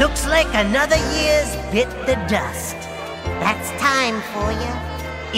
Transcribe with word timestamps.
Looks 0.00 0.26
like 0.26 0.48
another 0.54 0.96
year's 0.96 1.54
bit 1.70 1.90
the 2.06 2.14
dust. 2.26 2.74
That's 3.42 3.70
time 3.72 4.22
for 4.32 4.50
you. 4.50 4.72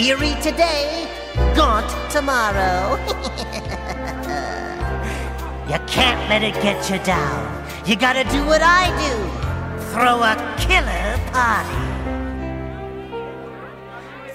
Eerie 0.01 0.41
today, 0.41 1.05
gaunt 1.53 1.91
tomorrow. 2.09 2.95
you 5.69 5.79
can't 5.85 6.29
let 6.29 6.43
it 6.43 6.53
get 6.61 6.89
you 6.89 6.97
down. 7.03 7.67
You 7.85 7.97
gotta 7.97 8.23
do 8.23 8.45
what 8.45 8.61
I 8.63 8.87
do 9.03 9.43
throw 9.91 10.23
a 10.23 10.35
killer 10.57 11.19
party. 11.33 11.83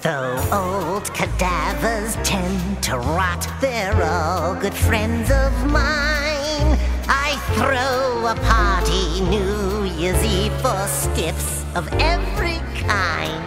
Though 0.03 0.37
old 0.53 1.11
cadavers 1.15 2.17
tend 2.23 2.83
to 2.83 2.99
rot, 2.99 3.47
they're 3.61 3.99
all 4.03 4.53
good 4.53 4.75
friends 4.75 5.31
of 5.31 5.51
mine. 5.71 6.77
I 7.11 7.35
throw 7.55 8.27
a 8.27 8.35
party 8.35 9.21
New 9.21 9.78
Eve 9.99 10.53
for 10.61 10.87
stiffs 10.87 11.65
of 11.75 11.85
every 11.99 12.59
kind. 12.87 13.43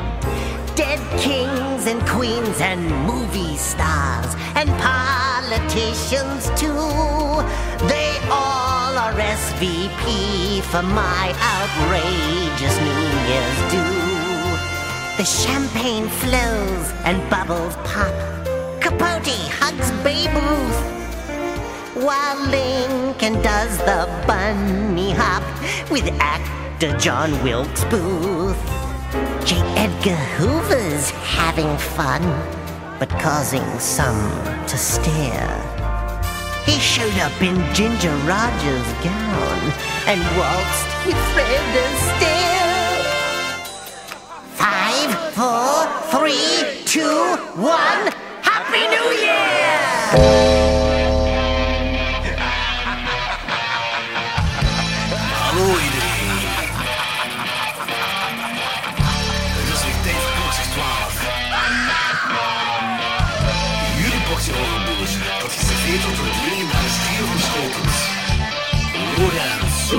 Dead 0.76 1.00
kings 1.18 1.86
and 1.86 2.06
queens 2.06 2.60
and 2.60 2.90
movie 3.06 3.56
stars 3.56 4.34
and 4.54 4.68
politicians 4.78 6.50
too. 6.60 6.68
They 7.88 8.12
all 8.28 8.92
are 8.98 9.14
SVP 9.14 10.60
for 10.64 10.82
my 10.82 11.32
outrageous 11.54 12.76
New 12.86 13.04
Year's 13.28 13.60
do. 13.72 14.02
The 15.16 15.24
champagne 15.24 16.06
flows 16.06 16.92
and 17.06 17.16
bubbles 17.30 17.76
pop. 17.76 18.12
Capote 18.82 19.38
hugs 19.58 19.90
Babe 20.04 20.34
Ruth. 20.34 21.01
While 22.02 22.50
Lincoln 22.50 23.40
does 23.42 23.78
the 23.78 24.08
bunny 24.26 25.12
hop 25.12 25.44
with 25.88 26.04
actor 26.18 26.98
John 26.98 27.30
Wilkes 27.44 27.84
Booth. 27.84 28.58
J. 29.46 29.60
Edgar 29.76 30.16
Hoover's 30.34 31.10
having 31.10 31.78
fun, 31.78 32.22
but 32.98 33.08
causing 33.20 33.62
some 33.78 34.32
to 34.66 34.76
stare. 34.76 35.54
He 36.66 36.72
showed 36.80 37.16
up 37.20 37.40
in 37.40 37.54
Ginger 37.72 38.16
Rogers' 38.26 38.92
gown 39.04 39.60
and 40.10 40.20
waltzed 40.36 41.06
with 41.06 41.20
Fred 41.30 41.74
Astaire. 41.86 42.82
Five, 44.58 45.14
four, 45.38 45.86
three, 46.10 46.82
two, 46.84 47.36
one. 47.62 48.12
Happy 48.42 48.88
New 48.90 49.08
Year! 49.22 50.81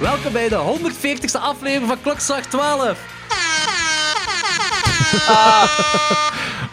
Welkom 0.00 0.32
bij 0.32 0.48
de 0.48 0.78
140ste 0.78 1.40
aflevering 1.40 1.88
van 1.88 2.00
Klokslag 2.00 2.40
12. 2.46 3.14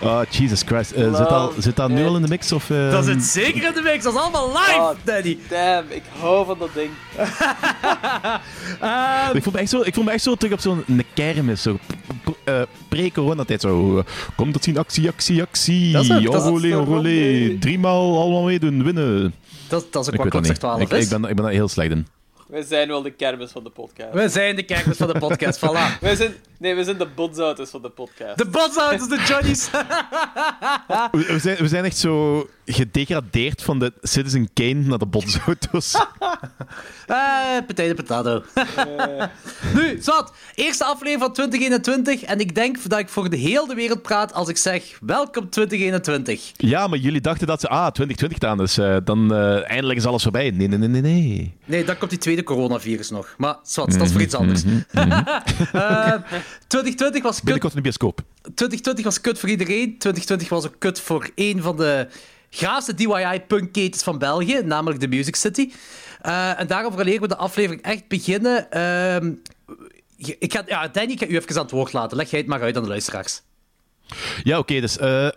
Oh, 0.02 0.22
Jesus 0.30 0.62
Christ. 0.66 0.92
Eh, 0.92 1.16
zit, 1.16 1.28
al, 1.28 1.54
zit 1.58 1.76
dat 1.76 1.90
nu 1.90 2.06
al 2.06 2.16
in 2.16 2.22
de 2.22 2.28
mix? 2.28 2.52
Of, 2.52 2.70
eh, 2.70 2.92
Dat 2.92 3.06
zit 3.06 3.24
zeker 3.24 3.64
in 3.68 3.74
de 3.74 3.82
mix, 3.82 4.04
dat 4.04 4.14
is 4.14 4.20
allemaal 4.20 4.48
live, 4.48 4.76
Oh, 4.80 4.90
Danny. 5.04 5.38
Damn, 5.50 5.92
ik 5.92 6.02
hou 6.20 6.46
van 6.46 6.58
dat 6.60 6.70
ding. 6.74 6.90
Ik 9.34 9.44
voel 9.44 9.54
me 9.54 9.60
echt 9.60 9.70
zo, 9.70 9.82
ik 9.82 9.94
voel 9.94 10.04
me 10.04 10.12
echt 10.12 10.24
zo 10.24 10.36
terug 10.36 10.54
op 10.54 10.60
zo'n 10.60 10.84
een 10.88 11.04
kermis. 11.14 11.62
Zo, 11.62 11.74
p- 11.76 11.80
p- 12.24 12.36
eh, 12.44 12.62
pre-coronatijd. 12.90 13.62
Zo, 13.62 13.98
eh, 13.98 14.04
kom 14.36 14.52
dat 14.52 14.64
zien, 14.64 14.78
actie, 14.78 15.10
actie, 15.10 15.42
actie. 15.42 15.92
Dat 15.92 16.04
is 16.04 16.12
ook- 16.12 16.32
dat 16.32 16.44
Driemaal 17.60 18.22
allemaal 18.22 18.44
meedoen, 18.44 18.84
winnen. 18.84 19.34
Dat, 19.68 19.86
dat 19.94 20.08
is 20.08 20.08
ook 20.08 20.14
Ik 20.26 20.32
wat 20.32 20.34
weet 20.34 20.34
dat 20.34 20.34
Klokslag 20.42 20.50
niet. 20.50 20.60
12 20.60 20.82
Ik, 20.82 20.92
is. 20.92 21.04
ik, 21.04 21.10
ben, 21.22 21.30
ik 21.30 21.36
ben 21.36 21.44
daar 21.46 21.54
heel 21.54 21.68
slecht 21.68 21.92
in. 21.92 22.08
Wij 22.54 22.62
zijn 22.62 22.88
wel 22.88 23.02
de 23.02 23.12
kermis 23.12 23.52
van 23.52 23.64
de 23.64 23.70
podcast. 23.70 24.14
We 24.14 24.30
zijn 24.30 24.56
de 24.56 24.64
kijkers 24.64 24.98
van 24.98 25.08
de 25.08 25.20
podcast, 25.20 25.60
voilà. 25.66 26.00
Wij 26.00 26.16
zijn, 26.16 26.34
nee, 26.60 26.76
we 26.76 26.84
zijn 26.84 26.98
de 26.98 27.08
bonzouters 27.08 27.70
van 27.70 27.82
de 27.82 27.90
podcast. 27.90 28.38
De 28.38 28.46
botshouders, 28.46 29.08
de 29.08 29.24
Johnny's. 29.28 29.70
We, 31.12 31.26
we 31.34 31.40
zijn, 31.40 31.58
we 31.58 31.68
zijn 31.68 31.86
echt 31.86 31.98
zo 31.98 32.48
gedegradeerd 32.66 33.64
van 33.64 33.80
de 33.80 33.94
Citizen 34.02 34.50
Kane 34.54 34.74
naar 34.74 34.98
de 34.98 35.06
botsauto's. 35.06 35.96
Eh, 37.08 37.66
potato, 37.68 37.94
potato. 37.94 38.44
nu, 39.74 39.98
zat. 40.02 40.34
Eerste 40.56 40.84
aflevering 40.84 41.20
van 41.22 41.34
2021. 41.34 42.22
En 42.22 42.40
ik 42.40 42.56
denk 42.56 42.90
dat 42.90 43.00
ik 43.00 43.10
voor 43.10 43.30
de 43.30 43.38
hele 43.38 43.76
wereld 43.76 44.02
praat 44.02 44.34
als 44.34 44.50
ik 44.50 44.58
zeg: 44.58 44.98
welkom 45.02 45.50
2021. 45.50 46.52
ja, 46.58 46.88
maar 46.88 47.00
jullie 47.00 47.22
dachten 47.22 47.48
dat 47.48 47.60
ze... 47.60 47.68
Ah, 47.68 47.92
2020 47.92 48.40
gedaan, 48.40 48.58
dus 48.58 48.78
eh, 48.78 48.98
dan 49.04 49.34
eh, 49.34 49.70
eindelijk 49.70 50.00
is 50.00 50.06
alles 50.06 50.24
voorbij. 50.24 50.52
Nee, 50.52 50.68
nee, 50.68 50.78
nee, 50.78 50.88
nee, 50.88 51.02
nee. 51.02 51.54
Nee, 51.66 51.84
dan 51.84 51.98
komt 51.98 52.10
die 52.10 52.20
tweede 52.20 52.44
coronavirus 52.44 53.10
nog. 53.10 53.34
Maar 53.38 53.56
zwart, 53.64 53.92
dat 53.92 54.02
is 54.02 54.12
voor 54.12 54.22
iets 54.22 54.36
anders. 54.36 54.64
Eh, 55.74 56.14
2020 56.68 57.24
was 57.24 57.36
kut 57.36 57.44
Binnenkort 57.44 57.74
in 57.74 57.78
de 57.78 57.84
bioscoop. 57.84 58.22
2020 58.42 59.06
was 59.06 59.22
kut 59.22 59.40
voor 59.40 59.50
iedereen. 59.50 59.98
2020 59.98 60.50
was 60.50 60.66
ook 60.66 60.76
kut 60.80 61.00
voor 61.00 61.30
een 61.36 61.62
van 61.62 61.78
de 61.78 62.08
gaafste 62.56 62.94
DIY-punkketens 62.94 64.04
van 64.04 64.18
België, 64.18 64.62
namelijk 64.66 65.00
de 65.02 65.08
Music 65.08 65.36
City. 65.36 65.72
Eh, 66.22 66.60
en 66.60 66.68
daarom 66.68 66.96
wanneer 66.96 67.22
we 67.22 67.28
de 67.28 67.36
aflevering 67.38 67.82
echt 67.82 68.08
beginnen... 68.08 68.68
je- 70.16 70.36
ik 70.40 70.54
ga, 70.54 70.64
ja, 70.66 70.88
Danny, 70.88 71.12
ik 71.12 71.20
ga 71.20 71.26
u 71.28 71.36
even 71.36 71.56
aan 71.56 71.62
het 71.62 71.72
woord 71.72 71.94
laten. 71.94 72.18
Leg 72.18 72.30
jij 72.30 72.40
het 72.40 72.48
maar 72.48 72.62
uit 72.62 72.76
aan 72.78 72.84
de 72.84 72.90
luisteraars. 72.90 73.42
Ja, 74.44 74.58
oké, 74.58 74.80
dus... 74.80 74.98
eh, 74.98 75.26
eh, 75.26 75.32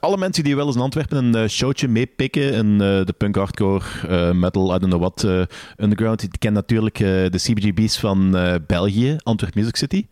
alle 0.00 0.16
mensen 0.16 0.44
die 0.44 0.56
wel 0.56 0.66
eens 0.66 0.74
in 0.74 0.80
Antwerpen 0.80 1.34
een 1.34 1.50
showtje 1.50 1.88
meepikken 1.88 2.52
in 2.52 2.78
de 2.78 3.14
punk 3.18 3.36
hardcore, 3.36 4.34
metal, 4.34 4.74
I 4.74 4.78
don't 4.78 4.92
know 4.92 5.00
what, 5.00 5.48
underground, 5.76 6.20
die 6.20 6.30
kennen 6.38 6.60
natuurlijk 6.60 6.96
de 7.32 7.38
CBGB's 7.42 7.98
van 7.98 8.30
België, 8.66 9.16
Antwerp 9.22 9.54
Music 9.54 9.76
City. 9.76 10.06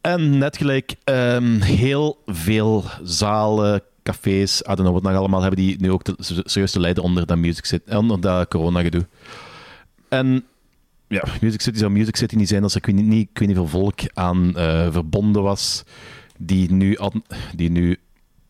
En 0.00 0.38
net 0.38 0.56
gelijk 0.56 0.94
ehm, 1.04 1.60
heel 1.60 2.22
veel 2.26 2.84
zalen, 3.02 3.82
cafés, 4.06 4.60
I 4.60 4.64
don't 4.64 4.78
know 4.78 4.92
wat 4.92 5.02
nog 5.02 5.14
allemaal, 5.14 5.40
hebben 5.40 5.64
die 5.64 5.80
nu 5.80 5.90
ook 5.90 6.02
te, 6.02 6.14
serieus 6.44 6.70
te 6.70 6.80
lijden 6.80 7.02
onder 7.02 7.26
dat, 7.26 7.38
music 7.38 7.64
city, 7.64 7.90
eh, 7.90 7.98
onder 7.98 8.20
dat 8.20 8.48
corona-gedoe. 8.48 9.06
En 10.08 10.44
ja, 11.08 11.24
Music 11.40 11.60
City 11.60 11.78
zou 11.78 11.90
Music 11.90 12.16
City 12.16 12.36
niet 12.36 12.48
zijn 12.48 12.62
als 12.62 12.74
er 12.74 12.78
ik 12.78 12.86
weet 12.86 13.04
niet, 13.04 13.28
ik 13.30 13.38
weet 13.38 13.48
niet 13.48 13.56
veel 13.56 13.66
volk 13.66 14.00
aan 14.14 14.56
eh, 14.56 14.92
verbonden 14.92 15.42
was, 15.42 15.84
die 16.38 16.72
nu, 16.72 16.98
die 17.54 17.70
nu 17.70 17.96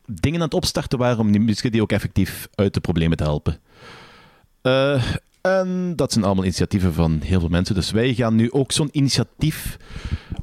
dingen 0.07 0.41
aan 0.41 0.47
het 0.47 0.55
opstarten 0.55 0.99
waren 0.99 1.19
om 1.19 1.33
die 1.33 1.41
Music 1.41 1.59
City 1.59 1.81
ook 1.81 1.93
effectief 1.93 2.49
uit 2.55 2.75
de 2.75 2.81
problemen 2.81 3.17
te 3.17 3.23
helpen. 3.23 3.59
Eh, 4.63 5.03
en 5.41 5.93
dat 5.97 6.13
zijn 6.13 6.25
allemaal 6.25 6.45
initiatieven 6.45 6.93
van 6.93 7.21
heel 7.25 7.41
veel 7.41 7.49
mensen. 7.49 7.75
Dus 7.75 7.91
wij 7.91 8.15
gaan 8.15 8.35
nu 8.35 8.53
ook 8.53 8.73
zo'n 8.73 8.89
initiatief 8.93 9.79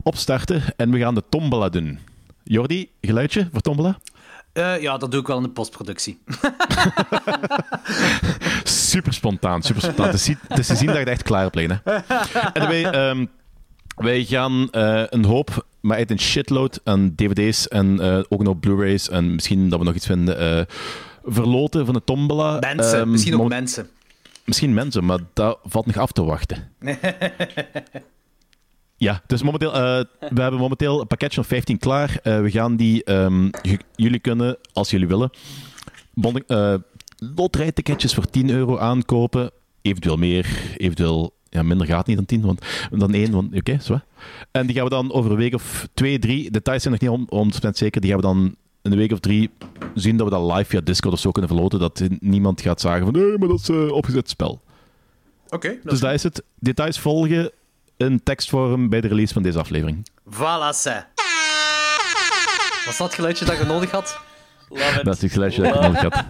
opstarten 0.04 0.64
en 0.76 0.92
we 0.92 1.00
gaan 1.00 1.16
de 1.16 1.24
tombola 1.30 1.70
doen. 1.70 2.00
Jordi, 2.44 2.90
geluidje 3.02 3.48
voor 3.52 3.62
tombola? 3.62 4.00
Eh, 4.54 4.82
ja, 4.82 4.98
dat 4.98 5.12
doe 5.12 5.22
ik 5.22 5.28
wel 5.28 5.38
in 5.38 5.44
de 5.44 5.50
postproductie. 5.50 6.22
Super 8.64 9.14
spontaan, 9.14 9.62
super 9.62 9.82
spontaan. 9.82 10.06
Het 10.06 10.16
is, 10.16 10.28
het 10.48 10.60
is 10.60 10.68
te 10.68 10.76
zien 10.76 10.88
dat 10.88 10.96
je 10.96 11.02
er 11.02 11.08
echt 11.08 11.24
klaar 11.24 11.46
op. 11.46 11.56
Anyway, 12.54 12.84
ehm, 12.84 13.26
wij 13.96 14.24
gaan 14.24 14.70
eh, 14.72 15.04
een 15.10 15.26
hoop, 15.26 15.66
maar 15.82 15.98
uit 15.98 16.12
een 16.12 16.20
shitload 16.20 16.80
aan 16.84 17.14
dvd's 17.16 17.68
en 17.68 18.00
eh, 18.00 18.20
ook 18.30 18.44
nog 18.44 18.60
blu-rays 18.60 19.10
en 19.10 19.36
misschien 19.36 19.70
dat 19.70 19.80
we 19.80 19.86
nog 19.86 19.96
iets 19.96 20.06
vinden, 20.06 20.68
verloten 21.26 21.86
van 21.86 21.94
de 21.94 22.04
tombola. 22.04 22.60
Mensen, 22.60 23.00
Ehm, 23.00 23.12
misschien 23.12 23.42
ook 23.42 23.50
mensen. 23.50 23.90
Misschien 24.46 24.74
mensen, 24.74 25.06
maar 25.06 25.20
dat 25.34 25.60
valt 25.64 25.86
nog 25.86 25.98
af 25.98 26.12
te 26.12 26.24
wachten. 26.24 26.72
Ja, 28.98 29.22
dus 29.28 29.44
momenteel, 29.44 29.74
eh, 29.74 30.04
we 30.30 30.42
hebben 30.42 30.60
momenteel 30.60 31.02
een 31.02 31.08
pakketje 31.08 31.36
van 31.36 31.46
15 31.46 31.78
klaar. 31.78 32.20
Eh, 32.24 32.42
we 32.42 32.52
gaan 32.52 32.76
die, 32.76 33.04
ehm, 33.04 33.50
jullie 33.96 34.20
kunnen, 34.20 34.58
als 34.74 34.90
jullie 34.90 35.08
willen, 35.08 35.30
bonding, 36.14 36.46
eh, 36.48 36.76
loterijticketjes 37.36 38.14
voor 38.14 38.26
10 38.26 38.50
euro 38.50 38.78
aankopen. 38.78 39.52
Eventueel 39.82 40.18
meer, 40.18 40.76
eventueel 40.78 41.34
ja, 41.50 41.64
minder 41.64 41.88
gaat 41.88 42.08
niet 42.08 42.16
dan 42.16 42.26
tien, 42.26 42.42
want, 42.42 42.66
dan 42.92 43.14
één. 43.14 43.32
Want, 43.32 43.56
Oké, 43.56 43.78
zo. 43.82 44.00
En 44.52 44.66
die 44.66 44.76
gaan 44.76 44.84
we 44.84 44.90
dan 44.90 45.14
over 45.14 45.32
een 45.32 45.38
week 45.38 45.54
of 45.54 45.88
twee, 45.94 46.20
drie. 46.20 46.52
Details 46.52 46.82
zijn 46.82 46.94
nog 46.94 47.02
niet 47.02 47.12
om, 47.12 47.28
100% 47.30 47.78
zeker. 47.78 48.02
Die 48.02 48.10
gaan 48.10 48.20
we 48.20 48.26
dan 48.26 48.56
in 48.82 48.92
een 48.92 48.98
week 48.98 49.12
of 49.12 49.20
drie 49.20 49.50
zien 49.94 50.18
dat 50.18 50.28
we 50.30 50.34
dat 50.34 50.52
live 50.52 50.70
via 50.70 50.82
Discord 50.82 51.14
of 51.14 51.20
zo 51.20 51.32
kunnen 51.32 51.52
verloten. 51.52 51.80
Dat 51.80 52.04
niemand 52.20 52.62
gaat 52.62 52.82
zeggen 52.82 53.04
van 53.04 53.14
nee, 53.14 53.38
maar 53.38 53.48
dat 53.48 53.60
is 53.60 53.92
opgezet 53.92 54.30
spel. 54.30 54.62
Oké. 55.50 55.78
dus 55.84 56.00
dat 56.00 56.14
is 56.14 56.24
het. 56.24 56.44
Details 56.60 57.00
volgen 57.00 57.52
in 57.98 58.24
tekstvorm 58.24 58.90
bij 58.90 59.02
de 59.02 59.08
release 59.08 59.34
van 59.34 59.44
deze 59.44 59.60
aflevering. 59.60 60.10
Voilà, 60.30 60.76
ze. 60.76 61.04
Was 62.86 62.98
dat 62.98 63.08
het 63.08 63.16
geluidje 63.16 63.46
dat 63.46 63.58
je 63.58 63.64
nodig 63.64 63.92
had? 63.92 64.20
Love 64.70 65.00
it. 65.00 65.06
Dat 65.06 65.16
is 65.16 65.22
het 65.22 65.32
geluidje 65.32 65.62
dat 65.62 65.76
ik 65.76 65.82
nodig 65.82 66.02
had. 66.02 66.24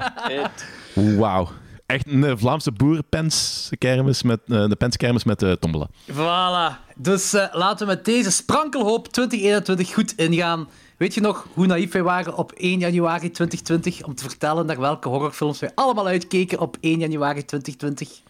Wauw. 1.20 1.50
Echt 1.86 2.08
een 2.08 2.24
eh, 2.24 2.34
Vlaamse 2.36 2.72
boerenpenskermis 2.72 4.24
met, 4.24 4.40
uh, 4.46 4.68
de 4.68 4.76
penskermis 4.76 5.24
met 5.24 5.42
uh, 5.42 5.52
tombola. 5.52 5.88
Voilà. 6.12 6.94
Dus 6.96 7.34
uh, 7.34 7.46
laten 7.52 7.88
we 7.88 7.94
met 7.94 8.06
deze 8.06 8.32
sprankelhoop 8.32 9.08
2021 9.08 9.94
goed 9.94 10.14
ingaan. 10.16 10.68
Weet 10.98 11.14
je 11.14 11.22
nog 11.22 11.48
hoe 11.54 11.66
naïef 11.66 11.92
wij 11.92 12.04
waren 12.04 12.38
op 12.38 12.52
1 12.52 12.80
januari 12.80 13.32
2020 13.32 14.04
om 14.04 14.16
te 14.16 14.24
vertellen 14.24 14.66
naar 14.66 14.80
welke 14.80 15.10
horrorfilms 15.10 15.60
wij 15.60 15.72
allemaal 15.76 16.08
uitkeken 16.08 16.60
op 16.60 16.78
1 16.80 17.00
januari 17.00 17.46
2020? 17.46 18.22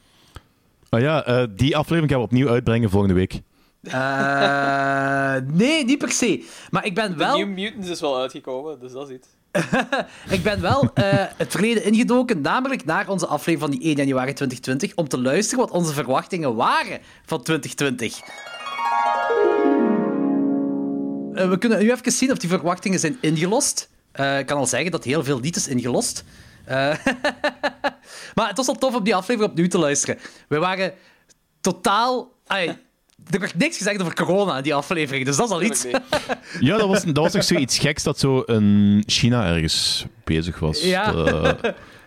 Oh 0.94 1.00
ja, 1.00 1.46
die 1.46 1.78
aflevering 1.78 2.12
gaan 2.12 2.20
we 2.20 2.26
opnieuw 2.26 2.50
uitbrengen 2.50 2.90
volgende 2.90 3.16
week. 3.16 3.42
Uh, 3.84 5.36
nee, 5.54 5.86
niet 5.86 5.98
per 5.98 6.12
se. 6.12 6.46
Maar 6.70 6.86
ik 6.86 6.96
ben 6.96 7.18
wel... 7.18 7.38
De 7.38 7.46
New 7.46 7.54
Mutants 7.54 7.90
is 7.90 8.00
wel 8.00 8.20
uitgekomen, 8.20 8.80
dus 8.80 8.92
dat 8.92 9.10
is 9.10 9.16
iets. 9.16 9.28
ik 10.38 10.44
ben 10.44 10.62
wel 10.62 10.84
uh, 10.84 10.92
het 11.38 11.52
verleden 11.52 11.84
ingedoken, 11.84 12.42
namelijk 12.42 12.86
naar 12.86 13.10
onze 13.10 13.26
aflevering 13.28 13.60
van 13.60 13.72
die 13.72 13.82
1 13.82 13.96
januari 13.96 14.34
2020, 14.34 14.96
om 14.96 15.08
te 15.08 15.22
luisteren 15.22 15.66
wat 15.66 15.74
onze 15.74 15.94
verwachtingen 15.94 16.56
waren 16.56 17.00
van 17.26 17.44
2020. 17.44 18.20
Uh, 21.34 21.50
we 21.50 21.58
kunnen 21.58 21.80
nu 21.80 21.92
even 21.92 22.12
zien 22.12 22.32
of 22.32 22.38
die 22.38 22.50
verwachtingen 22.50 23.00
zijn 23.00 23.18
ingelost. 23.22 23.90
Uh, 24.16 24.40
ik 24.40 24.46
kan 24.46 24.58
al 24.58 24.66
zeggen 24.66 24.92
dat 24.92 25.04
heel 25.04 25.24
veel 25.24 25.40
niet 25.40 25.56
is 25.56 25.68
ingelost. 25.68 26.24
maar 28.36 28.48
het 28.48 28.58
was 28.58 28.68
al 28.68 28.76
tof 28.76 28.96
om 28.96 29.04
die 29.04 29.16
aflevering 29.16 29.52
opnieuw 29.52 29.68
te 29.68 29.78
luisteren. 29.78 30.18
We 30.48 30.58
waren 30.58 30.94
totaal... 31.62 32.32
Ay, 32.48 32.78
er 33.30 33.40
werd 33.40 33.58
niks 33.58 33.78
gezegd 33.78 34.02
over 34.02 34.14
corona 34.14 34.58
in 34.58 34.64
die 34.64 34.74
aflevering, 34.74 35.26
dus 35.26 35.36
dat 35.36 35.46
is 35.46 35.52
al 35.52 35.62
iets. 35.62 35.84
ja, 36.60 36.78
dat 36.78 36.88
was, 36.88 37.04
dat 37.04 37.18
was 37.18 37.34
nog 37.34 37.44
zoiets 37.44 37.78
geks 37.78 38.04
dat 38.04 38.20
zo 38.20 38.40
in 38.40 39.04
China 39.06 39.48
ergens 39.48 40.06
bezig 40.24 40.60
was. 40.60 40.82
Ja. 40.82 41.12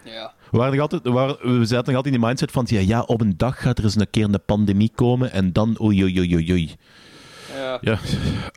ja. 0.04 0.32
We, 0.50 0.58
waren 0.58 0.72
nog 0.72 0.80
altijd, 0.80 1.02
we, 1.02 1.10
waren, 1.10 1.58
we 1.58 1.64
zaten 1.64 1.86
nog 1.86 1.96
altijd 1.96 2.14
in 2.14 2.20
die 2.20 2.28
mindset 2.28 2.50
van 2.50 2.64
ja, 2.68 2.80
ja, 2.80 3.00
op 3.00 3.20
een 3.20 3.36
dag 3.36 3.62
gaat 3.62 3.78
er 3.78 3.84
eens 3.84 3.96
een 3.96 4.10
keer 4.10 4.24
een 4.24 4.40
pandemie 4.46 4.90
komen 4.94 5.32
en 5.32 5.52
dan 5.52 5.76
oei, 5.80 6.02
oei, 6.02 6.34
oei, 6.34 6.52
oei. 6.52 6.76
Ja. 7.56 7.78
ja, 7.80 7.98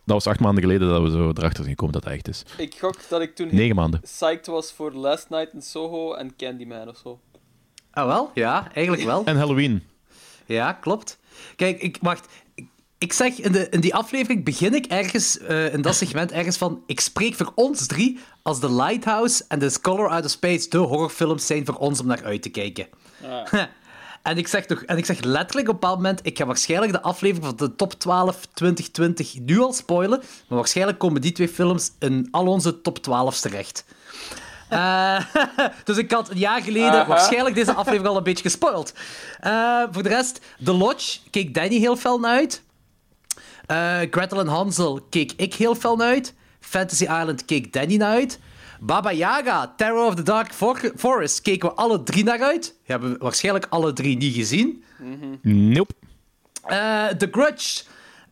dat 0.06 0.24
was 0.24 0.28
acht 0.28 0.40
maanden 0.40 0.64
geleden 0.64 0.88
dat 0.88 1.02
we 1.02 1.10
zo 1.10 1.30
erachter 1.30 1.64
zijn 1.64 1.70
gekomen 1.70 1.94
dat 1.94 2.04
het 2.04 2.14
echt 2.14 2.28
is. 2.28 2.44
Ik 2.58 2.76
gok 2.80 2.96
dat 3.10 3.22
ik 3.22 3.36
toen 3.36 3.50
Negen 3.52 3.76
maanden. 3.76 4.00
psyched 4.02 4.46
was 4.46 4.72
voor 4.72 4.92
Last 4.92 5.30
Night 5.30 5.54
in 5.54 5.62
Soho 5.62 6.14
en 6.14 6.36
Candyman 6.36 6.88
of 6.88 6.98
zo. 6.98 7.20
Ah, 7.92 8.06
wel? 8.06 8.32
Ja, 8.34 8.72
eigenlijk 8.74 9.06
wel. 9.06 9.26
En 9.26 9.38
Halloween. 9.38 9.84
Ja, 10.46 10.74
klopt. 10.74 11.20
Kijk, 11.56 11.82
ik, 11.82 11.98
wacht. 12.02 12.28
Ik 12.98 13.14
zeg, 13.14 13.40
in, 13.40 13.52
de, 13.52 13.70
in 13.70 13.80
die 13.80 13.96
aflevering 13.96 14.44
begin 14.44 14.74
ik 14.74 14.86
ergens, 14.86 15.40
uh, 15.42 15.74
in 15.74 15.82
dat 15.82 15.96
segment, 15.96 16.32
ergens 16.32 16.58
van... 16.58 16.84
Ik 16.86 17.00
spreek 17.00 17.36
voor 17.36 17.52
ons 17.56 17.88
drie 17.88 18.20
als 18.42 18.60
The 18.60 18.74
Lighthouse 18.74 19.46
en 19.48 19.60
The 19.60 19.70
Scholar 19.70 20.10
Out 20.10 20.26
of 20.26 20.32
Space 20.32 20.70
de 20.70 20.78
horrorfilms 20.78 21.46
zijn 21.46 21.66
voor 21.66 21.76
ons 21.76 22.00
om 22.00 22.08
naar 22.08 22.24
uit 22.24 22.42
te 22.42 22.50
kijken. 22.50 22.88
Ja. 23.22 23.48
en, 24.22 24.38
ik 24.38 24.48
zeg 24.48 24.66
toch, 24.66 24.82
en 24.82 24.98
ik 24.98 25.06
zeg 25.06 25.20
letterlijk 25.20 25.68
op 25.68 25.74
een 25.74 25.80
bepaald 25.80 25.98
moment... 25.98 26.20
Ik 26.24 26.38
ga 26.38 26.46
waarschijnlijk 26.46 26.92
de 26.92 27.02
aflevering 27.02 27.46
van 27.46 27.68
de 27.68 27.76
top 27.76 27.94
12 27.94 28.46
2020 28.54 29.40
nu 29.40 29.60
al 29.60 29.74
spoilen, 29.74 30.20
maar 30.20 30.58
waarschijnlijk 30.58 31.00
komen 31.00 31.22
die 31.22 31.32
twee 31.32 31.50
films 31.50 31.92
in 32.00 32.28
al 32.32 32.48
onze 32.48 32.82
top 32.82 32.98
12's 32.98 33.40
terecht. 33.40 33.86
Uh, 34.74 35.20
dus 35.84 35.98
ik 35.98 36.12
had 36.12 36.30
een 36.30 36.38
jaar 36.38 36.62
geleden 36.62 37.08
waarschijnlijk 37.08 37.56
deze 37.56 37.74
aflevering 37.74 38.08
al 38.08 38.18
een 38.18 38.24
beetje 38.24 38.44
gespoild. 38.44 38.94
Uh, 39.44 39.84
voor 39.92 40.04
de 40.04 40.10
rest, 40.10 40.40
The 40.64 40.74
Lodge 40.74 41.20
keek 41.30 41.54
Danny 41.54 41.78
heel 41.78 41.96
fel 41.96 42.20
naar 42.20 42.32
uit. 42.32 42.64
Uh, 43.72 43.98
Gretel 44.12 44.40
en 44.40 44.48
Hansel 44.48 45.02
keek 45.10 45.32
ik 45.36 45.54
heel 45.54 45.76
fel 45.76 45.96
naar 45.96 46.08
uit. 46.08 46.34
Fantasy 46.60 47.04
Island 47.04 47.46
keek 47.46 47.74
Danny 47.74 47.96
naar 47.96 48.14
uit. 48.14 48.40
Baba 48.80 49.12
Yaga, 49.12 49.74
Terror 49.78 50.06
of 50.06 50.16
the 50.16 50.24
Dark 50.24 50.54
For 50.54 50.92
Forest 50.96 51.42
keken 51.42 51.70
we 51.70 51.76
alle 51.76 52.04
drie 52.04 52.24
naar 52.24 52.42
uit. 52.42 52.64
Die 52.64 52.74
hebben 52.84 53.12
we 53.12 53.18
waarschijnlijk 53.18 53.66
alle 53.70 53.94
drie 53.94 54.18
niet 54.18 54.36
gezien. 54.36 54.84
Nope. 55.42 55.94
Uh, 56.68 57.08
The 57.08 57.28
Grudge. 57.32 57.84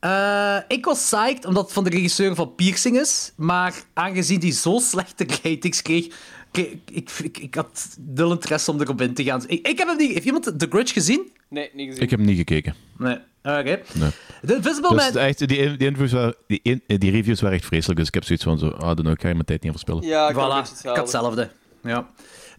Uh, 0.01 0.57
ik 0.67 0.85
was 0.85 1.03
psyched 1.03 1.45
omdat 1.45 1.63
het 1.63 1.73
van 1.73 1.83
de 1.83 1.89
regisseur 1.89 2.35
van 2.35 2.55
Piercing 2.55 2.99
is. 2.99 3.31
Maar 3.35 3.83
aangezien 3.93 4.39
die 4.39 4.51
zo 4.51 4.79
slechte 4.79 5.25
ratings 5.43 5.81
kreeg, 5.81 6.05
ik, 6.51 6.79
ik, 6.91 7.09
ik, 7.23 7.37
ik 7.37 7.55
had 7.55 7.97
nul 7.99 8.31
interesse 8.31 8.71
om 8.71 8.81
erop 8.81 9.01
in 9.01 9.13
te 9.13 9.23
gaan. 9.23 9.43
Ik, 9.47 9.67
ik 9.67 9.77
heb 9.77 9.87
hem 9.87 9.97
niet... 9.97 10.13
Heeft 10.13 10.25
iemand 10.25 10.59
The 10.59 10.67
Grudge 10.69 10.93
gezien? 10.93 11.31
Nee, 11.49 11.69
niet 11.73 11.87
gezien. 11.87 12.03
Ik 12.03 12.09
heb 12.09 12.19
hem 12.19 12.27
niet 12.27 12.37
gekeken. 12.37 12.75
Nee. 12.97 13.17
Oké. 13.47 13.59
Okay. 13.59 13.83
Nee. 13.93 14.09
The 14.45 14.55
Invisible 14.55 14.95
Dus 14.95 15.13
Man... 15.13 15.23
echt, 15.23 15.37
die, 15.37 15.77
die, 15.77 15.89
reviews 15.89 16.11
waren, 16.11 16.35
die, 16.47 16.83
die, 16.97 17.11
reviews 17.11 17.41
waren 17.41 17.57
echt 17.57 17.65
vreselijk, 17.65 17.99
dus 17.99 18.07
ik 18.07 18.13
heb 18.13 18.23
zoiets 18.23 18.43
van 18.43 18.59
zo, 18.59 18.67
ah, 18.67 18.95
dan 18.95 19.05
ga 19.05 19.27
je 19.27 19.33
mijn 19.33 19.45
tijd 19.45 19.61
niet 19.63 19.71
verspillen. 19.71 20.03
Ja, 20.03 20.29
ik 20.29 20.35
voilà, 20.35 20.37
had 20.37 20.79
ik 20.79 20.85
had 20.85 20.97
hetzelfde. 20.97 21.49
Ja. 21.83 22.07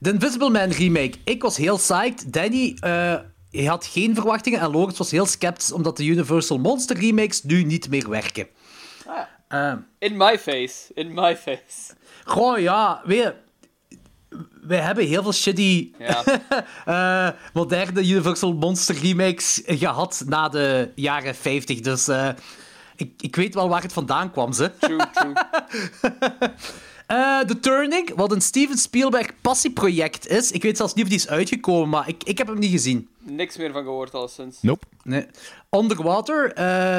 The 0.00 0.12
Invisible 0.12 0.50
Man 0.50 0.70
remake. 0.70 1.12
Ik 1.24 1.42
was 1.42 1.56
heel 1.56 1.76
psyched. 1.76 2.32
Danny 2.32 2.76
uh, 2.84 3.68
had 3.68 3.86
geen 3.86 4.14
verwachtingen 4.14 4.60
en 4.60 4.70
Lorenz 4.70 4.98
was 4.98 5.10
heel 5.10 5.26
sceptisch 5.26 5.72
omdat 5.72 5.96
de 5.96 6.04
Universal 6.04 6.58
Monster 6.58 6.98
remakes 6.98 7.42
nu 7.42 7.64
niet 7.64 7.88
meer 7.88 8.08
werken. 8.08 8.46
Ah. 9.06 9.72
Uh, 9.72 9.72
in 9.98 10.16
my 10.16 10.38
face. 10.38 10.92
In 10.94 11.14
my 11.14 11.36
face. 11.36 11.94
Goh, 12.24 12.58
ja, 12.58 13.02
weet 13.04 13.18
je, 13.18 13.34
wij 14.62 14.80
hebben 14.80 15.06
heel 15.06 15.22
veel 15.22 15.32
shitty 15.32 15.92
ja. 15.98 16.24
uh, 16.88 17.40
moderne 17.60 18.00
Universal 18.00 18.52
Monster 18.52 18.96
remakes 19.02 19.62
gehad 19.66 20.22
na 20.26 20.48
de 20.48 20.90
jaren 20.94 21.34
50. 21.34 21.80
Dus 21.80 22.08
uh, 22.08 22.28
ik, 22.96 23.12
ik 23.20 23.36
weet 23.36 23.54
wel 23.54 23.68
waar 23.68 23.82
het 23.82 23.92
vandaan 23.92 24.30
kwam, 24.30 24.52
ze. 24.52 24.70
True, 24.78 25.10
true. 25.12 25.32
uh, 27.10 27.40
The 27.50 27.60
Turning, 27.60 28.14
wat 28.14 28.32
een 28.32 28.40
Steven 28.40 28.78
Spielberg 28.78 29.40
passieproject 29.40 30.28
is. 30.28 30.50
Ik 30.50 30.62
weet 30.62 30.76
zelfs 30.76 30.94
niet 30.94 31.04
of 31.04 31.10
die 31.10 31.18
is 31.18 31.28
uitgekomen, 31.28 31.88
maar 31.88 32.08
ik, 32.08 32.24
ik 32.24 32.38
heb 32.38 32.46
hem 32.46 32.58
niet 32.58 32.70
gezien. 32.70 33.08
Niks 33.18 33.56
meer 33.56 33.72
van 33.72 33.82
gehoord 33.82 34.14
al 34.14 34.28
sinds. 34.28 34.62
Nope. 34.62 34.86
Nee. 35.02 35.26
Underwater, 35.70 36.52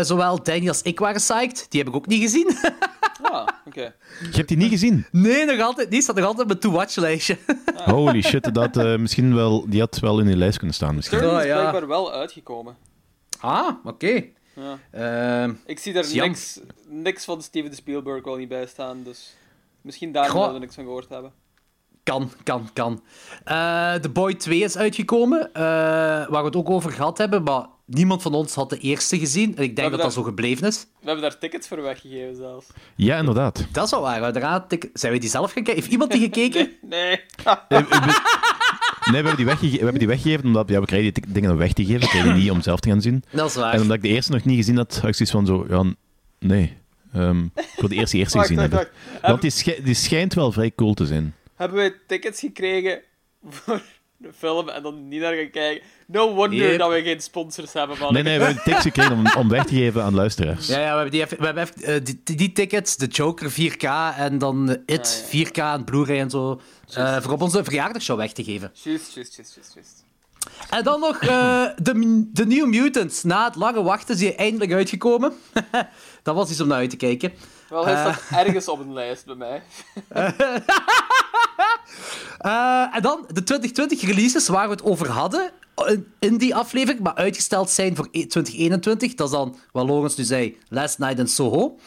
zowel 0.06 0.44
Danny 0.44 0.68
als 0.68 0.82
ik 0.82 1.00
waren 1.00 1.22
psyched. 1.22 1.66
Die 1.70 1.80
heb 1.80 1.90
ik 1.90 1.96
ook 1.96 2.08
niet 2.08 2.22
gezien. 2.22 2.58
ah, 3.22 3.42
oké. 3.42 3.52
Okay. 3.66 3.94
Je 4.20 4.36
hebt 4.36 4.48
die 4.48 4.58
niet 4.58 4.70
gezien? 4.70 5.06
Nee, 5.12 5.46
nog 5.46 5.60
altijd 5.60 5.90
niet. 5.90 6.04
Staat 6.04 6.16
nog 6.16 6.26
altijd 6.26 6.42
op 6.42 6.48
mijn 6.48 6.60
to-watch-lijstje. 6.60 7.38
Ah. 7.76 7.88
Holy 7.96 8.22
shit, 8.22 8.54
dat, 8.54 8.78
uh, 8.78 8.98
misschien 8.98 9.36
wel, 9.36 9.66
die 9.70 9.80
had 9.80 10.00
wel 10.00 10.20
in 10.20 10.26
die 10.26 10.36
lijst 10.36 10.58
kunnen 10.58 10.76
staan. 10.76 10.96
Misschien. 10.96 11.26
Oh, 11.26 11.40
is 11.40 11.46
ja. 11.46 11.60
blijkbaar 11.60 11.88
wel 11.88 12.14
uitgekomen. 12.14 12.78
Ah, 13.40 13.68
oké. 13.84 13.88
Okay. 13.88 14.34
Ja. 14.92 15.48
Uh, 15.48 15.54
ik 15.66 15.80
zie 15.80 15.94
daar 15.94 16.06
niks, 16.14 16.60
niks 16.88 17.26
van 17.26 17.42
Steven 17.42 17.76
Spielberg 17.76 18.24
wel 18.24 18.36
niet 18.36 18.48
bij 18.48 18.66
staan, 18.66 19.04
dus 19.04 19.36
misschien 19.82 20.12
daar 20.12 20.34
dat 20.34 20.52
we 20.52 20.60
niks 20.60 20.76
van 20.76 20.84
gehoord 20.84 21.10
hebben. 21.10 21.32
Kan, 22.04 22.32
kan, 22.44 22.70
kan. 22.74 23.04
Uh, 23.46 23.94
The 23.94 24.10
Boy 24.10 24.34
2 24.34 24.60
is 24.60 24.78
uitgekomen, 24.78 25.50
uh, 25.54 25.54
waar 25.54 26.30
we 26.30 26.46
het 26.46 26.56
ook 26.56 26.70
over 26.70 26.92
gehad 26.92 27.18
hebben, 27.18 27.44
maar 27.44 27.66
niemand 27.90 28.22
van 28.22 28.34
ons 28.34 28.54
had 28.54 28.70
de 28.70 28.78
eerste 28.78 29.20
gezien. 29.20 29.56
En 29.58 29.64
ik 29.64 29.76
denk 29.76 29.90
dat 29.90 29.92
daar, 29.92 30.00
dat 30.08 30.14
zo 30.14 30.24
gebleven 30.24 30.68
is. 30.68 30.80
We 31.00 31.06
hebben 31.06 31.22
daar 31.22 31.38
tickets 31.38 31.68
voor 31.68 31.82
weggegeven 31.82 32.36
zelfs. 32.36 32.68
Ja, 32.96 33.18
inderdaad. 33.18 33.68
Dat 33.72 33.86
is 33.86 33.92
wel 33.92 34.02
waar. 34.02 34.34
We 34.34 34.90
Zijn 34.94 35.14
we 35.14 35.20
die 35.20 35.30
zelf 35.30 35.52
gaan 35.52 35.64
kijken? 35.64 35.82
Heeft 35.82 35.92
iemand 35.94 36.12
die 36.12 36.22
gekeken? 36.22 36.72
nee. 36.82 37.20
nee. 37.70 37.84
Nee, 39.12 39.22
we 39.22 39.28
hebben 39.28 39.36
die, 39.36 39.46
weggege- 39.46 39.78
we 39.78 39.84
hebben 39.84 40.00
die 40.00 40.08
weggegeven 40.08 40.46
omdat 40.46 40.70
ja, 40.70 40.80
we 40.80 40.86
krijgen 40.86 41.14
die 41.14 41.24
dingen 41.28 41.58
weg 41.58 41.74
te 41.74 41.86
geven. 41.86 42.00
We 42.02 42.08
krijgen 42.08 42.34
die 42.34 42.42
niet 42.44 42.52
om 42.52 42.62
zelf 42.62 42.80
te 42.80 42.90
gaan 42.90 43.02
zien. 43.02 43.24
Dat 43.32 43.50
is 43.50 43.56
waar. 43.56 43.74
En 43.74 43.82
omdat 43.82 43.96
ik 43.96 44.02
de 44.02 44.08
eerste 44.08 44.32
nog 44.32 44.44
niet 44.44 44.58
gezien 44.58 44.78
had, 44.78 44.96
had 44.96 45.08
ik 45.10 45.16
zoiets 45.16 45.32
van 45.32 45.46
zo, 45.46 45.66
ja, 45.70 45.94
nee. 46.40 46.78
Um, 47.16 47.52
ik 47.56 47.66
wil 47.78 47.90
de 47.90 47.96
eerste 47.96 48.18
eerste 48.18 48.38
wacht, 48.38 48.50
gezien 48.50 48.70
wacht, 48.70 48.76
hebben. 48.76 48.94
wacht. 49.14 49.28
Want 49.28 49.42
die, 49.42 49.52
sch- 49.52 49.84
die 49.84 49.94
schijnt 49.94 50.34
wel 50.34 50.52
vrij 50.52 50.72
cool 50.76 50.94
te 50.94 51.06
zijn. 51.06 51.36
Hebben 51.56 51.78
wij 51.78 51.94
tickets 52.08 52.40
gekregen 52.40 53.00
voor 53.50 53.82
de 54.22 54.34
film 54.38 54.70
en 54.70 54.84
dan 54.84 55.08
niet 55.08 55.22
naar 55.22 55.34
gaan 55.36 55.50
kijken? 55.50 55.88
No 56.08 56.34
wonder 56.34 56.58
Yep. 56.70 56.80
dat 56.80 56.90
we 56.92 57.02
geen 57.02 57.22
sponsors 57.22 57.74
hebben, 57.74 57.98
man. 58.00 58.14
Nee, 58.14 58.24
nee, 58.24 58.38
we 58.38 58.44
hebben 58.46 58.64
tips 58.64 58.82
gekregen 58.82 59.12
om, 59.12 59.26
om 59.38 59.50
weg 59.50 59.66
te 59.66 59.76
geven 59.76 60.04
aan 60.04 60.14
luisteraars. 60.16 60.68
Ja, 60.68 60.80
ja, 60.80 60.90
we 60.90 60.94
hebben, 60.94 61.12
die, 61.12 61.22
even- 61.22 61.38
we 61.40 61.46
hebben 61.46 61.68
eh, 62.06 62.16
die, 62.36 62.52
tickets, 62.52 62.98
de 62.98 63.06
Joker 63.06 63.52
4K 63.52 64.16
en 64.18 64.38
dan 64.38 64.78
It 64.86 65.26
4K 65.36 65.58
en 65.58 65.84
Blu-ray 65.84 66.20
en 66.20 66.30
zo, 66.30 66.62
eh, 66.94 67.22
voor 67.22 67.32
op 67.34 67.42
onze 67.42 67.64
verjaardagshow 67.64 68.18
weg 68.18 68.32
te 68.32 68.44
geven. 68.44 68.72
Juist, 68.74 69.14
juist, 69.16 69.36
juist, 69.36 69.72
juist. 69.76 70.08
En 70.70 70.84
dan 70.84 71.00
nog 71.00 71.18
eh, 71.22 71.66
de, 71.82 72.24
de 72.32 72.46
New 72.46 72.68
Mutants. 72.68 73.24
Na 73.24 73.46
het 73.46 73.56
lange 73.56 73.84
wachten 73.84 74.16
is 74.16 74.22
hij 74.22 74.36
eindelijk 74.36 74.74
uitgekomen. 74.74 75.34
dat 76.24 76.36
was 76.36 76.50
iets 76.50 76.62
om 76.62 76.68
naar 76.68 76.78
uit 76.78 76.90
te 76.90 76.96
kijken. 76.96 77.34
Wel, 77.70 77.86
hij 77.86 77.96
staat 77.96 78.46
ergens 78.46 78.68
op 78.68 78.80
een 78.80 78.94
lijst 78.94 79.26
bij 79.26 79.36
mij. 79.36 79.64
Eh, 82.40 82.96
en 82.96 83.02
dan 83.02 83.26
de 83.28 83.44
2020 83.44 84.02
releases 84.02 84.48
waar 84.48 84.66
we 84.66 84.72
het 84.72 84.84
over 84.84 85.10
hadden. 85.10 85.52
in, 86.20 86.38
die 86.38 86.56
aflevering, 86.56 87.00
maar 87.00 87.16
uitgesteld 87.16 87.70
zijn 87.70 87.96
voor 87.96 88.06
e- 88.12 88.26
2021. 88.26 89.14
Dat 89.16 89.28
is 89.28 89.34
dan, 89.34 89.56
wat 89.72 89.86
Logans 89.86 90.16
nu 90.16 90.24
zei, 90.24 90.58
Last 90.68 91.00
Night 91.00 91.20
in 91.20 91.28
Soho. 91.28 91.80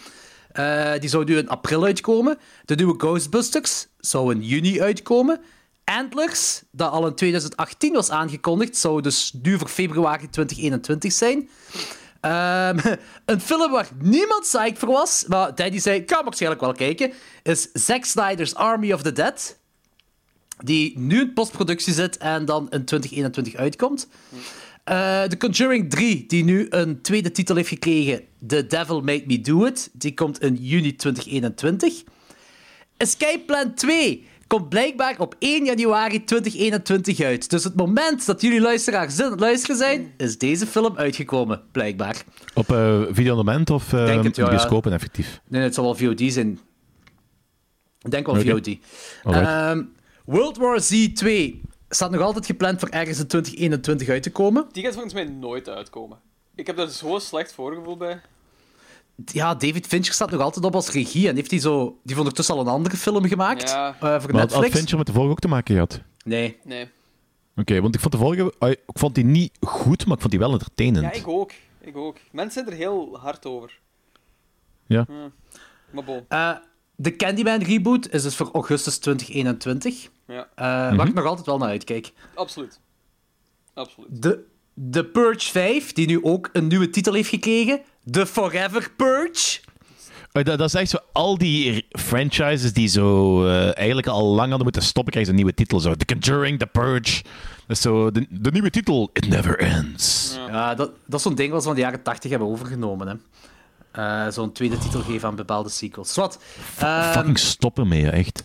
Eh, 0.52 0.92
die 0.98 1.08
zou 1.08 1.24
nu 1.24 1.36
in 1.36 1.48
april 1.48 1.84
uitkomen. 1.84 2.38
De 2.64 2.74
nieuwe 2.74 2.94
Ghostbusters 2.98 3.86
zou 3.98 4.34
in 4.34 4.42
juni 4.42 4.82
uitkomen. 4.82 5.40
Antlers, 5.84 6.62
dat 6.70 6.90
al 6.92 7.06
in 7.06 7.14
2018 7.14 7.92
was 7.92 8.10
aangekondigd, 8.10 8.76
zou 8.76 9.02
dus 9.02 9.32
nu 9.42 9.58
voor 9.58 9.68
februari 9.68 10.28
2021 10.30 11.12
zijn. 11.12 11.48
Ehm, 12.20 12.78
een 13.24 13.40
film 13.40 13.70
waar 13.70 13.88
niemand 14.00 14.40
psyched 14.40 14.78
voor 14.78 14.88
was, 14.88 15.24
maar 15.28 15.54
Daddy 15.54 15.78
zei, 15.78 15.98
ik 15.98 16.06
kan 16.06 16.24
waarschijnlijk 16.24 16.62
wel 16.62 16.72
kijken, 16.72 17.12
is 17.42 17.68
Zack 17.72 18.04
Snyder's 18.04 18.54
Army 18.54 18.92
of 18.92 19.02
the 19.02 19.12
Dead. 19.12 19.60
Die 20.64 20.98
nu 20.98 21.20
in 21.20 21.32
postproductie 21.32 21.92
zit 21.92 22.16
en 22.16 22.44
dan 22.44 22.70
in 22.70 22.84
2021 22.84 23.54
uitkomt. 23.54 24.08
Eh 24.84 25.22
The 25.22 25.36
Conjuring 25.36 25.90
3, 25.90 26.26
die 26.26 26.44
nu 26.44 26.66
een 26.70 27.02
tweede 27.02 27.30
titel 27.30 27.56
heeft 27.56 27.68
gekregen, 27.68 28.24
The 28.46 28.66
Devil 28.66 29.00
Made 29.00 29.24
Me 29.26 29.40
Do 29.40 29.64
It, 29.64 29.90
die 29.92 30.14
komt 30.14 30.40
in 30.40 30.54
juni 30.54 30.96
2021. 30.96 32.02
Escape 32.96 33.42
Plan 33.46 33.74
2 33.74 34.26
komt 34.52 34.68
blijkbaar 34.68 35.18
op 35.18 35.34
1 35.38 35.64
januari 35.64 36.24
2021 36.24 37.20
uit. 37.20 37.50
Dus 37.50 37.64
het 37.64 37.74
moment 37.74 38.26
dat 38.26 38.40
jullie 38.40 38.60
luisteraars 38.60 39.20
aan 39.20 39.30
het 39.30 39.40
luisteren 39.40 39.76
zijn, 39.76 40.12
is 40.16 40.38
deze 40.38 40.66
film 40.66 40.96
uitgekomen, 40.96 41.62
blijkbaar. 41.70 42.24
Op 42.54 42.72
eh 42.72 43.02
video 43.10 43.32
on 43.32 43.44
demand 43.44 43.70
of 43.70 43.92
uh, 43.92 44.04
Denk 44.04 44.24
het, 44.24 44.36
ja, 44.36 44.44
ja. 44.44 44.50
bioscopen 44.50 44.92
effectief? 44.92 45.40
Nee, 45.48 45.62
het 45.62 45.74
zal 45.74 45.84
wel 45.84 45.94
VOD 45.94 46.32
zijn. 46.32 46.58
Ik 48.00 48.10
denk 48.10 48.26
wel. 48.26 48.34
VOD. 48.34 48.78
Ehm, 49.24 49.82
World 50.24 50.56
War 50.56 50.80
Z 50.80 51.08
2 51.12 51.60
staat 51.88 52.10
nog 52.10 52.20
altijd 52.20 52.46
gepland 52.46 52.80
voor 52.80 52.88
ergens 52.88 53.18
in 53.18 53.26
2021 53.26 54.08
uit 54.08 54.22
te 54.22 54.30
komen. 54.30 54.66
Die 54.72 54.82
gaat 54.84 54.92
volgens 54.92 55.14
mij 55.14 55.24
nooit 55.24 55.68
uitkomen. 55.68 56.18
Ik 56.54 56.66
heb 56.66 56.76
daar 56.76 56.88
zo'n 56.88 57.20
slecht 57.20 57.52
voorgevoel 57.52 57.96
bij. 57.96 58.20
Ja, 59.24 59.54
David 59.54 59.86
Fincher 59.86 60.14
staat 60.14 60.30
nog 60.30 60.40
altijd 60.40 60.64
op 60.64 60.74
als 60.74 60.90
regie 60.90 61.28
en 61.28 61.34
heeft 61.34 61.50
hij 61.50 61.60
zo... 61.60 61.84
Die 61.84 62.00
heeft 62.04 62.18
ondertussen 62.18 62.54
al 62.54 62.60
een 62.60 62.66
andere 62.66 62.96
film 62.96 63.24
gemaakt 63.28 63.70
Ja. 63.70 63.88
eh, 63.88 63.98
voor 63.98 64.08
Maar 64.08 64.20
had- 64.20 64.32
had 64.32 64.40
Netflix. 64.50 64.74
Fincher 64.76 64.98
met 64.98 65.06
de 65.06 65.12
vorige 65.12 65.30
ook 65.30 65.38
te 65.40 65.48
maken 65.48 65.74
gehad? 65.74 66.00
Nee. 66.24 66.58
Nee. 66.64 66.88
Oké, 67.56 67.80
want 67.80 67.94
ik 67.94 68.00
vond 68.00 68.12
de 68.12 68.18
vorige... 68.18 68.52
Ik 68.68 68.78
vond 68.86 69.14
die 69.14 69.24
niet 69.24 69.52
goed, 69.60 70.04
maar 70.04 70.14
ik 70.14 70.20
vond 70.20 70.30
die 70.32 70.40
wel 70.40 70.52
entertainend. 70.52 71.04
Ja, 71.04 71.12
ik 71.20 71.28
ook. 71.28 71.52
Ik 71.80 71.96
ook. 71.96 72.16
Mensen 72.32 72.52
zijn 72.64 72.66
er 72.74 72.80
heel 72.86 73.18
hard 73.18 73.46
over. 73.46 73.78
Ja. 74.86 75.06
Maar 75.90 76.04
bon. 76.04 76.24
Eh, 76.28 76.50
de 76.96 77.16
Candyman 77.16 77.62
reboot 77.62 78.08
is 78.08 78.22
dus 78.22 78.36
voor 78.36 78.50
augustus 78.52 78.98
2021. 78.98 80.08
Ja, 80.26 80.48
eh, 80.54 80.86
Mhm. 80.88 80.96
Waar 80.96 81.06
ik 81.08 81.14
nog 81.14 81.24
altijd 81.24 81.46
wel 81.46 81.58
naar 81.58 81.68
uitkijk. 81.68 82.12
absoluut. 82.34 82.80
Absoluut. 83.74 84.22
De, 84.22 84.44
de 84.74 85.04
Purge 85.04 85.50
5, 85.50 85.92
die 85.92 86.06
nu 86.06 86.24
ook 86.24 86.50
een 86.52 86.66
nieuwe 86.66 86.90
titel 86.90 87.12
heeft 87.14 87.28
gekregen. 87.28 87.80
The 88.10 88.26
Forever 88.26 88.90
Purge. 88.96 89.58
Eh, 90.32 90.44
Dat, 90.44 90.58
dat 90.58 90.68
is 90.68 90.74
echt 90.74 90.90
zo, 90.90 90.98
al 91.12 91.38
die 91.38 91.86
franchises 91.90 92.72
die 92.72 92.88
zo 92.88 93.44
eh, 93.46 93.76
eigenlijk 93.76 94.06
al 94.06 94.24
lang 94.26 94.40
hadden 94.48 94.62
moeten 94.62 94.82
stoppen, 94.82 95.12
krijgen 95.12 95.24
ze 95.24 95.38
een 95.38 95.44
nieuwe 95.44 95.54
titel. 95.64 95.80
Zo, 95.80 95.94
The 95.94 96.04
Conjuring, 96.04 96.58
The 96.58 96.66
Purge. 96.66 97.22
Dat 97.66 97.76
is 97.76 97.80
zo, 97.80 98.10
de, 98.10 98.26
de 98.30 98.50
nieuwe 98.50 98.70
titel, 98.70 99.10
It 99.12 99.28
Never 99.28 99.58
Ends. 99.58 100.36
Ja, 100.48 100.74
dat, 100.74 100.90
dat 101.06 101.18
is 101.18 101.22
zo'n 101.22 101.34
ding 101.34 101.50
wat 101.52 101.60
ze 101.60 101.66
van 101.66 101.76
de 101.76 101.82
jaren 101.82 102.02
80 102.02 102.30
hebben 102.30 102.48
overgenomen. 102.48 103.08
Hè. 103.08 103.14
Eh, 103.92 104.32
zo'n 104.32 104.52
tweede 104.52 104.78
titel 104.78 105.00
geven 105.00 105.28
aan 105.28 105.36
bepaalde 105.36 105.68
sequels. 105.68 106.12
Zwat, 106.12 106.38
ehm, 106.78 107.12
Fucking 107.12 107.38
stop 107.38 107.78
ermee, 107.78 108.10
echt. 108.10 108.44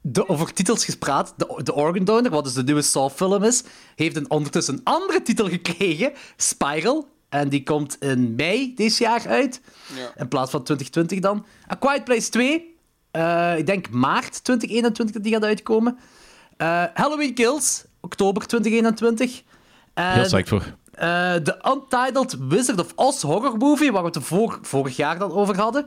de, 0.00 0.28
over 0.28 0.52
titels 0.52 0.84
gespraat. 0.84 1.34
De, 1.36 1.60
de 1.62 1.74
Organ 1.74 2.04
Donor, 2.04 2.30
wat 2.30 2.44
dus 2.44 2.52
de 2.52 2.62
nieuwe 2.62 2.82
Saw-film 2.82 3.42
is, 3.44 3.62
heeft 3.94 4.16
een, 4.16 4.30
ondertussen 4.30 4.74
een 4.74 4.80
andere 4.84 5.22
titel 5.22 5.48
gekregen. 5.48 6.12
Spiral. 6.36 7.08
En 7.28 7.48
die 7.48 7.62
komt 7.62 7.96
in 8.00 8.34
mei 8.34 8.74
dit 8.74 8.96
jaar 8.96 9.26
uit. 9.28 9.60
Ja. 9.96 10.10
In 10.16 10.28
plaats 10.28 10.50
van 10.50 10.62
2020 10.62 11.20
dan. 11.20 11.46
A 11.72 11.74
Quiet 11.74 12.04
Place 12.04 12.28
2. 12.30 12.76
eh, 13.10 13.58
ik 13.58 13.66
denk 13.66 13.90
maart 13.90 14.44
2021 14.44 15.14
dat 15.14 15.24
die 15.24 15.32
gaat 15.32 15.44
uitkomen. 15.44 15.98
Eh, 16.56 16.84
Halloween 16.94 17.34
Kills. 17.34 17.84
Oktober 18.00 18.46
2021. 18.46 19.42
En, 19.94 20.12
Heel 20.12 20.22
psyched 20.22 20.48
voor. 20.48 20.74
eh, 20.92 21.34
de 21.42 21.56
Untitled 21.74 22.36
Wizard 22.48 22.80
of 22.80 22.92
Oz 22.94 23.22
horror 23.22 23.56
movie, 23.56 23.92
waar 23.92 24.00
we 24.00 24.06
het 24.06 24.16
er 24.16 24.22
vor- 24.22 24.58
vorig 24.62 24.96
jaar 24.96 25.18
dan 25.18 25.32
over 25.32 25.56
hadden, 25.56 25.86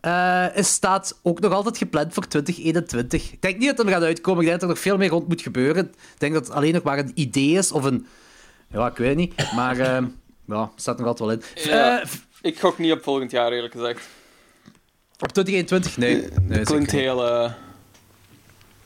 eh, 0.00 0.46
is, 0.54 0.68
staat 0.72 1.18
ook 1.22 1.40
nog 1.40 1.52
altijd 1.52 1.78
gepland 1.78 2.12
voor 2.14 2.26
2021. 2.28 3.32
Ik 3.32 3.42
denk 3.42 3.58
niet 3.58 3.68
dat 3.68 3.78
het 3.78 3.86
er 3.86 3.92
gaat 3.92 4.02
uitkomen. 4.02 4.40
Ik 4.40 4.46
denk 4.48 4.60
dat 4.60 4.68
er 4.68 4.74
nog 4.74 4.84
veel 4.84 4.96
meer 4.96 5.08
rond 5.08 5.28
moet 5.28 5.42
gebeuren. 5.42 5.84
Ik 5.84 6.18
denk 6.18 6.32
dat 6.32 6.46
het 6.46 6.56
alleen 6.56 6.72
nog 6.72 6.82
maar 6.82 6.98
een 6.98 7.12
idee 7.14 7.52
is 7.56 7.72
of 7.72 7.84
een... 7.84 8.06
Ja, 8.68 8.86
ik 8.86 8.96
weet 8.96 9.08
het 9.08 9.18
niet. 9.18 9.52
Maar 9.54 9.78
eh, 9.78 10.02
ja, 10.52 10.70
staat 10.76 10.98
nog 10.98 11.06
altijd 11.06 11.28
wel 11.28 11.38
in. 11.64 11.70
Ja. 11.70 12.00
Eh, 12.00 12.08
Ik 12.40 12.60
gok 12.60 12.78
niet 12.78 12.92
op 12.92 13.02
volgend 13.02 13.30
jaar, 13.30 13.52
eerlijk 13.52 13.72
gezegd. 13.72 14.08
op 15.18 15.32
2021? 15.32 15.96
Nee. 15.96 16.28
nee 16.42 16.64
Klinkt 16.64 16.90
heel... 16.90 17.26
eh, 17.26 17.52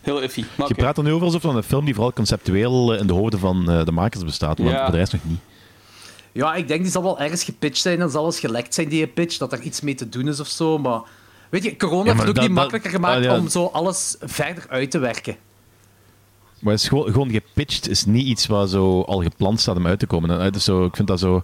heel 0.00 0.20
iffy. 0.20 0.44
Maar 0.56 0.68
Je 0.68 0.74
praat 0.74 0.96
er 0.98 1.04
nu 1.04 1.12
over 1.12 1.24
alsof 1.26 1.42
het 1.42 1.54
een 1.54 1.62
film 1.62 1.84
die 1.84 1.94
vooral 1.94 2.12
conceptueel 2.12 2.92
eh, 2.94 3.00
in 3.00 3.06
de 3.06 3.12
hoofden 3.12 3.40
van 3.40 3.70
eh, 3.70 3.84
de 3.84 3.92
makers 3.92 4.24
bestaat, 4.24 4.58
maar 4.58 4.72
Ja. 4.72 4.82
voor 4.82 4.92
de 4.92 4.98
rest 4.98 5.12
nog 5.12 5.24
niet. 5.24 5.38
Ja, 6.32 6.54
ik 6.54 6.68
denk 6.68 6.82
die 6.82 6.90
zal 6.90 7.02
wel 7.02 7.20
ergens 7.20 7.44
gepitcht 7.44 7.80
zijn. 7.82 7.98
Dan 7.98 8.10
zal 8.10 8.24
eens 8.26 8.40
gelekt 8.40 8.74
zijn, 8.74 8.88
die 8.88 9.06
pitch. 9.06 9.36
Dat 9.36 9.52
er 9.52 9.60
iets 9.60 9.80
mee 9.80 9.94
te 9.94 10.08
doen 10.08 10.28
is 10.28 10.40
of 10.40 10.48
zo. 10.48 10.78
Maar 10.78 11.00
weet 11.50 11.62
je, 11.64 11.76
corona 11.76 11.98
Ja, 12.04 12.04
heeft 12.04 12.18
het 12.18 12.28
ook 12.28 12.34
dat- 12.34 12.44
niet 12.44 12.54
dat- 12.54 12.62
makkelijker 12.62 12.90
gemaakt 12.90 13.16
ah, 13.16 13.22
ja. 13.24 13.36
om 13.38 13.48
zo 13.48 13.64
alles 13.64 14.16
verder 14.20 14.64
uit 14.68 14.90
te 14.90 14.98
werken. 14.98 15.36
Maar 16.66 16.74
het 16.74 16.82
is 16.84 16.88
gewoon, 16.88 17.12
gewoon 17.12 17.30
gepitcht 17.30 17.88
is 17.88 18.04
niet 18.04 18.26
iets 18.26 18.46
waar 18.46 18.66
zo 18.66 19.00
al 19.02 19.22
gepland 19.22 19.60
staat 19.60 19.76
om 19.76 19.86
uit 19.86 19.98
te 19.98 20.06
komen. 20.06 20.30
En, 20.30 20.40
eh, 20.46 20.52
dus 20.52 20.64
zo, 20.64 20.84
ik 20.84 20.96
vind 20.96 21.08
dat 21.08 21.18
zo... 21.20 21.42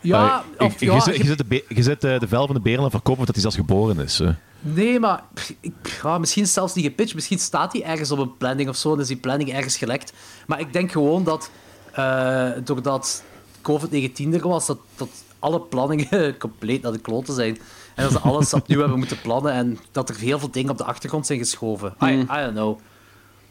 Ja, 0.00 0.44
Eh, 0.58 0.66
of, 0.66 0.80
je, 0.80 0.86
ja, 0.86 0.94
je, 0.94 1.00
zet- 1.00 1.16
je- 1.16 1.22
je 1.22 1.28
zet 1.28 1.38
de, 1.48 1.64
je 1.68 1.82
zet 1.82 2.04
eh, 2.04 2.20
de 2.20 2.28
van 2.28 2.46
de 2.54 2.60
beren 2.60 2.84
aan 2.84 2.90
verkopen 2.90 3.18
omdat 3.18 3.34
hij 3.34 3.40
zelfs 3.40 3.56
geboren 3.56 3.98
is. 4.00 4.20
eh. 4.20 4.28
Nee, 4.60 5.00
maar 5.00 5.22
ik, 5.60 5.72
ja, 6.02 6.18
misschien 6.18 6.46
zelfs 6.46 6.74
niet 6.74 6.84
gepitcht. 6.84 7.14
Misschien 7.14 7.38
staat 7.38 7.72
hij 7.72 7.82
ergens 7.84 8.10
op 8.10 8.18
een 8.18 8.36
planning 8.36 8.68
of 8.68 8.76
zo 8.76 8.94
en 8.94 9.00
is 9.00 9.06
die 9.06 9.16
planning 9.16 9.52
ergens 9.52 9.76
gelekt. 9.76 10.12
Maar 10.46 10.60
ik 10.60 10.72
denk 10.72 10.92
gewoon 10.92 11.24
dat 11.24 11.50
eh, 11.92 12.50
doordat 12.64 13.22
COVID-19 13.62 14.32
er 14.32 14.48
was, 14.48 14.66
dat, 14.66 14.78
dat 14.96 15.08
alle 15.38 15.60
planningen 15.60 16.36
compleet 16.38 16.82
naar 16.82 16.92
de 16.92 16.98
kloten 16.98 17.34
zijn. 17.34 17.58
En 17.94 18.02
dat 18.02 18.12
ze 18.12 18.18
alles 18.18 18.54
opnieuw 18.60 18.78
hebben 18.80 18.98
moeten 18.98 19.20
plannen 19.20 19.52
en 19.52 19.78
dat 19.92 20.08
er 20.08 20.16
heel 20.16 20.38
veel 20.38 20.50
dingen 20.50 20.70
op 20.70 20.78
de 20.78 20.84
achtergrond 20.84 21.26
zijn 21.26 21.38
geschoven. 21.38 21.94
I, 22.02 22.06
I 22.06 22.26
don't 22.26 22.52
know. 22.52 22.78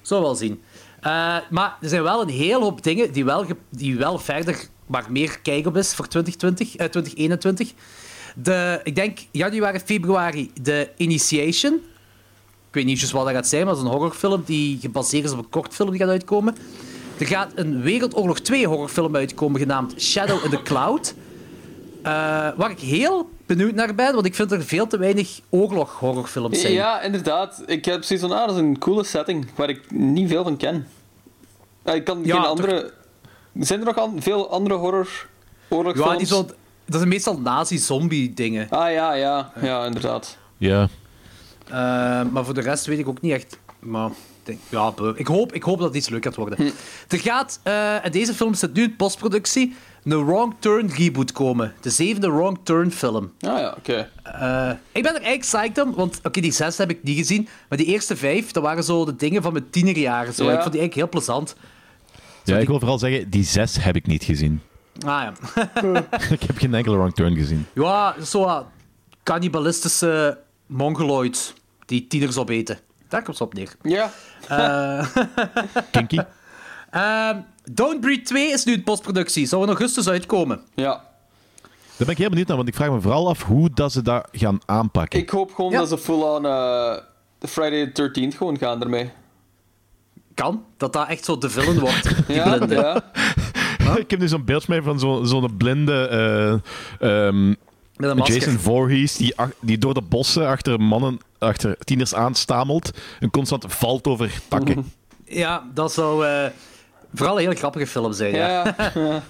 Zo 0.01 0.21
wel 0.21 0.35
zien. 0.35 0.61
Eh, 0.99 1.37
maar 1.49 1.77
er 1.81 1.89
zijn 1.89 2.03
wel 2.03 2.21
een 2.21 2.29
hele 2.29 2.59
hoop 2.59 2.83
dingen 2.83 3.11
die 3.11 3.25
wel, 3.25 3.45
die 3.69 3.97
wel 3.97 4.19
verder 4.19 4.69
maar 4.91 5.05
meer 5.09 5.39
kijk 5.39 5.67
op 5.67 5.77
is 5.77 5.93
voor 5.93 6.07
2020, 6.07 6.75
eh, 6.75 6.87
2021. 6.87 7.73
De, 8.35 8.79
ik 8.83 8.95
denk 8.95 9.19
januari, 9.31 9.79
februari, 9.79 10.51
de 10.61 10.89
Initiation. 10.97 11.73
Ik 12.67 12.77
weet 12.77 12.85
niet 12.85 13.11
wat 13.11 13.25
dat 13.25 13.33
gaat 13.33 13.47
zijn, 13.47 13.65
maar 13.65 13.73
dat 13.73 13.83
is 13.83 13.89
een 13.89 13.95
horrorfilm 13.95 14.43
die 14.45 14.79
gebaseerd 14.79 15.25
is 15.25 15.31
op 15.31 15.37
een 15.37 15.49
kortfilm 15.49 15.89
die 15.89 15.99
gaat 15.99 16.09
uitkomen. 16.09 16.55
Er 17.17 17.27
gaat 17.27 17.51
een 17.55 17.81
Wereldoorlog 17.81 18.39
2 18.39 18.67
horrorfilm 18.67 19.15
uitkomen 19.15 19.59
genaamd 19.59 20.01
Shadow 20.01 20.43
in 20.43 20.49
the 20.49 20.61
Cloud. 20.61 21.13
Eh, 22.03 22.11
waar 22.55 22.71
ik 22.71 22.79
heel 22.79 23.29
benieuwd 23.45 23.73
naar 23.73 23.95
ben, 23.95 24.13
want 24.13 24.25
ik 24.25 24.35
vind 24.35 24.51
er 24.51 24.63
veel 24.63 24.87
te 24.87 24.97
weinig 24.97 25.39
oorlog-horrorfilms 25.49 26.61
zijn. 26.61 26.73
Ja, 26.73 27.01
inderdaad. 27.01 27.63
Ik 27.65 27.85
heb 27.85 28.03
zoiets 28.03 28.25
van, 28.27 28.37
ah, 28.37 28.47
dat 28.47 28.55
is 28.55 28.61
een 28.61 28.77
coole 28.77 29.03
setting 29.03 29.47
waar 29.55 29.69
ik 29.69 29.91
niet 29.91 30.29
veel 30.29 30.43
van 30.43 30.57
ken. 30.57 30.87
Eh, 31.83 31.95
Ik 31.95 32.03
kan 32.03 32.19
Ja, 32.23 32.33
geen 32.33 32.41
toch- 32.41 32.49
andere... 32.49 32.93
Zijn 33.59 33.79
er 33.79 33.85
nog 33.85 33.97
an- 33.97 34.21
veel 34.21 34.49
andere 34.51 34.75
horror 34.75 35.07
Ja, 35.95 36.15
die 36.15 36.27
zo, 36.27 36.45
dat 36.85 36.95
zijn 36.97 37.07
meestal 37.07 37.39
nazi-zombie-dingen. 37.39 38.69
Ah 38.69 38.91
ja, 38.91 39.13
ja. 39.13 39.51
Ja, 39.61 39.85
inderdaad. 39.85 40.37
Ja. 40.57 40.87
Eh, 41.67 41.73
maar 42.31 42.45
voor 42.45 42.53
de 42.53 42.61
rest 42.61 42.85
weet 42.85 42.99
ik 42.99 43.07
ook 43.07 43.21
niet 43.21 43.31
echt. 43.33 43.57
Maar 43.79 44.07
ik 44.09 44.13
denk, 44.43 44.59
ja, 44.69 44.93
ik, 45.15 45.27
hoop, 45.27 45.53
ik 45.53 45.63
hoop 45.63 45.77
dat 45.77 45.87
het 45.87 45.97
iets 45.97 46.09
leuk 46.09 46.23
gaat 46.23 46.35
worden. 46.35 46.57
Hm. 46.57 46.71
Er 47.07 47.19
gaat, 47.19 47.59
eh, 47.63 48.05
en 48.05 48.11
deze 48.11 48.33
film 48.33 48.53
zit 48.53 48.73
nu 48.73 48.83
in 48.83 48.95
postproductie, 48.95 49.75
een 50.03 50.25
Wrong 50.25 50.55
Turn 50.59 50.87
reboot 50.87 51.31
komen. 51.31 51.73
De 51.81 51.89
zevende 51.89 52.31
Wrong 52.31 52.59
Turn 52.63 52.91
film. 52.91 53.31
Ah 53.39 53.59
ja, 53.59 53.75
oké. 53.77 54.09
Eh, 54.23 54.71
ik 54.91 55.03
ben 55.03 55.15
er 55.15 55.21
eigenlijk 55.21 55.39
psyched 55.39 55.81
om, 55.81 55.93
want 55.93 56.19
oké, 56.23 56.41
die 56.41 56.51
zes 56.51 56.77
heb 56.77 56.89
ik 56.89 57.03
niet 57.03 57.17
gezien. 57.17 57.47
Maar 57.69 57.77
die 57.77 57.87
eerste 57.87 58.15
vijf, 58.15 58.51
dat 58.51 58.63
waren 58.63 58.83
zo 58.83 59.05
de 59.05 59.15
dingen 59.15 59.41
van 59.41 59.53
mijn 59.53 59.69
tienerjaren. 59.69 60.33
Zo. 60.33 60.43
Ja. 60.43 60.51
Ik 60.51 60.59
vond 60.61 60.71
die 60.71 60.81
eigenlijk 60.81 61.11
heel 61.11 61.21
plezant. 61.21 61.55
ja, 62.43 62.57
ik 62.57 62.67
wil 62.67 62.79
vooral 62.79 62.99
zeggen, 62.99 63.29
die 63.29 63.43
zes 63.43 63.83
heb 63.83 63.95
ik 63.95 64.07
niet 64.07 64.23
gezien. 64.23 64.61
Ah 65.05 65.23
ja. 65.23 65.33
ik 66.29 66.43
heb 66.43 66.57
geen 66.57 66.73
enkele 66.73 66.95
wrong 66.95 67.13
turn 67.13 67.35
gezien. 67.35 67.65
Ja, 67.73 68.15
zo 68.23 68.65
cannibalistische 69.23 70.37
mongoloids 70.65 71.53
die 71.85 72.07
tieners 72.07 72.37
opeten. 72.37 72.79
Daar 73.07 73.23
komt 73.23 73.39
het 73.39 73.47
op 73.47 73.53
neer. 73.53 73.75
Ja. 73.81 74.11
Kinky? 75.91 76.19
Ehm 76.91 77.37
Don't 77.71 77.99
Breed 78.01 78.25
2 78.25 78.51
is 78.51 78.63
nu 78.63 78.73
in 78.73 78.83
postproductie. 78.83 79.45
Zou 79.45 79.61
in 79.61 79.67
augustus 79.67 80.07
uitkomen. 80.09 80.61
Ja. 80.75 80.91
Daar 81.61 81.97
ben 81.97 82.09
ik 82.09 82.17
heel 82.17 82.29
benieuwd 82.29 82.47
naar, 82.47 82.57
want 82.57 82.69
ik 82.69 82.75
vraag 82.75 82.89
me 82.89 83.01
vooral 83.01 83.29
af 83.29 83.43
hoe 83.43 83.69
dat 83.73 83.91
ze 83.91 84.01
dat 84.01 84.27
gaan 84.31 84.59
aanpakken. 84.65 85.19
Ik 85.19 85.29
hoop 85.29 85.53
gewoon 85.53 85.71
Ja. 85.71 85.77
dat 85.79 85.87
ze 85.89 85.97
full-on 85.97 86.45
eh, 86.45 86.97
Friday 87.39 87.87
the 87.87 88.09
13th 88.31 88.37
gewoon 88.37 88.57
gaan 88.57 88.81
ermee. 88.81 89.11
Kan, 90.33 90.63
dat 90.77 90.93
dat 90.93 91.07
echt 91.07 91.25
zo 91.25 91.37
de 91.37 91.49
villain 91.49 91.79
wordt, 91.79 92.03
die 92.27 92.35
Ja, 92.35 92.57
blinde. 92.57 92.75
ja. 92.75 93.03
ik 94.03 94.09
heb 94.11 94.19
nu 94.19 94.27
zo'n 94.27 94.45
beeld 94.45 94.65
van 94.65 94.75
mij 94.75 94.83
van 94.83 94.99
zo- 94.99 95.23
zo'n 95.23 95.57
blinde 95.57 96.07
eh, 96.99 97.27
ehm, 97.27 97.47
Met 97.95 98.09
een 98.09 98.17
masker. 98.17 98.35
Jason 98.37 98.57
Voorhees 98.59 99.15
die, 99.15 99.35
die 99.61 99.77
door 99.77 99.93
de 99.93 100.01
bossen 100.01 100.47
achter 100.47 100.79
mannen, 100.81 101.19
achter 101.39 101.77
tieners 101.77 102.13
aanstamelt 102.15 102.91
en 103.19 103.29
constant 103.29 103.65
valt 103.67 104.07
over 104.07 104.41
takken. 104.47 104.91
Ja, 105.25 105.63
dat 105.73 105.93
zou 105.93 106.25
eh, 106.27 106.45
vooral 107.13 107.35
een 107.39 107.45
heel 107.47 107.55
grappige 107.55 107.87
film 107.87 108.13
zijn. 108.13 108.35
Ja. 108.35 108.75
Ja. 108.95 109.23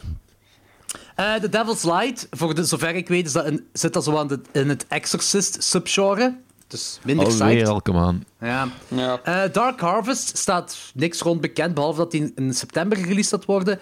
Eh, 1.15 1.33
The 1.41 1.50
Devil's 1.50 1.83
Light, 1.83 2.27
voor 2.31 2.55
de, 2.55 2.63
zover 2.63 2.95
ik 2.95 3.07
weet, 3.07 3.25
is 3.25 3.31
dat 3.31 3.45
een, 3.45 3.67
zit 3.73 3.93
dat 3.93 4.03
zo 4.03 4.17
aan 4.17 4.27
de, 4.27 4.39
in 4.51 4.69
het 4.69 4.85
Exorcist 4.88 5.63
subgenre. 5.63 6.38
Dus 6.67 7.00
minder 7.03 7.25
Alweer 7.25 7.63
psyched. 7.63 7.81
come 7.81 8.05
on. 8.05 8.25
Ja. 8.39 8.67
ja. 8.88 9.19
Eh, 9.23 9.51
Dark 9.53 9.79
Harvest 9.79 10.38
staat 10.38 10.77
niks 10.93 11.19
rond 11.21 11.41
bekend, 11.41 11.73
behalve 11.73 11.97
dat 12.00 12.11
die 12.11 12.31
in 12.35 12.53
september 12.53 12.97
gereleased 12.97 13.29
gaat 13.29 13.45
worden. 13.45 13.79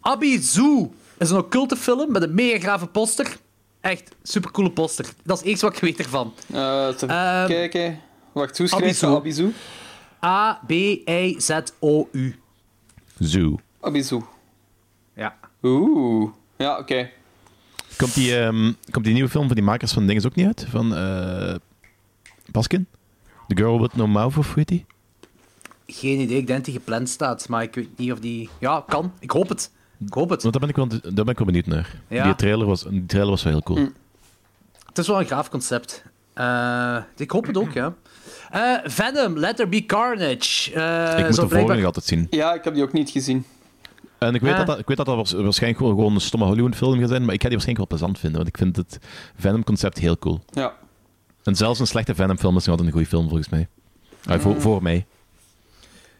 Abizu 0.00 0.88
is 1.18 1.30
een 1.30 1.36
occulte 1.36 1.76
film 1.76 2.12
met 2.12 2.22
een 2.22 2.34
mega 2.34 2.58
grave 2.58 2.86
poster. 2.86 3.36
Echt 3.80 4.10
supercoole 4.22 4.70
poster. 4.72 5.04
Dat 5.24 5.36
is 5.36 5.42
het 5.42 5.50
eerste 5.50 5.66
wat 5.66 5.74
ik 5.74 5.80
weet 5.80 5.98
ervan. 5.98 6.34
Eh, 6.52 6.88
te 6.88 7.06
Ehm, 7.06 7.46
kijken. 7.46 8.00
Wacht, 8.32 8.58
hoe 8.58 8.66
schrijf 8.66 9.00
je? 9.00 9.50
A-B-I-Z-O-U. 10.24 12.34
Zoo. 13.20 13.58
Abizu. 13.80 14.20
Ja. 15.14 15.36
Oeh. 15.62 16.30
Ja, 16.56 16.78
oké. 16.78 17.10
Komt 17.96 18.14
die, 18.14 18.36
ehm, 18.36 18.72
komt 18.90 19.04
die 19.04 19.14
nieuwe 19.14 19.28
film 19.28 19.46
van 19.46 19.54
die 19.54 19.64
makers 19.64 19.92
van 19.92 20.06
Dinges 20.06 20.26
ook 20.26 20.34
niet 20.34 20.46
uit? 20.46 20.66
Van 20.68 20.94
eh 20.94 21.54
Baskin? 22.50 22.86
The 23.48 23.56
Girl 23.56 23.80
with 23.80 23.96
No 23.96 24.06
Mouth 24.06 24.36
of 24.36 24.46
hoe 24.46 24.54
heet 24.54 24.68
die? 24.68 24.86
Geen 25.86 26.20
idee, 26.20 26.38
ik 26.38 26.46
denk 26.46 26.58
dat 26.58 26.64
die 26.64 26.74
gepland 26.74 27.08
staat, 27.08 27.48
maar 27.48 27.62
ik 27.62 27.74
weet 27.74 27.98
niet 27.98 28.12
of 28.12 28.20
die... 28.20 28.48
Ja, 28.58 28.84
kan. 28.88 29.12
Ik 29.18 29.30
hoop 29.30 29.48
het. 29.48 29.70
Ik 30.06 30.12
hoop 30.12 30.30
het. 30.30 30.42
Want 30.42 30.58
daar 30.58 30.68
ben 30.68 30.70
ik 30.70 30.76
wel, 30.76 30.88
daar 30.88 31.24
ben 31.24 31.28
ik 31.28 31.38
wel 31.38 31.46
benieuwd 31.46 31.66
naar. 31.66 32.00
Ja. 32.08 32.24
Die, 32.24 32.34
trailer 32.34 32.66
was, 32.66 32.82
die 32.82 33.06
trailer 33.06 33.30
was 33.30 33.42
wel 33.42 33.52
heel 33.52 33.62
cool. 33.62 33.88
Het 34.86 34.98
is 34.98 35.06
wel 35.06 35.20
een 35.20 35.26
gaaf 35.26 35.50
concept. 35.50 36.02
Eh, 36.32 36.96
ik 37.16 37.30
hoop 37.30 37.46
het 37.46 37.56
ook, 37.56 37.72
ja. 37.72 37.94
Eh, 38.50 38.74
Venom, 38.84 39.36
Let 39.38 39.56
There 39.56 39.68
Be 39.68 39.86
Carnage. 39.86 40.72
Eh, 40.74 41.18
ik 41.18 41.24
moet 41.26 41.34
zo 41.34 41.42
de 41.42 41.48
volgende 41.48 41.74
nog 41.74 41.84
altijd 41.84 42.04
zien. 42.04 42.26
Ja, 42.30 42.54
ik 42.54 42.64
heb 42.64 42.74
die 42.74 42.82
ook 42.82 42.92
niet 42.92 43.10
gezien. 43.10 43.44
En 44.18 44.34
ik 44.34 44.40
weet, 44.40 44.50
Ah. 44.52 44.58
dat, 44.58 44.66
dat, 44.66 44.78
ik 44.78 44.86
weet 44.86 44.96
dat 44.96 45.06
dat 45.06 45.16
waars- 45.16 45.32
waarschijnlijk 45.32 45.82
gewoon 45.84 46.14
een 46.14 46.20
stomme 46.20 46.46
Hollywood-film 46.46 46.98
gaat 47.00 47.08
zijn, 47.08 47.24
maar 47.24 47.34
ik 47.34 47.42
ga 47.42 47.48
die 47.48 47.56
waarschijnlijk 47.56 47.90
wel 47.90 47.98
plezant 47.98 48.18
vinden, 48.18 48.38
want 48.38 48.48
ik 48.48 48.56
vind 48.58 48.76
het 48.76 48.98
Venom-concept 49.38 49.98
heel 49.98 50.18
cool. 50.18 50.40
Ja. 50.50 50.74
En 51.44 51.56
zelfs 51.56 51.78
een 51.80 51.86
slechte 51.86 52.14
Venom-film 52.14 52.56
is 52.56 52.60
nog 52.66 52.68
altijd 52.70 52.86
een 52.86 52.92
goede 52.94 53.08
film, 53.08 53.24
volgens 53.28 53.48
mij. 53.48 53.68
Ah, 54.24 54.40
voor, 54.40 54.60
voor 54.60 54.82
mij. 54.82 55.06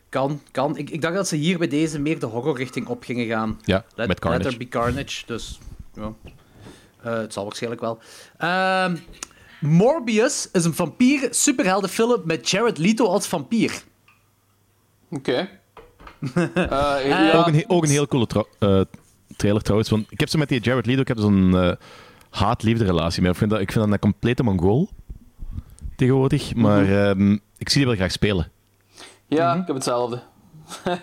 Kan, 0.08 0.40
kan. 0.50 0.76
Ik, 0.76 0.90
ik 0.90 1.00
dacht 1.02 1.14
dat 1.14 1.28
ze 1.28 1.36
hier 1.36 1.58
bij 1.58 1.68
deze 1.68 1.98
meer 1.98 2.18
de 2.18 2.26
horror-richting 2.26 2.86
op 2.86 3.02
gingen 3.02 3.26
gaan. 3.26 3.60
Ja, 3.64 3.84
Let, 3.94 4.08
met 4.08 4.18
Carnage. 4.20 4.42
Let 4.42 4.52
There 4.52 4.64
Be 4.64 4.70
Carnage, 4.78 5.22
dus... 5.26 5.58
Ja. 5.94 6.12
Eh, 7.02 7.12
het 7.18 7.32
zal 7.32 7.44
waarschijnlijk 7.44 7.80
wel. 7.82 7.98
Ehm, 8.38 8.96
Morbius 9.60 10.48
is 10.52 10.64
een 10.64 10.74
vampier-superheldenfilm 10.74 12.20
met 12.24 12.50
Jared 12.50 12.78
Leto 12.78 13.06
als 13.06 13.26
vampier. 13.26 13.82
Oké. 15.10 15.48
Eh, 16.54 17.06
ja. 17.08 17.32
Ook, 17.32 17.46
een, 17.46 17.64
ook 17.66 17.82
een 17.84 17.90
heel 17.90 18.06
coole 18.06 18.26
tra- 18.26 18.44
eh, 18.58 18.80
trailer 19.36 19.62
trouwens, 19.62 19.90
want 19.90 20.06
ik 20.10 20.20
heb 20.20 20.28
zo 20.28 20.38
met 20.38 20.48
die 20.48 20.60
Jared 20.60 20.86
Leto, 20.86 21.00
ik 21.00 21.08
heb 21.08 21.18
zo'n 21.18 21.56
eh, 21.56 21.72
haat-liefde 22.30 22.84
relatie 22.84 23.22
mee. 23.22 23.30
Ik 23.30 23.36
vind, 23.36 23.50
dat, 23.50 23.60
ik 23.60 23.72
vind 23.72 23.84
dat 23.84 23.92
een 23.94 23.98
complete 23.98 24.42
mongool 24.42 24.88
tegenwoordig, 25.96 26.54
maar 26.54 26.82
Mhm. 26.82 26.92
ehm, 26.92 27.32
ik 27.32 27.68
zie 27.68 27.78
die 27.78 27.86
wel 27.86 27.94
graag 27.96 28.12
spelen. 28.12 28.50
ja, 29.26 29.54
ik 29.54 29.66
heb 29.66 29.74
hetzelfde. 29.76 30.22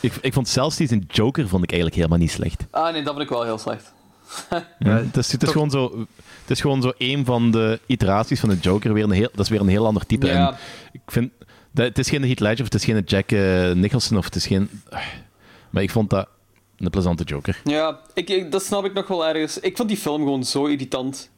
Ik, 0.00 0.14
ik 0.20 0.32
vond 0.32 0.48
zelfs 0.48 0.76
die 0.76 0.88
zijn 0.88 1.04
Joker 1.08 1.48
vond 1.48 1.62
ik 1.62 1.68
eigenlijk 1.70 1.98
helemaal 2.00 2.18
niet 2.18 2.30
slecht. 2.30 2.66
Ah, 2.70 2.92
nee, 2.92 3.02
dat 3.02 3.12
vind 3.12 3.24
ik 3.24 3.30
wel 3.34 3.42
heel 3.44 3.58
slecht. 3.58 3.92
Ja, 4.78 4.96
het, 4.96 5.16
is, 5.16 5.32
het, 5.32 5.42
is 5.42 5.50
gewoon 5.50 5.70
zo, 5.70 5.98
het 6.40 6.50
is 6.50 6.60
gewoon 6.60 6.82
zo 6.82 6.92
een 6.98 7.24
van 7.24 7.50
de 7.50 7.80
iteraties 7.86 8.40
van 8.40 8.48
de 8.48 8.56
Joker. 8.60 8.92
Weer 8.92 9.04
een 9.04 9.10
heel, 9.10 9.28
dat 9.32 9.40
is 9.44 9.48
weer 9.48 9.60
een 9.60 9.68
heel 9.68 9.86
ander 9.86 10.06
type. 10.06 10.26
Ja. 10.26 10.48
En 10.50 10.56
ik 10.92 11.00
vind, 11.06 11.32
dat, 11.72 11.86
het 11.86 11.98
is 11.98 12.08
geen 12.10 12.22
Heath 12.24 12.40
Ledger 12.40 12.58
of 12.60 12.64
het 12.72 12.74
is 12.74 12.84
geen 12.84 13.02
Jack 13.06 13.30
eh, 13.32 13.72
Nicholson 13.72 14.16
of 14.18 14.24
het 14.24 14.34
is 14.34 14.46
geen... 14.46 14.70
Maar 15.70 15.82
ik 15.82 15.90
vond 15.90 16.10
dat 16.10 16.28
een 16.78 16.90
plezante 16.90 17.24
Joker. 17.24 17.60
Ja, 17.64 17.98
ik, 18.14 18.28
ik- 18.30 18.52
dat 18.52 18.62
snap 18.62 18.84
ik 18.84 18.92
nog 18.92 19.06
wel 19.08 19.26
ergens. 19.26 19.58
Ik 19.58 19.76
vond 19.76 19.88
die 19.88 19.98
film 19.98 20.22
gewoon 20.22 20.44
zo 20.44 20.64
irritant. 20.66 21.30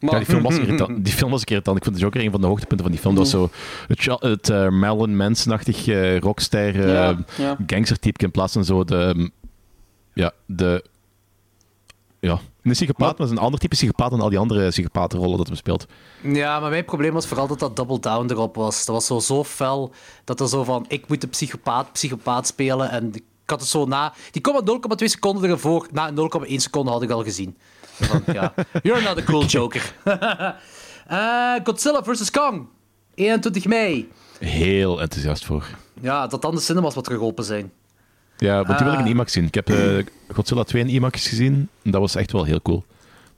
Maar 0.00 0.10
Ja, 0.12 0.16
die 0.18 0.26
film 0.26 0.42
was 0.42 0.58
irritant. 0.64 1.04
Die 1.04 1.12
film 1.14 1.30
was 1.30 1.44
irritant. 1.44 1.76
Ik 1.76 1.84
vond 1.84 1.96
de 1.96 2.02
Joker 2.02 2.24
een 2.24 2.30
van 2.30 2.40
de 2.40 2.46
hoogtepunten 2.46 2.86
van 2.86 2.94
die 2.94 3.00
film. 3.04 3.14
Dat 3.14 3.30
was 3.32 3.32
zo 3.32 3.50
het, 3.88 4.22
het 4.22 4.48
eh, 4.48 4.68
Marilyn 4.68 5.16
Manson-achtig 5.16 5.86
eh, 5.86 6.18
rockster 6.18 6.80
eh 6.80 6.92
Ja, 6.94 7.16
ja. 7.38 7.56
gangstertype 7.66 8.24
in 8.24 8.30
plaats 8.30 8.52
van 8.52 8.64
zo 8.64 8.84
de... 8.84 9.12
mm, 9.16 9.30
Ja, 10.14 10.32
de... 10.46 10.84
Ja, 12.28 12.38
een 12.62 12.72
psychopaat, 12.72 13.18
maar 13.18 13.26
is 13.26 13.32
een 13.32 13.38
ander 13.38 13.60
type 13.60 13.74
psychopaat 13.74 14.10
dan 14.10 14.20
al 14.20 14.28
die 14.28 14.38
andere 14.38 14.68
psychopatenrollen 14.68 15.36
dat 15.36 15.48
we 15.48 15.54
speelt. 15.54 15.86
Ja, 16.20 16.60
maar 16.60 16.70
mijn 16.70 16.84
probleem 16.84 17.12
was 17.12 17.26
vooral 17.26 17.46
dat 17.46 17.58
dat 17.58 17.76
double 17.76 18.00
down 18.00 18.30
erop 18.30 18.54
was. 18.54 18.84
Dat 18.84 18.94
was 18.94 19.06
zo, 19.06 19.18
zo 19.18 19.44
fel 19.44 19.92
dat 20.24 20.40
er 20.40 20.48
zo 20.48 20.64
van, 20.64 20.84
ik 20.88 21.08
moet 21.08 21.20
de 21.20 21.26
psychopaat, 21.26 21.92
psychopaat 21.92 22.46
spelen. 22.46 22.90
En 22.90 23.14
ik 23.14 23.22
had 23.46 23.60
het 23.60 23.68
zo 23.68 23.84
na... 23.84 24.12
Die 24.30 24.42
kwam 24.42 24.54
met 24.54 25.02
0,2 25.02 25.04
seconden 25.04 25.50
ervoor. 25.50 25.88
Na 25.92 26.10
0,1 26.10 26.54
seconde 26.54 26.90
had 26.90 27.02
ik 27.02 27.10
al 27.10 27.22
gezien. 27.24 27.56
Van, 27.80 28.22
ja, 28.32 28.54
you're 28.82 29.02
not 29.02 29.18
a 29.18 29.22
cool 29.24 29.44
joker. 29.44 29.94
Eh, 31.06 31.54
Godzilla 31.64 32.02
vs. 32.02 32.30
Kong. 32.30 32.68
21 33.14 33.64
mei. 33.64 34.08
Heel 34.38 35.00
enthousiast 35.00 35.44
voor. 35.44 35.66
Ja, 36.00 36.26
dat 36.26 36.42
dan 36.42 36.54
de 36.54 36.60
cinemas 36.60 36.94
wat 36.94 37.04
terug 37.04 37.20
open 37.20 37.44
zijn. 37.44 37.72
Ja, 38.42 38.64
want 38.64 38.78
die 38.78 38.86
wil 38.86 38.92
ik 38.92 38.98
in 38.98 39.04
Ah. 39.04 39.10
IMAX 39.10 39.32
zien. 39.32 39.44
Ik 39.44 39.54
heb 39.54 39.68
eh, 39.70 40.04
Godzilla 40.34 40.62
2 40.64 40.82
in 40.82 40.88
IMAX 40.88 41.28
gezien. 41.28 41.68
En 41.82 41.90
dat 41.90 42.00
was 42.00 42.14
echt 42.14 42.32
wel 42.32 42.44
heel 42.44 42.62
cool. 42.62 42.84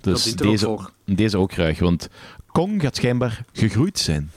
Dus 0.01 0.27
er 0.27 0.33
ook 0.47 0.51
deze, 0.51 0.79
deze 1.05 1.39
ook 1.39 1.53
graag. 1.53 1.79
Want 1.79 2.09
Kong 2.53 2.83
gaat 2.83 2.97
schijnbaar 2.97 3.45
gegroeid 3.53 3.99
zijn. 3.99 4.31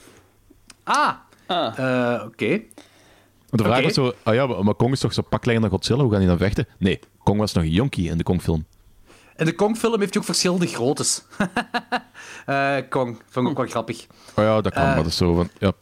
Ah, 0.84 1.10
Ah. 1.46 1.78
eh, 1.78 2.22
oké. 2.26 2.48
Want 2.48 3.62
de 3.62 3.64
vraag 3.64 3.76
Oké. 3.76 3.82
was 3.84 3.94
zo... 3.94 4.12
Ah 4.22 4.34
ja, 4.34 4.46
maar 4.62 4.74
Kong 4.74 4.92
is 4.92 5.00
toch 5.00 5.12
zo 5.12 5.22
pak 5.22 5.42
kleiner 5.42 5.68
dan 5.68 5.78
Godzilla? 5.78 6.00
Hoe 6.02 6.10
gaan 6.10 6.18
die 6.20 6.28
dan 6.28 6.38
vechten? 6.38 6.66
Nee, 6.78 7.00
Kong 7.22 7.38
was 7.38 7.52
nog 7.52 7.64
een 7.64 7.70
jonkie 7.70 8.08
in 8.10 8.16
de 8.18 8.24
Kong-film. 8.24 8.64
In 9.36 9.44
de 9.44 9.54
Kong-film 9.54 9.98
heeft 10.00 10.12
hij 10.12 10.20
ook 10.22 10.28
verschillende 10.28 10.66
groottes. 10.66 11.22
Eh 12.46 12.76
Kong, 12.88 13.18
vond 13.28 13.44
ik 13.46 13.50
ook 13.52 13.56
wel 13.58 13.66
grappig. 13.66 14.06
Oh 14.34 14.44
ja, 14.44 14.60
dat 14.60 14.72
kan. 14.72 14.82
Eh. 14.82 14.88
maar 14.88 14.96
dat 14.96 15.06
is 15.06 15.16
zo 15.16 15.34
van... 15.34 15.48
Ja, 15.58 15.72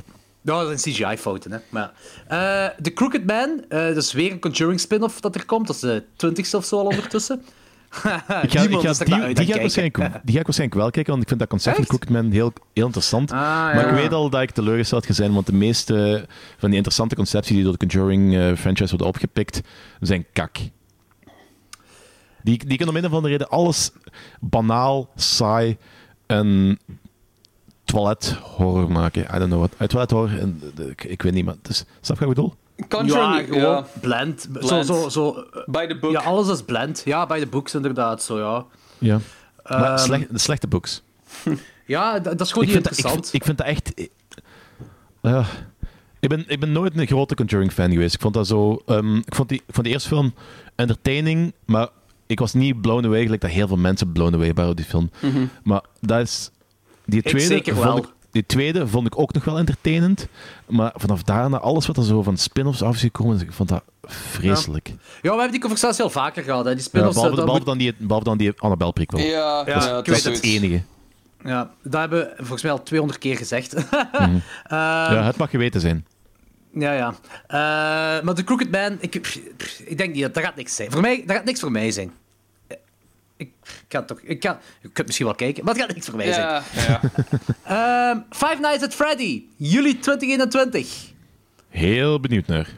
Ja, 0.47 0.65
dat 0.65 0.81
zijn 0.81 0.95
CGI-fouten, 0.95 1.53
hè. 1.53 1.59
Maar. 1.69 1.93
Eh, 2.29 2.77
The 2.83 2.93
Crooked 2.93 3.27
Man, 3.27 3.65
eh, 3.69 3.87
dat 3.87 3.97
is 3.97 4.13
weer 4.13 4.33
een 4.33 4.41
Conjuring 4.41 4.81
spin-off 4.81 5.21
dat 5.21 5.35
er 5.35 5.45
komt. 5.45 5.67
Dat 5.67 5.77
is 5.77 5.83
de 5.83 6.03
twintigste 6.17 6.57
of 6.57 6.65
zo 6.65 6.79
al 6.79 6.87
ondertussen. 6.87 7.43
ik 7.43 8.01
ga, 8.03 8.43
ik 8.43 8.53
ga, 8.53 8.67
die, 8.67 9.35
die, 9.35 9.47
ga 9.47 9.55
ik 9.55 9.61
waarschijnlijk, 9.61 9.97
die 10.25 10.35
ga 10.35 10.41
ik 10.41 10.47
waarschijnlijk 10.47 10.81
wel 10.81 10.91
kijken, 10.91 11.11
want 11.11 11.23
ik 11.23 11.29
vind 11.29 11.41
dat 11.41 11.49
concept 11.49 11.77
van 11.77 11.85
Echt? 11.85 11.95
Crooked 11.95 12.11
Man 12.11 12.31
heel, 12.31 12.53
heel 12.73 12.85
interessant. 12.85 13.33
Ah, 13.33 13.39
Maar 13.39 13.89
ik 13.89 13.95
weet 13.95 14.13
al 14.13 14.31
dat 14.31 14.43
ik 14.43 14.51
teleurgesteld 14.51 15.07
ga 15.07 15.13
zijn, 15.13 15.33
want 15.33 15.47
de 15.47 15.53
meeste 15.53 16.27
van 16.59 16.69
die 16.69 16.77
interessante 16.77 17.15
concepten 17.15 17.55
die 17.55 17.63
door 17.63 17.77
de 17.77 17.87
Conjuring-franchise 17.87 18.89
worden 18.89 19.07
opgepikt, 19.07 19.61
zijn 20.01 20.27
kak. 20.33 20.57
Die, 22.43 22.67
die 22.67 22.77
kunnen 22.77 22.89
om 22.89 22.97
een 22.97 23.07
of 23.07 23.13
andere 23.13 23.33
reden 23.33 23.49
alles 23.49 23.91
banaal, 24.41 25.11
saai 25.15 25.77
en 26.27 26.79
toilet-horror 27.97 28.91
maken. 28.93 29.23
I 29.23 29.39
don't 29.39 29.47
know 29.51 29.59
what. 29.59 29.73
Uh, 29.81 29.87
toilet-horror, 29.89 30.39
en, 30.39 30.61
eh, 30.79 30.87
ik, 30.87 31.05
ik 31.05 31.23
weet 31.23 31.33
niet, 31.33 31.45
maar... 31.45 31.55
Is, 31.69 31.85
snap 32.01 32.19
je 32.19 32.27
wat 32.27 32.37
ik 32.37 32.43
bedoel? 32.43 32.55
Ja, 32.77 32.87
Conjuring, 32.89 33.47
gewoon 33.49 33.61
ja. 33.61 33.87
blend. 34.01 34.41
Zo, 34.53 34.67
Blend. 34.69 34.87
zo, 34.87 35.09
zo, 35.09 35.31
eh, 35.53 35.63
By 35.67 35.87
the 35.87 35.99
book. 35.99 36.13
ja, 36.13 36.21
alles 36.21 36.49
is 36.49 36.63
blend. 36.63 37.03
Ja, 37.05 37.27
bij 37.27 37.39
de 37.39 37.47
books 37.47 37.75
inderdaad, 37.75 38.23
zo 38.23 38.39
ja. 38.39 38.65
Ja. 38.99 39.19
maar 39.69 39.83
Ehm, 39.95 39.99
slecht, 39.99 40.33
de 40.33 40.39
slechte 40.39 40.67
books. 40.67 41.03
Ja, 41.87 42.13
dat, 42.19 42.25
dat 42.39 42.41
is 42.41 42.53
gewoon 42.53 42.69
ik 42.69 42.75
niet 42.75 42.83
vind, 42.83 42.85
dat, 42.85 42.99
ik, 42.99 43.05
interessant. 43.05 43.35
ik 43.35 43.45
vind 43.45 43.59
dat 43.59 43.67
echt... 43.67 43.93
ik- 43.95 44.11
Ja. 45.23 45.45
ik, 46.21 46.29
ben, 46.29 46.45
ik 46.49 46.61
ben 46.61 46.73
nooit 46.73 46.99
een 46.99 47.07
grote 47.07 47.35
Conjuring-fan 47.35 47.91
geweest. 47.91 48.15
Ik 48.15 48.21
vond 48.21 48.35
dat 48.35 48.47
zo... 48.47 48.83
ehm, 48.87 49.17
ik, 49.17 49.35
vond 49.35 49.49
die, 49.49 49.63
ik 49.67 49.75
vond 49.75 49.87
de 49.87 49.93
eerste 49.93 50.09
film 50.09 50.35
entertaining, 50.75 51.53
maar 51.65 51.89
ik 52.27 52.39
was 52.39 52.53
niet 52.55 52.81
blown 52.81 53.05
away, 53.07 53.23
gelijk 53.23 53.41
dat 53.41 53.51
heel 53.51 53.67
veel 53.69 53.77
mensen 53.77 54.13
blown 54.13 54.35
away 54.35 54.53
waren 54.55 54.71
op 54.71 54.77
die 54.77 54.87
film. 54.87 55.11
Maar 55.63 55.83
dat 56.01 56.21
is... 56.21 56.51
Die 57.07 57.19
Ik 57.19 57.27
tweede, 57.29 57.47
zeker 57.47 57.73
vond 57.75 57.85
wel. 57.87 57.97
ik, 57.97 58.05
die 58.31 58.47
tweede 58.47 58.87
vond 58.89 59.07
ik 59.07 59.19
ook 59.19 59.33
nog 59.33 59.45
wel 59.45 59.59
entertainend. 59.59 60.29
Maar 60.67 60.93
vanaf 60.97 61.23
daarna, 61.23 61.59
alles 61.59 61.87
wat 61.87 61.97
er 61.97 62.05
zo 62.05 62.23
van 62.23 62.37
spin-offs 62.37 62.83
af 62.83 62.95
is 62.95 63.01
gekomen, 63.01 63.41
ik 63.41 63.53
vond 63.53 63.69
dat 63.69 63.83
vreselijk. 64.03 64.89
Ja, 64.89 64.97
we 65.23 65.29
hebben 65.29 65.51
die 65.51 65.61
conversatie 65.61 66.05
al 66.05 66.11
vaker 66.11 66.43
gehad. 66.43 66.65
Hè. 66.65 66.71
Die 66.71 66.79
Ja, 66.81 66.85
spin-offs, 66.89 67.15
behalve, 67.35 67.65
dan 67.65 67.79
die, 67.79 67.95
behalve 67.99 68.25
dan 68.25 68.39
die 68.39 68.53
Annabelle 68.57 68.93
prequel. 68.93 69.21
Ja, 69.21 69.65
dat 69.65 69.77
is 69.77 69.85
dat 69.89 70.09
is 70.09 70.25
het 70.25 70.43
enige. 70.43 70.83
ja, 71.45 71.71
dat 71.83 72.01
hebben 72.01 72.19
we 72.21 72.33
volgens 72.37 72.63
mij 72.63 72.73
al 72.73 72.83
200 72.83 73.21
keer 73.21 73.37
gezegd. 73.37 73.75
Mhm. 74.13 74.23
Ehm, 74.23 75.15
ja, 75.15 75.23
het 75.23 75.37
mag 75.37 75.51
geweten 75.51 75.81
zijn. 75.81 76.07
Ja, 76.75 76.93
ja. 76.93 77.15
Eh, 77.47 78.25
maar 78.25 78.35
de 78.35 78.45
Crooked 78.45 78.71
Man, 78.71 78.97
ik, 79.01 79.21
pff, 79.23 79.39
ik 79.85 79.99
denk 79.99 80.13
niet 80.13 80.23
dat 80.23 80.35
dat 80.35 80.45
gaat 80.45 80.57
niks 80.57 80.75
zijn. 80.77 80.91
Voor 80.91 81.01
mij, 81.01 81.23
dat 81.27 81.37
gaat 81.37 81.45
niks 81.45 81.61
voor 81.61 81.71
mij 81.73 81.91
zijn. 81.91 82.13
Ik, 83.37 83.51
ik 83.63 83.85
ga 83.89 84.03
toch, 84.03 84.21
ik 84.21 84.41
kan, 84.41 84.57
je 84.83 84.89
kunt 84.89 85.07
misschien 85.07 85.27
wel 85.27 85.35
kijken, 85.37 85.65
maar 85.65 85.75
het 85.75 85.83
gaat 85.83 85.95
niks 85.95 86.07
voor 86.07 86.17
mij 86.17 86.33
zijn. 86.33 86.47
Ja, 86.47 86.63
ja. 86.75 87.01
Ehm, 88.11 88.21
Five 88.31 88.57
Nights 88.61 88.85
at 88.85 88.95
Freddy, 88.95 89.43
juli 89.57 89.99
2021. 89.99 91.13
Heel 91.69 92.21
benieuwd 92.21 92.47
naar. 92.47 92.69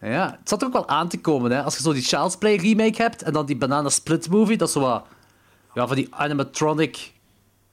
Ja, 0.00 0.36
het 0.40 0.48
zat 0.48 0.60
er 0.60 0.66
ook 0.66 0.72
wel 0.72 0.88
aan 0.88 1.08
te 1.08 1.18
komen, 1.20 1.50
hè. 1.50 1.62
Als 1.62 1.76
je 1.76 1.82
zo 1.82 1.92
die 1.92 2.02
Child's 2.02 2.36
Play 2.36 2.56
remake 2.56 3.02
hebt 3.02 3.22
en 3.22 3.32
dan 3.32 3.46
die 3.46 3.56
Banana 3.56 3.88
Split 3.88 4.28
movie, 4.30 4.56
dat 4.56 4.68
is 4.68 4.74
zo 4.74 4.80
wat... 4.80 5.06
Ja, 5.74 5.86
van 5.86 5.96
die 5.96 6.06
animatronic 6.10 7.12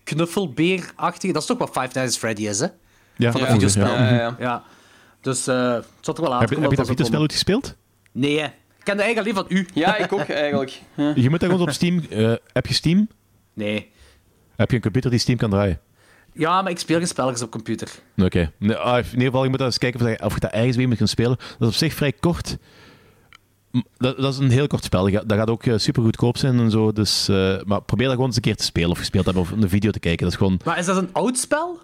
knuffelbeer-achtige... 0.03 1.33
Dat 1.33 1.41
is 1.41 1.47
toch 1.47 1.57
wat 1.57 1.67
Five 1.69 1.79
Nights 1.93 2.13
at 2.13 2.17
Freddy 2.17 2.47
is, 2.47 2.59
hè? 2.59 2.65
Ja, 2.65 3.31
Van 3.31 3.41
dat 3.41 3.49
ongeveer, 3.49 3.69
videospel. 3.69 3.85
ja. 4.03 4.09
Ja, 4.09 4.15
ja. 4.15 4.35
Ja. 4.39 4.63
Dus 5.21 5.47
eh, 5.47 5.73
het 5.73 5.85
zat 6.01 6.17
er 6.17 6.23
wel 6.23 6.33
aan 6.33 6.39
Heb, 6.39 6.47
te 6.47 6.53
je- 6.55 6.61
komen. 6.61 6.61
heb 6.61 6.71
je 6.71 6.75
dat 6.77 6.77
dat 6.77 6.87
videospel 6.87 7.19
ooit 7.19 7.31
gespeeld? 7.31 7.75
Nee, 8.11 8.39
hè. 8.39 8.47
Ik 8.83 8.89
ken 8.89 8.97
de 8.97 9.03
eigenlijk 9.03 9.37
alleen 9.37 9.47
van 9.49 9.57
u. 9.57 9.67
Ja, 9.81 9.97
ik 9.97 10.13
ook 10.13 10.19
eigenlijk. 10.29 10.81
Ja. 10.95 11.11
Je 11.15 11.29
moet 11.29 11.39
dat 11.39 11.49
gewoon 11.49 11.67
op 11.67 11.73
Steam... 11.73 11.99
eh, 12.09 12.33
heb 12.53 12.65
je 12.67 12.73
Steam? 12.73 13.07
Nee. 13.53 13.91
Heb 14.55 14.69
je 14.69 14.75
een 14.75 14.81
computer 14.81 15.09
die 15.09 15.19
Steam 15.19 15.37
kan 15.37 15.49
draaien? 15.49 15.79
Ja, 16.33 16.61
maar 16.61 16.71
ik 16.71 16.79
speel 16.79 16.97
geen 16.97 17.07
spelletjes 17.07 17.41
op 17.41 17.51
computer. 17.51 17.89
Oké. 18.17 18.51
Nee, 18.57 18.75
ah, 18.75 18.97
in 18.97 19.03
ieder 19.11 19.25
geval, 19.25 19.43
je 19.43 19.49
moet 19.49 19.57
dat 19.57 19.67
eens 19.67 19.77
kijken 19.77 20.01
of, 20.01 20.07
je- 20.07 20.23
of 20.23 20.33
je 20.33 20.39
dat 20.39 20.51
ergens 20.51 20.75
weer 20.75 20.87
moet 20.87 20.97
gaan 20.97 21.07
spelen. 21.07 21.37
Dat 21.37 21.59
is 21.59 21.67
op 21.67 21.73
zich 21.73 21.93
vrij 21.93 22.11
kort. 22.11 22.57
M- 23.71 23.79
Dat, 23.97 24.17
dat 24.17 24.33
is 24.33 24.39
een 24.39 24.49
heel 24.51 24.67
kort 24.67 24.83
spel. 24.83 25.11
Dat 25.11 25.23
gaat, 25.37 25.49
ook 25.49 25.63
super 25.75 26.03
goedkoop 26.03 26.37
zijn 26.37 26.59
en 26.59 26.71
zo. 26.71 26.91
Dus, 26.91 27.27
eh, 27.29 27.61
maar 27.65 27.81
probeer 27.81 28.05
dat 28.05 28.13
gewoon 28.13 28.27
eens 28.27 28.35
een 28.35 28.41
keer 28.41 28.55
te 28.55 28.63
spelen 28.63 28.89
of 28.89 28.97
gespeeld 28.97 29.25
hebben 29.25 29.43
of 29.43 29.51
een 29.51 29.69
video 29.69 29.91
te 29.91 29.99
kijken. 29.99 30.23
Dat 30.23 30.31
is 30.31 30.37
gewoon... 30.37 30.59
Maar 30.65 30.77
is 30.77 30.85
dat 30.85 30.97
een 30.97 31.09
oud 31.13 31.37
spel? 31.37 31.79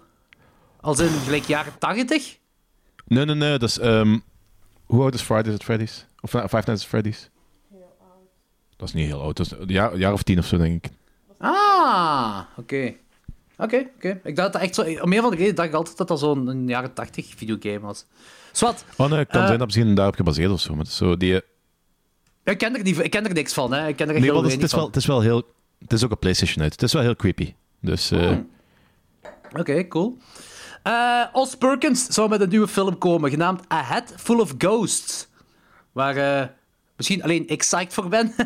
Als 0.80 0.98
in 0.98 1.08
gelijk 1.08 1.44
jaren 1.44 1.72
80? 1.78 2.38
Nee, 3.06 3.24
nee, 3.24 3.34
nee. 3.34 3.58
Dat 3.58 3.68
is... 3.68 3.78
ehm, 3.78 4.18
hoe 4.84 5.02
oud 5.02 5.14
is 5.14 5.22
Fridays 5.22 5.54
at 5.54 5.64
Freddy's? 5.64 6.06
Of 6.20 6.34
eh, 6.34 6.40
Five 6.42 6.54
Nights 6.54 6.70
at 6.82 6.84
Freddy's? 6.86 7.30
Dat 8.76 8.88
is 8.88 8.94
niet 8.94 9.06
heel 9.06 9.20
oud. 9.20 9.36
Dat 9.36 9.46
is 9.46 9.52
een 9.52 9.66
jaar, 9.68 9.96
jaar 9.96 10.12
of 10.12 10.22
tien 10.22 10.38
of 10.38 10.46
zo, 10.46 10.56
denk 10.56 10.84
ik. 10.84 10.92
Ah, 11.38 12.40
oké. 12.56 12.94
Oké, 13.58 13.86
oké. 13.96 14.20
Ik 14.24 14.36
dacht 14.36 14.52
dat 14.52 14.62
echt 14.62 14.74
zo... 14.74 14.82
Om 14.82 15.12
een 15.12 15.20
van 15.20 15.30
de 15.30 15.36
reden 15.36 15.54
dacht 15.54 15.68
ik 15.68 15.74
altijd 15.74 15.96
dat 15.96 16.08
dat 16.08 16.18
zo'n 16.18 16.46
een 16.46 16.68
jaren 16.68 16.92
80 16.94 17.32
videogame 17.36 17.78
was. 17.80 18.06
Zwat, 18.52 18.84
Oh 18.96 19.08
nee, 19.10 19.18
het 19.18 19.28
kan 19.28 19.40
Eh, 19.40 19.46
zijn 19.46 19.58
dat 19.58 19.66
misschien 19.66 19.94
daarop 19.94 20.14
gebaseerd 20.14 20.50
of 20.50 20.60
zo. 20.60 20.74
Maar 20.74 20.86
zo 20.86 21.16
die... 21.16 21.40
ik 22.44 22.58
ken, 22.58 22.76
er 22.76 22.82
niet, 22.82 22.98
ik 22.98 23.10
ken 23.10 23.26
er 23.26 23.32
niks 23.34 23.52
van, 23.52 23.72
hè. 23.72 23.88
Ik 23.88 23.96
ken 23.96 24.08
er 24.08 24.14
echt 24.14 24.24
Nee, 24.24 24.30
heel 24.32 24.42
het, 24.42 24.46
is, 24.50 24.54
het, 24.54 24.62
is 24.64 24.72
wel, 24.74 24.86
het 24.86 24.96
is 24.96 25.06
wel 25.06 25.20
heel... 25.20 25.42
Het 25.78 25.92
is 25.92 26.04
ook 26.04 26.10
op 26.12 26.20
PlayStation 26.20 26.62
uit. 26.62 26.72
Het 26.72 26.82
is 26.82 26.92
wel 26.92 27.02
heel 27.02 27.16
creepy. 27.16 27.54
Dus... 27.80 28.10
eh, 28.10 28.36
Oké, 29.58 29.88
cool. 29.88 30.18
Eh 30.82 31.24
Os 31.32 31.54
Perkins 31.56 32.06
zou 32.06 32.28
met 32.28 32.40
een 32.40 32.48
nieuwe 32.48 32.68
film 32.68 32.98
komen, 32.98 33.30
genaamd 33.30 33.72
A 33.72 33.82
Head 33.82 34.12
Full 34.16 34.38
of 34.40 34.54
Ghosts. 34.58 35.28
Waar 36.00 36.16
eh, 36.16 36.46
misschien 36.96 37.22
alleen 37.22 37.48
ik 37.48 37.58
psyched 37.58 37.94
voor 37.94 38.08
ben. 38.08 38.32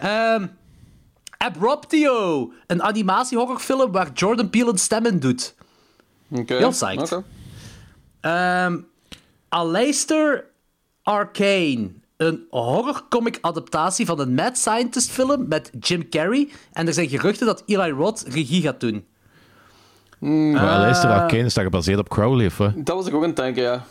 Ehm 0.00 0.46
Abruptio, 1.36 2.52
een 2.66 2.82
animatie-horrorfilm 2.82 3.92
waar 3.92 4.10
Jordan 4.14 4.50
Peele 4.50 4.70
een 4.70 4.78
stem 4.78 5.06
in 5.06 5.18
doet. 5.18 5.54
Oké. 6.30 6.54
Heel 6.54 6.70
psyched. 6.70 7.12
Oké. 7.12 7.24
Ehm 8.20 8.78
Aleister 9.48 10.44
Arcane. 11.02 11.90
Een 12.16 12.46
horrorcomic-adaptatie 12.50 14.06
van 14.06 14.20
een 14.20 14.34
Mad 14.34 14.58
Scientist-film 14.58 15.48
met 15.48 15.70
Jim 15.80 16.08
Carrey. 16.08 16.48
En 16.72 16.86
er 16.86 16.92
zijn 16.92 17.08
geruchten 17.08 17.46
dat 17.46 17.62
Eli 17.66 17.90
Roth 17.90 18.24
regie 18.28 18.62
gaat 18.62 18.80
doen. 18.80 19.06
Maar 20.52 20.78
luister, 20.78 21.10
Arcane 21.10 21.44
is 21.44 21.54
dat 21.54 21.64
gebaseerd 21.64 21.98
op 21.98 22.08
Crowley, 22.08 22.46
of 22.46 22.56
wat? 22.56 22.72
Dat 22.76 22.96
was 22.96 23.06
ik 23.06 23.14
ook 23.14 23.22
aan 23.22 23.28
het 23.28 23.36
denken, 23.36 23.62
ja. 23.62 23.84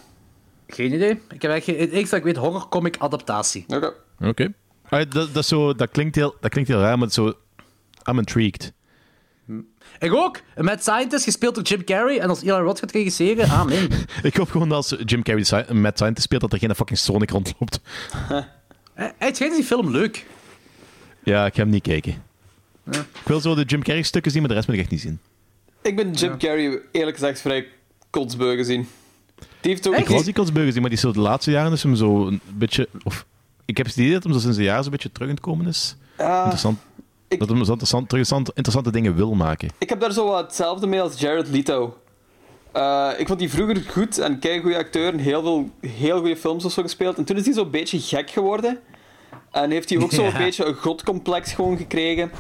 Geen 0.74 0.94
idee. 0.94 1.20
Ik 1.30 1.42
heb 1.42 1.64
geen... 1.64 1.78
Het 1.78 1.92
enige 1.92 2.10
dat 2.10 2.20
ik 2.20 2.24
weet, 2.24 2.36
horrorcomic-adaptatie. 2.36 3.66
Oké. 3.68 3.94
Oké. 4.20 4.54
Ah, 4.90 5.00
dat, 5.10 5.34
dat, 5.34 5.44
is 5.44 5.48
zo, 5.48 5.74
dat, 5.74 5.90
klinkt 5.92 6.16
heel, 6.16 6.36
dat 6.40 6.52
klinkt 6.52 6.70
heel 6.70 6.80
raar, 6.80 6.98
maar 6.98 7.08
is 7.08 7.14
zo... 7.14 7.34
I'm 8.10 8.18
intrigued. 8.18 8.74
Ik 10.00 10.14
ook. 10.14 10.40
Een 10.56 10.66
Mad 10.66 10.82
Scientist, 10.82 11.24
gespeeld 11.24 11.56
door 11.56 11.64
Jim 11.64 11.84
Carrey. 11.84 12.20
En 12.20 12.30
als 12.30 12.42
Eli 12.42 12.52
Roth 12.52 12.80
gaat 12.80 12.92
regisseren, 12.92 13.50
amen. 13.50 13.88
Ik 14.24 14.36
hoop 14.36 14.50
gewoon 14.50 14.70
dat 14.70 14.78
als 14.78 14.96
Jim 15.06 15.24
Carrey 15.24 15.66
een 15.68 15.82
Mad 15.82 15.98
Scientist 15.98 16.26
speelt, 16.26 16.42
dat 16.42 16.54
er 16.54 16.60
geen 16.60 16.76
fucking 16.76 17.00
Sonic 17.00 17.30
rondloopt. 17.30 17.80
Hij 18.94 19.14
het 19.18 19.36
schijnt 19.36 19.56
die 19.56 19.64
film 19.64 19.92
leuk. 19.92 20.26
Ja, 21.24 21.46
ik 21.46 21.54
ga 21.54 21.62
hem 21.62 21.70
niet 21.70 21.84
kijken. 21.84 22.24
Ik 22.92 23.26
wil 23.26 23.40
zo 23.40 23.56
de 23.56 23.64
Jim 23.64 23.84
Carrey 23.84 24.04
stukken 24.04 24.32
zien, 24.32 24.42
maar 24.42 24.50
de 24.50 24.56
rest 24.56 24.68
moet 24.68 24.76
ik 24.76 24.82
echt 24.82 24.92
niet 24.92 25.02
zien. 25.02 25.20
Ik 25.82 25.96
ben 25.96 26.12
Jim 26.12 26.38
Carrey 26.38 26.82
eerlijk 26.92 27.18
gezegd 27.18 27.42
vrij 27.42 27.68
kotsbeu 28.10 28.56
gezien. 28.56 28.88
Die 29.62 29.71
heeft 29.71 29.88
ook... 29.88 29.95
Ik 29.95 30.08
was 30.08 30.24
die 30.24 30.34
Kotsburger 30.34 30.74
maar 30.82 30.89
die 30.89 30.97
is 30.97 31.04
zo 31.04 31.12
de 31.12 31.19
laatste 31.19 31.52
jaren 31.52 31.71
is 31.71 31.84
hem 31.84 31.95
zo 31.95 32.28
een 32.28 32.41
beetje... 32.54 32.88
Of, 33.04 33.26
ik 33.65 33.78
heb 33.78 33.86
het 33.86 33.95
idee 33.97 34.12
dat 34.13 34.24
hem 34.24 34.34
zo 34.34 34.39
sinds 34.39 34.58
een 34.58 34.63
jaar 34.63 34.82
zo'n 34.84 34.91
beetje 34.91 35.12
terug 35.12 35.28
aan 35.28 35.34
het 35.36 35.43
komen 35.43 35.67
is. 35.67 35.95
interessant. 36.17 36.80
ik- 37.28 37.39
Dat 37.39 37.47
hem 37.50 37.63
zo 37.63 37.71
interessant, 37.71 38.02
interessant- 38.04 38.47
interessante 38.47 38.91
dingen 38.91 39.15
wil 39.15 39.34
maken. 39.34 39.69
Ik 39.78 39.89
heb 39.89 40.00
daar 40.00 40.12
zo 40.12 40.26
wat 40.28 40.41
hetzelfde 40.41 40.88
mee 40.88 41.02
als 41.02 41.19
Jared 41.19 41.47
Leto. 41.50 41.97
Eh, 42.71 43.10
ik 43.17 43.28
vond 43.28 43.39
die 43.39 43.50
vroeger 43.50 43.82
goed 43.89 44.17
en 44.17 44.39
kei 44.39 44.62
goede 44.62 44.78
acteur 44.78 45.13
en 45.13 45.19
heel 45.19 45.41
veel 45.41 45.69
heel 45.91 46.19
goede 46.19 46.38
films 46.38 46.65
of 46.65 46.71
zo 46.71 46.82
gespeeld. 46.82 47.17
En 47.17 47.24
toen 47.24 47.38
is 47.38 47.45
hij 47.45 47.54
zo'n 47.54 47.69
beetje 47.71 48.00
gek 48.00 48.30
geworden. 48.30 48.80
En 49.52 49.71
heeft 49.71 49.89
hij 49.89 50.00
ook 50.02 50.12
zo'n 50.12 50.26
Ja. 50.32 50.38
beetje 50.38 50.65
een 50.65 50.74
godcomplex 50.76 51.54
gewoon 51.54 51.78
gekregen. 51.78 52.32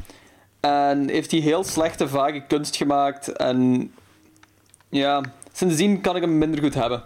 En 0.59 1.09
heeft 1.09 1.31
hij 1.31 1.39
heel 1.39 1.63
slechte, 1.63 2.07
vage 2.07 2.43
kunst 2.47 2.75
gemaakt. 2.75 3.27
En 3.27 3.91
ja, 4.89 5.21
sindsdien 5.61 6.01
kan 6.01 6.15
ik 6.15 6.21
hem 6.21 6.37
minder 6.37 6.61
goed 6.61 6.73
hebben. 6.73 7.03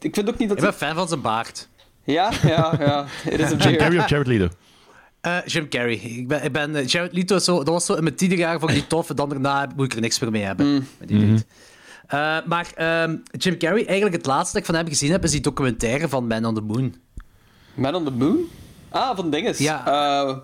Ik 0.00 0.14
vind 0.14 0.28
ook 0.28 0.38
niet 0.38 0.48
dat 0.48 0.56
Ik 0.58 0.64
ben 0.64 0.72
fan 0.72 0.94
van 0.94 1.08
zijn 1.08 1.20
baard. 1.20 1.68
Ja, 2.04 2.30
ja, 2.42 2.74
ja. 2.78 3.04
Het 3.08 3.40
is 3.40 3.50
een 3.50 3.58
Jim. 3.68 3.76
Carrey 3.76 3.98
of 3.98 4.08
Jared 4.08 4.26
Leto? 4.26 4.48
Eh, 5.20 5.36
Jim 5.46 5.68
Carrey. 5.68 5.94
Ik 5.94 6.28
ben, 6.28 6.44
ik 6.44 6.52
ben, 6.52 6.76
eh, 6.76 6.86
Jared 6.86 7.12
Leto, 7.12 7.36
is 7.36 7.44
zo, 7.44 7.56
dat 7.56 7.68
was 7.68 7.86
zo 7.86 7.94
in 7.94 8.02
mijn 8.02 8.14
tiende 8.14 8.36
jaar 8.36 8.58
vond 8.58 8.70
ik 8.70 8.76
die 8.76 8.86
tof. 8.96 9.10
En 9.10 9.16
dan 9.16 9.28
daarna 9.28 9.68
moet 9.76 9.84
ik 9.86 9.94
er 9.94 10.00
niks 10.00 10.18
meer 10.18 10.30
mee 10.30 10.42
hebben. 10.42 10.86
Met 10.98 11.08
die. 11.08 11.44
Eh, 12.06 12.36
maar 12.46 12.66
ehm, 12.74 13.16
Jim 13.32 13.58
Carrey, 13.58 13.86
eigenlijk 13.86 14.16
het 14.16 14.26
laatste 14.26 14.52
dat 14.52 14.60
ik 14.60 14.66
van 14.66 14.74
hem 14.74 14.88
gezien 14.88 15.10
heb, 15.10 15.24
is 15.24 15.30
die 15.30 15.40
documentaire 15.40 16.08
van 16.08 16.26
Man 16.26 16.44
on 16.44 16.54
the 16.54 16.60
Moon. 16.60 16.94
Man 17.74 17.94
on 17.94 18.04
the 18.04 18.10
Moon? 18.10 18.38
Ah, 18.88 19.16
van 19.16 19.30
dinges. 19.30 19.58
Ja. 19.58 19.86
Eh, 19.86 20.36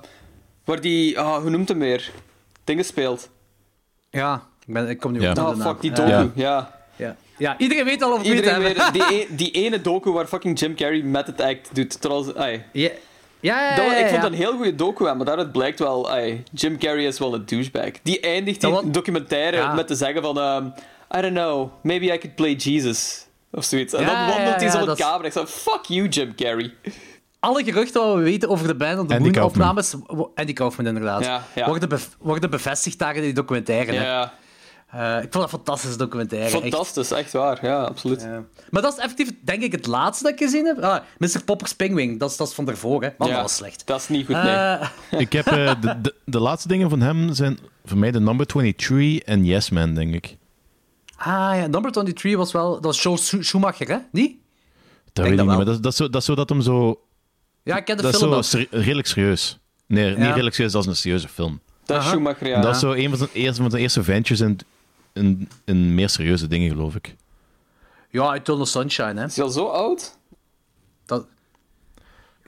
waar 0.64 0.80
die... 0.80 1.18
ah, 1.20 1.40
hoe 1.40 1.50
noemt 1.50 1.68
hem 1.68 1.78
weer? 1.78 2.10
Dingen 2.64 2.84
speelt. 2.84 3.30
Ja, 4.10 4.42
ik, 4.66 4.74
ben, 4.74 4.88
ik 4.88 5.00
kom 5.00 5.12
nu 5.12 5.20
Ja. 5.20 5.28
op 5.28 5.34
de 5.34 5.40
Ah, 5.40 5.56
naam. 5.56 5.72
fuck, 5.72 5.80
die 5.80 5.92
docu. 5.92 6.10
Ja. 6.10 6.30
ja. 6.34 6.82
Ja. 7.38 7.58
iedereen 7.58 7.84
weet 7.84 8.02
al 8.02 8.12
of 8.12 8.18
het 8.18 8.26
Iedereen 8.26 8.76
die, 8.92 9.02
e- 9.20 9.26
die 9.30 9.50
ene 9.50 9.80
docu 9.80 10.10
waar 10.10 10.26
fucking 10.26 10.58
Jim 10.60 10.74
Carrey 10.76 11.02
met 11.02 11.26
het 11.26 11.40
act 11.40 11.68
doet. 11.74 12.00
Terwijl, 12.00 12.36
ai, 12.36 12.62
Ja, 12.72 12.90
ja, 13.40 13.76
ja, 13.76 13.84
ja, 13.84 13.96
ik 13.96 14.08
vond 14.08 14.22
dat 14.22 14.30
een 14.30 14.36
heel 14.36 14.52
goede 14.56 14.74
docu 14.74 15.08
aan, 15.08 15.16
maar 15.16 15.26
daaruit 15.26 15.52
blijkt 15.52 15.78
wel, 15.78 16.10
ai, 16.10 16.42
Jim 16.52 16.78
Carrey 16.78 17.04
is 17.04 17.18
wel 17.18 17.34
een 17.34 17.46
douchebag. 17.46 17.90
Die 18.02 18.20
eindigt 18.20 18.60
die 18.60 18.90
documentaire 18.90 19.56
Ja. 19.56 19.74
met 19.74 19.86
te 19.86 19.94
zeggen 19.94 20.22
van, 20.22 20.38
ehm, 20.38 20.64
I 21.18 21.20
don't 21.20 21.34
know, 21.34 21.70
maybe 21.82 22.04
I 22.04 22.18
could 22.18 22.34
play 22.34 22.52
Jesus. 22.54 23.26
Of 23.52 23.64
zoiets. 23.64 23.92
En 23.94 24.00
Ja, 24.00 24.06
dan 24.26 24.34
wandelt 24.34 24.54
hij 24.56 24.64
ja, 24.64 24.70
zo 24.70 24.78
op 24.80 24.86
de 24.86 24.92
is- 24.92 24.98
camera. 24.98 25.26
Ik 25.26 25.32
zei, 25.32 25.46
fuck 25.46 25.80
you, 25.84 26.08
Jim 26.08 26.34
Carrey. 26.34 26.74
Alle 27.40 27.64
geruchten 27.64 28.00
wat 28.06 28.16
we 28.16 28.22
weten 28.22 28.48
over 28.48 28.66
de 28.66 28.74
band 28.74 28.96
Moon 29.08 29.08
Kaufman. 29.08 29.44
opnames... 29.44 29.94
wo- 30.06 30.32
Andy 30.34 30.52
Kaufman, 30.52 30.86
inderdaad. 30.86 31.24
Ja, 31.24 31.44
ja. 31.54 31.66
Worden, 31.68 31.88
bev- 31.88 32.06
worden 32.18 32.50
bevestigd 32.50 32.98
daar 32.98 33.16
in 33.16 33.22
die 33.22 33.32
documentaire. 33.32 33.92
hè. 33.92 34.04
Ja, 34.04 34.32
Eh, 34.94 35.16
ik 35.16 35.20
vond 35.20 35.32
dat 35.32 35.42
een 35.42 35.48
fantastische 35.48 35.96
documentaire. 35.98 36.60
fantastisch, 36.60 37.10
echt 37.10 37.32
waar. 37.32 37.58
Ja, 37.66 37.82
absoluut. 37.82 38.20
Ja. 38.22 38.42
Maar 38.70 38.82
dat 38.82 38.92
is 38.92 38.98
effectief, 38.98 39.30
denk 39.40 39.62
ik, 39.62 39.72
het 39.72 39.86
laatste 39.86 40.24
dat 40.24 40.32
ik 40.32 40.38
gezien 40.38 40.66
heb. 40.66 40.82
Ah, 40.82 41.00
Mr. 41.18 41.44
Popper's 41.44 41.74
Pingwing, 41.74 42.20
dat 42.20 42.30
is, 42.30 42.36
dat 42.36 42.48
is 42.48 42.54
van 42.54 42.64
daarvoor, 42.64 43.02
hè. 43.02 43.08
Man, 43.18 43.28
Ja, 43.28 43.34
dat 43.34 43.42
was 43.42 43.54
slecht. 43.56 43.86
Dat 43.86 44.00
is 44.00 44.08
niet 44.08 44.26
goed, 44.26 44.34
nee. 44.34 44.54
Eh, 44.54 44.88
Ik 45.10 45.32
heb 45.32 45.46
eh, 45.46 45.72
de, 45.80 46.00
de, 46.00 46.14
de 46.24 46.40
laatste 46.40 46.68
dingen 46.68 46.90
van 46.90 47.00
hem 47.00 47.34
zijn 47.34 47.58
voor 47.84 47.98
mij 47.98 48.10
de 48.10 48.20
Number 48.20 48.46
23 48.46 49.18
en 49.18 49.44
Yes 49.44 49.70
Man, 49.70 49.94
denk 49.94 50.14
ik. 50.14 50.36
ah 51.16 51.26
ja, 51.56 51.66
Number 51.66 51.92
23 51.92 52.36
was 52.36 52.52
wel... 52.52 52.72
Dat 52.72 52.84
was 52.84 53.02
Joe 53.02 53.16
Schu- 53.16 53.42
Schumacher, 53.42 53.88
hè? 53.88 53.96
Niet? 54.12 54.36
Dat 55.12 55.24
weet 55.24 55.24
dat 55.24 55.24
ik 55.24 55.30
niet, 55.30 55.38
wel. 55.46 55.56
maar 55.56 55.64
dat, 55.64 55.82
dat, 55.82 55.92
is 55.92 55.98
zo, 55.98 56.08
dat 56.10 56.20
is 56.20 56.26
zo 56.26 56.34
dat 56.34 56.48
hem 56.48 56.60
zo... 56.60 57.00
Ja, 57.62 57.76
ik 57.76 57.84
ken 57.84 57.96
de 57.96 58.02
Dat 58.02 58.12
is 58.12 58.18
film 58.18 58.42
zo 58.42 58.58
redelijk 58.70 59.06
serieus. 59.06 59.58
Nee, 59.86 60.08
niet 60.16 60.18
redelijk 60.28 60.54
serieus, 60.54 60.72
dat 60.72 60.82
is 60.82 60.88
een 60.88 60.96
serieuze 60.96 61.28
film. 61.28 61.60
dat 61.84 61.96
is 61.96 62.02
aha. 62.02 62.12
Schumacher, 62.12 62.46
ja. 62.48 62.60
Dat 62.60 62.74
is 62.74 62.80
zo 62.80 62.92
een 62.92 63.08
van 63.08 63.18
zijn 63.18 63.30
eerste, 63.32 63.60
van 63.62 63.70
zijn 63.70 63.82
eerste 63.82 64.02
ventures 64.02 64.40
in, 64.40 64.58
in, 65.14 65.48
in 65.64 65.94
meer 65.94 66.08
serieuze 66.08 66.46
dingen, 66.46 66.70
geloof 66.70 66.94
ik. 66.94 67.16
Ja, 68.10 68.34
Eternal 68.34 68.66
Sunshine, 68.66 69.20
hè. 69.20 69.24
Is 69.24 69.36
hij 69.36 69.44
al 69.44 69.50
zo 69.50 69.66
oud? 69.66 70.18
Dat... 71.06 71.26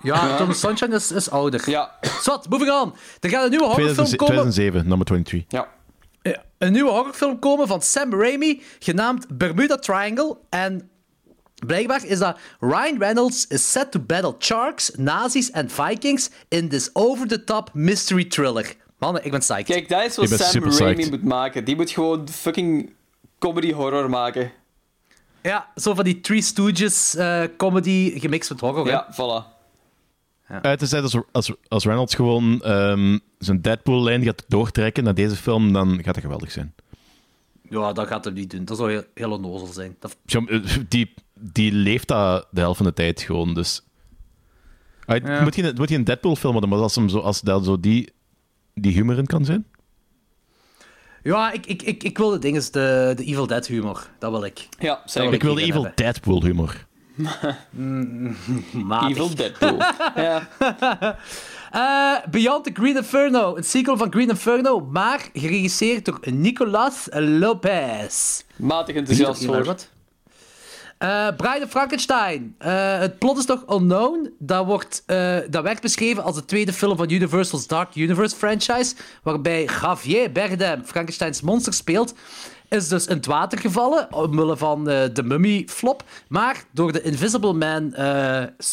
Ja, 0.03 0.35
Eternal 0.35 0.55
Sunshine 0.55 0.95
is, 0.95 1.13
is 1.13 1.31
ouder. 1.31 1.71
Ja. 1.71 1.99
Zwat, 2.21 2.49
moving 2.49 2.71
on. 2.71 2.95
Er 3.21 3.31
gaat 3.31 3.45
een 3.45 3.51
nieuwe 3.51 3.65
horrorfilm 3.65 4.07
2007, 4.07 4.19
komen... 4.19 4.53
2007, 4.53 4.89
Number 4.89 5.07
23. 5.07 5.59
Ja. 5.59 5.69
Eh, 6.23 6.33
een 6.59 6.73
nieuwe 6.73 6.91
horrorfilm 6.91 7.39
komen 7.39 7.67
van 7.67 7.83
Sam 7.83 8.15
Raimi, 8.15 8.63
genaamd 8.79 9.39
Bermuda 9.39 9.77
Triangle. 9.77 10.37
En 10.49 10.91
blijkbaar 11.67 12.05
is 12.05 12.19
dat 12.19 12.39
Ryan 12.61 12.99
Reynolds 12.99 13.47
is 13.47 13.71
set 13.71 13.91
to 13.91 14.01
battle 14.01 14.35
sharks, 14.39 14.91
nazi's 14.97 15.51
en 15.51 15.71
vikings 15.71 16.31
in 16.49 16.69
this 16.69 16.91
over-the-top 16.93 17.71
mystery 17.73 18.25
thriller. 18.25 18.77
Mannen, 18.99 19.25
ik 19.25 19.31
ben 19.31 19.41
psyched. 19.41 19.65
Kijk, 19.67 19.89
dat 19.89 20.05
is 20.05 20.17
wat 20.17 20.31
Ik 20.31 20.37
Sam 20.47 20.63
Raimi 20.63 20.95
psyched. 20.95 21.11
moet 21.11 21.25
maken. 21.25 21.65
Die 21.65 21.77
moet 21.77 21.91
gewoon 21.91 22.29
fucking 22.29 22.91
comedy 23.39 23.73
horror 23.73 24.11
maken. 24.11 24.53
Ja, 25.43 25.69
zo 25.77 25.95
van 25.95 26.05
die 26.05 26.21
Three 26.21 26.41
Stooges 26.43 27.15
eh, 27.15 27.43
comedy 27.57 28.19
gemixt 28.19 28.51
met 28.51 28.61
horror. 28.61 28.85
hè. 28.87 28.91
Ja, 28.91 29.09
voilà. 29.13 29.55
Het 30.47 30.83
is 30.83 30.93
als, 30.95 31.17
als, 31.33 31.53
als 31.69 31.85
Reynolds 31.85 32.15
gewoon 32.15 32.63
ehm, 32.63 33.19
zijn 33.39 33.63
Deadpool-lijn 33.63 34.23
gaat 34.23 34.45
doortrekken 34.49 35.05
naar 35.05 35.15
deze 35.15 35.37
film, 35.37 35.73
dan 35.73 35.95
gaat 36.03 36.15
dat 36.15 36.23
geweldig 36.23 36.51
zijn. 36.53 36.75
Ja, 37.71 37.93
dat 37.93 38.07
gaat 38.07 38.25
hem 38.25 38.35
niet 38.35 38.51
doen. 38.51 38.65
Dat 38.65 38.77
zou 38.77 38.91
heel, 38.91 39.03
heel 39.15 39.31
onnozel 39.31 39.67
zijn. 39.67 39.97
Dat... 40.01 40.17
Ja, 40.25 40.41
eh, 40.47 40.61
Die, 40.89 41.15
die 41.35 41.73
leeft 41.73 42.09
dat 42.09 42.47
de 42.51 42.61
helft 42.61 42.77
van 42.77 42.87
de 42.87 42.93
tijd 42.93 43.21
gewoon, 43.21 43.55
dus... 43.55 43.83
Ah, 45.07 45.23
Ja. 45.25 45.43
Moet, 45.43 45.55
je, 45.57 45.63
een- 45.63 45.75
moet 45.77 45.89
je 45.89 45.95
een 45.97 46.05
Deadpool-film 46.05 46.53
hadden, 46.53 46.71
maar 46.71 46.79
als, 46.81 46.95
hem 46.95 47.09
zo, 47.09 47.19
als 47.19 47.41
daar 47.41 47.63
zo 47.63 47.81
die, 47.81 48.13
die 48.81 48.93
humor 48.93 49.19
in 49.19 49.27
kan 49.27 49.45
zijn? 49.45 49.67
Ja, 51.23 51.53
ik, 51.53 51.67
ik, 51.67 51.83
ik, 51.83 52.03
ik 52.03 52.19
wil 52.19 52.31
de 52.31 52.39
dingen, 52.39 52.63
de, 52.71 53.13
de 53.17 53.25
Evil 53.25 53.47
Dead 53.47 53.67
humor. 53.67 54.09
Dat 54.19 54.31
wil 54.31 54.45
ik. 54.45 54.69
Ja, 54.79 54.95
wil 54.95 55.03
zeker. 55.05 55.33
Ik 55.33 55.43
wil 55.43 55.55
de 55.55 55.63
Evil 55.63 55.83
hebben. 55.83 56.05
Deadpool-humor. 56.05 56.87
Matig. 58.73 59.11
Evil 59.11 59.35
Deadpool. 59.35 59.79
ja. 60.25 60.49
Eh, 61.71 62.31
Beyond 62.31 62.65
the 62.65 62.71
Green 62.73 62.97
Inferno. 62.97 63.57
Een 63.57 63.65
sequel 63.65 63.97
van 63.97 64.13
Green 64.13 64.29
Inferno, 64.29 64.81
maar 64.81 65.29
geregisseerd 65.33 66.05
door 66.05 66.21
Nicolas 66.23 67.09
Lopez. 67.13 68.43
Matig 68.57 68.95
enthousiast 68.95 69.45
voor. 69.45 69.77
Eh 70.99 71.29
Bride 71.37 71.65
of 71.65 71.71
Frankenstein. 71.71 72.55
Eh, 72.59 72.99
het 72.99 73.19
plot 73.19 73.39
is 73.39 73.47
nog 73.47 73.65
unknown. 73.71 74.35
Dat, 74.39 74.67
wordt, 74.67 75.03
eh, 75.07 75.37
dat 75.51 75.63
werd 75.63 75.81
beschreven 75.81 76.23
als 76.23 76.35
de 76.35 76.45
tweede 76.45 76.73
film 76.73 76.97
van 76.97 77.11
Universal's 77.11 77.67
Dark 77.67 77.95
Universe 77.95 78.37
franchise, 78.37 78.95
waarbij 79.23 79.69
Javier 79.81 80.33
Bardem 80.33 80.85
Frankensteins 80.85 81.41
monster 81.41 81.73
speelt. 81.73 82.15
Is 82.69 82.89
dus 82.89 83.07
in 83.07 83.17
het 83.17 83.27
water 83.27 83.59
gevallen, 83.59 84.13
omwille 84.13 84.57
van 84.57 84.85
de 84.85 85.23
Mummy-flop. 85.25 86.05
Maar 86.29 86.65
door, 86.71 86.93
de 86.93 87.03
Invisible 87.03 87.53
Man, 87.53 87.91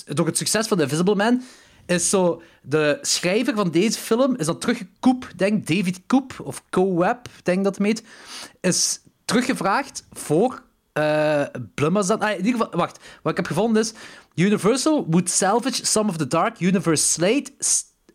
door 0.06 0.26
het 0.26 0.38
succes 0.38 0.68
van 0.68 0.78
de 0.78 0.84
Invisible 0.84 1.16
Man 1.16 1.42
is 1.86 2.10
zo... 2.10 2.42
De 2.62 2.98
schrijver 3.02 3.56
van 3.56 3.72
deze 3.72 4.00
film 4.00 4.36
is 4.36 4.46
dan 4.46 4.58
teruggekoep, 4.58 5.28
denk 5.36 5.68
David 5.68 6.02
Koop, 6.08 6.34
of 6.44 6.64
Co-Web, 6.70 7.28
denk 7.44 7.64
dat 7.64 7.78
het 7.78 8.04
is 8.62 9.00
teruggevraagd 9.26 10.06
voor 10.12 10.62
eh 10.94 11.44
Blumhouse. 11.76 12.20
Ah, 12.20 12.30
in 12.30 12.38
ieder 12.38 12.52
geval, 12.52 12.70
wacht. 12.72 13.00
Wat 13.22 13.32
ik 13.32 13.38
heb 13.38 13.48
gevonden 13.48 13.82
is... 13.82 13.94
Universal 14.36 15.06
would 15.10 15.30
salvage 15.30 15.86
some 15.86 16.10
of 16.10 16.18
the 16.18 16.28
Dark 16.28 16.60
Universe 16.60 17.04
slate, 17.04 17.52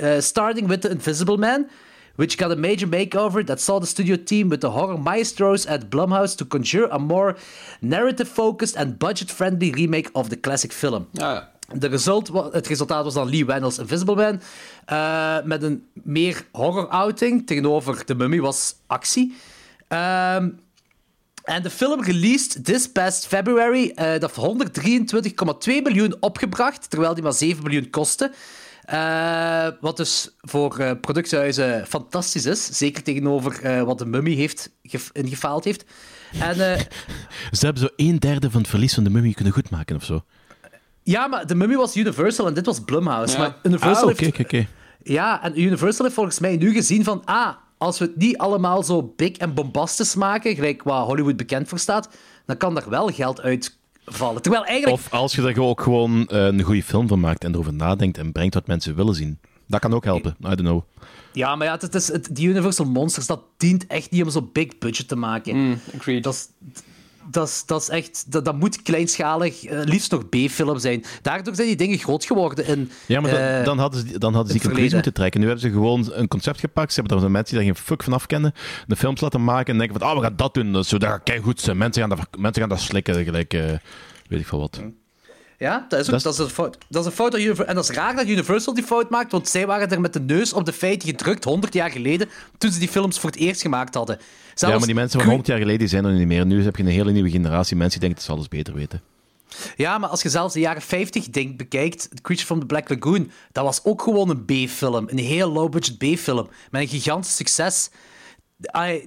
uh, 0.03 0.21
starting 0.21 0.69
with 0.69 0.81
The 0.81 0.89
Invisible 0.89 1.37
Man, 1.37 1.69
which 2.17 2.37
got 2.37 2.51
a 2.51 2.57
major 2.57 2.89
makeover 2.89 3.45
that 3.45 3.61
saw 3.61 3.79
the 3.79 3.87
studio 3.87 4.17
team 4.25 4.49
with 4.49 4.61
the 4.61 4.67
horror 4.67 4.99
maestros 4.99 5.67
at 5.67 5.89
Blumhouse 5.89 6.37
to 6.37 6.45
conjure 6.45 6.89
a 6.91 6.99
more 6.99 7.37
narrative-focused 7.81 8.77
and 8.77 8.99
budget-friendly 8.99 9.71
remake 9.71 10.09
of 10.13 10.29
the 10.29 10.41
classic 10.41 10.73
film. 10.73 11.07
Ja, 11.13 11.33
ja. 11.33 11.49
De 11.79 11.87
result, 11.87 12.31
het 12.53 12.67
resultaat 12.67 13.05
was 13.05 13.15
dan 13.15 13.29
Lee 13.29 13.45
Wannell's 13.45 13.79
Invisible 13.79 14.15
Man. 14.15 14.41
eh, 14.85 15.43
met 15.45 15.63
een 15.63 15.87
meer 15.93 16.47
horror-outing. 16.53 17.47
Tegenover 17.47 18.05
The 18.05 18.15
Mummy 18.15 18.41
was 18.41 18.75
actie. 18.87 19.35
Ehm, 19.89 20.49
en 21.49 21.63
de 21.63 21.71
film 21.71 22.03
released 22.03 22.65
this 22.65 22.93
past 22.93 23.27
February. 23.27 23.93
eh 23.95 24.19
dat 24.21 24.35
heeft 24.35 24.49
123,2 25.69 25.83
miljoen 25.83 26.17
opgebracht. 26.21 26.91
Terwijl 26.91 27.15
die 27.15 27.23
maar 27.23 27.33
7 27.33 27.63
miljoen 27.63 27.91
kostte. 27.91 28.33
Eh, 28.85 29.67
wat 29.81 29.97
dus 29.97 30.35
voor 30.41 30.79
eh, 30.79 30.91
productiehuizen 31.01 31.87
fantastisch 31.87 32.47
is. 32.47 32.67
Zeker 32.67 33.03
tegenover 33.03 33.63
eh, 33.63 33.83
wat 33.83 33.99
de 33.99 34.07
Mummy 34.07 34.35
heeft 34.35 34.71
gef- 34.83 35.11
ingefaald 35.13 35.65
heeft. 35.65 35.85
En 36.41 36.73
eh, 36.73 36.81
Ze 37.59 37.65
hebben 37.65 37.83
zo 37.83 37.89
een 37.97 38.19
derde 38.19 38.51
van 38.51 38.61
het 38.61 38.71
verlies 38.71 38.95
van 38.95 39.05
de 39.05 39.11
mummy 39.11 39.33
kunnen 39.33 39.53
goedmaken 39.53 39.97
of 39.97 40.05
zo. 40.05 40.25
ja, 41.03 41.27
maar 41.27 41.47
de 41.47 41.55
Mummy 41.55 41.77
was 41.77 41.97
Universal 41.97 42.47
en 42.47 42.55
dit 42.55 42.67
was 42.67 42.81
Blumhouse. 42.85 43.33
Ja. 43.33 43.39
Maar 43.39 43.57
Universal 43.63 44.09
Ah, 44.09 44.13
oké, 44.15 44.31
heeft. 44.49 44.69
Ja, 45.03 45.43
en 45.43 45.61
Universal 45.61 46.05
heeft 46.05 46.15
volgens 46.17 46.39
mij 46.39 46.57
nu 46.57 46.73
gezien 46.73 47.05
van... 47.05 47.23
Ah, 47.25 47.55
als 47.79 47.99
we 47.99 48.05
het 48.05 48.17
niet 48.17 48.39
allemaal 48.39 48.83
zo 48.83 49.13
big 49.17 49.37
en 49.37 49.55
bombastisch 49.55 50.15
maken, 50.15 50.55
gelijk 50.55 50.83
waar 50.83 51.03
Hollywood 51.03 51.37
bekend 51.37 51.69
voor 51.69 51.79
staat, 51.79 52.09
dan 52.47 52.57
kan 52.57 52.75
daar 52.75 52.91
wel 52.91 53.09
geld 53.09 53.41
uitvallen. 53.41 54.43
Terwijl 54.43 54.65
eigenlijk... 54.65 55.03
Of 55.03 55.13
als 55.13 55.35
je 55.35 55.43
er 55.43 55.61
ook 55.61 55.81
gewoon 55.81 56.27
eh, 56.27 56.45
een 56.45 56.63
goede 56.63 56.83
film 56.83 57.09
van 57.09 57.21
maakt 57.21 57.45
en 57.45 57.53
erover 57.53 57.75
nadenkt 57.75 58.19
en 58.19 58.33
brengt 58.33 58.55
wat 58.55 58.67
mensen 58.67 58.95
willen 58.95 59.15
zien. 59.15 59.39
Dat 59.67 59.81
kan 59.81 59.95
ook 59.95 60.05
helpen, 60.05 60.37
I 60.41 60.43
don't 60.43 60.61
know. 60.61 60.83
Ja, 61.33 61.57
maar 61.57 61.67
ja, 61.67 61.77
het 61.81 61.95
is, 61.95 62.09
het, 62.09 62.29
die 62.33 62.49
Universal 62.49 62.87
Monsters, 62.87 63.27
dat 63.27 63.43
dient 63.57 63.87
echt 63.87 64.11
niet 64.11 64.23
om 64.23 64.31
zo'n 64.31 64.51
big 64.53 64.79
budget 64.79 65.09
te 65.09 65.17
maken. 65.17 65.57
Mm, 65.57 65.81
agreed. 65.97 66.23
Dat 66.23 66.35
is... 66.35 66.49
Dat 67.31 67.49
is, 67.49 67.63
dat 67.67 67.81
is 67.81 67.89
echt... 67.89 68.33
Dat, 68.33 68.45
dat 68.45 68.59
moet 68.59 68.83
kleinschalig, 68.83 69.65
eh, 69.65 69.81
liefst 69.85 70.11
nog 70.11 70.29
B-film 70.29 70.79
zijn. 70.79 71.05
Daardoor 71.23 71.55
zijn 71.55 71.67
die 71.67 71.77
dingen 71.77 71.99
groot 71.99 72.25
geworden 72.25 72.67
in... 72.67 72.91
Ja, 73.07 73.21
maar 73.21 73.31
dan, 73.31 73.65
dan 73.65 73.79
hadden 73.79 74.01
ze, 74.01 74.19
dan 74.19 74.35
hadden 74.35 74.53
ze 74.53 74.59
die 74.59 74.67
conclusie 74.67 74.95
moeten 74.95 75.13
trekken. 75.13 75.41
Nu 75.41 75.47
hebben 75.47 75.65
ze 75.65 75.71
gewoon 75.71 76.11
een 76.13 76.29
concept 76.29 76.61
gepakt. 76.61 76.93
Ze 76.93 77.01
hebben 77.01 77.21
daar 77.21 77.31
mensen 77.31 77.57
die 77.57 77.65
daar 77.65 77.75
geen 77.75 77.85
fuck 77.85 78.03
van 78.03 78.13
af 78.13 78.27
kennen, 78.27 78.53
de 78.87 78.97
films 78.97 79.21
laten 79.21 79.45
maken 79.45 79.73
en 79.73 79.79
denken 79.79 79.99
van, 79.99 80.09
ah, 80.09 80.17
we 80.17 80.23
gaan 80.23 80.37
dat 80.37 80.55
doen. 80.55 80.73
Dat, 80.73 80.83
is 80.83 80.89
zo, 80.89 80.99
dat 80.99 81.21
gaat 81.25 81.43
goed 81.43 81.61
zijn. 81.61 81.77
Mensen 81.77 82.03
gaan 82.03 82.17
dat, 82.17 82.39
mensen 82.39 82.61
gaan 82.63 82.71
dat 82.71 82.81
slikken, 82.81 83.25
gelijk, 83.25 83.55
eh, 83.55 83.65
weet 84.29 84.41
ik 84.41 84.47
veel 84.47 84.59
wat. 84.59 84.83
Ja, 85.59 85.87
dat 85.89 86.01
is, 86.01 86.07
ook, 86.07 86.13
Dat 86.13 86.23
dat 86.23 86.33
is- 86.33 86.39
een 86.39 86.49
fout. 86.49 86.79
Dat 86.89 87.01
is 87.03 87.07
een 87.11 87.17
fout 87.17 87.33
dat 87.33 87.67
En 87.67 87.75
dat 87.75 87.89
is 87.89 87.97
raar 87.97 88.17
dat 88.17 88.27
Universal 88.27 88.75
die 88.75 88.85
fout 88.85 89.11
maakt, 89.11 89.33
want 89.33 89.49
zij 89.49 89.67
waren 89.67 89.91
er 89.91 90.01
met 90.01 90.13
de 90.13 90.21
neus 90.21 90.53
op 90.53 90.65
de 90.65 90.73
feiten 90.73 91.09
gedrukt 91.09 91.45
100 91.45 91.75
jaar 91.75 91.91
geleden, 91.91 92.29
toen 92.59 92.71
ze 92.73 92.79
die 92.79 92.89
films 92.89 93.19
voor 93.19 93.31
het 93.31 93.39
eerst 93.39 93.61
gemaakt 93.63 93.95
hadden. 93.95 94.17
Zelfs 94.55 94.61
ja, 94.61 94.69
maar 94.79 94.87
die 94.87 94.95
mensen 94.95 95.11
van 95.21 95.21
Queen- 95.21 95.31
100 95.31 95.47
jaar 95.49 95.59
geleden 95.59 95.89
zijn 95.89 96.05
er 96.05 96.13
niet 96.13 96.27
meer. 96.27 96.47
Nu 96.47 96.65
heb 96.65 96.77
je 96.77 96.83
een 96.83 96.89
hele 96.89 97.13
nieuwe 97.13 97.31
generatie 97.31 97.77
mensen 97.77 98.01
die 98.01 98.09
denken 98.09 98.19
dat 98.19 98.25
ze 98.25 98.33
alles 98.33 98.49
beter 98.49 98.75
weten. 98.75 99.03
Ja, 99.77 99.99
maar 99.99 100.09
als 100.09 100.23
je 100.23 100.29
zelfs 100.29 100.55
de 100.55 100.61
jaren 100.61 100.83
50 100.83 101.31
denk, 101.31 101.57
bekijkt, 101.57 102.09
Creature 102.23 102.47
from 102.47 102.61
the 102.61 102.67
Black 102.67 102.89
Lagoon, 102.89 103.31
dat 103.53 103.65
was 103.65 103.85
ook 103.85 104.03
gewoon 104.03 104.31
een 104.31 104.45
B-film. 104.45 105.09
Een 105.09 105.19
heel 105.19 105.53
low-budget 105.53 105.99
B-film. 105.99 106.49
Met 106.71 106.83
een 106.83 106.89
gigantisch 106.89 107.37
succes. 107.37 107.91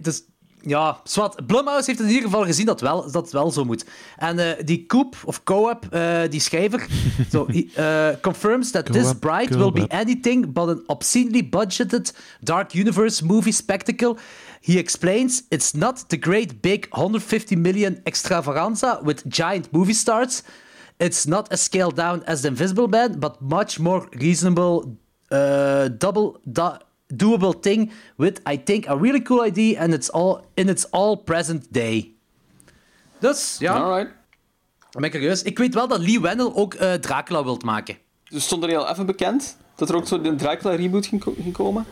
Dus, 0.02 0.24
ja, 0.62 1.00
zwart. 1.04 1.48
Blumhouse 1.48 1.86
heeft 1.90 2.00
in 2.02 2.08
ieder 2.08 2.24
geval 2.24 2.46
gezien 2.46 2.66
dat, 2.66 2.82
wel, 2.82 3.12
dat 3.12 3.24
het 3.24 3.32
wel 3.32 3.52
zo 3.52 3.66
moet. 3.66 3.86
En 4.18 4.40
eh, 4.40 4.66
die 4.66 4.86
Coop, 4.86 5.16
of 5.26 5.44
Co-op, 5.44 5.86
eh, 5.92 6.22
die 6.30 6.40
schrijver, 6.40 6.88
zo, 7.32 7.46
eh, 7.76 8.08
confirms 8.22 8.72
that 8.72 8.86
this 8.86 9.14
bride 9.20 9.58
will 9.58 9.72
be 9.72 9.88
anything 9.90 10.54
but 10.54 10.68
an 10.70 10.84
obscenely 10.86 11.50
budgeted 11.50 12.14
Dark 12.40 12.74
Universe 12.74 13.26
movie 13.26 13.54
spectacle. 13.54 14.18
He 14.62 14.78
explains 14.78 15.44
it's 15.50 15.72
not 15.72 16.10
the 16.10 16.18
great 16.20 16.62
big 16.62 16.86
150 16.90 17.56
million 17.56 18.00
extravaganza 18.04 19.00
with 19.04 19.24
giant 19.28 19.72
movie 19.72 19.94
stars. 19.94 20.44
It's 20.98 21.26
not 21.26 21.52
as 21.52 21.64
scaled 21.64 21.96
down 21.96 22.24
as 22.26 22.42
The 22.42 22.48
Invisible 22.48 22.88
Man, 22.88 23.20
but 23.20 23.40
much 23.40 23.80
more 23.80 24.08
reasonable, 24.12 24.98
uh, 25.32 25.90
double 25.98 26.40
do- 26.44 26.78
doable 27.16 27.60
thing 27.60 27.92
with, 28.18 28.42
I 28.52 28.64
think, 28.64 28.88
a 28.88 28.96
really 28.98 29.22
cool 29.22 29.46
idea 29.46 29.80
and 29.82 29.94
it's 29.94 30.12
all 30.12 30.40
in 30.54 30.70
its 30.70 30.92
all 30.92 31.16
present 31.16 31.66
day. 31.70 32.14
Dus, 33.20 33.56
ja, 33.60 33.74
Alright. 33.74 34.12
ben 34.92 35.04
ik 35.04 35.12
curieus. 35.12 35.42
Ik 35.42 35.58
weet 35.58 35.74
wel 35.74 35.88
dat 35.88 36.00
Lee 36.00 36.20
Wendell 36.22 36.52
ook 36.54 36.74
eh, 36.74 36.94
Dracula 36.94 37.44
wilt 37.44 37.64
maken. 37.64 37.98
Dus 38.30 38.44
stond 38.44 38.64
er 38.64 38.70
heel 38.70 38.88
even 38.90 39.06
bekend 39.06 39.58
dat 39.76 39.90
er 39.90 39.96
ook 39.96 40.08
zo 40.08 40.20
een 40.24 40.38
Dracula 40.38 40.76
reboot 40.76 41.06
ging, 41.06 41.24
ko- 41.24 41.34
ging 41.42 41.54
komen? 41.54 41.86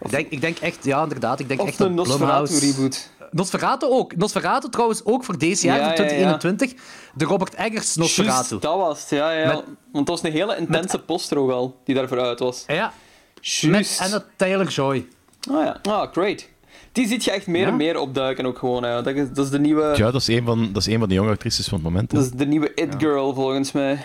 Ik 0.00 0.10
denk, 0.10 0.30
ik 0.30 0.40
denk 0.40 0.58
echt, 0.58 0.84
ja, 0.84 1.02
inderdaad. 1.02 1.40
Ik 1.40 1.48
denk 1.48 1.60
Of 1.60 1.68
echt 1.68 1.78
een 1.80 1.94
Nosferatu 1.94 2.58
reboot? 2.58 3.10
Nosferatu 3.30 3.86
ook. 3.86 4.16
Nosferatu 4.16 4.68
trouwens 4.68 5.04
ook 5.04 5.24
voor 5.24 5.38
deze 5.38 5.66
jaar, 5.66 5.76
Ja, 5.78 5.82
voor 5.82 6.04
ja, 6.04 6.10
ja. 6.12 6.36
2021. 6.38 6.72
De 7.14 7.24
Robert 7.24 7.54
Eggers 7.54 7.94
Nosferatu. 7.96 8.32
Juist, 8.32 8.50
dat 8.62 8.76
was 8.76 9.00
het, 9.00 9.10
ja, 9.10 9.32
ja. 9.32 9.46
Met- 9.46 9.64
Want 9.92 10.06
dat 10.06 10.08
was 10.08 10.22
een 10.22 10.32
hele 10.38 10.56
intense 10.56 10.98
poster 10.98 11.38
ook 11.38 11.50
al, 11.50 11.80
die 11.84 11.94
daarvoor 11.94 12.20
uit 12.20 12.38
was. 12.38 12.64
Ja, 12.66 12.92
met 13.40 13.60
Juist. 13.60 14.00
Anna 14.00 14.24
Taylor-Joy. 14.36 15.06
Ah 15.50 15.64
ja, 15.64 15.78
ah, 15.82 16.12
great. 16.12 16.48
Die 16.92 17.06
ziet 17.06 17.24
je 17.24 17.30
echt 17.30 17.46
meer 17.46 17.60
Ja. 17.60 17.68
en 17.68 17.76
meer 17.76 17.98
opduiken 17.98 18.46
ook 18.46 18.58
gewoon. 18.58 18.82
Hè. 18.82 19.02
Dat, 19.02 19.14
is, 19.14 19.28
dat 19.32 19.44
is 19.44 19.50
de 19.50 19.58
nieuwe, 19.58 19.92
Ja, 19.96 20.10
dat 20.10 20.20
is 20.20 20.26
een 20.28 20.44
van, 20.44 20.72
dat 20.72 20.86
is 20.86 20.92
een 20.92 20.98
van 20.98 21.08
de 21.08 21.14
jonge 21.14 21.30
actrices 21.30 21.68
van 21.68 21.74
het 21.78 21.86
moment. 21.86 22.12
hè. 22.12 22.18
dat 22.18 22.26
is 22.26 22.32
de 22.32 22.46
nieuwe 22.46 22.74
It-girl 22.74 23.34
volgens 23.34 23.72
mij. 23.72 24.04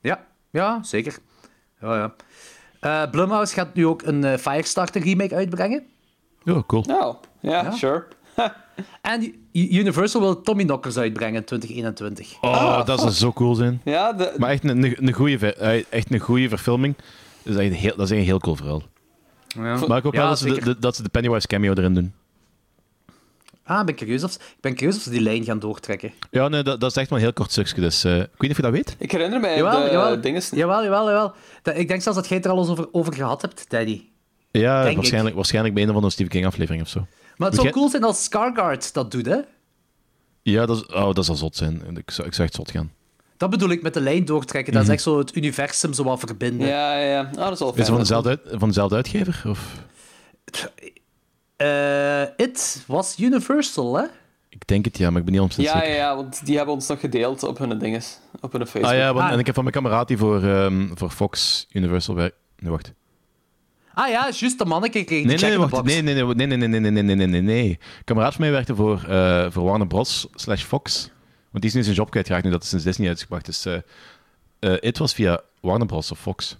Ja, 0.00 0.24
ja, 0.50 0.82
zeker. 0.82 1.16
Ja, 1.80 1.96
ja. 1.96 2.14
Eh, 2.80 3.10
Blumhouse 3.10 3.54
gaat 3.54 3.74
nu 3.74 3.86
ook 3.86 4.02
een 4.02 4.24
eh, 4.24 4.38
Firestarter 4.38 5.02
remake 5.02 5.34
uitbrengen. 5.34 5.82
Ja, 6.42 6.62
cool. 6.66 6.82
Nou, 6.86 7.16
ja, 7.40 7.50
Ja. 7.62 7.70
sure. 7.70 8.04
En 9.02 9.34
Universal 9.52 10.20
wil 10.20 10.40
Tommy 10.40 10.64
Knockers 10.64 10.96
uitbrengen 10.96 11.34
in 11.40 11.44
2021. 11.44 12.36
Oh, 12.40 12.86
dat 12.86 13.00
zou 13.00 13.10
zo 13.12 13.32
cool 13.32 13.54
zijn. 13.54 13.80
Ja, 13.84 14.12
de, 14.12 14.34
Maar 14.36 14.50
echt 14.50 14.64
een, 14.64 14.82
een, 14.84 15.06
een 15.06 15.12
goede, 15.12 15.38
ver- 15.38 15.56
eh, 15.58 15.84
echt 15.90 16.12
een 16.12 16.18
goede 16.18 16.48
verfilming. 16.48 16.94
Dat 17.44 17.54
is, 17.54 17.60
echt 17.60 17.70
een 17.70 17.76
heel, 17.78 17.96
dat 17.96 18.04
is 18.06 18.10
echt 18.10 18.20
een 18.20 18.26
heel 18.26 18.38
cool 18.38 18.56
verhaal. 18.56 18.82
Ja. 19.48 19.86
Maar 19.86 19.96
ik 19.96 20.02
hoop 20.02 20.12
Ja, 20.14 20.20
wel 20.20 20.28
dat 20.28 20.38
ze, 20.38 20.44
de, 20.44 20.54
zeker. 20.54 20.66
de- 20.74 20.78
dat 20.78 20.96
ze 20.96 21.02
de 21.02 21.08
Pennywise 21.08 21.46
cameo 21.46 21.72
erin 21.74 21.94
doen. 21.94 22.14
Ah, 23.66 23.78
ben 23.78 23.88
ik, 23.88 23.96
curieus 23.96 24.24
of, 24.24 24.34
ik 24.34 24.56
ben 24.60 24.74
curieus 24.74 24.96
of 24.96 25.02
ze 25.02 25.10
die 25.10 25.20
lijn 25.20 25.44
gaan 25.44 25.58
doortrekken. 25.58 26.12
Ja, 26.30 26.48
nee, 26.48 26.62
dat, 26.62 26.80
dat 26.80 26.90
is 26.90 26.96
echt 26.96 27.10
maar 27.10 27.18
een 27.18 27.24
heel 27.24 27.32
kort 27.34 27.50
stukje. 27.50 27.80
Dus 27.80 28.04
eh, 28.04 28.16
ik 28.16 28.18
weet 28.20 28.40
niet 28.40 28.50
of 28.50 28.56
je 28.56 28.62
dat 28.62 28.72
weet. 28.72 28.96
ik 28.98 29.10
herinner 29.12 29.40
mij 29.40 29.56
Jawel, 29.56 29.84
de 29.84 29.90
jawel, 29.90 30.20
dinges... 30.20 30.50
jawel, 30.50 30.82
jawel, 30.82 31.06
jawel. 31.06 31.32
Dat- 31.62 31.76
ik 31.76 31.88
denk 31.88 32.02
zelfs 32.02 32.18
dat 32.18 32.28
jij 32.28 32.36
het 32.36 32.46
er 32.46 32.52
al 32.52 32.58
eens 32.58 32.68
over, 32.68 32.88
over 32.92 33.14
gehad 33.14 33.42
hebt, 33.42 33.68
Teddy. 33.68 34.02
Ja, 34.50 34.82
Denk 34.82 34.96
waarschijnlijk, 34.96 35.34
waarschijnlijk 35.34 35.74
bij 35.74 35.82
een 35.82 35.88
of 35.88 35.94
andere 35.94 36.12
Stephen 36.12 36.32
King 36.32 36.46
aflevering 36.46 36.82
of 36.82 36.88
zo. 36.88 37.06
Maar 37.36 37.46
het 37.46 37.54
zou 37.56 37.62
jij- 37.68 37.76
cool 37.76 37.88
zijn 37.90 38.04
als 38.04 38.24
Scarguard 38.24 38.94
dat 38.94 39.10
doet, 39.10 39.26
hè? 39.26 39.38
Ja, 40.42 40.66
dat, 40.66 40.76
is, 40.76 40.86
oh, 40.86 41.12
dat 41.14 41.24
zal 41.24 41.34
zot 41.34 41.56
zijn. 41.56 41.96
Ik 41.96 42.10
zou, 42.10 42.26
ik 42.28 42.34
zou 42.34 42.46
echt 42.48 42.54
zot 42.56 42.70
gaan. 42.70 42.92
Dat 43.36 43.50
bedoel 43.50 43.68
ik 43.70 43.82
met 43.82 43.94
de 43.94 44.00
lijn 44.00 44.24
doortrekken. 44.24 44.72
Dat 44.72 44.82
is 44.82 44.88
echt 44.88 45.02
zo 45.02 45.18
het 45.18 45.36
universum 45.36 45.92
zo 45.92 46.04
wat 46.04 46.18
verbinden. 46.18 46.66
Ja, 46.68 46.98
ja, 46.98 47.10
ja. 47.10 47.20
Ah, 47.20 47.36
dat 47.36 47.52
is 47.52 47.58
wel 47.58 47.68
Is 47.68 47.74
fijn. 47.74 47.76
het 47.76 47.86
van 47.86 47.98
dezelfde, 47.98 48.28
uit- 48.28 48.58
van 48.60 48.68
dezelfde 48.68 48.96
uitgever? 48.96 49.42
Of? 49.46 49.82
Eh, 51.56 52.22
It 52.36 52.84
was 52.86 53.18
Universal, 53.18 53.96
hè? 53.96 54.04
Ik 54.48 54.66
denk 54.66 54.84
het 54.84 54.98
ja, 54.98 55.10
maar 55.10 55.18
ik 55.18 55.24
ben 55.24 55.34
niet 55.34 55.42
ontzettend 55.42 55.76
Ja, 55.76 55.82
zeker. 55.82 55.96
ja, 56.00 56.04
ja, 56.10 56.16
want 56.16 56.46
die 56.46 56.56
hebben 56.56 56.74
ons 56.74 56.86
nog 56.88 57.00
gedeeld 57.00 57.42
op 57.42 57.58
hun 57.58 57.78
dinges. 57.78 58.18
Op 58.40 58.52
hun 58.52 58.66
Facebook. 58.66 58.92
Ah 58.92 58.98
ja, 58.98 59.12
want, 59.14 59.26
Ah. 59.26 59.32
en 59.32 59.38
ik 59.38 59.46
heb 59.46 59.54
van 59.54 59.64
mijn 59.64 59.76
kameraad 59.76 60.08
die 60.08 60.16
voor, 60.18 60.42
ehm, 60.42 60.86
voor 60.94 61.10
Fox 61.10 61.66
Universal 61.72 62.14
werkt. 62.14 62.36
Nee, 62.58 62.70
wacht. 62.70 62.92
Ah 63.94 64.08
ja, 64.08 64.28
juist, 64.32 64.58
de 64.58 64.64
manneke 64.64 65.04
kreeg 65.04 65.24
Nee, 65.24 65.36
de 65.36 65.46
nee, 65.46 65.58
wacht. 65.58 65.82
Nee, 65.84 66.02
nee, 66.02 66.14
nee, 66.14 66.24
nee, 66.34 66.46
nee, 66.46 66.56
nee, 66.68 66.80
nee, 66.80 66.90
nee, 67.02 67.14
nee, 67.16 67.26
nee, 67.26 67.40
nee, 67.40 67.78
kameraad 68.04 68.32
van 68.32 68.40
mij 68.40 68.50
werkte 68.50 68.74
voor, 68.74 69.04
eh, 69.08 69.46
voor 69.50 69.64
Warner 69.64 69.86
Bros. 69.86 70.26
slash 70.34 70.62
Fox. 70.62 71.10
Want 71.54 71.66
die 71.66 71.72
is 71.72 71.74
nu 71.74 71.82
zijn 71.82 71.96
job 71.96 72.10
kwijtgeraakt 72.10 72.44
nu 72.44 72.50
dat 72.50 72.60
het 72.60 72.68
sinds 72.68 72.84
Disney 72.84 73.08
uitgebracht 73.08 73.48
is. 73.48 73.66
eh 73.66 73.74
eh, 74.58 74.74
het 74.80 74.98
was 74.98 75.14
via 75.14 75.40
Warner 75.60 75.86
Bros. 75.86 76.10
of 76.10 76.20
Fox. 76.20 76.58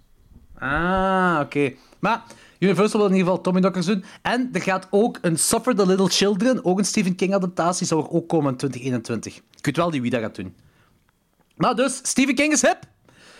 Ah, 0.58 1.38
oké. 1.42 1.72
Maar 1.98 2.22
Universal 2.58 2.98
wil 3.00 3.08
in 3.08 3.14
ieder 3.14 3.28
geval 3.28 3.42
Tommy 3.42 3.60
Knockers 3.60 3.86
doen. 3.86 4.04
En 4.22 4.48
er 4.52 4.62
gaat 4.62 4.86
ook 4.90 5.18
een 5.22 5.38
Suffer 5.38 5.74
the 5.74 5.86
Little 5.86 6.08
Children, 6.08 6.64
ook 6.64 6.78
een 6.78 6.84
Stephen 6.84 7.14
King 7.14 7.34
adaptatie, 7.34 7.86
zou 7.86 8.02
er 8.02 8.10
ook 8.10 8.28
komen 8.28 8.50
in 8.50 8.56
2021. 8.56 9.36
Ik 9.36 9.64
weet 9.64 9.76
wel 9.76 9.90
niet 9.90 10.00
wie 10.02 10.10
dat 10.10 10.20
gaat 10.20 10.34
doen. 10.34 10.54
Maar 11.56 11.74
dus, 11.74 12.00
Stephen 12.02 12.34
King 12.34 12.52
is 12.52 12.62
hip. 12.62 12.78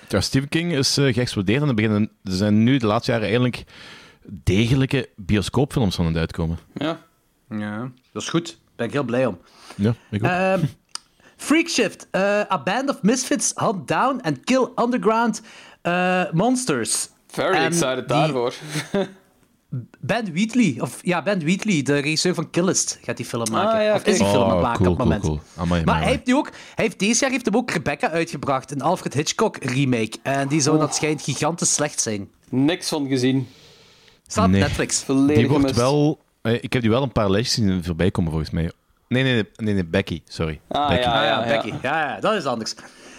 Ja, 0.08 0.20
Stephen 0.20 0.48
King 0.48 0.72
is 0.72 0.96
eh, 0.96 1.14
geëxplodeerd 1.14 1.62
en 1.62 1.68
er, 1.68 1.74
beginnen, 1.74 2.10
er 2.24 2.32
zijn 2.32 2.62
nu 2.62 2.76
de 2.76 2.86
laatste 2.86 3.10
jaren 3.10 3.26
eigenlijk 3.26 3.64
degelijke 4.26 5.08
bioscoopfilms 5.16 5.94
van 5.94 6.06
het 6.06 6.16
uitkomen. 6.16 6.58
Ja. 6.74 7.00
Ja, 7.48 7.90
dat 8.12 8.22
is 8.22 8.28
goed. 8.28 8.46
Daar 8.46 8.56
ben 8.76 8.86
ik 8.86 8.92
heel 8.92 9.02
blij 9.04 9.26
om. 9.26 9.38
Ja, 9.76 9.94
ik 10.10 10.24
ook. 10.24 10.30
Ehm 10.30 10.64
Freakshift. 11.44 12.08
eh, 12.10 12.40
a 12.50 12.58
band 12.64 12.88
of 12.90 13.02
misfits 13.02 13.52
hunt 13.54 13.88
down 13.88 14.20
and 14.22 14.44
kill 14.44 14.68
underground 14.76 15.42
eh, 15.82 16.22
monsters. 16.32 17.08
Very 17.26 17.54
En 17.56 17.64
excited 17.64 17.96
die- 17.96 18.06
daarvoor. 18.06 18.54
Ben 20.00 20.32
Wheatley, 20.32 20.76
of 20.80 20.98
ja, 21.02 21.22
Ben 21.22 21.38
Wheatley, 21.44 21.82
de 21.82 21.98
regisseur 21.98 22.34
van 22.34 22.50
Killist, 22.50 22.98
gaat 23.02 23.16
die 23.16 23.26
film 23.26 23.50
maken. 23.50 23.78
Ah, 23.78 23.84
ja, 23.84 23.94
of 23.94 24.04
is 24.06 24.18
die 24.18 24.26
film 24.26 24.42
aan 24.42 24.48
Oh, 24.48 24.52
het 24.52 24.62
maken 24.62 24.78
cool, 24.78 24.90
op 24.92 24.98
het 24.98 25.06
moment. 25.06 25.22
cool. 25.24 25.40
Amai, 25.56 25.84
Maar 25.84 25.94
amai, 25.94 26.04
hij 26.06 26.14
heeft, 26.14 26.26
nu 26.26 26.34
ook, 26.34 26.50
hij 26.74 26.84
heeft 26.84 26.98
deze 26.98 27.20
jaar 27.20 27.30
heeft 27.30 27.44
hem 27.44 27.56
ook 27.56 27.70
Rebecca 27.70 28.10
uitgebracht, 28.10 28.70
een 28.70 28.80
Alfred 28.82 29.14
Hitchcock 29.14 29.56
remake. 29.56 30.12
En 30.22 30.48
die 30.48 30.60
zou, 30.60 30.78
dat 30.78 30.94
schijnt, 30.94 31.22
gigantisch 31.22 31.74
slecht 31.74 32.00
zijn. 32.00 32.28
Niks 32.48 32.88
van 32.88 33.06
gezien. 33.08 33.48
Staat 34.26 34.44
op 34.44 34.50
Nee. 34.50 34.60
Netflix. 34.60 35.02
Volledig 35.02 35.36
Die 35.36 35.48
wordt 35.48 35.76
wel... 35.76 36.18
eh, 36.42 36.62
Ik 36.62 36.72
heb 36.72 36.82
die 36.82 36.90
wel 36.90 37.02
een 37.02 37.12
paar 37.12 37.30
lijstjes 37.30 37.54
zien 37.64 37.84
voorbij 37.84 38.10
komen, 38.10 38.30
volgens 38.30 38.50
mij. 38.50 38.70
Nee, 39.14 39.22
nee, 39.22 39.32
nee, 39.34 39.44
nee, 39.56 39.74
nee, 39.74 39.84
Becky, 39.84 40.22
sorry. 40.24 40.60
Ah, 40.68 40.88
Becky. 40.88 41.02
ja, 41.02 41.12
Ah 41.18 41.24
ja, 41.24 41.46
ja, 41.46 41.56
Becky. 41.56 41.74
Ja. 41.82 42.08
ja, 42.08 42.20
dat 42.20 42.34
is 42.34 42.44
anders. 42.44 42.74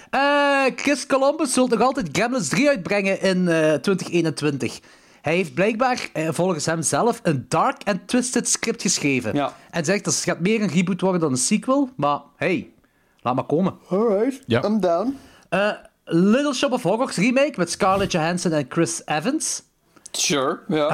Eh, 0.10 0.64
Chris 0.76 1.06
Columbus 1.06 1.54
zult 1.54 1.70
nog 1.70 1.82
altijd 1.82 2.10
Gremlins 2.12 2.48
3 2.48 2.68
uitbrengen 2.70 3.22
in 3.22 3.48
eh, 3.48 3.74
2021. 3.74 4.80
Hij 5.22 5.36
heeft 5.36 5.54
blijkbaar, 5.54 6.10
eh, 6.14 6.28
volgens 6.32 6.66
hem 6.66 6.82
zelf, 6.82 7.20
een 7.24 7.46
dark 7.50 7.82
and 7.84 8.08
twisted 8.08 8.48
script 8.50 8.82
geschreven. 8.82 9.34
Ja. 9.36 9.54
En 9.70 9.86
zegt 9.86 10.04
dat 10.04 10.14
het 10.14 10.24
gaat 10.24 10.40
meer 10.40 10.62
een 10.62 10.70
reboot 10.70 11.02
worden 11.02 11.22
dan 11.22 11.32
een 11.32 11.38
sequel. 11.38 11.90
Maar 11.96 12.20
hey, 12.36 12.70
laat 13.22 13.36
maar 13.36 13.44
komen. 13.44 13.76
Alright, 13.90 14.44
Ja. 14.46 14.64
I'm 14.64 14.80
down. 14.80 15.18
Eh, 15.50 15.72
Little 16.06 16.54
Shop 16.54 16.72
of 16.72 16.84
Horrors 16.84 17.16
remake 17.16 17.54
met 17.56 17.72
Scarlett 17.72 18.12
Johansson 18.12 18.52
en 18.52 18.66
Chris 18.70 19.02
Evans. 19.06 19.64
Sure, 20.18 20.60
ja. 20.68 20.88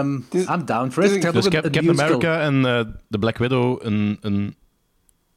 Ehm, 0.00 0.20
is- 0.30 0.44
I'm 0.46 0.64
down 0.64 0.90
for 0.90 1.02
it. 1.04 1.08
Dus 1.08 1.14
een, 1.14 1.20
Cap- 1.20 1.34
een 1.34 1.50
Captain 1.50 1.84
musical, 1.86 2.04
America 2.04 2.40
en 2.40 2.66
eh 2.66 2.80
de 3.08 3.18
Black 3.18 3.38
Widow 3.38 3.78
een, 3.82 4.18
een, 4.20 4.56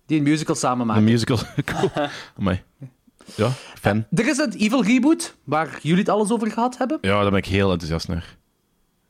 die 0.05 0.17
een 0.17 0.23
musical 0.23 0.55
samen 0.55 0.79
een 0.81 0.87
maken. 0.87 1.03
musical. 1.03 1.37
cool. 1.65 1.91
Amai. 2.39 2.61
Ja, 3.35 3.49
fan. 3.79 4.05
Er 4.11 4.27
is 4.27 4.37
een 4.37 4.53
Evil 4.57 4.83
reboot, 4.83 5.35
waar 5.43 5.79
jullie 5.81 5.99
het 5.99 6.09
alles 6.09 6.31
over 6.31 6.51
gehad 6.51 6.77
hebben. 6.77 6.97
Ja, 7.01 7.21
daar 7.21 7.29
ben 7.29 7.39
ik 7.39 7.45
heel 7.45 7.71
enthousiast 7.71 8.07
naar. 8.07 8.37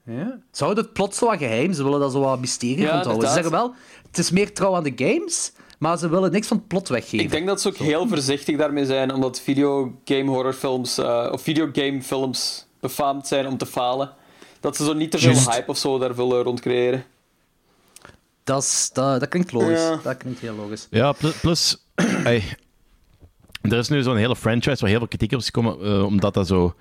Ja. 0.05 0.39
Ze 0.51 0.63
houden 0.63 0.83
het 0.83 0.93
plot 0.93 1.15
zo 1.15 1.25
wat 1.25 1.37
geheim. 1.37 1.73
Ze 1.73 1.83
willen 1.83 1.99
dat 1.99 2.11
zo 2.11 2.19
wat 2.19 2.39
mysterie 2.39 2.77
Ja, 2.79 2.91
rondhouden. 2.91 3.27
Ze 3.27 3.33
zeggen 3.33 3.51
wel, 3.51 3.73
het 4.07 4.17
is 4.17 4.31
meer 4.31 4.53
trouw 4.53 4.75
aan 4.75 4.83
de 4.83 4.93
games, 4.95 5.51
maar 5.79 5.97
ze 5.97 6.09
willen 6.09 6.31
niks 6.31 6.47
van 6.47 6.57
het 6.57 6.67
plot 6.67 6.87
weggeven. 6.89 7.19
Ik 7.25 7.31
denk 7.31 7.47
dat 7.47 7.61
ze 7.61 7.67
ook 7.67 7.75
heel 7.75 8.07
voorzichtig 8.07 8.57
daarmee 8.57 8.85
zijn, 8.85 9.13
omdat 9.13 9.41
videogame 9.41 10.29
horrorfilms 10.29 10.99
uh, 10.99 11.27
of 11.31 11.41
videogame 11.41 12.01
films 12.01 12.67
befaamd 12.81 13.27
zijn 13.27 13.47
om 13.47 13.57
te 13.57 13.65
falen. 13.65 14.11
Dat 14.59 14.75
ze 14.75 14.83
zo 14.85 14.93
niet 14.93 15.11
te 15.11 15.17
veel 15.19 15.51
hype 15.51 15.69
of 15.71 15.77
zo 15.77 15.97
daar 15.99 16.15
willen 16.15 16.43
rond 16.43 16.59
creëren. 16.59 17.03
Dat, 18.43 18.63
is- 18.63 18.89
dat, 18.93 19.19
dat 19.19 19.29
klinkt 19.29 19.51
logisch. 19.51 19.79
Ja. 19.81 19.99
Dat 20.03 20.17
klinkt 20.17 20.39
heel 20.39 20.55
logisch. 20.55 20.87
Ja, 20.89 21.11
plus... 21.11 21.39
plus 21.41 21.77
ey, 22.23 22.43
er 23.61 23.77
is 23.77 23.89
nu 23.89 24.01
zo'n 24.03 24.17
hele 24.17 24.35
franchise 24.35 24.79
waar 24.79 24.89
heel 24.89 24.97
veel 24.99 25.07
kritiek 25.07 25.31
op 25.33 25.39
is 25.39 25.45
gekomen, 25.45 25.81
eh, 25.81 26.03
omdat 26.05 26.33
dat 26.33 26.47
zo... 26.47 26.75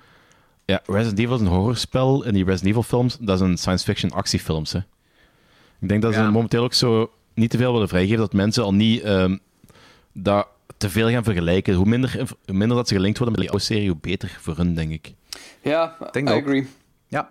Ja, 0.65 0.81
Resident 0.85 1.19
Evil 1.19 1.35
is 1.35 1.41
een 1.41 1.47
horrorspel 1.47 2.25
en 2.25 2.33
die 2.33 2.43
Resident 2.43 2.69
Evil 2.69 2.83
films, 2.83 3.17
dat 3.19 3.37
zijn 3.37 3.57
science 3.57 3.85
fiction 3.85 4.11
actiefilms. 4.11 4.71
Hè. 4.71 4.79
Ik 5.79 5.89
denk 5.89 6.01
dat 6.01 6.13
ze 6.13 6.19
Ja. 6.19 6.29
momenteel 6.29 6.63
ook 6.63 6.73
zo 6.73 7.11
niet 7.33 7.49
te 7.49 7.57
veel 7.57 7.71
willen 7.73 7.87
vrijgeven, 7.87 8.17
dat 8.17 8.33
mensen 8.33 8.63
al 8.63 8.73
niet 8.73 9.01
ehm, 9.01 9.37
dat 10.13 10.47
te 10.77 10.89
veel 10.89 11.09
gaan 11.09 11.23
vergelijken. 11.23 11.73
Hoe 11.73 11.85
minder, 11.85 12.15
hoe 12.45 12.55
minder 12.55 12.77
dat 12.77 12.87
ze 12.87 12.93
gelinkt 12.95 13.17
worden 13.17 13.35
met 13.37 13.45
de 13.45 13.51
oude 13.51 13.65
serie, 13.65 13.89
hoe 13.89 13.97
beter 14.01 14.37
voor 14.41 14.57
hun, 14.57 14.75
denk 14.75 14.91
ik. 14.91 15.13
Ja, 15.61 15.97
Denk 16.11 16.29
I 16.29 16.31
ook. 16.31 16.41
agree. 16.41 16.67
Ja, 17.07 17.29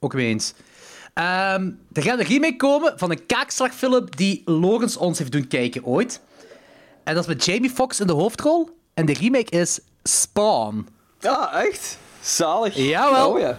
ook 0.00 0.14
mee 0.14 0.26
eens. 0.26 0.52
Ehm, 1.14 1.70
er 1.92 2.02
gaat 2.02 2.18
een 2.18 2.24
remake 2.24 2.56
komen 2.56 2.92
van 2.98 3.10
een 3.10 3.26
kaakslagfilm 3.26 4.06
die 4.16 4.42
Logans 4.44 4.96
ons 4.96 5.18
heeft 5.18 5.32
doen 5.32 5.46
kijken 5.46 5.84
ooit. 5.84 6.20
En 7.04 7.14
dat 7.14 7.22
is 7.22 7.28
met 7.34 7.44
Jamie 7.44 7.70
Foxx 7.70 8.00
in 8.00 8.06
de 8.06 8.12
hoofdrol. 8.12 8.70
En 8.94 9.06
de 9.06 9.12
remake 9.12 9.50
is 9.58 9.80
Spawn. 10.02 10.86
Ah, 11.22 11.64
echt? 11.64 11.98
Zalig. 12.20 12.76
Jawel. 12.76 13.30
Oh 13.32 13.38
ja. 13.38 13.58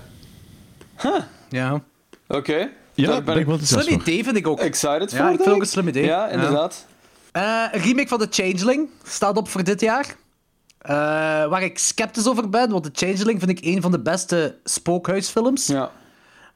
Ja. 1.49 1.81
Oké. 2.27 2.69
Ja, 2.93 3.07
Daar 3.07 3.23
ben 3.23 3.37
ik 3.37 3.45
wel 3.45 3.57
Slim 3.61 3.99
idee 3.99 4.23
vind 4.23 4.35
ik 4.37 4.47
ook. 4.47 4.59
excited 4.59 5.11
Ja, 5.11 5.17
voor. 5.23 5.33
ik 5.33 5.41
vind 5.41 5.55
ook 5.55 5.61
een 5.61 5.67
slim 5.67 5.87
idee. 5.87 6.05
Ja, 6.05 6.25
Ja. 6.25 6.29
inderdaad. 6.31 6.85
Eh, 7.31 7.63
een 7.71 7.81
remake 7.81 8.07
van 8.07 8.19
The 8.19 8.27
Changeling 8.29 8.89
staat 9.03 9.37
op 9.37 9.49
voor 9.49 9.63
dit 9.63 9.81
jaar. 9.81 10.15
Eh, 10.87 10.93
waar 11.47 11.63
ik 11.63 11.77
sceptisch 11.77 12.27
over 12.27 12.49
ben, 12.49 12.69
want 12.69 12.83
The 12.83 13.05
Changeling 13.05 13.39
vind 13.39 13.51
ik 13.51 13.65
een 13.65 13.81
van 13.81 13.91
de 13.91 13.99
beste 13.99 14.57
spookhuisfilms. 14.63 15.67
Ja. 15.67 15.91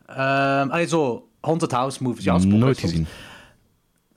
Ehm 0.06 0.70
allee, 0.70 0.88
zo, 0.88 1.28
Haunted 1.42 1.72
House 1.72 2.04
movies. 2.04 2.24
Ja, 2.24 2.38
Nooit 2.38 2.80
gezien. 2.80 3.08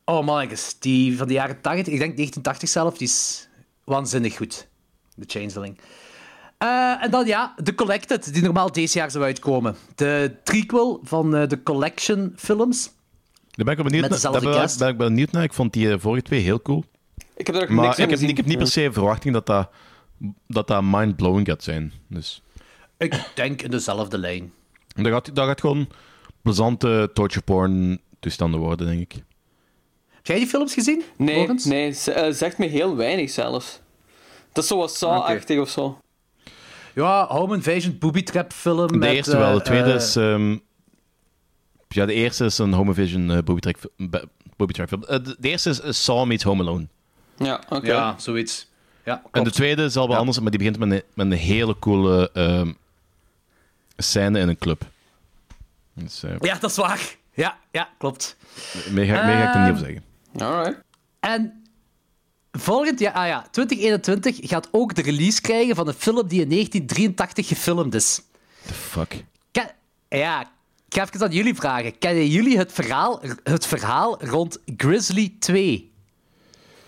Oh 0.05 0.24
mannetjes, 0.24 0.77
die 0.79 1.16
van 1.16 1.29
de 1.29 1.33
jaren 1.33 1.61
80, 1.61 1.92
ik 1.92 1.98
denk 1.98 2.16
1980 2.16 2.68
zelf, 2.68 2.96
die 2.98 3.07
is 3.07 3.48
waanzinnig 3.85 4.37
goed. 4.37 4.68
The 5.18 5.38
Changeling. 5.38 5.79
Eh, 6.59 7.03
en 7.05 7.11
dan 7.11 7.27
ja, 7.27 7.55
The 7.62 7.74
Collected, 7.74 8.35
die 8.35 8.42
normaal 8.42 8.72
deze 8.72 8.98
jaar 8.98 9.11
zou 9.11 9.24
uitkomen. 9.24 9.77
De 9.94 10.37
prequel 10.44 11.00
van 11.05 11.37
eh, 11.37 11.48
de 11.48 11.62
Collection 11.62 12.33
films. 12.37 12.85
Daar 13.50 13.64
ben 13.64 13.68
ik 13.68 13.77
wel 13.77 13.85
benieuwd, 13.85 14.22
naar. 14.22 14.77
Daar 14.77 14.77
ben, 14.79 14.88
ik 14.88 14.96
benieuwd 14.96 15.33
naar. 15.33 15.42
Ik 15.42 15.53
vond 15.53 15.72
die 15.72 15.98
vorige 15.98 16.22
twee 16.22 16.40
heel 16.40 16.62
cool. 16.62 16.85
Ik 17.37 17.46
heb 17.46 17.57
er 17.57 17.62
ook 17.62 17.68
Maar 17.68 17.85
niks 17.85 17.96
heb, 17.96 18.11
ik 18.11 18.37
heb 18.37 18.46
niet 18.46 18.59
per 18.59 18.66
se 18.66 18.92
verwachting 18.92 19.35
dat 19.35 19.46
dat, 19.46 19.70
dat, 20.46 20.66
dat 20.66 20.83
mind-blowing 20.85 21.46
gaat 21.46 21.62
zijn. 21.62 21.92
Dus 22.09 22.42
Ik 22.98 23.31
denk 23.35 23.62
in 23.62 23.70
dezelfde 23.70 24.18
lijn. 24.18 24.53
dat 24.94 25.07
gaat, 25.07 25.35
dat 25.35 25.46
gaat 25.46 25.61
gewoon 25.61 25.88
plezante 26.42 27.11
torture 27.14 27.44
porn 27.44 28.00
toestanden 28.20 28.61
worden, 28.61 28.87
denk 28.87 29.00
ik. 29.00 29.12
Heb 30.11 30.27
jij 30.27 30.37
die 30.38 30.46
films 30.46 30.74
gezien? 30.74 31.03
Nee, 31.16 31.37
Logans? 31.37 31.64
nee, 31.64 31.92
ze- 31.92 32.12
eh, 32.12 32.33
zegt 32.33 32.59
me 32.59 32.66
heel 32.66 32.96
weinig 32.96 33.31
zelfs. 33.31 33.81
Dat 34.53 34.62
is 34.64 34.70
zo 34.70 34.77
wat 34.77 34.94
Saw-achtig 34.96 35.59
of 35.61 35.68
zo. 35.68 35.98
Ja, 36.94 37.27
Home 37.27 37.55
Invasion 37.55 37.98
booby 37.98 38.22
trap 38.22 38.53
film. 38.53 38.87
De 38.87 38.98
met, 38.98 39.11
eerste 39.11 39.37
wel, 39.37 39.53
de 39.53 39.59
eh, 39.59 39.64
tweede 39.64 39.88
eh, 39.90 39.94
is... 39.94 40.16
ehm, 40.16 40.57
ja, 41.88 42.07
de 42.07 42.12
eerste 42.12 42.44
is 42.44 42.59
een 42.59 42.72
Home 42.72 42.94
Vision 42.94 43.31
uh, 43.31 43.38
booby, 43.44 43.72
ba- 43.96 44.24
booby 44.57 44.72
track 44.72 44.88
film. 44.88 45.00
De, 45.00 45.37
de 45.38 45.48
eerste 45.48 45.70
is, 45.70 45.81
is 45.81 46.05
Saw 46.05 46.27
meets 46.27 46.44
Home 46.44 46.62
Alone. 46.62 46.88
Ja, 47.37 47.62
oké. 47.68 47.87
Ja, 47.87 48.14
zoiets. 48.18 48.72
Ja, 49.05 49.23
En 49.33 49.45
de 49.45 49.51
tweede 49.51 49.85
is 49.85 49.97
al 49.97 50.03
wel 50.05 50.12
Ja. 50.12 50.19
anders, 50.19 50.40
maar 50.40 50.51
die 50.51 50.59
begint 50.59 50.79
met 50.79 50.90
een, 50.90 51.03
met 51.14 51.27
een 51.27 51.38
hele 51.38 51.79
coole 51.79 52.31
ehm, 52.33 52.73
scène 53.97 54.38
in 54.40 54.49
een 54.49 54.59
club. 54.59 54.83
Dus, 55.95 56.23
eh, 56.23 56.31
Ja, 56.40 56.55
dat 56.59 56.71
is 56.71 56.77
waar. 56.77 57.17
Ja, 57.35 57.59
ja 57.71 57.88
klopt. 57.99 58.37
meer, 58.90 59.05
ga, 59.05 59.27
meer 59.27 59.37
ga 59.37 59.49
ik 59.49 59.55
er 59.55 59.61
niet 59.61 59.71
over 59.71 59.85
Ehm, 59.87 60.01
zeggen. 60.33 60.53
Alright. 60.57 60.83
En 61.21 61.62
volgend 62.53 62.99
jaar, 63.01 63.12
ah 63.12 63.27
ja, 63.27 63.47
2021 63.51 64.37
gaat 64.49 64.68
ook 64.70 64.95
de 64.95 65.03
release 65.03 65.41
krijgen 65.41 65.74
van 65.76 65.89
een 65.89 65.95
film 65.95 66.28
die 66.28 66.41
in 66.41 66.49
1983 66.49 67.49
gefilmd 67.49 67.95
is. 67.95 68.22
The 68.66 68.74
fuck? 68.74 69.24
Ken- 69.51 69.70
ja, 70.09 70.41
ik 70.89 70.95
ga 70.95 71.03
even 71.03 71.20
aan 71.26 71.33
jullie 71.33 71.55
vragen. 71.55 71.99
Kennen 71.99 72.28
jullie 72.28 72.59
het 72.59 72.72
verhaal, 72.72 73.22
het 73.43 73.66
verhaal 73.66 74.24
rond 74.24 74.59
Grizzly 74.76 75.35
2? 75.39 75.93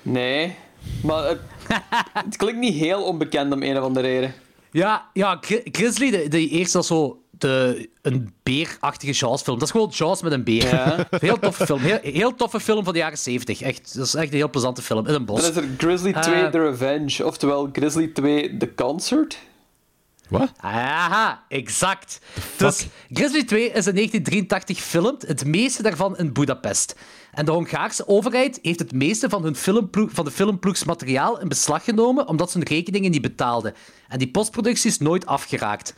Nee, 0.03 0.55
maar 1.03 1.25
het, 1.29 1.41
het 2.25 2.37
klinkt 2.37 2.61
niet 2.61 2.75
heel 2.75 3.03
onbekend 3.03 3.53
om 3.53 3.63
een 3.63 3.77
of 3.79 3.83
andere 3.85 4.07
reden. 4.07 4.35
Ja, 4.71 5.07
ja 5.13 5.39
Gri- 5.41 5.63
Grizzly, 5.73 6.11
de, 6.11 6.29
de 6.29 6.49
eerste 6.49 6.77
was 6.77 6.87
zo 6.87 7.21
de, 7.31 7.89
een 8.03 8.33
beerachtige 8.43 9.13
Jaws-film. 9.13 9.59
Dat 9.59 9.67
is 9.67 9.73
gewoon 9.73 9.89
Jaws 9.95 10.23
met 10.23 10.33
een 10.33 10.45
beer. 10.45 10.67
Ja. 10.75 11.07
Heel 11.21 11.39
toffe 11.39 11.65
film. 11.67 11.81
Heel, 11.81 11.99
heel 12.03 12.35
toffe 12.35 12.61
film 12.61 12.85
van 12.85 12.93
de 12.93 12.99
jaren 12.99 13.19
70. 13.19 13.61
Echt, 13.63 13.97
dat 13.97 14.07
is 14.07 14.15
echt 14.15 14.31
een 14.31 14.37
heel 14.37 14.51
plezante 14.51 14.83
film. 14.83 15.07
In 15.07 15.15
een 15.15 15.25
bos. 15.25 15.41
Dan 15.41 15.51
is 15.51 15.57
er 15.57 15.65
Grizzly 15.79 16.13
2 16.13 16.35
Eh. 16.35 16.47
The 16.51 16.59
Revenge, 16.63 17.25
oftewel 17.27 17.69
Grizzly 17.73 18.07
2 18.07 18.57
The 18.57 18.75
Concert. 18.75 19.39
Wat? 20.29 20.53
Aha, 20.57 21.45
exact. 21.49 22.21
Dus 22.57 22.87
Grizzly 23.11 23.45
2 23.45 23.61
is 23.61 23.87
in 23.87 23.95
1983 23.95 24.77
gefilmd, 24.77 25.23
het 25.23 25.45
meeste 25.45 25.83
daarvan 25.83 26.17
in 26.17 26.33
Budapest. 26.33 26.97
En 27.33 27.45
de 27.45 27.51
Hongaarse 27.51 28.09
overheid 28.09 28.59
heeft 28.63 28.79
het 28.79 28.93
meeste 28.93 29.29
van, 29.29 29.43
hun 29.43 29.57
filmploeg, 29.57 30.11
van 30.13 30.25
de 30.25 30.31
filmploegs 30.31 30.85
materiaal 30.85 31.41
in 31.41 31.49
beslag 31.49 31.85
genomen 31.85 32.29
omdat 32.29 32.51
ze 32.51 32.59
hun 32.59 32.67
rekeningen 32.67 33.11
niet 33.11 33.23
betaalden. 33.23 33.75
En 34.09 34.19
die 34.19 34.31
postproductie 34.31 34.91
is 34.91 34.99
nooit 34.99 35.27
afgeraakt. 35.27 35.95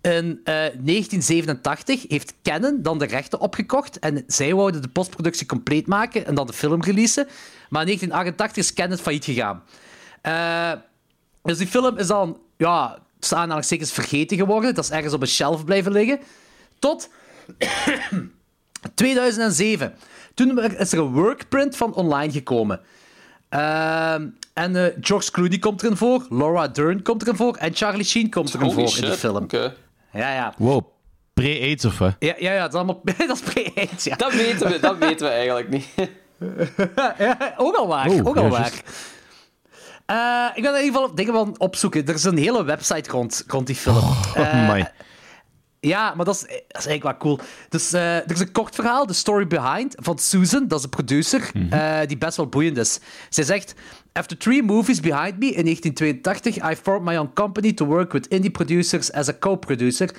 In 0.00 0.40
eh, 0.44 0.54
1987 0.54 2.04
heeft 2.08 2.34
Canon 2.42 2.82
dan 2.82 2.98
de 2.98 3.04
rechten 3.04 3.40
opgekocht 3.40 3.98
en 3.98 4.24
zij 4.26 4.54
wouden 4.54 4.82
de 4.82 4.88
postproductie 4.88 5.46
compleet 5.46 5.86
maken 5.86 6.26
en 6.26 6.34
dan 6.34 6.46
de 6.46 6.52
film 6.52 6.82
releasen. 6.82 7.24
Maar 7.68 7.80
in 7.80 7.86
1988 7.86 8.64
is 8.64 8.72
Canon 8.72 8.98
failliet 8.98 9.24
gegaan. 9.24 9.62
Eh, 10.22 10.72
dus 11.42 11.58
die 11.58 11.66
film 11.66 11.98
is 11.98 12.06
dan, 12.06 12.38
ja, 12.56 12.98
tussen 13.18 13.38
aanhalingstekens 13.38 13.92
vergeten 13.92 14.36
geworden. 14.36 14.74
Dat 14.74 14.84
is 14.84 14.90
ergens 14.90 15.14
op 15.14 15.20
een 15.20 15.28
shelf 15.28 15.64
blijven 15.64 15.92
liggen. 15.92 16.18
Tot 16.78 17.08
2007. 18.94 19.94
Toen 20.34 20.60
is 20.62 20.92
er 20.92 20.98
een 20.98 21.12
workprint 21.12 21.76
van 21.76 21.94
online 21.94 22.32
gekomen. 22.32 22.80
Ehm, 23.48 24.26
en 24.54 24.76
eh, 24.76 24.92
George 25.00 25.30
Clooney 25.30 25.58
komt 25.58 25.82
erin 25.82 25.96
voor, 25.96 26.26
Laura 26.30 26.68
Dern 26.68 27.02
komt 27.02 27.22
erin 27.22 27.36
voor 27.36 27.56
en 27.56 27.74
Charlie 27.74 28.04
Sheen 28.04 28.30
komt 28.30 28.54
erin 28.54 28.66
Holy 28.66 28.74
voor 28.78 28.88
shit. 28.88 29.02
in 29.02 29.08
die 29.10 29.18
film. 29.18 29.36
Oké. 29.36 29.74
Ja, 30.12 30.34
ja. 30.34 30.54
Wow, 30.56 30.84
pre-AIDS 31.34 31.84
of 31.84 31.98
wat? 31.98 32.16
Ja, 32.18 32.34
ja, 32.38 32.52
ja, 32.52 32.60
dat 32.60 32.68
is 32.68 32.74
allemaal... 32.74 33.00
dat 33.26 33.36
is 33.36 33.40
pre-AIDS, 33.52 34.04
ja. 34.04 34.16
Dat 34.16 34.34
weten 34.34 34.70
we, 34.70 34.78
dat 34.80 34.98
weten 34.98 35.26
we 35.26 35.32
eigenlijk 35.32 35.68
niet. 35.68 35.86
Ja, 37.18 37.54
ook 37.56 37.74
al 37.74 37.86
waar, 37.86 38.08
Oh, 38.08 38.26
ook 38.26 38.36
al 38.36 38.42
ja, 38.44 38.48
waar. 38.48 38.72
Eh, 40.08 40.46
ik 40.54 40.62
ben 40.62 40.74
in 40.74 40.84
ieder 40.84 41.00
geval 41.00 41.14
dingen 41.14 41.32
van 41.32 41.54
opzoeken. 41.58 42.06
Er 42.06 42.14
is 42.14 42.24
een 42.24 42.36
hele 42.38 42.64
website 42.64 43.10
rond, 43.10 43.44
rond 43.46 43.66
die 43.66 43.76
film. 43.76 43.96
Oh, 43.96 44.22
Eh, 44.34 44.68
my. 44.68 44.90
Ja, 45.80 46.14
maar 46.14 46.24
dat 46.24 46.34
is, 46.34 46.40
dat 46.40 46.50
is 46.82 46.86
eigenlijk 46.86 47.02
wel 47.02 47.16
cool. 47.16 47.38
Dus 47.68 47.92
eh, 47.92 48.16
er 48.16 48.30
is 48.30 48.40
een 48.40 48.52
kort 48.52 48.74
verhaal, 48.74 49.06
The 49.06 49.14
Story 49.14 49.46
Behind, 49.46 49.94
van 49.98 50.18
Susan, 50.18 50.68
dat 50.68 50.78
is 50.78 50.84
de 50.84 50.90
producer, 50.90 51.50
eh, 51.70 51.98
die 52.06 52.18
best 52.18 52.36
wel 52.36 52.46
boeiend 52.46 52.76
is. 52.76 52.98
Zij 53.28 53.44
zegt... 53.44 53.74
After 54.12 54.38
three 54.38 54.62
movies 54.62 55.00
behind 55.00 55.38
me 55.38 55.46
in 55.46 55.64
1982, 55.64 56.56
I 56.70 56.76
formed 56.82 57.04
my 57.04 57.16
own 57.16 57.30
company 57.34 57.72
to 57.72 57.86
work 57.86 58.12
with 58.12 58.28
indie 58.28 58.50
producers 58.50 59.12
as 59.12 59.28
a 59.28 59.32
co-producer. 59.38 60.10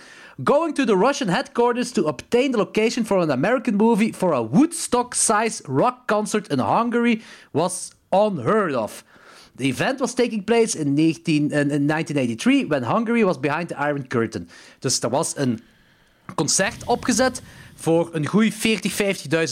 Going 0.44 0.76
to 0.76 0.84
the 0.86 0.96
Russian 0.96 1.28
headquarters 1.30 1.92
to 1.92 2.06
obtain 2.08 2.52
the 2.52 2.58
location 2.58 3.06
for 3.06 3.22
an 3.22 3.30
American 3.30 3.76
movie 3.76 4.14
for 4.14 4.34
a 4.34 4.42
Woodstock-sized 4.50 5.62
rock 5.68 6.06
concert 6.06 6.48
in 6.48 6.60
Hungary 6.60 7.22
was 7.52 7.90
unheard 8.10 8.74
of. 8.76 9.04
The 9.60 9.66
event 9.66 10.00
was 10.00 10.14
taking 10.14 10.44
place 10.44 10.78
in, 10.78 10.94
19, 10.94 11.52
in, 11.52 11.72
in 11.72 11.88
1983 11.88 12.68
when 12.68 12.84
Hungary 12.84 13.24
was 13.24 13.40
behind 13.40 13.68
the 13.68 13.76
Iron 13.76 14.08
Curtain. 14.08 14.50
Dus 14.80 15.00
er 15.00 15.10
was 15.10 15.38
een 15.38 15.60
concert 16.36 16.84
opgezet 16.86 17.42
voor 17.76 18.10
een 18.12 18.26
goeie 18.26 18.54
40, 18.54 19.02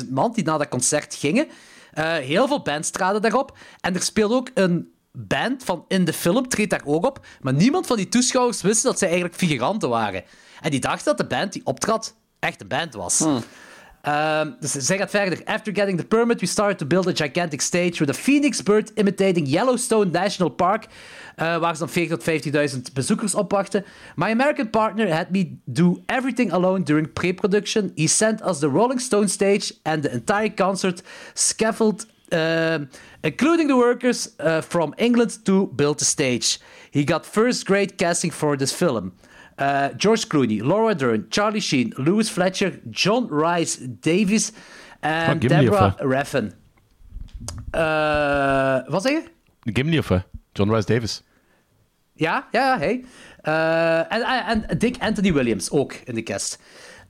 50.000 0.03 0.09
man 0.09 0.31
die 0.33 0.43
naar 0.43 0.57
dat 0.57 0.67
concert 0.67 1.15
gingen. 1.15 1.47
Eh, 1.93 2.13
heel 2.15 2.47
veel 2.47 2.61
bands 2.61 2.89
traden 2.89 3.21
daarop. 3.21 3.57
En 3.81 3.95
er 3.95 4.01
speelde 4.01 4.35
ook 4.35 4.51
een 4.53 4.91
band 5.11 5.63
van 5.63 5.85
in 5.87 6.05
de 6.05 6.13
film, 6.13 6.47
treedt 6.47 6.69
daar 6.69 6.85
ook 6.85 7.05
op. 7.05 7.25
Maar 7.41 7.53
niemand 7.53 7.87
van 7.87 7.97
die 7.97 8.09
toeschouwers 8.09 8.61
wist 8.61 8.83
dat 8.83 8.97
zij 8.97 9.07
eigenlijk 9.07 9.37
figuranten 9.37 9.89
waren. 9.89 10.23
En 10.61 10.71
die 10.71 10.79
dachten 10.79 11.05
dat 11.05 11.17
de 11.17 11.35
band 11.35 11.53
die 11.53 11.65
optrad 11.65 12.15
echt 12.39 12.61
een 12.61 12.67
band 12.67 12.93
was. 12.93 13.25
Um, 14.07 14.55
dus 14.59 14.71
zij 14.71 14.97
gaat 14.97 15.09
verder. 15.09 15.41
After 15.45 15.73
getting 15.73 15.97
the 15.97 16.05
permit, 16.05 16.39
we 16.39 16.45
started 16.45 16.77
to 16.77 16.85
build 16.85 17.07
a 17.07 17.25
gigantic 17.25 17.61
stage 17.61 17.99
with 17.99 18.09
a 18.09 18.13
phoenix 18.13 18.63
bird 18.63 18.91
imitating 18.95 19.47
Yellowstone 19.47 20.11
National 20.11 20.49
Park, 20.49 20.85
uh, 20.85 21.57
waar 21.57 21.75
ze 21.75 21.79
dan 21.79 21.89
40 21.89 22.17
tot 22.17 22.23
50.000 22.75 22.93
bezoekers 22.93 23.35
opwachten. 23.35 23.85
My 24.15 24.29
American 24.29 24.69
partner 24.69 25.13
had 25.13 25.29
me 25.29 25.59
do 25.65 26.01
everything 26.05 26.51
alone 26.51 26.83
during 26.83 27.13
pre-production. 27.13 27.91
He 27.95 28.07
sent 28.07 28.41
us 28.41 28.59
the 28.59 28.69
Rolling 28.69 29.01
Stone 29.01 29.27
stage 29.27 29.73
and 29.83 30.03
the 30.03 30.11
entire 30.11 30.53
concert 30.53 31.03
scaffold, 31.33 32.05
uh, 32.29 32.77
including 33.21 33.67
the 33.67 33.75
workers 33.75 34.29
uh, 34.39 34.61
from 34.61 34.93
England 34.95 35.43
to 35.43 35.67
build 35.75 35.97
the 35.97 36.05
stage. 36.05 36.59
He 36.91 37.03
got 37.03 37.25
first 37.25 37.65
grade 37.65 37.95
casting 37.97 38.33
for 38.33 38.57
this 38.57 38.73
film. 38.73 39.11
Uh, 39.59 39.87
George 39.97 40.27
Clooney, 40.27 40.61
Laura 40.61 40.93
Dern, 40.95 41.25
Charlie 41.29 41.59
Sheen, 41.61 41.93
Louis 41.97 42.29
Fletcher, 42.29 42.79
John 42.91 43.27
Rice 43.27 43.77
Davies 44.01 44.51
en 45.01 45.35
Oh, 45.35 45.39
Deborah? 45.39 45.95
Raffin. 45.99 46.53
Uh, 47.75 48.79
wat 48.87 49.01
zeg 49.01 49.11
je? 49.11 49.23
Gimli 49.73 49.97
of? 49.97 50.11
John 50.53 50.69
Rice 50.71 50.85
Davis. 50.85 51.23
Ja, 52.13 52.47
ja, 52.51 52.77
hey. 52.77 53.05
Uh, 53.43 54.13
en, 54.13 54.23
en, 54.67 54.77
Dick 54.77 54.97
Anthony 54.99 55.33
Williams 55.33 55.69
ook 55.71 55.93
in 55.93 56.15
de 56.15 56.23
cast. 56.23 56.59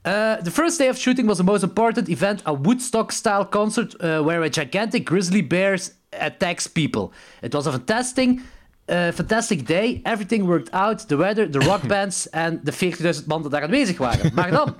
Uh, 0.06 0.34
the 0.42 0.50
first 0.50 0.78
day 0.78 0.88
of 0.88 0.96
shooting 0.98 1.26
was 1.26 1.36
the 1.36 1.44
most 1.44 1.62
important 1.62 2.08
event, 2.08 2.42
a 2.44 2.52
Woodstock-style 2.54 3.44
concert 3.44 3.94
uh, 4.00 4.22
where 4.22 4.42
a 4.42 4.48
gigantic 4.50 5.04
grizzly 5.04 5.42
bear 5.46 5.78
attacks 6.10 6.66
people. 6.66 7.12
It 7.42 7.52
was 7.52 7.66
a 7.66 7.72
fantastic, 7.72 8.40
uh, 8.88 9.12
fantastic 9.12 9.66
day. 9.66 10.00
Everything 10.04 10.46
worked 10.46 10.72
out. 10.72 11.08
The 11.08 11.16
weather, 11.16 11.50
the 11.50 11.60
rock 11.60 11.86
bands 11.94 12.28
en 12.30 12.60
de 12.62 12.72
40.000 12.72 13.26
man 13.26 13.42
die 13.42 13.50
daar 13.50 13.62
aanwezig 13.62 13.98
waren. 13.98 14.30
Maar 14.34 14.50
dan... 14.50 14.76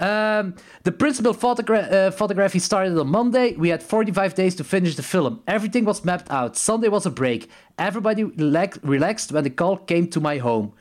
Um, 0.00 0.54
the 0.82 0.92
principal 0.92 1.34
photogra 1.34 1.90
uh, 1.90 2.10
photography 2.10 2.58
started 2.58 2.98
on 2.98 3.08
Monday. 3.08 3.54
We 3.58 3.68
had 3.68 3.82
45 3.82 4.34
days 4.34 4.54
to 4.54 4.64
finish 4.64 4.94
the 4.94 5.02
film. 5.02 5.42
Everything 5.44 5.84
was 5.84 6.00
mapped 6.02 6.30
out. 6.30 6.56
Sunday 6.56 6.88
was 6.88 7.06
a 7.06 7.10
break. 7.10 7.48
Everybody 7.78 8.24
relax 8.24 8.78
relaxed 8.82 9.32
when 9.32 9.44
the 9.44 9.50
call 9.50 9.76
came 9.76 10.08
to 10.08 10.20
my 10.20 10.38
home. 10.38 10.72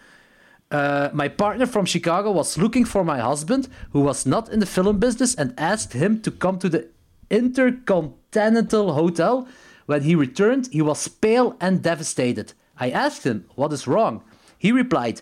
Uh, 0.72 1.10
my 1.14 1.28
partner 1.28 1.66
from 1.66 1.86
Chicago 1.86 2.32
was 2.32 2.58
looking 2.58 2.86
for 2.86 3.04
my 3.04 3.20
husband, 3.20 3.68
who 3.92 4.00
was 4.00 4.26
not 4.26 4.50
in 4.50 4.60
the 4.60 4.66
film 4.66 4.98
business, 5.00 5.36
and 5.36 5.54
asked 5.58 5.94
him 5.94 6.22
to 6.22 6.32
come 6.32 6.58
to 6.60 6.70
the 6.70 6.88
Intercontinental 7.30 8.94
Hotel. 8.94 9.48
When 9.88 10.04
he 10.04 10.16
returned, 10.16 10.70
he 10.72 10.82
was 10.82 11.08
pale 11.10 11.58
and 11.60 11.84
devastated. 11.84 12.54
I 12.82 12.90
asked 12.90 13.24
him, 13.24 13.46
What 13.56 13.72
is 13.72 13.88
wrong? 13.88 14.24
He 14.58 14.72
replied, 14.72 15.22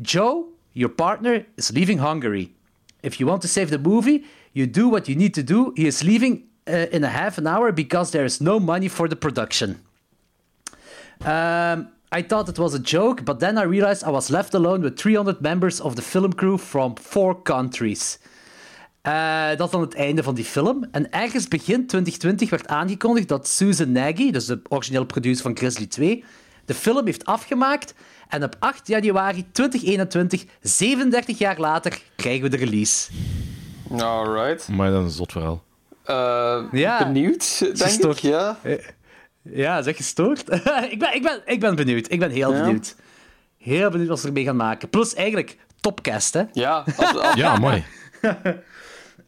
Joe, 0.00 0.48
your 0.72 0.88
partner, 0.88 1.46
is 1.56 1.72
leaving 1.72 1.98
Hungary. 1.98 2.52
If 3.02 3.18
you 3.18 3.26
want 3.26 3.42
to 3.42 3.48
save 3.48 3.70
the 3.70 3.78
movie, 3.78 4.24
you 4.52 4.66
do 4.66 4.88
what 4.88 5.08
you 5.08 5.16
need 5.16 5.34
to 5.34 5.42
do. 5.42 5.72
He 5.76 5.86
is 5.86 6.02
leaving 6.02 6.44
uh, 6.66 6.86
in 6.92 7.04
a 7.04 7.08
half 7.08 7.38
an 7.38 7.46
hour 7.46 7.72
because 7.72 8.10
there 8.12 8.24
is 8.24 8.40
no 8.40 8.60
money 8.60 8.88
for 8.88 9.08
the 9.08 9.16
production. 9.16 9.80
Um, 11.24 11.88
I 12.12 12.22
thought 12.22 12.48
it 12.48 12.58
was 12.58 12.74
a 12.74 12.78
joke, 12.78 13.24
but 13.24 13.38
then 13.40 13.58
I 13.58 13.62
realized 13.62 14.04
I 14.04 14.10
was 14.10 14.30
left 14.30 14.54
alone 14.54 14.82
with 14.82 14.96
300 14.96 15.40
members 15.40 15.80
of 15.80 15.94
the 15.94 16.02
film 16.02 16.32
crew 16.32 16.58
from 16.58 16.94
four 16.96 17.42
countries. 17.42 18.18
Uh, 19.06 19.56
dat 19.56 19.66
is 19.66 19.70
dan 19.70 19.80
het 19.80 19.94
einde 19.94 20.22
van 20.22 20.34
die 20.34 20.44
film. 20.44 20.84
En 20.90 21.10
ergens 21.10 21.48
begin 21.48 21.86
2020 21.86 22.50
werd 22.50 22.66
aangekondigd 22.66 23.28
dat 23.28 23.48
Susan 23.48 23.92
Nagy, 23.92 24.30
dus 24.30 24.46
de 24.46 24.60
originele 24.68 25.06
producer 25.06 25.42
van 25.42 25.56
Grizzly 25.56 25.86
2, 25.86 26.24
de 26.70 26.76
film 26.76 27.06
heeft 27.06 27.24
afgemaakt. 27.24 27.94
En 28.28 28.42
op 28.44 28.56
8 28.58 28.86
januari 28.88 29.46
2021, 29.52 30.44
37 30.60 31.38
jaar 31.38 31.58
later, 31.58 32.00
krijgen 32.16 32.42
we 32.42 32.48
de 32.48 32.56
release. 32.56 33.10
Alright. 33.98 34.68
Maar 34.68 34.90
dat 34.90 35.00
is 35.00 35.06
een 35.06 35.10
zot 35.12 35.32
verhaal. 35.32 35.62
Uh, 36.06 36.62
Ja. 36.80 36.98
Benieuwd, 36.98 37.58
denk 37.58 37.72
ik. 37.76 37.82
Gestoord. 37.82 38.20
Ja. 38.20 38.58
Ja, 39.42 39.82
zeg 39.82 39.96
gestoord? 39.96 40.40
ik, 40.90 40.98
ben, 40.98 41.14
ik, 41.14 41.22
ben, 41.22 41.40
ik 41.44 41.60
ben 41.60 41.74
benieuwd. 41.76 42.10
Ik 42.12 42.18
ben 42.18 42.30
heel 42.30 42.52
Ja. 42.54 42.60
benieuwd. 42.62 42.94
Heel 43.58 43.90
benieuwd 43.90 44.08
wat 44.08 44.20
ze 44.20 44.26
ermee 44.26 44.44
gaan 44.44 44.56
maken. 44.56 44.88
Plus 44.88 45.14
eigenlijk 45.14 45.56
topcast, 45.80 46.34
hè? 46.34 46.42
Ja, 46.52 46.84
als, 46.96 47.16
als- 47.16 47.34
Ja, 47.34 47.56
mooi. 47.58 47.84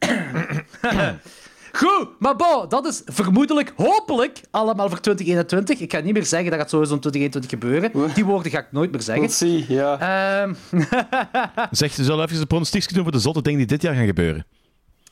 Goed, 1.73 2.09
maar 2.19 2.37
bon, 2.37 2.69
dat 2.69 2.87
is 2.87 3.03
vermoedelijk, 3.05 3.73
hopelijk, 3.77 4.41
allemaal 4.51 4.89
voor 4.89 5.01
2021. 5.01 5.81
Ik 5.81 5.93
ga 5.93 6.01
niet 6.01 6.13
meer 6.13 6.25
zeggen 6.25 6.51
dat 6.51 6.59
gaat 6.61 6.71
sowieso 6.71 6.95
in 6.95 7.01
2021 7.01 7.51
gebeuren. 7.51 8.15
Die 8.15 8.25
woorden 8.25 8.53
ga 8.53 8.59
ik 8.59 8.73
nooit 8.73 8.91
meer 8.91 9.03
zeggen. 9.03 9.29
see, 9.29 9.65
ja. 9.69 9.99
Ehm, 9.99 10.55
Zeg, 11.71 11.97
je 11.97 12.05
zal 12.05 12.23
even 12.23 12.41
een 12.41 12.47
pronostiekje 12.47 12.95
doen 12.95 13.03
voor 13.03 13.13
de 13.13 13.19
zotte 13.19 13.43
dingen 13.43 13.59
die 13.59 13.69
dit 13.69 13.83
jaar 13.83 13.95
gaan 13.95 14.07
gebeuren. 14.07 14.47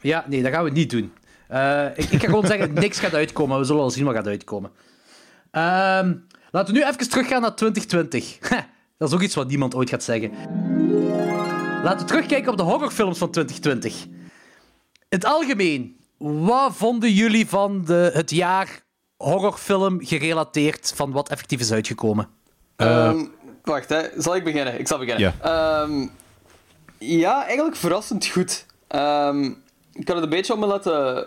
ja, 0.01 0.25
nee, 0.29 0.43
dat 0.43 0.53
gaan 0.53 0.65
we 0.65 0.71
niet 0.71 0.91
doen. 0.91 1.13
Eh, 1.49 1.87
ik, 1.95 2.11
ik 2.11 2.21
ga 2.21 2.27
gewoon 2.27 2.47
zeggen, 2.47 2.73
niks 2.75 3.01
gaat 3.01 3.15
uitkomen. 3.15 3.59
We 3.59 3.65
zullen 3.65 3.81
wel 3.81 3.91
zien 3.91 4.05
wat 4.05 4.15
gaat 4.15 4.27
uitkomen. 4.27 4.71
Ehm, 5.51 6.15
laten 6.51 6.75
we 6.75 6.81
nu 6.81 6.87
even 6.87 7.11
teruggaan 7.11 7.41
naar 7.41 7.55
2020. 7.55 8.39
dat 8.99 9.09
is 9.09 9.15
ook 9.15 9.23
iets 9.23 9.35
wat 9.35 9.49
niemand 9.49 9.75
ooit 9.75 9.91
gaat 9.91 10.03
zeggen. 10.03 10.31
Laten 11.83 11.99
we 11.99 12.05
terugkijken 12.05 12.51
op 12.51 12.57
de 12.57 12.63
horrorfilms 12.63 13.19
van 13.19 13.31
2020. 13.31 14.05
In 14.05 15.19
het 15.19 15.25
algemeen, 15.25 15.97
wat 16.21 16.77
vonden 16.77 17.13
jullie 17.13 17.49
van 17.49 17.85
de, 17.85 18.11
het 18.15 18.31
jaar 18.31 18.83
horrorfilm 19.17 19.99
gerelateerd 20.05 20.93
van 20.97 21.13
wat 21.13 21.29
effectief 21.29 21.61
is 21.61 21.73
uitgekomen? 21.73 22.29
Ehm, 22.77 23.25
wacht, 23.63 23.89
hè. 23.89 24.03
zal 24.17 24.37
ik 24.37 24.45
beginnen? 24.45 24.79
Ik 24.79 24.87
zal 24.89 24.99
beginnen. 24.99 25.35
Ja. 25.43 25.83
Ehm, 25.83 26.07
ja, 26.99 27.45
eigenlijk 27.47 27.77
verrassend 27.77 28.27
goed. 28.27 28.67
Ehm, 28.87 29.45
ik 29.93 30.07
had 30.09 30.17
het 30.17 30.25
een 30.25 30.31
beetje 30.31 30.53
op 30.53 30.59
me 30.59 30.67
laten... 30.67 31.27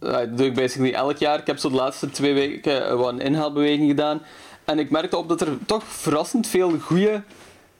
eh, 0.00 0.12
dat 0.12 0.36
doe 0.36 0.46
ik 0.46 0.54
basically 0.54 0.92
elk 0.92 1.16
jaar. 1.16 1.38
Ik 1.38 1.46
heb 1.46 1.58
zo 1.58 1.68
de 1.68 1.74
laatste 1.74 2.10
twee 2.10 2.34
weken 2.34 2.86
eh, 2.88 2.94
wat 2.94 3.08
een 3.08 3.20
inhaalbeweging 3.20 3.88
gedaan. 3.88 4.22
En 4.64 4.78
ik 4.78 4.90
merkte 4.90 5.16
op 5.16 5.28
dat 5.28 5.40
er 5.40 5.58
toch 5.66 5.84
verrassend 5.84 6.46
veel 6.46 6.78
goede 6.78 7.22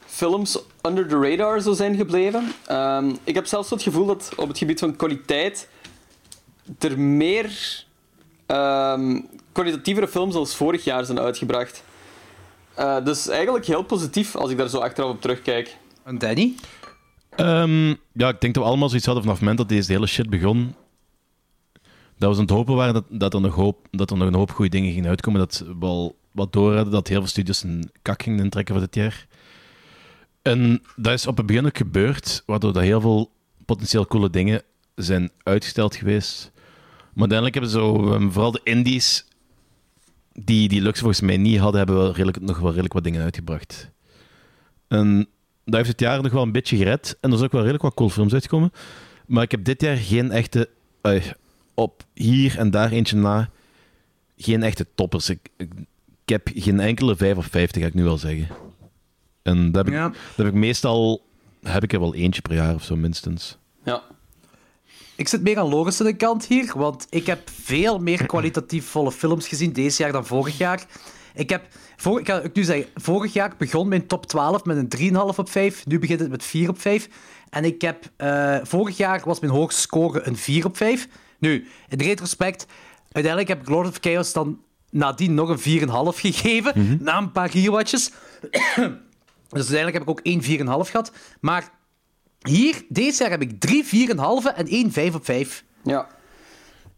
films 0.07 0.59
under 0.87 1.09
the 1.09 1.21
radar 1.21 1.61
zo 1.61 1.73
zijn 1.73 1.97
gebleven. 1.97 2.53
Ehm, 2.67 3.15
ik 3.25 3.35
heb 3.35 3.47
zelfs 3.47 3.71
het 3.71 3.83
gevoel 3.83 4.07
dat 4.07 4.33
op 4.37 4.49
het 4.49 4.59
gebied 4.59 4.79
van 4.79 4.97
kwaliteit 4.97 5.69
er 6.79 7.01
meer 7.01 7.51
ehm, 8.47 9.21
kwalitatievere 9.53 10.09
films 10.09 10.35
als 10.35 10.55
vorig 10.55 10.85
jaar 10.85 11.05
zijn 11.05 11.21
uitgebracht. 11.21 11.85
Uh, 12.79 13.05
dus 13.05 13.29
eigenlijk 13.29 13.67
heel 13.67 13.83
positief 13.83 14.37
als 14.37 14.51
ik 14.51 14.57
daar 14.57 14.69
zo 14.69 14.79
achteraf 14.79 15.11
op 15.11 15.21
terugkijk. 15.21 15.77
En 16.05 16.19
Danny? 16.19 16.55
Um, 17.37 17.89
ja, 18.13 18.29
ik 18.29 18.41
denk 18.41 18.55
dat 18.55 18.63
we 18.63 18.69
allemaal 18.69 18.89
zoiets 18.89 19.07
hadden 19.07 19.25
vanaf 19.25 19.39
het 19.39 19.49
moment 19.49 19.69
dat 19.69 19.79
deze 19.79 19.93
hele 19.93 20.07
shit 20.07 20.31
begon. 20.31 20.75
Dat 22.19 22.31
we 22.31 22.37
aan 22.37 22.41
het 22.41 22.51
hopen 22.51 22.75
waren 22.75 22.95
dat, 22.95 23.05
dat, 23.09 23.35
er, 23.35 23.41
nog 23.41 23.55
hoop, 23.55 23.87
dat 23.91 24.11
er 24.11 24.17
nog 24.17 24.27
een 24.27 24.35
hoop 24.35 24.51
goede 24.51 24.71
dingen 24.71 24.93
gingen 24.93 25.09
uitkomen. 25.09 25.41
Dat 25.41 25.65
we 25.79 25.87
al 25.87 26.17
wat 26.33 26.53
door 26.53 26.75
hadden 26.75 26.93
dat 26.93 27.09
heel 27.09 27.19
veel 27.19 27.29
studios 27.29 27.63
een 27.63 27.91
kak 28.03 28.23
gingen 28.23 28.45
intrekken 28.45 28.75
voor 28.75 28.85
dit 28.85 28.95
jaar. 28.95 29.27
En 30.43 30.83
dat 30.97 31.13
is 31.13 31.27
op 31.27 31.37
het 31.37 31.47
begin 31.47 31.67
ook 31.67 31.77
gebeurd, 31.77 32.43
waardoor 32.47 32.73
dat 32.73 32.83
heel 32.83 33.01
veel 33.01 33.31
potentieel 33.65 34.07
coole 34.07 34.31
dingen 34.31 34.63
zijn 34.95 35.31
uitgesteld 35.43 35.97
geweest. 35.97 36.52
Maar 37.13 37.31
uiteindelijk 37.31 37.55
hebben 37.55 37.73
zo, 37.73 38.15
um, 38.15 38.33
vooral 38.33 38.53
de 38.53 38.61
indies, 38.65 39.25
die 40.33 40.69
die 40.69 40.83
luxe 40.83 41.01
volgens 41.01 41.21
mij 41.21 41.37
niet 41.37 41.59
hadden, 41.59 41.77
hebben 41.77 41.97
wel 41.97 42.13
redelijk, 42.13 42.41
nog 42.41 42.59
wel 42.59 42.69
redelijk 42.69 42.93
wat 42.93 43.05
dingen 43.05 43.23
uitgebracht. 43.23 43.91
En 44.89 45.27
dat 45.65 45.75
heeft 45.75 45.89
het 45.89 46.01
jaar 46.01 46.23
nog 46.23 46.33
wel 46.33 46.43
een 46.43 46.53
beetje 46.53 46.77
gered. 46.77 47.17
En 47.21 47.31
er 47.31 47.37
is 47.37 47.43
ook 47.43 47.53
wel 47.53 47.61
redelijk 47.61 47.83
wat 47.83 47.95
cool 47.95 48.11
films 48.11 48.33
uitgekomen. 48.33 48.73
Maar 49.27 49.43
ik 49.43 49.51
heb 49.51 49.65
dit 49.65 49.81
jaar 49.81 49.97
geen 49.97 50.31
echte... 50.31 50.69
Uh, 51.03 51.25
op 51.75 52.05
hier 52.15 52.59
en 52.59 52.71
daar 52.71 52.91
eentje 52.91 53.17
na... 53.17 53.51
Geen 54.37 54.63
echte 54.63 54.87
toppers. 54.95 55.31
Ik, 55.31 55.49
ik, 55.57 55.69
heb 56.25 56.51
geen 56.55 56.81
enkele 56.81 57.17
5 57.17 57.37
of 57.37 57.47
50, 57.47 57.83
ga 57.83 57.89
ik 57.89 57.95
nu 57.95 58.05
wel 58.05 58.19
zeggen. 58.19 58.49
En 59.43 59.73
dat 59.73 59.85
heb, 59.85 59.95
ik, 59.95 60.01
dat 60.01 60.37
heb 60.37 60.47
ik 60.47 60.55
meestal... 60.55 61.27
Heb 61.63 61.83
ik 61.83 61.93
er 61.93 62.01
wel 62.01 62.15
eentje 62.15 62.43
per 62.43 62.55
jaar 62.55 62.75
of 62.75 62.85
zo, 62.85 62.97
minstens. 62.97 63.57
Ja. 63.85 64.03
Ik 65.23 65.29
zit 65.29 65.43
meer 65.43 65.59
aan 65.59 65.69
Loris 65.69 65.97
de 65.97 66.17
kant 66.17 66.47
hier, 66.47 66.73
want 66.77 67.07
ik 67.11 67.27
heb 67.27 67.51
veel 67.63 67.99
meer 67.99 68.27
kwalitatief 68.35 68.87
volle 68.87 69.13
films 69.13 69.49
gezien 69.49 69.73
deze 69.73 70.03
jaar 70.03 70.13
dan 70.13 70.27
vorig 70.27 70.59
jaar. 70.59 70.85
Ik 71.35 71.51
heb, 71.51 71.67
voor, 71.97 72.21
ik 72.21 72.27
ga 72.27 72.41
ik 72.41 72.55
nu 72.55 72.65
zeggen, 72.65 72.87
vorig 72.95 73.33
jaar 73.33 73.55
begon 73.59 73.89
mijn 73.89 74.07
top 74.07 74.27
12 74.27 74.65
met 74.65 74.77
een 74.77 75.13
3,5 75.15 75.37
op 75.37 75.51
5. 75.51 75.87
Nu 75.87 75.99
begint 75.99 76.21
het 76.21 76.31
met 76.31 76.45
4 76.45 76.69
op 76.69 76.81
5. 76.81 77.09
En 77.51 77.65
ik 77.65 77.83
heb, 77.83 78.11
uh, 78.19 78.57
vorig 78.63 78.97
jaar 78.97 79.23
was 79.25 79.41
mijn 79.41 79.53
hoogste 79.53 79.81
score 79.81 80.27
een 80.27 80.37
4 80.37 80.65
op 80.65 80.77
5. 80.77 81.09
Nu, 81.39 81.67
in 81.89 82.01
retrospect, 82.01 82.67
uiteindelijk 83.03 83.49
heb 83.49 83.61
ik 83.61 83.69
Lord 83.69 83.89
of 83.89 83.99
Chaos 84.01 84.33
dan 84.33 84.61
nadien 84.91 85.35
nog 85.35 85.49
een 85.49 85.81
4,5 86.15 86.19
gegeven, 86.19 86.73
mm 86.75 86.87
-hmm. 86.87 86.99
na 87.01 87.19
een 87.19 87.33
paar 87.33 87.51
rewatches. 87.51 88.11
dus 89.49 89.71
uiteindelijk 89.71 89.93
heb 89.93 90.03
ik 90.03 90.11
ook 90.11 90.21
één 90.21 90.43
4,5 90.43 90.47
gehad. 90.91 91.13
Maar 91.41 91.71
hier, 92.43 92.85
deze 92.89 93.23
jaar 93.23 93.31
heb 93.31 93.43
ik 93.43 93.61
drie 93.61 93.85
4,5 93.85 94.57
en 94.57 94.67
één 94.67 94.93
5 94.93 95.15
op 95.15 95.25
5. 95.25 95.65
Ja. 95.83 96.07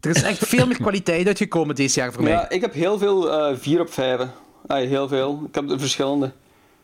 Er 0.01 0.11
is 0.11 0.23
echt 0.23 0.47
veel 0.47 0.67
meer 0.67 0.77
kwaliteit 0.87 1.27
uitgekomen 1.27 1.75
deze 1.75 2.01
jaar 2.01 2.13
voor 2.13 2.23
mij. 2.23 2.33
Ja, 2.33 2.49
ik 2.49 2.61
heb 2.61 2.73
heel 2.73 2.99
veel 2.99 3.51
uh, 3.51 3.57
4 3.59 3.81
op 3.81 3.93
5. 3.93 4.21
Ah, 4.67 4.77
heel 4.77 5.09
veel. 5.09 5.43
Ik 5.49 5.55
heb 5.55 5.69
de 5.69 5.79
verschillende. 5.79 6.33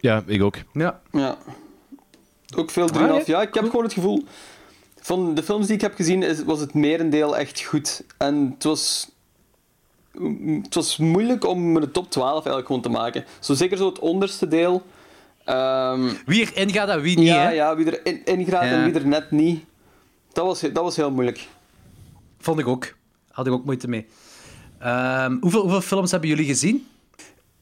Ja, 0.01 0.23
ik 0.27 0.43
ook. 0.43 0.57
Ja. 0.73 1.01
ja. 1.13 1.37
Ook 2.57 2.71
veel 2.71 2.89
3,5. 2.95 3.01
Ah, 3.01 3.27
ja, 3.27 3.43
ik 3.43 3.55
heb 3.55 3.65
gewoon 3.65 3.85
het 3.85 3.93
gevoel... 3.93 4.25
Van 5.03 5.35
de 5.35 5.43
films 5.43 5.67
die 5.67 5.75
ik 5.75 5.81
heb 5.81 5.95
gezien 5.95 6.23
is, 6.23 6.45
was 6.45 6.61
het 6.61 6.75
merendeel 6.75 7.37
echt 7.37 7.63
goed. 7.63 8.05
En 8.19 8.51
het 8.55 8.65
was... 8.65 9.11
Het 10.63 10.75
was 10.75 10.97
moeilijk 10.97 11.47
om 11.47 11.81
de 11.81 11.91
top 11.91 12.11
12 12.11 12.33
eigenlijk 12.33 12.67
gewoon 12.67 12.83
te 12.83 12.89
maken. 12.89 13.25
Zo 13.39 13.55
zeker 13.55 13.77
zo 13.77 13.87
het 13.87 13.99
onderste 13.99 14.49
deel. 14.49 14.83
Um, 15.51 16.19
wie 16.27 16.53
erin 16.53 16.73
gaat 16.73 16.89
en 16.89 17.01
wie 17.01 17.19
niet, 17.19 17.27
ja, 17.27 17.43
hè? 17.43 17.51
Ja, 17.51 17.77
wie 17.77 18.01
erin 18.03 18.25
in 18.25 18.45
gaat 18.45 18.65
ja. 18.65 18.71
en 18.71 18.85
wie 18.85 18.95
er 18.95 19.07
net 19.07 19.31
niet. 19.31 19.65
Dat 20.33 20.45
was, 20.45 20.61
dat 20.61 20.83
was 20.83 20.97
heel 20.97 21.11
moeilijk. 21.11 21.47
Vond 22.39 22.59
ik 22.59 22.67
ook. 22.67 22.97
Had 23.31 23.47
ik 23.47 23.53
ook 23.53 23.65
moeite 23.65 23.89
mee. 23.89 24.07
Um, 24.85 25.39
hoeveel, 25.41 25.61
hoeveel 25.61 25.81
films 25.81 26.11
hebben 26.11 26.29
jullie 26.29 26.47
gezien? 26.47 26.87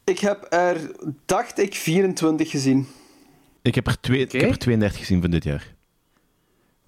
Ik 0.05 0.19
heb 0.19 0.47
er, 0.49 0.91
dacht 1.27 1.59
ik, 1.59 1.75
24 1.75 2.51
gezien. 2.51 2.87
Ik 3.63 3.75
heb 3.75 3.87
er, 3.87 4.01
twee, 4.01 4.25
okay. 4.25 4.41
ik 4.41 4.41
heb 4.41 4.51
er 4.51 4.59
32 4.59 4.99
gezien 4.99 5.21
van 5.21 5.31
dit 5.31 5.45
jaar. 5.45 5.75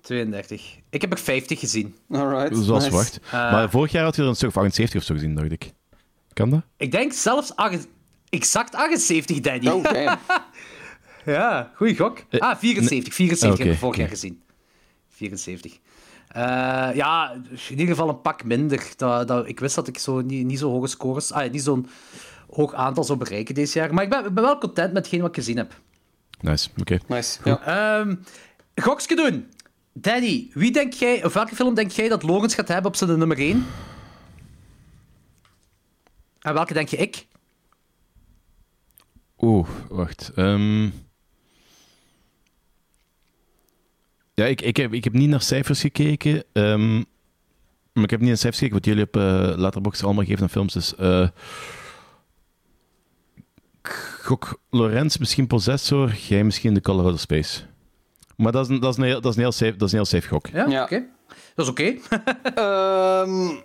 32. 0.01 0.79
Ik 0.91 1.01
heb 1.01 1.13
er 1.13 1.19
50 1.19 1.59
gezien. 1.59 1.95
Alright. 2.11 2.57
Zoals 2.57 2.69
nice. 2.69 2.83
verwacht. 2.83 3.21
Uh, 3.25 3.33
maar 3.33 3.71
vorig 3.71 3.93
jaar 3.93 4.05
had 4.05 4.17
je 4.17 4.23
er 4.23 4.29
een 4.29 4.35
stuk 4.35 4.49
of 4.49 4.57
78 4.57 5.01
of 5.01 5.07
zo 5.07 5.15
gezien, 5.15 5.35
dacht 5.35 5.53
ik. 5.53 5.73
Kan 6.33 6.51
dat? 6.51 6.63
Ik 6.77 6.93
denk 6.93 7.13
zelfs 7.13 7.53
exact 8.29 8.75
78, 8.75 9.41
Danny. 9.41 9.69
Oh, 9.69 9.83
damn. 9.83 10.19
ja, 11.25 11.73
goeie 11.75 11.97
gok. 11.97 12.19
Ah, 12.39 12.57
74. 12.57 13.15
74 13.15 13.53
okay, 13.53 13.65
heb 13.67 13.75
ik 13.75 13.81
vorig 13.81 13.97
jaar 13.97 14.09
gezien. 14.09 14.43
74. 15.09 15.73
Uh, 16.37 16.43
ja, 16.95 17.33
in 17.51 17.71
ieder 17.71 17.87
geval 17.87 18.09
een 18.09 18.21
pak 18.21 18.45
minder. 18.45 18.93
Dat, 18.97 19.29
dat, 19.29 19.49
ik 19.49 19.61
wist 19.61 19.75
dat 19.75 19.89
ik 19.89 19.99
zo 19.99 20.21
niet, 20.21 20.47
niet 20.47 20.59
zo 20.59 20.71
hoge 20.71 20.87
scores, 20.87 21.33
ah, 21.33 21.51
niet 21.51 21.63
zo'n 21.63 21.87
hoog 22.51 22.75
aantal 22.75 23.05
zou 23.05 23.19
bereiken 23.19 23.55
deze 23.55 23.79
jaar. 23.79 23.95
Maar 23.95 24.05
ik 24.05 24.11
ben, 24.11 24.35
ben 24.35 24.45
wel 24.45 24.59
content 24.59 24.93
met 24.93 25.03
hetgeen 25.03 25.21
wat 25.21 25.29
ik 25.29 25.35
gezien 25.35 25.57
heb. 25.57 25.81
Nice, 26.41 26.69
oké. 26.71 26.81
Okay. 26.81 27.01
Nice, 27.17 27.41
ja. 27.45 27.99
Um, 27.99 28.25
gokske 28.75 29.15
doen. 29.15 29.49
Danny, 29.93 30.51
wie 30.53 30.73
denk 30.73 30.93
jij, 30.93 31.25
of 31.25 31.33
welke 31.33 31.55
film 31.55 31.75
denk 31.75 31.91
jij 31.91 32.09
dat 32.09 32.23
Logans 32.23 32.55
gaat 32.55 32.69
hebben 32.69 32.91
op 32.91 32.97
zijn 32.97 33.19
nummer 33.19 33.39
1? 33.39 33.67
En 36.41 36.55
welke 36.55 36.73
denk 36.75 36.89
je 36.89 36.97
ik? 36.97 37.27
Oeh, 39.39 39.69
wacht. 39.89 40.33
Um... 40.37 40.93
Ja, 44.41 44.47
ik, 44.47 44.61
ik, 44.61 44.77
heb, 44.77 44.93
ik 44.93 45.05
heb 45.05 45.13
niet 45.13 45.29
naar 45.29 45.43
cijfers 45.43 45.81
gekeken. 45.81 46.45
Um, 46.53 47.05
maar 47.93 48.05
ik 48.05 48.11
heb 48.11 48.21
niet 48.21 48.29
naar 48.29 48.39
cijfers 48.39 48.59
gekeken 48.59 48.77
wat 48.77 48.87
jullie 48.87 49.05
op 49.05 49.17
uh, 49.17 49.53
Letterboxd 49.57 50.05
allemaal 50.05 50.25
geven 50.25 50.43
aan 50.43 50.51
films. 50.51 50.73
Dus 50.73 50.95
uh, 51.01 51.29
gok 54.23 54.61
Lorenz 54.71 55.17
misschien 55.17 55.47
Possessor, 55.47 56.15
jij 56.15 56.45
misschien 56.45 56.75
The 56.75 56.81
Colorado 56.81 57.17
Space. 57.17 57.61
Maar 58.37 58.53
dat 58.53 58.65
is, 58.65 58.71
een, 58.71 58.81
dat 58.81 58.93
is, 58.93 58.99
een, 58.99 59.05
heel, 59.05 59.21
dat 59.21 59.31
is, 59.31 59.37
een, 59.37 59.43
heel, 59.43 59.53
safe, 59.53 59.77
dat 59.77 59.83
is 59.83 59.93
een 59.93 59.99
heel 59.99 60.07
safe 60.07 60.29
gok. 60.29 60.47
Ja, 60.47 60.69
ja. 60.69 60.83
oké. 60.83 60.95
Okay. 60.95 61.09
Dat 61.55 61.65
is 61.67 61.71
oké. 61.71 61.97
Okay. 62.13 63.23
um, 63.29 63.63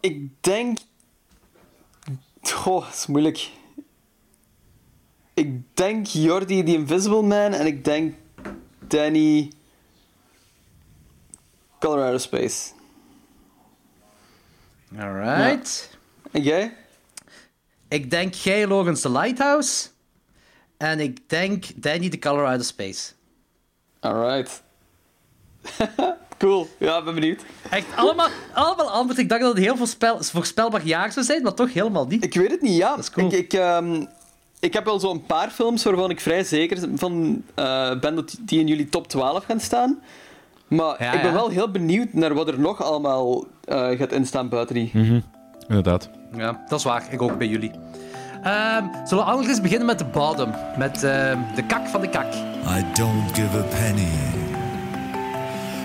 ik 0.00 0.42
denk... 0.42 0.78
Goh, 2.42 2.84
dat 2.84 2.94
is 2.94 3.06
moeilijk. 3.06 3.50
Ik 5.34 5.76
denk 5.76 6.06
Jordi 6.06 6.62
The 6.62 6.72
Invisible 6.72 7.22
Man 7.22 7.52
en 7.52 7.66
ik 7.66 7.84
denk 7.84 8.14
Danny 8.86 9.50
Colorado 11.84 12.18
Space. 12.18 12.72
Alright. 14.98 15.90
Ja. 15.90 15.98
En 16.30 16.42
jij? 16.42 16.76
Ik 17.88 18.10
denk 18.10 18.34
jij 18.34 18.66
Logans 18.66 19.00
The 19.00 19.10
Lighthouse. 19.10 19.88
En 20.76 21.00
ik 21.00 21.28
denk 21.28 21.64
Danny 21.76 22.08
The 22.08 22.18
Colorado 22.18 22.62
Space. 22.62 23.12
Alright. 24.00 24.62
cool. 26.38 26.68
Ja, 26.78 27.02
ben 27.02 27.14
benieuwd. 27.14 27.42
Echt 27.70 27.86
allemaal, 27.96 28.28
allemaal 28.52 28.90
anders. 28.90 29.18
Ik 29.18 29.28
dacht 29.28 29.40
dat 29.40 29.54
het 29.54 29.64
heel 29.64 29.76
voorspel, 29.76 30.22
voorspelbaar 30.22 30.84
jaar 30.84 31.12
zou 31.12 31.26
zijn, 31.26 31.42
maar 31.42 31.54
toch 31.54 31.72
helemaal 31.72 32.06
niet. 32.06 32.24
Ik 32.24 32.34
weet 32.34 32.50
het 32.50 32.60
niet, 32.60 32.76
ja. 32.76 32.90
Dat 32.90 32.98
is 32.98 33.10
cool. 33.10 33.32
Ik, 33.32 33.32
ik, 33.32 33.52
um, 33.52 34.08
ik 34.60 34.72
heb 34.72 34.84
wel 34.84 35.00
zo'n 35.00 35.26
paar 35.26 35.50
films 35.50 35.84
waarvan 35.84 36.10
ik 36.10 36.20
vrij 36.20 36.44
zeker 36.44 36.78
van 36.94 37.42
uh, 37.58 38.00
ben 38.00 38.14
dat 38.14 38.36
die 38.40 38.60
in 38.60 38.66
jullie 38.66 38.88
top 38.88 39.08
12 39.08 39.44
gaan 39.44 39.60
staan. 39.60 40.02
Maar 40.68 41.02
ja, 41.02 41.12
ik 41.12 41.22
ben 41.22 41.30
ja. 41.30 41.36
wel 41.36 41.48
heel 41.48 41.70
benieuwd 41.70 42.12
naar 42.12 42.34
wat 42.34 42.48
er 42.48 42.60
nog 42.60 42.82
allemaal 42.82 43.44
uh, 43.68 43.98
gaat 43.98 44.12
instaan 44.12 44.48
buiten 44.48 44.74
die. 44.74 44.90
Mm 44.92 45.04
-hmm. 45.04 45.22
Inderdaad. 45.68 46.08
Ja, 46.36 46.64
dat 46.68 46.78
is 46.78 46.84
waar. 46.84 47.02
Ik 47.10 47.22
ook 47.22 47.38
bij 47.38 47.46
jullie. 47.46 47.70
Um, 47.70 48.90
zullen 49.04 49.24
we 49.24 49.30
anders 49.30 49.60
beginnen 49.60 49.86
met 49.86 49.98
de 49.98 50.04
bottom? 50.04 50.54
Met 50.78 50.94
uh, 50.96 51.02
de 51.54 51.64
kak 51.66 51.86
van 51.86 52.00
de 52.00 52.08
kak. 52.08 52.32
I 52.66 52.84
don't 52.94 53.34
give 53.34 53.58
a 53.58 53.62
penny. 53.62 54.08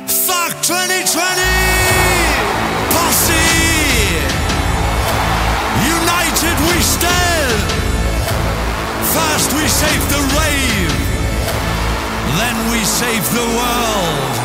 Fuck 0.05 0.61
2020! 0.61 1.43
Posse! 2.89 3.41
United 5.95 6.57
we 6.67 6.81
stand! 6.81 7.79
First 9.13 9.53
we 9.53 9.67
save 9.67 10.09
the 10.09 10.21
rave, 10.37 10.93
then 12.37 12.71
we 12.71 12.85
save 12.85 13.23
the 13.33 13.45
world. 13.55 14.38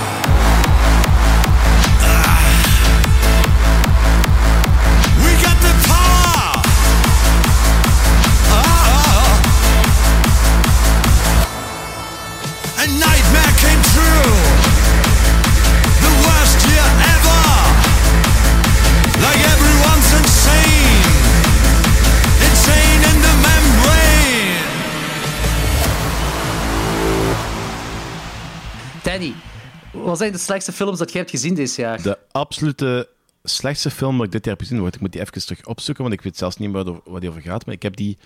nightmare 12.88 13.54
came 13.62 13.82
true. 13.94 14.32
The 16.04 16.12
worst 16.24 16.58
year 16.68 16.88
ever. 17.14 17.44
Like 19.24 19.40
everyone's 19.54 20.10
insane. 20.20 21.02
Insane 22.48 23.02
in 23.10 23.18
the 23.26 23.34
membrane. 23.46 24.62
Danny, 29.02 29.34
wat 29.92 30.18
zijn 30.18 30.32
de 30.32 30.38
slechtste 30.38 30.72
films 30.72 30.98
dat 30.98 31.12
jij 31.12 31.20
hebt 31.20 31.32
gezien 31.32 31.54
dit 31.54 31.74
jaar? 31.74 32.02
De 32.02 32.18
absolute 32.32 33.08
slechtste 33.42 33.90
film 33.90 34.16
dat 34.16 34.26
ik 34.26 34.32
dit 34.32 34.44
jaar 34.44 34.54
heb 34.54 34.62
gezien 34.62 34.80
wordt. 34.80 34.94
Ik 34.94 35.00
moet 35.00 35.12
die 35.12 35.20
even 35.20 35.46
terug 35.46 35.66
opzoeken, 35.66 36.02
want 36.02 36.14
ik 36.14 36.22
weet 36.22 36.36
zelfs 36.36 36.56
niet 36.56 36.72
meer 36.72 36.84
waar 37.04 37.20
die 37.20 37.28
over 37.28 37.42
gaat. 37.42 37.66
Maar 37.66 37.74
ik 37.74 37.82
heb 37.82 37.96
die. 37.96 38.18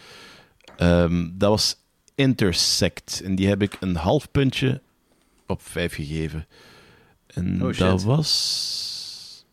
Ehm, 0.77 1.29
dat 1.33 1.51
was 1.51 1.77
Intersect. 2.19 3.21
En 3.25 3.35
die 3.35 3.49
heb 3.49 3.63
ik 3.63 3.77
een 3.81 3.97
half 3.97 4.31
puntje 4.31 4.81
op 5.47 5.63
vijf 5.63 5.95
gegeven. 5.95 6.47
En 7.27 7.63
Oh, 7.65 7.77
dat 7.77 8.03
was... 8.03 9.47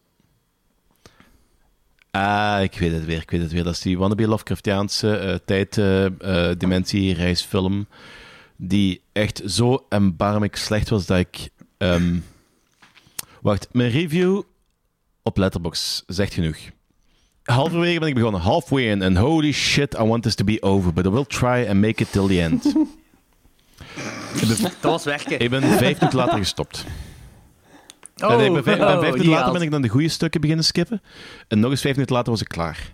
Ah, 2.11 2.63
ik 2.63 2.73
weet 2.73 2.91
het 2.91 3.05
weer, 3.05 3.21
ik 3.21 3.31
weet 3.31 3.41
het 3.41 3.51
weer. 3.51 3.63
Dat 3.63 3.73
is 3.73 3.81
die 3.81 3.97
wannabe 3.97 4.27
Lovecraftiaanse 4.27 5.17
eh 5.17 5.35
tijd, 5.45 5.77
eh, 5.77 6.05
eh. 6.49 6.57
Die 8.57 9.01
echt 9.11 9.41
zo 9.45 9.85
erbarmelijk 9.89 10.55
slecht 10.55 10.89
was 10.89 11.05
dat 11.05 11.17
ik... 11.17 11.49
ehm, 11.77 12.17
Wacht, 13.41 13.67
mijn 13.71 13.89
review 13.89 14.41
op 15.23 15.37
Letterboxd 15.37 16.03
zegt 16.07 16.33
genoeg. 16.33 16.57
Halverwege 17.45 17.99
ben 17.99 18.07
ik 18.07 18.15
begonnen, 18.15 18.41
halfway 18.41 18.89
in, 18.89 19.03
and 19.03 19.17
holy 19.17 19.51
shit, 19.51 19.93
I 19.93 20.03
want 20.03 20.23
this 20.23 20.35
to 20.35 20.43
be 20.43 20.61
over, 20.61 20.93
but 20.93 21.05
I 21.05 21.09
will 21.09 21.25
try 21.25 21.65
and 21.67 21.81
make 21.81 22.01
it 22.03 22.11
till 22.11 22.27
the 22.27 22.41
end. 22.41 22.63
Dat 24.81 24.91
was 24.91 25.03
werken. 25.03 25.39
ik 25.39 25.49
ben 25.49 25.61
vijf 25.61 25.99
minuten 25.99 26.19
later 26.19 26.37
gestopt. 26.37 26.85
Oh, 28.23 28.31
en 28.31 28.39
ik 28.39 28.53
ben 28.53 28.63
vijf, 28.63 28.77
en 28.77 28.83
oh, 28.83 28.99
vijf 28.99 29.11
minuten 29.11 29.31
later 29.31 29.53
ben 29.53 29.61
ik 29.61 29.71
dan 29.71 29.81
de 29.81 29.87
goede 29.87 30.07
stukken 30.07 30.41
beginnen 30.41 30.65
skippen. 30.65 31.01
En 31.47 31.59
nog 31.59 31.71
eens 31.71 31.81
vijf 31.81 31.93
minuten 31.93 32.15
later 32.15 32.31
was 32.31 32.41
ik 32.41 32.47
klaar. 32.47 32.93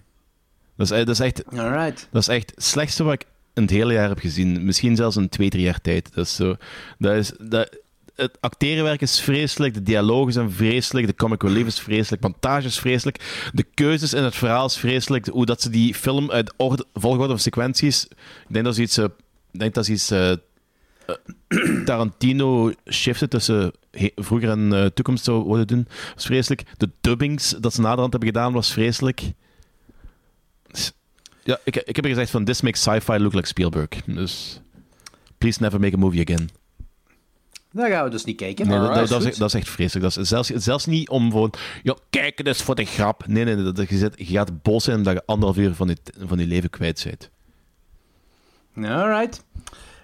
Dat 0.77 0.91
is, 0.91 0.97
dat 0.97 1.09
is, 1.09 1.19
echt, 1.19 1.43
Alright. 1.45 2.07
dat 2.11 2.21
is 2.21 2.27
echt 2.27 2.51
het 2.55 2.63
slechtste 2.63 3.03
wat 3.03 3.13
ik 3.13 3.25
in 3.53 3.61
het 3.61 3.71
hele 3.71 3.93
jaar 3.93 4.09
heb 4.09 4.19
gezien. 4.19 4.65
Misschien 4.65 4.95
zelfs 4.95 5.15
in 5.15 5.29
twee, 5.29 5.49
drie 5.49 5.63
jaar 5.63 5.81
tijd. 5.81 6.13
Dat 6.13 6.25
is 6.25 6.35
zo... 6.35 6.55
Dat 6.97 7.15
is... 7.15 7.31
Dat, 7.39 7.79
het 8.15 8.37
acterenwerk 8.39 9.01
is 9.01 9.19
vreselijk, 9.19 9.73
de 9.73 9.83
dialogen 9.83 10.33
zijn 10.33 10.51
vreselijk, 10.51 11.07
de 11.07 11.15
comic 11.15 11.43
relief 11.43 11.67
is 11.67 11.79
vreselijk, 11.79 12.21
montage 12.21 12.67
is 12.67 12.79
vreselijk, 12.79 13.49
de 13.53 13.65
keuzes 13.73 14.13
in 14.13 14.23
het 14.23 14.35
verhaal 14.35 14.65
is 14.65 14.77
vreselijk, 14.77 15.27
hoe 15.27 15.45
dat 15.45 15.61
ze 15.61 15.69
die 15.69 15.93
film 15.93 16.31
uit 16.31 16.53
orde, 16.57 16.85
volgorde 16.93 17.33
of 17.33 17.39
sequenties... 17.39 18.05
Ik 18.47 18.53
denk 18.57 18.65
dat 18.65 18.75
ze 18.75 18.81
iets... 18.81 18.97
eh, 18.97 19.05
denk 19.51 19.73
dat 19.73 19.85
ze 19.85 20.41
eh, 21.05 21.11
eh, 21.47 21.85
Tarantino 21.85 22.73
shiften 22.89 23.29
tussen 23.29 23.71
vroeger 24.15 24.49
en 24.49 24.91
toekomst 24.93 25.23
zou 25.23 25.43
worden 25.43 25.67
doen. 25.67 25.87
Is 26.15 26.25
vreselijk. 26.25 26.63
De 26.77 26.89
dubbings 27.01 27.55
dat 27.59 27.73
ze 27.73 27.81
naderhand 27.81 28.11
hebben 28.11 28.29
gedaan 28.29 28.53
was 28.53 28.71
vreselijk. 28.71 29.21
Ja, 31.43 31.59
ik, 31.63 31.73
heb 31.73 31.97
er 31.97 32.09
gezegd 32.09 32.29
van 32.29 32.45
this 32.45 32.61
makes 32.61 32.81
sci-fi 32.81 33.17
look 33.17 33.33
like 33.33 33.47
Spielberg. 33.47 33.87
Dus 34.05 34.61
please 35.37 35.61
never 35.61 35.79
make 35.79 35.95
a 35.95 35.99
movie 35.99 36.21
again. 36.21 36.49
Dan 37.71 37.89
gaan 37.89 38.03
we 38.03 38.09
dus 38.09 38.23
niet 38.23 38.37
kijken. 38.37 38.67
Nee, 38.67 38.79
dat, 38.79 38.95
dat, 38.95 39.21
is, 39.21 39.25
goed. 39.25 39.37
dat 39.37 39.47
is 39.47 39.59
echt 39.59 39.69
vreselijk. 39.69 40.13
Dat 40.13 40.23
is 40.23 40.29
zelfs, 40.29 40.47
zelfs 40.49 40.85
niet 40.85 41.09
om 41.09 41.31
gewoon, 41.31 41.53
ja, 41.83 41.95
kijk, 42.09 42.37
het 42.37 42.47
is 42.47 42.61
voor 42.61 42.75
de 42.75 42.85
grap. 42.85 43.27
Nee, 43.27 43.43
nee, 43.43 43.55
nee 43.55 43.71
dat, 43.71 43.89
je, 43.89 43.97
zit, 43.97 44.13
je 44.17 44.25
gaat 44.25 44.61
boos 44.61 44.83
zijn 44.83 44.97
omdat 44.97 45.13
je 45.13 45.23
anderhalf 45.25 45.57
uur 45.57 45.75
van 45.75 45.87
je, 45.87 45.97
van 46.27 46.39
je 46.39 46.45
leven 46.45 46.69
kwijt 46.69 47.03
bent. 47.03 47.29
Alright. 48.91 49.43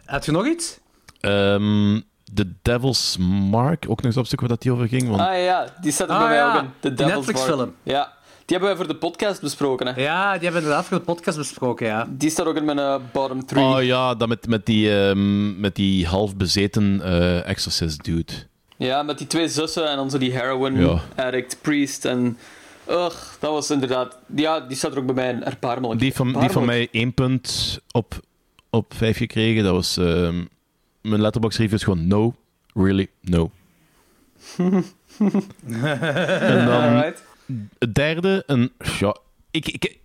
Heb 0.06 0.24
je 0.24 0.32
nog 0.32 0.46
iets? 0.46 0.80
Ehm 1.20 2.00
The 2.34 2.54
Devil's 2.62 3.18
Mark, 3.50 3.86
ook 3.90 3.98
nog 3.98 4.06
eens 4.06 4.18
opzoeken 4.18 4.48
waar 4.48 4.58
dat 4.58 4.62
die 4.66 4.72
over 4.74 4.88
ging. 4.88 5.08
Want 5.10 5.22
Ah 5.22 5.44
ja, 5.44 5.74
die 5.82 5.92
staat 5.92 6.10
er 6.10 6.14
Ah, 6.14 6.20
bij 6.20 6.30
mij 6.30 6.38
ja. 6.38 6.56
ook 6.56 6.62
in. 6.62 6.70
De 6.80 6.94
Devil's 6.94 7.16
Netflix-film. 7.16 7.58
Mark. 7.58 7.72
Ja, 7.84 8.14
hebben 8.56 8.76
wij 8.76 8.86
voor 8.86 8.94
de 8.94 9.00
podcast 9.00 9.42
besproken. 9.42 9.88
Hè. 9.88 10.02
Ja, 10.02 10.24
die 10.34 10.42
hebben 10.44 10.52
we 10.52 10.58
inderdaad 10.58 10.86
voor 10.86 10.98
de 10.98 11.04
podcast 11.04 11.38
besproken, 11.38 11.86
ja. 11.88 12.08
Die 12.10 12.30
staat 12.30 12.46
ook 12.46 12.56
in 12.56 12.66
mijn 12.66 12.80
eh, 12.80 12.96
bottom 13.12 13.46
3. 13.46 13.64
Oh 13.64 13.84
ja, 13.84 14.16
dat 14.16 14.28
met, 14.28 14.48
met, 14.48 14.66
die, 14.66 15.00
ehm, 15.00 15.60
met 15.60 15.76
die 15.76 16.08
half 16.08 16.36
bezeten 16.36 17.02
eh, 17.04 17.48
exorcist 17.48 18.04
dude. 18.04 18.34
Ja, 18.78 19.04
met 19.04 19.18
die 19.18 19.28
twee 19.28 19.48
zussen 19.48 19.90
en 19.90 19.96
dan 19.96 20.10
zo 20.10 20.18
die 20.18 20.32
heroin 20.32 20.80
Ja. 20.80 21.02
addict 21.16 21.58
priest 21.62 22.06
en... 22.06 22.38
Ugh, 22.90 23.16
dat 23.40 23.52
was 23.52 23.72
inderdaad... 23.72 24.18
Ja, 24.36 24.60
die 24.60 24.78
staat 24.78 24.92
er 24.92 24.98
ook 24.98 25.06
bij 25.06 25.16
mij 25.16 25.30
in 25.30 25.44
erbarmelijk. 25.44 26.00
Die 26.00 26.14
van, 26.14 26.34
die 26.40 26.50
van 26.50 26.66
mij 26.66 26.88
één 26.92 27.14
punt 27.14 27.80
op, 27.92 28.20
op 28.70 28.94
vijf 28.96 29.18
gekregen. 29.18 29.64
Dat 29.64 29.74
was... 29.74 29.98
ehm, 29.98 30.44
mijn 31.02 31.22
letterbox 31.22 31.58
review 31.58 31.74
is 31.76 31.84
gewoon 31.84 32.08
no. 32.08 32.34
Really, 32.74 33.08
no. 33.22 33.52
en 34.58 36.66
dan 36.66 36.82
Alright. 36.82 37.24
Het 37.78 37.96
derde, 37.96 38.44
een... 38.46 38.72
Ja, 39.00 39.18
ik... 39.52 39.68
ik 39.68 40.00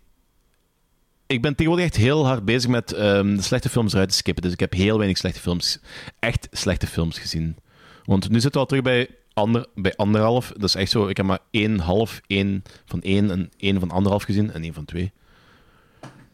ik 1.27 1.43
ben 1.43 1.55
tegenwoordig 1.55 1.85
echt 1.87 1.97
heel 1.97 2.27
hard 2.27 2.45
bezig 2.45 2.71
met 2.71 2.93
ehm, 2.93 3.37
de 3.37 3.43
slechte 3.43 3.69
films 3.69 3.93
eruit 3.93 4.09
te 4.09 4.15
skippen. 4.15 4.43
Dus 4.43 4.53
ik 4.53 4.61
heb 4.61 4.73
heel 4.73 4.97
weinig 4.97 5.19
slechte 5.19 5.41
films, 5.41 5.79
echt 6.19 6.49
slechte 6.51 6.87
films 6.87 7.19
gezien. 7.19 7.57
Want 8.05 8.29
nu 8.29 8.35
zitten 8.41 8.53
we 8.53 8.59
al 8.59 8.67
terug 8.67 8.83
bij, 8.83 9.09
ander, 9.33 9.67
bij 9.75 9.97
anderhalf. 9.97 10.53
Dat 10.57 10.69
is 10.69 10.75
echt 10.75 10.91
zo, 10.91 11.07
ik 11.07 11.17
heb 11.17 11.27
maar 11.27 11.39
één 11.51 11.79
half, 11.79 12.21
één 12.27 12.63
van 12.87 13.01
één 13.03 13.31
en 13.31 13.51
één 13.57 13.81
van 13.81 13.91
anderhalf 13.91 14.23
gezien 14.23 14.53
en 14.53 14.63
één 14.63 14.75
van 14.75 14.85
twee. 14.85 15.13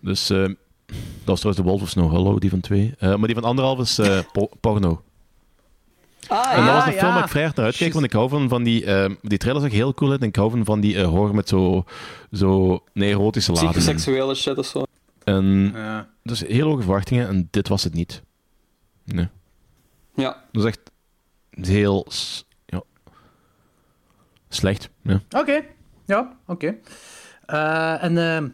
Dus 0.01 0.31
ehm, 0.31 0.55
dat 0.87 0.97
was 1.25 1.41
trouwens 1.41 1.65
de 1.65 1.71
Wolf 1.71 1.83
of 1.83 1.89
Snow 1.89 2.11
Hollow, 2.11 2.39
die 2.41 2.51
van 2.51 2.61
twee. 2.61 2.95
Eh, 2.99 3.09
maar 3.17 3.27
die 3.27 3.35
van 3.35 3.45
anderhalf 3.45 3.79
is 3.79 3.99
eh, 3.99 4.21
po- 4.33 4.51
porno. 4.61 5.03
Ah, 6.27 6.51
En 6.51 6.57
dat 6.57 6.65
ja. 6.67 6.75
was 6.75 6.87
een 6.87 6.93
ja. 6.93 6.99
film 6.99 7.13
waar 7.15 7.23
ik 7.25 7.29
vrij 7.31 7.43
hard 7.43 7.57
naar 7.57 7.65
uitkeek, 7.65 7.93
want 7.93 8.05
ik 8.05 8.13
hou 8.13 8.29
van, 8.29 8.49
van 8.49 8.63
die... 8.63 8.85
ehm, 8.85 9.15
die 9.23 9.39
trailer 9.39 9.63
zag 9.63 9.71
heel 9.73 9.95
cool 9.95 10.11
uit 10.11 10.21
en 10.21 10.27
ik 10.29 10.37
hou 10.37 10.51
van, 10.51 10.65
van 10.65 10.81
die 10.81 10.97
eh, 10.99 11.07
horror 11.09 11.35
met 11.35 11.49
zo, 11.49 11.85
zo 12.33 12.71
een 12.95 13.03
erotische 13.03 13.53
lading. 13.53 13.71
Psychoseksuele 13.73 14.35
shit 14.35 14.59
of 14.59 14.67
zo. 14.67 14.83
En 15.25 15.71
Ja. 15.75 16.09
dus 16.23 16.41
heel 16.41 16.69
hoge 16.69 16.83
verwachtingen 16.83 17.29
en 17.29 17.49
dit 17.51 17.69
was 17.69 17.85
het 17.85 17.95
niet. 17.95 18.23
Nee. 19.05 19.29
Ja. 20.15 20.43
Dat 20.53 20.65
is 20.65 20.69
echt 20.69 20.81
heel 21.69 22.07
ja, 22.67 22.83
slecht. 24.49 24.89
Ja. 25.03 25.21
Oké. 25.31 25.61
Ja, 26.07 26.37
oké. 26.47 26.75
Eh, 27.47 28.03
en 28.05 28.19
ehm 28.19 28.49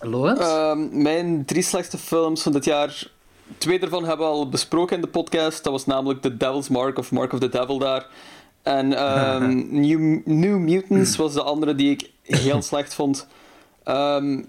Lawrence? 0.00 0.42
Ehm, 0.42 1.02
mijn 1.02 1.44
drie 1.44 1.62
slechtste 1.62 1.98
films 1.98 2.42
van 2.42 2.52
dit 2.52 2.64
jaar. 2.64 3.10
Twee 3.58 3.78
daarvan 3.78 4.04
hebben 4.04 4.26
we 4.26 4.32
al 4.32 4.48
besproken 4.48 4.96
in 4.96 5.02
de 5.02 5.08
podcast. 5.08 5.64
Dat 5.64 5.72
was 5.72 5.86
namelijk 5.86 6.20
The 6.22 6.36
Devil's 6.36 6.68
Mark 6.68 6.98
of 6.98 7.10
Mark 7.10 7.32
of 7.32 7.38
the 7.38 7.48
Devil 7.48 7.78
daar. 7.78 8.06
En 8.62 8.92
ehm, 8.96 9.62
New, 9.80 10.20
New 10.24 10.58
Mutants 10.58 11.16
was 11.16 11.32
de 11.32 11.42
andere 11.42 11.74
die 11.74 11.90
ik 11.90 12.10
heel 12.22 12.62
slecht 12.62 12.94
vond. 12.94 13.26
Ehm, 13.84 14.42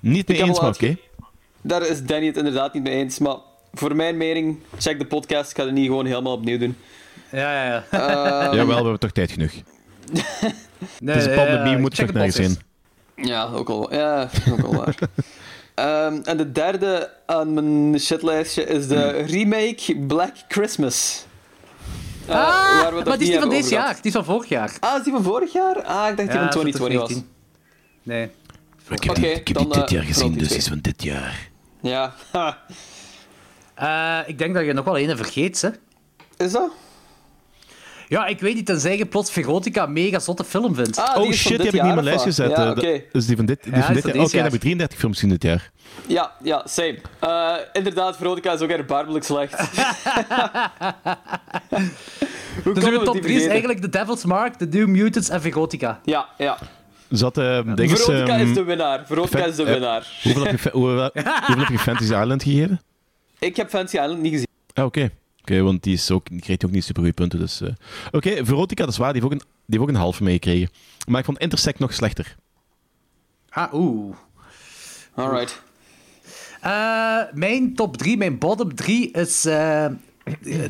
Niet 0.00 0.28
mee 0.28 0.42
eens, 0.42 0.58
oké. 0.58 0.96
daar 1.60 1.82
is 1.86 2.02
Danny 2.04 2.26
het 2.26 2.36
inderdaad 2.36 2.74
niet 2.74 2.82
mee 2.82 2.94
eens. 2.94 3.18
Maar 3.18 3.36
voor 3.72 3.96
mijn 3.96 4.16
mening, 4.16 4.58
check 4.78 4.98
de 4.98 5.06
podcast. 5.06 5.50
Ik 5.50 5.56
ga 5.56 5.64
het 5.64 5.72
niet 5.74 5.86
gewoon 5.86 6.06
helemaal 6.06 6.32
opnieuw 6.32 6.58
doen. 6.58 6.76
ja, 7.30 7.64
ja, 7.64 7.64
ja. 7.64 7.84
Ehm, 7.90 8.54
Jawel, 8.56 8.66
we 8.66 8.72
hebben 8.74 8.98
toch 8.98 9.10
tijd 9.12 9.30
genoeg. 9.32 9.52
Nee, 11.00 11.14
Het 11.14 11.24
is 11.24 11.30
een 11.30 11.34
pandemie, 11.36 11.74
we 11.74 11.80
moeten 11.80 11.98
check 11.98 12.06
toch 12.06 12.14
de 12.16 12.20
nergens 12.22 12.46
heen. 13.14 13.26
Ja, 13.26 13.44
ook 13.52 13.68
al, 13.68 13.94
ja, 13.94 14.28
ook 14.50 14.62
al 14.62 14.74
waar. 14.76 14.98
Ehm, 15.78 16.20
en 16.24 16.36
de 16.36 16.52
derde 16.52 17.10
aan 17.26 17.54
mijn 17.54 18.00
shitlijstje 18.00 18.64
is 18.64 18.88
de 18.88 19.08
remake 19.10 19.96
Black 19.96 20.32
Christmas. 20.48 21.26
Eh, 22.26 22.34
Ah, 22.34 22.80
waar 22.82 22.94
we 22.96 23.02
maar 23.04 23.18
die 23.18 23.26
is 23.26 23.32
niet 23.34 23.40
van 23.42 23.50
gehad. 23.50 23.68
jaar. 23.68 23.94
Die 23.94 24.00
is 24.04 24.12
van 24.12 24.24
vorig 24.24 24.48
jaar. 24.48 24.72
Ah, 24.80 24.96
is 24.98 25.02
die 25.04 25.12
van 25.12 25.22
vorig 25.22 25.52
jaar? 25.52 25.82
Ah, 25.82 26.08
ik 26.10 26.16
dacht 26.16 26.16
die 26.16 26.26
Ja, 26.26 26.32
van 26.52 26.62
dat 26.62 26.66
is 26.66 26.72
2020 26.72 26.98
was. 26.98 27.08
2019. 27.08 27.28
Nee. 28.02 28.30
Ik 28.90 29.02
heb, 29.02 29.10
Oké, 29.10 29.20
die, 29.20 29.30
ik 29.30 29.48
heb 29.48 29.56
dan, 29.56 29.64
die 29.64 29.74
dit 29.74 29.84
eh, 29.84 29.90
jaar 29.90 30.02
gezien, 30.04 30.28
die 30.30 30.38
dus 30.38 30.48
die 30.48 30.56
is 30.56 30.68
van 30.68 30.78
dit 30.80 31.02
jaar. 31.02 31.48
Ja. 31.80 32.14
Eh, 33.74 34.18
ik 34.26 34.38
denk 34.38 34.54
dat 34.54 34.64
je 34.64 34.72
nog 34.72 34.84
wel 34.84 34.98
een 34.98 35.16
vergeet, 35.16 35.60
hè. 35.60 35.68
Is 36.44 36.52
dat? 36.52 36.70
Ja, 38.08 38.26
ik 38.26 38.40
weet 38.40 38.54
niet, 38.54 38.66
tenzij 38.66 38.96
je 38.96 39.06
plots 39.06 39.30
Verotica 39.30 39.82
een 39.84 39.92
mega 39.92 40.18
zotte 40.18 40.44
film 40.44 40.74
vindt. 40.74 40.98
Ah, 40.98 41.16
Oh 41.22 41.28
is 41.28 41.36
shit, 41.36 41.48
die 41.48 41.56
heb 41.56 41.66
ik 41.66 41.72
niet 41.72 41.82
in 41.82 41.94
mijn 41.94 42.04
lijstje 42.04 42.28
of 42.30 42.36
gezet. 42.36 42.52
eh, 42.52 42.64
Ja, 42.64 42.70
oké. 42.70 43.02
Dus 43.12 43.26
die 43.26 43.36
van 43.36 43.46
dit, 43.46 43.62
die 43.62 43.74
Ja, 43.74 43.82
van 43.82 43.94
is 43.96 44.02
dit 44.02 44.04
jaar. 44.04 44.12
Oké, 44.12 44.22
deze 44.22 44.36
dan 44.36 44.44
heb 44.44 44.54
ik 44.54 44.60
33 44.60 44.98
films 44.98 45.14
gezien 45.14 45.30
dit 45.30 45.42
jaar. 45.42 45.70
Ja, 46.06 46.32
ja, 46.42 46.62
same. 46.66 46.98
Eh, 47.20 47.54
inderdaad, 47.72 48.16
Veronica 48.16 48.52
is 48.52 48.60
ook 48.60 48.70
erbarmelijk 48.70 49.24
slecht. 49.24 49.54
Hoe 52.64 52.74
Dus 52.74 52.84
uw 52.84 52.98
we 52.98 53.04
top 53.04 53.12
die 53.12 53.22
3 53.22 53.36
is 53.36 53.46
eigenlijk 53.46 53.80
The 53.80 53.88
Devil's 53.88 54.24
Mark, 54.24 54.54
The 54.54 54.66
New 54.66 54.86
Mutants 54.86 55.28
en 55.28 55.40
Verotica. 55.40 56.00
Ja, 56.04 56.28
ja. 56.38 56.58
Zat 57.08 57.38
uh, 57.38 57.60
dinges, 57.74 58.02
Veronica 58.02 58.38
ehm, 58.38 58.48
is 58.48 58.54
de 58.54 58.62
winnaar. 58.62 59.06
Veronica 59.06 59.44
is 59.44 59.56
de 59.56 59.62
eh, 59.62 59.72
winnaar. 59.72 60.20
hoeveel, 60.22 60.44
heb 60.44 60.60
je, 60.60 60.70
hoeveel 60.78 61.02
heb 61.58 61.68
je 61.68 61.78
Fantasy 61.78 62.14
Island 62.14 62.42
gegeven? 62.42 62.80
Ik 63.38 63.56
heb 63.56 63.68
Fancy 63.68 63.96
Island 63.96 64.20
niet 64.20 64.32
gezien. 64.32 64.46
Ah, 64.74 64.84
oké. 64.84 65.10
Oké, 65.48 65.62
want 65.62 65.82
die, 65.82 65.94
is 65.94 66.10
ook, 66.10 66.28
die 66.28 66.40
krijgt 66.40 66.64
ook 66.64 66.70
niet 66.70 66.84
super 66.84 67.02
goede 67.02 67.14
punten. 67.14 67.38
Dus, 67.38 67.60
eh. 67.60 67.68
Oké, 68.10 68.44
Verotica, 68.44 68.84
dat 68.84 68.92
is 68.92 68.98
waar. 68.98 69.12
Die 69.12 69.22
heeft 69.22 69.34
ook 69.34 69.40
een, 69.40 69.46
die 69.48 69.78
heeft 69.78 69.82
ook 69.82 69.88
een 69.88 70.00
halve 70.00 70.22
meegekregen. 70.22 70.70
Maar 71.06 71.18
ik 71.18 71.24
vond 71.24 71.38
Intersect 71.38 71.78
nog 71.78 71.92
slechter. 71.92 72.36
Ah, 73.48 73.74
oeh. 73.74 74.16
Alright. 75.14 75.62
Eh, 76.60 77.20
mijn 77.32 77.74
top 77.74 77.96
3, 77.96 78.16
mijn 78.16 78.38
bottom 78.38 78.74
3 78.74 79.10
is 79.10 79.44
eh, 79.44 79.86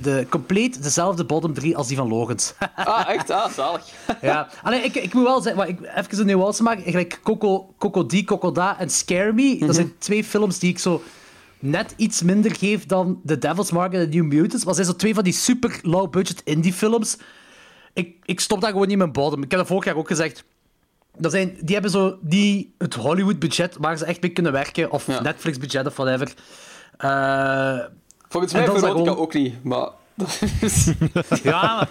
de, 0.01 0.27
compleet 0.29 0.83
dezelfde 0.83 1.25
bottom 1.25 1.55
3 1.55 1.77
als 1.77 1.89
die 1.89 1.97
van 1.97 2.09
Logans. 2.09 2.55
Ah, 2.75 3.09
echt? 3.09 3.31
Ah, 3.31 3.53
zalig. 3.53 3.85
ja. 4.21 4.49
Allee, 4.63 4.81
ik, 4.81 4.95
ik 4.95 5.15
moet 5.15 5.25
wel 5.25 5.41
zeggen, 5.41 5.57
maar 5.57 5.69
ik, 5.69 5.81
even 5.95 6.19
een 6.21 6.27
nuance 6.27 6.63
maken. 6.63 6.83
Eigenlijk 6.83 7.21
Coco, 7.23 7.75
Coco 7.79 8.07
D, 8.07 8.25
Coco 8.25 8.53
Da 8.53 8.79
en 8.79 8.91
Scare 8.91 9.33
Me. 9.33 9.59
Dat 9.59 9.75
zijn 9.75 9.99
twee 9.99 10.25
films 10.25 10.59
die 10.59 10.71
ik 10.71 10.79
zo 10.79 11.03
net 11.61 11.95
iets 11.97 12.23
minder 12.23 12.55
geef 12.57 12.87
dan 12.87 13.21
The 13.27 13.39
Devil's 13.39 13.71
Mark 13.71 13.93
en 13.93 14.11
The 14.11 14.17
New 14.17 14.33
Mutants. 14.33 14.65
Maar 14.65 14.75
zijn 14.75 14.87
zo 14.87 14.97
twee 14.97 15.15
van 15.15 15.25
die 15.25 15.33
super 15.33 15.79
low-budget 15.83 16.43
indie 16.45 16.73
films. 16.73 17.17
ik, 17.93 18.17
ik 18.25 18.41
stop 18.41 18.61
daar 18.61 18.71
gewoon 18.71 18.85
niet 18.85 18.93
in 18.93 18.99
mijn 18.99 19.13
bodem. 19.13 19.43
Ik 19.43 19.51
heb 19.51 19.59
dat 19.61 19.69
vorig 19.69 19.85
jaar 19.85 19.97
ook 19.97 20.09
gezegd. 20.09 20.45
Dat 21.17 21.33
zijn, 21.33 21.57
die 21.61 21.73
hebben 21.75 21.91
zo 21.91 22.19
die, 22.21 22.75
het 22.79 22.95
Hollywood-budget 22.95 23.77
waar 23.81 23.97
ze 23.99 24.05
echt 24.05 24.21
mee 24.23 24.31
kunnen 24.31 24.53
werken, 24.53 24.91
of 24.91 25.07
Ja. 25.07 25.21
Netflix-budget 25.21 25.87
of 25.87 25.97
whatever. 25.97 26.33
Eh, 26.97 27.79
Volgens 28.29 28.53
En 28.53 28.59
mij 28.59 28.69
Veronica 28.69 28.89
gewoon- 29.03 29.17
ook 29.17 29.35
niet, 29.35 29.65
maar... 29.65 29.89
Dat 30.19 30.41
is, 30.61 30.93
ja, 31.43 31.89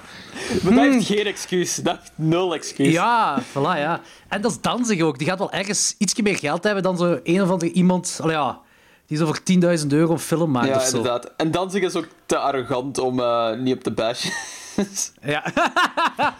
maar 0.64 0.74
dat 0.74 0.84
heeft 0.84 1.06
geen 1.06 1.26
excuus. 1.26 1.76
Dat 1.76 1.98
heeft 1.98 2.12
nul 2.16 2.54
excuus. 2.54 2.92
ja, 2.94 3.42
voilà, 3.42 3.54
ja. 3.78 4.02
En 4.28 4.42
dat 4.42 4.52
is 4.52 4.62
Danzig 4.62 5.02
ook. 5.02 5.18
Die 5.18 5.28
gaat 5.28 5.38
wel 5.40 5.52
ergens 5.52 5.96
ietsje 5.98 6.22
meer 6.22 6.38
geld 6.38 6.64
hebben 6.64 6.84
dan 6.84 6.98
zo 6.98 7.20
een 7.24 7.42
of 7.42 7.50
andere 7.50 7.72
iemand... 7.72 8.20
Allee, 8.22 8.36
ja, 8.36 8.60
die 9.08 9.18
zo 9.18 9.26
voor 9.26 9.40
10.000 9.80 9.88
euro 9.88 10.12
een 10.14 10.20
film 10.20 10.52
maakt 10.52 10.68
Ja, 10.68 10.76
of 10.76 10.82
zo. 10.84 10.98
inderdaad. 10.98 11.32
En 11.38 11.52
Danzig 11.52 11.84
is 11.84 11.96
ook 11.96 12.08
te 12.26 12.38
arrogant 12.38 12.98
om 12.98 13.20
eh, 13.20 13.54
niet 13.56 13.76
op 13.76 13.84
de 13.84 13.92
bash. 13.92 14.26
Ja. 15.22 15.44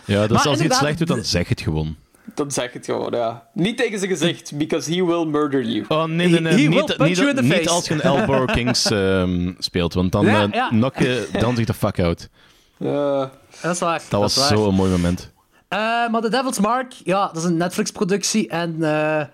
Ja, 0.06 0.22
dus 0.22 0.30
Maar 0.30 0.30
als 0.30 0.44
je 0.44 0.50
het 0.50 0.52
inderdaad, 0.60 0.78
slecht 0.80 0.98
doet, 0.98 1.08
dan 1.08 1.24
zeg 1.24 1.48
het 1.50 1.62
gewoon. 1.62 1.96
Dan 2.36 2.52
zeg 2.52 2.74
het 2.74 2.86
gewoon, 2.86 3.12
ja. 3.14 3.48
Niet 3.54 3.78
tegen 3.78 3.98
zijn 4.00 4.12
gezicht, 4.12 4.58
because 4.58 4.94
he 4.96 5.06
will 5.06 5.26
murder 5.26 5.64
you. 5.64 5.86
Oh, 5.88 6.04
nee, 6.04 6.28
nee, 6.28 6.40
nee. 6.42 6.52
He 6.52 6.58
will 6.58 6.68
Niet, 6.70 6.86
punch 6.98 7.08
niet, 7.10 7.18
you 7.18 7.30
in 7.30 7.36
the 7.36 7.42
niet 7.42 7.54
face. 7.54 7.70
als 7.70 7.88
je 7.88 7.94
een 7.94 8.02
Elbow 8.02 8.48
Kings 8.52 8.86
ehm, 8.92 9.52
speelt, 9.60 9.94
want 9.94 10.12
dan 10.12 10.26
Ja, 10.26 10.44
eh, 10.44 10.52
ja. 10.52 10.68
knock 10.68 10.98
je 10.98 11.30
Danzig 11.40 11.66
de 11.66 11.74
fuck 11.74 12.00
out. 12.00 12.30
Eh, 12.78 13.26
Dat 13.62 13.72
is 13.74 13.80
waar. 13.80 14.02
Dat 14.10 14.22
was 14.22 14.38
is 14.38 14.48
zo'n 14.48 14.76
mooi 14.76 14.92
moment. 14.92 15.32
Eh, 15.68 15.80
maar 16.10 16.22
The 16.22 16.30
Devil's 16.30 16.60
Mark, 16.60 16.92
ja, 17.04 17.28
dat 17.28 17.38
is 17.38 17.44
een 17.44 17.58
Netflix-productie. 17.58 18.48
En 18.50 18.84
eh, 18.84 19.26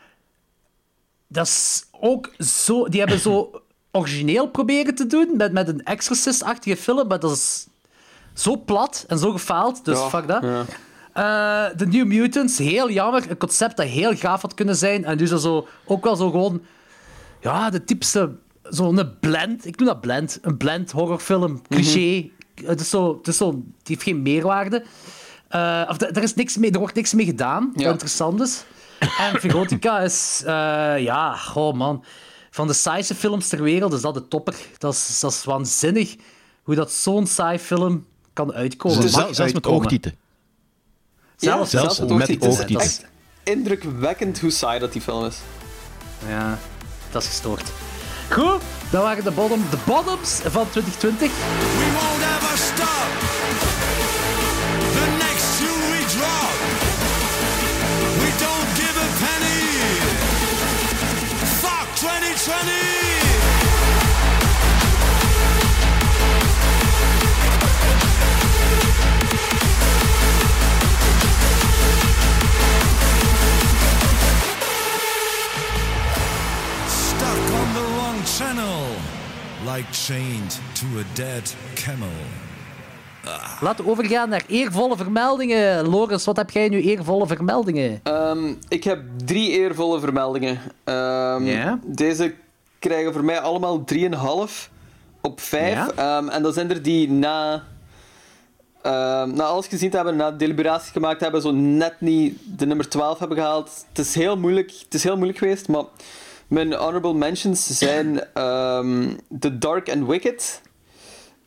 dat 1.28 1.48
is 1.48 1.84
ook 2.04 2.32
zo... 2.39 2.88
Die 2.88 2.99
hebben 2.99 3.20
zo 3.20 3.51
origineel 3.91 4.47
proberen 4.47 4.95
te 4.95 5.08
doen 5.08 5.30
met, 5.38 5.51
met 5.51 5.68
een 5.68 5.84
Exorcist-achtige 5.84 6.78
film, 6.78 7.08
maar 7.08 7.20
dat 7.20 7.32
is 7.32 7.68
zo 8.34 8.58
plat 8.58 9.06
en 9.08 9.20
zo 9.20 9.32
gefaald, 9.32 9.86
dus 9.86 9.97
ja, 9.99 10.10
fuck 10.10 10.28
dat. 10.28 10.43
ja. 10.43 10.66
Eh, 11.14 11.76
The 11.76 11.86
New 11.86 12.06
Mutants, 12.06 12.58
heel 12.58 12.91
jammer. 12.91 13.30
Een 13.30 13.38
concept 13.38 13.78
dat 13.78 13.86
heel 13.86 14.16
gaaf 14.16 14.41
had 14.41 14.54
kunnen 14.54 14.76
zijn. 14.76 15.06
En 15.06 15.18
dus 15.18 15.30
dat 15.30 15.41
zo, 15.41 15.68
ook 15.86 16.04
wel 16.04 16.16
zo 16.16 16.30
gewoon... 16.30 16.62
Ja, 17.41 17.70
de 17.70 17.84
typische... 17.84 18.32
Zo'n 18.64 19.18
blend. 19.20 19.66
Ik 19.66 19.78
noem 19.78 19.88
dat 19.88 20.01
blend. 20.01 20.39
Een 20.41 20.58
blend 20.58 20.91
horrorfilm. 20.91 21.62
Cliché. 21.68 22.30
Het 22.66 22.80
is 22.80 22.89
zo... 22.89 23.18
Het 23.18 23.28
is 23.28 23.38
zo 23.38 23.51
die 23.51 23.64
heeft 23.84 24.04
geen 24.04 24.22
meerwaarde. 24.22 24.84
Eh, 25.47 25.88
of, 25.89 26.01
er, 26.01 26.24
is 26.24 26.36
niks 26.36 26.58
mee, 26.58 26.72
er 26.72 26.80
wordt 26.80 26.95
niks 26.95 27.14
mee 27.14 27.26
gedaan. 27.26 27.72
Ja. 27.76 27.84
Wat 27.84 27.91
interessant 27.91 28.41
is. 28.41 28.64
En 29.00 29.39
Verotica 29.39 30.00
is... 30.00 30.41
eh, 30.46 30.54
ja, 31.00 31.38
oh 31.54 31.74
man. 31.74 32.04
Van 32.50 32.68
de 32.68 32.74
saaiste 32.74 33.16
films 33.16 33.48
ter 33.48 33.62
wereld 33.64 33.94
is 33.94 34.02
dat 34.02 34.14
de 34.14 34.28
topper. 34.28 34.56
Dat 34.78 34.94
is, 34.94 35.20
dat 35.20 35.32
is 35.32 35.44
waanzinnig 35.44 36.16
hoe 36.64 36.76
dat 36.76 36.91
zo'n 36.91 37.28
saai 37.28 37.60
film 37.60 38.06
kan 38.34 38.54
uitkomen. 38.54 39.02
Dus 39.02 39.12
zelfs 39.12 39.54
met 39.54 39.68
oogtieten. 39.68 40.16
Zelfs, 41.36 41.72
Ja, 41.72 41.80
zelfs 41.80 42.00
met 42.00 42.12
oogtieten. 42.12 42.50
Is 42.50 42.60
echt 42.76 43.06
indrukwekkend 43.44 44.39
hoe 44.39 44.52
saai 44.52 44.80
dat 44.80 44.91
die 44.94 45.02
film 45.02 45.26
is. 45.26 45.36
Ja, 46.28 46.58
dat 47.12 47.22
is 47.22 47.28
gestoord. 47.28 47.72
Goed, 48.30 48.62
dat 48.91 49.02
waren 49.04 49.24
de, 49.24 49.32
bottom, 49.32 49.66
de 49.70 49.78
bottoms 49.86 50.30
van 50.44 50.70
2020. 50.70 51.32
We 51.32 51.91
won't 51.94 52.22
ever 52.22 52.58
stop. 52.58 53.43
Channel. 78.38 78.96
Like 79.64 79.91
chained 79.91 80.60
to 80.76 81.00
a 81.00 81.04
dead 81.16 81.50
camel. 81.76 82.10
Laten 83.61 83.86
we 83.86 83.91
overgaan 83.91 84.30
naar 84.30 84.43
eervolle 84.47 84.97
vermeldingen. 84.97 85.88
Loris, 85.88 86.26
wat 86.26 86.38
heb 86.38 86.49
jij 86.49 86.69
nu 86.69 86.82
eervolle 86.82 87.28
vermeldingen? 87.28 87.99
Ehm, 88.03 88.53
ik 88.67 88.84
heb 88.84 89.01
drie 89.26 89.49
eervolle 89.49 89.99
vermeldingen. 89.99 90.59
Ehm, 90.84 91.43
Ja? 91.45 91.80
Deze 91.86 92.34
krijgen 92.80 93.13
voor 93.13 93.24
mij 93.24 93.39
allemaal 93.39 93.84
3,5 93.84 94.69
op 95.21 95.41
5. 95.41 95.74
Ja? 95.74 95.91
Ehm, 95.95 96.30
en 96.30 96.43
dat 96.43 96.53
zijn 96.53 96.69
er 96.69 96.82
die 96.82 97.11
na, 97.11 97.63
ehm, 98.82 99.34
na 99.34 99.43
alles 99.43 99.67
gezien 99.67 99.89
te 99.89 99.95
hebben, 99.95 100.15
na 100.15 100.32
deliberatie 100.32 100.91
gemaakt 100.91 101.21
hebben, 101.21 101.41
zo 101.41 101.51
net 101.51 101.93
niet 101.99 102.38
de 102.57 102.65
nummer 102.65 102.89
12 102.89 103.19
hebben 103.19 103.38
gehaald. 103.38 103.86
Het 103.89 104.05
is 104.05 104.15
heel 104.15 104.38
moeilijk, 104.38 104.71
het 104.84 104.93
is 104.93 105.03
heel 105.03 105.15
moeilijk 105.15 105.38
geweest, 105.39 105.67
maar 105.67 105.84
mijn 106.47 106.74
honorable 106.74 107.13
mentions 107.13 107.78
zijn 107.78 108.24
ehm, 108.34 109.09
The 109.39 109.57
Dark 109.57 109.89
and 109.91 110.07
Wicked. 110.07 110.61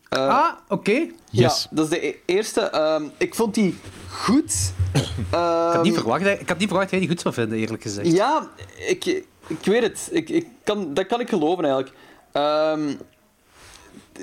Eh, 0.09 0.29
ah, 0.29 0.53
oké. 0.69 1.07
Yes. 1.31 1.63
Ja, 1.63 1.77
dat 1.77 1.85
is 1.85 1.91
de 1.91 2.07
e- 2.07 2.15
eerste. 2.27 2.61
Ehm, 2.61 3.05
ik 3.17 3.35
vond 3.35 3.55
die 3.55 3.79
goed. 4.11 4.55
Ik 4.95 5.25
had, 5.33 5.83
niet 5.83 5.93
Ehm, 5.93 6.01
verwacht, 6.03 6.25
dat- 6.25 6.41
ik 6.41 6.49
had 6.49 6.59
niet 6.59 6.69
verwacht 6.69 6.91
dat 6.91 6.91
jij 6.91 6.99
die 7.01 7.09
goed 7.09 7.21
zou 7.21 7.35
vinden, 7.35 7.59
eerlijk 7.59 7.83
gezegd. 7.83 8.13
ja, 8.13 8.49
ik, 8.89 9.05
ik 9.47 9.59
weet 9.65 9.83
het. 9.83 10.09
Ik, 10.13 10.29
ik 10.29 10.47
kan, 10.65 10.95
dat 10.95 11.07
kan 11.07 11.21
ik 11.21 11.29
geloven 11.29 11.65
eigenlijk. 11.65 11.95
Ehm, 12.33 12.89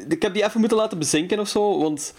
ik 0.10 0.22
heb 0.22 0.34
die 0.34 0.44
even 0.44 0.60
moeten 0.60 0.78
laten 0.78 0.98
bezinken 0.98 1.40
of 1.40 1.48
zo, 1.48 1.80
want 1.80 2.14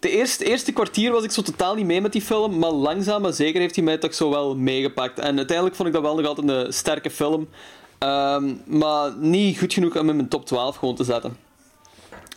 de 0.00 0.10
eerste, 0.10 0.44
eerste 0.44 0.72
kwartier 0.72 1.12
was 1.12 1.24
ik 1.24 1.30
zo 1.30 1.42
totaal 1.42 1.74
niet 1.74 1.86
mee 1.86 2.00
met 2.00 2.12
die 2.12 2.22
film, 2.22 2.58
maar 2.58 2.70
langzaam 2.70 3.22
maar 3.22 3.32
zeker 3.32 3.60
heeft 3.60 3.74
hij 3.76 3.84
mij 3.84 3.98
toch 3.98 4.14
zo 4.14 4.30
wel 4.30 4.56
meegepakt. 4.56 5.18
En 5.18 5.36
uiteindelijk 5.36 5.76
vond 5.76 5.88
ik 5.88 5.94
dat 5.94 6.02
wel 6.02 6.14
nog 6.16 6.26
altijd 6.26 6.48
een 6.48 6.72
sterke 6.72 7.10
film, 7.10 7.48
Ehm, 7.98 8.54
maar 8.64 9.12
niet 9.16 9.58
goed 9.58 9.72
genoeg 9.72 9.96
om 9.98 10.08
in 10.08 10.16
mijn 10.16 10.28
top 10.28 10.46
12 10.46 10.76
gewoon 10.76 10.94
te 10.94 11.04
zetten. 11.04 11.36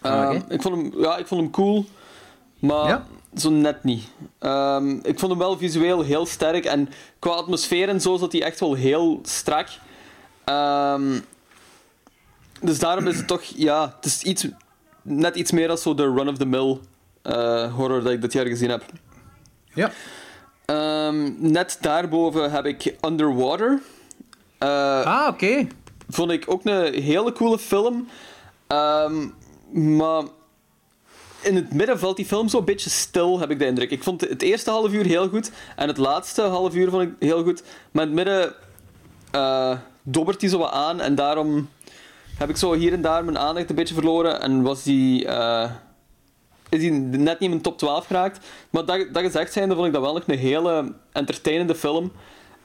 Ehm, 0.01 0.35
oké. 0.35 0.53
ik, 0.53 0.61
vond 0.61 0.75
hem, 0.75 1.01
ja, 1.01 1.17
ik 1.17 1.27
vond 1.27 1.41
hem 1.41 1.51
cool, 1.51 1.85
maar 2.59 2.87
Ja? 2.87 3.05
zo 3.37 3.49
net 3.49 3.83
niet. 3.83 4.03
Ehm, 4.39 4.89
ik 4.89 5.19
vond 5.19 5.31
hem 5.31 5.37
wel 5.39 5.57
visueel 5.57 6.01
heel 6.01 6.25
sterk 6.25 6.65
en 6.65 6.89
qua 7.19 7.31
atmosfeer 7.31 7.89
en 7.89 8.01
zo 8.01 8.17
zat 8.17 8.31
hij 8.31 8.43
echt 8.43 8.59
wel 8.59 8.73
heel 8.73 9.19
strak. 9.23 9.67
Ehm, 10.45 11.19
dus 12.61 12.79
daarom 12.79 13.07
is 13.07 13.17
het 13.17 13.27
toch, 13.27 13.41
ja, 13.43 13.93
het 13.95 14.05
is 14.05 14.23
iets, 14.23 14.47
net 15.01 15.35
iets 15.35 15.51
meer 15.51 15.69
als 15.69 15.81
zo 15.81 15.93
de 15.93 16.03
run-of-the-mill 16.13 16.79
eh, 17.21 17.73
horror 17.73 18.03
dat 18.03 18.11
ik 18.11 18.21
dit 18.21 18.33
jaar 18.33 18.45
gezien 18.45 18.69
heb. 18.69 18.83
Ja. 19.73 19.91
Net 21.37 21.77
daarboven 21.81 22.51
heb 22.51 22.65
ik 22.65 22.95
Underwater. 23.05 23.81
Eh, 24.57 25.01
Ah, 25.05 25.27
oké. 25.27 25.67
vond 26.09 26.31
ik 26.31 26.43
ook 26.47 26.65
een 26.65 26.93
hele 27.03 27.31
coole 27.31 27.59
film. 27.59 28.07
Maar 29.71 30.23
in 31.41 31.55
het 31.55 31.73
midden 31.73 31.99
valt 31.99 32.15
die 32.15 32.25
film 32.25 32.47
zo'n 32.47 32.65
beetje 32.65 32.89
stil, 32.89 33.39
heb 33.39 33.51
ik 33.51 33.59
de 33.59 33.65
indruk. 33.65 33.91
Ik 33.91 34.03
vond 34.03 34.21
het 34.21 34.41
eerste 34.41 34.69
half 34.69 34.91
uur 34.91 35.05
heel 35.05 35.29
goed 35.29 35.51
en 35.75 35.87
het 35.87 35.97
laatste 35.97 36.41
half 36.41 36.75
uur 36.75 36.89
vond 36.89 37.03
ik 37.03 37.11
heel 37.19 37.43
goed. 37.43 37.63
Maar 37.91 38.07
in 38.07 38.09
het 38.09 38.25
midden 38.25 38.53
eh 39.31 39.77
dobbert 40.11 40.39
die 40.39 40.49
zo 40.49 40.57
wat 40.57 40.71
aan 40.71 41.01
en 41.01 41.15
daarom 41.15 41.69
heb 42.37 42.49
ik 42.49 42.57
zo 42.57 42.73
hier 42.73 42.93
en 42.93 43.01
daar 43.01 43.25
mijn 43.25 43.37
aandacht 43.37 43.69
een 43.69 43.75
beetje 43.75 43.93
verloren 43.93 44.41
en 44.41 44.61
was 44.61 44.83
die, 44.83 45.25
eh, 45.25 45.71
is 46.69 46.79
die 46.79 46.91
net 46.91 47.39
niet 47.39 47.41
in 47.41 47.49
mijn 47.49 47.61
top 47.61 47.77
12 47.77 48.05
geraakt. 48.05 48.45
Maar 48.69 48.85
dat, 48.85 49.13
dat 49.13 49.23
gezegd 49.23 49.53
zijnde 49.53 49.75
vond 49.75 49.87
ik 49.87 49.93
dat 49.93 50.01
wel 50.01 50.21
een 50.25 50.37
hele 50.37 50.93
entertainende 51.11 51.75
film. 51.75 52.11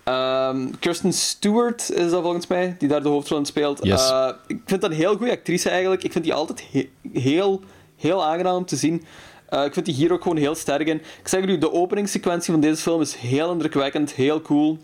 Ehm, 0.05 0.71
Kirsten 0.79 1.13
Stewart 1.13 1.91
is 1.91 2.11
dat 2.11 2.23
volgens 2.23 2.47
mij, 2.47 2.75
die 2.79 2.89
daar 2.89 3.03
de 3.03 3.09
hoofdrol 3.09 3.39
in 3.39 3.45
speelt. 3.47 3.85
Yes. 3.85 4.11
Eh, 4.11 4.29
ik 4.47 4.61
vind 4.65 4.81
dat 4.81 4.91
een 4.91 4.97
heel 4.97 5.17
goede 5.17 5.33
actrice 5.33 5.69
eigenlijk. 5.71 6.05
Ik 6.05 6.13
vind 6.13 6.25
die 6.25 6.35
altijd 6.35 6.65
he- 6.73 6.91
heel, 7.13 7.61
heel 7.97 8.25
aangenaam 8.25 8.57
om 8.57 8.65
te 8.67 8.77
zien. 8.77 9.05
Eh, 9.49 9.65
ik 9.65 9.73
vind 9.73 9.87
die 9.87 9.95
hier 9.95 10.13
ook 10.13 10.23
gewoon 10.23 10.37
heel 10.37 10.55
sterk 10.55 10.87
in. 10.89 10.97
Ik 10.97 11.29
zeg 11.29 11.45
u, 11.45 11.59
de 11.59 11.73
openingssequentie 11.73 12.53
van 12.53 12.61
deze 12.61 12.83
film 12.83 13.01
is 13.01 13.15
heel 13.15 13.53
indrukwekkend, 13.53 14.13
heel 14.13 14.43
cool. 14.43 14.79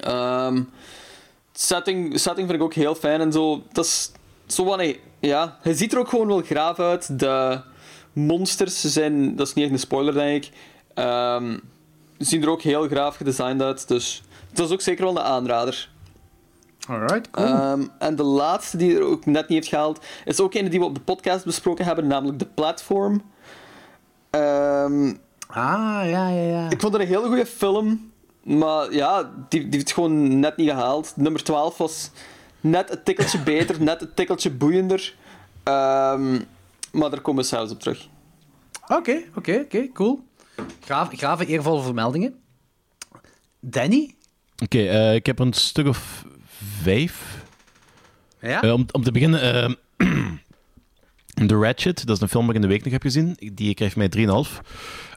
Ehm, 0.00 0.62
setting, 1.52 2.20
setting 2.20 2.46
vind 2.48 2.58
ik 2.58 2.64
ook 2.64 2.74
heel 2.74 2.94
fijn 2.94 3.20
en 3.20 3.32
zo. 3.32 3.62
Dat 3.72 3.84
is 3.84 4.12
zo 4.46 4.72
een- 4.72 4.96
ja, 5.20 5.58
hij 5.62 5.74
ziet 5.74 5.92
er 5.92 5.98
ook 5.98 6.08
gewoon 6.08 6.26
wel 6.26 6.40
graaf 6.42 6.78
uit. 6.78 7.18
De 7.18 7.60
monsters 8.12 8.80
zijn, 8.80 9.36
dat 9.36 9.46
is 9.46 9.54
niet 9.54 9.64
echt 9.64 9.72
een 9.74 9.80
spoiler 9.80 10.14
denk 10.14 10.44
ik. 10.44 10.50
Ehm, 10.94 11.58
zien 12.20 12.42
er 12.42 12.50
ook 12.50 12.62
heel 12.62 12.88
graaf 12.88 13.16
gedesigned 13.16 13.62
uit. 13.62 13.88
Dus 13.88 14.22
dat 14.52 14.66
is 14.66 14.72
ook 14.72 14.80
zeker 14.80 15.04
wel 15.04 15.16
een 15.16 15.22
aanrader. 15.22 15.88
Alright, 16.88 17.30
cool. 17.30 17.46
Ehm, 17.46 17.86
en 17.98 18.16
de 18.16 18.22
laatste 18.22 18.76
die 18.76 18.96
er 18.96 19.02
ook 19.02 19.26
net 19.26 19.48
niet 19.48 19.58
heeft 19.58 19.68
gehaald, 19.68 20.04
is 20.24 20.40
ook 20.40 20.54
een 20.54 20.68
die 20.68 20.78
we 20.78 20.84
op 20.84 20.94
de 20.94 21.00
podcast 21.00 21.44
besproken 21.44 21.84
hebben, 21.84 22.06
namelijk 22.06 22.38
de 22.38 22.46
Platform. 22.46 23.22
Ehm, 24.30 25.14
ah, 25.46 26.02
ja, 26.04 26.28
ja, 26.28 26.42
ja. 26.42 26.70
ik 26.70 26.80
vond 26.80 26.92
het 26.92 27.02
een 27.02 27.08
hele 27.08 27.26
goede 27.26 27.46
film, 27.46 28.12
maar 28.42 28.92
ja, 28.92 29.30
die, 29.48 29.60
die 29.60 29.70
heeft 29.70 29.74
het 29.74 29.92
gewoon 29.92 30.38
net 30.40 30.56
niet 30.56 30.70
gehaald. 30.70 31.12
Nummer 31.16 31.42
12 31.42 31.76
was 31.76 32.10
net 32.60 32.90
een 32.90 33.02
tikkeltje 33.02 33.42
beter, 33.52 33.82
net 33.82 34.02
een 34.02 34.14
tikkeltje 34.14 34.50
boeiender. 34.50 35.14
Ehm, 35.62 36.38
maar 36.92 37.10
daar 37.10 37.20
komen 37.20 37.42
we 37.42 37.48
zelfs 37.48 37.72
op 37.72 37.80
terug. 37.80 38.08
Oké, 38.88 39.22
oké, 39.36 39.60
oké, 39.64 39.88
cool. 39.92 40.20
Graaf, 40.80 41.08
grave 41.12 41.46
eervolle 41.46 41.82
vermeldingen. 41.82 42.34
Danny? 43.60 44.14
Oké, 44.62 44.78
eh, 44.78 45.14
ik 45.14 45.26
heb 45.26 45.38
een 45.38 45.52
stuk 45.52 45.86
of 45.86 46.24
vijf. 46.82 47.44
Ja? 48.40 48.62
Eh, 48.62 48.72
om, 48.72 48.86
om 48.92 49.02
te 49.02 49.12
beginnen, 49.12 49.40
eh, 49.42 49.70
The 51.46 51.56
Ratchet, 51.56 52.06
dat 52.06 52.16
is 52.16 52.22
een 52.22 52.28
film 52.28 52.46
die 52.46 52.54
ik 52.54 52.62
in 52.62 52.68
de 52.68 52.74
week 52.74 52.84
nog 52.84 52.92
heb 52.92 53.02
gezien. 53.02 53.36
Die 53.52 53.74
krijgt 53.74 53.96
mij 53.96 54.08
3,5. 54.16 54.60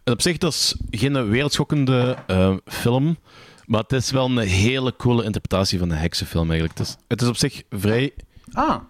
En 0.03 0.13
op 0.13 0.21
zich, 0.21 0.37
dat 0.37 0.53
is 0.53 0.75
geen 0.89 1.29
wereldschokkende 1.29 2.17
film. 2.65 3.17
Maar 3.65 3.81
het 3.81 3.91
is 3.91 4.11
wel 4.11 4.25
een 4.25 4.37
hele 4.37 4.95
coole 4.95 5.23
interpretatie 5.23 5.79
van 5.79 5.89
een 5.89 5.97
heksenfilm 5.97 6.49
eigenlijk. 6.49 6.79
Het 6.79 6.87
is, 6.87 6.95
het 7.07 7.21
is 7.21 7.27
op 7.27 7.37
zich 7.37 7.63
vrij 7.69 8.13
Ah, 8.53 8.81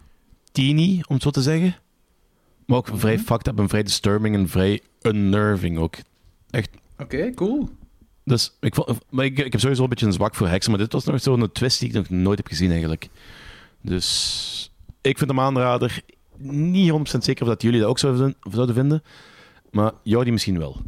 teeny, 0.52 1.04
om 1.08 1.14
het 1.14 1.24
zo 1.24 1.30
te 1.30 1.42
zeggen. 1.42 1.76
Maar 2.66 2.78
ook 2.78 2.90
vrij 2.94 3.20
fucked 3.20 3.48
up 3.48 3.60
en 3.60 3.70
vrij 3.70 3.84
disturbing 3.84 4.36
en 4.36 4.50
vrij 4.50 4.82
unnerving 5.02 5.78
ook. 5.78 5.96
Echt. 6.54 6.70
oké, 7.00 7.34
cool. 7.34 7.70
Dus 8.24 8.58
ik, 8.60 8.76
vond, 8.76 8.98
maar 9.10 9.26
ik, 9.26 9.40
ik 9.40 9.52
heb 9.52 9.62
sowieso 9.62 9.84
een 9.84 9.90
beetje 9.90 10.06
een 10.06 10.14
zwak 10.14 10.36
voor 10.36 10.48
heksen, 10.48 10.72
maar 10.72 10.80
dit 10.80 10.94
was 10.94 11.04
nog 11.06 11.22
zo'n 11.22 11.52
twist 11.52 11.80
die 11.80 11.90
ik 11.90 11.96
nog 11.96 12.10
nooit 12.10 12.38
heb 12.38 12.48
gezien 12.48 12.72
eigenlijk. 12.72 13.10
Dus 13.82 14.72
ik 15.02 15.18
vind 15.18 15.30
hem 15.30 15.40
aanrader. 15.40 16.02
Niet 16.38 16.92
100% 16.92 17.18
zeker 17.18 17.42
of 17.44 17.48
dat 17.50 17.62
jullie 17.62 17.80
dat 17.80 17.90
ook 17.90 18.00
zouden, 18.00 18.36
zouden 18.52 18.76
vinden. 18.76 19.04
Maar 19.72 19.92
jou 20.04 20.24
die 20.24 20.34
misschien 20.34 20.58
wel. 20.60 20.82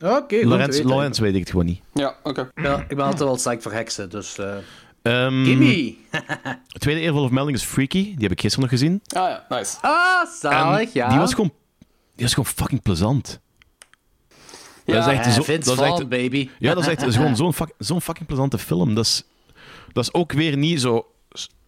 Oké, 0.00 0.40
te 0.40 0.84
Lorenz, 0.84 1.18
weet 1.18 1.34
ik 1.34 1.40
het 1.40 1.50
gewoon 1.50 1.66
niet. 1.66 1.80
Ja, 1.94 2.16
oké. 2.22 2.50
Ja, 2.54 2.80
ik 2.88 2.96
ben 2.96 3.04
altijd 3.04 3.18
wel 3.22 3.34
psyched 3.34 3.62
voor 3.62 3.72
heksen, 3.72 4.10
dus... 4.10 4.38
eh 4.38 4.56
Ehm, 5.02 5.44
Gimme! 5.44 5.94
tweede 6.78 7.00
eervolle 7.00 7.24
vermelding 7.26 7.56
is 7.56 7.64
Freaky. 7.64 8.02
Die 8.02 8.22
heb 8.22 8.30
ik 8.30 8.40
gisteren 8.40 8.68
nog 8.70 8.78
gezien. 8.78 9.00
Ah 9.08 9.28
ja, 9.28 9.46
nice. 9.48 9.76
Ah, 9.80 10.20
En 10.20 10.28
zalig, 10.40 10.92
ja. 10.92 11.08
Die 11.08 11.18
was 11.18 11.34
gewoon, 11.34 11.52
die 12.14 12.24
was 12.24 12.34
gewoon 12.34 12.52
fucking 12.54 12.82
plezant. 12.82 13.40
Ja, 14.84 14.94
dat 14.94 15.06
is 15.06 15.12
echt 15.18 15.34
zo- 15.34 15.42
Vince 15.42 15.68
dat 15.68 15.78
is 15.78 15.84
echt- 15.84 15.88
Vaughn, 15.88 16.08
baby. 16.08 16.48
Ja, 16.58 16.74
dat 16.74 16.82
is 16.82 16.88
echt 16.88 17.00
dat 17.00 17.08
is 17.08 17.16
gewoon 17.16 17.36
zo'n 17.36 17.52
fuck- 17.54 17.74
zo'n 17.78 18.00
fucking 18.00 18.26
plezante 18.26 18.58
film. 18.58 18.94
Dat 18.94 19.04
is, 19.04 19.22
dat 19.92 20.04
is 20.04 20.14
ook 20.14 20.32
weer 20.32 20.56
niet 20.56 20.80
zo 20.80 21.06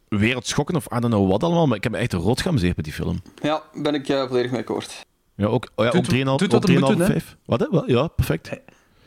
wereldschokkend 0.08 0.78
of 0.78 0.84
I 0.96 1.00
don't 1.00 1.12
know 1.14 1.30
wat 1.30 1.42
allemaal, 1.42 1.66
maar 1.66 1.76
ik 1.76 1.82
heb 1.82 1.92
me 1.92 1.98
echt 1.98 2.12
rot 2.12 2.40
geamuseerd 2.40 2.76
met 2.76 2.84
die 2.84 2.94
film. 2.94 3.22
ja, 3.42 3.62
ben 3.74 3.94
ik 3.94 4.08
eh, 4.08 4.26
volledig 4.28 4.50
mee 4.50 4.60
akkoord. 4.60 5.06
Ja, 5.36 5.46
ook, 5.46 5.68
oh 5.74 5.84
ja, 5.84 5.90
Doet- 5.90 6.00
ook 6.00 6.06
3,5, 6.06 6.38
doet 6.38 6.52
wat 6.52 6.62
ook 6.62 6.70
het 6.70 6.80
moet 6.80 6.88
3,5, 6.88 6.96
doen, 6.96 7.00
hè? 7.06 7.06
5. 7.12 7.36
Wat, 7.44 7.60
hè? 7.60 7.66
Wel, 7.70 7.90
Ja, 7.90 8.06
perfect. 8.08 8.50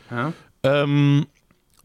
Ja. 0.09 0.31
Ehm, 0.61 1.15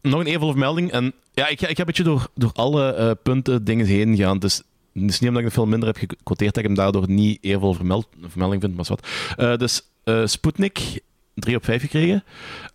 nog 0.01 0.19
een 0.19 0.25
eervolle 0.25 0.51
vermelding. 0.51 0.91
En 0.91 1.13
ja, 1.33 1.47
ik 1.47 1.61
ik 1.61 1.67
ga 1.75 1.79
een 1.79 1.85
beetje 1.85 2.03
door, 2.03 2.27
door 2.35 2.51
alle 2.53 2.93
eh, 2.93 3.11
punten, 3.23 3.63
dingen 3.63 3.85
heen 3.85 4.15
gaan. 4.17 4.39
Dus 4.39 4.55
het 4.93 5.09
is 5.09 5.19
niet 5.19 5.29
omdat 5.29 5.41
ik 5.43 5.47
de 5.47 5.53
film 5.53 5.69
minder 5.69 5.87
heb 5.87 5.97
gequoteerd 5.97 6.53
dat 6.53 6.63
ik 6.63 6.69
hem 6.69 6.77
daardoor 6.77 7.09
niet 7.09 7.37
eervolle 7.41 7.75
vermeld, 7.75 8.07
vermelding 8.27 8.61
vind, 8.61 8.75
maar 8.75 8.85
wat. 8.87 9.07
Eh, 9.35 9.55
dus 9.57 9.81
eh 10.03 10.25
Sputnik, 10.25 10.99
3 11.33 11.55
op 11.55 11.65
5 11.65 11.81
gekregen. 11.81 12.23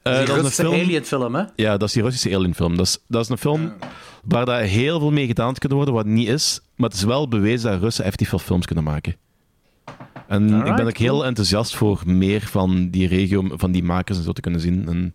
Eh, 0.02 0.16
Die 0.16 0.26
dat 0.26 0.36
is 0.36 0.44
een 0.44 0.50
film... 0.50 0.74
alien 0.74 1.04
film, 1.04 1.34
hè? 1.34 1.44
Ja, 1.56 1.76
dat 1.76 1.88
is 1.88 1.94
die 1.94 2.02
Russische 2.02 2.34
alienfilm. 2.36 2.76
Dat 2.76 2.86
is, 2.86 2.98
dat 3.08 3.22
is 3.24 3.28
een 3.28 3.38
film 3.38 3.72
waar 4.24 4.44
daar 4.46 4.60
heel 4.62 4.98
veel 5.00 5.10
mee 5.10 5.26
gedaan 5.26 5.54
kan 5.54 5.70
worden, 5.72 5.94
wat 5.94 6.06
niet 6.06 6.28
is. 6.28 6.60
Maar 6.76 6.88
het 6.88 6.98
is 6.98 7.04
wel 7.04 7.28
bewezen 7.28 7.70
dat 7.70 7.80
Russen 7.80 8.04
effectief 8.04 8.28
veel 8.28 8.38
films 8.38 8.66
kunnen 8.66 8.84
maken. 8.84 9.16
En 10.28 10.66
ik 10.66 10.74
ben 10.76 10.86
ook 10.86 10.96
heel 10.96 11.24
enthousiast 11.24 11.76
voor 11.76 12.02
meer 12.06 12.40
van 12.40 12.90
die 12.90 13.08
regio, 13.08 13.44
van 13.52 13.72
die 13.72 13.82
makers 13.82 14.18
en 14.18 14.24
zo 14.24 14.32
te 14.32 14.40
kunnen 14.40 14.60
zien. 14.60 14.88
En 14.88 15.14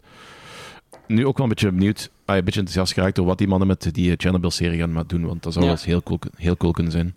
nu 1.07 1.25
ook 1.25 1.37
wel 1.37 1.43
een 1.45 1.53
beetje 1.53 1.71
benieuwd, 1.71 2.09
ah, 2.25 2.35
een 2.35 2.43
beetje 2.43 2.59
enthousiast 2.59 2.93
geraakt 2.93 3.15
door 3.15 3.25
wat 3.25 3.37
die 3.37 3.47
mannen 3.47 3.67
met 3.67 3.89
die 3.91 4.13
Chernobyl-serie 4.17 4.79
gaan 4.79 4.91
maar 4.91 5.07
doen. 5.07 5.25
Want 5.25 5.43
dat 5.43 5.53
zou 5.53 5.65
Ja. 5.65 5.71
wel 5.71 5.79
eens 5.79 5.89
heel 5.89 6.03
cool, 6.03 6.19
heel 6.35 6.57
cool 6.57 6.71
kunnen 6.71 6.91
zijn. 6.91 7.15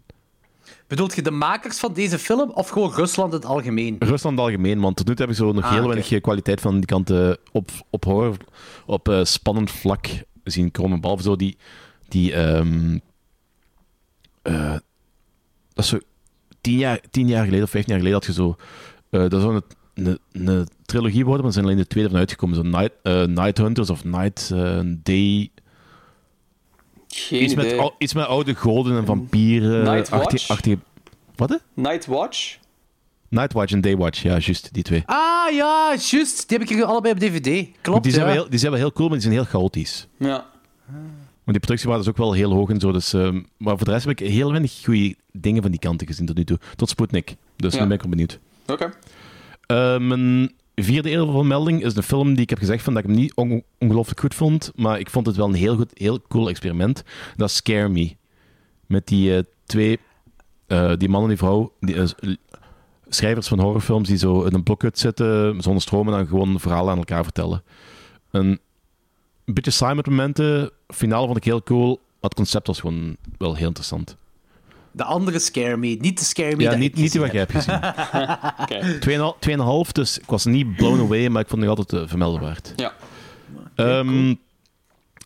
Bedoelt 0.87 1.15
je 1.15 1.23
de 1.23 1.31
makers 1.31 1.79
van 1.79 1.93
deze 1.93 2.19
film 2.19 2.51
of 2.51 2.69
gewoon 2.69 2.93
Rusland 2.93 3.33
in 3.33 3.39
het 3.39 3.49
algemeen? 3.49 3.97
Rusland 3.99 4.39
algemeen, 4.39 4.81
want 4.81 4.97
tot 4.97 5.07
nu 5.07 5.15
toe 5.15 5.25
heb 5.25 5.35
ik 5.35 5.41
zo 5.41 5.53
nog 5.53 5.65
Ah, 5.65 5.71
heel 5.71 5.89
weinig 5.89 6.21
kwaliteit 6.21 6.61
van 6.61 6.75
die 6.75 6.85
kant 6.85 7.11
eh, 7.11 7.31
op, 7.53 7.71
op 7.91 8.05
horror, 8.05 8.37
op 8.87 9.09
eh, 9.09 9.25
spannend 9.25 9.71
vlak 9.71 10.07
zien 10.45 10.71
komen. 10.71 11.01
Behalve 11.01 11.23
zo 11.23 11.37
die, 11.37 11.57
die 12.09 12.33
ehm, 12.33 12.99
eh, 14.43 14.77
dat 15.73 15.85
is 15.85 15.89
zo 15.89 15.99
tien 16.61 16.79
jaar, 16.79 17.01
tien 17.11 17.29
jaar 17.29 17.45
geleden 17.45 17.65
of 17.65 17.71
vijftien 17.71 17.95
jaar 17.95 18.05
geleden 18.05 18.27
had 18.27 18.37
je 18.37 18.43
zo, 18.43 18.57
dat 19.29 19.41
zou 19.41 19.63
een, 19.95 20.19
een, 20.33 20.49
een 20.49 20.69
trilogie 20.85 21.25
worden, 21.25 21.37
maar 21.41 21.47
er 21.47 21.53
zijn 21.53 21.65
alleen 21.65 21.77
de 21.77 21.87
tweede 21.87 22.11
van 22.11 22.19
uitgekomen. 22.19 22.57
Zo 22.57 22.63
Night, 22.63 23.29
Night 23.29 23.59
Hunters 23.59 23.91
of 23.91 24.05
Night 24.05 24.53
Day, 25.03 25.51
Geen 27.17 27.43
iets 27.43 27.53
idee. 27.53 27.65
met, 27.71 27.79
ou- 27.79 27.95
iets 27.99 28.15
met 28.15 28.27
oude 28.27 28.55
goden 28.55 28.97
en 28.97 29.07
vampieren. 29.07 29.85
Nightwatch? 29.95 30.47
wat 31.37 31.49
hè? 31.49 31.57
Nightwatch? 31.75 32.59
Nightwatch 33.29 33.73
en 33.73 33.81
Daywatch, 33.81 34.23
ja, 34.23 34.31
juist, 34.39 34.69
die 34.75 34.83
twee. 34.83 35.03
Ah, 35.07 35.53
ja, 35.53 35.95
juist. 36.11 36.49
Die 36.49 36.59
heb 36.59 36.69
ik 36.69 36.75
hier 36.75 36.85
allebei 36.85 37.15
op 37.15 37.21
DVD. 37.21 37.69
Klopt, 37.81 38.03
die, 38.03 38.13
zijn 38.13 38.25
ja. 38.27 38.33
wel 38.33 38.41
heel, 38.41 38.51
die 38.51 38.59
zijn 38.59 38.71
wel 38.73 38.81
heel 38.81 38.93
cool, 38.93 39.09
maar 39.09 39.19
die 39.19 39.27
zijn 39.27 39.41
heel 39.41 39.51
chaotisch. 39.51 40.07
Ja. 40.19 40.47
Want 41.45 41.59
die 41.59 41.61
productiewaarde 41.61 42.03
is 42.03 42.09
ook 42.09 42.17
wel 42.17 42.33
heel 42.33 42.53
hoog 42.53 42.71
en 42.71 42.81
zo. 42.81 42.93
Dus, 42.93 43.13
ehm, 43.13 43.43
maar 43.57 43.77
voor 43.77 43.85
de 43.87 43.91
rest 43.93 44.05
heb 44.07 44.21
ik 44.21 44.29
heel 44.29 44.49
weinig 44.51 44.81
goede 44.85 45.15
dingen 45.33 45.63
van 45.63 45.71
die 45.71 45.81
kanten 45.81 46.07
gezien 46.07 46.27
tot 46.27 46.37
nu 46.37 46.45
toe. 46.45 46.59
Tot 46.77 46.89
Sputnik. 46.89 47.35
Dus 47.57 47.75
Ja. 47.75 47.81
nu 47.81 47.87
ben 47.87 47.95
ik 47.97 48.03
wel 48.03 48.11
benieuwd. 48.11 48.39
Oké. 48.67 48.93
Eh, 49.67 49.99
mijn 49.99 50.53
vierde 50.83 51.11
eervolle 51.11 51.45
melding 51.45 51.85
is 51.85 51.97
een 51.97 52.03
film 52.03 52.35
die 52.35 52.43
ik 52.43 52.51
heb 52.51 52.59
gezegd 52.59 52.83
van 52.85 52.95
dat 52.95 53.03
ik 53.03 53.09
hem 53.09 53.19
niet 53.19 53.35
on- 53.35 53.63
ongelooflijk 53.79 54.21
goed 54.21 54.35
vond. 54.35 54.73
Maar 54.75 54.99
ik 54.99 55.11
vond 55.11 55.27
het 55.27 55.37
wel 55.37 55.47
een 55.47 55.55
heel, 55.55 55.77
goed, 55.77 55.91
heel 55.95 56.21
cool 56.29 56.49
experiment. 56.49 57.03
Dat 57.37 57.49
is 57.49 57.57
Scare 57.57 57.89
Me. 57.89 58.17
Met 58.87 59.07
die 59.07 59.37
eh, 59.37 59.43
twee, 59.65 59.99
eh, 60.67 60.93
die 60.97 61.09
man 61.09 61.23
en 61.23 61.29
die 61.29 61.37
vrouw, 61.37 61.73
die, 61.81 61.95
eh, 61.95 62.07
schrijvers 63.09 63.49
van 63.49 63.61
horrorfilms 63.61 64.09
die 64.09 64.17
zo 64.17 64.43
in 64.43 64.55
een 64.55 64.63
blokhut 64.63 64.99
zitten, 64.99 65.63
zonder 65.63 65.83
stroom 65.83 66.07
en 66.07 66.13
dan 66.13 66.27
gewoon 66.27 66.61
verhalen 66.61 66.91
aan 66.91 66.99
elkaar 66.99 67.25
vertellen. 67.25 67.63
Een, 68.31 68.61
beetje 69.45 69.71
saai 69.71 69.95
met 69.95 70.07
momenten. 70.07 70.71
Finale 70.89 71.25
vond 71.25 71.37
ik 71.37 71.45
heel 71.45 71.63
cool. 71.63 72.01
Het 72.21 72.35
concept 72.35 72.67
was 72.67 72.81
gewoon 72.81 73.17
wel 73.39 73.55
heel 73.55 73.67
interessant. 73.67 74.17
De 74.97 75.05
andere 75.05 75.39
Scare 75.39 75.77
Me. 75.77 75.97
Niet 76.01 76.19
de 76.19 76.25
Scare 76.25 76.57
Me 76.57 76.63
Ja, 76.63 76.71
dat 76.71 76.79
niet, 76.79 76.95
niet 76.95 77.13
die 77.13 77.21
wat 77.21 77.33
jij 77.33 77.47
hebt 77.49 77.53
gezien. 77.53 77.81
Tweeënhalf, 79.41 79.93
dus 79.93 80.19
ik 80.19 80.27
was 80.27 80.45
niet 80.45 80.77
blown 80.77 81.01
away, 81.01 81.29
maar 81.29 81.43
ik 81.43 81.49
vond 81.49 81.61
het 81.63 81.71
nog 81.71 81.79
altijd 81.79 82.03
uh, 82.03 82.09
vermelden 82.09 82.41
waard. 82.41 82.73
Ja. 82.77 82.93
Ehm, 83.75 84.35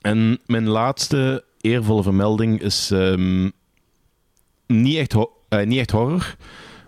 En 0.01 0.39
mijn 0.47 0.66
laatste 0.68 1.45
eervolle 1.61 2.03
vermelding 2.03 2.61
is 2.62 2.91
ehm, 2.91 3.51
niet, 4.66 4.97
echt 4.97 5.14
eh, 5.49 5.66
niet 5.66 5.79
echt 5.79 5.91
horror, 5.91 6.37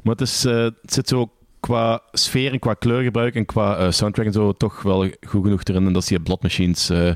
maar 0.02 0.12
het, 0.14 0.20
is, 0.20 0.44
eh, 0.44 0.54
het 0.62 0.92
zit 0.92 1.08
zo 1.08 1.30
qua 1.60 2.02
sfeer 2.12 2.52
en 2.52 2.58
qua 2.58 2.74
kleurgebruik 2.74 3.34
en 3.34 3.44
qua 3.46 3.76
eh, 3.76 3.90
soundtrack 3.90 4.26
en 4.26 4.32
zo 4.32 4.52
toch 4.52 4.82
wel 4.82 5.00
goed 5.26 5.42
genoeg 5.44 5.64
erin. 5.64 5.86
En 5.86 5.92
dat 5.92 6.02
is 6.02 6.08
die 6.08 6.20
Blood 6.20 6.42
Machines. 6.42 6.90
eh, 6.90 7.12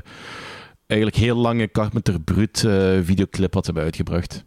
eigenlijk 0.87 1.19
heel 1.19 1.35
lange 1.35 1.71
Carpenter 1.71 2.21
Brut 2.21 2.63
eh, 2.63 2.97
videoclip 3.03 3.53
wat 3.53 3.65
ze 3.65 3.71
hebben 3.71 3.83
uitgebracht. 3.83 4.45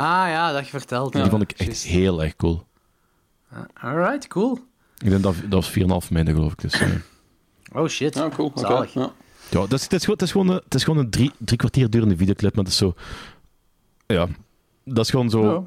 Ah 0.00 0.28
ja, 0.28 0.52
dat 0.52 0.64
je 0.64 0.70
verteld. 0.70 1.12
Die 1.12 1.24
vond 1.24 1.42
ik 1.42 1.50
echt 1.52 1.82
heel 1.82 2.22
erg 2.22 2.36
cool. 2.36 2.66
Alright, 3.74 4.26
cool. 4.28 4.58
Ik 4.98 5.10
denk 5.10 5.22
dat, 5.22 5.34
dat 5.48 5.70
was 5.74 6.04
4,5 6.06 6.10
mijne, 6.10 6.32
geloof 6.32 6.52
ik. 6.52 6.60
Dus, 6.60 6.72
eh, 6.80 6.88
Oh 7.72 7.88
shit. 7.88 8.14
Ja, 8.14 8.28
cool. 8.28 8.48
Oké. 8.48 8.60
Zalig. 8.60 8.92
Ja. 8.92 9.12
Ja, 9.50 9.60
dat 9.60 9.72
is, 9.72 9.82
het, 9.82 9.92
is 9.92 10.04
gewoon, 10.04 10.16
het, 10.18 10.22
is 10.24 10.32
gewoon 10.32 10.48
een, 10.48 10.60
het 10.64 10.74
is 10.74 10.84
gewoon 10.84 11.04
een 11.04 11.10
drie, 11.10 11.32
drie 11.38 11.58
kwartier 11.58 11.90
durende 11.90 12.16
videoclip, 12.16 12.54
maar 12.54 12.64
het 12.64 12.72
is 12.72 12.78
zo... 12.78 12.94
Ja, 14.06 14.26
dat 14.84 15.04
is 15.04 15.10
gewoon 15.10 15.30
zo 15.30 15.40
Oh. 15.40 15.66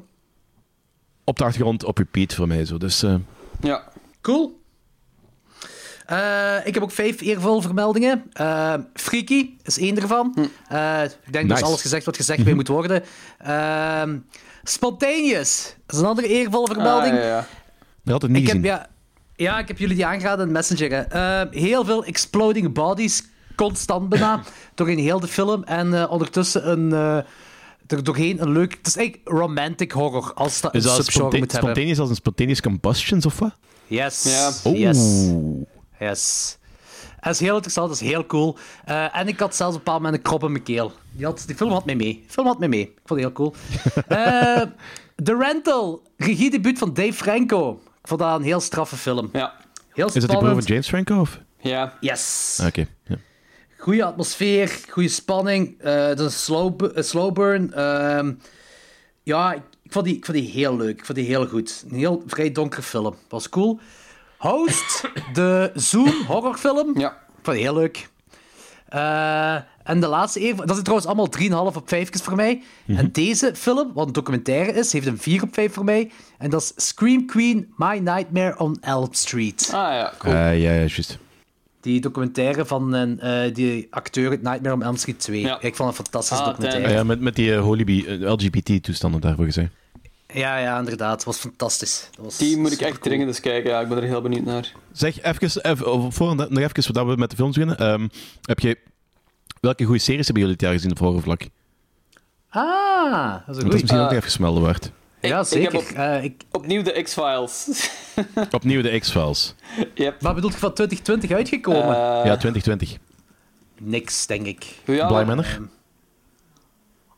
op 1.24 1.36
de 1.38 1.44
achtergrond 1.44 1.84
op 1.84 1.98
repeat 1.98 2.34
voor 2.34 2.46
mij. 2.48 2.64
Zo. 2.64 2.78
Dus 2.78 3.02
eh, 3.02 3.14
ja. 3.60 3.88
Cool. 4.20 4.62
Eh, 6.06 6.56
ik 6.64 6.74
heb 6.74 6.82
ook 6.82 6.90
vijf 6.90 7.20
eervolle 7.20 7.62
vermeldingen. 7.62 8.24
Eh, 8.32 8.74
Freaky 8.94 9.50
is 9.62 9.78
één 9.78 9.96
ervan. 10.00 10.34
Eh, 10.68 11.02
ik 11.04 11.32
denk 11.32 11.44
Nice. 11.48 11.60
dat 11.60 11.68
alles 11.68 11.80
gezegd 11.80 12.04
wat 12.04 12.16
gezegd 12.16 12.44
bij 12.44 12.54
moet 12.54 12.68
worden. 12.68 13.02
Ehm, 13.38 14.16
Spontaneous 14.62 15.76
is 15.88 15.98
een 15.98 16.04
andere 16.04 16.28
eervolle 16.28 16.66
vermelding. 16.66 17.14
Ah, 17.14 17.20
ja, 17.22 17.26
ja. 17.28 17.46
dat 18.02 18.12
had 18.12 18.22
het 18.22 18.30
niet 18.30 18.42
Ik 18.48 18.52
heb, 18.52 18.64
ja, 18.64 18.86
ja, 19.36 19.58
ik 19.58 19.68
heb 19.68 19.78
jullie 19.78 19.94
die 19.94 20.06
aangeraden 20.06 20.46
in 20.46 20.52
Messenger. 20.52 20.90
hè. 20.90 21.00
Eh, 21.42 21.50
heel 21.60 21.84
veel 21.84 22.04
exploding 22.04 22.72
bodies, 22.72 23.22
constant 23.56 24.08
bijna, 24.08 24.42
doorheen 24.74 24.98
heel 24.98 25.20
de 25.20 25.28
film. 25.28 25.64
En 25.64 25.94
eh, 25.94 26.10
ondertussen 26.10 26.70
een, 26.70 26.92
eh, 26.92 27.16
er 27.86 28.04
doorheen 28.04 28.42
een 28.42 28.50
leuk... 28.52 28.74
Het 28.76 28.86
is 28.86 28.96
eigenlijk 28.96 29.28
romantic 29.28 29.92
horror, 29.92 30.32
als 30.34 30.60
dat 30.60 30.72
een 30.74 30.78
Is 30.80 30.84
dat 30.86 30.94
subgenre 30.94 31.18
sponta- 31.20 31.38
moet 31.38 31.52
hebben. 31.52 31.70
spontaneous 31.70 31.98
als 31.98 32.08
een 32.08 32.14
spontaneous 32.14 32.60
combustions 32.60 33.26
of 33.26 33.38
wat? 33.38 33.56
Yes. 33.86 34.22
Ja. 34.64 34.70
Yes. 34.72 35.28
Yes. 35.98 36.56
Dat 37.20 37.32
is 37.32 37.40
heel 37.40 37.52
interessant, 37.54 37.88
dat 37.88 38.00
is 38.00 38.08
heel 38.08 38.26
cool. 38.26 38.56
Eh, 38.84 39.16
en 39.16 39.28
ik 39.28 39.38
had 39.38 39.54
zelfs 39.56 39.76
een 39.76 39.82
paar 39.82 39.94
moment 39.94 40.14
een 40.14 40.22
krop 40.22 40.42
in 40.44 40.52
mijn 40.52 40.62
keel. 40.64 40.92
Die, 41.12 41.24
had, 41.26 41.42
die 41.46 41.56
film 41.56 41.70
had 41.70 41.84
mij 41.84 41.94
mee. 41.96 42.22
De 42.26 42.32
film 42.32 42.46
had 42.46 42.58
mij 42.58 42.68
mee. 42.68 42.80
Ik 42.82 43.00
vond 43.04 43.20
het 43.20 43.28
heel 43.28 43.32
cool. 43.32 43.54
Eh, 44.08 44.62
The 45.22 45.36
Rental, 45.36 46.02
regiedebuut 46.16 46.78
van 46.78 46.94
Dave 46.94 47.12
Franco. 47.12 47.80
Ik 48.02 48.08
vond 48.08 48.20
dat 48.20 48.38
een 48.38 48.44
heel 48.44 48.60
straffe 48.60 48.96
film. 48.96 49.28
Ja. 49.32 49.54
Heel 49.92 50.06
Is 50.06 50.12
dat 50.12 50.28
die 50.30 50.38
broer 50.38 50.50
van 50.50 50.60
James 50.62 50.88
Franco? 50.88 51.20
Of? 51.20 51.40
Ja. 51.60 51.92
Yes. 52.00 52.58
Ah, 52.60 52.66
Oké. 52.66 52.86
Ja. 53.04 53.16
Goede 53.78 54.04
atmosfeer, 54.04 54.78
goede 54.90 55.08
spanning. 55.08 55.80
eh 55.80 56.06
het 56.06 56.18
is 56.18 56.24
een 56.24 56.30
slow, 56.30 56.76
bu- 56.76 56.90
een 56.94 57.04
slow 57.04 57.32
burn. 57.32 57.72
Ehm, 57.72 58.32
ja, 59.22 59.52
ik, 59.52 59.62
ik, 59.82 59.92
vond 59.92 60.04
die, 60.04 60.16
ik 60.16 60.24
vond 60.24 60.38
die 60.38 60.50
heel 60.50 60.76
leuk. 60.76 60.98
Ik 60.98 61.04
vond 61.04 61.18
die 61.18 61.26
heel 61.26 61.46
goed. 61.46 61.84
Een 61.90 61.96
heel 61.96 62.22
vrij 62.26 62.52
donkere 62.52 62.82
film. 62.82 63.14
Was 63.28 63.48
cool. 63.48 63.80
Host, 64.38 65.10
de 65.32 65.70
Zoom 65.74 66.24
horrorfilm. 66.26 66.98
Ja. 66.98 67.10
Ik 67.10 67.16
vond 67.42 67.56
het 67.56 67.66
heel 67.66 67.74
leuk. 67.74 68.08
Eh, 68.88 69.54
en 69.84 70.00
de 70.00 70.06
laatste 70.06 70.40
even, 70.40 70.56
dat 70.56 70.70
zijn 70.70 70.82
trouwens 70.82 71.06
allemaal 71.06 71.70
3,5 71.72 71.76
op 71.76 71.88
5 71.88 72.22
voor 72.22 72.36
mij. 72.36 72.62
En 72.86 73.12
deze 73.12 73.52
film, 73.54 73.92
wat 73.94 74.06
een 74.06 74.12
documentaire 74.12 74.72
is, 74.72 74.92
heeft 74.92 75.06
een 75.06 75.18
4 75.18 75.42
op 75.42 75.54
5 75.54 75.72
voor 75.72 75.84
mij. 75.84 76.10
En 76.38 76.50
dat 76.50 76.60
is 76.62 76.86
Scream 76.88 77.26
Queen, 77.26 77.72
My 77.76 77.98
Nightmare 77.98 78.58
on 78.58 78.76
Elm 78.80 79.08
Street. 79.10 79.70
Ah 79.72 79.92
ja, 79.92 80.12
cool. 80.18 80.34
Eh, 80.34 80.40
ja, 80.40 80.70
ja, 80.72 80.78
juist. 80.78 81.18
Die 81.80 82.00
documentaire 82.00 82.64
van 82.66 82.92
een, 82.92 83.20
eh, 83.20 83.54
die 83.54 83.86
acteur 83.90 84.30
uit 84.30 84.42
Nightmare 84.42 84.74
on 84.74 84.82
Elm 84.82 84.96
Street 84.96 85.20
2. 85.20 85.40
Ja. 85.40 85.60
Ik 85.60 85.74
vond 85.74 85.88
het 85.88 85.98
een 85.98 86.04
fantastische 86.04 86.42
Ah, 86.42 86.48
documentaire. 86.48 86.88
Ah, 86.88 86.94
ja, 86.94 87.04
met, 87.04 87.20
met 87.20 87.34
die 87.36 87.52
LGBT-toestanden 88.30 89.20
daarvoor 89.20 89.44
gezegd. 89.44 89.72
Ja, 90.34 90.56
ja, 90.58 90.78
inderdaad. 90.78 91.14
Het 91.14 91.24
was 91.24 91.36
fantastisch. 91.38 92.08
Dat 92.16 92.24
was 92.24 92.36
Die 92.38 92.56
moet 92.58 92.72
ik 92.72 92.80
echt 92.80 93.02
dringend 93.02 93.28
eens 93.28 93.40
kijken. 93.40 93.70
Ja, 93.70 93.80
ik 93.80 93.88
ben 93.88 93.96
er 93.96 94.02
heel 94.02 94.20
benieuwd 94.22 94.44
naar. 94.44 94.72
Zeg, 94.92 95.22
even, 95.22 95.62
even 95.70 96.12
voor, 96.12 96.34
nog 96.36 96.48
even 96.58 96.82
voordat 96.82 97.06
we 97.06 97.16
met 97.16 97.30
de 97.30 97.36
films 97.36 97.56
beginnen. 97.56 97.78
Ehm, 97.78 98.08
heb 98.42 98.58
je, 98.60 98.78
welke 99.60 99.84
goede 99.84 100.00
series 100.00 100.24
hebben 100.26 100.42
jullie 100.42 100.58
dit 100.58 100.66
jaar 100.68 100.76
gezien 100.78 100.90
op 100.90 100.98
horrorvlak? 100.98 101.42
Ah, 102.48 103.32
dat 103.46 103.56
is 103.56 103.62
een 103.62 103.64
dat 103.64 103.74
is 103.74 103.80
misschien 103.80 103.88
ook 104.00 104.04
Eh, 104.06 104.10
nog 104.10 104.12
even 104.18 104.30
smelden 104.30 104.62
waard. 104.62 104.90
Ja, 105.20 105.40
ik 105.40 105.46
zeker. 105.46 105.72
heb 105.72 105.80
op- 105.80 105.88
Eh, 105.96 106.24
ik, 106.24 106.42
Opnieuw 106.50 106.82
de 106.82 107.02
X-Files. 107.02 107.68
Opnieuw 108.50 108.82
de 108.82 108.98
X-Files. 108.98 109.54
yep. 109.94 110.20
wat 110.20 110.34
bedoelt 110.34 110.52
je 110.52 110.58
van 110.58 110.72
2020 110.72 111.30
uitgekomen? 111.36 111.82
Eh, 111.96 112.24
ja, 112.24 112.36
2020. 112.36 112.96
Niks, 113.78 114.26
denk 114.26 114.46
ik. 114.46 114.64
ja, 114.84 115.06
Bly 115.06 115.22
Manor? 115.22 115.46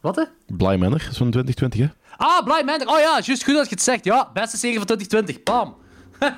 Wat, 0.01 0.17
hè? 0.17 0.23
Bly 0.47 0.77
Manor 0.77 1.07
is 1.11 1.17
van 1.17 1.31
2020, 1.31 1.81
hè? 1.81 1.87
Ah, 2.17 2.45
Bly 2.45 2.63
Manor. 2.65 2.87
Oh 2.87 2.99
ja, 2.99 3.21
juist 3.25 3.45
goed 3.45 3.55
dat 3.55 3.65
je 3.69 3.75
het 3.75 3.83
zegt. 3.83 4.05
Ja, 4.05 4.31
beste 4.33 4.57
serie 4.57 4.77
van 4.77 4.87
2020. 4.87 5.43
Bam. 5.43 5.77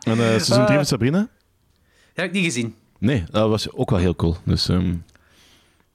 En 0.00 0.12
eh, 0.18 0.26
seizoen 0.26 0.64
3 0.64 0.76
van 0.76 0.86
Sabrina? 0.86 1.18
Die 1.18 1.28
heb 2.14 2.24
ik 2.24 2.32
niet 2.32 2.44
gezien. 2.44 2.74
Nee, 2.98 3.24
dat 3.30 3.48
was 3.48 3.72
ook 3.72 3.90
wel 3.90 3.98
heel 3.98 4.16
cool. 4.16 4.36
Dus, 4.44 4.68
ehm, 4.68 4.94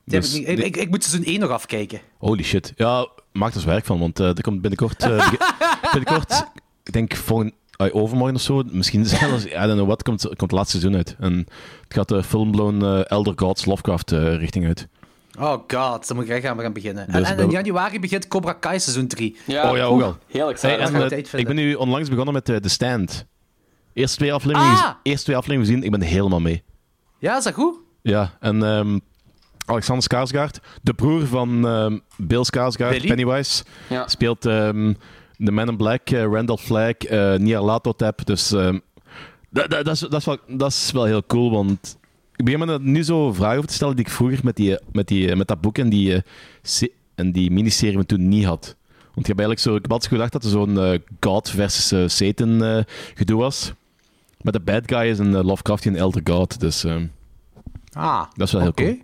dus- 0.05 0.33
ik, 0.33 0.47
niet, 0.47 0.59
ik, 0.59 0.65
ik, 0.65 0.77
ik 0.77 0.89
moet 0.89 1.03
seizoen 1.03 1.25
1 1.33 1.39
nog 1.39 1.49
afkijken. 1.49 1.99
Holy 2.17 2.43
shit. 2.43 2.73
Ja, 2.75 3.07
maak 3.31 3.49
er 3.49 3.55
eens 3.55 3.65
werk 3.65 3.85
van, 3.85 3.99
want 3.99 4.19
eh, 4.19 4.27
er 4.27 4.41
komt 4.41 4.61
binnenkort... 4.61 5.03
eh, 5.03 5.31
binnenkort, 5.93 6.45
ik 6.83 6.93
denk 6.93 7.15
volgend, 7.15 7.53
overmorgen 7.77 8.35
of 8.35 8.41
zo, 8.41 8.63
misschien 8.71 9.05
zelfs, 9.15 9.45
I 9.45 9.49
don't 9.49 9.71
know 9.73 9.85
what, 9.85 10.03
komt, 10.03 10.21
komt 10.21 10.41
het 10.41 10.51
laatste 10.51 10.79
seizoen 10.79 10.95
uit. 10.97 11.15
En 11.19 11.37
het 11.83 11.93
gaat 11.93 12.07
de 12.07 12.23
full-blown 12.23 12.81
eh, 12.83 13.09
Elder 13.09 13.33
Gods 13.35 13.65
Lovecraft 13.65 14.11
eh, 14.11 14.35
richting 14.37 14.65
uit. 14.65 14.87
Oh 15.39 15.51
god, 15.67 16.07
dan 16.07 16.15
moet 16.15 16.25
ik 16.25 16.31
echt 16.31 16.45
gaan 16.45 16.59
gaan 16.59 16.73
beginnen. 16.73 17.11
Dus 17.11 17.29
en, 17.29 17.39
in 17.39 17.49
januari 17.49 17.99
begint 17.99 18.27
Cobra 18.27 18.53
Kai 18.53 18.79
seizoen 18.79 19.07
3. 19.07 19.37
Ja, 19.45 19.71
Oh 19.71 19.77
ja, 19.77 19.83
ook 19.83 20.01
al. 20.01 20.17
Heel 20.27 20.41
Hey, 20.45 20.77
excited. 20.79 21.33
en, 21.33 21.39
ik 21.39 21.45
ben 21.47 21.55
nu 21.55 21.73
onlangs 21.73 22.09
begonnen 22.09 22.33
met 22.33 22.49
eh, 22.49 22.55
The 22.55 22.69
Stand. 22.69 23.25
Eerst 23.93 24.15
twee 24.17 24.33
afleveringen, 24.33 24.77
Ah! 24.77 24.93
eerst 25.03 25.23
twee 25.23 25.35
afleveringen 25.35 25.67
gezien, 25.73 25.93
ik 25.93 25.99
ben 25.99 26.07
helemaal 26.09 26.39
mee. 26.39 26.63
Ja, 27.19 27.37
is 27.37 27.43
dat 27.43 27.53
goed? 27.53 27.75
Ja, 28.01 28.37
en 28.39 28.63
ehm, 28.63 28.99
Alexander 29.65 30.03
Skarsgård, 30.03 30.59
de 30.81 30.93
broer 30.93 31.25
van 31.27 31.67
ehm, 31.67 31.97
Bill 32.17 32.43
Skarsgård, 32.45 32.89
Billy? 32.89 33.07
Pennywise, 33.07 33.63
Ja. 33.89 34.07
speelt 34.07 34.45
ehm, 34.45 34.93
de 35.37 35.51
Man 35.51 35.67
in 35.69 35.77
Black, 35.77 36.09
eh, 36.09 36.23
Randall 36.23 36.57
Flagg, 36.57 36.95
eh 36.97 37.35
Nyarlathotep. 37.35 38.25
Dus 38.25 38.51
ehm, 38.51 38.79
dat, 39.49 39.69
dat, 39.69 39.85
dat, 39.85 39.93
is, 39.93 39.99
dat, 39.99 40.13
is 40.13 40.25
wel, 40.25 40.37
dat 40.47 40.71
is 40.71 40.91
wel 40.91 41.05
heel 41.05 41.23
cool, 41.25 41.51
want 41.51 41.97
ik 42.35 42.45
begin 42.45 42.59
me 42.59 42.73
er 42.73 42.81
nu 42.81 43.03
zo 43.03 43.33
vragen 43.33 43.57
over 43.57 43.69
te 43.69 43.73
stellen 43.75 43.95
die 43.95 44.05
ik 44.05 44.11
vroeger 44.11 44.39
met, 44.43 44.55
die, 44.55 44.77
met, 44.91 45.07
die, 45.07 45.35
met 45.35 45.47
dat 45.47 45.61
boek 45.61 45.77
en 45.77 45.89
die, 45.89 46.13
eh, 46.13 46.89
en 47.15 47.31
die 47.31 47.51
miniserie 47.51 47.97
me 47.97 48.05
toen 48.05 48.27
niet 48.27 48.45
had. 48.45 48.75
Want 49.13 49.27
ik 49.27 49.35
heb 49.37 49.39
eigenlijk 49.39 49.59
zo, 49.59 49.75
ik 49.75 49.81
heb 49.81 49.91
altijd 49.91 50.11
gedacht 50.11 50.31
dat 50.31 50.43
er 50.43 50.49
zo'n 50.49 50.79
eh, 50.79 50.99
God 51.19 51.49
versus 51.49 51.91
eh, 51.91 52.07
Satan 52.07 52.85
gedoe 53.13 53.39
was. 53.39 53.73
Maar 54.41 54.53
de 54.53 54.59
bad 54.59 54.83
guy 54.85 55.09
is 55.09 55.19
een 55.19 55.31
uh, 55.31 55.43
Lovecraftian 55.43 55.95
Elder 55.95 56.21
God, 56.23 56.59
dus 56.59 56.85
Ah, 57.93 58.25
dat 58.33 58.47
is 58.47 58.53
wel 58.53 58.61
heel 58.61 58.73
cool. 58.73 58.97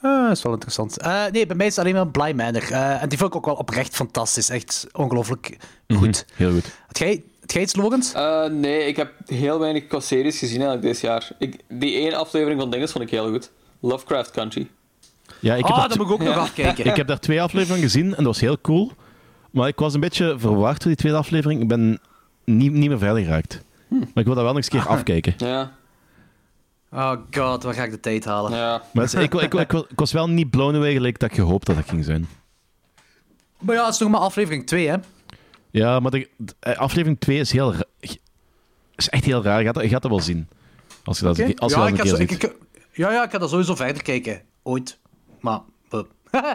Ah, 0.00 0.28
dat 0.28 0.36
is 0.36 0.42
wel 0.42 0.52
interessant. 0.52 1.02
Nee, 1.32 1.46
bij 1.46 1.56
mij 1.56 1.66
is 1.66 1.76
het 1.76 1.84
alleen 1.84 1.94
maar 1.94 2.08
Bly 2.08 2.32
Manor. 2.32 2.72
En 2.72 3.08
die 3.08 3.18
vond 3.18 3.30
ik 3.30 3.36
ook 3.36 3.44
wel 3.44 3.54
oprecht 3.54 3.94
fantastisch. 3.94 4.48
Echt 4.48 4.86
ongelooflijk 4.92 5.56
goed. 5.88 6.26
Heel 6.34 6.52
goed. 6.52 6.78
Had 6.86 6.98
jij, 6.98 7.22
iets, 7.56 7.76
Logans? 7.76 8.12
Eh, 8.12 8.44
nee, 8.44 8.86
ik 8.86 8.96
heb 8.96 9.12
heel 9.26 9.58
weinig 9.58 9.84
series 10.02 10.38
gezien 10.38 10.56
eigenlijk 10.60 10.86
dit 10.92 11.00
jaar. 11.00 11.30
Ik, 11.38 11.56
die 11.68 11.94
één 11.96 12.14
aflevering 12.14 12.60
van 12.60 12.70
Dinges 12.70 12.92
vond 12.92 13.04
ik 13.04 13.10
heel 13.10 13.28
goed. 13.30 13.50
Lovecraft 13.80 14.30
Country. 14.30 14.68
Ja, 15.40 15.54
ik 15.54 15.64
heb, 15.64 15.72
Ah, 15.72 15.78
daar, 15.78 15.88
dat 15.88 15.96
moet 15.98 16.06
ik 16.06 16.12
ook 16.12 16.22
nog 16.22 16.36
afkijken. 16.36 16.84
ik 16.84 16.96
heb 16.96 17.06
daar 17.06 17.18
twee 17.20 17.42
afleveringen 17.42 17.82
gezien 17.82 18.04
en 18.04 18.16
dat 18.16 18.24
was 18.24 18.40
heel 18.40 18.60
cool. 18.60 18.92
Maar 19.50 19.68
ik 19.68 19.78
was 19.78 19.94
een 19.94 20.00
beetje 20.00 20.34
verwacht 20.38 20.78
door 20.78 20.88
die 20.88 20.96
tweede 21.00 21.18
aflevering. 21.18 21.62
Ik 21.62 21.68
ben 21.68 22.00
niet, 22.44 22.72
niet 22.72 22.88
meer 22.88 22.98
verder 22.98 23.22
geraakt. 23.22 23.62
Maar 23.88 24.00
ik 24.00 24.24
wil 24.24 24.34
dat 24.34 24.36
wel 24.36 24.44
nog 24.44 24.56
eens 24.56 24.72
een 24.72 24.80
keer 24.80 24.88
afkijken. 24.88 25.34
Ja, 25.36 25.76
Oh 26.92 27.12
god, 27.30 27.62
waar 27.62 27.74
ga 27.74 27.82
ik 27.84 27.90
de 27.90 28.00
tijd 28.00 28.24
halen? 28.24 28.52
ja. 28.52 28.82
Maar 28.92 29.04
het 29.04 29.14
is- 29.14 29.20
ik, 29.22 29.34
ik, 29.34 29.54
ik, 29.54 29.72
ik 29.72 29.98
was 29.98 30.12
wel 30.12 30.28
niet 30.28 30.50
blown 30.50 30.74
away 30.76 30.92
gelijk 30.92 31.18
dat 31.18 31.30
ik 31.30 31.36
gehoopt 31.36 31.66
dat 31.66 31.76
dat 31.76 31.88
ging 31.88 32.04
zijn. 32.04 32.28
Maar 33.58 33.74
ja, 33.74 33.84
het 33.84 33.92
is 33.94 34.00
nog 34.00 34.10
maar 34.10 34.20
aflevering 34.20 34.66
2, 34.66 34.88
hè? 34.88 34.96
Ja, 35.70 36.00
maar 36.00 36.10
de, 36.10 36.28
de- 36.36 36.76
aflevering 36.76 37.20
2 37.20 37.38
is 37.38 37.52
heel 37.52 37.74
is 38.96 39.08
echt 39.08 39.24
heel 39.24 39.42
raar. 39.42 39.58
Je 39.58 39.64
gaat, 39.64 39.74
dat- 39.74 39.82
je 39.82 39.88
gaat 39.88 40.02
dat 40.02 40.10
wel 40.10 40.20
zien. 40.20 40.48
Als 41.04 41.18
je 41.18 41.24
dat, 41.24 41.38
als 41.58 41.72
je 41.72 41.78
ja, 41.78 41.84
dat 41.84 41.88
ik 41.88 41.94
een 41.94 42.00
keer 42.00 42.10
zo- 42.10 42.16
ziet. 42.16 42.30
ik- 42.32 42.42
ik- 42.42 42.56
ja, 42.92 43.12
ja, 43.12 43.24
ik 43.24 43.30
ga 43.30 43.38
dat 43.38 43.50
sowieso 43.50 43.74
verder 43.74 44.02
kijken. 44.02 44.42
Ooit. 44.62 44.98
Maar... 45.40 45.60
eh. 45.90 46.00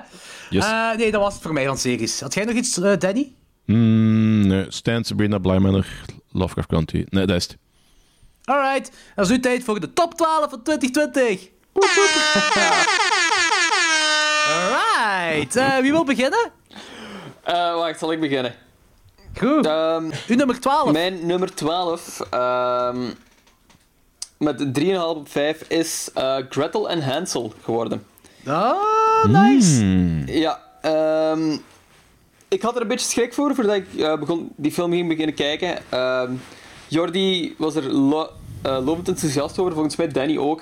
Yes. 0.49 0.65
Eh, 0.65 0.95
nee, 0.97 1.11
dat 1.11 1.21
was 1.21 1.33
het 1.33 1.41
voor 1.41 1.53
mij 1.53 1.65
van 1.65 1.77
series. 1.77 2.19
Had 2.19 2.33
jij 2.33 2.45
nog 2.45 2.55
iets, 2.55 2.79
eh, 2.81 2.97
Danny? 2.97 3.33
Mm, 3.65 4.47
nee. 4.47 4.65
Stan, 4.69 5.03
Sabrina, 5.03 5.37
Bly 5.37 5.57
Manor, 5.57 5.85
Lovecraft 6.31 6.67
Country. 6.67 7.05
Nee, 7.09 7.25
dat 7.25 7.35
is 7.35 7.43
het. 7.43 7.57
Alright, 8.43 8.91
dan 9.15 9.23
is 9.25 9.29
nu 9.31 9.39
tijd 9.39 9.63
voor 9.63 9.79
de 9.79 9.93
top 9.93 10.13
12 10.15 10.49
van 10.49 10.61
2020. 10.63 11.49
Woep, 11.73 11.89
woep. 11.95 12.41
Alright, 14.47 15.55
eh, 15.55 15.77
wie 15.77 15.91
wil 15.91 16.03
beginnen? 16.05 16.51
Eh, 17.43 17.75
wacht, 17.75 17.99
zal 17.99 18.11
ik 18.11 18.19
beginnen? 18.19 18.55
Goed. 19.37 19.65
Ehm, 19.65 20.05
U 20.27 20.35
nummer 20.35 20.59
12. 20.59 20.91
mijn 20.91 21.25
nummer 21.25 21.53
12, 21.53 22.19
ehm, 22.29 23.09
met 24.37 24.73
3,5 24.73 25.15
op 25.17 25.29
5, 25.29 25.61
is 25.67 26.09
eh, 26.13 26.35
Gretel 26.49 26.89
en 26.89 27.01
Hansel 27.01 27.53
geworden. 27.63 28.05
Ah, 28.45 29.23
nice. 29.25 29.79
Hmm. 29.79 30.23
Ja, 30.27 30.61
ehm, 30.81 31.57
ik 32.47 32.61
had 32.61 32.75
er 32.75 32.81
een 32.81 32.87
beetje 32.87 33.09
schrik 33.09 33.33
voor 33.33 33.55
voordat 33.55 33.75
ik 33.75 33.93
eh, 33.95 34.19
begon, 34.19 34.51
die 34.55 34.71
film 34.71 34.91
ging 34.91 35.07
beginnen 35.07 35.35
kijken. 35.35 35.77
Ehm 35.89 36.31
Jordi 36.93 37.55
was 37.57 37.75
er 37.75 37.93
lo 37.93 38.29
eh, 38.61 38.85
lovend 38.85 39.07
enthousiast 39.07 39.59
over, 39.59 39.73
volgens 39.73 39.95
mij 39.95 40.07
Danny 40.07 40.37
ook. 40.37 40.61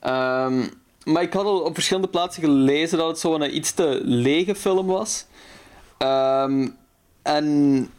Ehm, 0.00 0.66
maar 1.04 1.22
ik 1.22 1.32
had 1.32 1.44
al 1.44 1.60
op 1.60 1.74
verschillende 1.74 2.08
plaatsen 2.08 2.42
gelezen 2.42 2.98
dat 2.98 3.08
het 3.08 3.18
zo'n 3.18 3.56
iets 3.56 3.72
te 3.72 4.00
lege 4.02 4.54
film 4.54 4.86
was. 4.86 5.26
Ehm, 5.98 6.68
en 7.22 7.90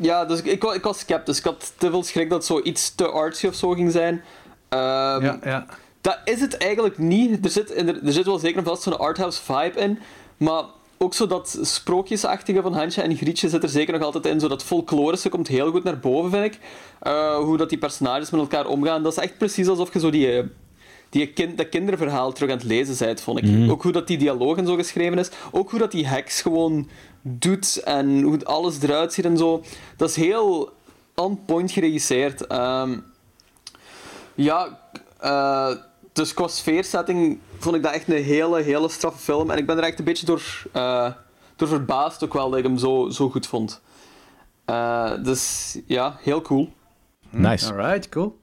ja, 0.00 0.24
dus 0.24 0.38
ik, 0.38 0.44
ik, 0.46 0.62
wa- 0.62 0.74
ik 0.74 0.82
was 0.82 0.98
sceptisch. 0.98 1.38
Ik 1.38 1.44
had 1.44 1.72
te 1.78 1.90
veel 1.90 2.02
schrik 2.02 2.28
dat 2.28 2.38
het 2.38 2.46
zo 2.46 2.60
iets 2.62 2.94
te 2.94 3.08
artsy 3.08 3.46
of 3.46 3.54
zo 3.54 3.70
ging 3.70 3.92
zijn. 3.92 4.22
Ehm, 4.68 5.24
Ja, 5.24 5.38
ja. 5.44 5.66
dat 6.00 6.18
is 6.24 6.40
het 6.40 6.56
eigenlijk 6.56 6.98
niet. 6.98 7.44
Er 7.44 7.50
zit, 7.50 7.76
er, 7.76 8.04
er 8.06 8.12
zit 8.12 8.24
wel 8.24 8.38
zeker 8.38 8.58
en 8.58 8.64
vast 8.64 8.82
zo'n 8.82 8.98
arthouse 8.98 9.40
vibe 9.42 9.80
in. 9.80 9.98
Maar 10.36 10.62
ook 10.98 11.14
zo 11.14 11.26
dat 11.26 11.58
sprookjesachtige 11.62 12.62
van 12.62 12.74
Hansje 12.74 13.02
en 13.02 13.16
Grietje 13.16 13.48
zit 13.48 13.62
er 13.62 13.68
zeker 13.68 13.92
nog 13.92 14.02
altijd 14.02 14.26
in. 14.26 14.40
Zo 14.40 14.48
dat 14.48 14.62
folklorische 14.64 15.28
komt 15.28 15.48
heel 15.48 15.70
goed 15.70 15.84
naar 15.84 15.98
boven, 15.98 16.30
vind 16.30 16.44
ik. 16.54 16.58
Eh, 17.00 17.36
hoe 17.36 17.56
dat 17.56 17.68
die 17.68 17.78
personages 17.78 18.30
met 18.30 18.40
elkaar 18.40 18.66
omgaan. 18.66 19.02
Dat 19.02 19.12
is 19.12 19.18
echt 19.22 19.38
precies 19.38 19.68
alsof 19.68 19.92
je 19.92 19.98
zo 20.00 20.10
die, 20.10 20.42
die 21.10 21.26
kind, 21.32 21.58
dat 21.58 21.68
kinderverhaal 21.68 22.32
terug 22.32 22.50
aan 22.50 22.56
het 22.56 22.66
lezen 22.66 22.96
bent, 23.06 23.20
vond 23.20 23.38
ik. 23.44 23.70
Ook 23.70 23.82
hoe 23.82 23.92
dat 23.92 24.06
die 24.06 24.18
dialoog 24.18 24.56
en 24.56 24.66
zo 24.66 24.74
geschreven 24.74 25.18
is. 25.18 25.30
Ook 25.50 25.70
hoe 25.70 25.78
dat 25.78 25.90
die 25.90 26.06
heks 26.06 26.42
gewoon 26.42 26.88
doet 27.22 27.76
en 27.76 28.22
hoe 28.22 28.44
alles 28.44 28.82
eruit 28.82 29.12
ziet 29.12 29.24
en 29.24 29.36
zo. 29.36 29.62
Dat 29.96 30.08
is 30.08 30.16
heel 30.16 30.72
on 31.14 31.44
point 31.44 31.70
geregisseerd. 31.70 32.46
Ehm, 32.46 32.98
ja, 34.34 34.78
eh, 35.18 35.70
dus 36.12 36.34
qua 36.34 36.48
sfeersetting 36.48 37.38
vond 37.58 37.76
ik 37.76 37.82
dat 37.82 37.92
echt 37.92 38.08
een 38.08 38.22
hele, 38.22 38.62
hele 38.62 38.88
straffe 38.88 39.18
film. 39.18 39.50
En 39.50 39.58
ik 39.58 39.66
ben 39.66 39.76
er 39.76 39.84
echt 39.84 39.98
een 39.98 40.04
beetje 40.04 40.26
door, 40.26 40.62
eh, 40.72 41.12
door 41.56 41.68
verbaasd 41.68 42.24
ook 42.24 42.32
wel 42.32 42.50
dat 42.50 42.58
ik 42.58 42.64
hem 42.64 42.78
zo, 42.78 43.08
zo 43.08 43.30
goed 43.30 43.46
vond. 43.46 43.80
Eh, 44.64 45.12
dus 45.22 45.76
ja, 45.86 46.16
heel 46.22 46.42
cool. 46.42 46.72
Nice. 47.30 47.72
Alright, 47.72 48.08
cool. 48.08 48.38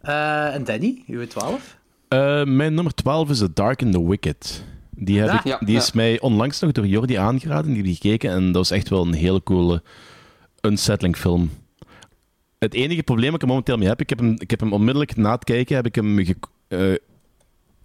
Eh, 0.00 0.54
en 0.54 0.64
Danny, 0.64 1.02
uw 1.06 1.26
12? 1.26 1.76
Eh, 2.08 2.44
mijn 2.44 2.74
nummer 2.74 2.94
12 2.94 3.28
is 3.30 3.38
The 3.38 3.52
Dark 3.52 3.82
and 3.82 3.92
the 3.92 4.08
Wicked. 4.08 4.64
Die, 4.96 5.18
heb 5.20 5.28
Ja. 5.28 5.38
ik, 5.38 5.44
Ja, 5.44 5.58
die 5.66 5.76
is 5.76 5.92
mij 5.92 6.20
onlangs 6.20 6.60
nog 6.60 6.72
door 6.72 6.86
Jordi 6.86 7.14
aangeraden. 7.14 7.66
Die 7.72 7.76
heb 7.76 7.86
ik 7.86 7.92
gekeken 8.00 8.30
en 8.30 8.44
dat 8.46 8.54
was 8.54 8.70
echt 8.70 8.88
wel 8.88 9.06
een 9.06 9.12
hele 9.14 9.42
coole, 9.42 9.82
unsettling 10.60 11.16
film. 11.16 11.50
Het 12.58 12.74
enige 12.74 13.02
probleem 13.02 13.26
dat 13.26 13.34
ik 13.34 13.42
er 13.42 13.48
momenteel 13.48 13.76
mee 13.76 13.88
heb, 13.88 14.00
ik 14.00 14.08
heb 14.08 14.18
hem, 14.18 14.34
ik 14.38 14.50
heb 14.50 14.60
hem 14.60 14.72
onmiddellijk 14.72 15.16
na 15.16 15.32
het 15.32 15.44
kijken 15.44 15.76
heb 15.76 15.86
ik 15.86 15.94
hem 15.94 16.24
ge- 16.24 16.36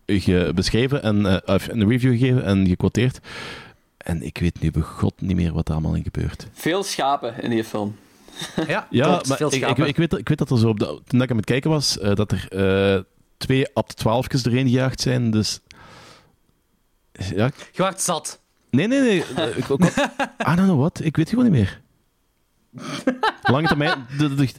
eh, 0.06 0.20
ge- 0.20 0.52
beschreven 0.56 1.04
en 1.04 1.26
eh, 1.26 1.56
of 1.56 1.68
een 1.68 1.88
review 1.90 2.12
gegeven 2.12 2.44
en 2.44 2.68
gequoteerd. 2.68 3.20
En 3.98 4.22
ik 4.24 4.38
weet 4.38 4.60
nu 4.62 4.72
begot 4.72 5.14
niet 5.22 5.36
meer 5.36 5.54
wat 5.54 5.68
er 5.68 5.74
allemaal 5.74 5.96
in 5.96 6.04
gebeurt. 6.04 6.48
Veel 6.54 6.84
schapen 6.84 7.42
in 7.44 7.50
die 7.50 7.64
film. 7.64 7.96
Ja, 8.68 8.88
Ja, 8.90 9.06
klopt, 9.08 9.28
maar 9.28 9.38
veel 9.38 9.48
ik, 9.48 9.54
ik, 9.54 9.64
schapen. 9.64 9.88
ik, 9.88 9.96
weet, 9.98 10.14
ik 10.14 10.28
weet 10.30 10.38
dat 10.38 10.50
er 10.52 10.58
zo 10.58 10.70
op 10.70 10.80
de, 10.80 11.02
toen 11.08 11.22
ik 11.22 11.30
aan 11.32 11.36
het 11.38 11.46
kijken 11.46 11.70
was, 11.70 12.00
eh, 12.00 12.16
dat 12.16 12.32
er 12.32 12.46
eh, 12.50 13.02
twee 13.38 13.64
de 13.74 13.84
twaalfjes 13.96 14.44
erheen 14.46 14.68
gejaagd 14.68 15.02
zijn. 15.02 15.32
Dus. 15.32 15.60
Ja. 17.12 17.52
Je 17.72 17.82
wordt 17.82 18.02
zat. 18.02 18.40
Nee, 18.70 18.88
nee, 18.88 19.00
nee. 19.00 19.18
ik, 19.18 19.68
ik, 19.68 19.68
I 19.70 20.56
don't 20.56 20.58
know 20.68 20.80
what. 20.80 21.00
Ik 21.04 21.16
weet 21.16 21.30
het 21.30 21.30
gewoon 21.30 21.44
niet 21.44 21.54
meer. 21.54 21.82
Lange 23.42 23.68
termijn. 23.68 24.06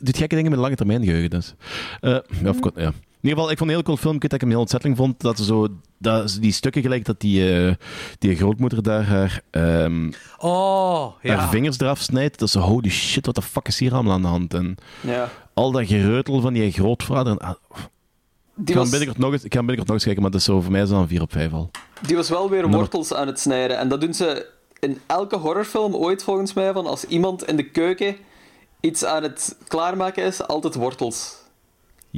Doet 0.01 0.17
gekke 0.17 0.35
dingen 0.35 0.51
met 0.51 0.61
lange 0.61 0.75
termijn 0.75 1.05
geheugen. 1.05 1.31
Dus. 1.31 1.55
Eh, 2.01 2.11
ja, 2.43 2.49
of, 2.49 2.57
ja. 2.75 2.93
In 3.21 3.29
ieder 3.29 3.39
geval, 3.39 3.51
ik 3.51 3.59
vond 3.59 3.71
een 3.71 3.77
heel 3.77 3.83
cool 3.85 3.97
film. 3.97 4.15
Ik 4.15 4.21
weet 4.23 4.31
dat 4.31 4.41
ik 4.41 4.41
hem 4.41 4.51
heel 4.51 4.61
ontzettend 4.61 4.97
vond. 4.97 5.21
Dat 5.21 5.37
ze 5.39 5.45
zo. 5.45 5.69
Dat, 5.99 6.31
ze 6.31 6.41
die 6.41 6.53
stukken 6.53 6.83
gelijk 6.83 7.05
dat 7.05 7.21
die, 7.21 7.67
eh, 7.67 7.75
die 8.19 8.37
grootmoeder 8.37 8.83
daar 8.83 9.05
haar, 9.05 9.43
ehm, 9.51 10.11
Oh, 10.39 11.13
ja. 11.23 11.37
haar 11.37 11.49
vingers 11.49 11.79
eraf 11.81 11.99
snijdt. 12.01 12.39
Dat 12.39 12.51
ze, 12.51 12.59
holy 12.59 12.91
shit, 12.91 13.27
wat 13.27 13.35
de 13.35 13.43
fuck 13.43 13.69
is 13.69 13.79
hier 13.79 13.95
allemaal 13.95 14.13
aan 14.13 14.23
de 14.23 14.29
hand? 14.29 14.55
En 14.55 14.75
Ja. 15.01 15.31
al 15.55 15.71
dat 15.73 15.87
gereutel 15.87 16.41
van 16.41 16.53
die 16.53 16.73
grootvader. 16.73 17.33
En, 17.33 17.39
ah, 17.39 17.55
Die 18.55 18.65
ik, 18.67 18.73
ga 18.73 18.79
was, 18.79 18.91
binnenkort 18.91 19.19
nog 19.19 19.33
eens, 19.33 19.45
ik 19.45 19.53
ga 19.53 19.59
binnenkort 19.59 19.87
nog 19.87 19.97
eens 19.97 20.05
kijken, 20.05 20.23
maar 20.23 20.31
dat 20.31 20.41
is 20.41 20.47
zo, 20.47 20.61
voor 20.61 20.73
mij 20.73 20.83
is 20.83 20.89
dat 20.89 21.01
een 21.01 21.09
4 21.09 21.23
op 21.23 21.33
5 21.33 21.53
al. 21.53 21.71
die 22.07 22.17
was 22.17 22.29
wel 22.29 22.51
weer 22.51 22.69
wortels 22.71 23.15
aan 23.15 23.27
het 23.27 23.41
snijden. 23.41 23.79
En 23.79 23.89
dat 23.89 24.01
doen 24.01 24.15
ze 24.15 24.47
in 24.79 25.01
elke 25.07 25.37
horrorfilm 25.37 25.95
ooit, 25.95 26.23
volgens 26.23 26.53
mij. 26.53 26.73
Van 26.73 26.87
als 26.87 27.05
iemand 27.05 27.47
in 27.47 27.57
de 27.57 27.71
keuken 27.71 28.17
iets 28.81 29.05
aan 29.05 29.23
het 29.23 29.57
klaarmaken 29.69 30.25
is, 30.25 30.47
altijd 30.47 30.75
wortels. 30.75 31.35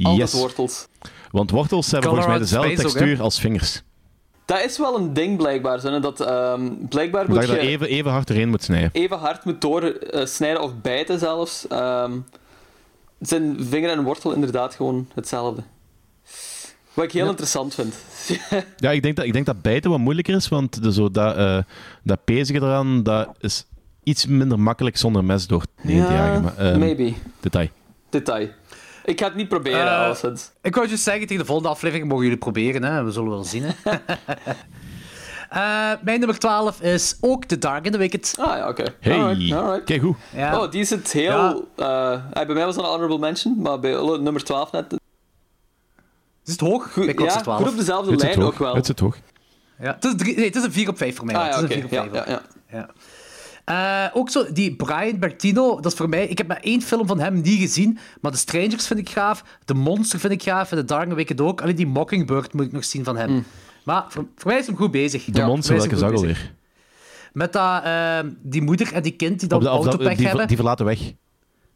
Altijd 0.03 0.31
Yes. 0.31 0.41
wortels. 0.41 0.87
Want 1.31 1.51
wortels 1.51 1.91
hebben 1.91 2.09
volgens 2.09 2.29
mij 2.29 2.39
dezelfde 2.39 2.69
ook, 2.71 2.77
textuur 2.77 3.21
als 3.21 3.39
vingers. 3.39 3.81
Dat 4.45 4.63
is 4.63 4.77
wel 4.77 4.97
een 4.97 5.13
ding 5.13 5.37
blijkbaar. 5.37 5.79
Zo, 5.79 5.99
dat, 5.99 6.19
ehm, 6.21 6.71
blijkbaar 6.89 7.25
Dat 7.25 7.35
moet 7.35 7.45
je 7.45 7.51
daar 7.51 7.63
je 7.63 7.69
even, 7.69 7.87
even 7.87 8.11
hard 8.11 8.27
doorheen 8.27 8.49
moet 8.49 8.63
snijden. 8.63 8.89
even 8.93 9.17
hard 9.17 9.45
moet 9.45 9.61
doorsnijden 9.61 10.61
of 10.61 10.71
bijten 10.81 11.19
zelfs. 11.19 11.67
Ehm, 11.67 12.11
zijn 13.19 13.57
vinger 13.59 13.89
en 13.89 14.03
wortel 14.03 14.31
inderdaad 14.33 14.75
gewoon 14.75 15.07
hetzelfde. 15.13 15.63
Wat 16.95 17.05
ik 17.05 17.11
heel 17.11 17.27
interessant 17.27 17.73
vind. 17.75 17.93
Ja, 18.77 18.91
ik 18.91 19.01
denk 19.03 19.15
dat, 19.15 19.25
ik 19.25 19.33
denk 19.33 19.45
dat 19.45 19.61
bijten 19.61 19.89
wat 19.89 19.99
moeilijker 19.99 20.35
is, 20.35 20.47
want 20.47 20.83
de, 20.83 20.93
zo 20.93 21.11
dat, 21.11 21.35
eh 21.35 21.57
dat 22.03 22.23
pezige 22.23 22.59
eraan, 22.59 23.03
dat 23.03 23.29
is 23.39 23.65
iets 24.03 24.25
minder 24.25 24.59
makkelijk 24.59 24.97
zonder 24.97 25.23
mes 25.23 25.47
door 25.47 25.63
te 25.85 25.95
jagen. 25.95 26.41
Maar, 26.41 26.57
ehm, 26.57 26.79
maybe. 26.79 27.13
Detail. 27.39 27.67
Detail. 28.09 28.49
Ik 29.05 29.19
ga 29.19 29.25
het 29.25 29.35
niet 29.35 29.47
proberen, 29.47 29.97
alleszins. 29.97 30.51
Ik 30.61 30.75
wou 30.75 30.89
je 30.89 30.97
zeggen, 30.97 31.27
tegen 31.27 31.41
de 31.41 31.45
volgende 31.47 31.69
aflevering 31.71 32.07
mogen 32.07 32.23
jullie 32.23 32.39
proberen. 32.39 32.83
Hè? 32.83 33.03
We 33.03 33.11
zullen 33.11 33.29
wel 33.29 33.43
zien. 33.43 33.63
Hè? 33.63 33.73
Eh, 35.49 35.91
mijn 36.03 36.19
nummer 36.19 36.37
12 36.37 36.81
is 36.81 37.17
ook 37.21 37.45
The 37.45 37.57
Dark 37.57 37.85
in 37.85 37.91
the 37.91 37.97
Wicked. 37.97 38.35
Ah 38.39 38.57
ja, 38.57 38.67
oké. 38.67 38.83
Hey, 38.99 39.13
Alright, 39.19 39.53
alright. 39.53 39.83
kijk 39.83 40.01
hoe. 40.01 40.15
Ja. 40.35 40.59
Oh, 40.61 40.71
die 40.71 40.83
zit 40.83 41.11
heel... 41.11 41.67
eh, 41.75 42.13
eh, 42.13 42.19
bij 42.31 42.45
mij 42.53 42.65
was 42.65 42.75
dat 42.75 42.83
een 42.83 42.89
honorable 42.89 43.17
mention, 43.19 43.55
maar 43.61 43.79
bij 43.79 43.91
nummer 44.19 44.43
12 44.43 44.71
net... 44.71 44.95
Is 46.45 46.51
het 46.51 46.59
hoog? 46.61 46.91
Goed, 46.93 47.05
ja, 47.19 47.41
12. 47.41 47.61
goed 47.61 47.71
op 47.71 47.77
dezelfde 47.77 48.11
Het 48.11 48.21
lijn 48.21 48.41
ook 48.41 48.57
wel. 48.57 48.75
Het 48.75 48.85
zit 48.85 48.99
hoog. 48.99 49.17
Ja. 49.79 49.93
Het, 49.93 50.03
is 50.05 50.13
drie- 50.15 50.35
nee, 50.35 50.45
het 50.45 50.55
is 50.55 50.63
een 50.63 50.71
4 50.71 50.89
op 50.89 50.97
5 50.97 51.15
voor 51.15 51.25
mij. 51.25 51.35
Ah 51.35 51.41
ja, 51.41 51.47
het 51.61 51.69
is 51.69 51.75
oké. 51.75 51.83
een 51.83 51.89
4 51.89 52.01
op 52.01 52.13
Ja, 52.13 52.23
5. 52.23 52.27
ja, 52.27 52.41
ja. 52.69 52.77
Ja. 52.79 52.89
Eh, 53.65 54.15
ook 54.17 54.29
zo, 54.29 54.51
die 54.53 54.75
Brian 54.75 55.19
Bertino, 55.19 55.75
dat 55.79 55.91
is 55.91 55.97
voor 55.97 56.09
mij... 56.09 56.27
Ik 56.27 56.37
heb 56.37 56.47
maar 56.47 56.59
één 56.61 56.81
film 56.81 57.07
van 57.07 57.19
hem 57.19 57.41
niet 57.41 57.59
gezien, 57.59 57.97
maar 58.21 58.31
The 58.31 58.37
Strangers 58.37 58.87
vind 58.87 58.99
ik 58.99 59.09
gaaf, 59.09 59.43
The 59.65 59.73
Monster 59.73 60.19
vind 60.19 60.33
ik 60.33 60.43
gaaf, 60.43 60.71
en 60.71 60.77
The 60.77 60.85
Dark 60.85 61.13
Wicked 61.13 61.41
ook. 61.41 61.61
Alleen 61.61 61.75
die 61.75 61.87
Mockingbird 61.87 62.53
moet 62.53 62.65
ik 62.65 62.71
nog 62.71 62.83
zien 62.85 63.03
van 63.03 63.17
hem. 63.17 63.29
Mm. 63.31 63.45
Maar 63.83 64.05
voor, 64.09 64.25
voor 64.35 64.51
mij 64.51 64.59
is 64.59 64.65
hem 64.67 64.75
goed 64.75 64.91
bezig. 64.91 65.25
De 65.25 65.39
Ja, 65.39 65.47
monster, 65.47 65.75
welke 65.75 65.93
is 65.93 65.99
zag 65.99 66.11
alweer? 66.13 66.53
Met 67.33 67.53
dat, 67.53 67.83
eh, 67.83 68.19
die 68.41 68.61
moeder 68.61 68.93
en 68.93 69.03
die 69.03 69.11
kind 69.15 69.39
die 69.39 69.49
dan 69.49 69.57
Op 69.57 69.63
de, 69.63 69.69
of 69.71 69.75
dat- 69.77 69.85
autopech 69.87 70.17
die, 70.17 70.27
hebben. 70.27 70.47
die 70.47 70.55
verlaten 70.55 70.85
weg. 70.85 70.99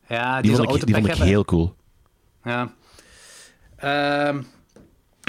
ja, 0.08 0.42
Die 0.42 0.56
zo'n 0.56 0.66
vond 0.66 0.78
ik, 0.78 0.86
die 0.86 0.94
autopech 0.96 1.16
vond 1.18 1.28
ik 1.28 1.34
heel 1.34 1.46
cool. 1.46 1.76
Ja. 2.44 2.74
Ehm, 3.76 4.42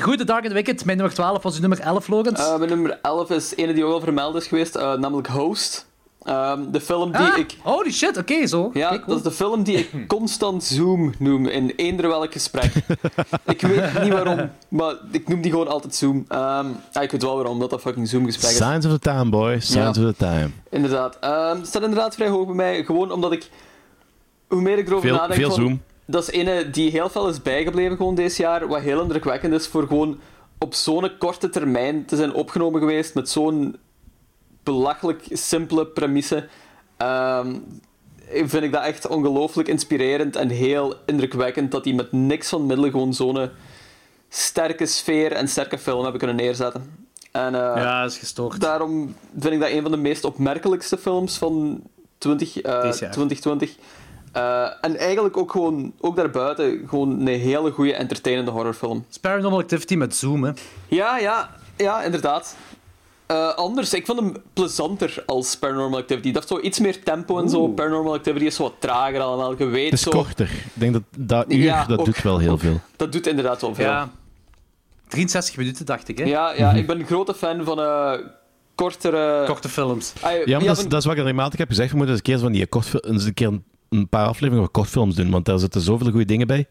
goed, 0.00 0.18
The 0.18 0.24
Dark 0.24 0.40
and 0.40 0.48
the 0.48 0.54
Wicked. 0.54 0.84
Mijn 0.84 0.96
nummer 0.96 1.14
12 1.16 1.42
was 1.42 1.54
uw 1.54 1.60
nummer 1.60 1.80
11, 1.80 2.08
Logans. 2.08 2.40
Eh, 2.40 2.56
mijn 2.56 2.70
nummer 2.70 2.98
11 3.02 3.30
is 3.30 3.54
ene 3.56 3.72
die 3.72 3.84
ook 3.84 3.92
al 3.92 4.00
vermeld 4.00 4.34
is 4.34 4.46
geweest, 4.46 4.74
eh, 4.76 4.94
namelijk 4.94 5.28
Host. 5.28 5.88
Ehm, 6.22 6.70
de 6.70 6.80
film 6.80 7.12
die 7.12 7.20
ah, 7.20 7.38
ik... 7.38 7.56
Holy 7.62 7.92
shit, 7.92 8.16
oké, 8.16 8.46
zo. 8.46 8.70
Ja, 8.74 8.98
dat 9.06 9.16
is 9.16 9.22
de 9.22 9.30
film 9.30 9.62
die 9.62 9.76
ik 9.76 9.90
constant 10.16 10.64
Zoom 10.64 11.14
noem 11.18 11.46
in 11.46 11.72
eender 11.76 12.08
welk 12.08 12.32
gesprek. 12.32 12.72
ik 13.44 13.60
weet 13.60 14.02
niet 14.02 14.12
waarom, 14.12 14.50
maar 14.68 14.94
ik 15.10 15.28
noem 15.28 15.40
die 15.40 15.50
gewoon 15.50 15.68
altijd 15.68 15.94
Zoom. 15.94 16.24
Ehm, 16.28 16.66
ja, 16.92 17.00
ik 17.00 17.10
weet 17.10 17.22
wel 17.22 17.34
waarom, 17.36 17.58
dat 17.58 17.70
dat 17.70 17.80
fucking 17.80 18.08
Zoom-gesprek 18.08 18.50
is. 18.50 18.56
Signs 18.56 18.86
of 18.86 18.92
the 18.92 18.98
time, 18.98 19.28
boy. 19.30 19.58
Signs 19.60 19.96
Ja. 19.96 20.04
of 20.04 20.14
the 20.14 20.14
time. 20.16 20.50
Inderdaad. 20.70 21.16
Ehm, 21.20 21.56
het 21.56 21.66
staat 21.66 21.82
inderdaad 21.82 22.14
vrij 22.14 22.28
hoog 22.28 22.46
bij 22.46 22.54
mij, 22.54 22.84
gewoon 22.84 23.12
omdat 23.12 23.32
ik... 23.32 23.48
Hoe 24.48 24.60
meer 24.60 24.78
ik 24.78 24.86
erover 24.86 25.08
Veel, 25.08 25.16
nadenk... 25.16 25.40
veel 25.40 25.50
van- 25.50 25.60
zoom. 25.60 25.80
Dat 26.10 26.22
is 26.22 26.30
ene 26.30 26.70
die 26.70 26.90
heel 26.90 27.08
veel 27.08 27.28
is 27.28 27.42
bijgebleven 27.42 27.96
gewoon 27.96 28.14
deze 28.14 28.42
jaar, 28.42 28.66
wat 28.66 28.80
heel 28.80 29.00
indrukwekkend 29.02 29.54
is 29.54 29.66
voor 29.66 29.86
gewoon 29.86 30.20
op 30.58 30.74
zo'n 30.74 31.10
korte 31.18 31.48
termijn 31.48 32.04
te 32.04 32.16
zijn 32.16 32.34
opgenomen 32.34 32.80
geweest 32.80 33.14
met 33.14 33.28
zo'n 33.28 33.76
belachelijk 34.62 35.24
simpele 35.30 35.86
premisse. 35.86 36.48
Ehm, 36.96 37.54
vind 38.32 38.62
ik 38.62 38.72
dat 38.72 38.84
echt 38.84 39.06
ongelooflijk 39.06 39.68
inspirerend 39.68 40.36
en 40.36 40.48
heel 40.48 40.94
indrukwekkend 41.06 41.70
dat 41.70 41.84
die 41.84 41.94
met 41.94 42.12
niks 42.12 42.48
van 42.48 42.66
middelen 42.66 42.90
gewoon 42.90 43.14
zo'n 43.14 43.50
sterke 44.28 44.86
sfeer 44.86 45.32
en 45.32 45.48
sterke 45.48 45.78
film 45.78 46.00
hebben 46.02 46.18
kunnen 46.18 46.36
neerzetten. 46.36 47.08
En 47.32 47.54
eh, 47.54 47.82
Ja, 47.82 48.02
dat 48.02 48.10
is 48.10 48.18
gestoord. 48.18 48.60
daarom 48.60 49.14
vind 49.38 49.54
ik 49.54 49.60
dat 49.60 49.70
een 49.70 49.82
van 49.82 49.90
de 49.90 49.96
meest 49.96 50.24
opmerkelijkste 50.24 50.98
films 50.98 51.38
van 51.38 51.82
20, 52.18 52.60
eh, 52.60 52.82
Deze 52.82 53.04
jaar. 53.04 53.12
2020. 53.12 53.76
Eh, 54.32 54.66
en 54.80 54.96
eigenlijk 54.96 55.36
ook 55.36 55.50
gewoon, 55.50 55.92
ook 56.00 56.16
daarbuiten, 56.16 56.84
gewoon 56.88 57.20
een 57.20 57.26
hele 57.40 57.70
goede 57.70 57.94
entertainende 57.94 58.50
horrorfilm. 58.50 59.04
Paranormal 59.20 59.58
Activity 59.60 59.94
met 59.94 60.14
Zoom, 60.16 60.44
hè. 60.44 60.50
Ja, 60.88 61.18
ja, 61.18 61.50
ja, 61.76 62.02
inderdaad. 62.02 62.56
Eh, 63.26 63.54
anders, 63.54 63.94
ik 63.94 64.06
vond 64.06 64.20
hem 64.20 64.34
plezanter 64.52 65.22
als 65.26 65.56
Paranormal 65.58 65.98
Activity. 65.98 66.32
Dat 66.32 66.34
heeft 66.48 66.60
zo 66.60 66.66
iets 66.68 66.78
meer 66.78 67.02
tempo 67.02 67.38
en 67.40 67.48
zo. 67.48 67.68
Paranormal 67.68 68.14
Activity 68.14 68.44
is 68.44 68.54
zo 68.54 68.62
wat 68.62 68.74
trager 68.78 69.20
allemaal. 69.20 69.54
Je 69.58 69.64
weet 69.64 69.84
Het 69.84 69.92
is 69.92 70.00
zo. 70.02 70.10
korter. 70.10 70.50
Ik 70.50 70.64
denk 70.72 70.92
dat 70.92 71.02
dat 71.16 71.52
uur, 71.52 71.58
Ja, 71.62 71.84
dat 71.84 71.98
ook- 71.98 72.04
doet 72.04 72.22
wel 72.22 72.38
heel 72.38 72.52
ook. 72.52 72.60
veel. 72.60 72.80
Dat 72.96 73.12
doet 73.12 73.26
inderdaad 73.26 73.60
wel 73.60 73.74
veel. 73.74 73.84
Ja. 73.84 74.10
63 75.08 75.56
minuten, 75.56 75.86
dacht 75.86 76.08
ik, 76.08 76.18
hè. 76.18 76.24
ja, 76.24 76.52
ja, 76.52 76.72
ik 76.72 76.86
ben 76.86 77.00
een 77.00 77.06
grote 77.06 77.34
fan 77.34 77.64
van 77.64 77.80
eh, 77.80 78.12
kortere... 78.74 79.44
Korte 79.46 79.68
films. 79.68 80.12
Ah, 80.20 80.32
Ja, 80.32 80.56
maar 80.58 80.66
dat, 80.66 80.76
is, 80.76 80.80
van- 80.82 80.90
dat 80.90 80.98
is 81.00 81.04
wat 81.06 81.14
ik 81.16 81.20
regelmatig 81.20 81.58
heb 81.58 81.68
gezegd. 81.68 81.90
We 81.90 81.96
moeten 81.96 82.14
eens 82.14 82.24
een 82.26 82.32
keer, 82.32 82.42
van 82.42 82.52
die 82.52 82.66
eens 83.10 83.24
een, 83.24 83.34
keer 83.34 83.46
een, 83.46 83.64
een 83.90 84.08
paar 84.08 84.26
afleveringen 84.26 84.64
van 84.64 84.70
kortfilms 84.72 85.14
doen, 85.14 85.30
want 85.30 85.44
daar 85.44 85.58
zitten 85.58 85.80
zoveel 85.80 86.10
goede 86.10 86.24
dingen 86.24 86.46
bij 86.46 86.68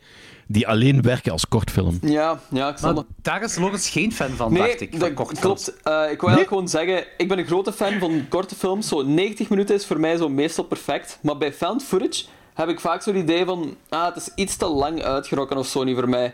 die 0.47 0.67
alleen 0.67 1.01
werken 1.01 1.31
als 1.31 1.47
kortfilm. 1.47 1.97
ja, 2.01 2.39
ja, 2.49 2.69
ik 2.69 2.77
snap 2.77 2.95
Maar 2.95 3.03
dat. 3.03 3.13
daar 3.21 3.43
is 3.43 3.55
Lorenz 3.55 3.91
geen 3.91 4.11
fan 4.13 4.29
van, 4.29 4.53
Nee, 4.53 4.61
dacht 4.61 4.81
ik. 4.81 4.89
Van 4.97 4.99
dat 4.99 5.39
klopt. 5.39 5.67
Eh, 5.69 5.93
ik 6.11 6.19
wil 6.19 6.29
eigenlijk 6.29 6.47
gewoon 6.47 6.67
zeggen, 6.67 7.03
ik 7.17 7.27
ben 7.27 7.39
een 7.39 7.45
grote 7.45 7.73
fan 7.73 7.99
van 7.99 8.25
korte 8.29 8.55
films. 8.55 8.87
Zo 8.87 9.01
90 9.01 9.49
minuten 9.49 9.75
is 9.75 9.85
voor 9.85 9.99
mij 9.99 10.17
zo 10.17 10.29
meestal 10.29 10.63
perfect. 10.63 11.19
Maar 11.21 11.37
bij 11.37 11.53
found 11.53 11.83
footage 11.83 12.25
heb 12.53 12.69
ik 12.69 12.79
vaak 12.79 13.01
zo'n 13.01 13.15
idee 13.15 13.45
van, 13.45 13.75
ah, 13.89 14.05
het 14.05 14.15
is 14.15 14.29
iets 14.35 14.55
te 14.57 14.65
lang 14.67 15.01
uitgerokken 15.03 15.57
of 15.57 15.67
zo 15.67 15.83
niet 15.83 15.95
voor 15.95 16.09
mij. 16.09 16.33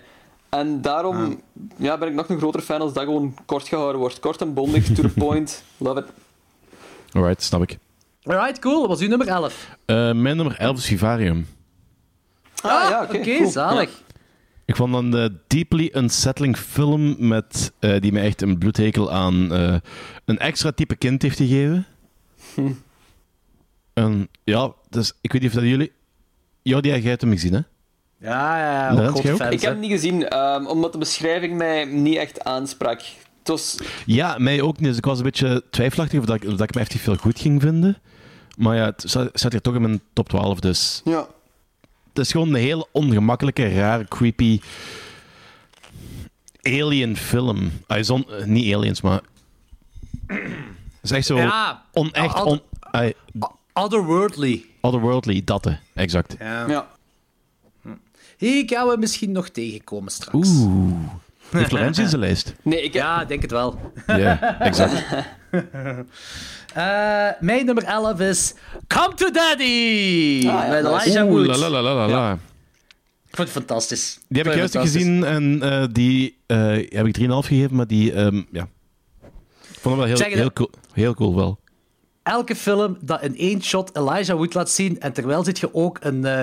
En 0.50 0.82
daarom 0.82 1.42
ja, 1.78 1.98
ben 1.98 2.08
ik 2.08 2.14
nog 2.14 2.30
een 2.30 2.38
groter 2.38 2.62
fan 2.62 2.82
als 2.82 2.94
dat 2.94 3.04
gewoon 3.04 3.36
kort 3.46 3.68
gehouden 3.68 4.00
wordt. 4.00 4.20
Kort 4.20 4.42
en 4.42 4.54
bondig, 4.54 4.86
to 4.94 5.02
the 5.02 5.10
point. 5.26 5.64
Love 5.78 6.00
it. 6.00 6.06
Alright, 7.12 7.44
snap 7.44 7.62
ik. 7.62 7.78
Alright, 8.26 8.60
cool. 8.60 8.80
Dat 8.80 8.88
was 8.90 9.00
uw 9.02 9.08
nummer 9.08 9.28
11. 9.28 9.70
Eh, 9.86 9.96
mijn 9.96 10.36
nummer 10.36 10.56
11 10.58 10.78
is 10.78 10.86
Vivarium. 10.86 11.48
Ah, 12.62 12.90
ja, 12.90 13.04
oké. 13.04 13.18
Oké, 13.18 13.38
cool. 13.38 13.50
zalig. 13.52 13.90
Ik 14.66 14.76
vond 14.76 14.94
een 14.96 15.14
eh, 15.14 15.26
deeply 15.48 15.92
unsettling 15.96 16.58
film 16.58 17.16
met, 17.28 17.72
eh, 17.80 18.00
die 18.00 18.12
me 18.12 18.20
echt 18.20 18.42
een 18.42 18.58
bloedhekel 18.58 19.12
aan 19.12 19.54
eh, 19.54 19.76
een 20.26 20.38
extra 20.38 20.72
type 20.72 20.96
kind 20.96 21.22
heeft 21.22 21.38
gegeven. 21.38 21.86
En 23.94 24.28
ja, 24.44 24.72
dus 24.90 25.14
ik 25.22 25.32
weet 25.32 25.42
niet 25.42 25.50
of 25.56 25.58
dat 25.60 25.70
jullie... 25.70 25.92
Jordi, 26.62 26.90
jij 26.90 27.00
hebt 27.02 27.22
hem 27.22 27.32
gezien, 27.32 27.54
hè? 27.54 27.60
Ja, 28.20 28.58
ja, 28.60 28.92
ja. 29.02 29.12
Fans, 29.12 29.40
Ik 29.54 29.62
heb 29.62 29.72
hem 29.72 29.80
niet 29.80 29.92
gezien, 29.92 30.28
ehm, 30.28 30.66
omdat 30.66 30.92
de 30.92 30.98
beschrijving 30.98 31.58
mij 31.58 31.86
niet 31.86 32.16
echt 32.18 32.44
aansprak. 32.44 33.02
Was... 33.44 33.78
Ja, 34.06 34.36
mij 34.38 34.62
ook 34.62 34.80
niet. 34.80 34.88
Dus 34.88 34.98
ik 34.98 35.06
was 35.06 35.18
een 35.18 35.24
beetje 35.24 35.64
twijfelachtig 35.70 36.20
of 36.20 36.26
dat, 36.26 36.36
ik- 36.36 36.44
of 36.50 36.56
dat 36.56 36.62
ik 36.70 36.76
me 36.76 36.82
echt 36.82 36.94
veel 36.96 37.16
goed 37.16 37.40
ging 37.40 37.62
vinden. 37.62 37.98
Maar 38.58 38.76
ja, 38.76 38.86
het 38.86 39.04
zat, 39.34 39.52
hier 39.52 39.62
toch 39.62 39.76
in 39.76 39.82
mijn 39.82 40.02
top 40.14 40.30
12, 40.30 40.60
dus... 40.60 41.02
Ja. 41.06 41.28
Het 42.10 42.26
is 42.26 42.32
gewoon 42.32 42.48
een 42.48 42.56
heel 42.62 42.88
ongemakkelijke, 42.92 43.74
rare, 43.74 44.06
creepy... 44.08 44.60
Alien 46.62 47.18
film. 47.18 47.72
Ah, 47.88 48.04
zon, 48.04 48.26
eh, 48.30 48.46
niet 48.46 48.74
aliens, 48.76 49.02
maar... 49.02 49.22
Het 51.02 51.12
is 51.14 51.18
echt 51.18 51.26
zo 51.26 51.38
Ja, 51.38 51.84
onecht, 51.94 52.44
on, 52.44 52.62
Otherworldly. 53.74 54.66
otherworldly, 54.82 55.42
dat, 55.44 55.70
exact. 55.94 56.36
Ja. 56.40 56.68
ja. 56.68 56.88
Hier 58.38 58.64
gaan 58.66 58.88
we 58.88 58.98
misschien 58.98 59.32
nog 59.32 59.50
tegenkomen 59.50 60.12
straks. 60.12 60.50
Oeh. 60.50 60.94
Heeft 61.50 61.72
Lorenz 61.72 61.98
in 61.98 62.10
zijn 62.10 62.22
lijst? 62.22 62.54
Nee, 62.62 62.82
ik. 62.82 62.94
Ja, 62.94 63.22
ik 63.22 63.28
denk 63.28 63.42
het 63.42 63.52
wel. 63.52 63.92
Ja, 64.08 64.60
exact. 64.60 65.04
Eh, 66.76 67.28
mijn 67.40 67.66
nummer 67.66 67.84
11 67.84 68.20
is 68.20 68.54
Come 68.88 69.14
to 69.14 69.32
Daddy! 69.32 69.64
ja, 70.44 70.68
met 70.70 70.84
nice. 70.84 71.06
Elijah 71.06 71.28
Wood. 71.30 71.48
Oeh, 71.48 71.58
la 71.58 71.70
la 71.70 71.82
la 71.82 71.94
la 71.94 72.08
la. 72.08 72.32
Ik 73.28 73.36
vond 73.42 73.48
het 73.54 73.58
fantastisch. 73.58 74.20
Die 74.28 74.42
heb 74.42 74.52
ik 74.52 74.58
juist 74.58 74.78
gezien 74.78 75.24
en 75.24 75.62
eh, 75.62 75.86
die 75.92 76.38
eh, 76.46 76.58
heb 76.90 77.06
ik 77.06 77.18
3,5 77.20 77.26
gegeven, 77.28 77.76
maar 77.76 77.88
die, 77.88 78.14
ehm, 78.14 78.42
ja. 78.52 78.68
Ik 79.72 79.80
vond 79.82 79.98
hem 79.98 80.08
wel 80.18 80.28
heel, 80.34 80.52
cool, 80.54 80.70
heel 80.94 81.14
cool 81.14 81.36
wel. 81.36 81.60
Elke 82.24 82.56
film 82.56 82.98
dat 83.02 83.22
in 83.22 83.38
één 83.38 83.64
shot 83.64 83.96
Elijah 83.98 84.38
Wood 84.38 84.54
laat 84.54 84.70
zien 84.70 85.00
en 85.00 85.14
terwijl 85.14 85.44
zit 85.44 85.60
je 85.60 85.74
ook 85.74 85.98
een, 86.02 86.26
eh, 86.26 86.40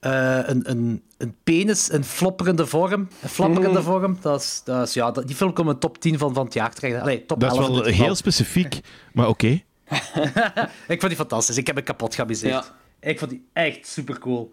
eh, 0.00 0.48
een, 0.48 0.70
een, 0.70 1.02
een 1.18 1.34
penis 1.44 1.88
in 1.88 2.04
flopperende 2.04 2.66
vorm. 2.66 3.08
Een 3.22 3.28
flapperende 3.28 3.78
Mm. 3.78 3.84
vorm. 3.84 4.18
Dat 4.20 4.40
is, 4.40 4.60
dat 4.64 4.86
is, 4.88 4.94
ja, 4.94 5.10
dat- 5.10 5.26
die 5.26 5.36
film 5.36 5.52
komt 5.52 5.66
in 5.68 5.72
de 5.74 5.78
top 5.80 5.98
10 5.98 6.18
van, 6.18 6.34
van 6.34 6.44
het 6.44 6.54
jaar 6.54 6.74
terecht. 6.74 7.00
Allee, 7.00 7.26
top 7.26 7.40
Dat 7.40 7.52
is 7.52 7.58
11 7.58 7.68
in 7.68 7.74
wel 7.74 7.84
heel 7.84 8.14
specifiek, 8.14 8.80
maar 9.12 9.28
oké. 9.28 9.60
Ik 10.94 11.00
vond 11.00 11.08
die 11.08 11.16
fantastisch. 11.16 11.56
Ik 11.56 11.66
heb 11.66 11.76
me 11.76 11.82
kapot 11.82 12.14
geamuseerd. 12.14 12.52
Ja. 12.52 13.08
Ik 13.10 13.18
vond 13.18 13.30
die 13.30 13.48
echt 13.52 13.86
super 13.86 14.18
cool. 14.18 14.52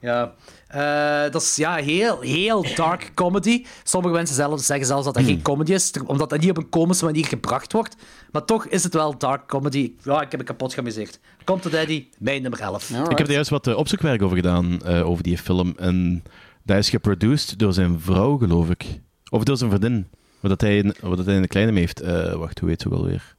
Ja. 0.00 0.34
Eh, 0.68 1.32
dat 1.32 1.42
is 1.42 1.56
ja, 1.56 1.74
heel, 1.74 2.20
heel 2.20 2.66
dark 2.74 3.10
comedy. 3.14 3.64
Sommige 3.82 4.14
mensen 4.14 4.36
zelf, 4.36 4.60
zeggen 4.60 4.86
zelfs 4.86 5.04
dat 5.04 5.14
dat 5.14 5.24
geen 5.24 5.42
comedy 5.42 5.72
is, 5.72 5.92
omdat 6.06 6.30
dat 6.30 6.40
niet 6.40 6.50
op 6.50 6.56
een 6.56 6.68
komische 6.68 7.04
manier 7.04 7.26
gebracht 7.26 7.72
wordt. 7.72 7.96
Maar 8.32 8.44
toch 8.44 8.66
is 8.66 8.84
het 8.84 8.94
wel 8.94 9.18
dark 9.18 9.46
comedy. 9.46 9.92
Ja, 10.02 10.22
ik 10.22 10.30
heb 10.30 10.40
me 10.40 10.46
kapot 10.46 10.74
geamuseerd. 10.74 11.18
Komt 11.44 11.62
to 11.62 11.70
Daddy, 11.70 12.08
mijn 12.18 12.42
nummer 12.42 12.60
11. 12.60 12.90
Ik 12.90 13.18
heb 13.18 13.26
er 13.26 13.32
juist 13.32 13.50
wat 13.50 13.66
eh, 13.66 13.76
opzoekwerk 13.76 14.22
over 14.22 14.36
gedaan, 14.36 14.82
eh, 14.82 15.08
over 15.08 15.22
die 15.22 15.38
film. 15.38 15.74
En 15.76 16.22
dat 16.62 16.76
is 16.76 16.90
geproduced 16.90 17.58
door 17.58 17.72
zijn 17.72 18.00
vrouw, 18.00 18.36
geloof 18.36 18.70
ik. 18.70 18.84
Of 19.30 19.44
door 19.44 19.56
zijn 19.56 19.70
vriendin. 19.70 20.06
Wat 20.40 20.50
dat 20.50 20.60
hij, 20.60 20.94
wat 21.00 21.24
hij 21.24 21.34
in 21.34 21.42
de 21.42 21.48
kleine 21.48 21.72
mee 21.72 21.80
heeft. 21.80 22.00
Eh, 22.00 22.32
wacht, 22.32 22.58
hoe 22.58 22.68
heet 22.68 22.82
ze 22.82 22.88
ook 22.88 22.94
alweer? 22.94 23.36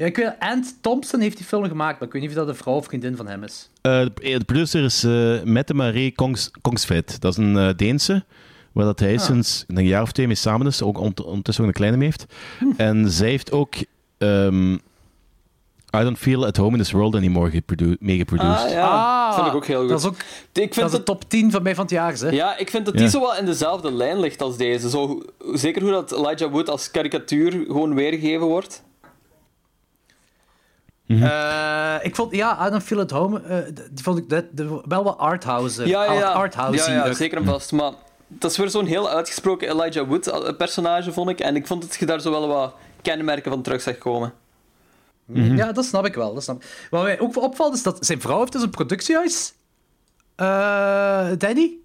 Ja, 0.00 0.06
ik 0.06 0.16
weet, 0.16 0.32
Ant 0.38 0.74
Thompson 0.80 1.20
heeft 1.20 1.36
die 1.36 1.46
film 1.46 1.64
gemaakt, 1.64 1.98
maar 1.98 2.06
ik 2.08 2.12
weet 2.14 2.22
niet 2.22 2.30
of 2.30 2.36
dat 2.36 2.48
een 2.48 2.54
vrouw 2.54 2.74
of 2.74 2.84
vriendin 2.84 3.16
van 3.16 3.26
hem 3.28 3.42
is. 3.44 3.70
Eh, 3.82 4.00
de, 4.00 4.10
de 4.38 4.44
producer 4.44 4.84
is 4.84 5.04
eh 5.04 5.42
Mette 5.42 5.74
Marie 5.74 6.12
Kongs, 6.14 6.50
Kongsveit. 6.62 7.20
Dat 7.20 7.32
is 7.32 7.38
een 7.44 7.56
eh, 7.58 7.68
Deense, 7.76 8.24
waar 8.72 8.84
dat 8.84 8.98
hij 9.00 9.18
sinds 9.18 9.64
een 9.68 9.86
jaar 9.86 10.02
of 10.02 10.12
twee 10.12 10.26
mee 10.26 10.36
samen 10.36 10.66
is. 10.66 10.82
Ook 10.82 10.98
ont- 10.98 11.24
ondertussen 11.24 11.64
ook 11.64 11.70
een 11.70 11.76
kleine 11.76 11.96
mee 11.96 12.06
heeft. 12.06 12.26
En 12.76 13.10
zij 13.10 13.28
heeft 13.28 13.52
ook 13.52 13.74
ehm, 14.18 14.72
I 15.96 16.02
Don't 16.02 16.18
Feel 16.18 16.46
At 16.46 16.56
Home 16.56 16.72
in 16.76 16.78
This 16.82 16.92
World 16.92 17.14
Anymore 17.14 17.50
geprodu- 17.50 17.96
meegeproduced. 18.00 18.64
Ah, 18.64 18.70
ja. 18.70 19.26
dat 19.26 19.34
vond 19.34 19.46
ik 19.48 19.54
ook 19.54 19.66
heel 19.66 19.80
goed. 19.80 19.88
Dat 19.88 19.98
is 20.00 20.06
ook 20.06 20.14
ik 20.16 20.20
dat 20.52 20.74
vind 20.74 20.76
is 20.76 20.90
de 20.90 20.96
dat, 20.96 21.06
top 21.06 21.28
10 21.28 21.50
van 21.50 21.62
mij 21.62 21.74
van 21.74 21.84
het 21.84 21.92
jaar, 21.92 22.16
zeg. 22.16 22.32
ja, 22.32 22.56
ik 22.56 22.70
vind 22.70 22.84
dat 22.84 22.94
Ja. 22.94 23.00
die 23.00 23.08
zo 23.10 23.20
wel 23.20 23.36
in 23.36 23.44
dezelfde 23.44 23.92
lijn 23.92 24.20
ligt 24.20 24.42
als 24.42 24.56
deze. 24.56 24.90
Zo, 24.90 25.22
zeker 25.52 25.82
hoe 25.82 25.90
dat 25.90 26.12
Elijah 26.12 26.50
Wood 26.52 26.68
als 26.68 26.90
karikatuur 26.90 27.52
gewoon 27.52 27.94
weergegeven 27.94 28.46
wordt. 28.46 28.82
Eh, 31.18 31.94
ik 32.02 32.14
vond, 32.16 32.34
ja, 32.34 32.66
I 32.66 32.70
Don't 32.70 32.82
Feel 32.82 33.00
At 33.00 33.10
Home, 33.10 33.40
eh, 33.40 33.58
die 33.90 34.04
vond 34.04 34.18
ik 34.18 34.28
dat, 34.28 34.44
wel 34.84 35.04
wat 35.04 35.18
arthouse. 35.18 35.86
Ja, 35.86 36.04
ja, 36.04 36.12
ja. 36.12 36.32
Arthouse 36.32 36.90
ja, 36.90 37.06
ja 37.06 37.12
zeker 37.12 37.38
en 37.38 37.44
vast. 37.44 37.72
Maar 37.72 37.92
dat 38.28 38.50
is 38.50 38.56
weer 38.56 38.70
zo'n 38.70 38.86
heel 38.86 39.10
uitgesproken 39.10 39.68
Elijah 39.68 40.08
Wood 40.08 40.26
eh, 40.26 40.56
personage, 40.56 41.12
vond 41.12 41.30
ik. 41.30 41.40
En 41.40 41.56
ik 41.56 41.66
vond 41.66 41.82
dat 41.82 41.96
je 41.98 42.06
daar 42.06 42.20
zo 42.20 42.30
wel 42.30 42.48
wat 42.48 42.74
kenmerken 43.02 43.50
van 43.50 43.62
terug 43.62 43.82
zag 43.82 43.98
komen. 43.98 44.32
Ja, 45.32 45.72
dat 45.72 45.84
snap 45.84 46.06
ik 46.06 46.14
wel. 46.14 46.34
Dat 46.34 46.42
snap 46.42 46.62
ik. 46.62 46.86
Wat 46.90 47.02
mij 47.02 47.20
ook 47.20 47.36
opvalt 47.42 47.74
is 47.74 47.82
dat 47.82 48.06
zijn 48.06 48.20
vrouw 48.20 48.38
heeft 48.38 48.52
dus 48.52 48.62
een 48.62 48.70
productiehuis. 48.70 49.52
Eh 50.36 51.28
Danny? 51.38 51.76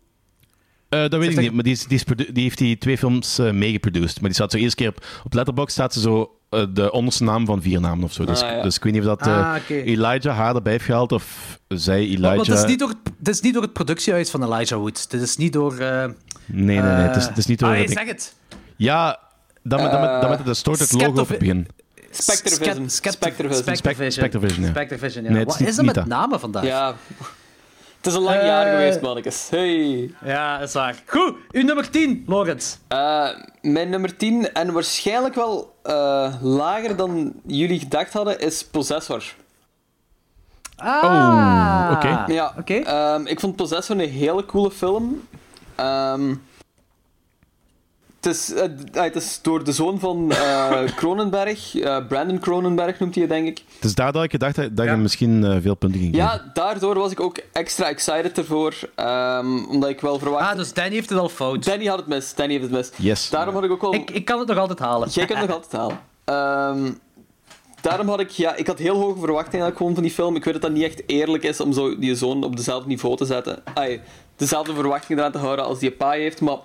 Eh, 0.89 1.09
dat 1.09 1.19
weet 1.19 1.31
ik 1.31 1.39
niet, 1.39 1.53
maar 1.53 1.63
die, 1.63 1.73
is, 1.73 1.85
die, 1.85 1.97
is 1.97 2.03
produ- 2.03 2.31
die 2.31 2.43
heeft 2.43 2.57
die 2.57 2.77
twee 2.77 2.97
films 2.97 3.39
eh 3.39 3.51
meegeproduced. 3.51 4.15
Maar 4.15 4.23
die 4.29 4.33
staat 4.33 4.51
zo 4.51 4.57
eerste 4.57 4.75
keer 4.75 4.87
op, 4.89 5.05
op 5.23 5.33
Letterboxd 5.33 5.73
staat 5.73 5.93
ze 5.93 5.99
zo 5.99 6.34
de 6.49 6.91
onderste 6.91 7.23
naam 7.23 7.45
van 7.45 7.61
vier 7.61 7.79
namen 7.81 8.03
of 8.03 8.13
zo. 8.13 8.25
Dus, 8.25 8.41
Ah, 8.41 8.49
ja. 8.49 8.61
dus 8.61 8.75
ik 8.75 8.83
weet 8.83 8.93
niet 8.93 9.01
of 9.01 9.07
dat 9.07 9.27
eh, 9.27 9.37
Ah, 9.53 9.55
oké. 9.61 9.73
Elijah 9.73 10.35
haar 10.37 10.55
erbij 10.55 10.71
heeft 10.71 10.85
gehaald 10.85 11.11
of 11.11 11.59
zij 11.67 11.99
Elijah... 11.99 12.35
Want 12.35 12.47
het 12.47 12.57
is, 12.57 12.65
niet 12.65 12.79
door, 12.79 12.89
het- 13.17 13.27
is 13.27 13.41
niet 13.41 13.53
door 13.53 13.61
het 13.63 13.73
productiehuis 13.73 14.29
van 14.29 14.43
Elijah 14.43 14.79
Wood. 14.79 15.01
Het 15.09 15.21
is 15.21 15.37
niet 15.37 15.53
door... 15.53 15.77
eh 15.77 15.87
Nee, 15.97 16.11
nee, 16.45 16.81
nee. 16.81 16.91
Het 16.91 17.15
is, 17.15 17.25
het 17.27 17.37
is 17.37 17.45
niet 17.45 17.59
door... 17.59 17.69
Ah, 17.69 17.77
het- 17.77 17.91
zeg 17.91 18.05
het. 18.07 18.35
Ja, 18.75 19.19
dan 19.63 19.81
met, 19.81 19.91
dan 19.91 20.01
met, 20.01 20.21
dan 20.21 20.29
met 20.29 20.39
het 20.39 20.65
het 20.65 20.91
logo 20.91 21.21
op 21.21 21.27
het 21.29 21.37
begin. 21.39 21.67
Spectrevision. 22.11 22.89
Spectrevision. 22.89 22.89
Spec- 22.89 23.11
Spectrevision. 23.11 23.75
Spectrevision, 23.75 24.63
ja. 24.65 24.69
Spectrevision, 24.69 25.23
ja. 25.23 25.29
Nee, 25.29 25.39
het 25.39 25.47
is 25.47 25.53
Wat 25.53 25.59
niet- 25.59 25.69
is 25.69 25.77
er 25.77 25.85
met 25.85 26.05
namen 26.05 26.39
vandaag? 26.39 26.63
Ja. 26.63 26.95
Het 28.05 28.13
is 28.13 28.19
een 28.19 28.25
lang 28.25 28.41
jaar 28.41 28.65
Eh. 28.65 28.71
geweest, 28.71 29.01
mannetjes. 29.01 29.47
Hey. 29.49 30.11
Ja, 30.23 30.57
dat 30.59 30.67
is 30.67 30.73
waar. 30.73 30.95
Goed, 31.05 31.35
uw 31.51 31.63
nummer 31.63 31.89
10, 31.89 32.23
Lorenz. 32.27 32.75
Eh, 32.87 33.27
mijn 33.61 33.89
nummer 33.89 34.15
10, 34.17 34.53
en 34.53 34.71
waarschijnlijk 34.73 35.35
wel 35.35 35.75
eh, 35.83 36.33
lager 36.41 36.95
dan 36.95 37.33
jullie 37.45 37.79
gedacht 37.79 38.13
hadden, 38.13 38.39
is 38.39 38.65
Possessor. 38.65 39.23
Ah, 40.75 41.03
Oh, 41.03 41.91
oké. 41.95 42.33
Ja, 42.33 42.53
Oké. 42.59 42.73
ehm, 42.73 43.25
ik 43.25 43.39
vond 43.39 43.55
Possessor 43.55 43.99
een 43.99 44.09
hele 44.09 44.45
coole 44.45 44.71
film. 44.71 45.27
Ehm, 45.75 46.35
het, 48.25 48.35
is, 48.35 48.53
eh, 48.53 48.61
ah, 48.93 49.03
het 49.03 49.15
is 49.15 49.39
door 49.41 49.63
de 49.63 49.71
zoon 49.71 49.99
van 49.99 50.31
eh, 50.31 50.83
Cronenberg, 50.95 51.75
eh, 51.75 51.97
Brandon 52.07 52.39
Cronenberg 52.39 52.99
noemt 52.99 53.13
hij 53.15 53.23
het, 53.23 53.31
denk 53.31 53.47
ik. 53.47 53.63
Het 53.75 53.83
is 53.85 53.95
daar 53.95 54.11
dat 54.11 54.23
ik 54.23 54.31
gedacht 54.31 54.55
dat 54.55 54.85
Ja. 54.85 54.91
je 54.91 54.97
misschien 54.97 55.43
eh, 55.43 55.57
veel 55.61 55.75
punten 55.75 55.99
ging 55.99 56.15
geven. 56.15 56.27
Ja, 56.29 56.51
daardoor 56.53 56.95
was 56.95 57.11
ik 57.11 57.19
ook 57.19 57.37
extra 57.51 57.87
excited 57.89 58.37
ervoor, 58.37 58.73
ehm, 58.95 59.63
omdat 59.65 59.89
ik 59.89 60.01
wel 60.01 60.19
verwacht... 60.19 60.49
Ah, 60.51 60.57
dus 60.57 60.73
Danny 60.73 60.93
heeft 60.93 61.09
het 61.09 61.19
al 61.19 61.29
fout. 61.29 61.65
Danny 61.65 61.85
had 61.85 61.97
het 61.97 62.07
mis, 62.07 62.33
Danny 62.35 62.51
heeft 62.53 62.63
het 62.65 62.73
mis. 62.73 62.91
Yes. 62.95 63.29
Daarom 63.29 63.53
had 63.53 63.63
ik 63.63 63.71
ook 63.71 63.81
wel... 63.81 63.93
Ik, 63.93 64.11
ik 64.11 64.25
kan 64.25 64.39
het 64.39 64.47
nog 64.47 64.57
altijd 64.57 64.79
halen. 64.79 65.09
Jij 65.09 65.25
kunt 65.25 65.39
het 65.39 65.47
nog 65.47 65.57
altijd 65.57 65.81
halen. 65.81 65.99
Ehm, 66.25 66.91
daarom 67.81 68.07
had 68.09 68.19
ik, 68.19 68.29
ja, 68.29 68.55
ik 68.55 68.67
had 68.67 68.79
heel 68.79 68.95
hoge 68.95 69.19
verwachtingen 69.19 69.65
eigenlijk 69.65 69.77
gewoon 69.77 69.93
van 69.93 70.03
die 70.03 70.11
film. 70.11 70.35
Ik 70.35 70.43
weet 70.43 70.53
dat 70.53 70.61
dat 70.61 70.71
niet 70.71 70.83
echt 70.83 71.03
eerlijk 71.05 71.43
is 71.43 71.59
om 71.59 71.73
zo 71.73 71.99
die 71.99 72.15
zoon 72.15 72.43
op 72.43 72.55
dezelfde 72.55 72.87
niveau 72.87 73.15
te 73.17 73.25
zetten. 73.25 73.63
Ai, 73.73 74.01
dezelfde 74.35 74.73
verwachtingen 74.73 75.17
eraan 75.19 75.31
te 75.31 75.37
houden 75.37 75.65
als 75.65 75.79
die 75.79 75.91
pa 75.91 76.11
heeft, 76.11 76.41
maar 76.41 76.57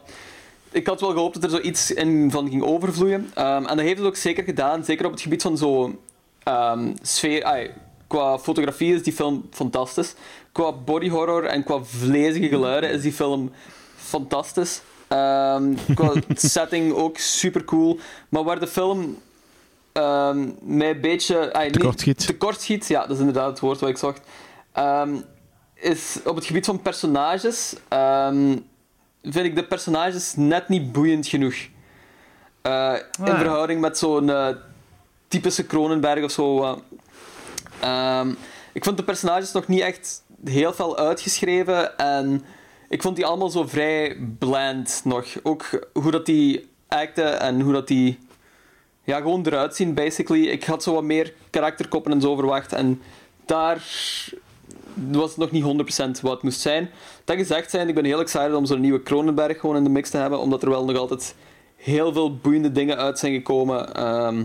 ik 0.73 0.87
had 0.87 1.01
wel 1.01 1.11
gehoopt 1.13 1.35
dat 1.35 1.43
er 1.45 1.51
zoiets 1.51 1.91
in 1.91 2.31
van 2.31 2.49
ging 2.49 2.63
overvloeien. 2.63 3.31
Ehm, 3.35 3.65
en 3.67 3.77
dat 3.77 3.87
heeft 3.87 3.99
het 3.99 4.07
ook 4.07 4.17
zeker 4.17 4.45
gedaan, 4.45 4.85
zeker 4.85 5.07
op 5.07 5.13
het 5.13 5.21
gebied 5.21 5.43
van 5.43 5.57
zo 5.59 5.99
ehm, 6.43 6.93
sfeer. 7.03 7.71
qua 8.07 8.39
fotografie 8.39 8.95
is 8.95 9.03
die 9.03 9.13
film 9.13 9.49
fantastisch. 9.51 10.15
Qua 10.53 10.73
body 10.73 11.09
horror 11.09 11.45
en 11.45 11.65
qua 11.65 11.85
vlezige 11.85 12.49
geluiden 12.49 12.91
is 12.91 13.03
die 13.03 13.13
film 13.13 13.53
fantastisch. 13.97 14.81
Ehm, 15.09 15.75
qua 15.95 16.13
setting 16.35 16.93
ook 16.93 17.19
super 17.19 17.65
cool. 17.65 17.99
Maar 18.29 18.45
waar 18.45 18.61
de 18.61 18.67
film 18.67 19.17
mij 20.63 20.91
een 20.91 21.01
beetje. 21.01 21.51
niet- 21.73 21.73
Tekort 22.27 22.61
schiet. 22.61 22.89
ja, 22.89 23.01
dat 23.01 23.11
is 23.11 23.19
inderdaad 23.19 23.51
het 23.51 23.61
woord 23.61 23.81
wat 23.81 23.89
ik 23.91 23.97
zocht. 23.97 24.21
Is 25.75 26.17
op 26.25 26.35
het 26.37 26.45
gebied 26.45 26.67
van 26.67 26.83
personages. 26.83 27.75
Vind 29.23 29.47
ik 29.47 29.55
de 29.55 29.65
personages 29.65 30.35
net 30.37 30.69
niet 30.69 30.93
boeiend 30.93 31.27
genoeg. 31.27 31.55
Eh, 32.63 32.95
in 33.19 33.25
Ah. 33.33 33.39
verhouding 33.39 33.81
met 33.81 33.99
zo'n 33.99 34.31
eh, 34.31 34.49
typische 35.29 35.67
Cronenberg 35.67 36.25
of 36.25 36.31
zo. 36.31 36.63
eh. 36.63 36.77
Ehm, 37.81 38.33
ik 38.73 38.85
vond 38.85 38.97
de 38.97 39.05
personages 39.05 39.53
nog 39.53 39.67
niet 39.69 39.81
echt 39.81 40.23
heel 40.45 40.73
veel 40.73 40.99
uitgeschreven 40.99 41.99
en 41.99 42.45
ik 42.89 43.03
vond 43.03 43.17
die 43.17 43.27
allemaal 43.27 43.51
zo 43.51 43.67
vrij 43.67 44.17
bland 44.39 45.01
nog. 45.05 45.27
Ook 45.43 45.69
hoe 45.93 46.11
dat 46.11 46.27
die 46.27 46.69
acten 46.89 47.41
en 47.41 47.61
hoe 47.61 47.73
dat 47.73 47.89
die 47.89 48.19
ja, 49.05 49.17
gewoon 49.17 49.47
eruit 49.47 49.77
zien, 49.77 49.95
basically. 49.95 50.47
Ik 50.47 50.65
had 50.65 50.83
zo 50.83 50.95
wat 50.95 51.03
meer 51.03 51.33
karakterkoppen 51.51 52.13
en 52.13 52.21
zo 52.21 52.37
verwacht 52.37 52.73
en 52.73 53.03
daar 53.47 53.83
was 54.95 55.29
het 55.29 55.37
nog 55.39 55.51
niet 55.51 55.65
100% 56.19 56.21
wat 56.23 56.33
het 56.33 56.43
moest 56.43 56.61
zijn. 56.61 56.91
Dat 57.25 57.37
gezegd 57.37 57.71
zijn, 57.71 57.89
ik 57.89 57.95
ben 57.95 58.05
heel 58.05 58.21
excited 58.21 58.55
om 58.55 58.67
zo'n 58.67 58.81
nieuwe 58.81 59.03
Cronenberg 59.03 59.61
gewoon 59.61 59.77
in 59.77 59.85
de 59.85 59.91
mix 59.91 60.11
te 60.11 60.17
hebben, 60.17 60.39
omdat 60.41 60.63
er 60.63 60.71
wel 60.71 60.85
nog 60.85 60.97
altijd 60.97 61.35
heel 61.77 62.13
veel 62.13 62.37
boeiende 62.37 62.73
dingen 62.73 62.97
uit 62.97 63.19
zijn 63.19 63.33
gekomen. 63.33 63.95
Ehm, 63.95 64.45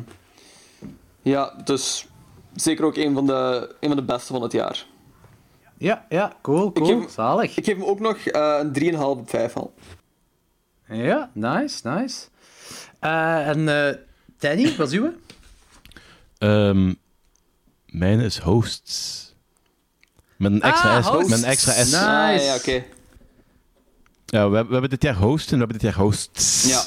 ja, 1.22 1.54
dus 1.64 2.08
zeker 2.56 2.86
ook 2.86 2.96
een 2.96 3.14
van, 3.14 3.26
de, 3.26 3.76
een 3.80 3.88
van 3.88 3.98
de 3.98 4.04
beste 4.04 4.34
van 4.34 4.42
het 4.42 4.52
jaar. 4.52 4.86
Ja, 5.78 6.06
ja, 6.10 6.34
cool, 6.42 6.72
cool. 6.72 6.86
geef 6.88 6.98
hem- 7.00 7.10
Zalig. 7.10 7.58
Ik 7.58 7.66
geef 7.66 7.76
hem 7.78 7.86
ook 7.86 8.00
nog 8.00 8.18
eh, 8.18 8.58
een 8.62 8.74
3,5 8.74 9.00
op 9.20 9.30
5 9.30 9.56
al. 9.56 9.74
Ja, 10.88 11.30
nice, 11.34 11.88
nice. 11.90 12.28
Eh, 13.00 13.48
en 13.48 13.88
eh, 13.88 13.96
Danny, 14.40 14.76
wat 14.78 14.92
is 14.92 14.98
uw? 15.00 15.14
Ehm, 16.38 16.94
mijn 17.86 18.20
is 18.20 18.38
Hosts. 18.38 19.25
Met 20.52 20.62
een 20.62 20.70
extra 20.70 20.98
Ah, 20.98 21.04
S. 21.06 21.08
Hosts. 21.08 21.30
Met 21.30 21.38
een 21.44 21.46
extra 21.50 21.72
S. 21.72 21.78
Nice. 21.78 21.98
Ah, 21.98 22.44
ja, 22.46 22.56
oké. 22.56 22.84
Ja, 24.26 24.50
we, 24.50 24.66
we 24.66 24.72
hebben 24.72 24.90
dit 24.90 25.04
jaar 25.04 25.16
Host 25.16 25.46
en 25.52 25.52
we 25.54 25.58
hebben 25.64 25.80
dit 25.80 25.92
jaar 25.92 26.02
Hosts. 26.04 26.68
Ja. 26.70 26.82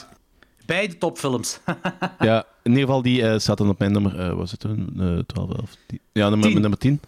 Beide 0.67 0.99
topfilms. 0.99 1.59
Ja, 2.19 2.45
in 2.63 2.71
ieder 2.71 2.85
geval, 2.87 3.03
die 3.03 3.23
eh 3.29 3.39
staat 3.39 3.59
dan 3.59 3.69
op 3.69 3.79
mijn 3.79 3.93
nummer, 3.93 4.19
eh 4.21 4.33
was 4.35 4.51
het 4.51 4.61
toen? 4.61 4.93
Eh 4.99 5.19
12, 5.27 5.51
11? 5.57 5.71
Die- 5.87 6.01
Ja, 6.13 6.29
nummer, 6.29 6.49
Tien. 6.51 6.61
nummer 6.61 6.79
10. 6.79 7.01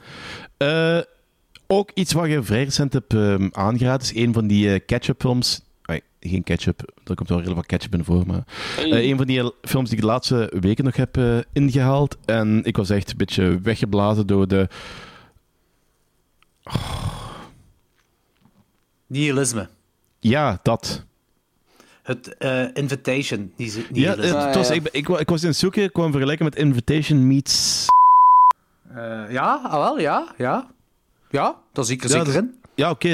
ook 1.66 1.90
iets 1.94 2.12
wat 2.12 2.28
je 2.28 2.42
vrij 2.42 2.64
recent 2.64 2.92
hebt 2.92 3.14
ehm, 3.14 3.48
aangeraden, 3.52 4.00
is 4.06 4.14
een 4.14 4.32
van 4.32 4.46
die 4.46 4.72
eh, 4.72 4.80
catch-up 4.86 5.20
films. 5.20 5.60
Ai, 5.82 6.00
geen 6.20 6.42
ketchup. 6.42 6.80
Er 7.04 7.14
komt 7.14 7.28
wel 7.28 7.38
redelijk 7.38 7.60
wat 7.60 7.78
ketchup 7.78 7.94
in 7.94 8.04
voor. 8.04 8.26
Maar 8.26 8.42
Hey. 8.76 8.90
eh, 8.90 9.08
een 9.08 9.16
van 9.16 9.26
die 9.26 9.52
films 9.62 9.88
die 9.88 9.96
ik 9.98 10.04
de 10.04 10.10
laatste 10.10 10.52
weken 10.60 10.84
nog 10.84 10.96
heb 10.96 11.16
eh, 11.16 11.38
ingehaald. 11.52 12.16
En 12.24 12.60
ik 12.64 12.76
was 12.76 12.90
echt 12.90 13.10
een 13.10 13.16
beetje 13.16 13.60
weggeblazen 13.62 14.26
door 14.26 14.48
de. 14.48 14.68
Nihilisme. 19.06 19.68
Ja, 20.20 20.58
dat. 20.62 21.04
Het 22.02 22.36
eh, 22.36 22.64
Invitation. 22.74 23.52
Niet 23.56 23.86
Ja, 23.92 24.10
het, 24.16 24.24
het 24.44 24.54
was, 24.54 24.68
ja. 24.68 24.74
ik, 24.74 24.88
ik, 24.92 25.08
ik 25.08 25.28
was 25.28 25.42
in 25.42 25.48
het 25.48 25.56
zoeken, 25.56 25.82
ik 25.82 25.92
kwam 25.92 26.10
vergelijken 26.10 26.44
met 26.44 26.56
Invitation 26.56 27.26
meets. 27.26 27.86
Eh, 28.94 29.22
ja, 29.32 29.60
ah, 29.64 29.72
wel, 29.72 29.98
ja, 30.00 30.34
ja. 30.36 30.70
Ja, 31.30 31.56
dat 31.72 31.86
zie 31.86 31.96
ik 31.96 32.02
er 32.04 32.10
Ja, 32.10 32.16
zeker 32.16 32.32
dat- 32.32 32.42
in. 32.42 32.54
Ja, 32.74 32.90
oké. 32.90 33.08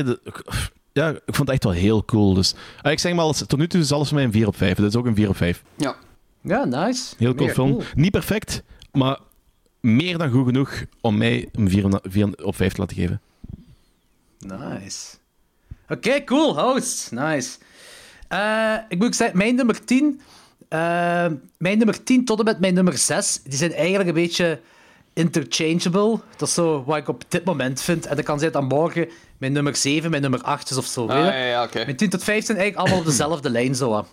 ja, 0.93 1.09
ik 1.11 1.21
vond 1.35 1.39
het 1.39 1.49
echt 1.49 1.65
wel 1.65 1.73
heel 1.73 2.05
cool. 2.05 2.35
Dus, 2.35 2.55
ah, 2.83 2.93
ik 2.93 2.99
zeg 2.99 3.15
maar, 3.15 3.25
alles, 3.25 3.39
tot 3.47 3.59
nu 3.59 3.67
toe 3.67 3.81
is 3.81 3.93
alles 3.93 4.07
voor 4.09 4.17
mij 4.17 4.25
een 4.27 4.33
4 4.33 4.47
op 4.47 4.57
5. 4.57 4.77
Dit 4.77 4.87
is 4.87 4.97
ook 4.97 5.07
een 5.07 5.15
4 5.15 5.29
op 5.29 5.37
5. 5.37 5.63
Ja. 5.77 5.97
Ja, 6.41 6.65
nice. 6.65 7.15
Heel 7.19 7.35
cool 7.35 7.47
Mega 7.49 7.63
film. 7.63 7.81
Niet 7.95 8.11
perfect, 8.11 8.63
maar 8.93 9.19
meer 9.81 10.19
dan 10.19 10.31
goed 10.31 10.47
genoeg 10.47 10.85
om 11.01 11.17
mij 11.17 11.49
een 11.53 11.71
4, 11.71 12.01
4 12.03 12.45
op 12.45 12.57
5 12.57 12.73
te 12.73 12.81
laten 12.81 12.97
geven. 12.97 13.21
Nice. 14.39 15.17
Oké, 15.89 16.25
cool, 16.25 16.61
host. 16.61 17.11
Nice. 17.13 17.59
Eh, 18.29 18.75
ik 18.89 18.99
moet 18.99 19.17
zeggen, 19.17 19.37
mijn 19.39 19.55
nummer 19.55 19.85
10... 19.85 20.21
eh, 20.69 20.79
mijn 21.59 21.79
nummer 21.79 22.03
10 22.05 22.25
tot 22.25 22.39
en 22.39 22.45
met 22.45 22.61
mijn 22.61 22.75
nummer 22.75 22.99
6, 22.99 23.41
die 23.43 23.59
zijn 23.59 23.73
eigenlijk 23.73 24.09
een 24.09 24.15
beetje 24.15 24.61
interchangeable. 25.13 26.19
Dat 26.37 26.49
is 26.49 26.55
zo 26.55 26.85
wat 26.85 26.97
ik 26.97 27.09
op 27.09 27.25
dit 27.29 27.45
moment 27.45 27.81
vind. 27.81 28.07
En 28.07 28.17
dat 28.17 28.25
kan 28.25 28.39
zijn 28.39 28.53
dat 28.53 28.69
morgen 28.69 29.09
mijn 29.39 29.53
nummer 29.53 29.77
7, 29.77 30.11
mijn 30.11 30.23
nummer 30.23 30.43
8 30.43 30.71
is 30.71 30.77
of 30.77 30.87
zo. 30.87 31.07
Ah, 31.07 31.17
ja, 31.25 31.35
ja, 31.45 31.63
oké. 31.65 31.85
Mijn 31.85 31.97
10 31.97 32.11
tot 32.11 32.25
5 32.25 32.45
zijn 32.45 32.59
eigenlijk 32.59 32.87
allemaal 32.87 33.07
op 33.07 33.11
dezelfde 33.11 33.51
lijn. 33.51 33.75
Zo. 33.75 34.07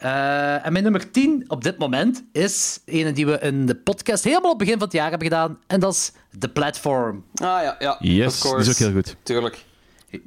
Eh, 0.00 0.66
en 0.66 0.72
mijn 0.72 0.84
nummer 0.84 1.10
10 1.10 1.44
op 1.48 1.62
dit 1.64 1.78
moment 1.78 2.24
is 2.32 2.80
een 2.86 3.14
die 3.14 3.26
we 3.26 3.38
in 3.38 3.66
de 3.66 3.74
podcast 3.76 4.24
helemaal 4.24 4.50
op 4.52 4.58
het 4.58 4.66
begin 4.66 4.74
van 4.78 4.82
het 4.88 4.92
jaar 4.96 5.10
hebben 5.10 5.28
gedaan. 5.28 5.58
En 5.66 5.80
dat 5.80 5.92
is 5.92 6.12
The 6.38 6.48
Platform. 6.48 7.24
Ah 7.34 7.62
ja, 7.62 7.76
ja. 7.78 7.96
Yes, 8.00 8.40
die 8.40 8.56
is 8.56 8.68
ook 8.68 8.74
heel 8.76 8.92
goed. 8.92 9.16
Tuurlijk. 9.22 9.64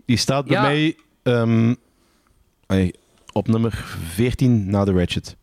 Die 0.06 0.18
staat 0.18 0.46
bij 0.46 0.56
Ja. 0.56 0.62
mij 0.62 0.98
ehm, 1.24 1.74
op 3.32 3.48
nummer 3.48 3.86
14 4.14 4.70
na 4.70 4.86
de 4.86 4.92
Ratchet. 4.92 5.36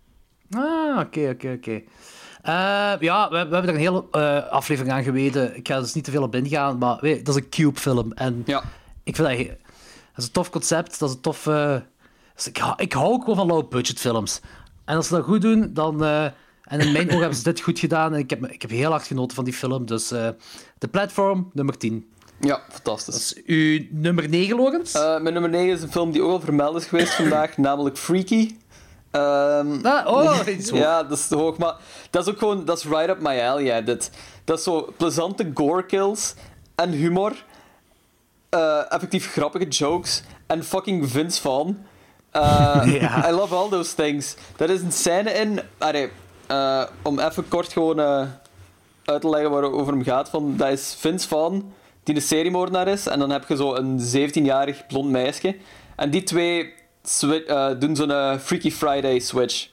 Ah, 0.50 0.98
oké, 1.00 1.28
oké, 1.34 1.52
oké. 1.56 1.82
Eh, 2.42 2.92
ja, 3.00 3.28
we, 3.30 3.34
we 3.34 3.36
hebben 3.54 3.62
er 3.62 3.68
een 3.68 3.76
hele 3.76 4.04
eh, 4.10 4.46
aflevering 4.48 4.94
aan 4.94 5.02
geweten. 5.02 5.56
Ik 5.56 5.68
ga 5.68 5.74
er 5.74 5.80
dus 5.80 5.94
niet 5.94 6.04
te 6.04 6.10
veel 6.10 6.22
op 6.22 6.34
ingaan, 6.34 6.78
maar 6.78 6.98
weet, 7.00 7.26
dat 7.26 7.36
is 7.36 7.42
een 7.42 7.48
Cube-film. 7.48 8.12
En 8.12 8.42
Ja. 8.46 8.62
ik 9.04 9.16
vind 9.16 9.28
dat, 9.28 9.36
dat 9.46 9.56
is 10.16 10.24
een 10.24 10.30
tof 10.32 10.50
concept. 10.50 10.98
Dat 10.98 11.08
is 11.08 11.14
een 11.14 11.20
tof... 11.20 11.46
eh, 12.40 12.44
dus 12.44 12.46
ik, 12.46 12.56
hou- 12.58 12.74
ik 12.76 12.92
hou 12.92 13.06
ook 13.12 13.20
gewoon 13.20 13.36
van 13.36 13.46
low-budget 13.46 13.98
films. 13.98 14.40
En 14.84 14.96
als 14.96 15.06
ze 15.06 15.14
dat 15.14 15.24
goed 15.24 15.40
doen, 15.42 15.70
dan... 15.74 16.04
eh, 16.04 16.24
en 16.70 16.80
in 16.80 16.92
mijn 16.92 17.06
ogen 17.06 17.18
hebben 17.26 17.36
ze 17.38 17.42
dit 17.42 17.60
goed 17.60 17.78
gedaan. 17.78 18.12
En 18.12 18.18
ik 18.18 18.30
heb, 18.30 18.46
ik 18.46 18.62
heb 18.62 18.70
heel 18.70 18.90
hard 18.90 19.06
genoten 19.06 19.34
van 19.36 19.44
die 19.44 19.54
film. 19.54 19.86
Dus 19.86 20.10
eh 20.10 20.28
de 20.78 20.88
platform, 20.88 21.50
nummer 21.52 21.78
10. 21.78 22.08
Ja, 22.40 22.60
fantastisch. 22.68 23.14
Dat 23.14 23.22
is 23.22 23.42
uw 23.46 23.86
nummer 23.90 24.28
9, 24.28 24.56
Logans? 24.56 24.92
Eh, 24.92 25.20
mijn 25.20 25.32
nummer 25.32 25.50
9 25.50 25.72
is 25.72 25.82
een 25.82 25.90
film 25.92 26.10
die 26.12 26.22
ook 26.22 26.30
al 26.30 26.40
vermeld 26.40 26.76
is 26.76 26.86
geweest 26.86 27.14
vandaag, 27.14 27.56
namelijk 27.66 27.98
Freaky. 27.98 28.54
Ehm, 29.10 29.86
ah, 29.86 30.06
oh, 30.06 30.46
ja, 30.72 31.02
dat 31.02 31.18
is 31.18 31.28
te 31.28 31.36
hoog, 31.36 31.56
maar 31.58 31.74
dat 32.10 32.26
is 32.26 32.32
ook 32.32 32.38
gewoon, 32.38 32.64
dat 32.64 32.78
is 32.78 32.84
right 32.84 33.08
up 33.08 33.20
my 33.20 33.40
alley, 33.40 33.84
dit. 33.84 34.10
Dat 34.44 34.58
is 34.58 34.64
zo 34.64 34.92
plezante 34.96 35.50
gore 35.54 35.86
kills 35.86 36.34
en 36.74 36.90
humor, 36.90 37.44
eh, 38.48 38.92
effectief 38.92 39.32
grappige 39.32 39.68
jokes 39.68 40.22
en 40.46 40.64
fucking 40.64 41.10
Vince 41.10 41.40
Vaughn. 41.40 41.86
Eh. 42.30 43.26
I 43.28 43.30
love 43.30 43.54
all 43.54 43.68
those 43.68 43.94
things. 43.94 44.36
Er 44.56 44.70
is 44.70 44.80
een 44.80 44.92
scène 44.92 45.32
in, 45.32 45.60
allee, 45.78 46.10
eh, 46.46 46.82
om 47.02 47.18
even 47.18 47.48
kort 47.48 47.72
gewoon 47.72 48.00
eh, 48.00 48.22
uit 49.04 49.20
te 49.20 49.28
leggen 49.28 49.50
waarover 49.50 49.92
hem 49.92 50.04
gaat, 50.04 50.28
van, 50.28 50.56
dat 50.56 50.68
is 50.68 50.96
Vince 50.98 51.28
Vaughn, 51.28 51.72
die 52.04 52.14
een 52.14 52.22
seriemoordenaar 52.22 52.88
is, 52.88 53.06
en 53.06 53.18
dan 53.18 53.30
heb 53.30 53.48
je 53.48 53.56
zo 53.56 53.74
een 53.74 54.00
17-jarig 54.00 54.86
blond 54.86 55.10
meisje. 55.10 55.56
En 55.96 56.10
die 56.10 56.22
twee 56.22 56.72
doen 57.78 57.96
zo'n 57.96 58.38
Freaky 58.38 58.70
Friday 58.70 59.18
switch. 59.18 59.68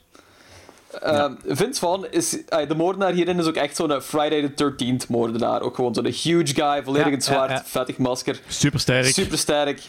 Vince 1.45 1.79
Vaughn 1.79 2.05
is... 2.09 2.29
de 2.67 2.75
moordenaar 2.75 3.11
hierin 3.11 3.39
is 3.39 3.45
ook 3.45 3.55
echt 3.55 3.75
zo'n 3.75 4.01
Friday 4.01 4.49
the 4.49 4.73
13th 4.73 5.07
moordenaar. 5.07 5.61
Ook 5.61 5.75
gewoon 5.75 5.93
zo'n 5.93 6.05
huge 6.05 6.53
guy, 6.53 6.83
volledig 6.83 7.13
in 7.13 7.21
zwart, 7.21 7.49
ja. 7.49 7.63
vettig 7.65 7.97
masker. 7.97 8.41
Super 8.47 8.79
sterk. 8.79 9.05
Super 9.05 9.37
sterk. 9.37 9.81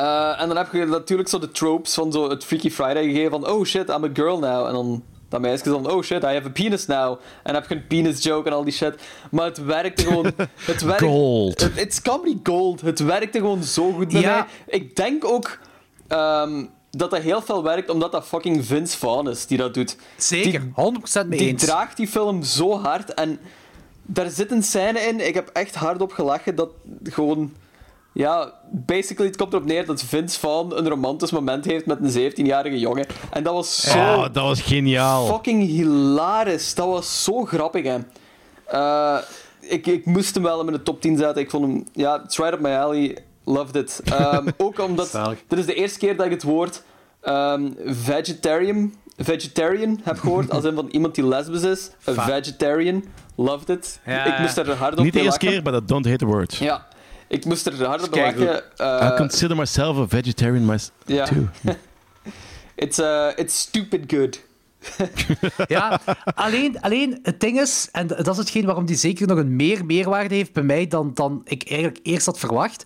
Eh, 0.00 0.40
en 0.40 0.48
dan 0.48 0.56
heb 0.56 0.72
je 0.72 0.84
natuurlijk 0.84 1.28
zo 1.28 1.38
de 1.38 1.50
tropes 1.50 1.94
van 1.94 2.12
zo 2.12 2.30
het 2.30 2.44
Freaky 2.44 2.70
Friday 2.70 3.04
gegeven 3.04 3.30
van 3.30 3.48
oh 3.48 3.64
shit, 3.64 3.88
I'm 3.88 4.04
a 4.04 4.08
girl 4.12 4.38
now. 4.38 4.66
En 4.66 4.72
dan 4.72 5.02
dat 5.28 5.40
meisje 5.40 5.64
dan 5.64 5.90
oh 5.90 6.02
shit, 6.02 6.22
I 6.22 6.26
have 6.26 6.46
a 6.46 6.50
penis 6.50 6.86
now. 6.86 7.10
En 7.12 7.52
dan 7.52 7.54
heb 7.54 7.68
je 7.68 7.74
een 7.74 7.86
penis 7.86 8.22
joke 8.22 8.48
en 8.48 8.54
al 8.54 8.64
die 8.64 8.72
shit. 8.72 8.94
Maar 9.30 9.44
het 9.44 9.64
werkte 9.64 10.02
gewoon... 10.04 10.32
Het 10.66 10.82
werkt, 10.82 11.02
Gold. 11.02 11.60
Het 11.60 11.76
it's 11.76 12.02
comedy 12.02 12.38
gold. 12.42 12.80
Het 12.80 12.98
werkte 12.98 13.38
gewoon 13.38 13.62
zo 13.62 13.92
goed 13.92 14.08
bij 14.12 14.20
Ja. 14.20 14.34
mij. 14.66 14.78
Ik 14.78 14.96
denk 14.96 15.24
ook 15.24 15.58
ehm, 16.08 16.64
dat 16.90 17.10
dat 17.10 17.20
heel 17.22 17.42
veel 17.42 17.62
werkt 17.62 17.90
omdat 17.90 18.12
dat 18.12 18.26
fucking 18.26 18.66
Vince 18.66 18.98
Vaughn 18.98 19.28
is 19.30 19.46
die 19.46 19.58
dat 19.58 19.74
doet. 19.74 19.96
Zeker, 20.16 20.60
100% 20.60 21.26
mee 21.26 21.38
Die 21.38 21.48
eens. 21.48 21.64
draagt 21.64 21.96
die 21.96 22.08
film 22.08 22.42
zo 22.42 22.78
hard 22.78 23.14
en 23.14 23.38
daar 24.02 24.30
zit 24.30 24.50
een 24.50 24.62
scène 24.62 25.00
in. 25.00 25.26
Ik 25.26 25.34
heb 25.34 25.48
echt 25.52 25.74
hard 25.74 26.00
op 26.00 26.12
gelachen 26.12 26.54
dat 26.54 26.70
gewoon. 27.02 27.52
Ja, 28.12 28.52
basically, 28.70 29.26
het 29.28 29.36
komt 29.36 29.52
erop 29.52 29.64
neer 29.64 29.86
dat 29.86 30.02
Vince 30.02 30.38
Vaughn 30.40 30.78
een 30.78 30.88
romantisch 30.88 31.30
moment 31.30 31.64
heeft 31.64 31.86
met 31.86 31.98
een 32.14 32.32
17-jarige 32.32 32.78
jongen. 32.78 33.06
En 33.30 33.42
dat 33.42 33.54
was 33.54 33.80
zo 33.80 34.16
dat 34.32 34.44
was 34.44 34.60
geniaal. 34.62 35.26
fucking 35.26 35.66
hilarisch. 35.66 36.74
Dat 36.74 36.86
was 36.86 37.24
zo 37.24 37.44
grappig, 37.44 37.84
hè. 37.84 37.98
Eh, 38.66 39.18
ik, 39.60 39.86
ik 39.86 40.06
moest 40.06 40.34
hem 40.34 40.42
wel 40.42 40.60
in 40.60 40.66
mijn 40.66 40.82
top 40.82 41.00
10 41.00 41.16
zetten. 41.18 41.42
Ik 41.42 41.50
vond 41.50 41.66
hem... 41.66 41.84
Ja, 41.92 42.22
it's 42.24 42.36
right 42.38 42.52
up 42.52 42.60
my 42.60 42.70
alley. 42.70 43.18
Loved 43.44 43.76
it. 43.76 44.00
Ehm, 44.04 44.46
ook 44.64 44.80
omdat... 44.80 45.18
Dit 45.48 45.58
is 45.58 45.66
de 45.66 45.74
eerste 45.74 45.98
keer 45.98 46.16
dat 46.16 46.26
ik 46.26 46.32
het 46.32 46.42
woord 46.42 46.82
ehm, 47.20 47.70
vegetarian, 47.86 48.94
vegetarian 49.16 50.00
heb 50.02 50.18
gehoord. 50.18 50.50
Als 50.54 50.64
in 50.64 50.74
van 50.74 50.88
iemand 50.90 51.14
die 51.14 51.26
lesbisch 51.26 51.62
is. 51.62 51.90
Een 52.04 52.14
Va- 52.14 52.24
vegetarian. 52.24 53.04
Loved 53.36 53.68
it. 53.68 54.00
Ja, 54.06 54.24
ik 54.24 54.38
moest 54.38 54.56
er 54.56 54.74
hard 54.76 54.98
op 54.98 55.04
Niet 55.04 55.12
de 55.12 55.20
eerste 55.20 55.44
lachen. 55.44 55.62
keer, 55.62 55.72
but 55.72 55.82
I 55.82 55.86
don't 55.86 56.04
hate 56.06 56.16
the 56.18 56.26
word. 56.26 56.54
Ja. 56.56 56.86
Ik 57.30 57.44
moest 57.44 57.66
er 57.66 57.84
hard 57.86 58.02
op 58.06 58.14
lachen. 58.14 58.76
Eh, 58.78 59.10
I 59.12 59.16
consider 59.16 59.56
myself 59.56 59.96
a 59.96 60.06
vegetarian 60.08 60.64
myself 60.64 61.28
too. 61.28 61.48
It's, 62.74 62.98
uh, 62.98 63.28
it's 63.36 63.58
stupid 63.60 64.12
good. 64.12 64.40
Ja, 65.68 66.00
alleen, 66.34 66.80
alleen 66.80 67.18
het 67.22 67.40
ding 67.40 67.60
is, 67.60 67.88
en 67.92 68.06
dat 68.06 68.28
is 68.28 68.36
hetgeen 68.36 68.64
waarom 68.66 68.86
die 68.86 68.96
zeker 68.96 69.26
nog 69.26 69.38
een 69.38 69.56
meer 69.56 69.84
meerwaarde 69.84 70.34
heeft 70.34 70.52
bij 70.52 70.62
mij 70.62 70.86
dan, 70.86 71.10
dan 71.14 71.40
ik 71.44 71.62
eigenlijk 71.68 71.98
eerst 72.02 72.26
had 72.26 72.38
verwacht, 72.38 72.84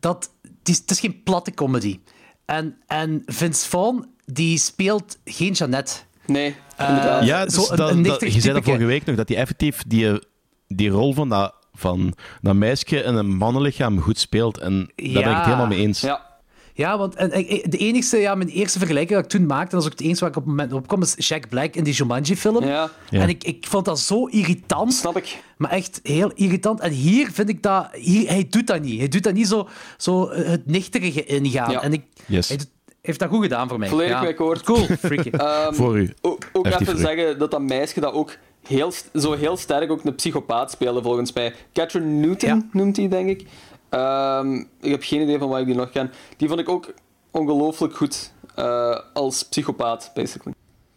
dat 0.00 0.30
die, 0.62 0.74
het 0.74 0.90
is 0.90 1.00
geen 1.00 1.22
platte 1.22 1.50
comedy. 1.50 2.00
En, 2.44 2.76
en 2.86 3.22
Vince 3.26 3.68
Vaughn, 3.68 4.06
die 4.24 4.58
speelt 4.58 5.18
geen 5.24 5.52
Jeannette. 5.52 5.92
Nee, 6.26 6.56
Eh, 6.76 6.88
inderdaad. 6.88 7.24
Ja, 7.24 7.44
dus 7.44 7.54
Zo 7.54 7.60
een- 7.70 7.76
dat, 7.76 7.90
een 7.90 7.96
dat- 8.02 8.06
nichtig 8.06 8.34
je 8.34 8.40
zei 8.40 8.54
dat 8.54 8.64
vorige 8.64 8.84
week 8.84 9.04
nog, 9.04 9.16
dat 9.16 9.28
hij 9.28 9.36
effectief 9.36 9.82
die, 9.86 10.22
die 10.68 10.88
rol 10.88 11.14
van 11.14 11.28
dat, 11.28 11.54
van 11.74 12.14
dat 12.40 12.54
meisje 12.54 12.96
in 13.02 13.14
een 13.14 13.36
mannenlichaam 13.36 14.00
goed 14.00 14.18
speelt. 14.18 14.58
En 14.58 14.74
daar 14.96 15.22
ben 15.22 15.30
ik 15.30 15.36
het 15.36 15.44
helemaal 15.44 15.66
mee 15.66 15.78
eens. 15.78 16.00
Ja. 16.00 16.32
Ja, 16.76 16.98
want 16.98 17.14
en, 17.14 17.30
en, 17.30 17.46
de 17.70 17.76
enigste, 17.76 18.16
ja, 18.16 18.34
mijn 18.34 18.48
eerste 18.48 18.78
vergelijking 18.78 19.14
dat 19.20 19.24
ik 19.32 19.38
toen 19.38 19.46
maakte, 19.46 19.64
en 19.64 19.70
dat 19.70 19.80
is 19.80 19.86
ook 19.86 19.92
het 19.98 20.00
enige 20.00 20.20
waar 20.20 20.28
ik 20.28 20.36
op 20.36 20.42
het 20.42 20.50
moment 20.50 20.72
op 20.72 20.86
kom, 20.86 21.02
is 21.02 21.14
Jack 21.28 21.48
Black 21.48 21.74
in 21.74 21.84
die 21.84 21.94
Jumanji-film. 21.94 22.64
Ja. 22.64 22.90
Ja. 23.10 23.20
En 23.20 23.28
ik, 23.28 23.44
ik 23.44 23.66
vond 23.68 23.84
dat 23.84 24.00
zo 24.00 24.26
irritant. 24.26 24.92
Snap 24.94 25.16
ik. 25.16 25.42
Maar 25.56 25.70
echt 25.70 26.00
heel 26.02 26.32
irritant. 26.34 26.80
En 26.80 26.90
hier 26.90 27.30
vind 27.32 27.48
ik 27.48 27.62
dat... 27.62 27.88
Hier, 27.92 28.28
hij 28.28 28.46
doet 28.50 28.66
dat 28.66 28.82
niet. 28.82 28.98
Hij 28.98 29.08
doet 29.08 29.22
dat 29.22 29.32
niet 29.34 29.48
zo, 29.48 29.68
zo 29.96 30.26
eh, 30.26 30.48
het 30.50 30.66
nichterige 30.66 31.24
ingaan. 31.24 31.70
Ja. 31.70 31.82
En 31.82 31.92
ik, 31.92 32.02
Yes. 32.26 32.48
hij 32.48 32.56
doet- 32.56 32.70
heeft 33.02 33.18
dat 33.18 33.28
goed 33.28 33.42
gedaan 33.42 33.68
voor 33.68 33.78
mij. 33.78 33.88
Volledig 33.88 34.22
ja. 34.22 34.28
akkoord. 34.28 34.62
Cool, 34.62 34.86
freaky. 34.98 35.30
Ehm, 35.36 35.74
Voor 35.74 35.98
u. 35.98 36.14
Ook, 36.20 36.48
ook 36.52 36.66
even 36.66 36.98
zeggen 36.98 37.38
dat 37.38 37.50
dat 37.50 37.62
meisje 37.62 38.00
dat 38.00 38.12
ook 38.12 38.36
heel, 38.68 38.92
zo 39.14 39.32
heel 39.32 39.56
sterk 39.56 39.90
ook 39.90 40.04
een 40.04 40.14
psychopaat 40.14 40.70
speelde, 40.70 41.02
volgens 41.02 41.32
mij. 41.32 41.54
Catherine 41.72 42.26
Newton 42.26 42.48
Ja. 42.48 42.66
noemt 42.72 42.96
hij, 42.96 43.08
denk 43.08 43.28
ik. 43.28 43.46
Ehm, 43.88 44.54
ik 44.80 44.90
heb 44.90 45.02
geen 45.02 45.20
idee 45.22 45.38
van 45.38 45.48
waar 45.48 45.60
ik 45.60 45.66
die 45.66 45.74
nog 45.74 45.90
ken. 45.90 46.10
Die 46.36 46.48
vond 46.48 46.60
ik 46.60 46.68
ook 46.68 46.94
ongelooflijk 47.30 47.96
goed 47.96 48.32
eh, 48.54 48.98
als 49.12 49.42
psychopaat, 49.48 50.10
basically. 50.14 50.54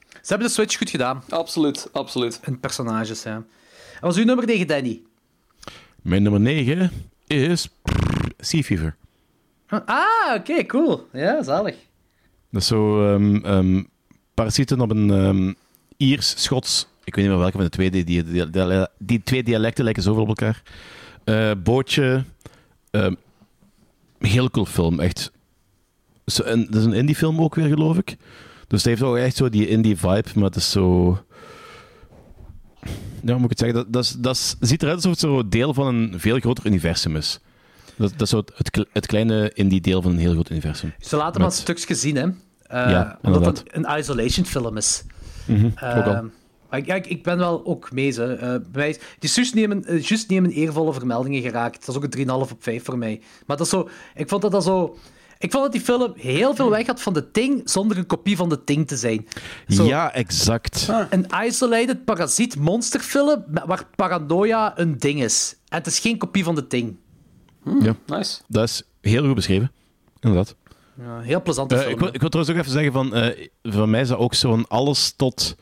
Ze 0.10 0.34
hebben 0.34 0.48
de 0.48 0.54
switch 0.54 0.78
goed 0.78 0.90
gedaan. 0.90 1.24
Absoluut, 1.30 1.90
absoluut. 1.92 2.40
In 2.44 2.60
personages, 2.60 3.24
ja. 3.24 3.36
En 3.36 3.46
wat 4.02 4.12
is 4.12 4.18
uw 4.20 4.26
nummer 4.26 4.46
tegen 4.46 4.68
Danny? 4.68 5.02
Mijn 6.02 6.24
nummer 6.24 6.42
9 6.42 6.92
is 7.28 7.70
Sea 8.38 8.62
Fever. 8.62 8.96
Ah, 9.68 10.36
oké, 10.36 10.66
cool. 10.66 11.08
Ja, 11.14 11.44
zalig. 11.44 11.76
Dat 12.52 12.62
is 12.62 12.68
zo 12.68 13.14
ehm 13.14 13.36
ehm, 13.46 13.84
parasieten 14.34 14.82
op 14.82 14.92
een 14.92 15.12
ehm, 15.12 15.54
Iers, 15.98 16.44
Schots, 16.44 16.88
ik 17.08 17.16
weet 17.16 17.24
niet 17.24 17.34
meer 17.34 17.38
welke 17.38 17.56
van 17.58 17.64
de 17.66 17.70
twee, 17.70 17.92
die, 17.92 18.04
die, 18.04 18.24
die, 18.24 18.50
die, 18.50 18.88
die 19.00 19.24
twee 19.24 19.44
dialecten 19.44 19.84
lijken 19.84 20.04
zoveel 20.04 20.22
op 20.22 20.28
elkaar. 20.28 20.62
Eh, 21.24 21.52
bootje, 21.64 22.24
ehm, 22.92 23.14
heel 24.20 24.50
cool 24.50 24.66
film, 24.66 25.00
echt 25.00 25.32
zo 26.26 26.44
een, 26.46 26.66
dat 26.66 26.76
is 26.76 26.84
een 26.86 26.94
indie 26.94 27.16
film 27.16 27.42
ook 27.42 27.56
weer, 27.56 27.68
geloof 27.68 27.98
ik. 27.98 28.16
Dus 28.68 28.80
het 28.84 28.86
heeft 28.90 29.02
ook 29.02 29.18
echt 29.18 29.36
zo 29.36 29.50
die 29.50 29.68
indie 29.68 29.98
vibe, 29.98 30.30
maar 30.36 30.44
het 30.44 30.56
is 30.56 30.72
zo... 30.72 31.10
Ja, 33.24 33.34
moet 33.38 33.44
ik 33.44 33.50
het 33.50 33.60
zeggen? 33.60 33.78
Dat, 33.78 33.94
dat, 33.94 34.04
is, 34.04 34.12
dat 34.12 34.36
is- 34.36 34.56
ziet 34.60 34.82
eruit 34.82 34.96
alsof 34.96 35.12
het 35.12 35.20
zo 35.20 35.48
deel 35.48 35.74
van 35.74 35.88
een 35.96 36.20
veel 36.20 36.40
groter 36.40 36.66
universum 36.66 37.16
is. 37.16 37.40
Dat, 37.96 38.12
dat 38.12 38.22
is 38.22 38.30
zo 38.30 38.38
het, 38.38 38.52
het, 38.56 38.70
kle- 38.70 38.86
het 38.94 39.06
kleine 39.06 39.52
indie 39.54 39.82
deel 39.82 40.02
van 40.02 40.12
een 40.12 40.18
heel 40.18 40.32
groot 40.32 40.50
universum. 40.50 40.94
Ze 41.00 41.16
laten 41.16 41.42
maar 41.42 41.50
Met- 41.50 41.58
stukjes 41.60 42.00
zien, 42.00 42.16
hè. 42.16 42.24
Eh, 42.24 42.90
Ja, 42.92 43.20
omdat 43.22 43.46
het 43.46 43.64
een 43.68 43.98
isolation 44.00 44.46
film 44.46 44.78
is. 44.78 45.04
Al. 45.76 46.30
Eh, 46.70 46.80
ik, 46.80 46.86
ja, 46.86 46.96
ik, 46.96 47.08
ik 47.08 47.24
ben 47.24 47.38
wel 47.38 47.66
ook 47.66 47.92
mee. 47.92 48.12
Ze. 48.12 48.24
Eh, 48.34 48.40
bij 48.50 48.60
mij 48.74 48.90
is- 48.90 48.98
die 48.98 49.30
is 49.30 49.36
juist 49.36 49.54
nemen, 49.54 49.86
eh, 49.86 50.28
nemen 50.28 50.52
eervolle 50.52 50.94
vermeldingen 50.94 51.42
geraakt. 51.42 51.80
Dat 51.80 51.90
is 51.90 51.96
ook 51.96 52.04
een 52.04 52.10
3,5 52.46 52.52
op 52.52 52.64
5 52.64 52.84
voor 52.84 52.98
mij. 52.98 53.22
Maar 53.46 53.58
dat 53.58 53.66
is 53.66 53.72
zo, 53.72 53.90
ik 54.16 54.30
vond 54.30 54.42
dat 54.42 54.52
dat 54.52 54.64
zo... 54.64 54.98
Ik 55.40 55.52
vond 55.52 55.64
dat 55.64 55.72
die 55.72 55.82
film 55.82 56.14
heel 56.16 56.56
veel 56.56 56.70
weg 56.70 56.88
had 56.88 57.02
van 57.02 57.14
de 57.14 57.32
Ting, 57.32 57.62
zonder 57.70 57.98
een 57.98 58.06
kopie 58.06 58.36
van 58.36 58.50
de 58.50 58.64
Ting 58.64 58.88
te 58.88 58.96
zijn. 58.98 59.28
Zo, 59.68 59.84
Ja, 59.86 60.14
exact. 60.14 60.88
Een 61.10 61.26
isolated 61.46 62.06
parasiet 62.06 62.56
monsterfilm 62.60 63.44
waar 63.66 63.86
paranoia 63.96 64.80
een 64.80 64.98
ding 64.98 65.24
is. 65.24 65.56
En 65.68 65.78
het 65.78 65.88
is 65.88 66.00
geen 66.00 66.18
kopie 66.18 66.44
van 66.44 66.56
de 66.56 66.68
Ting. 66.68 66.98
Ja, 67.82 67.96
Nice. 68.06 68.42
dat 68.48 68.64
is 68.64 68.84
heel 69.02 69.26
goed 69.26 69.36
beschreven. 69.36 69.72
Inderdaad. 70.20 70.56
Ja, 71.02 71.20
heel 71.20 71.42
plezante 71.42 71.76
Eh, 71.76 71.82
film. 71.82 71.94
ik, 71.94 72.00
wil, 72.00 72.10
ik 72.14 72.20
wil 72.22 72.30
trouwens 72.30 72.56
ook 72.58 72.62
even 72.62 72.74
zeggen 72.76 72.92
van, 72.94 73.14
eh, 73.16 73.48
voor 73.64 73.90
mij 73.90 74.02
is 74.02 74.08
dat 74.08 74.18
ook 74.18 74.34
zo'n 74.34 74.68
alles 74.68 75.14
tot 75.16 75.56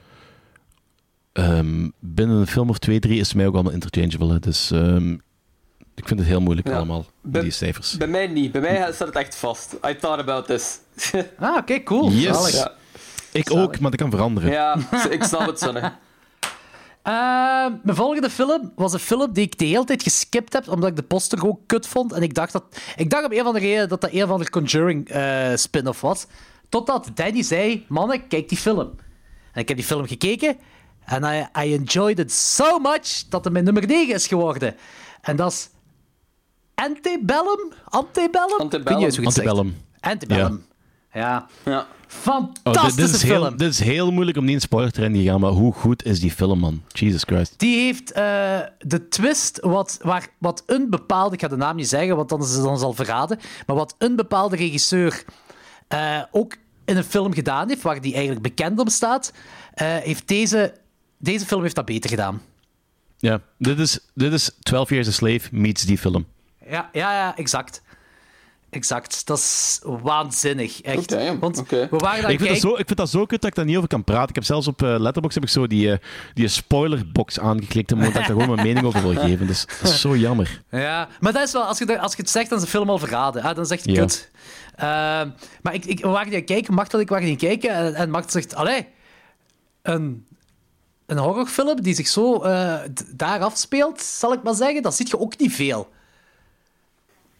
ehm, 1.36 1.90
binnen 2.00 2.38
een 2.38 2.48
film 2.48 2.70
of 2.70 2.78
twee, 2.78 3.00
drie 3.00 3.20
is 3.20 3.34
mij 3.34 3.48
ook 3.48 3.54
allemaal 3.54 3.72
interchangeable. 3.72 4.32
Hè. 4.34 4.40
Dus 4.40 4.72
ehm, 4.72 5.12
ik 5.96 6.08
vind 6.08 6.20
het 6.20 6.28
heel 6.30 6.42
moeilijk 6.42 6.68
Ja. 6.68 6.76
allemaal, 6.76 7.06
Bij- 7.22 7.42
die 7.42 7.52
cijfers. 7.52 7.98
Bij 7.98 8.08
mij 8.08 8.28
niet. 8.28 8.52
Bij 8.52 8.62
mij 8.62 8.92
staat 8.94 9.08
het 9.08 9.16
echt 9.16 9.36
vast. 9.36 9.74
I 9.74 9.96
thought 9.96 10.20
about 10.20 10.46
this. 10.46 10.80
Ah, 11.40 11.58
oké, 11.58 11.84
cool. 11.84 12.12
Yes. 12.12 12.52
Ja. 12.52 12.72
Ik 13.32 13.52
ook, 13.52 13.80
maar 13.80 13.92
dat 13.92 14.00
kan 14.00 14.10
veranderen. 14.12 14.52
ja, 14.52 14.78
ik 15.10 15.24
snap 15.24 15.46
het, 15.48 15.60
Sonne. 15.60 15.80
Eh, 17.04 17.14
mijn 17.84 17.96
volgende 17.96 18.30
film 18.30 18.72
was 18.76 18.94
een 18.94 19.00
film 19.00 19.34
die 19.34 19.44
ik 19.46 19.58
de 19.58 19.66
hele 19.66 19.84
tijd 19.84 20.04
geskipt 20.04 20.54
heb, 20.54 20.68
omdat 20.70 20.90
ik 20.90 20.96
de 20.96 21.04
poster 21.04 21.48
ook 21.48 21.60
kut 21.66 21.88
vond. 21.88 22.14
En 22.14 22.22
ik 22.22 22.34
dacht, 22.34 22.52
dat, 22.54 22.64
ik 22.96 23.10
dacht 23.10 23.26
op 23.26 23.32
een 23.32 23.44
van 23.44 23.54
de 23.54 23.60
reden 23.60 23.90
dat 23.90 24.02
dat 24.02 24.14
een 24.14 24.28
van 24.28 24.40
de 24.40 24.50
Conjuring 24.50 25.10
eh, 25.10 25.56
spin-off 25.56 26.02
was. 26.02 26.26
Totdat 26.70 27.10
Danny 27.14 27.42
zei, 27.44 27.86
mannen, 27.88 28.28
kijk 28.28 28.50
die 28.50 28.58
film. 28.58 28.92
En 29.52 29.62
ik 29.62 29.68
heb 29.68 29.78
die 29.78 29.86
film 29.86 30.08
gekeken 30.08 30.58
en 31.06 31.24
I, 31.24 31.66
I 31.66 31.74
enjoyed 31.74 32.20
it 32.20 32.32
so 32.32 32.80
much 32.80 33.24
dat 33.30 33.44
het 33.44 33.54
mijn 33.54 33.66
nummer 33.66 33.88
9 33.88 34.14
is 34.14 34.28
geworden. 34.28 34.76
En 35.22 35.36
dat 35.36 35.52
is 35.52 35.70
Antebellum? 36.76 37.74
Antebellum? 37.90 39.00
Je 39.00 39.12
zegt. 39.12 39.26
Antebellum. 39.28 39.76
Antebellum. 40.00 40.66
Ja. 41.14 41.48
Ja. 41.66 41.80
Oh, 41.80 41.84
Fantastische 42.08 42.96
dit, 42.96 43.06
dit, 43.06 43.16
is 43.16 43.24
heel, 43.24 43.44
film. 43.44 43.58
dit 43.58 43.70
is 43.70 43.80
heel 43.80 44.12
moeilijk 44.12 44.38
om 44.38 44.46
niet 44.46 44.54
in 44.54 44.62
spoiler 44.62 44.92
te 44.92 45.24
gaan, 45.24 45.40
maar 45.40 45.52
hoe 45.52 45.74
goed 45.74 46.06
is 46.06 46.20
die 46.20 46.32
film, 46.32 46.60
man? 46.60 46.84
Jesus 46.88 47.24
Christ. 47.24 47.54
Die 47.58 47.78
heeft 47.78 48.12
eh, 48.12 48.60
de 48.80 49.08
twist 49.08 49.60
wat, 49.62 50.00
waar, 50.02 50.28
wat 50.38 50.64
een 50.66 50.90
bepaalde, 50.90 51.36
ik 51.36 51.42
ga 51.42 51.48
de 51.48 51.56
naam 51.56 51.76
niet 51.76 51.88
zeggen, 51.88 52.16
want 52.16 52.30
dan 52.30 52.42
is 52.42 52.52
het 52.52 52.64
dan 52.64 52.78
al 52.78 52.94
verraden, 52.94 53.40
maar 53.66 53.76
wat 53.76 53.96
een 53.98 54.16
bepaalde 54.16 54.56
regisseur 54.56 55.24
eh, 55.88 56.22
ook 56.32 56.56
in 56.86 56.98
een 56.98 57.04
film 57.04 57.34
gedaan 57.34 57.68
heeft, 57.70 57.82
waar 57.82 58.02
die 58.02 58.14
eigenlijk 58.14 58.42
bekend 58.42 58.80
om 58.80 58.90
staat, 58.90 59.34
eh, 59.74 59.88
heeft 59.88 60.28
deze, 60.28 60.74
deze 61.18 61.46
film 61.46 61.62
heeft 61.62 61.76
dat 61.76 61.86
beter 61.86 62.10
gedaan. 62.10 62.42
Ja, 63.18 63.42
dit 63.58 63.80
is, 63.80 64.00
dit 64.14 64.34
is 64.34 64.52
12 64.60 64.90
Years 64.90 65.08
a 65.08 65.12
Slave 65.12 65.48
meets 65.52 65.84
die 65.84 65.98
film. 65.98 66.26
Ja, 66.70 66.90
ja, 66.94 67.12
ja, 67.14 67.38
exact. 67.38 67.82
Exact. 68.70 69.26
Dat 69.26 69.38
is 69.38 69.80
waanzinnig, 69.84 70.82
echt. 70.82 71.12
Want 71.40 71.68
we 71.70 71.88
waren 71.90 72.22
daar 72.22 72.32
Ik 72.32 72.38
vind, 72.40 72.50
dat 72.50 72.60
zo, 72.60 72.70
ik 72.70 72.86
vind 72.86 72.98
dat 72.98 73.10
zo 73.10 73.26
kut 73.26 73.42
dat 73.42 73.50
ik 73.50 73.56
daar 73.56 73.66
niet 73.66 73.76
over 73.78 73.90
kan 73.90 74.04
praten. 74.04 74.30
Ik 74.30 74.36
heb 74.36 74.44
zelfs 74.44 74.68
op 74.68 74.84
eh 74.84 74.96
Letterboxd 75.00 75.36
heb 75.36 75.44
ik 75.44 75.50
zo 75.50 75.68
die, 75.68 75.92
eh, 75.92 75.98
die 76.34 76.48
spoilerbox 76.48 77.40
aangeklikt, 77.40 77.92
omdat 77.92 78.08
ik 78.08 78.14
daar 78.14 78.24
gewoon 78.24 78.50
mijn 78.56 78.68
mening 78.68 78.86
over 78.86 79.02
wil 79.02 79.16
geven. 79.22 79.48
Dus 79.48 79.66
dat 79.82 79.92
is 79.92 80.02
zo 80.02 80.16
jammer. 80.18 80.62
Ja, 80.72 81.08
maar 81.20 81.34
dat 81.34 81.48
is 81.48 81.52
wel, 81.54 81.64
als 81.64 81.78
je, 81.78 81.86
dat- 81.86 82.00
als 82.00 82.12
je 82.16 82.22
het 82.22 82.30
zegt, 82.30 82.50
dan 82.50 82.58
is 82.58 82.64
de 82.64 82.70
film 82.70 82.90
al 82.90 82.98
verraden. 83.00 83.44
Ah, 83.44 83.56
dan 83.56 83.64
is 83.64 83.70
het 83.70 83.80
echt 83.80 83.90
Ja. 83.90 84.00
kut. 84.02 84.30
Ehm, 84.76 85.30
maar 85.62 85.74
ik, 85.74 85.86
ik, 85.86 86.00
we 86.02 86.08
waren 86.08 86.30
die 86.30 86.40
aan 86.40 86.46
kijken, 86.46 86.74
Mart 86.74 86.94
en 86.94 87.00
ik 87.00 87.10
waren 87.10 87.26
die 87.26 87.34
het 87.36 87.44
kijken, 87.44 87.70
en, 87.70 87.94
en 87.96 88.10
Mart 88.10 88.32
zegt, 88.32 88.56
allee, 88.56 88.88
een, 89.82 90.26
een 91.06 91.18
horrorfilm 91.18 91.82
die 91.82 91.94
zich 91.96 92.08
zo 92.08 92.42
eh, 92.42 92.76
d- 92.94 93.06
daar 93.20 93.40
afspeelt, 93.40 94.02
zal 94.02 94.34
ik 94.34 94.44
maar 94.44 94.54
zeggen, 94.56 94.82
dat 94.82 94.96
zie 94.96 95.08
je 95.10 95.20
ook 95.20 95.38
niet 95.38 95.54
veel. 95.54 95.90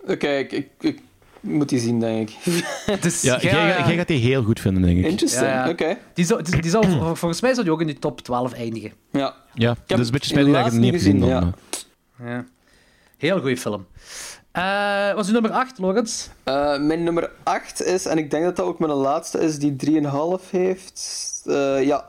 Oké, 0.08 0.28
ik, 0.30 0.52
ik, 0.52 0.68
ik 0.80 1.00
moet 1.40 1.70
die 1.70 1.80
zien, 1.80 2.00
denk 2.00 2.30
ik. 2.30 2.64
Dus, 3.02 3.22
Ja, 3.22 3.40
jij, 3.40 3.52
jij 3.86 3.96
gaat 3.98 4.08
die 4.08 4.20
heel 4.20 4.44
goed 4.44 4.60
vinden, 4.60 4.82
denk 4.84 4.98
ik. 4.98 5.06
Interesting, 5.06 5.46
Ja, 5.46 5.64
ja. 5.66 5.70
oké. 5.70 5.98
Die 6.14 6.26
zou, 6.26 6.42
die, 6.42 6.62
die 6.62 6.72
zou, 6.72 6.86
vol- 6.90 7.16
volgens 7.16 7.42
mij 7.42 7.52
zou 7.54 7.64
die 7.64 7.74
ook 7.74 7.82
in 7.82 7.88
die 7.88 8.00
top 8.00 8.22
12 8.22 8.54
eindigen. 8.54 8.92
Ja. 9.12 9.36
Ja, 9.54 9.76
dat 9.86 10.00
is 10.00 10.06
een 10.06 10.12
beetje 10.12 10.30
spijtig 10.30 10.54
dat 10.54 10.66
ik 10.66 10.72
het 10.72 10.82
niet 10.82 10.92
heb 10.92 11.02
gezien. 11.02 11.20
dan, 11.20 11.54
ja. 12.24 12.46
Heel 13.18 13.40
goede 13.40 13.58
film. 13.58 13.86
Eh 14.52 15.14
was 15.14 15.28
uw 15.28 15.34
nummer 15.34 15.52
8, 15.52 15.78
Lorenz? 15.80 16.28
Eh, 16.44 16.78
mijn 16.80 17.04
nummer 17.04 17.32
8 17.44 17.82
is, 17.84 18.06
en 18.06 18.18
ik 18.18 18.32
denk 18.32 18.44
dat 18.44 18.56
dat 18.56 18.66
ook 18.66 18.80
mijn 18.80 18.92
laatste 18.92 19.40
is, 19.40 19.58
die 19.60 19.76
3,5 19.76 20.50
heeft. 20.52 21.42
Eh, 21.46 21.84
ja. 21.84 22.06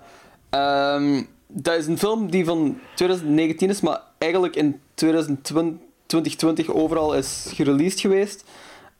Ehm, 0.50 1.22
dat 1.62 1.74
is 1.74 1.86
een 1.86 1.98
film 1.98 2.30
die 2.30 2.44
van 2.44 2.78
2019 2.94 3.68
is, 3.70 3.80
maar 3.80 4.00
eigenlijk 4.18 4.56
in 4.56 4.80
2020, 4.94 5.80
2020 6.06 6.74
overal 6.74 7.14
is 7.14 7.46
gereleased 7.54 8.00
geweest. 8.00 8.44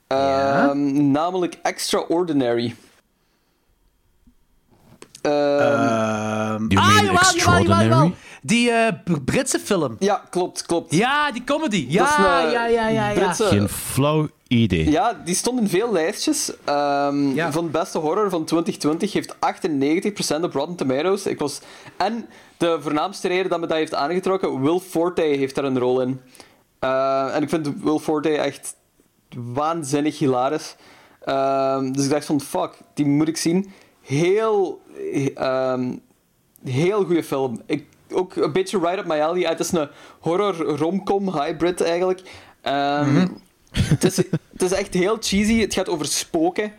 Ja? 0.08 0.68
Ehm, 0.68 1.10
Namelijk 1.10 1.58
Extraordinary. 1.62 2.74
Ehm, 5.22 5.32
You 5.32 6.54
ah, 6.54 6.58
mean 6.58 6.68
jawel, 6.68 6.94
jawel, 6.94 7.04
jawel, 7.04 7.18
Extraordinary? 7.18 7.88
jawel. 7.88 8.12
Die 8.42 8.70
eh, 8.70 8.92
Britse 9.24 9.58
film. 9.58 9.96
ja, 9.98 10.22
klopt, 10.30 10.66
klopt. 10.66 10.94
Ja, 10.94 11.32
die 11.32 11.44
comedy. 11.44 11.82
Dat 11.96 12.08
is 12.08 12.16
Ja, 12.16 12.44
een, 12.44 12.50
ja, 12.50 12.66
ja, 12.66 12.88
ja. 12.88 13.08
ja. 13.08 13.14
Britse- 13.20 13.44
Geen 13.44 13.68
flauw 13.68 14.28
idee. 14.48 14.90
Ja, 14.90 15.20
die 15.24 15.34
stond 15.34 15.60
in 15.60 15.68
veel 15.68 15.92
lijstjes. 15.92 16.52
Ehm, 16.64 17.34
Ja. 17.34 17.52
Van 17.52 17.70
beste 17.70 17.98
horror 17.98 18.30
van 18.30 18.44
2020 18.44 19.12
heeft 19.12 19.34
98% 19.40 20.44
op 20.44 20.52
Rotten 20.54 20.76
Tomatoes. 20.76 21.26
Ik 21.26 21.38
was... 21.38 21.60
En 21.96 22.28
de 22.56 22.78
voornaamste 22.80 23.28
reden 23.28 23.50
dat 23.50 23.60
me 23.60 23.66
dat 23.66 23.76
heeft 23.76 23.94
aangetrokken, 23.94 24.60
Will 24.62 24.78
Forte 24.78 25.22
heeft 25.22 25.54
daar 25.54 25.64
een 25.64 25.78
rol 25.78 26.00
in. 26.00 26.20
Eh, 26.78 27.34
en 27.34 27.42
ik 27.42 27.48
vind 27.48 27.68
Will 27.82 27.98
Forte 27.98 28.28
echt 28.36 28.76
waanzinnig 29.52 30.18
hilarisch. 30.18 30.76
Ehm, 31.24 31.92
dus 31.92 32.04
ik 32.04 32.10
dacht 32.10 32.26
van, 32.26 32.40
fuck, 32.40 32.72
die 32.94 33.06
moet 33.06 33.28
ik 33.28 33.36
zien. 33.36 33.70
Heel... 34.02 34.80
ehm, 35.34 35.92
heel 36.64 37.04
goede 37.04 37.22
film. 37.24 37.60
Ik, 37.66 37.86
ook 38.12 38.36
een 38.36 38.52
beetje 38.52 38.78
right 38.78 38.98
up 38.98 39.06
my 39.06 39.20
alley. 39.20 39.42
Het 39.48 39.60
is 39.60 39.72
een 39.72 39.88
horror 40.20 40.54
romcom 40.56 41.30
hybrid 41.30 41.80
eigenlijk. 41.80 42.20
Ehm, 42.60 43.26
het, 43.82 44.04
is, 44.04 44.16
het 44.16 44.62
is 44.62 44.72
echt 44.72 44.94
heel 44.94 45.16
cheesy. 45.20 45.60
Het 45.60 45.74
gaat 45.74 45.88
over 45.88 46.06
spoken. 46.06 46.72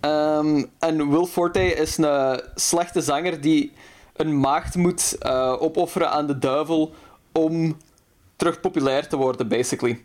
Ehm, 0.00 0.64
en 0.78 1.10
Will 1.10 1.24
Forte 1.24 1.60
is 1.74 1.96
een 1.96 2.40
slechte 2.54 3.00
zanger 3.00 3.40
die 3.40 3.72
een 4.16 4.40
maagd 4.40 4.74
moet 4.74 5.16
eh, 5.18 5.56
opofferen 5.58 6.10
aan 6.10 6.26
de 6.26 6.38
duivel 6.38 6.94
om 7.32 7.76
terug 8.36 8.60
populair 8.60 9.08
te 9.08 9.16
worden, 9.16 9.48
basically. 9.48 10.00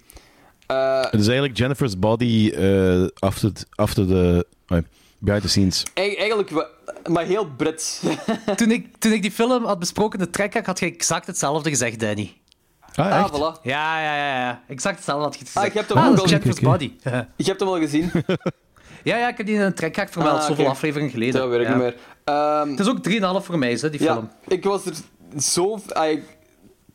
Eh, 0.67 1.01
Het 1.01 1.19
is 1.19 1.25
eigenlijk 1.27 1.57
Jennifer's 1.57 1.99
Body 1.99 2.51
eh 2.55 3.05
after, 3.19 3.51
after 3.75 4.07
the... 4.07 4.45
oh, 4.67 4.77
behind 5.17 5.43
the 5.43 5.49
scenes. 5.49 5.83
Eig- 5.93 6.17
eigenlijk, 6.17 6.67
maar 7.09 7.25
heel 7.25 7.47
Brits. 7.57 8.01
Toen 8.55 8.71
ik, 8.71 8.87
toen 8.99 9.11
ik 9.11 9.21
die 9.21 9.31
film 9.31 9.65
had 9.65 9.79
besproken, 9.79 10.19
de 10.19 10.29
track, 10.29 10.65
had 10.65 10.79
je 10.79 10.85
exact 10.85 11.27
hetzelfde 11.27 11.69
gezegd, 11.69 11.99
Danny. 11.99 12.33
Ah, 12.95 13.11
ah, 13.23 13.33
voilà. 13.33 13.61
Ja, 13.61 14.01
ja, 14.01 14.15
ja, 14.15 14.39
ja. 14.39 14.61
Exact 14.67 14.95
hetzelfde 14.95 15.23
had 15.23 15.33
je 15.39 15.45
gezegd. 15.45 15.65
Ah, 15.65 15.71
je 15.73 15.77
hebt 15.79 15.89
hem 15.89 15.97
ah, 15.97 16.05
al- 16.05 16.11
oké. 16.11 16.61
Body. 16.61 16.91
Je 17.35 17.43
hebt 17.45 17.59
hem 17.59 17.69
al 17.69 17.77
gezien. 17.79 18.11
ja, 19.03 19.17
ja, 19.17 19.27
ik 19.29 19.37
heb 19.37 19.45
die 19.45 19.55
in 19.55 19.61
een 19.61 19.73
track 19.73 20.09
vermeld, 20.09 20.39
Ah, 20.39 20.45
zoveel 20.45 20.67
afleveringen 20.67 21.11
geleden. 21.11 21.41
Dat 21.41 21.49
weet 21.49 21.59
ik 21.59 21.67
ja. 21.67 21.73
niet 21.73 21.81
meer. 21.83 21.95
Ehm, 22.23 22.69
Het 22.69 22.79
is 22.79 22.87
ook 22.89 22.97
3,5 23.41 23.45
voor 23.45 23.57
mij, 23.57 23.77
hè, 23.81 23.89
die 23.89 23.99
film. 23.99 24.29
Ja, 24.45 24.55
ik 24.55 24.63
was 24.63 24.85
er 24.85 24.93
zo... 25.41 25.79
ah, 25.89 26.17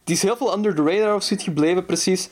die 0.05 0.15
is 0.15 0.23
heel 0.23 0.37
veel 0.37 0.55
under 0.55 0.75
the 0.75 0.83
radar 0.83 1.15
of 1.15 1.23
zoiets 1.23 1.45
gebleven, 1.47 1.87
precies. 1.87 2.29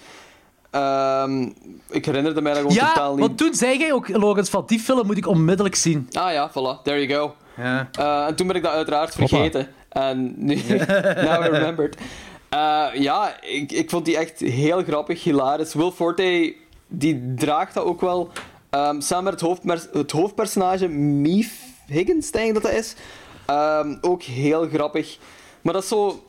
Ehm, 0.71 1.43
ik 1.91 2.05
herinnerde 2.05 2.41
mij 2.41 2.53
dat 2.53 2.61
gewoon 2.61 2.77
Ja, 2.77 2.89
totaal 2.93 3.11
niet. 3.15 3.21
want 3.27 3.39
toen 3.39 3.55
zei 3.55 3.79
jij 3.79 3.93
ook, 3.93 4.09
Lorenz, 4.09 4.51
van 4.51 4.63
die 4.67 4.79
film 4.81 5.07
moet 5.07 5.17
ik 5.17 5.27
onmiddellijk 5.27 5.75
zien. 5.75 6.09
Ah 6.13 6.33
ja, 6.33 6.51
voilà, 6.51 6.83
there 6.83 7.07
you 7.07 7.21
go. 7.21 7.35
Ja. 7.63 7.89
Eh, 7.93 8.27
en 8.27 8.35
toen 8.35 8.47
ben 8.47 8.57
ik 8.57 8.63
dat 8.63 8.73
uiteraard 8.73 9.15
Hoppa. 9.15 9.27
vergeten. 9.37 9.69
En 9.89 10.35
nu, 10.37 10.55
now 11.27 11.45
I 11.45 11.49
remembered. 11.51 11.97
Eh, 12.55 12.87
ja, 12.93 13.41
ik, 13.43 13.73
ik 13.73 13.91
vond 13.91 14.05
die 14.05 14.17
echt 14.17 14.41
heel 14.41 14.83
grappig, 14.83 15.23
hilarisch. 15.23 15.75
Will 15.75 15.91
Forte, 15.91 16.55
die 16.87 17.35
draagt 17.35 17.75
dat 17.75 17.85
ook 17.85 18.01
wel. 18.01 18.31
Ehm, 18.71 19.01
samen 19.01 19.37
met 19.63 19.83
het, 19.83 19.89
het 19.93 20.11
hoofdpersonage, 20.11 20.89
Mief 20.89 21.63
Higgins, 21.87 22.31
denk 22.31 22.49
ik 22.49 22.55
dat 22.55 22.63
dat 22.63 22.73
is. 22.73 22.95
Ehm, 23.47 23.97
ook 24.01 24.23
heel 24.23 24.69
grappig. 24.69 25.19
Maar 25.63 25.73
dat 25.73 25.83
is 25.83 25.89
zo... 25.89 26.25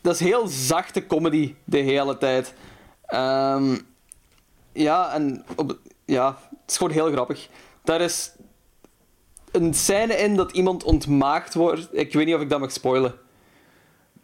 Dat 0.00 0.14
is 0.14 0.20
heel 0.20 0.46
zachte 0.46 1.06
comedy 1.06 1.54
de 1.64 1.78
hele 1.78 2.18
tijd. 2.18 2.54
Ehm, 3.06 3.76
ja, 4.72 5.12
en 5.12 5.44
op, 5.56 5.78
ja, 6.04 6.38
het 6.50 6.70
is 6.70 6.76
gewoon 6.76 6.92
heel 6.92 7.10
grappig. 7.10 7.48
Daar 7.84 8.00
is 8.00 8.32
een 9.52 9.74
scène 9.74 10.14
in 10.14 10.36
dat 10.36 10.52
iemand 10.52 10.84
ontmaagd 10.84 11.54
wordt. 11.54 11.88
Ik 11.92 12.12
weet 12.12 12.26
niet 12.26 12.34
of 12.34 12.40
ik 12.40 12.50
dat 12.50 12.60
mag 12.60 12.72
spoilen. 12.72 13.14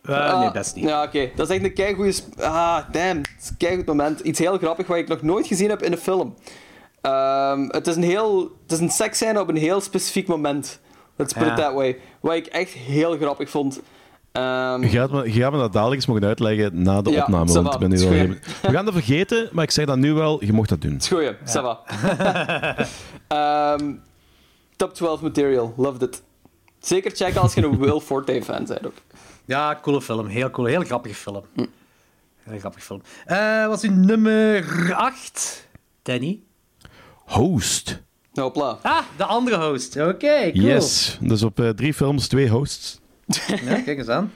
Eh, 0.04 0.38
nee, 0.38 0.46
Ah, 0.46 0.52
best 0.52 0.74
niet. 0.74 0.84
Ja, 0.84 1.02
oké. 1.02 1.30
Dat 1.34 1.48
is 1.50 1.54
echt 1.56 1.64
een 1.64 1.74
keigoeie... 1.74 2.12
sp- 2.12 2.40
Ah, 2.40 2.78
damn. 2.92 3.16
Het 3.18 3.28
is 3.42 3.48
een 3.48 3.56
keigoed 3.56 3.86
moment. 3.86 4.20
Iets 4.20 4.38
heel 4.38 4.58
grappig 4.58 4.86
wat 4.86 4.96
ik 4.96 5.08
nog 5.08 5.22
nooit 5.22 5.46
gezien 5.46 5.68
heb 5.68 5.82
in 5.82 5.92
een 5.92 5.98
film. 5.98 6.34
Ehm, 7.00 7.64
het 7.68 7.86
is 7.86 7.96
een 7.96 8.02
heel... 8.02 8.40
Het 8.62 8.72
is 8.72 8.78
een 8.78 8.90
seksscène 8.90 9.40
op 9.40 9.48
een 9.48 9.56
heel 9.56 9.80
specifiek 9.80 10.26
moment. 10.26 10.80
Let's 11.16 11.32
put 11.32 11.42
Ja. 11.46 11.50
it 11.52 11.56
that 11.56 11.74
way. 11.74 11.98
Wat 12.20 12.34
ik 12.34 12.46
echt 12.46 12.72
heel 12.72 13.16
grappig 13.16 13.50
vond. 13.50 13.80
Ehm, 14.32 14.82
Je 14.82 14.88
gaat, 14.88 15.10
me, 15.10 15.32
je 15.32 15.40
gaat 15.40 15.52
me 15.52 15.58
dat 15.58 15.72
dadelijk 15.72 15.96
eens 16.00 16.06
mogen 16.06 16.24
uitleggen 16.24 16.82
na 16.82 17.02
de 17.02 17.10
Ja, 17.10 17.22
opname. 17.22 17.52
Want 17.52 17.74
ik 17.74 17.80
ben 17.80 17.88
nu 17.88 17.94
Is 17.94 18.04
wel 18.04 18.10
goed. 18.12 18.20
even- 18.20 18.40
We 18.62 18.70
gaan 18.70 18.84
dat 18.84 18.94
vergeten, 18.94 19.48
maar 19.52 19.64
ik 19.64 19.70
zeg 19.70 19.86
dat 19.86 19.96
nu 19.96 20.12
wel. 20.12 20.44
Je 20.44 20.52
mocht 20.52 20.68
dat 20.68 20.80
doen. 20.80 20.96
is 20.96 21.08
goed, 21.08 21.22
ja. 21.22 21.34
Ça 21.34 21.62
va. 21.62 21.80
Ehm, 23.28 23.92
top 24.76 24.94
12 24.94 25.20
material. 25.20 25.74
Loved 25.76 26.02
it. 26.02 26.22
Zeker 26.78 27.10
checken 27.10 27.40
als 27.40 27.54
je 27.54 27.62
een 27.64 27.78
Will 27.78 28.00
Forte 28.00 28.40
fan 28.44 28.64
bent 28.66 28.86
ook. 28.86 28.92
Ja, 29.44 29.78
coole 29.82 30.02
film. 30.02 30.26
Heel 30.26 30.50
cool. 30.50 30.66
Heel 30.66 30.84
grappige 30.84 31.14
film. 31.14 31.42
Heel 32.42 32.58
grappige 32.58 32.84
film. 32.84 33.02
Eh 33.24 33.66
wat 33.66 33.82
is 33.82 33.90
uw 33.90 33.96
nummer 33.96 34.94
8? 34.94 35.68
Danny? 36.02 36.40
Host. 37.24 38.02
Hopla. 38.32 38.78
Ah, 38.82 39.04
de 39.16 39.24
andere 39.24 39.56
host. 39.56 39.96
Oké, 39.96 40.50
cool. 40.52 40.64
Yes. 40.64 41.18
Dus 41.20 41.42
op 41.42 41.60
eh, 41.60 41.68
drie 41.68 41.94
films, 41.94 42.28
twee 42.28 42.48
hosts. 42.48 43.00
Ja, 43.64 43.80
kijk 43.80 43.98
eens 43.98 44.08
aan. 44.08 44.32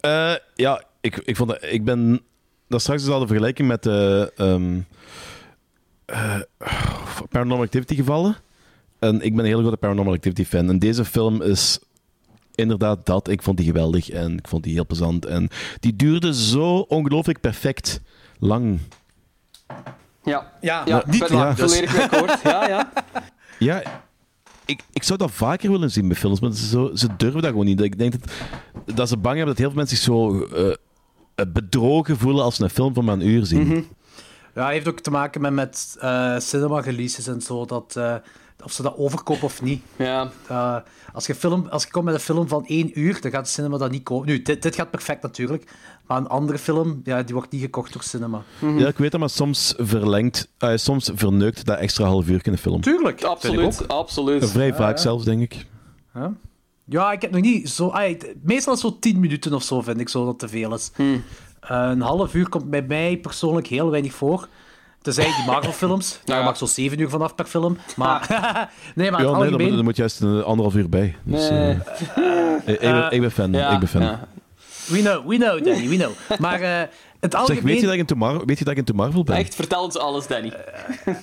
Eh, 0.00 0.34
ja, 0.54 0.84
ik, 1.00 1.16
ik, 1.16 1.36
vond 1.36 1.50
dat, 1.50 1.62
ik 1.62 1.84
ben 1.84 2.20
dat 2.68 2.80
straks 2.80 3.02
dus 3.02 3.12
al 3.12 3.20
de 3.20 3.26
vergelijking 3.26 3.68
met 3.68 3.82
de 3.82 4.32
ehm, 4.36 4.80
eh, 6.04 6.40
Paranormal 7.28 7.64
Activity 7.64 7.94
gevallen. 7.94 8.36
En 8.98 9.20
ik 9.20 9.34
ben 9.34 9.44
een 9.44 9.50
heel 9.50 9.60
grote 9.60 9.76
Paranormal 9.76 10.14
Activity 10.14 10.44
fan. 10.44 10.68
En 10.68 10.78
deze 10.78 11.04
film 11.04 11.42
is 11.42 11.78
inderdaad 12.60 13.06
dat. 13.06 13.28
Ik 13.28 13.42
vond 13.42 13.56
die 13.56 13.66
geweldig 13.66 14.10
en 14.10 14.38
ik 14.38 14.48
vond 14.48 14.62
die 14.64 14.72
heel 14.74 14.86
plezant. 14.86 15.26
En 15.26 15.48
die 15.80 15.96
duurde 15.96 16.34
zo 16.34 16.78
ongelooflijk 16.78 17.40
perfect 17.40 18.00
lang. 18.38 18.78
Ja. 20.22 20.52
Ja, 20.60 20.82
Ja, 20.86 21.02
niet 21.06 21.28
dus. 21.28 21.54
Volledig 21.54 22.00
akkoord. 22.00 22.40
Ja, 22.42 22.68
ja. 22.68 22.92
Ja, 23.58 23.82
ik, 24.64 24.82
ik 24.92 25.02
zou 25.02 25.18
dat 25.18 25.30
vaker 25.30 25.70
willen 25.70 25.90
zien 25.90 26.08
bij 26.08 26.16
films, 26.16 26.40
maar 26.40 26.52
ze, 26.52 26.66
zo, 26.66 26.90
ze 26.94 27.16
durven 27.16 27.42
dat 27.42 27.50
gewoon 27.50 27.66
niet. 27.66 27.80
Ik 27.80 27.98
denk 27.98 28.12
dat, 28.12 28.32
dat 28.96 29.08
ze 29.08 29.16
bang 29.16 29.36
hebben 29.36 29.54
dat 29.54 29.58
heel 29.64 29.68
veel 29.70 29.78
mensen 29.78 29.96
zich 29.96 30.06
zo 30.06 30.44
eh, 30.44 31.46
bedrogen 31.52 32.16
voelen 32.18 32.44
als 32.44 32.56
ze 32.56 32.62
een 32.62 32.70
film 32.70 32.94
van 32.94 33.04
maar 33.04 33.14
een 33.14 33.28
uur 33.28 33.46
zien. 33.46 33.86
Ja, 34.54 34.68
heeft 34.68 34.88
ook 34.88 35.00
te 35.00 35.10
maken 35.10 35.40
met, 35.40 35.52
met 35.52 35.96
eh, 36.00 36.38
cinema 36.38 36.80
releases 36.80 37.26
en 37.26 37.40
zo. 37.40 37.64
Dat, 37.64 37.96
eh, 37.96 38.14
of 38.64 38.72
ze 38.72 38.82
dat 38.82 38.96
overkopen 38.96 39.42
of 39.42 39.62
niet. 39.62 39.82
ja. 39.96 40.30
Uh, 40.50 40.76
als, 41.12 41.26
je 41.26 41.34
film, 41.34 41.66
als 41.68 41.82
je 41.84 41.90
komt 41.90 42.04
met 42.04 42.14
een 42.14 42.20
film 42.20 42.48
van 42.48 42.66
één 42.66 42.98
uur, 42.98 43.20
dan 43.20 43.30
gaat 43.30 43.44
de 43.44 43.50
cinema 43.50 43.78
dat 43.78 43.90
niet 43.90 44.02
kopen. 44.02 44.26
Nu, 44.26 44.42
dit, 44.42 44.62
dit 44.62 44.74
gaat 44.74 44.90
perfect 44.90 45.22
natuurlijk. 45.22 45.72
Maar 46.06 46.18
een 46.18 46.28
andere 46.28 46.58
film, 46.58 47.00
ja, 47.04 47.22
die 47.22 47.34
wordt 47.34 47.52
niet 47.52 47.60
gekocht 47.60 47.92
door 47.92 48.02
cinema. 48.02 48.42
Ja, 48.76 48.88
ik 48.88 48.98
weet 48.98 49.10
dat, 49.10 49.20
maar 49.20 49.30
soms 49.30 49.74
verlengt, 49.78 50.48
eh, 50.58 50.72
soms 50.74 51.10
verneukt 51.14 51.66
dat 51.66 51.78
extra 51.78 52.04
half 52.04 52.28
uur 52.28 52.40
in 52.42 52.52
een 52.52 52.58
film. 52.58 52.80
Tuurlijk. 52.80 53.22
Absoluut. 53.22 53.88
Absoluut. 53.88 54.50
Vrij 54.50 54.74
vaak 54.74 54.98
zelfs, 54.98 55.24
denk 55.24 55.42
ik. 55.42 55.66
Ja, 56.84 57.12
ik 57.12 57.22
heb 57.22 57.30
nog 57.30 57.40
niet 57.40 57.68
zo... 57.68 57.92
meestal 58.42 58.74
is 58.74 58.82
het 58.82 58.92
zo 58.92 58.98
tien 59.00 59.20
minuten 59.20 59.54
of 59.54 59.62
zo, 59.62 59.80
vind 59.80 60.00
ik 60.00 60.08
zo 60.08 60.24
dat 60.24 60.38
te 60.38 60.48
veel 60.48 60.74
is. 60.74 60.90
Hmm. 60.94 61.22
Eh, 61.60 61.88
een 61.90 62.00
half 62.00 62.34
uur 62.34 62.48
komt 62.48 62.70
bij 62.70 62.82
mij 62.82 63.18
persoonlijk 63.18 63.66
heel 63.66 63.90
weinig 63.90 64.12
voor. 64.12 64.48
Tenzij 65.02 65.24
die 65.24 65.44
Marvel-films. 65.52 66.20
Daar 66.24 66.38
Ja. 66.38 66.44
mag 66.44 66.56
zo 66.56 66.66
zeven 66.66 66.98
uur 67.00 67.08
vanaf 67.08 67.34
per 67.34 67.44
film. 67.44 67.78
Maar, 67.96 68.20
nee, 68.94 69.10
maar 69.10 69.20
Ja, 69.20 69.26
dan, 69.26 69.34
algemeen... 69.36 69.74
dan 69.74 69.84
moet 69.84 69.96
juist 69.96 70.20
een 70.20 70.42
anderhalf 70.42 70.74
uur 70.74 70.88
bij. 70.88 71.16
Dus, 71.22 71.48
Nee. 71.50 71.78
eh, 72.14 72.56
ik, 72.74 72.80
ik 72.80 72.80
ben, 72.80 73.12
ik 73.12 73.20
ben 73.20 73.30
fan. 73.30 73.52
Ja, 73.52 73.70
ik 73.70 73.78
ben 73.78 73.88
fan. 73.88 74.02
ja. 74.02 74.28
We 74.86 74.98
know, 75.00 75.26
we 75.28 75.36
know, 75.36 75.64
Danny, 75.64 75.88
we 75.88 75.96
know. 75.96 76.12
Maar 76.40 76.60
eh, 76.60 76.78
het 77.20 77.32
Zeg, 77.32 77.40
algemeen... 77.40 77.64
weet 77.64 77.80
je, 77.80 77.86
dat 77.86 77.94
ik 77.94 78.10
in 78.10 78.42
weet 78.46 78.58
je 78.58 78.64
dat 78.64 78.72
ik 78.72 78.78
in 78.78 78.84
The 78.84 78.94
Marvel 78.94 79.24
ben? 79.24 79.36
Echt, 79.36 79.54
vertel 79.54 79.82
ons 79.82 79.98
alles, 79.98 80.26
Danny. 80.26 80.52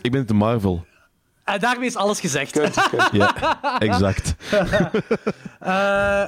Ik 0.01 0.11
ben 0.11 0.19
in 0.21 0.25
The 0.25 0.33
Marvel. 0.33 0.85
En 1.43 1.59
daarmee 1.59 1.87
is 1.87 1.95
alles 1.95 2.19
gezegd. 2.19 2.59
Ja, 3.11 3.59
exact. 3.79 4.35
Eh, 5.59 5.69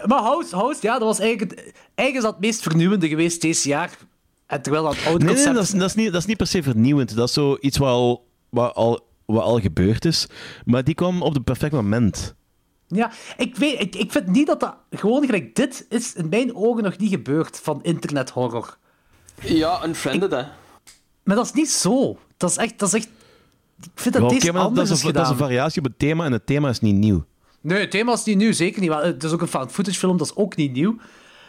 maar 0.05 0.19
Host, 0.19 0.51
Host, 0.51 0.81
ja, 0.81 0.91
dat 0.93 1.01
was 1.07 1.19
eigenlijk 1.19 1.51
het, 1.51 1.59
eigenlijk 1.95 2.15
is 2.15 2.21
dat 2.21 2.31
het 2.31 2.39
meest 2.41 2.61
vernieuwende 2.61 3.07
geweest 3.07 3.41
deze 3.41 3.67
jaar. 3.67 3.89
En 4.49 4.61
terwijl 4.61 4.83
dat 4.83 4.97
oude 5.05 5.25
Nee, 5.25 5.35
nee, 5.35 5.43
concept... 5.43 5.55
dat, 5.55 5.63
is, 5.63 5.71
dat, 5.71 5.89
is 5.89 5.95
niet, 5.95 6.11
dat 6.11 6.21
is 6.21 6.27
niet 6.27 6.37
per 6.37 6.47
se 6.47 6.63
vernieuwend. 6.63 7.15
Dat 7.15 7.27
is 7.27 7.33
zoiets 7.33 7.77
wat 7.77 7.89
al, 7.89 8.27
wat 8.49 8.75
al, 8.75 9.07
wat 9.25 9.43
al 9.43 9.59
gebeurd 9.59 10.05
is. 10.05 10.27
Maar 10.65 10.83
die 10.83 10.93
kwam 10.93 11.21
op 11.21 11.33
het 11.33 11.43
perfect 11.43 11.71
moment. 11.71 12.35
Ja, 12.87 13.11
ik, 13.37 13.55
weet, 13.55 13.81
ik, 13.81 13.95
ik 13.95 14.11
vind 14.11 14.27
niet 14.27 14.47
dat 14.47 14.59
dat 14.59 14.75
gewoon 14.91 15.25
gelijk 15.25 15.55
dit 15.55 15.85
is 15.89 16.13
in 16.13 16.29
mijn 16.29 16.55
ogen 16.55 16.83
nog 16.83 16.97
niet 16.97 17.09
gebeurd 17.09 17.59
van 17.63 17.83
internethorror. 17.83 18.77
Ja, 19.41 19.85
Unfriended, 19.85 20.31
hè. 20.31 20.43
Maar 21.23 21.35
dat 21.35 21.45
is 21.45 21.53
niet 21.53 21.69
zo. 21.69 22.17
Dat 22.37 22.49
is 22.49 22.57
echt... 22.57 22.79
Dat 22.79 22.87
is 22.87 22.93
echt 22.93 23.09
ik 23.83 23.89
vind 23.95 24.13
dat 24.13 24.29
deze 24.29 24.41
oké, 24.41 24.51
maar 24.51 24.61
dat, 24.61 24.69
anders 24.69 24.89
is 24.89 24.97
is 24.97 25.03
een, 25.03 25.13
dat 25.13 25.23
is 25.25 25.31
een 25.31 25.37
variatie 25.37 25.81
op 25.81 25.87
het 25.87 25.99
thema 25.99 26.25
en 26.25 26.31
het 26.31 26.45
thema 26.45 26.69
is 26.69 26.79
niet 26.79 26.95
nieuw. 26.95 27.25
Nee, 27.61 27.79
het 27.79 27.91
thema 27.91 28.13
is 28.13 28.23
niet 28.23 28.37
nieuw, 28.37 28.51
zeker 28.51 28.81
niet. 28.81 28.89
Maar 28.89 29.03
het 29.03 29.23
is 29.23 29.31
ook 29.31 29.41
een 29.41 29.47
found 29.47 29.71
footage 29.71 29.97
film, 29.97 30.17
dat 30.17 30.27
is 30.27 30.35
ook 30.35 30.55
niet 30.55 30.71
nieuw. 30.71 30.97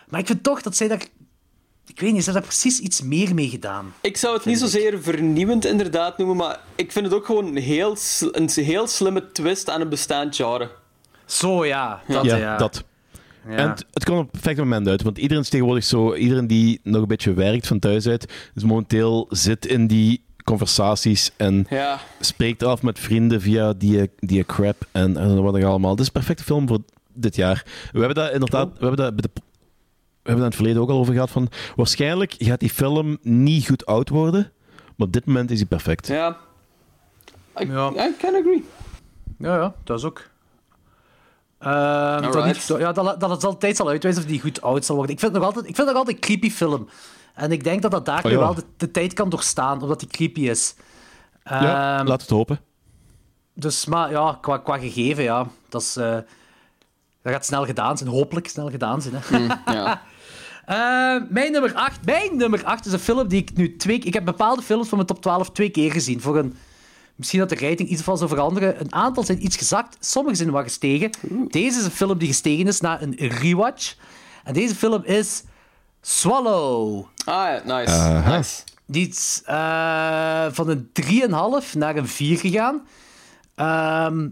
Maar 0.09 0.20
ik 0.20 0.27
vind 0.27 0.43
toch 0.43 0.62
dat 0.62 0.77
zij 0.77 0.89
daar... 0.89 1.06
Ik 1.90 2.00
weet 2.00 2.12
niet, 2.12 2.24
ze 2.24 2.30
hebben 2.30 2.48
daar 2.48 2.58
precies 2.58 2.78
iets 2.78 3.02
meer 3.02 3.34
mee 3.34 3.48
gedaan. 3.48 3.94
Ik 4.00 4.16
zou 4.16 4.36
het 4.36 4.44
niet 4.44 4.58
zozeer 4.58 5.02
vernieuwend 5.02 5.64
inderdaad 5.64 6.18
noemen, 6.18 6.36
maar 6.36 6.60
ik 6.74 6.92
vind 6.92 7.04
het 7.04 7.14
ook 7.14 7.26
gewoon 7.26 7.56
heel, 7.56 7.96
een 8.32 8.50
heel 8.54 8.86
slimme 8.86 9.32
twist 9.32 9.70
aan 9.70 9.80
een 9.80 9.88
bestaand 9.88 10.36
genre. 10.36 10.70
Zo, 11.26 11.64
ja. 11.66 12.00
Dat, 12.08 12.24
ja, 12.24 12.36
ja. 12.36 12.56
dat. 12.56 12.84
Ja. 13.48 13.56
En 13.56 13.68
het, 13.68 13.86
het 13.92 14.04
kwam 14.04 14.16
op 14.16 14.22
het 14.22 14.32
perfecte 14.32 14.62
moment 14.62 14.88
uit. 14.88 15.02
Want 15.02 15.18
iedereen 15.18 15.42
is 15.42 15.48
tegenwoordig 15.48 15.84
zo... 15.84 16.14
Iedereen 16.14 16.46
die 16.46 16.80
nog 16.82 17.02
een 17.02 17.08
beetje 17.08 17.32
werkt 17.32 17.66
van 17.66 17.78
thuis 17.78 18.06
uit, 18.06 18.32
is 18.54 18.64
momenteel 18.64 19.26
zit 19.30 19.66
in 19.66 19.86
die 19.86 20.24
conversaties 20.44 21.30
en 21.36 21.66
Ja. 21.70 22.00
spreekt 22.20 22.62
af 22.62 22.82
met 22.82 22.98
vrienden 22.98 23.40
via 23.40 23.72
die, 23.72 24.10
die 24.18 24.44
crap 24.44 24.86
en, 24.92 25.16
en 25.16 25.42
wat 25.42 25.54
er 25.54 25.64
allemaal. 25.64 25.90
Dit 25.90 26.00
is 26.00 26.06
een 26.06 26.12
perfecte 26.12 26.44
film 26.44 26.68
voor 26.68 26.78
dit 27.12 27.36
jaar. 27.36 27.62
We 27.92 27.98
hebben 27.98 28.16
dat 28.16 28.32
inderdaad... 28.32 28.66
We 28.66 28.86
hebben 28.86 28.96
dat 28.96 29.16
bij 29.16 29.30
de 29.34 29.48
hebben 30.31 30.44
het 30.44 30.44
in 30.44 30.44
het 30.44 30.55
verleden 30.55 30.82
ook 30.82 30.89
al 30.90 30.98
over 30.98 31.12
gehad. 31.12 31.31
Van, 31.31 31.48
waarschijnlijk 31.77 32.35
gaat 32.39 32.61
die 32.61 32.70
film 32.70 33.19
niet 33.23 33.66
goed 33.66 33.86
oud 33.86 34.09
worden, 34.09 34.52
maar 34.97 35.07
op 35.07 35.12
dit 35.12 35.24
moment 35.27 35.51
is 35.51 35.59
hij 35.59 35.66
perfect. 35.69 36.07
Ja. 36.07 36.36
I, 37.61 37.66
Ja. 37.73 37.90
I 37.90 38.15
can 38.19 38.35
agree. 38.35 38.65
Ja, 39.39 39.57
ja, 39.57 39.74
dat 39.85 39.98
is 39.98 40.05
ook. 40.05 40.28
Ehm, 41.59 42.23
dat, 42.32 42.44
niet- 42.44 42.66
ja, 42.78 42.93
dat, 42.93 43.20
dat 43.20 43.31
het 43.31 43.44
altijd 43.44 43.77
zal 43.77 43.89
uitwijzen 43.89 44.23
of 44.23 44.28
die 44.28 44.40
goed 44.40 44.62
oud 44.62 44.85
zal 44.85 44.97
worden. 44.97 45.15
Ik 45.15 45.20
vind 45.20 45.32
het 45.32 45.40
nog 45.43 45.51
altijd, 45.51 45.69
ik 45.70 45.74
vind 45.77 45.86
het 45.89 45.97
nog 45.97 46.07
altijd 46.07 46.16
een 46.16 46.31
creepy 46.31 46.51
film. 46.57 46.89
En 47.35 47.52
ik 47.52 47.65
denk 47.65 47.82
dat 47.82 47.90
dat 47.90 48.05
daar 48.07 48.24
Oh, 48.24 48.31
ja. 48.31 48.39
wel 48.39 48.55
de, 48.55 48.65
de 48.77 48.90
tijd 48.90 49.12
kan 49.12 49.28
doorstaan, 49.28 49.82
omdat 49.82 50.01
die 50.01 50.09
creepy 50.09 50.40
is. 50.40 50.74
Ja, 51.44 51.98
Ehm, 51.98 52.07
laat 52.07 52.20
het 52.20 52.31
hopen. 52.31 52.61
Dus, 53.55 53.86
maar 53.86 54.11
ja, 54.11 54.39
qua, 54.40 54.59
qua 54.59 54.78
gegeven, 54.78 55.23
ja, 55.23 55.47
dat 55.69 55.81
is... 55.82 55.97
eh, 55.97 56.16
dat 57.23 57.32
gaat 57.32 57.44
snel 57.47 57.65
gedaan 57.66 57.98
zijn, 57.98 58.11
hopelijk 58.11 58.48
snel 58.48 58.70
gedaan 58.70 59.02
zijn. 59.02 59.15
Hè. 59.16 59.73
Ja. 59.73 60.02
Eh, 60.70 61.16
mijn 61.28 61.52
nummer 61.52 61.74
8. 61.74 62.05
Mijn 62.05 62.36
nummer 62.36 62.64
8 62.64 62.86
is 62.86 62.92
een 62.92 62.98
film 62.98 63.28
die 63.28 63.40
ik 63.40 63.56
nu 63.56 63.76
twee 63.76 63.98
Ik 63.98 64.14
heb 64.14 64.24
bepaalde 64.24 64.62
films 64.62 64.88
van 64.88 64.97
mijn 64.97 65.09
top 65.09 65.22
12 65.22 65.51
twee 65.51 65.70
keer 65.70 65.92
gezien. 65.92 66.20
Voor 66.20 66.38
een, 66.38 66.56
misschien 67.14 67.38
dat 67.38 67.48
de 67.48 67.55
rating 67.55 67.88
iets 67.88 68.02
van 68.02 68.16
zou 68.16 68.28
veranderen. 68.28 68.80
Een 68.80 68.94
aantal 68.94 69.24
zijn 69.24 69.44
iets 69.44 69.56
gezakt, 69.56 69.97
sommige 70.01 70.36
zijn 70.36 70.51
wat 70.51 70.62
gestegen. 70.62 71.10
Deze 71.48 71.78
is 71.78 71.84
een 71.84 71.90
film 71.90 72.18
die 72.18 72.28
gestegen 72.28 72.66
is 72.66 72.80
na 72.80 73.02
een 73.02 73.14
rewatch. 73.14 73.97
En 74.44 74.55
deze 74.55 74.74
film 74.74 75.05
is 75.05 75.42
Swallow. 76.01 77.06
Ah 77.24 77.34
ja, 77.34 77.62
nice. 77.64 77.92
Aha. 77.92 78.36
nice. 78.36 78.62
Die 78.86 79.09
is 79.09 79.42
eh, 79.44 80.47
van 80.51 80.68
een 80.68 80.90
3,5 81.64 81.72
naar 81.76 81.97
een 81.97 82.09
4 82.09 82.38
gegaan. 82.38 82.86
Ehm, 83.55 84.28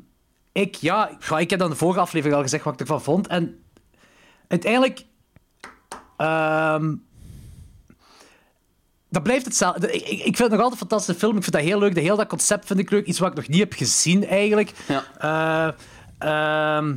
ik, 0.52 0.74
ja, 0.74 1.10
ja, 1.28 1.39
ik 1.39 1.51
heb 1.51 1.59
dan 1.59 1.70
de 1.70 1.77
vorige 1.77 2.01
aflevering 2.01 2.36
al 2.36 2.43
gezegd 2.43 2.65
wat 2.65 2.74
ik 2.74 2.81
ervan 2.81 3.02
vond. 3.02 3.27
En 3.27 3.62
uiteindelijk... 4.48 5.06
ehm, 6.19 6.95
dat 9.11 9.23
blijft 9.23 9.45
hetzelfde. 9.45 9.93
Ik, 9.93 10.03
ik 10.03 10.36
vind 10.36 10.39
het 10.39 10.51
nog 10.51 10.61
altijd 10.61 10.73
een 10.73 10.89
fantastische 10.89 11.20
film. 11.20 11.36
Ik 11.36 11.43
vind 11.43 11.55
dat 11.55 11.65
heel 11.65 11.78
leuk. 11.78 11.95
Dat 11.95 12.05
heel 12.05 12.16
dat 12.16 12.27
concept 12.27 12.66
vind 12.66 12.78
ik 12.78 12.90
leuk. 12.90 13.07
Iets 13.07 13.19
wat 13.19 13.31
ik 13.31 13.36
nog 13.36 13.49
niet 13.49 13.59
heb 13.59 13.73
gezien, 13.73 14.27
eigenlijk. 14.27 14.73
Ja. 14.86 15.05
Eh, 16.19 16.77
ehm, 16.77 16.97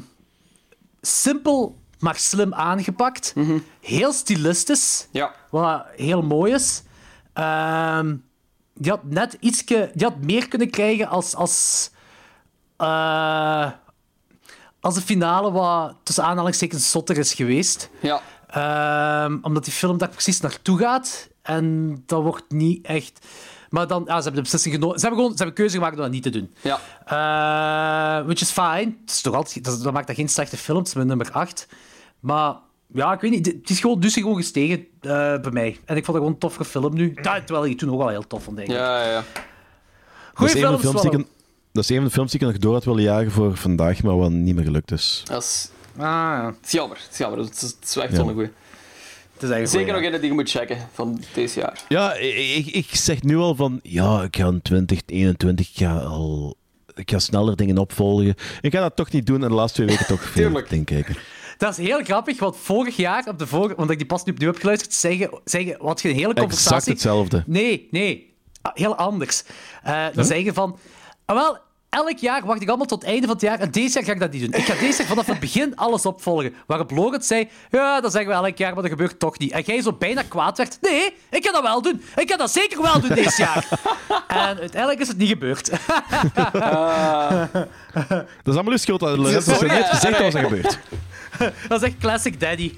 simpel, 1.01 1.77
maar 1.99 2.15
slim 2.15 2.53
aangepakt. 2.53 3.33
Heel 3.81 4.13
stilistisch. 4.13 5.07
Ja. 5.11 5.33
Wat 5.49 5.85
heel 5.95 6.21
mooi 6.21 6.53
is. 6.53 6.83
Die 8.73 8.91
had 8.91 9.03
net 9.03 9.37
ietske, 9.39 9.91
die 9.93 10.07
had 10.07 10.17
meer 10.21 10.47
kunnen 10.47 10.69
krijgen 10.69 11.07
als, 11.07 11.35
als, 11.35 11.89
eh, 12.77 13.69
als 14.79 14.95
de 14.95 15.01
finale 15.01 15.51
wat 15.51 15.95
tussen 16.03 16.23
aanhalingstekens 16.23 16.91
zotter 16.91 17.17
is 17.17 17.33
geweest. 17.33 17.89
Ja. 17.99 18.21
Ehm, 18.51 19.37
omdat 19.41 19.63
die 19.63 19.73
film 19.73 19.97
daar 19.97 20.09
precies 20.09 20.41
naartoe 20.41 20.77
gaat. 20.77 21.29
En 21.41 21.95
dat 22.05 22.21
wordt 22.21 22.43
niet 22.51 22.85
echt... 22.85 23.25
Maar 23.69 23.87
dan, 23.87 24.01
ja, 24.05 24.15
ze 24.17 24.21
hebben 24.23 24.33
de 24.33 24.41
beslissing 24.41 24.73
genomen. 24.73 24.95
Ze 24.99 25.01
hebben 25.05 25.19
gewoon 25.19 25.37
ze 25.37 25.43
hebben 25.43 25.55
keuze 25.63 25.75
gemaakt 25.75 25.95
om 25.95 26.01
dat 26.01 26.11
niet 26.11 26.23
te 26.23 26.29
doen. 26.29 26.53
Ja. 26.61 26.79
Eh, 27.05 28.25
which 28.25 28.41
is 28.41 28.51
fine. 28.51 28.93
Het 29.01 29.09
is 29.11 29.21
toch 29.21 29.33
altijd, 29.35 29.63
dat, 29.63 29.83
dat 29.83 29.93
maakt 29.93 30.07
dat 30.07 30.15
geen 30.15 30.29
slechte 30.29 30.57
film. 30.57 30.77
Het 30.77 30.87
is 30.87 30.93
mijn 30.93 31.07
nummer 31.07 31.31
8. 31.31 31.67
Maar 32.19 32.55
ja, 32.93 33.13
ik 33.13 33.21
weet 33.21 33.31
niet. 33.31 33.45
Het 33.45 33.69
is 33.69 33.79
gewoon, 33.79 33.99
dus 33.99 34.13
gewoon 34.13 34.35
gestegen 34.35 34.77
eh, 35.01 35.09
bij 35.39 35.51
mij. 35.51 35.79
En 35.85 35.95
ik 35.97 36.05
vond 36.05 36.07
het 36.07 36.15
gewoon 36.15 36.27
een 36.31 36.37
toffere 36.37 36.65
film 36.65 36.93
nu. 36.93 37.11
Ja, 37.21 37.41
terwijl 37.41 37.65
ik 37.65 37.77
toen 37.77 37.91
ook 37.91 38.01
al 38.01 38.07
heel 38.07 38.27
tof 38.27 38.43
vond, 38.43 38.55
denk 38.57 38.69
ik. 38.69 38.75
Ja, 38.75 39.11
ja, 39.11 39.23
Goeie 40.33 40.53
is 40.55 40.61
een 40.61 40.67
van 40.67 40.79
films, 40.79 40.81
de 40.81 40.87
films 40.87 41.01
die 41.01 41.11
ik, 41.11 41.11
Swallow. 41.11 41.27
dat 41.71 41.83
is 41.83 41.89
een 41.89 41.95
van 41.95 42.05
de 42.05 42.11
films 42.11 42.31
die 42.31 42.39
ik 42.39 42.45
nog 42.47 42.57
door 42.57 42.73
had 42.73 42.83
willen 42.83 43.03
jagen 43.03 43.31
voor 43.31 43.57
vandaag, 43.57 44.03
maar 44.03 44.17
wat 44.17 44.31
niet 44.31 44.55
meer 44.55 44.63
gelukt 44.63 44.91
is. 44.91 45.23
Dat 45.25 45.43
is, 45.43 45.69
Ah, 45.71 45.80
ja. 45.97 46.45
het 46.45 46.65
is 46.65 46.71
jammer. 46.71 46.97
Het 46.97 47.11
is 47.11 47.17
jammer. 47.17 47.39
Het 47.39 47.55
is, 47.55 47.61
het 47.61 47.75
is 47.83 47.95
echt 47.95 48.11
Ja. 48.11 48.15
zo'n 48.15 48.33
goeie. 48.33 48.49
Het 49.33 49.49
is 49.49 49.55
eigenlijk 49.55 49.69
Zeker 49.69 49.93
nog 50.01 50.11
ja. 50.11 50.15
een 50.15 50.21
die 50.21 50.29
je 50.29 50.35
moet 50.35 50.49
checken 50.49 50.89
van 50.93 51.21
deze 51.33 51.59
jaar. 51.59 51.83
Ja, 51.87 52.13
ik, 52.13 52.65
ik, 52.65 52.95
zeg 52.95 53.23
nu 53.23 53.37
al 53.37 53.55
van, 53.55 53.79
ja, 53.83 54.23
ik 54.23 54.35
ga 54.35 54.47
in 54.47 54.61
2021, 54.61 55.69
ik 55.69 55.75
ga 55.75 55.97
al... 55.97 56.55
Ik 56.93 57.11
ga 57.11 57.19
sneller 57.19 57.55
dingen 57.55 57.77
opvolgen. 57.77 58.35
Ik 58.61 58.73
ga 58.73 58.81
dat 58.81 58.95
toch 58.95 59.11
niet 59.11 59.25
doen 59.25 59.43
en 59.43 59.49
de 59.49 59.55
laatste 59.55 59.75
twee 59.83 59.87
weken 59.97 60.15
toch 60.15 60.21
veel 60.35 60.63
dingen 60.69 60.85
kijken. 60.85 61.15
Dat 61.57 61.77
is 61.77 61.85
heel 61.85 62.03
grappig, 62.03 62.39
want 62.39 62.57
vorig 62.57 62.95
jaar, 62.95 63.27
op 63.27 63.39
de 63.39 63.47
vorige, 63.47 63.75
want 63.75 63.89
ik 63.89 63.97
die 63.97 64.07
pas 64.07 64.23
nu 64.23 64.31
opnieuw 64.31 64.51
heb 64.51 64.59
geluisterd, 64.59 64.93
zeggen, 64.93 65.39
zeggen 65.45 65.75
wat 65.79 66.01
je 66.01 66.09
een 66.09 66.15
hele 66.15 66.33
conversatie... 66.33 66.75
Exact 66.75 66.87
hetzelfde. 66.87 67.43
Nee, 67.45 67.87
nee. 67.91 68.33
Ah, 68.61 68.75
Heel 68.75 68.95
anders. 68.95 69.43
Eh 69.83 70.05
dan 70.13 70.25
zeggen 70.25 70.53
van... 70.53 70.77
ah, 71.25 71.35
wel, 71.35 71.57
elk 71.91 72.17
jaar 72.17 72.45
wacht 72.45 72.61
ik 72.61 72.67
allemaal 72.67 72.85
tot 72.85 73.01
het 73.01 73.11
einde 73.11 73.25
van 73.25 73.35
het 73.35 73.45
jaar 73.45 73.59
en 73.59 73.71
deze 73.71 73.93
jaar 73.93 74.03
ga 74.03 74.11
ik 74.11 74.19
dat 74.19 74.31
niet 74.31 74.41
doen. 74.41 74.53
Ik 74.53 74.65
ga 74.65 74.73
deze 74.79 74.97
jaar 74.97 75.07
vanaf 75.07 75.25
het 75.25 75.39
begin 75.39 75.75
alles 75.75 76.05
opvolgen. 76.05 76.53
Waarop 76.67 76.91
Logan 76.91 77.21
zei, 77.21 77.49
ja, 77.69 78.01
dat 78.01 78.11
zeggen 78.11 78.29
we 78.31 78.35
elk 78.35 78.57
jaar, 78.57 78.73
maar 78.73 78.81
dat 78.81 78.91
gebeurt 78.91 79.19
toch 79.19 79.39
niet. 79.39 79.51
En 79.51 79.61
jij 79.61 79.81
zo 79.81 79.93
bijna 79.93 80.21
kwaad 80.27 80.57
werd, 80.57 80.77
nee, 80.81 81.13
ik 81.29 81.45
ga 81.45 81.51
dat 81.51 81.61
wel 81.61 81.81
doen. 81.81 82.03
Ik 82.15 82.29
ga 82.31 82.37
dat 82.37 82.51
zeker 82.51 82.81
wel 82.81 82.99
doen 82.99 83.09
deze 83.15 83.41
jaar. 83.41 83.67
en 84.27 84.57
uiteindelijk 84.59 84.99
is 84.99 85.07
het 85.07 85.17
niet 85.17 85.29
gebeurd. 85.29 85.69
Dat 88.43 88.53
is 88.53 88.53
allemaal 88.53 88.71
uw 88.71 88.77
schuld. 88.77 88.99
dat 88.99 89.17
Lorenzo 89.17 89.53
gezegd 89.53 90.19
wat 90.19 90.33
er 90.33 90.43
gebeurt. 90.43 90.79
Dat 91.69 91.81
is 91.81 91.87
echt 91.87 91.97
classic 91.97 92.39
daddy. 92.39 92.73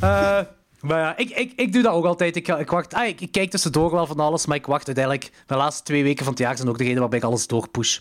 Eh, 0.00 0.38
maar 0.82 0.98
ja, 0.98 1.16
ik, 1.16 1.30
ik, 1.30 1.52
ik 1.56 1.72
doe 1.72 1.82
dat 1.82 1.92
ook 1.92 2.04
altijd. 2.04 2.36
Ik, 2.36 2.48
ik, 2.48 2.70
wacht, 2.70 2.94
ah, 2.94 3.06
ik, 3.06 3.20
ik 3.20 3.32
kijk 3.32 3.50
tussendoor 3.50 3.90
wel 3.90 4.06
van 4.06 4.20
alles, 4.20 4.46
maar 4.46 4.56
ik 4.56 4.66
wacht 4.66 4.86
uiteindelijk. 4.86 5.30
De 5.46 5.56
laatste 5.56 5.82
twee 5.82 6.02
weken 6.02 6.24
van 6.24 6.32
het 6.32 6.42
jaar 6.42 6.56
zijn 6.56 6.68
ook 6.68 6.78
degene 6.78 7.00
waarbij 7.00 7.18
ik 7.18 7.24
alles 7.24 7.46
doorpush. 7.46 7.98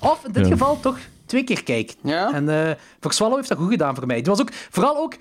Of 0.00 0.24
in 0.24 0.32
dit 0.32 0.44
Ja. 0.46 0.52
geval 0.52 0.80
toch 0.80 0.98
twee 1.26 1.44
keer 1.44 1.62
kijk. 1.62 1.94
Ja? 2.02 2.32
En 2.32 2.48
eh 2.48 2.74
voor 3.00 3.12
Swallow 3.12 3.36
heeft 3.36 3.48
dat 3.48 3.58
goed 3.58 3.70
gedaan 3.70 3.94
voor 3.94 4.06
mij. 4.06 4.16
Het 4.16 4.26
was 4.26 4.40
ook, 4.40 4.52
vooral 4.70 4.96
ook 4.96 5.14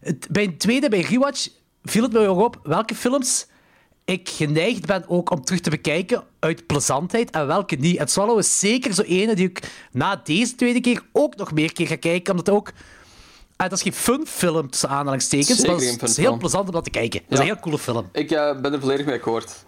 het, 0.00 0.26
bij 0.30 0.44
een 0.44 0.56
tweede, 0.58 0.88
bij 0.88 1.00
Rewatch, 1.00 1.48
viel 1.82 2.02
het 2.02 2.12
me 2.12 2.26
ook 2.26 2.40
op 2.40 2.60
welke 2.62 2.94
films 2.94 3.46
ik 4.04 4.28
geneigd 4.28 4.86
ben 4.86 5.04
ook 5.08 5.30
om 5.30 5.44
terug 5.44 5.60
te 5.60 5.70
bekijken 5.70 6.24
uit 6.38 6.66
plezantheid 6.66 7.30
en 7.30 7.46
welke 7.46 7.76
niet. 7.76 7.96
En 7.96 8.08
Swallow 8.08 8.38
is 8.38 8.58
zeker 8.58 8.94
zo 8.94 9.02
ene 9.02 9.34
die 9.34 9.48
ik 9.48 9.70
na 9.92 10.20
deze 10.24 10.54
tweede 10.54 10.80
keer 10.80 11.02
ook 11.12 11.36
nog 11.36 11.52
meer 11.52 11.72
keer 11.72 11.86
ga 11.86 11.96
kijken, 11.96 12.30
omdat 12.30 12.46
het 12.46 12.54
ook... 12.56 12.72
Ah, 13.62 13.68
dat 13.68 13.78
is 13.78 13.82
geen 13.82 13.92
fun 13.92 14.26
film, 14.26 14.70
tussen 14.70 14.88
aanhalingstekens, 14.88 15.48
Zeker 15.48 15.66
maar 15.66 15.74
het 15.74 16.02
is, 16.02 16.08
het 16.08 16.16
heel 16.16 16.36
plezant 16.36 16.66
om 16.66 16.72
dat 16.72 16.84
te 16.84 16.90
kijken. 16.90 17.20
Dat 17.20 17.32
is 17.32 17.38
een 17.38 17.44
heel 17.44 17.60
coole 17.60 17.78
film. 17.78 18.08
Ik 18.12 18.30
eh, 18.30 18.60
ben 18.60 18.72
er 18.72 18.80
volledig 18.80 19.06
mee 19.06 19.14
akkoord. 19.14 19.64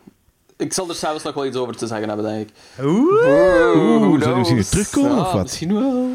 Ik 0.57 0.73
zal 0.73 0.89
er 0.89 0.95
s'avonds 0.95 1.25
nog 1.25 1.35
wel 1.35 1.47
iets 1.47 1.57
over 1.57 1.77
te 1.77 1.87
zeggen 1.87 2.09
hebben, 2.09 2.27
denk 2.27 2.49
ik. 2.49 2.55
Oeh. 2.85 3.77
Oeh, 3.77 4.23
zou 4.23 4.31
je 4.33 4.39
misschien 4.39 4.63
terugkomen, 4.65 5.19
of 5.19 5.33
wat? 5.33 5.43
Misschien 5.43 5.75
wel. 5.75 6.09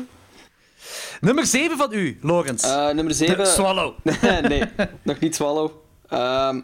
Nummer 1.21 1.45
7 1.45 1.77
van 1.77 1.93
u, 1.93 2.17
Lorenz. 2.21 2.63
Eh, 2.63 2.89
nummer 2.89 3.13
7. 3.13 3.47
Swallow. 3.47 3.93
nee, 4.49 4.63
nog 5.01 5.19
niet 5.19 5.35
Swallow. 5.35 5.71
Ehm, 6.09 6.61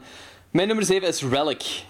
mijn 0.52 0.68
nummer 0.68 0.86
7 0.86 1.08
is 1.08 1.22
Relic. 1.22 1.84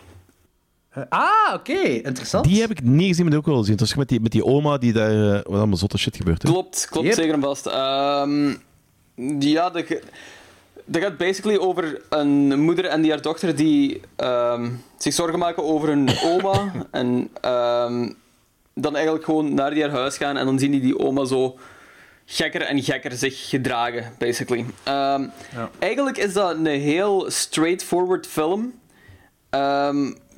Ah, 1.09 1.53
oké. 1.53 1.79
Interessant. 1.79 2.45
Die 2.45 2.61
heb 2.61 2.71
ik 2.71 2.81
niet 2.83 3.07
gezien, 3.07 3.21
maar 3.21 3.31
die 3.31 3.39
ook 3.39 3.45
wel 3.45 3.57
gezien. 3.57 3.71
Het 3.71 3.81
was 3.81 3.95
met 3.95 4.09
die, 4.09 4.19
met 4.21 4.31
die 4.31 4.45
oma 4.45 4.77
die 4.77 4.93
daar... 4.93 5.35
eh, 5.35 5.41
wat 5.43 5.57
allemaal 5.57 5.77
zotte 5.77 5.97
shit 5.97 6.15
gebeurt. 6.15 6.41
Hè? 6.43 6.49
Klopt, 6.49 6.87
klopt 6.89 7.07
Yep. 7.07 7.15
zeker 7.15 7.33
en 7.33 7.41
vast. 7.41 7.65
Ehm, 7.65 8.53
ja, 9.39 9.69
dat, 9.69 9.85
gaat 11.01 11.17
basically 11.17 11.57
over 11.57 12.01
een 12.09 12.59
moeder 12.59 12.85
en 12.85 13.01
die 13.01 13.11
haar 13.11 13.21
dochter 13.21 13.55
die 13.55 14.01
ehm, 14.15 14.71
zich 14.97 15.13
zorgen 15.13 15.39
maken 15.39 15.63
over 15.63 15.87
hun 15.87 16.09
oma. 16.23 16.71
en 16.91 17.29
ehm, 17.41 18.09
dan 18.73 18.95
eigenlijk 18.95 19.25
gewoon 19.25 19.53
naar 19.53 19.73
die 19.73 19.83
haar 19.83 19.91
huis 19.91 20.17
gaan 20.17 20.37
en 20.37 20.45
dan 20.45 20.59
zien 20.59 20.71
die 20.71 20.81
die 20.81 20.99
oma 20.99 21.25
zo 21.25 21.57
gekker 22.25 22.61
en 22.61 22.83
gekker 22.83 23.11
zich 23.11 23.49
gedragen, 23.49 24.13
basically. 24.17 24.65
Ehm, 24.83 25.27
Eigenlijk 25.79 26.17
is 26.17 26.33
dat 26.33 26.55
een 26.55 26.65
heel 26.65 27.31
straightforward 27.31 28.27
film. 28.27 28.73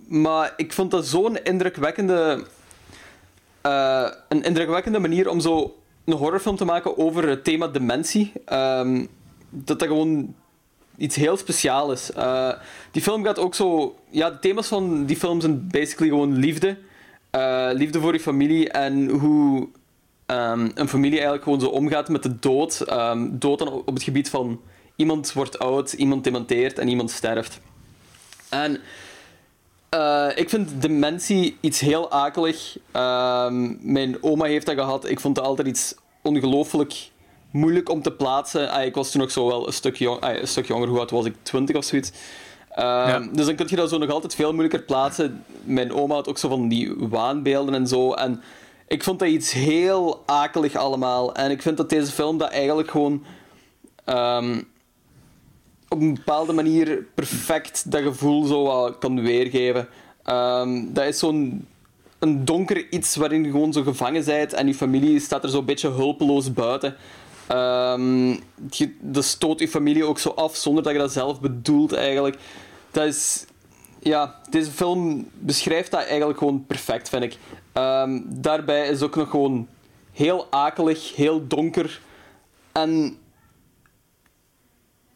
Maar 0.08 0.54
ik 0.56 0.74
vond 0.74 0.92
dat 0.92 1.08
zo'n 1.08 1.44
indrukwekkende 1.44 2.46
eh, 3.68 4.08
een 4.30 4.44
indrukwekkende 4.44 5.00
manier 5.00 5.30
om 5.30 5.40
zo 5.40 5.76
een 6.08 6.14
horrorfilm 6.14 6.56
te 6.56 6.66
maken 6.66 6.98
over 6.98 7.28
het 7.28 7.44
thema 7.44 7.68
dementie. 7.68 8.32
Ehm, 8.46 9.06
dat 9.50 9.80
dat 9.80 9.88
gewoon 9.88 10.36
iets 10.98 11.16
heel 11.16 11.38
speciaals 11.38 11.92
is. 11.92 12.12
Eh, 12.12 12.52
die 12.92 13.02
film 13.02 13.24
gaat 13.24 13.40
ook 13.40 13.56
zo... 13.56 13.96
Ja, 14.10 14.30
de 14.30 14.40
thema's 14.40 14.68
van 14.68 15.06
die 15.06 15.18
film 15.18 15.42
zijn 15.42 15.68
basically 15.68 16.10
gewoon 16.10 16.38
liefde. 16.38 16.78
Eh, 17.30 17.70
liefde 17.74 18.00
voor 18.00 18.14
je 18.14 18.20
familie 18.20 18.70
en 18.70 19.10
hoe 19.10 19.68
ehm, 20.26 20.70
een 20.74 20.88
familie 20.88 21.14
eigenlijk 21.14 21.44
gewoon 21.44 21.60
zo 21.60 21.68
omgaat 21.68 22.10
met 22.10 22.24
de 22.24 22.40
dood. 22.40 22.80
Ehm, 22.80 23.28
dood 23.32 23.60
dan 23.60 23.72
op 23.72 23.94
het 23.94 24.04
gebied 24.04 24.30
van 24.30 24.62
iemand 24.96 25.34
wordt 25.34 25.60
oud, 25.60 25.94
iemand 25.94 26.24
dementeert 26.24 26.80
en 26.80 26.88
iemand 26.88 27.12
sterft. 27.12 27.60
En 28.50 28.80
eh, 29.90 30.28
ik 30.36 30.50
vind 30.50 30.82
dementie 30.82 31.58
iets 31.62 31.80
heel 31.80 32.12
akelig. 32.12 32.78
Ehm, 32.92 33.76
mijn 33.92 34.24
oma 34.24 34.46
heeft 34.46 34.66
dat 34.66 34.76
gehad. 34.76 35.10
Ik 35.10 35.20
vond 35.20 35.36
dat 35.36 35.46
altijd 35.46 35.68
iets 35.68 35.96
ongelooflijk 36.22 37.10
moeilijk 37.52 37.90
om 37.90 38.02
te 38.02 38.12
plaatsen. 38.12 38.70
Ah, 38.72 38.86
ik 38.86 38.96
was 38.96 39.12
toen 39.12 39.22
nog 39.22 39.32
zo 39.32 39.48
wel 39.48 39.68
een 39.68 39.74
stuk, 39.74 39.96
jong, 39.96 40.20
ah, 40.22 40.36
een 40.36 40.48
stuk 40.48 40.68
jonger. 40.68 40.88
Hoe 40.88 41.00
oud 41.00 41.12
was 41.12 41.26
ik? 41.26 41.36
20 41.42 41.76
of 41.76 41.84
zoiets. 41.84 42.12
Ehm, 42.70 43.28
Dus 43.32 43.46
dan 43.46 43.56
kun 43.56 43.66
je 43.70 43.76
dat 43.76 43.90
zo 43.90 43.98
nog 43.98 44.10
altijd 44.10 44.36
veel 44.36 44.52
moeilijker 44.52 44.82
plaatsen. 44.84 45.44
Mijn 45.64 45.94
oma 45.94 46.14
had 46.14 46.28
ook 46.30 46.38
zo 46.38 46.50
van 46.50 46.68
die 46.68 46.94
waanbeelden 46.98 47.74
en 47.74 47.88
zo. 47.88 48.14
En 48.14 48.42
ik 48.88 49.04
vond 49.04 49.20
dat 49.20 49.28
iets 49.28 49.52
heel 49.52 50.24
akelig 50.26 50.76
allemaal. 50.76 51.34
En 51.36 51.52
ik 51.52 51.62
vind 51.62 51.78
dat 51.78 51.90
deze 51.90 52.12
film 52.12 52.38
dat 52.38 52.50
eigenlijk 52.50 52.92
gewoon... 52.92 53.24
ehm, 54.06 54.62
op 55.90 56.02
een 56.02 56.14
bepaalde 56.14 56.54
manier 56.54 57.06
perfect 57.14 57.92
dat 57.92 58.02
gevoel 58.02 58.44
zo 58.44 58.64
wat 58.64 58.98
kan 58.98 59.22
weergeven. 59.22 59.88
Ehm, 60.24 60.94
dat 60.94 61.06
is 61.06 61.20
zo'n 61.20 61.68
een 62.20 62.46
donker 62.46 62.92
iets 62.92 63.16
waarin 63.16 63.44
je 63.44 63.52
gewoon 63.52 63.74
zo 63.74 63.84
gevangen 63.84 64.26
bent 64.26 64.54
en 64.54 64.68
je 64.68 64.74
familie 64.74 65.20
staat 65.20 65.44
er 65.44 65.50
zo'n 65.50 65.66
beetje 65.66 65.90
hulpeloos 65.90 66.54
buiten. 66.54 66.96
Ehm, 67.48 68.30
je, 68.70 68.96
dat 69.00 69.26
stoot 69.26 69.60
je 69.60 69.68
familie 69.68 70.04
ook 70.04 70.20
zo 70.20 70.30
af 70.30 70.56
zonder 70.56 70.84
dat 70.84 70.92
je 70.92 71.00
dat 71.00 71.12
zelf 71.12 71.42
bedoelt 71.42 71.94
eigenlijk. 71.94 72.38
Dat 72.92 73.06
is... 73.06 73.46
Ja, 74.00 74.40
deze 74.50 74.72
film 74.72 75.30
beschrijft 75.34 75.92
dat 75.92 76.06
eigenlijk 76.06 76.38
gewoon 76.38 76.66
perfect, 76.66 77.10
vind 77.10 77.24
ik. 77.24 77.38
Ehm, 77.74 78.22
daarbij 78.26 78.84
is 78.84 78.90
het 78.90 79.04
ook 79.04 79.16
nog 79.16 79.30
gewoon 79.30 79.68
heel 80.12 80.48
akelig, 80.50 81.16
heel 81.16 81.48
donker. 81.48 82.02
En 82.72 83.18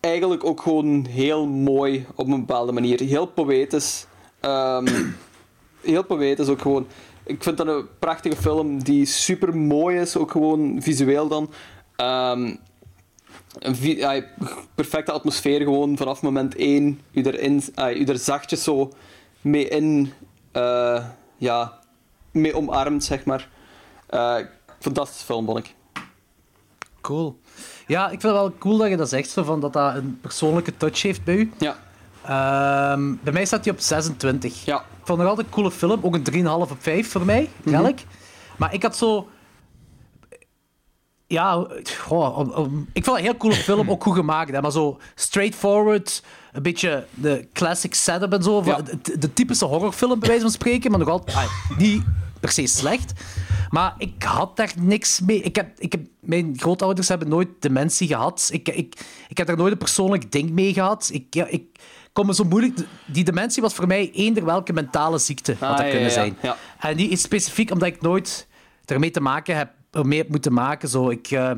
eigenlijk 0.01 0.43
ook 0.43 0.61
gewoon 0.61 1.05
heel 1.05 1.47
mooi 1.47 2.05
op 2.15 2.27
een 2.27 2.39
bepaalde 2.39 2.71
manier. 2.71 2.99
Heel 2.99 3.25
poëtisch. 3.25 4.05
Ehm, 4.39 4.87
heel 5.81 6.03
poëtisch 6.03 6.47
ook 6.47 6.61
gewoon. 6.61 6.87
Ik 7.23 7.43
vind 7.43 7.57
dat 7.57 7.67
een 7.67 7.87
prachtige 7.99 8.35
film 8.35 8.83
die 8.83 9.05
super 9.05 9.57
mooi 9.57 9.97
is, 9.99 10.17
ook 10.17 10.31
gewoon 10.31 10.81
visueel 10.81 11.27
dan. 11.27 11.49
Ehm, 11.95 12.55
een 13.59 14.25
perfecte 14.75 15.11
atmosfeer 15.11 15.61
gewoon 15.61 15.97
vanaf 15.97 16.21
moment 16.21 16.55
1. 16.55 17.01
U 17.11 17.21
erin, 17.21 17.63
u 17.75 18.03
er 18.03 18.17
zachtjes 18.17 18.63
zo 18.63 18.91
mee 19.41 19.67
in, 19.67 20.13
eh, 20.51 21.05
ja, 21.37 21.79
mee 22.31 22.55
omarmt, 22.55 23.03
zeg 23.03 23.25
maar. 23.25 23.49
Eh, 24.07 24.37
fantastische 24.79 25.25
film, 25.25 25.45
vond 25.45 25.57
ik. 25.57 25.75
Cool. 27.01 27.39
Ja, 27.87 28.03
ik 28.05 28.09
vind 28.09 28.21
het 28.21 28.31
wel 28.31 28.53
cool 28.59 28.77
dat 28.77 28.89
je 28.89 28.97
dat 28.97 29.09
zegt, 29.09 29.29
zo 29.29 29.43
van 29.43 29.59
dat 29.59 29.73
dat 29.73 29.95
een 29.95 30.17
persoonlijke 30.21 30.77
touch 30.77 31.01
heeft 31.01 31.23
bij 31.23 31.35
u. 31.35 31.51
Ja, 31.57 31.75
Ehm, 32.25 33.15
bij 33.23 33.33
mij 33.33 33.45
staat 33.45 33.65
hij 33.65 33.73
op 33.73 33.79
26. 33.79 34.65
ja. 34.65 34.77
Ik 34.77 35.07
vond 35.07 35.07
het 35.07 35.17
nog 35.17 35.27
altijd 35.27 35.47
een 35.47 35.53
coole 35.53 35.71
film. 35.71 35.99
Ook 36.03 36.13
een 36.15 36.23
3,5 36.23 36.71
op 36.71 36.77
5 36.79 37.11
voor 37.11 37.25
mij, 37.25 37.49
Relic. 37.65 38.05
Maar 38.57 38.73
ik 38.73 38.83
had 38.83 38.97
zo... 38.97 39.29
Ja, 41.27 41.65
goh, 41.99 42.37
om- 42.37 42.49
om- 42.51 42.87
ik 42.93 43.03
vond 43.03 43.17
het 43.17 43.25
een 43.25 43.31
heel 43.31 43.39
coole 43.39 43.55
film, 43.55 43.89
ook 43.89 44.03
goed 44.03 44.15
gemaakt. 44.15 44.51
Hè, 44.51 44.61
maar 44.61 44.71
zo 44.71 44.97
straightforward, 45.15 46.23
een 46.51 46.61
beetje 46.61 47.05
de 47.13 47.47
classic 47.53 47.93
setup 47.93 48.33
en 48.33 48.43
zo. 48.43 48.61
Ja. 48.65 48.81
De, 49.01 49.17
de 49.17 49.33
typische 49.33 49.65
horrorfilm, 49.65 50.19
bij 50.19 50.27
wijze 50.27 50.43
van 50.43 50.51
spreken. 50.51 50.89
Maar 50.91 50.99
nog 50.99 51.09
altijd 51.09 51.37
ah, 51.37 51.43
niet 51.77 52.03
per 52.41 52.51
se 52.51 52.67
slecht. 52.67 53.13
Maar 53.69 53.93
ik 53.97 54.23
had 54.23 54.57
daar 54.57 54.73
niks 54.79 55.19
mee. 55.19 55.41
Ik 55.41 55.55
heb, 55.55 55.79
ik 55.79 55.91
heb, 55.91 56.01
mijn 56.19 56.53
grootouders 56.57 57.07
hebben 57.07 57.27
nooit 57.29 57.47
dementie 57.59 58.07
gehad. 58.07 58.49
Ik, 58.51 58.69
ik, 58.69 58.95
ik 59.27 59.37
heb 59.37 59.47
daar 59.47 59.57
nooit 59.57 59.71
een 59.71 59.77
persoonlijk 59.77 60.31
ding 60.31 60.49
mee 60.49 60.73
gehad. 60.73 61.09
Ik, 61.13 61.33
ja, 61.33 61.45
ik 61.47 61.63
kon 62.13 62.25
me 62.25 62.33
zo 62.35 62.43
moeilijk... 62.43 62.77
Die 63.05 63.23
dementie 63.23 63.61
was 63.61 63.73
voor 63.73 63.87
mij 63.87 64.11
eender 64.13 64.45
welke 64.45 64.73
mentale 64.73 65.17
ziekte 65.17 65.55
had 65.59 65.69
Ah, 65.69 65.75
dat 65.77 65.85
ja, 65.85 65.91
kunnen 65.91 66.07
ja, 66.07 66.13
zijn. 66.13 66.37
ja. 66.41 66.57
En 66.79 66.97
die 66.97 67.09
is 67.09 67.21
specifiek 67.21 67.71
omdat 67.71 67.87
ik 67.87 68.01
nooit 68.01 68.47
ermee 68.85 69.11
te 69.11 69.21
maken 69.21 69.57
heb, 69.57 69.71
ermee 69.91 70.17
heb 70.17 70.29
moeten 70.29 70.53
maken. 70.53 70.89
Zo, 70.89 71.09
ik... 71.09 71.27
eh, 71.31 71.51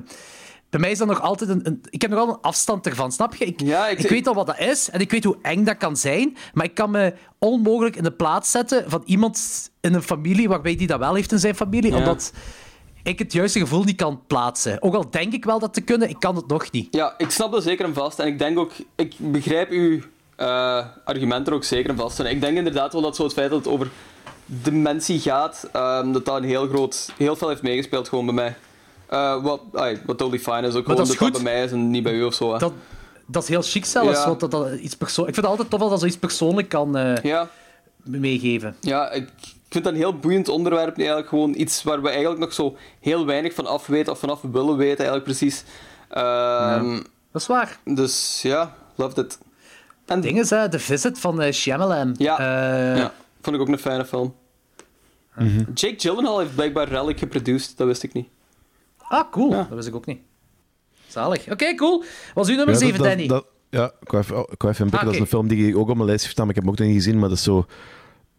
bij 0.73 0.81
mij 0.81 0.91
is 0.91 0.97
dat 0.97 1.07
nog 1.07 1.21
altijd 1.21 1.49
een, 1.49 1.59
een- 1.67 1.81
Ik 1.89 2.01
heb 2.01 2.11
nogal 2.11 2.29
een 2.29 2.41
afstand 2.41 2.85
ervan, 2.87 3.11
snap 3.11 3.35
je? 3.35 3.45
Ik, 3.45 3.61
Ja, 3.61 3.87
ik, 3.87 3.99
ik- 3.99 4.09
weet 4.09 4.27
al 4.27 4.33
wat 4.33 4.47
dat 4.47 4.59
is 4.59 4.89
en 4.89 4.99
ik 4.99 5.11
weet 5.11 5.23
hoe 5.23 5.37
eng 5.41 5.63
dat 5.63 5.77
kan 5.77 5.97
zijn, 5.97 6.37
maar 6.53 6.65
ik 6.65 6.73
kan 6.73 6.91
me 6.91 7.13
onmogelijk 7.39 7.95
in 7.95 8.03
de 8.03 8.11
plaats 8.11 8.51
zetten 8.51 8.83
van 8.89 9.01
iemand 9.05 9.69
in 9.81 9.93
een 9.93 10.03
familie 10.03 10.47
waarbij 10.47 10.75
die 10.75 10.87
dat 10.87 10.99
wel 10.99 11.13
heeft 11.15 11.31
in 11.31 11.39
zijn 11.39 11.55
familie, 11.55 11.91
Ja. 11.91 11.97
omdat 11.97 12.33
ik 13.03 13.19
het 13.19 13.33
juiste 13.33 13.59
gevoel 13.59 13.83
niet 13.83 13.95
kan 13.95 14.21
plaatsen. 14.27 14.81
Ook 14.81 14.93
al 14.93 15.09
denk 15.09 15.33
ik 15.33 15.45
wel 15.45 15.59
dat 15.59 15.73
te 15.73 15.81
kunnen, 15.81 16.09
ik 16.09 16.19
kan 16.19 16.35
het 16.35 16.47
nog 16.47 16.71
niet. 16.71 16.87
Ja, 16.95 17.13
ik 17.17 17.29
snap 17.29 17.51
dat 17.51 17.63
zeker 17.63 17.85
en 17.85 17.93
vast. 17.93 18.19
En 18.19 18.27
ik 18.27 18.39
denk 18.39 18.59
ook, 18.59 18.71
ik 18.95 19.13
begrijp 19.17 19.69
uw 19.69 19.99
eh 20.35 20.85
argument 21.05 21.47
er 21.47 21.53
ook 21.53 21.63
zeker 21.63 21.89
en 21.89 21.95
vast. 21.97 22.19
En 22.19 22.25
ik 22.25 22.41
denk 22.41 22.57
inderdaad 22.57 22.93
wel 22.93 23.01
dat 23.01 23.15
zo 23.15 23.23
het 23.23 23.33
feit 23.33 23.49
dat 23.49 23.59
het 23.65 23.73
over 23.73 23.89
dementie 24.45 25.19
gaat, 25.19 25.69
ehm, 25.71 26.11
dat 26.11 26.25
dat 26.25 26.37
een 26.37 26.43
heel 26.43 26.67
groot, 26.67 27.11
heel 27.17 27.35
veel 27.35 27.49
heeft 27.49 27.61
meegespeeld 27.61 28.09
gewoon 28.09 28.25
bij 28.25 28.33
mij. 28.35 28.55
Eh, 29.07 29.43
wat, 29.43 29.61
ai, 29.73 29.99
wat 30.05 30.17
totally 30.17 30.39
fine 30.43 30.67
is, 30.67 30.75
ook 30.75 30.81
gewoon 30.85 30.97
dat 30.97 31.07
is 31.09 31.17
dat 31.17 31.31
bij 31.31 31.41
mij 31.41 31.63
is 31.63 31.71
en 31.71 31.89
niet 31.91 32.03
bij 32.03 32.13
u 32.13 32.23
of 32.23 32.33
zo. 32.33 32.51
hè. 32.53 32.57
Dat, 32.59 32.73
dat 33.25 33.43
is 33.43 33.49
heel 33.49 33.61
chic 33.61 33.85
zelfs, 33.85 34.19
Ja. 34.19 34.27
want 34.27 34.39
dat, 34.39 34.51
dat 34.51 34.71
iets 34.73 34.95
persoon... 34.95 35.27
ik 35.27 35.33
vind 35.33 35.45
het 35.45 35.55
altijd 35.55 35.69
tof 35.69 35.81
als 35.81 35.89
dat 35.89 35.99
zoiets 35.99 36.17
persoonlijk 36.17 36.69
kan 36.69 36.97
eh, 36.97 37.15
Ja, 37.23 37.49
meegeven. 38.03 38.75
ja 38.79 39.11
ik, 39.11 39.27
vind 39.69 39.83
dat 39.83 39.93
een 39.93 39.99
heel 39.99 40.17
boeiend 40.19 40.49
onderwerp. 40.49 40.97
Eigenlijk 40.97 41.27
gewoon 41.27 41.53
iets 41.57 41.83
waar 41.83 42.01
we 42.01 42.09
eigenlijk 42.09 42.39
nog 42.39 42.53
zo 42.53 42.75
heel 42.99 43.25
weinig 43.25 43.53
van 43.53 43.65
af 43.67 43.87
weten 43.87 44.11
of 44.13 44.19
vanaf 44.19 44.41
willen 44.41 44.77
weten, 44.77 44.97
eigenlijk 45.05 45.23
precies. 45.23 45.63
Ehm, 46.09 46.95
Dat 47.31 47.41
is 47.41 47.47
waar. 47.47 47.79
Dus 47.85 48.41
ja, 48.41 48.75
loved 48.95 49.17
it. 49.17 49.37
En 50.05 50.21
ding 50.21 50.39
is, 50.39 50.49
hè, 50.49 50.69
The 50.69 50.79
Visit 50.79 51.19
van 51.19 51.41
eh, 51.41 51.51
Shyamalan. 51.53 52.15
Ja. 52.17 52.37
Eh, 52.39 52.97
Ja, 52.97 53.13
vond 53.41 53.55
ik 53.55 53.61
ook 53.61 53.67
een 53.67 53.77
fijne 53.79 54.05
film. 54.05 54.33
Jake 55.73 55.95
Gyllenhaal 55.97 56.39
heeft 56.39 56.55
blijkbaar 56.55 56.87
Relic 56.87 57.19
geproduced, 57.19 57.77
dat 57.77 57.87
wist 57.87 58.03
ik 58.03 58.13
niet. 58.13 58.27
Ah, 59.13 59.31
cool. 59.31 59.49
Dat 59.49 59.67
wist 59.69 59.87
ik 59.87 59.95
ook 59.95 60.05
niet. 60.05 60.19
Zalig. 61.07 61.51
Oké, 61.51 61.75
cool. 61.75 62.03
Was 62.33 62.47
uw 62.49 62.55
nummer 62.55 62.73
Ja, 62.73 62.79
dat- 62.79 62.89
7, 62.89 62.97
dat- 63.03 63.07
Danny? 63.07 63.27
dat- 63.27 63.45
ja, 63.69 63.85
ik 64.01 64.11
wou 64.11 64.23
even, 64.23 64.37
ik 64.37 64.61
wou 64.61 64.73
even 64.73 64.85
inpikken. 64.85 64.99
Ah, 64.99 65.05
Dat 65.05 65.13
is 65.13 65.19
een 65.19 65.27
film 65.27 65.47
die 65.47 65.67
ik 65.67 65.77
ook 65.77 65.89
op 65.89 65.95
mijn 65.95 66.07
lijst 66.07 66.23
heb 66.23 66.31
staan, 66.31 66.45
maar 66.47 66.55
ik 66.55 66.61
heb 66.61 66.69
hem 66.69 66.73
ook 66.73 66.79
nog 66.79 66.93
niet 66.93 67.03
gezien. 67.03 67.19
Maar 67.19 67.29
dat 67.29 67.37
is 67.37 67.43
zo... 67.43 67.65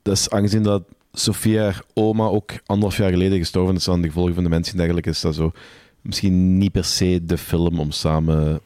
Dat 0.03 0.15
is 0.17 0.31
aangezien 0.31 0.63
dat 0.63 0.83
Sofia, 1.13 1.63
haar 1.63 1.83
oma, 1.95 2.27
ook 2.27 2.51
anderhalf 2.67 2.97
jaar 2.97 3.11
geleden 3.11 3.39
gestorven 3.39 3.75
is 3.75 3.89
aan 3.89 4.01
de 4.01 4.07
gevolgen 4.09 4.35
van 4.35 4.43
de 4.43 4.49
mensen 4.49 4.73
en 4.73 4.79
dergelijke, 4.79 5.11
is 5.11 5.21
dat 5.21 5.35
zo 5.35 5.53
misschien 6.03 6.59
niet 6.59 6.73
per 6.73 6.85
se 6.85 7.21
de 7.25 7.39
film 7.39 7.79
om 7.81 7.91
samen 7.91 8.61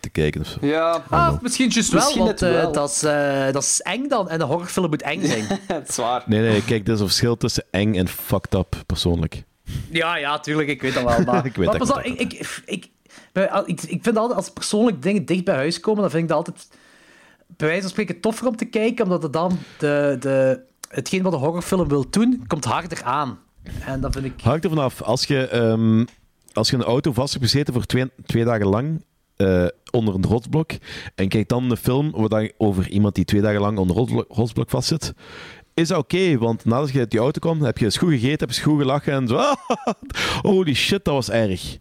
te 0.00 0.08
kijken 0.10 0.40
of 0.40 0.46
zo. 0.46 0.66
Ja, 0.66 1.04
Ah, 1.08 1.40
misschien 1.42 1.68
juist 1.68 1.90
wel, 1.90 2.00
Misschien 2.00 2.24
want 2.24 2.42
eh, 2.42 2.72
dat, 2.72 2.90
is, 2.90 3.02
eh, 3.02 3.52
dat 3.52 3.62
is 3.62 3.80
eng 3.80 4.08
dan. 4.08 4.28
En 4.28 4.40
een 4.40 4.46
horrorfilm 4.46 4.88
moet 4.90 5.02
eng 5.02 5.24
zijn. 5.26 5.44
het 5.66 5.88
is 5.88 5.96
waar. 5.96 6.22
Nee, 6.26 6.40
nee, 6.40 6.64
kijk, 6.64 6.86
er 6.86 6.92
is 6.94 7.00
een 7.00 7.06
verschil 7.06 7.36
tussen 7.36 7.64
eng 7.70 7.94
en 7.94 8.08
fucked 8.08 8.54
up, 8.54 8.82
persoonlijk. 8.86 9.42
Ja, 9.90 10.16
ja, 10.16 10.38
tuurlijk, 10.38 10.68
ik 10.68 10.82
weet 10.82 10.94
dat 10.94 11.02
wel. 11.02 11.24
Maar, 11.24 11.46
Ik 11.46 11.56
weet 11.56 11.66
maar 11.66 11.78
dat 11.78 11.88
ik 11.88 11.94
dat 11.94 12.06
ik, 12.06 12.20
ik, 12.20 12.90
ik, 13.66 13.82
ik, 13.82 14.02
vind 14.02 14.16
altijd, 14.16 14.38
als 14.38 14.50
persoonlijk 14.50 15.02
dingen 15.02 15.24
dicht 15.24 15.44
bij 15.44 15.54
huis 15.54 15.80
komen, 15.80 16.00
dan 16.00 16.10
vind 16.10 16.22
ik 16.22 16.28
dat 16.28 16.36
altijd 16.36 16.68
bij 17.56 17.66
wijze 17.66 17.80
van 17.82 17.90
spreken 17.90 18.20
toffer 18.20 18.46
om 18.46 18.56
te 18.56 18.64
kijken, 18.64 19.04
omdat 19.04 19.22
het 19.22 19.32
dan 19.32 19.58
de, 19.78 20.16
de, 20.20 20.60
hetgeen 20.88 21.22
wat 21.22 21.32
een 21.32 21.38
horrorfilm 21.38 21.88
wil 21.88 22.10
doen, 22.10 22.44
komt 22.46 22.64
harder 22.64 23.02
aan. 23.02 23.38
En 23.84 24.00
dat 24.00 24.12
vind 24.12 24.24
ik... 24.24 24.32
Hangt 24.42 24.64
er 24.64 24.70
vanaf. 24.70 25.02
Als 25.02 25.24
je, 25.24 25.46
ehm, 25.48 26.04
als 26.52 26.70
je 26.70 26.76
een 26.76 26.82
auto 26.82 27.12
vast 27.12 27.32
hebt 27.32 27.44
gezeten 27.44 27.74
voor 27.74 27.84
twee, 27.84 28.10
twee 28.26 28.44
dagen 28.44 28.66
lang 28.66 29.04
eh, 29.36 29.66
onder 29.90 30.14
een 30.14 30.24
rotsblok 30.24 30.70
en 31.14 31.28
kijkt 31.28 31.48
dan 31.48 31.70
een 31.70 31.76
film 31.76 32.10
waar 32.10 32.28
dan 32.28 32.50
over 32.56 32.88
iemand 32.88 33.14
die 33.14 33.24
twee 33.24 33.40
dagen 33.40 33.60
lang 33.60 33.78
onder 33.78 33.96
een 33.96 34.24
rotsblok 34.28 34.70
vastzit, 34.70 35.14
is 35.80 35.90
oké, 35.92 36.38
want 36.38 36.64
nadat 36.64 36.90
je 36.90 36.98
uit 36.98 37.10
die 37.10 37.20
auto 37.20 37.38
kwam, 37.40 37.62
heb 37.62 37.78
je 37.78 37.84
eens 37.84 37.96
goed 37.96 38.10
gegeten, 38.10 38.30
heb 38.30 38.40
je 38.40 38.46
eens 38.46 38.58
goed 38.64 38.80
gelachen 38.80 39.12
en 39.12 39.28
zo. 39.28 39.40
Holy 40.50 40.74
shit, 40.74 41.04
dat 41.04 41.14
was 41.14 41.30
erg. 41.30 41.78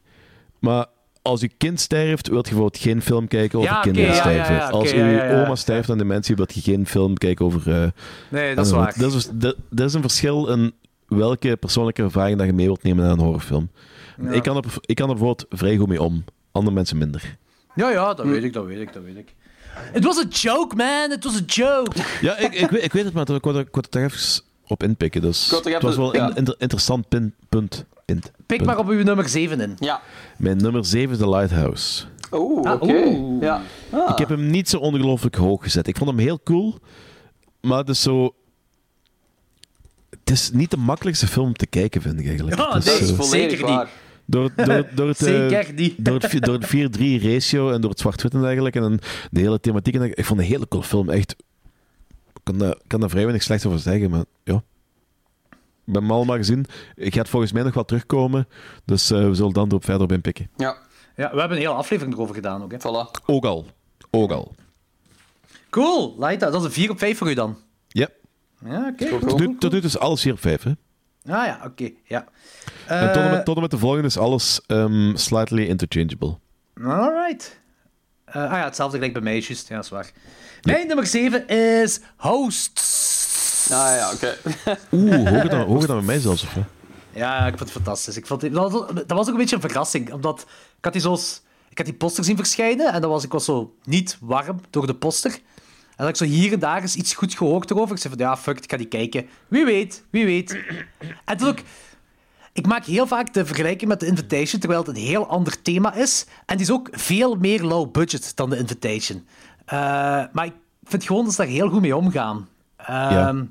Maar 0.60 0.86
als 1.22 1.42
je 1.42 1.48
kind 1.58 1.80
sterft, 1.80 2.28
wilt 2.28 2.48
je 2.48 2.54
bijvoorbeeld 2.54 2.84
geen 2.84 3.02
film 3.02 3.28
kijken 3.28 3.60
over 3.60 3.72
Ja, 3.72 3.80
kinderen 3.82 4.10
ja, 4.10 4.16
ja, 4.16 4.20
sterven. 4.22 4.56
ja, 4.56 4.70
als 4.70 4.92
ja, 4.92 5.06
je 5.06 5.12
ja, 5.12 5.26
ja. 5.26 5.46
oma 5.46 5.56
sterft 5.56 5.90
aan 5.90 5.98
dementie, 5.98 6.36
wilt 6.36 6.54
je 6.54 6.62
geen 6.62 6.86
film 6.88 7.18
kijken 7.18 7.46
over... 7.46 7.82
eh, 7.84 7.90
Nee, 8.30 8.56
dat 8.56 8.66
is 8.66 8.72
waar. 8.72 8.94
dat 8.98 9.14
is, 9.14 9.30
dat, 9.34 9.56
dat 9.70 9.88
is 9.88 9.94
een 9.94 10.02
verschil 10.02 10.48
in 10.48 10.74
welke 11.08 11.58
persoonlijke 11.58 12.02
ervaring 12.04 12.38
dat 12.38 12.48
je 12.48 12.54
mee 12.54 12.66
wilt 12.66 12.84
nemen 12.84 13.04
naar 13.04 13.14
een 13.14 13.20
horrorfilm. 13.20 13.70
Ik, 14.32 14.44
kan 14.44 14.58
er, 14.58 14.64
ik 14.82 14.96
kan 14.96 15.10
er 15.10 15.16
bijvoorbeeld 15.16 15.46
vrij 15.50 15.78
goed 15.78 15.88
mee 15.88 16.02
om. 16.02 16.24
Andere 16.52 16.76
mensen 16.76 16.98
minder. 16.98 17.38
Ja, 17.76 17.90
ja, 17.92 18.14
dat 18.14 18.26
weet 18.26 18.44
ik, 18.44 18.54
dat 18.54 18.66
weet 18.66 18.80
ik, 18.80 18.94
dat 18.94 19.04
weet 19.04 19.18
ik. 19.18 19.36
Het 19.92 20.04
was 20.04 20.18
een 20.18 20.28
joke, 20.28 20.76
man. 20.76 21.10
Het 21.10 21.24
was 21.24 21.36
een 21.36 21.46
joke. 21.46 21.96
Ja, 22.22 22.38
ik, 22.38 22.54
ik, 22.54 22.70
weet, 22.70 22.84
ik 22.84 22.94
weet 22.94 23.04
het, 23.06 23.14
maar 23.14 23.30
ik 23.30 23.44
wou 23.44 23.58
er- 23.58 23.68
er 23.90 24.04
even 24.04 24.42
op 24.68 24.84
inpikken. 24.84 25.22
Dus 25.22 25.50
het 25.64 25.82
was 25.82 25.96
wel 25.96 26.16
een 26.16 26.22
ja. 26.22 26.36
inter- 26.36 26.56
interessant 26.58 27.08
pin, 27.08 27.34
punt. 27.50 27.86
In, 28.06 28.20
Pik 28.20 28.58
punt. 28.58 28.66
maar 28.66 28.78
op 28.78 28.88
uw 28.88 29.04
nummer 29.04 29.30
7 29.30 29.60
in. 29.62 29.76
Ja. 29.80 30.02
Mijn 30.38 30.58
nummer 30.58 30.86
7 30.86 31.12
is 31.12 31.18
The 31.18 31.30
Lighthouse. 31.30 32.04
Oeh, 32.32 32.66
Ah, 32.72 32.82
oké. 32.82 32.94
Ja. 33.46 33.62
Ah. 33.90 34.10
Ik 34.10 34.18
heb 34.18 34.30
hem 34.30 34.50
niet 34.50 34.70
zo 34.70 34.78
ongelooflijk 34.78 35.36
hoog 35.36 35.64
gezet. 35.64 35.88
Ik 35.88 35.98
vond 35.98 36.10
hem 36.10 36.20
heel 36.20 36.40
cool, 36.44 36.80
maar 37.62 37.78
het 37.78 37.90
is 37.90 38.02
zo... 38.02 38.34
Het 40.10 40.30
is 40.30 40.52
niet 40.52 40.72
de 40.72 40.78
makkelijkste 40.78 41.28
film 41.28 41.46
om 41.46 41.54
te 41.54 41.68
kijken, 41.68 42.02
vind 42.02 42.20
ik 42.20 42.28
eigenlijk. 42.28 42.58
Ja, 42.58 42.76
is 42.76 42.86
nee, 42.86 42.98
is 42.98 43.12
volledig 43.12 43.30
zeker 43.30 43.58
niet. 43.66 43.76
waar. 43.76 43.90
Door, 44.30 44.52
door, 44.56 44.88
door 44.96 45.08
het, 45.08 45.22
eh, 45.22 45.48
Zeker 45.48 45.74
niet. 45.74 45.96
door 46.06 46.20
het, 46.20 46.42
door 46.44 46.54
het 46.60 46.98
4-3 46.98 47.24
ratio 47.24 47.72
en 47.72 47.82
door 47.82 47.90
het 47.90 48.00
zwart-wit 48.00 48.34
en 48.34 48.42
dergelijke. 48.42 48.80
En 48.80 49.00
de 49.32 49.40
hele 49.40 49.60
thematiek. 49.60 49.96
En 49.96 50.04
ik 50.04 50.26
vond 50.26 50.40
een 50.40 50.46
hele 50.46 50.68
cool 50.68 50.84
film. 50.84 51.10
Echt. 51.10 51.36
Ik 52.34 52.42
kan 52.44 52.58
daar, 52.58 52.76
kan 52.88 53.00
daar 53.00 53.10
vrij 53.10 53.22
weinig 53.22 53.44
slechts 53.44 53.66
over 53.66 53.80
zeggen, 53.80 54.10
maar 54.10 54.24
ja. 54.44 54.64
Ik 55.86 55.96
ben 55.96 56.02
hem 56.02 56.12
allemaal 56.12 56.36
gezien. 56.38 56.66
Ik 56.96 57.14
ga 57.14 57.20
het 57.20 57.30
volgens 57.30 57.52
mij 57.52 57.64
nog 57.64 57.74
wel 57.74 57.86
terugkomen. 57.86 58.48
Dus 58.86 59.12
eh, 59.12 59.28
we 59.28 59.34
zullen 59.34 59.54
dan 59.54 59.68
erop 59.68 59.86
verder 59.86 60.04
op 60.04 60.12
inpikken. 60.12 60.50
Ja, 60.58 60.78
Ja, 61.16 61.32
we 61.34 61.40
hebben 61.40 61.58
een 61.58 61.64
hele 61.64 61.74
aflevering 61.78 62.16
erover 62.16 62.36
gedaan 62.36 62.64
ook. 62.64 62.72
Hè. 62.72 62.78
voilà. 62.78 63.24
Ook 63.26 63.46
al. 63.46 63.66
Ook 64.12 64.32
al. 64.32 64.56
Cool, 65.70 66.16
Laita. 66.18 66.50
Dat 66.50 66.60
is 66.62 66.66
een 66.68 66.74
4 66.74 66.90
op 66.90 67.00
5 67.00 67.18
voor 67.18 67.30
u 67.30 67.34
dan. 67.34 67.58
Ja. 67.88 68.08
Ja, 68.66 68.88
oké. 68.94 69.08
Cool. 69.08 69.20
Tot 69.20 69.40
nu, 69.40 69.56
tot 69.60 69.72
nu 69.72 69.78
toe 69.80 69.90
is 69.90 70.00
alles 70.00 70.22
4 70.22 70.32
op 70.32 70.40
5. 70.40 70.64
Hè? 70.64 70.72
Ah 71.26 71.46
ja, 71.46 71.60
oké. 71.66 71.90
ja. 72.04 72.26
en 72.88 73.08
tot 73.08 73.16
en, 73.16 73.24
Eh, 73.24 73.32
met, 73.32 73.46
tot 73.46 73.56
en 73.56 73.62
met 73.62 73.72
de 73.72 73.78
volgende 73.78 74.08
is 74.08 74.18
alles 74.18 74.62
ehm, 74.68 75.16
slightly 75.16 75.66
interchangeable. 75.66 76.38
Alright. 76.84 77.60
Eh, 78.26 78.44
ah 78.44 78.52
ja, 78.52 78.64
hetzelfde 78.64 78.96
gelijk 78.98 79.14
bij 79.14 79.22
mij, 79.22 79.40
juist. 79.40 79.68
Ja, 79.68 79.76
dat 79.76 79.84
is 79.84 79.90
waar. 79.90 80.12
Mijn 80.62 80.88
nummer 80.88 81.06
7 81.06 81.48
is 81.48 82.00
Hosts. 82.16 83.70
Ah 83.72 83.96
ja, 83.96 84.12
oké. 84.14 84.36
Oeh, 84.92 85.30
hoger 85.30 85.50
dan, 85.50 85.62
hoger 85.62 85.88
dan 85.88 85.98
bij 85.98 86.06
mij 86.06 86.20
zelfs. 86.20 86.44
Of, 86.44 86.54
hè? 86.54 86.62
Ja, 87.12 87.38
ik 87.40 87.48
vond 87.58 87.60
het 87.60 87.72
fantastisch. 87.72 88.18
Ik 88.18 88.28
vond 88.28 88.42
het, 88.42 88.54
dat, 88.54 88.72
was, 88.72 88.88
dat 88.94 89.12
was 89.12 89.28
ook 89.28 89.34
een 89.34 89.38
beetje 89.40 89.56
een 89.56 89.62
verrassing, 89.62 90.14
omdat 90.14 90.46
ik 90.78 90.84
had 90.84 90.94
die, 90.94 91.02
zoals, 91.02 91.42
ik 91.70 91.78
had 91.78 91.86
die 91.86 91.96
poster 91.96 92.24
zien 92.24 92.36
verschijnen 92.36 92.94
en 92.94 93.02
dan 93.02 93.10
was 93.10 93.24
ik 93.24 93.32
was 93.32 93.46
zo 93.46 93.76
niet 93.84 94.18
warm 94.22 94.60
door 94.70 94.88
de 94.88 94.96
poster. 94.96 95.40
En 96.00 96.06
dat 96.06 96.22
ik 96.22 96.28
zo 96.28 96.34
hier 96.34 96.54
en 96.54 96.60
daar 96.60 96.82
eens 96.82 96.96
iets 96.96 97.14
goed 97.14 97.34
gehoord 97.34 97.72
erover. 97.72 97.96
Ik 97.96 98.02
zei 98.02 98.14
van, 98.18 98.26
ja, 98.26 98.38
fuck, 98.38 98.58
ik 98.58 98.72
ga 98.72 98.78
die 98.78 98.88
kijken. 98.88 99.28
Wie 99.48 99.66
weet, 99.66 100.04
wie 100.10 100.26
weet. 100.26 100.58
En 101.26 101.38
toen 101.38 101.48
ook... 101.48 101.60
Ik 102.54 102.68
maak 102.68 102.86
heel 102.86 103.08
vaak 103.08 103.34
de 103.34 103.46
vergelijking 103.46 103.90
met 103.90 104.00
The 104.00 104.06
Invitation, 104.06 104.60
terwijl 104.60 104.82
het 104.82 104.90
een 104.90 105.04
heel 105.04 105.28
ander 105.28 105.62
thema 105.62 105.94
is. 105.94 106.26
En 106.46 106.58
die 106.58 106.66
is 106.66 106.72
ook 106.72 106.90
veel 106.92 107.36
meer 107.36 107.64
low 107.64 107.92
budget 107.92 108.32
dan 108.36 108.50
The 108.50 108.58
Invitation. 108.58 109.28
Eh, 109.66 109.78
maar 110.32 110.46
ik 110.46 110.54
vind 110.84 111.04
gewoon 111.04 111.24
dat 111.24 111.34
ze 111.34 111.42
daar 111.42 111.52
heel 111.52 111.70
goed 111.70 111.82
mee 111.82 111.96
omgaan. 111.96 112.48
Ehm, 112.78 113.44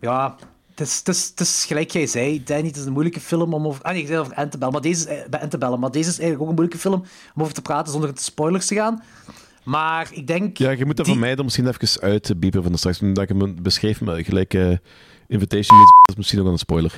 ja, 0.00 0.36
het 0.70 0.80
is, 0.80 0.98
het, 0.98 1.08
is, 1.08 1.28
het 1.28 1.40
is 1.40 1.64
gelijk 1.64 1.90
jij 1.90 2.06
zei, 2.06 2.44
Danny, 2.44 2.66
het 2.66 2.76
is 2.76 2.84
een 2.84 2.92
moeilijke 2.92 3.20
film 3.20 3.54
om 3.54 3.66
over... 3.66 3.82
Ah 3.82 3.92
nee, 3.92 4.00
je 4.00 4.06
zei 4.06 4.18
over 4.18 4.34
Antebellum, 4.34 4.72
maar 4.72 4.82
deze 4.82 5.00
is, 5.00 5.06
eh, 5.06 5.28
bij 5.28 5.40
Antebellum, 5.40 5.80
maar 5.80 5.90
deze 5.90 6.08
is 6.08 6.18
eigenlijk 6.18 6.42
ook 6.42 6.48
een 6.48 6.54
moeilijke 6.54 6.80
film 6.80 7.04
om 7.34 7.42
over 7.42 7.54
te 7.54 7.62
praten 7.62 7.92
zonder 7.92 8.10
in 8.10 8.16
spoilers 8.16 8.66
te 8.66 8.74
gaan. 8.74 9.02
Maar 9.68 10.08
ik 10.10 10.26
denk... 10.26 10.56
Ja, 10.58 10.70
je 10.70 10.84
moet 10.84 10.96
dat 10.96 11.06
die- 11.06 11.14
van 11.14 11.24
mij 11.24 11.34
dan 11.34 11.44
misschien 11.44 11.66
even 11.66 12.00
uit 12.00 12.22
te 12.22 12.36
biepen 12.36 12.62
van 12.62 12.72
de 12.72 12.78
straks. 12.78 13.00
Omdat 13.00 13.30
ik 13.30 13.38
hem 13.38 13.62
beschreef, 13.62 14.00
maar 14.00 14.24
gelijk 14.24 14.54
eh, 14.54 14.70
Invitation 15.26 15.78
is 16.04 16.16
misschien 16.16 16.36
nog 16.38 16.46
wel 16.46 16.54
een 16.54 16.60
spoiler. 16.60 16.92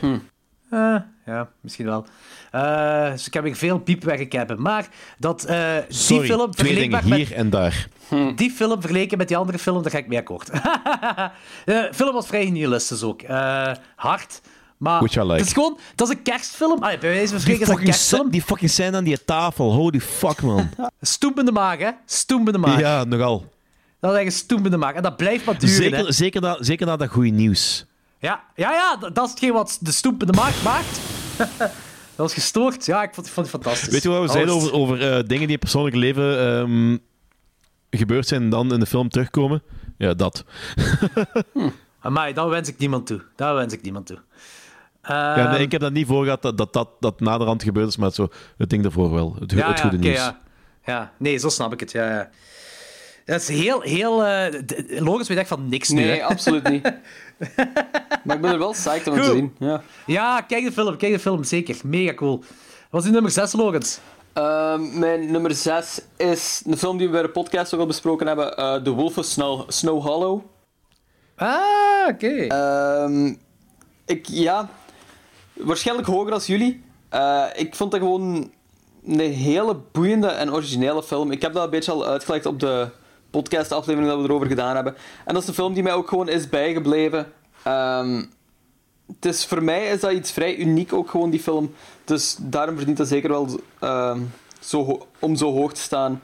Eh, 0.71 0.97
ja, 1.27 1.51
misschien 1.61 1.87
wel. 1.87 2.07
Eh, 2.51 3.11
dus 3.11 3.27
ik 3.27 3.35
heb 3.35 3.45
hier 3.45 3.57
veel 3.57 3.79
piepwerk 3.79 4.33
hebben. 4.33 4.63
Maar 4.63 4.89
dat 5.19 5.45
eh, 5.45 5.77
die 5.89 5.97
film 6.21 6.51
twee 6.51 6.75
dingen, 6.75 6.91
vergelijkbaar 6.91 7.09
met... 7.09 7.19
hier 7.19 7.33
en 7.33 7.51
daar. 7.51 7.89
Die 8.37 8.51
film 8.51 8.81
vergeleken 8.81 9.19
met 9.19 9.29
die 9.29 9.37
andere 9.37 9.59
film, 9.59 9.83
daar 9.83 9.91
ga 9.91 9.99
ik 9.99 10.09
mee 10.09 10.19
akkoord. 10.19 10.47
De 11.65 11.89
film 11.99 12.13
was 12.13 12.27
vrij 12.27 12.51
nihilistisch 12.51 13.03
ook. 13.03 13.23
Eh, 13.23 13.73
hard. 13.97 14.41
Maar 14.81 15.01
Which 15.01 15.16
I 15.16 15.20
like. 15.20 15.32
het 15.32 15.47
is 15.47 15.52
gewoon... 15.52 15.78
Dat 15.94 16.09
is 16.09 16.16
een 16.16 16.23
kerstfilm. 16.23 16.82
Allee, 16.82 16.98
bij 16.98 17.11
wijze 17.11 17.27
van 17.27 17.36
Die 17.36 17.40
spreken 17.40 17.61
is 17.61 17.66
dat 17.66 17.69
een 17.69 17.74
fucking, 17.77 17.97
kerstfilm. 17.97 18.31
die 18.31 18.43
fucking 18.43 18.70
scène 18.70 18.97
aan 18.97 19.05
die 19.05 19.24
tafel, 19.24 19.73
holy 19.73 20.01
fuck 20.01 20.43
man. 20.43 20.70
Stoempende 21.01 21.52
maag, 21.52 21.78
hè. 21.78 21.90
Stoempende 22.07 22.59
maag. 22.59 22.78
Ja, 22.81 23.05
nogal. 23.05 23.52
Dat 24.01 24.12
is 24.12 24.16
echt 24.16 24.27
een 24.27 24.32
stoempende 24.32 24.77
maag. 24.77 24.94
En 24.94 25.02
dat 25.02 25.16
blijft 25.16 25.44
maar 25.44 25.59
duren, 25.59 25.93
hè. 25.93 25.97
Zeker, 25.97 26.15
zeker, 26.15 26.40
na, 26.40 26.57
zeker 26.61 26.86
na 26.86 26.97
dat 26.97 27.09
goede 27.09 27.28
nieuws. 27.31 27.86
Ja, 28.19 28.44
ja, 28.55 28.73
ja 28.73 28.97
dat, 28.97 29.15
dat 29.15 29.24
is 29.24 29.31
hetgeen 29.31 29.52
wat 29.52 29.78
de 29.81 29.93
stoempende 29.93 30.32
maag 30.32 30.62
maakt. 30.62 31.01
Dat 32.16 32.28
was 32.28 32.35
gestoord. 32.35 32.86
Ja, 32.86 33.02
ik 33.02 33.15
vond, 33.15 33.27
ik 33.27 33.32
vond 33.32 33.52
het 33.52 33.62
fantastisch. 33.62 33.93
Weet 33.93 34.02
je 34.02 34.09
wat 34.09 34.23
we 34.23 34.28
zeiden 34.28 34.55
over, 34.55 34.73
over 34.73 35.02
eh, 35.02 35.09
dingen 35.11 35.27
die 35.27 35.40
in 35.40 35.51
het 35.51 35.61
persoonlijke 35.61 35.98
leven 35.98 36.39
ehm, 36.39 36.97
gebeurd 37.90 38.27
zijn 38.27 38.43
en 38.43 38.51
dan 38.51 38.73
in 38.73 38.81
de 38.81 38.86
film 38.86 39.09
terugkomen? 39.09 39.62
Ja, 39.98 40.15
dat. 40.15 40.44
Amai, 42.01 42.32
dat 42.32 42.48
wens 42.48 42.69
ik 42.69 42.78
niemand 42.78 43.07
toe. 43.07 43.23
Dat 43.36 43.55
wens 43.55 43.73
ik 43.73 43.82
niemand 43.82 44.07
toe. 44.07 44.19
Ja, 45.03 45.37
Ehm, 45.37 45.51
nee, 45.51 45.61
ik 45.61 45.73
heb 45.73 45.81
dat 45.81 45.93
niet 45.93 46.07
voor 46.07 46.25
gehad 46.25 46.43
dat 46.43 46.57
dat, 46.59 46.73
dat, 46.73 46.89
dat 47.01 47.21
naderhand 47.21 47.63
gebeurd 47.63 47.89
is, 47.89 47.97
maar 47.97 48.13
zo, 48.13 48.29
het 48.57 48.71
ding 48.71 48.83
daarvoor 48.83 49.13
wel. 49.13 49.37
Het, 49.41 49.51
ja, 49.53 49.69
het 49.69 49.77
ja, 49.77 49.83
goede 49.83 49.97
oké, 49.97 50.07
nieuws. 50.07 50.19
ja. 50.19 50.41
ja, 50.85 51.13
nee, 51.17 51.37
zo 51.39 51.49
snap 51.49 51.73
ik 51.73 51.81
het. 51.81 51.93
Ja, 51.93 52.11
ja. 52.11 52.31
Dat 53.25 53.41
is 53.41 53.49
heel, 53.49 53.81
heel... 53.81 54.25
eh, 54.25 54.61
Loris 54.89 55.29
weet 55.29 55.39
echt 55.39 55.49
van 55.49 55.69
niks 55.69 55.89
nu. 55.89 56.03
Nee, 56.05 56.25
absoluut 56.25 56.69
niet. 56.69 56.83
maar 58.25 58.37
ik 58.37 58.41
ben 58.43 58.53
er 58.53 58.59
wel 58.59 58.73
psyched 58.73 59.07
om 59.07 59.15
het 59.15 59.25
te 59.25 59.31
zien. 59.31 59.55
Ja. 59.59 59.83
Ja, 60.07 60.41
kijk 60.41 60.65
de 60.65 60.73
film, 60.73 60.97
kijk 60.97 61.13
de 61.13 61.19
film, 61.19 61.45
zeker. 61.45 61.77
Mega 61.85 62.15
cool. 62.15 62.43
Wat 62.91 63.01
is 63.01 63.07
uw 63.07 63.13
nummer 63.13 63.31
6, 63.31 63.53
Lorenz? 63.53 63.99
Ehm, 64.33 64.99
mijn 64.99 65.31
nummer 65.31 65.55
6 65.55 66.01
is 66.17 66.63
een 66.67 66.77
film 66.77 66.97
die 66.99 67.07
we 67.07 67.13
bij 67.13 67.23
de 67.23 67.29
podcast 67.29 67.75
ook 67.75 67.81
al 67.81 67.87
besproken 67.87 68.27
hebben: 68.27 68.57
eh, 68.57 68.75
The 68.75 68.91
Wolf 68.91 69.19
of 69.19 69.25
Snow, 69.25 69.71
Snow 69.71 70.03
Hollow. 70.03 70.43
Ah, 71.37 72.09
oké. 72.09 72.47
Ehm, 72.47 73.35
ik, 74.07 74.27
ja, 74.29 74.69
waarschijnlijk 75.62 76.09
hoger 76.09 76.32
als 76.32 76.47
jullie. 76.47 76.82
Eh, 77.09 77.45
ik 77.55 77.74
vond 77.74 77.91
dat 77.91 78.01
gewoon 78.01 78.51
een 79.07 79.20
hele 79.20 79.77
boeiende 79.93 80.27
en 80.27 80.53
originele 80.53 81.03
film. 81.03 81.31
Ik 81.31 81.43
heb 81.43 81.53
dat 81.53 81.65
een 81.65 81.70
beetje 81.70 81.93
al 81.93 82.07
uitgelegd 82.07 82.47
op 82.47 82.61
de 82.61 82.89
podcast-aflevering 83.31 84.11
dat 84.11 84.20
we 84.20 84.28
erover 84.28 84.47
gedaan 84.47 84.74
hebben. 84.74 84.97
En 85.24 85.35
dat 85.35 85.43
is 85.43 85.49
een 85.49 85.55
film 85.55 85.74
die 85.74 85.82
mij 85.82 85.93
ook 85.93 86.09
gewoon 86.09 86.28
is 86.28 86.49
bijgebleven. 86.49 87.32
Ehm, 87.62 88.24
het 89.07 89.24
is, 89.24 89.47
voor 89.47 89.62
mij 89.62 89.87
is 89.87 90.01
dat 90.01 90.12
iets 90.12 90.32
vrij 90.32 90.57
uniek 90.57 90.93
ook 90.93 91.11
gewoon, 91.11 91.31
die 91.31 91.41
film. 91.41 91.74
Dus 92.05 92.37
daarom 92.41 92.77
verdient 92.77 92.97
dat 92.97 93.09
zeker 93.09 93.31
wel 93.31 93.61
ehm, 93.78 94.20
zo 94.61 95.07
om 95.19 95.37
zo 95.37 95.53
hoog 95.53 95.73
te 95.73 95.81
staan. 95.81 96.23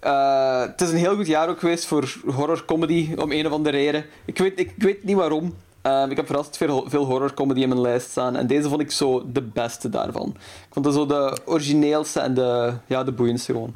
Eh, 0.00 0.60
het 0.60 0.80
is 0.80 0.90
een 0.90 0.96
heel 0.96 1.16
goed 1.16 1.26
jaar 1.26 1.48
ook 1.48 1.58
geweest 1.58 1.86
voor 1.86 2.14
horror-comedy, 2.26 3.14
om 3.16 3.32
een 3.32 3.46
of 3.46 3.52
andere 3.52 3.76
reden. 3.76 4.04
Ik 4.24 4.38
weet, 4.38 4.58
ik 4.58 4.74
weet 4.76 5.04
niet 5.04 5.16
waarom. 5.16 5.54
Ehm, 5.86 6.10
ik 6.10 6.16
heb 6.16 6.26
verrast 6.26 6.56
veel, 6.56 6.84
veel 6.88 7.04
horror-comedy 7.04 7.60
in 7.60 7.68
mijn 7.68 7.80
lijst 7.80 8.10
staan. 8.10 8.36
En 8.36 8.46
deze 8.46 8.68
vond 8.68 8.80
ik 8.80 8.90
zo 8.90 9.32
de 9.32 9.42
beste 9.42 9.88
daarvan. 9.88 10.28
Ik 10.36 10.72
vond 10.72 10.84
dat 10.84 10.94
zo 10.94 11.06
de 11.06 11.38
origineelste 11.44 12.20
en 12.20 12.34
de, 12.34 12.74
ja, 12.86 13.04
de 13.04 13.12
boeiendste 13.12 13.52
gewoon. 13.52 13.74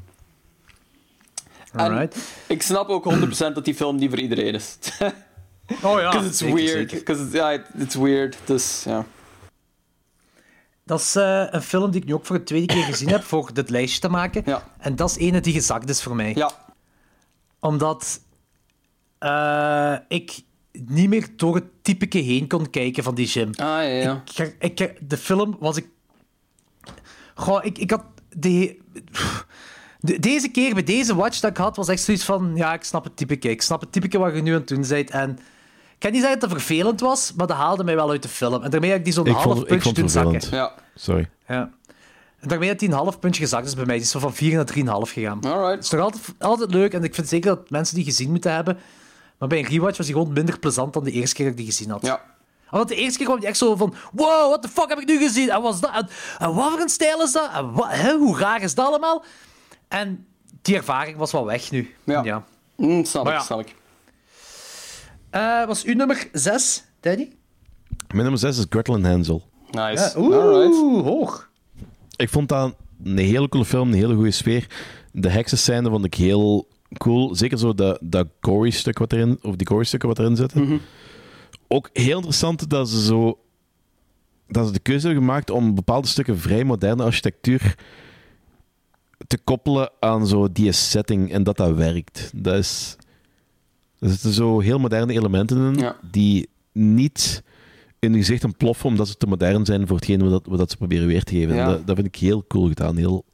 En 1.73 1.81
Alright. 1.81 2.17
ik 2.47 2.63
snap 2.63 2.89
ook 2.89 3.05
100% 3.05 3.55
dat 3.55 3.65
die 3.65 3.75
film 3.75 3.97
niet 3.97 4.11
voor 4.11 4.19
iedereen 4.19 4.55
is. 4.55 4.79
Oh 5.83 6.01
ja, 6.01 6.11
Because 6.11 6.27
it's 6.27 6.39
zeker, 6.39 6.55
weird. 6.55 6.91
Because 6.91 7.31
ja, 7.31 7.65
it's 7.79 7.95
weird. 7.95 8.37
Dus 8.45 8.83
ja. 8.85 9.05
Dat 10.85 11.01
is 11.01 11.17
eh, 11.17 11.47
een 11.51 11.63
film 11.63 11.91
die 11.91 12.01
ik 12.01 12.07
nu 12.07 12.15
ook 12.15 12.27
voor 12.27 12.39
de 12.39 12.43
tweede 12.43 12.67
keer 12.67 12.85
gezien 12.85 13.09
heb, 13.09 13.23
voor 13.23 13.55
dit 13.55 13.71
lijstje 13.71 14.01
te 14.01 14.09
maken. 14.09 14.43
Ja. 14.45 14.63
En 14.79 14.97
dat 14.97 15.11
is 15.11 15.17
ene 15.17 15.41
die 15.41 15.53
gezakt 15.53 15.89
is 15.89 16.03
voor 16.03 16.17
mij. 16.17 16.33
Ja. 16.35 16.51
Omdat 17.61 18.21
eh, 19.19 19.97
ik 20.09 20.43
niet 20.87 21.09
meer 21.09 21.29
door 21.37 21.55
het 21.55 21.65
typeke 21.83 22.19
heen 22.19 22.47
kon 22.49 22.71
kijken 22.71 23.03
van 23.03 23.15
die 23.15 23.27
gym. 23.27 23.49
Ah, 23.49 23.67
ja, 23.67 23.83
ja. 23.83 24.23
Ik, 24.59 24.79
ik, 24.81 24.97
de 25.09 25.17
film 25.17 25.57
was 25.61 25.77
ik... 25.77 25.87
Goh, 27.35 27.65
ik, 27.65 27.79
ik 27.79 27.91
had... 27.91 28.05
De, 28.37 28.79
de- 30.01 30.19
deze 30.19 30.49
keer, 30.49 30.75
bij 30.75 30.83
deze 30.83 31.15
watch 31.15 31.41
dat 31.41 31.51
ik 31.51 31.57
had, 31.57 31.77
was 31.77 31.89
echt 31.89 32.03
zoiets 32.03 32.25
van... 32.25 32.53
Ja, 32.55 32.73
ik 32.75 32.85
snap 32.85 33.05
het 33.05 33.17
typeke. 33.17 33.51
Ik 33.51 33.63
snap 33.63 33.81
het 33.81 33.93
typeke 33.93 34.19
wat 34.19 34.35
je 34.35 34.43
nu 34.43 34.53
aan 34.53 34.59
het 34.59 34.69
doen 34.69 34.85
bent. 34.89 35.11
En 35.11 35.31
ik 35.31 35.99
kan 35.99 36.11
niet 36.13 36.21
zeggen 36.21 36.41
dat 36.41 36.51
het 36.51 36.59
vervelend 36.63 37.01
was, 37.01 37.33
maar 37.37 37.47
dat 37.47 37.57
haalde 37.57 37.85
mij 37.85 37.95
wel 37.95 38.11
uit 38.11 38.23
de 38.23 38.29
film. 38.29 38.63
En 38.63 38.71
daarmee 38.71 38.91
heb 38.91 38.99
ik 38.99 39.05
die 39.05 39.15
zo'n 39.15 39.29
half 39.29 39.43
vond, 39.43 39.59
ik 39.61 39.67
puntje 39.67 39.93
doen 39.93 40.05
het 40.05 40.13
zakken. 40.13 40.41
Ja. 40.51 40.75
Sorry. 40.95 41.29
Ja. 41.49 41.71
En 42.39 42.49
daarmee 42.49 42.69
dat 42.69 42.79
die 42.79 42.89
een 42.89 42.95
half 42.95 43.19
puntje 43.19 43.43
gezakt 43.43 43.67
is 43.67 43.75
bij 43.75 43.85
mij. 43.85 43.95
Die 43.95 44.05
is 44.05 44.11
zo 44.11 44.19
van 44.19 44.35
4 44.35 44.55
naar 44.55 44.67
3,5 45.07 45.13
gegaan. 45.13 45.37
Het 45.37 45.47
Alright. 45.47 45.85
is 45.85 45.91
nog 45.91 46.01
altijd, 46.01 46.25
altijd 46.39 46.71
leuk 46.75 46.93
en 46.95 47.05
ik 47.05 47.15
vind 47.15 47.29
zeker 47.29 47.55
dat 47.55 47.71
mensen 47.71 47.95
die 47.95 48.05
gezien 48.05 48.31
moeten 48.31 48.55
hebben. 48.55 48.79
Maar 49.41 49.49
bij 49.49 49.59
een 49.59 49.65
rewatch 49.67 49.97
was 49.97 50.07
die 50.07 50.15
gewoon 50.15 50.33
minder 50.33 50.59
plezant 50.59 50.93
dan 50.93 51.05
de 51.05 51.11
eerste 51.11 51.35
keer 51.35 51.45
dat 51.45 51.55
ik 51.55 51.61
die 51.61 51.71
gezien 51.75 51.91
had. 51.91 52.07
Ja. 52.07 52.23
Want 52.71 52.89
de 52.89 52.95
eerste 52.95 53.17
keer 53.19 53.27
kwam 53.27 53.39
die 53.39 53.49
echt 53.49 53.59
zo 53.59 53.77
van: 53.77 53.95
wow, 54.13 54.49
what 54.49 54.63
the 54.63 54.69
fuck 54.69 54.89
heb 54.89 54.99
ik 54.99 55.07
nu 55.07 55.19
gezien? 55.19 55.51
En, 55.51 55.63
was 55.63 55.81
dat, 55.81 55.91
en, 55.95 56.09
en 56.39 56.55
wat 56.55 56.71
voor 56.71 56.81
een 56.81 56.89
stijl 56.89 57.23
is 57.23 57.33
dat? 57.33 57.51
En 57.53 57.73
wat, 57.73 57.87
hè, 57.91 58.17
hoe 58.17 58.39
raar 58.39 58.63
is 58.63 58.75
dat 58.75 58.87
allemaal? 58.87 59.25
En 59.89 60.27
die 60.63 60.77
ervaring 60.77 61.17
was 61.17 61.33
wel 61.33 61.45
weg 61.47 61.71
nu. 61.71 61.95
Ja. 62.05 62.45
Mm, 62.77 63.05
snap 63.05 63.25
Maar 63.25 63.33
ik, 63.33 63.39
ja. 63.39 63.45
snap 63.45 63.61
ik. 63.61 63.75
Eh, 65.31 65.67
was 65.67 65.85
uw 65.85 65.95
nummer 65.95 66.29
6, 66.33 66.85
Danny? 67.01 67.33
Mijn 68.09 68.23
nummer 68.23 68.39
6 68.39 68.59
is 68.59 68.67
Gretel 68.69 68.95
en 68.95 69.05
Hansel. 69.05 69.43
Nice. 69.71 70.19
Oeh, 70.19 70.37
Alright. 70.37 71.05
hoog. 71.05 71.51
Ik 72.17 72.29
vond 72.29 72.49
dat 72.49 72.75
een 73.05 73.19
hele 73.19 73.49
coole 73.49 73.65
film, 73.65 73.89
een 73.89 73.95
hele 73.95 74.15
goede 74.15 74.31
sfeer. 74.31 74.67
De 75.13 75.29
heksenscène 75.29 75.89
vond 75.91 76.05
ik 76.05 76.15
heel 76.15 76.69
cool. 76.99 77.35
Zeker 77.35 77.59
zo 77.59 77.75
dat, 77.75 77.99
dat 78.03 78.27
gory 78.41 78.71
stuk 78.71 78.99
wat 78.99 79.13
erin, 79.13 79.39
of 79.43 79.57
die 79.57 79.67
gory 79.67 79.85
stukken 79.85 80.09
wat 80.09 80.19
erin 80.19 80.37
zitten. 80.37 80.81
Ook 81.69 81.91
heel 81.93 82.15
interessant 82.17 82.71
dat 82.71 82.89
ze 82.89 83.05
zo 83.05 83.39
dat 84.49 84.67
ze 84.67 84.73
de 84.73 84.79
keuze 84.79 85.07
hebben 85.07 85.25
gemaakt 85.25 85.51
om 85.51 85.75
bepaalde 85.75 86.07
stukken 86.09 86.39
vrij 86.39 86.65
moderne 86.65 87.03
architectuur 87.03 87.75
te 89.27 89.39
koppelen 89.39 89.91
aan 90.01 90.27
zo 90.27 90.53
die 90.53 90.73
setting 90.73 91.33
en 91.33 91.43
dat 91.43 91.57
dat 91.57 91.75
werkt. 91.77 92.31
Dat 92.35 92.55
is, 92.55 92.97
er 93.99 94.09
zitten 94.09 94.33
zo 94.33 94.61
heel 94.61 94.79
moderne 94.79 95.13
elementen 95.13 95.73
in 95.75 95.79
Ja. 95.81 95.97
die 96.11 96.49
niet 96.73 97.43
in 97.99 98.13
je 98.13 98.19
gezicht 98.19 98.45
ontploffen 98.45 98.89
omdat 98.89 99.09
ze 99.09 99.17
te 99.17 99.27
modern 99.27 99.65
zijn 99.67 99.87
voor 99.87 99.97
hetgeen 99.97 100.21
wat, 100.29 100.31
dat- 100.45 100.57
wat 100.59 100.71
ze 100.71 100.77
proberen 100.77 101.07
weer 101.07 101.23
te 101.23 101.35
geven. 101.35 101.55
Ja. 101.55 101.67
Dat, 101.67 101.87
dat 101.87 101.95
vind 101.97 102.09
ik 102.09 102.17
heel 102.17 102.45
cool 102.49 102.69
gedaan. 102.69 102.97
Heel 102.97 103.25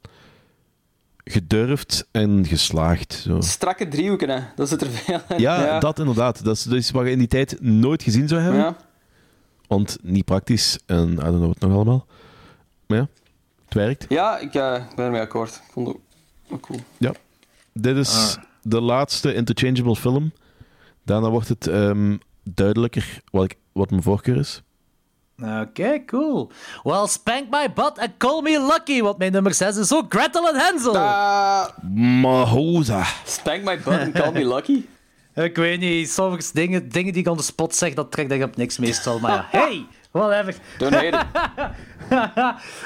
gedurfd 1.31 2.07
en 2.11 2.45
geslaagd. 2.45 3.13
Zo. 3.13 3.41
Strakke 3.41 3.87
driehoeken, 3.87 4.29
hè. 4.29 4.39
Dat 4.55 4.69
zit 4.69 4.81
er 4.81 4.89
veel 4.89 5.19
in. 5.29 5.39
Ja, 5.39 5.79
dat 5.79 5.99
inderdaad. 5.99 6.43
Dat 6.43 6.55
is, 6.55 6.63
dat 6.63 6.77
is 6.77 6.91
wat 6.91 7.05
je 7.05 7.11
in 7.11 7.17
die 7.17 7.27
tijd 7.27 7.61
nooit 7.61 8.03
gezien 8.03 8.27
zou 8.27 8.41
hebben. 8.41 8.59
Ja. 8.59 8.77
Want 9.67 9.97
niet 10.01 10.25
praktisch 10.25 10.79
en 10.85 11.11
I 11.11 11.15
don't 11.15 11.35
know 11.35 11.47
wat 11.47 11.59
nog 11.59 11.71
allemaal. 11.71 12.05
Maar 12.87 12.97
ja, 12.97 13.07
het 13.65 13.73
werkt. 13.73 14.05
Ja, 14.09 14.37
ik 14.37 14.53
eh, 14.55 14.75
ik 14.89 14.95
ben 14.95 15.05
ermee 15.05 15.21
akkoord. 15.21 15.55
Ik 15.55 15.71
vond 15.71 15.87
het 15.87 15.95
ook, 15.95 16.01
ook 16.49 16.61
cool. 16.61 16.79
Ja. 16.97 17.11
Dit 17.73 17.97
is 17.97 18.37
de 18.61 18.81
laatste 18.81 19.33
interchangeable 19.33 19.95
film. 19.95 20.31
Daarna 21.03 21.29
wordt 21.29 21.47
het 21.47 21.67
ehm, 21.67 22.17
duidelijker 22.43 23.21
wat, 23.31 23.43
ik, 23.43 23.57
wat 23.71 23.89
mijn 23.89 24.03
voorkeur 24.03 24.37
is. 24.37 24.61
Oké, 25.43 26.03
cool. 26.05 26.51
Well, 26.83 27.07
spank 27.07 27.49
my 27.51 27.67
butt 27.73 27.99
and 27.99 28.17
call 28.17 28.41
me 28.41 28.59
lucky, 28.59 29.01
want 29.01 29.17
mijn 29.17 29.31
nummer 29.31 29.53
6 29.53 29.77
is 29.77 29.93
ook 29.93 30.13
Gretel 30.13 30.47
en 30.49 30.55
Hansel. 30.59 30.97
Ah, 30.97 31.67
Mahoza. 32.21 33.03
spank 33.25 33.63
my 33.63 33.77
butt 33.77 33.99
and 34.01 34.11
call 34.13 34.31
me 34.31 34.45
lucky. 34.45 34.85
Ik 35.35 35.55
weet 35.55 35.79
niet, 35.79 36.09
soms 36.11 36.51
dingen, 36.51 36.89
dingen 36.89 37.13
die 37.13 37.21
ik 37.21 37.29
on 37.29 37.37
the 37.37 37.43
spot 37.43 37.75
zeg, 37.75 37.93
dat 37.93 38.11
trekt 38.11 38.31
ik 38.31 38.43
op 38.43 38.55
niks 38.55 38.77
meestal. 38.77 39.19
Maar 39.19 39.31
ja, 39.31 39.45
hey, 39.59 39.85
whatever. 40.11 40.55
Don't 40.77 40.93
hate 40.93 41.07
it. 41.07 41.25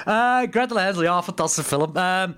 Eh 0.05 0.37
Gretel 0.51 0.79
en 0.79 0.83
Hansel, 0.85 1.03
ja, 1.03 1.23
fantastische 1.23 1.69
film. 1.75 1.95
Ehm 1.95 2.31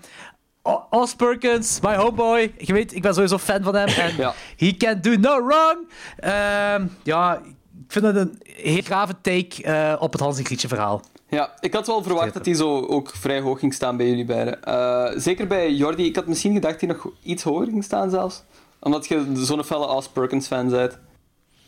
O- 0.66 0.86
Os 0.90 1.16
Perkins, 1.16 1.80
my 1.82 1.96
homeboy. 1.96 2.54
Je 2.58 2.74
weet, 2.74 2.96
ik 2.96 3.02
ben 3.02 3.14
sowieso 3.14 3.38
fan 3.38 3.64
van 3.64 3.76
hem. 3.76 3.88
En 4.10 4.16
Ja. 4.18 4.34
he 4.58 4.78
can 4.78 5.02
do 5.02 5.16
no 5.16 5.46
wrong. 5.46 5.88
Ehm, 6.18 6.88
ja, 7.04 7.42
ik 7.44 7.56
vind 7.88 8.06
het 8.06 8.16
een 8.16 8.42
heel 8.44 8.82
grave 8.82 9.14
take 9.22 9.64
eh, 9.64 9.96
op 10.00 10.12
het 10.12 10.22
Hans 10.22 10.38
en 10.38 10.46
Grietje 10.46 10.68
verhaal. 10.68 11.02
Ja, 11.30 11.54
ik 11.60 11.74
had 11.74 11.88
wel 11.88 12.04
verwacht 12.04 12.34
dat 12.34 12.46
hij 12.46 12.54
zo 12.56 12.80
ook 12.86 13.10
vrij 13.16 13.40
hoog 13.40 13.60
ging 13.60 13.74
staan 13.74 13.98
bij 13.98 14.08
jullie 14.08 14.26
beiden. 14.26 14.64
Eh, 14.64 15.12
zeker 15.16 15.48
bij 15.48 15.72
Jordi. 15.74 16.06
Ik 16.06 16.16
had 16.16 16.28
misschien 16.28 16.54
gedacht 16.54 16.80
dat 16.80 16.90
hij 16.90 16.98
nog 17.00 17.14
iets 17.24 17.44
hoger 17.44 17.68
ging 17.68 17.84
staan 17.84 18.10
zelfs. 18.10 18.44
Omdat 18.80 19.08
je 19.08 19.32
zo'n 19.34 19.64
felle 19.64 19.88
Os 19.88 20.08
Perkins 20.10 20.48
fan 20.48 20.70
bent. 20.70 20.98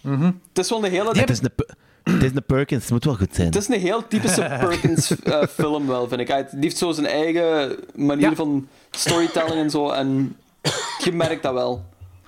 Mhm. 0.02 0.24
Het 0.26 0.58
is 0.64 0.70
wel 0.70 0.86
een 0.86 0.92
hele... 0.92 1.20
Het 1.20 1.30
is 1.30 1.42
een, 1.42 1.52
het 2.14 2.24
is 2.24 2.32
een 2.36 2.46
Perkins, 2.46 2.82
het 2.84 2.92
moet 2.92 3.04
wel 3.06 3.16
goed 3.16 3.36
zijn. 3.36 3.48
Het 3.48 3.56
is 3.56 3.68
een 3.68 3.80
heel 3.80 4.08
typische 4.08 4.42
Perkins 4.60 5.20
eh, 5.22 5.44
film 5.44 5.88
wel, 5.88 6.08
vind 6.08 6.22
ik. 6.22 6.28
Hij 6.28 6.48
die 6.52 6.60
heeft 6.60 6.78
zo 6.78 6.92
zijn 6.92 7.08
eigen 7.08 7.76
manier 7.96 8.30
Ja. 8.30 8.36
van 8.36 8.68
storytelling 8.92 9.56
en 9.56 9.70
zo. 9.70 9.90
En 9.90 10.36
je 11.04 11.12
merkt 11.12 11.44
dat 11.44 11.54
wel. 11.54 11.86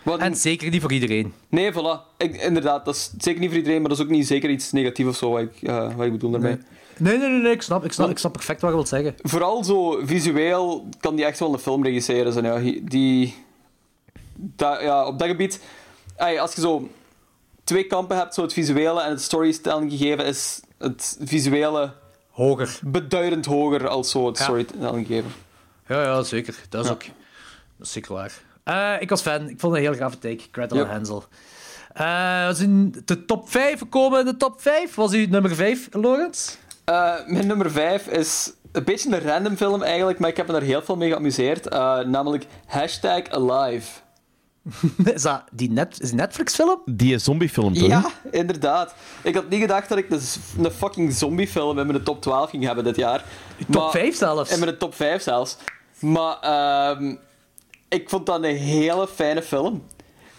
Wat, 0.08 0.20
En 0.20 0.36
zeker 0.36 0.70
niet 0.70 0.82
voor 0.82 0.92
iedereen. 0.92 1.34
Nee, 1.50 1.72
voilà. 1.72 2.16
Ik, 2.18 2.36
inderdaad, 2.42 2.86
dat 2.86 2.96
is 2.96 3.12
zeker 3.18 3.40
niet 3.40 3.50
voor 3.50 3.58
iedereen, 3.58 3.80
maar 3.82 3.90
dat 3.90 3.98
is 4.00 4.04
ook 4.06 4.10
niet 4.12 4.28
zeker 4.28 4.50
iets 4.50 4.72
negatiefs 4.72 5.10
of 5.10 5.16
zo, 5.16 5.30
wat 5.30 5.42
ik, 5.42 5.62
eh, 5.62 5.96
wat 5.96 6.06
ik 6.06 6.12
bedoel 6.12 6.32
daarmee. 6.32 6.58
Nee, 6.98 7.18
nee, 7.18 7.30
nee, 7.30 7.42
nee, 7.42 7.52
ik, 7.52 7.62
snap, 7.62 7.84
ik, 7.86 7.92
snap, 7.92 8.10
ik 8.10 8.18
snap 8.18 8.32
perfect 8.34 8.62
wat 8.62 8.70
je 8.70 8.76
wilt 8.76 8.88
zeggen. 8.88 9.16
Vooral 9.18 9.64
zo 9.64 10.00
visueel 10.06 10.88
kan 11.00 11.16
die 11.16 11.26
echt 11.26 11.40
wel 11.40 11.54
een 11.54 11.60
film 11.60 11.84
regisseren. 11.84 12.34
Zo, 12.34 12.42
ja, 12.42 12.60
die, 12.84 13.36
ja, 14.58 15.06
op 15.08 15.20
dat 15.20 15.28
gebied, 15.28 15.60
als 16.40 16.54
je 16.56 16.62
zo 16.62 16.90
twee 17.64 17.84
kampen 17.84 18.18
hebt, 18.18 18.34
zo 18.34 18.42
het 18.42 18.54
visuele 18.54 19.02
en 19.02 19.10
het 19.10 19.22
storytelling 19.22 19.92
gegeven, 19.92 20.26
is 20.26 20.62
het 20.78 21.18
visuele 21.22 21.94
Hoger. 22.32 22.80
beduidend 22.84 23.46
hoger 23.46 23.88
als 23.88 24.10
zo 24.12 24.28
het 24.28 24.38
Ja. 24.38 24.44
storytelling 24.44 25.08
gegeven. 25.08 25.32
Ja, 25.88 26.04
ja, 26.04 26.24
zeker. 26.24 26.56
Dat 26.70 26.82
is 26.84 26.88
Ja. 26.88 26.94
ook 26.94 27.04
dat 27.78 27.88
is 27.88 27.92
zeker 27.92 28.14
waar. 28.14 28.46
Eh, 28.68 28.94
ik 29.00 29.10
was 29.10 29.22
fan. 29.22 29.50
Ik 29.50 29.60
vond 29.60 29.76
het 29.76 29.84
een 29.86 29.90
heel 29.92 30.00
gave 30.00 30.18
take. 30.20 30.44
Gretel 30.52 30.78
Yep. 30.78 30.86
en 30.88 30.92
Hansel. 30.94 31.24
Eh, 31.94 32.46
was 32.46 32.60
in 32.60 32.96
de 33.06 33.26
top 33.26 33.50
5 33.50 33.80
gekomen 33.80 34.20
in 34.20 34.26
de 34.26 34.38
top 34.38 34.62
5. 34.62 34.96
Was 34.96 35.14
u 35.14 35.26
nummer 35.26 35.56
5, 35.56 35.88
Lorenz? 35.92 36.56
Eh, 36.86 37.14
mijn 37.26 37.48
nummer 37.48 37.72
5 37.72 38.08
is 38.08 38.52
een 38.72 38.84
beetje 38.84 39.16
een 39.16 39.22
random 39.22 39.56
film 39.56 39.84
eigenlijk, 39.84 40.20
maar 40.20 40.30
ik 40.30 40.38
heb 40.38 40.46
me 40.48 40.54
daar 40.54 40.62
heel 40.62 40.82
veel 40.82 40.96
mee 40.96 41.10
geamuseerd. 41.10 41.68
Eh, 41.68 42.00
namelijk 42.00 42.46
hashtag 42.66 43.30
Alive. 43.30 43.90
Is 45.14 45.22
dat 45.22 45.44
die 45.52 45.72
net, 45.72 46.02
is 46.02 46.12
Netflix-film? 46.12 46.82
Die 46.86 47.18
zombiefilm, 47.18 47.74
toch? 47.74 47.88
Ja, 47.88 48.10
inderdaad. 48.32 48.94
Ik 49.24 49.36
had 49.36 49.50
niet 49.50 49.62
gedacht 49.62 49.90
dat 49.90 49.98
ik 49.98 50.10
een, 50.10 50.72
fucking 50.72 51.14
zombiefilm 51.14 51.80
in 51.80 51.88
mijn 51.88 52.04
top 52.04 52.22
12 52.22 52.50
ging 52.50 52.64
hebben 52.64 52.84
dit 52.84 52.96
jaar. 52.96 53.24
Top 53.72 53.82
Maar- 53.82 53.92
5 53.92 54.16
zelfs. 54.16 54.52
In 54.52 54.60
mijn 54.60 54.78
top 54.78 54.96
5 54.96 55.22
zelfs. 55.22 55.58
Maar 56.00 56.40
ehm, 56.40 57.16
ik 57.90 58.10
vond 58.10 58.26
dat 58.26 58.44
een 58.44 58.56
hele 58.56 59.08
fijne 59.08 59.42
film. 59.42 59.84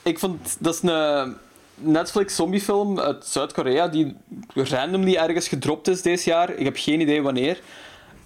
Ik 0.02 0.18
vond 0.18 0.56
dat 0.60 0.74
is 0.74 0.82
een 0.82 1.36
Netflix 1.74 2.34
zombiefilm 2.36 3.00
uit 3.00 3.24
Zuid-Korea 3.26 3.88
die 3.88 4.16
randomly 4.54 5.14
ergens 5.16 5.48
gedropt 5.48 5.88
is 5.88 6.02
deze 6.02 6.28
jaar. 6.30 6.50
Ik 6.50 6.64
heb 6.64 6.76
geen 6.78 7.00
idee 7.00 7.22
wanneer. 7.22 7.60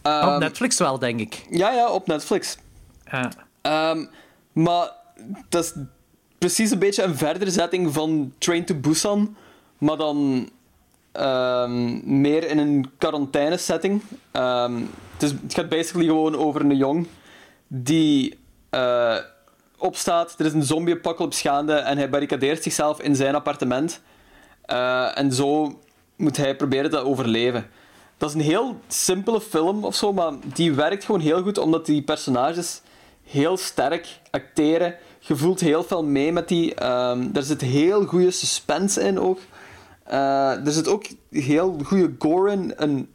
Ehm, 0.02 0.34
Op 0.34 0.40
Netflix 0.40 0.78
wel, 0.78 0.98
denk 0.98 1.20
ik. 1.20 1.46
Ja, 1.50 1.72
ja, 1.72 1.90
op 1.90 2.06
Netflix. 2.06 2.56
Ja. 3.10 3.30
Ehm, 3.60 4.04
maar 4.52 4.90
dat 5.48 5.64
is 5.64 5.72
precies 6.38 6.70
een 6.70 6.78
beetje 6.78 7.02
een 7.02 7.16
verdere 7.16 7.50
zetting 7.50 7.92
van 7.94 8.32
Train 8.38 8.64
to 8.64 8.74
Busan, 8.74 9.36
maar 9.78 9.96
dan 9.96 10.48
ehm, 11.12 12.20
meer 12.20 12.48
in 12.50 12.58
een 12.58 12.90
quarantaine-setting. 12.98 14.02
Ehm, 14.30 14.74
het, 15.12 15.22
is- 15.22 15.30
het 15.42 15.54
gaat 15.54 15.68
basically 15.68 16.06
gewoon 16.06 16.36
over 16.36 16.60
een 16.60 16.76
jong 16.76 17.06
die 17.66 18.38
eh, 18.72 19.16
opstaat. 19.78 20.34
Er 20.38 20.46
is 20.46 20.52
een 20.52 20.62
zombie-apocalypse 20.62 21.48
gaande 21.48 21.74
en 21.74 21.96
hij 21.96 22.10
barricadeert 22.10 22.62
zichzelf 22.62 23.00
in 23.00 23.16
zijn 23.16 23.34
appartement. 23.34 24.00
Eh, 24.62 25.18
en 25.18 25.32
zo 25.32 25.78
moet 26.16 26.36
hij 26.36 26.56
proberen 26.56 26.90
te 26.90 26.98
overleven. 26.98 27.66
Dat 28.16 28.28
is 28.28 28.34
een 28.34 28.40
heel 28.40 28.80
simpele 28.88 29.40
film 29.40 29.84
of 29.84 29.94
zo, 29.94 30.12
maar 30.12 30.32
die 30.54 30.72
werkt 30.72 31.04
gewoon 31.04 31.20
heel 31.20 31.42
goed 31.42 31.58
omdat 31.58 31.86
die 31.86 32.02
personages 32.02 32.80
heel 33.24 33.56
sterk 33.56 34.20
acteren. 34.30 34.94
Je 35.18 35.36
voelt 35.36 35.60
heel 35.60 35.84
veel 35.84 36.04
mee 36.04 36.32
met 36.32 36.48
die. 36.48 36.74
ehm 36.74 37.28
er 37.34 37.42
zit 37.42 37.60
heel 37.60 38.04
goede 38.04 38.30
suspense 38.30 39.00
in 39.02 39.20
ook. 39.20 39.38
Eh, 40.04 40.66
er 40.66 40.72
zit 40.72 40.88
ook 40.88 41.04
heel 41.30 41.78
goede 41.84 42.14
gore 42.18 42.52
in. 42.52 42.72
Een 42.76 43.08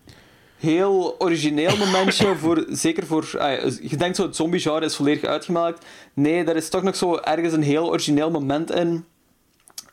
heel 0.57 1.15
origineel 1.19 1.77
momentje, 1.77 2.35
voor, 2.35 2.65
zeker 2.85 3.05
voor... 3.05 3.35
ah, 3.37 3.71
je 3.81 3.97
denkt 3.97 4.15
zo, 4.15 4.23
het 4.23 4.35
zombie-genre 4.35 4.85
is 4.85 4.95
volledig 4.95 5.23
uitgemaakt. 5.29 5.85
Nee, 6.13 6.43
daar 6.43 6.55
is 6.55 6.69
toch 6.69 6.83
nog 6.83 6.95
zo 6.95 7.15
ergens 7.15 7.53
een 7.53 7.63
heel 7.63 7.89
origineel 7.89 8.31
moment 8.31 8.71
in. 8.71 9.05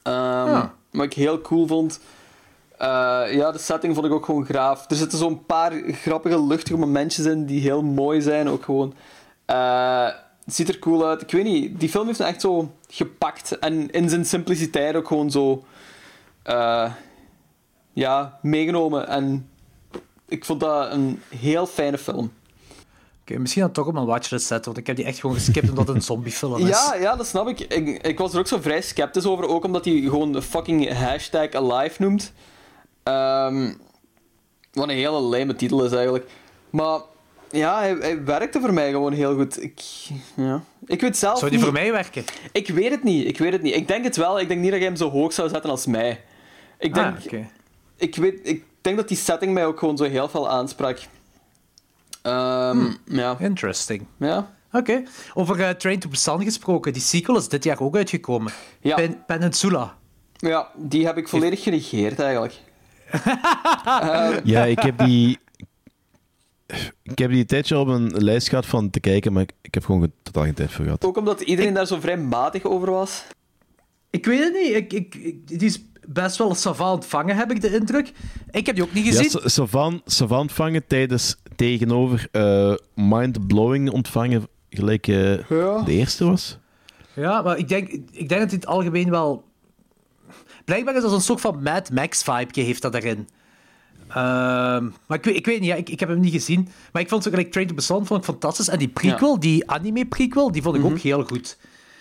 Ja. 0.03 0.75
Wat 0.91 1.05
ik 1.05 1.13
heel 1.13 1.41
cool 1.41 1.67
vond. 1.67 2.01
Eh, 2.79 3.23
ja, 3.31 3.53
de 3.53 3.59
setting 3.59 3.95
vond 3.95 4.07
ik 4.07 4.13
ook 4.13 4.25
gewoon 4.25 4.45
graaf. 4.45 4.91
Er 4.91 4.97
zitten 4.97 5.19
zo'n 5.19 5.47
paar 5.47 5.73
grappige, 5.93 6.43
luchtige 6.43 6.79
momentjes 6.79 7.25
in 7.27 7.45
die 7.47 7.61
heel 7.61 7.83
mooi 7.83 8.21
zijn. 8.23 8.49
Ook 8.49 8.65
gewoon. 8.65 8.95
Eh, 9.45 10.09
het 10.45 10.55
ziet 10.55 10.69
er 10.69 10.79
cool 10.79 11.07
uit. 11.07 11.23
Ik 11.23 11.31
weet 11.31 11.45
niet, 11.45 11.81
die 11.81 11.89
film 11.89 12.07
heeft 12.07 12.19
me 12.19 12.25
echt 12.25 12.41
zo 12.41 12.73
gepakt. 12.89 13.59
En 13.59 13.91
in 13.91 14.09
zijn 14.09 14.25
simpliciteit 14.25 14.97
ook 14.97 15.07
gewoon 15.07 15.31
zo. 15.31 15.65
eh, 16.43 16.93
ja, 17.93 18.39
meegenomen. 18.43 19.09
En 19.09 19.49
ik 20.29 20.45
vond 20.45 20.61
dat 20.61 20.93
een 20.93 21.23
heel 21.29 21.67
fijne 21.67 21.99
film. 21.99 22.33
Oké, 23.21 23.39
misschien 23.39 23.63
dan 23.63 23.73
toch 23.73 23.87
op 23.87 23.93
mijn 23.93 24.07
watchlist 24.07 24.47
zetten, 24.47 24.65
want 24.65 24.79
ik 24.79 24.87
heb 24.87 24.97
die 24.97 25.05
echt 25.05 25.19
gewoon 25.19 25.37
geskipt 25.37 25.69
omdat 25.69 25.87
het 25.87 25.97
een 25.97 26.03
zombiefilm 26.03 26.57
is. 26.57 26.69
Ja, 26.77 26.95
ja, 26.95 27.17
dat 27.17 27.27
snap 27.27 27.49
ik. 27.49 27.61
ik. 27.61 28.07
Ik 28.07 28.19
was 28.19 28.33
er 28.33 28.39
ook 28.39 28.47
zo 28.47 28.59
vrij 28.61 28.81
sceptisch 28.81 29.27
over, 29.27 29.49
ook 29.49 29.65
omdat 29.65 29.85
hij 29.85 30.01
gewoon 30.01 30.43
fucking 30.43 30.93
hashtag 30.93 31.51
alive 31.53 32.03
noemt. 32.03 32.33
Ehm, 33.03 33.73
wat 34.73 34.89
een 34.89 34.95
hele 34.95 35.21
lame 35.21 35.55
titel 35.55 35.85
is 35.85 35.93
eigenlijk. 35.93 36.27
Maar 36.71 37.01
ja, 37.51 37.79
hij, 37.79 37.97
hij 38.01 38.25
werkte 38.25 38.61
voor 38.61 38.73
mij 38.73 38.91
gewoon 38.91 39.13
heel 39.13 39.35
goed. 39.35 39.63
Ik, 39.63 39.81
ja. 40.37 40.63
ik 40.87 41.01
weet 41.01 41.17
zelf 41.17 41.39
Zou 41.39 41.51
die 41.51 41.59
niet... 41.59 41.69
voor 41.69 41.79
mij 41.79 41.93
werken? 41.93 42.25
Ik 42.53 42.69
weet 42.69 42.91
het 42.91 43.03
niet, 43.03 43.27
ik 43.27 43.39
weet 43.39 43.53
het 43.53 43.63
niet. 43.63 43.75
Ik 43.75 43.89
denk 43.89 44.05
het 44.05 44.17
wel, 44.17 44.41
ik 44.41 44.49
denk 44.49 44.61
niet 44.61 44.71
dat 44.71 44.79
jij 44.79 44.89
hem 44.89 44.97
zo 44.97 45.11
hoog 45.11 45.33
zou 45.33 45.49
zetten 45.49 45.71
als 45.71 45.87
mij. 45.87 46.25
Ik 46.79 46.95
denk, 46.95 47.17
Ah, 47.17 47.25
oké. 47.25 47.49
ik, 47.97 48.17
weet, 48.17 48.41
ik 48.43 48.65
denk 48.85 48.97
dat 48.97 49.09
die 49.09 49.17
setting 49.17 49.53
mij 49.53 49.67
ook 49.67 49.79
gewoon 49.79 49.97
zo 49.97 50.05
heel 50.05 50.29
veel 50.29 50.49
aansprak. 50.51 50.99
Ehm, 52.23 52.93
ja. 53.05 53.37
Interesting. 53.39 54.07
ja. 54.19 54.53
Oké. 54.73 55.03
Over 55.35 55.61
eh, 55.61 55.71
Train 55.71 55.99
to 55.99 56.09
Busan 56.09 56.43
gesproken, 56.43 56.93
die 56.93 57.03
sequel 57.03 57.37
is 57.37 57.49
dit 57.49 57.65
jaar 57.65 57.81
ook 57.81 57.97
uitgekomen. 57.97 58.53
Ja. 58.81 58.95
Pen 58.95 59.25
Peninsula. 59.27 59.97
Ja, 60.37 60.71
die 60.77 61.07
heb 61.07 61.17
ik 61.17 61.29
volledig 61.29 61.63
genegeerd 61.63 62.21
eigenlijk. 62.21 62.55
Ja, 64.45 64.65
ik 64.65 64.79
heb 64.79 64.99
die... 64.99 65.39
Ik 67.03 67.19
heb 67.19 67.31
die 67.31 67.39
een 67.41 67.47
tijdje 67.47 67.79
op 67.79 67.87
een 67.89 68.07
lijst 68.25 68.49
gehad 68.49 68.67
van 68.67 68.91
te 68.91 69.01
kijken, 69.01 69.33
maar 69.33 69.43
ik, 69.43 69.53
ik 69.63 69.75
heb 69.75 69.85
gewoon 69.85 70.01
ge- 70.03 70.11
totaal 70.23 70.43
geen 70.43 70.55
tijd 70.55 70.73
voor 70.73 70.85
gehad. 70.85 71.05
Ook 71.05 71.17
omdat 71.17 71.41
iedereen 71.41 71.75
daar 71.75 71.87
zo 71.87 72.01
vrij 72.01 72.17
matig 72.17 72.65
over 72.65 72.91
was. 72.91 73.25
Ik 74.11 74.27
weet 74.27 74.39
het 74.45 74.53
niet. 74.53 74.75
Ik, 74.75 74.93
ik, 74.93 75.15
ik- 75.15 75.49
die 75.49 75.69
is 75.69 75.83
best 76.07 76.37
wel 76.37 76.55
savant 76.55 76.95
ontvangen, 76.95 77.37
heb 77.37 77.51
ik 77.51 77.61
de 77.61 77.75
indruk. 77.75 78.13
Ik 78.51 78.67
heb 78.67 78.75
die 78.75 78.85
ook 78.85 78.93
niet 78.93 79.05
Ja, 79.05 79.11
gezien. 79.13 79.31
sa- 79.31 79.49
savan, 79.49 80.03
savan 80.05 80.39
ontvangen 80.41 80.87
tijdens 80.87 81.37
tegenover 81.57 82.29
eh 82.31 82.75
mind-blowing 82.95 83.91
ontvangen, 83.91 84.47
gelijk 84.71 85.07
eh, 85.09 85.49
Ja. 85.49 85.83
de 85.83 85.93
eerste 85.93 86.25
was. 86.25 86.59
Ja, 87.15 87.43
maar 87.43 87.59
ik 87.59 87.69
denk, 87.69 87.89
ik 88.11 88.29
denk 88.29 88.41
dat 88.41 88.51
hij 88.51 88.59
het 88.61 88.67
algemeen 88.67 89.11
wel... 89.11 89.45
Blijkbaar 90.65 90.95
is 90.97 91.03
dat 91.03 91.13
een 91.13 91.21
soort 91.21 91.41
van 91.41 91.63
Mad 91.63 91.91
Max-vibe 91.91 92.61
heeft 92.61 92.83
dat 92.83 92.95
erin. 92.95 93.29
Ehm, 94.09 94.85
maar 95.07 95.19
ik 95.19 95.25
weet, 95.25 95.37
ik 95.37 95.47
weet 95.47 95.61
niet, 95.61 95.69
ja, 95.69 95.75
ik, 95.75 95.89
ik 95.89 96.01
heb 96.01 96.09
hem 96.09 96.21
niet 96.21 96.33
gezien. 96.33 96.69
Maar 96.93 97.03
ik 97.03 97.09
vond 97.09 97.23
zo 97.23 97.31
gelijk 97.31 97.53
Train 97.53 97.67
to 97.67 97.75
Busan 97.75 98.07
vond 98.07 98.21
ik 98.21 98.27
fantastisch. 98.27 98.69
En 98.69 98.79
die 98.79 98.89
prequel, 98.89 99.41
die 99.41 99.71
anime-prequel, 99.71 100.53
die 100.53 100.63
vond 100.63 100.77
ik 100.77 100.85
ook 100.85 100.99
heel 100.99 101.25
goed. 101.25 101.57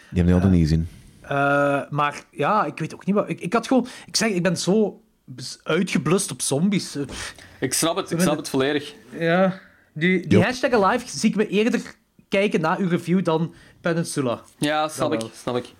Die 0.09 0.19
heb 0.19 0.27
ik 0.27 0.33
altijd 0.33 0.51
niet 0.51 0.61
gezien. 0.61 0.87
Eh, 1.23 1.81
maar 1.89 2.23
ja, 2.31 2.65
ik 2.65 2.77
weet 2.79 2.93
ook 2.93 3.05
niet 3.05 3.15
wat... 3.15 3.29
Ik, 3.29 3.39
ik 3.39 3.53
had 3.53 3.67
gewoon... 3.67 3.87
Ik 4.05 4.15
zeg, 4.15 4.29
ik 4.29 4.43
ben 4.43 4.57
zo 4.57 5.01
uitgeblust 5.63 6.31
op 6.31 6.41
zombies. 6.41 6.95
Eh, 6.95 7.03
Ik 7.59 7.73
snap 7.73 7.95
het, 7.95 8.11
ik 8.11 8.19
snap 8.19 8.37
het 8.37 8.49
volledig. 8.49 8.93
Ja. 9.19 9.59
Die, 9.93 10.27
die 10.27 10.37
Ja. 10.39 10.43
hashtag 10.45 10.71
alive 10.71 11.05
zie 11.17 11.29
ik 11.29 11.35
me 11.35 11.47
eerder 11.47 11.81
kijken 12.29 12.61
na 12.61 12.77
uw 12.77 12.87
review 12.87 13.23
dan 13.23 13.53
Peninsula. 13.81 14.41
Ja, 14.57 14.87
snap 14.87 15.11
Dat 15.11 15.21
ik, 15.23 15.27
wel. 15.27 15.35
snap 15.35 15.55
ik. 15.55 15.73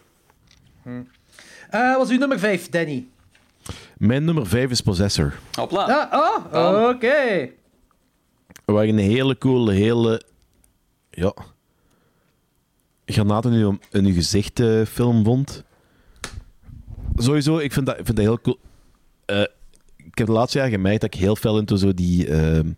Eh 1.70 1.96
wat 1.96 2.06
is 2.06 2.12
uw 2.14 2.18
nummer 2.20 2.40
5, 2.40 2.70
Danny? 2.70 3.08
Mijn 3.98 4.24
nummer 4.26 4.48
5 4.48 4.70
is 4.72 4.82
Possessor. 4.82 5.34
Hopla. 5.52 6.08
Ah, 6.12 6.54
oh, 6.54 6.88
oké. 6.90 7.50
Waar 8.66 8.84
ik 8.84 8.90
een 8.90 8.98
hele 8.98 9.38
coole, 9.38 9.72
hele... 9.72 10.22
Ja... 11.10 11.34
Granaten 13.06 13.54
in, 13.54 13.82
in 13.92 14.06
je 14.06 14.14
gezicht 14.14 14.60
eh, 14.60 14.82
film 14.86 15.24
vond. 15.24 15.64
Sowieso, 17.16 17.58
ik 17.58 17.74
vind 17.74 17.86
dat, 17.86 17.96
vind 17.96 18.16
dat 18.16 18.26
heel 18.26 18.42
cool. 18.42 18.60
Eh, 19.26 19.42
ik 19.98 20.18
heb 20.18 20.28
de 20.28 20.34
laatste 20.34 20.58
jaar 20.58 20.70
gemerkt 20.70 21.02
dat 21.02 21.14
ik 21.14 21.20
heel 21.20 21.36
veel 21.36 21.58
into 21.58 21.76
zo 21.76 21.94
die, 21.94 22.28
ehm, 22.28 22.72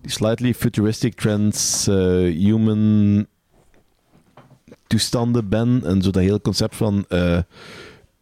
die 0.00 0.10
slightly 0.10 0.54
futuristic 0.54 1.14
trends, 1.14 1.86
eh, 1.86 1.94
human 2.22 3.26
toestanden 4.86 5.48
ben. 5.48 5.82
En 5.84 6.02
zo 6.02 6.10
dat 6.10 6.22
hele 6.22 6.40
concept 6.40 6.76
van 6.76 7.06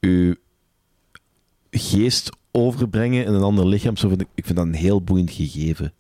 uw 0.01 0.35
geest 1.71 2.31
overbrengen 2.51 3.25
in 3.25 3.35
een 3.35 3.43
ander 3.43 3.67
lichaam. 3.67 3.97
Zo 3.97 4.09
vind 4.09 4.21
ik, 4.21 4.29
ik 4.35 4.45
vind 4.45 4.59
dat 4.59 4.67
een 4.67 4.75
heel 4.75 5.03
boeiend 5.03 5.31
gegeven. 5.31 5.93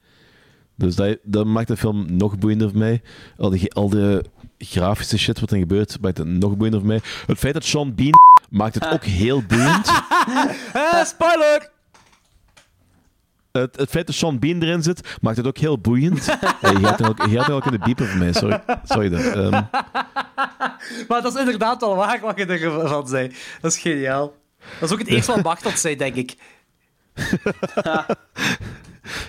Dus 0.77 0.95
dat, 0.95 1.19
dat 1.23 1.47
maakt 1.47 1.69
de 1.69 1.77
film 1.77 2.17
nog 2.17 2.39
boeiender 2.39 2.71
voor 2.71 2.79
mij. 2.79 3.03
Al, 3.37 3.51
die, 3.51 3.73
al 3.73 3.89
de 3.89 4.25
grafische 4.65 5.19
shit 5.19 5.41
wat 5.41 5.51
er 5.51 5.59
gebeurt, 5.59 6.01
maakt 6.01 6.19
het 6.19 6.27
nog 6.27 6.57
boeiender 6.57 6.81
voor 6.81 6.89
mij. 6.89 7.01
Het 7.27 7.39
feit 7.39 7.55
dat 7.55 7.65
Sean 7.65 7.95
Bean 7.95 8.13
maakt 8.51 8.75
het 8.75 8.89
ook 8.93 9.05
heel 9.05 9.43
boeiend. 9.43 9.91
Eh, 10.73 11.05
spoiler! 11.05 11.71
Het, 13.53 13.77
het 13.77 13.91
feit 13.91 14.07
dat 14.07 14.15
Sean 14.15 14.39
Bean 14.39 14.63
erin 14.63 14.83
zit, 14.83 15.17
maakt 15.21 15.37
het 15.37 15.47
ook 15.47 15.59
heel 15.59 15.79
boeiend. 15.79 16.29
Eh, 16.61 16.81
je 16.81 16.87
er 16.87 17.09
ook, 17.09 17.27
je 17.27 17.39
er 17.39 17.53
ook 17.53 17.65
in 17.65 17.71
de 17.73 17.79
biepen 17.79 18.07
voor 18.09 18.19
mij, 18.19 18.33
sorry. 18.33 18.63
Sorry 18.85 19.09
dan. 19.09 19.21
Ehm, 19.21 19.51
Maar 21.09 21.23
dat 21.23 21.35
is 21.35 21.39
inderdaad 21.41 21.81
wel 21.81 21.97
waar 21.97 22.21
wat 22.21 22.39
je 22.39 22.47
ervan 22.47 23.09
zei. 23.09 23.35
Dat 23.61 23.73
is 23.73 23.79
geniaal. 23.79 24.35
Dat 24.81 24.89
is 24.89 24.93
ook 24.93 24.99
het 24.99 25.09
eerste 25.09 25.33
wat 25.33 25.43
Bachtot 25.43 25.79
zei, 25.79 25.97
denk 25.97 26.15
ik. 26.15 26.37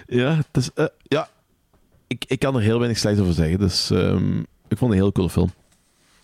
ja, 0.07 0.35
het 0.35 0.47
is, 0.51 0.69
eh, 0.73 0.85
ja 1.03 1.29
ik, 2.13 2.25
ik 2.27 2.39
kan 2.39 2.55
er 2.55 2.61
heel 2.61 2.77
weinig 2.77 2.97
slecht 2.97 3.19
over 3.19 3.33
zeggen. 3.33 3.59
Dus 3.59 3.89
ehm, 3.89 4.43
ik 4.73 4.77
vond 4.79 4.91
het 4.93 4.99
een 4.99 5.05
heel 5.05 5.11
coole 5.11 5.29
film. 5.29 5.51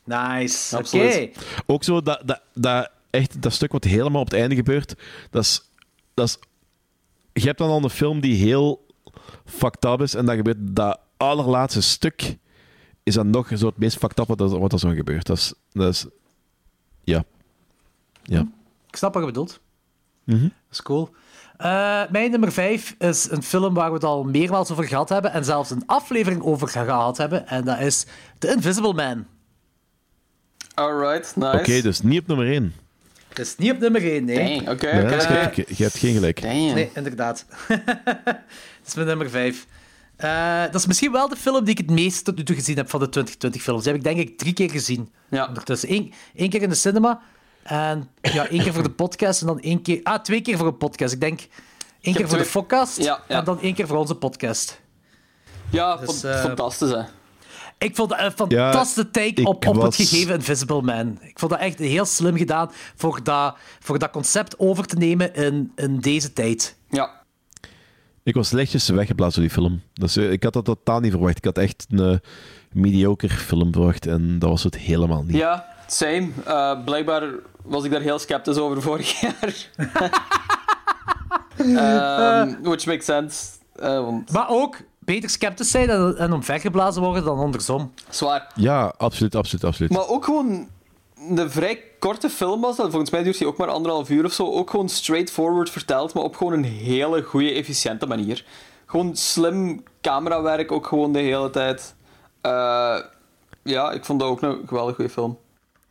Nice. 0.04 0.78
Oké. 0.78 1.30
Ook 1.66 1.84
zo 1.84 2.02
dat, 2.02 2.22
dat, 2.26 2.42
dat, 2.54 2.92
echt, 3.10 3.42
dat 3.42 3.54
stuk 3.54 3.72
wat 3.72 3.84
helemaal 3.84 4.22
op 4.22 4.30
het 4.32 4.40
einde 4.40 4.56
gebeurt, 4.56 4.96
dat 5.30 5.44
is, 5.44 5.70
dat 6.14 6.28
is... 6.28 6.38
Je 7.34 7.46
hebt 7.48 7.58
dan 7.58 7.70
al 7.70 7.84
een 7.84 7.90
film 7.90 8.20
die 8.20 8.36
heel 8.36 8.86
fucked 9.46 9.86
up 9.86 10.02
is, 10.02 10.14
en 10.14 10.26
dan 10.26 10.36
gebeurt 10.36 10.58
dat 10.60 11.00
allerlaatste 11.18 11.82
stuk, 11.82 12.38
is 13.04 13.14
dan 13.14 13.30
nog 13.30 13.52
zo 13.56 13.66
het 13.66 13.78
meest 13.78 13.98
fucked 13.98 14.20
up 14.20 14.28
wat, 14.28 14.42
er- 14.42 14.60
wat 14.60 14.74
er 14.74 14.80
zo 14.80 14.90
gebeurt. 14.90 15.26
Dat 15.26 15.38
is... 15.38 15.54
Dat 15.72 15.94
is 15.94 16.06
ja. 17.04 17.24
Ja. 18.24 18.48
Ik 18.88 18.96
snap 18.96 19.14
wat 19.14 19.22
je 19.24 19.28
bedoelt. 19.30 19.60
Mhm. 20.24 20.42
Dat 20.42 20.52
is 20.72 20.82
cool. 20.82 21.10
Eh, 21.60 22.02
mijn 22.10 22.32
nummer 22.32 22.52
5 22.52 22.96
is 23.00 23.28
een 23.32 23.44
film 23.44 23.74
waar 23.74 23.88
we 23.90 23.94
het 23.94 24.04
al 24.04 24.24
meermaals 24.24 24.72
over 24.72 24.84
gehad 24.84 25.10
hebben 25.10 25.32
en 25.32 25.46
zelfs 25.46 25.70
een 25.72 25.84
aflevering 25.86 26.42
over 26.44 26.68
gehad 26.68 27.18
hebben. 27.18 27.48
En 27.48 27.66
dat 27.66 27.80
is 27.80 28.06
The 28.38 28.48
Invisible 28.52 28.94
Man. 28.94 29.26
Alright, 30.74 31.36
nice. 31.36 31.58
Oké, 31.58 31.82
dus 31.82 32.02
niet 32.02 32.20
op 32.22 32.28
nummer 32.28 32.48
1. 32.52 32.74
Het 33.30 33.40
is 33.40 33.56
niet 33.58 33.72
op 33.72 33.80
nummer 33.80 34.02
1, 34.12 34.26
nee. 34.26 34.60
Oké, 34.60 35.08
dus 35.08 35.24
je, 35.24 35.34
hebt- 35.34 35.56
je- 35.56 35.66
je 35.68 35.84
hebt 35.84 35.98
geen 35.98 36.14
gelijk. 36.14 36.42
Damn. 36.42 36.74
Nee, 36.74 36.90
inderdaad. 36.94 37.46
dat 37.68 38.36
is 38.86 38.96
mijn 38.96 39.08
nummer 39.08 39.30
5. 39.30 39.66
Eh, 40.16 40.62
dat 40.64 40.76
is 40.76 40.88
misschien 40.88 41.12
wel 41.12 41.30
de 41.30 41.36
film 41.36 41.64
die 41.64 41.72
ik 41.74 41.78
het 41.78 41.90
meest 41.90 42.26
tot 42.26 42.38
nu 42.38 42.44
toe 42.44 42.56
gezien 42.56 42.76
heb 42.78 42.90
van 42.90 43.00
de 43.00 43.10
2020 43.10 43.62
films. 43.62 43.84
Die 43.84 43.92
heb 43.94 44.02
ik 44.02 44.08
denk 44.08 44.30
ik 44.30 44.38
drie 44.38 44.54
keer 44.54 44.70
gezien. 44.72 45.12
Ja. 45.30 45.48
Ondertussen. 45.48 45.92
Eén, 45.92 46.14
één 46.36 46.50
keer 46.50 46.62
in 46.62 46.70
de 46.70 46.76
cinema. 46.76 47.22
En 47.70 48.10
ja, 48.22 48.48
één 48.48 48.62
keer 48.64 48.74
voor 48.74 48.84
de 48.84 48.90
podcast. 48.92 49.42
En 49.42 49.48
dan 49.48 49.60
één 49.60 49.82
keer... 49.82 50.00
Ah, 50.04 50.22
twee 50.24 50.42
keer 50.42 50.58
voor 50.58 50.68
een 50.68 50.78
podcast. 50.78 51.14
Ik 51.14 51.20
denk 51.20 51.40
één 52.02 52.16
keer 52.16 52.28
voor 52.30 52.38
de 52.38 52.50
podcast. 52.52 52.98
Ja, 52.98 53.20
ja. 53.28 53.38
En 53.40 53.44
dan 53.46 53.62
één 53.62 53.74
keer 53.74 53.88
voor 53.88 53.98
onze 53.98 54.16
podcast. 54.16 54.82
Ja, 55.70 55.96
Dus, 55.98 56.24
eh, 56.24 56.40
fantastisch, 56.42 56.90
hè. 56.90 57.02
Ik 57.78 57.96
vond 57.96 58.10
dat 58.10 58.20
een 58.20 58.32
fantastische 58.32 59.12
take 59.12 59.26
ik 59.42 59.48
op, 59.48 59.68
op 59.68 59.76
was- 59.76 59.98
het 59.98 60.08
gegeven 60.08 60.36
Invisible 60.36 60.82
Man. 60.82 61.18
Ik 61.22 61.40
vond 61.40 61.52
dat 61.52 61.60
echt 61.62 61.80
heel 61.80 62.06
slim 62.06 62.38
gedaan 62.38 62.72
voor 62.96 63.24
dat, 63.24 63.56
voor 63.80 64.00
dat 64.00 64.10
concept 64.10 64.60
over 64.60 64.86
te 64.86 64.96
nemen 64.96 65.34
in, 65.34 65.72
in 65.76 66.00
deze 66.00 66.34
tijd. 66.34 66.76
Ja. 66.90 67.18
Ik 68.24 68.36
was 68.36 68.52
lichtjes 68.52 68.90
weggeblazen 68.90 69.34
door 69.42 69.50
die 69.50 69.60
film. 69.64 69.82
Dus, 69.94 70.18
ik 70.18 70.44
had 70.44 70.54
dat 70.54 70.66
totaal 70.66 71.00
niet 71.00 71.12
verwacht. 71.12 71.38
Ik 71.38 71.46
had 71.46 71.58
echt 71.58 71.86
een 71.90 72.00
eh, 72.12 72.18
mediocre 72.72 73.30
film 73.30 73.74
verwacht 73.74 74.06
en 74.08 74.40
dat 74.40 74.50
was 74.50 74.64
het 74.64 74.78
helemaal 74.78 75.24
niet. 75.24 75.36
Ja, 75.36 75.66
same. 75.88 76.28
Eh, 76.46 76.84
blijkbaar 76.86 77.24
was 77.70 77.84
ik 77.84 77.92
daar 77.92 78.02
heel 78.02 78.20
sceptisch 78.20 78.58
over 78.58 78.82
vorig 78.82 79.20
jaar. 79.22 79.68
Ehm, 81.58 82.56
which 82.62 82.86
makes 82.86 83.06
sense. 83.06 83.46
Eh, 83.76 84.00
want 84.04 84.32
Maar 84.32 84.50
ook 84.50 84.78
beter 85.00 85.30
sceptisch 85.30 85.72
zijn 85.72 85.90
en, 85.90 86.18
en 86.18 86.34
omvergeblazen 86.34 87.02
worden 87.02 87.24
dan 87.24 87.40
andersom. 87.40 87.94
zwaar. 88.10 88.52
Ja, 88.56 88.94
absoluut, 88.98 89.36
absoluut, 89.36 89.64
absoluut. 89.64 89.92
Maar 89.92 90.08
ook 90.08 90.26
gewoon 90.26 90.68
een 91.30 91.52
vrij 91.52 91.84
korte 92.00 92.30
film 92.30 92.62
was 92.62 92.76
dat. 92.76 92.90
Volgens 92.90 93.12
mij 93.12 93.24
duurt 93.24 93.40
hij 93.40 93.48
ook 93.48 93.58
maar 93.58 93.68
anderhalf 93.68 94.10
uur 94.10 94.26
of 94.26 94.34
zo. 94.34 94.52
Ook 94.52 94.70
gewoon 94.70 94.90
straightforward 94.90 95.70
verteld, 95.70 96.14
maar 96.14 96.24
op 96.24 96.36
gewoon 96.36 96.54
een 96.54 96.64
hele 96.64 97.22
goede, 97.24 97.52
efficiënte 97.52 98.06
manier. 98.06 98.46
Gewoon 98.86 99.16
slim 99.16 99.84
camerawerk, 100.02 100.72
ook 100.72 100.88
gewoon 100.88 101.12
de 101.12 101.20
hele 101.20 101.50
tijd. 101.50 101.96
Eh, 102.42 102.98
ja, 103.64 103.92
ik 103.92 104.06
vond 104.06 104.20
dat 104.20 104.30
ook 104.30 104.42
een 104.42 104.62
geweldig 104.68 104.96
goede 104.96 105.12
film. 105.12 105.38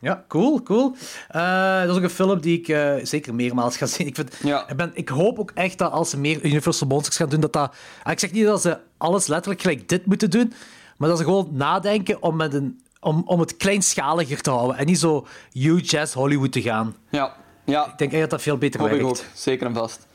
Ja, 0.01 0.23
cool, 0.27 0.63
cool. 0.63 0.95
Eh, 1.27 1.79
dat 1.81 1.89
is 1.89 1.95
ook 1.95 2.03
een 2.03 2.09
film 2.09 2.39
die 2.41 2.59
ik 2.59 2.67
eh, 2.67 2.93
zeker 3.03 3.35
meermaals 3.35 3.77
ga 3.77 3.85
zien. 3.85 4.07
Ik, 4.07 4.15
vind, 4.15 4.35
Ja. 4.43 4.67
ik, 4.69 4.75
ben, 4.75 4.91
ik 4.93 5.09
hoop 5.09 5.39
ook 5.39 5.51
echt 5.53 5.77
dat 5.77 5.91
als 5.91 6.09
ze 6.09 6.19
meer 6.19 6.45
Universal 6.45 6.87
Monsters 6.87 7.17
gaan 7.17 7.29
doen, 7.29 7.39
dat 7.39 7.53
dat... 7.53 7.73
Ah, 8.03 8.11
Ik 8.11 8.19
zeg 8.19 8.31
niet 8.31 8.45
dat 8.45 8.61
ze 8.61 8.77
alles 8.97 9.27
letterlijk 9.27 9.61
gelijk 9.61 9.89
dit 9.89 10.05
moeten 10.05 10.29
doen, 10.29 10.53
maar 10.97 11.09
dat 11.09 11.17
ze 11.17 11.23
gewoon 11.23 11.49
nadenken 11.51 12.21
om, 12.23 12.35
met 12.35 12.53
een, 12.53 12.81
om, 12.99 13.23
om 13.25 13.39
het 13.39 13.57
kleinschaliger 13.57 14.41
te 14.41 14.49
houden 14.49 14.77
en 14.77 14.85
niet 14.85 14.99
zo 14.99 15.27
huge 15.51 15.99
as 15.99 16.13
Hollywood 16.13 16.51
te 16.51 16.61
gaan. 16.61 16.95
Ja, 17.09 17.35
ja. 17.65 17.85
Ik 17.87 17.97
denk 17.97 18.11
echt 18.11 18.21
dat 18.21 18.29
dat 18.29 18.41
veel 18.41 18.57
beter 18.57 18.79
Hoop 18.79 18.89
ik 18.89 18.95
ook. 19.03 19.15
werkt. 19.17 19.25
Zeker 19.33 19.67
en 19.67 19.73
vast. 19.73 20.07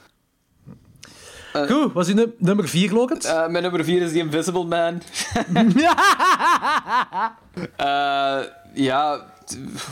Goed, 1.68 1.92
was 1.92 2.08
uw 2.08 2.14
num- 2.14 2.34
nummer 2.38 2.68
4, 2.68 2.92
Logans? 2.92 3.24
Eh, 3.24 3.46
mijn 3.46 3.62
nummer 3.62 3.84
4 3.84 4.02
is 4.02 4.10
The 4.12 4.18
Invisible 4.18 4.64
Man. 4.64 5.02
Ja, 8.74 9.24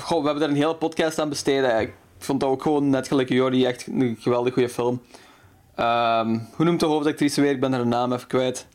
goh, 0.00 0.18
we 0.20 0.24
hebben 0.24 0.40
daar 0.40 0.48
een 0.48 0.56
hele 0.62 0.74
podcast 0.74 1.18
aan 1.18 1.28
besteden. 1.28 1.80
Ik 1.80 1.92
vond 2.18 2.40
dat 2.40 2.48
ook 2.50 2.62
gewoon, 2.62 2.90
net 2.90 3.08
gelijk 3.08 3.28
Jordi, 3.28 3.64
echt 3.66 3.86
een 3.86 4.16
geweldig 4.20 4.52
goede 4.52 4.68
film. 4.68 5.02
Ehm, 5.76 6.38
hoe 6.56 6.64
noemt 6.64 6.80
de 6.80 6.86
hoofdactrice 6.86 7.40
weer? 7.40 7.50
Ik 7.50 7.60
ben 7.60 7.72
haar 7.72 7.86
naam 7.86 8.12
even 8.12 8.26
kwijt. 8.28 8.66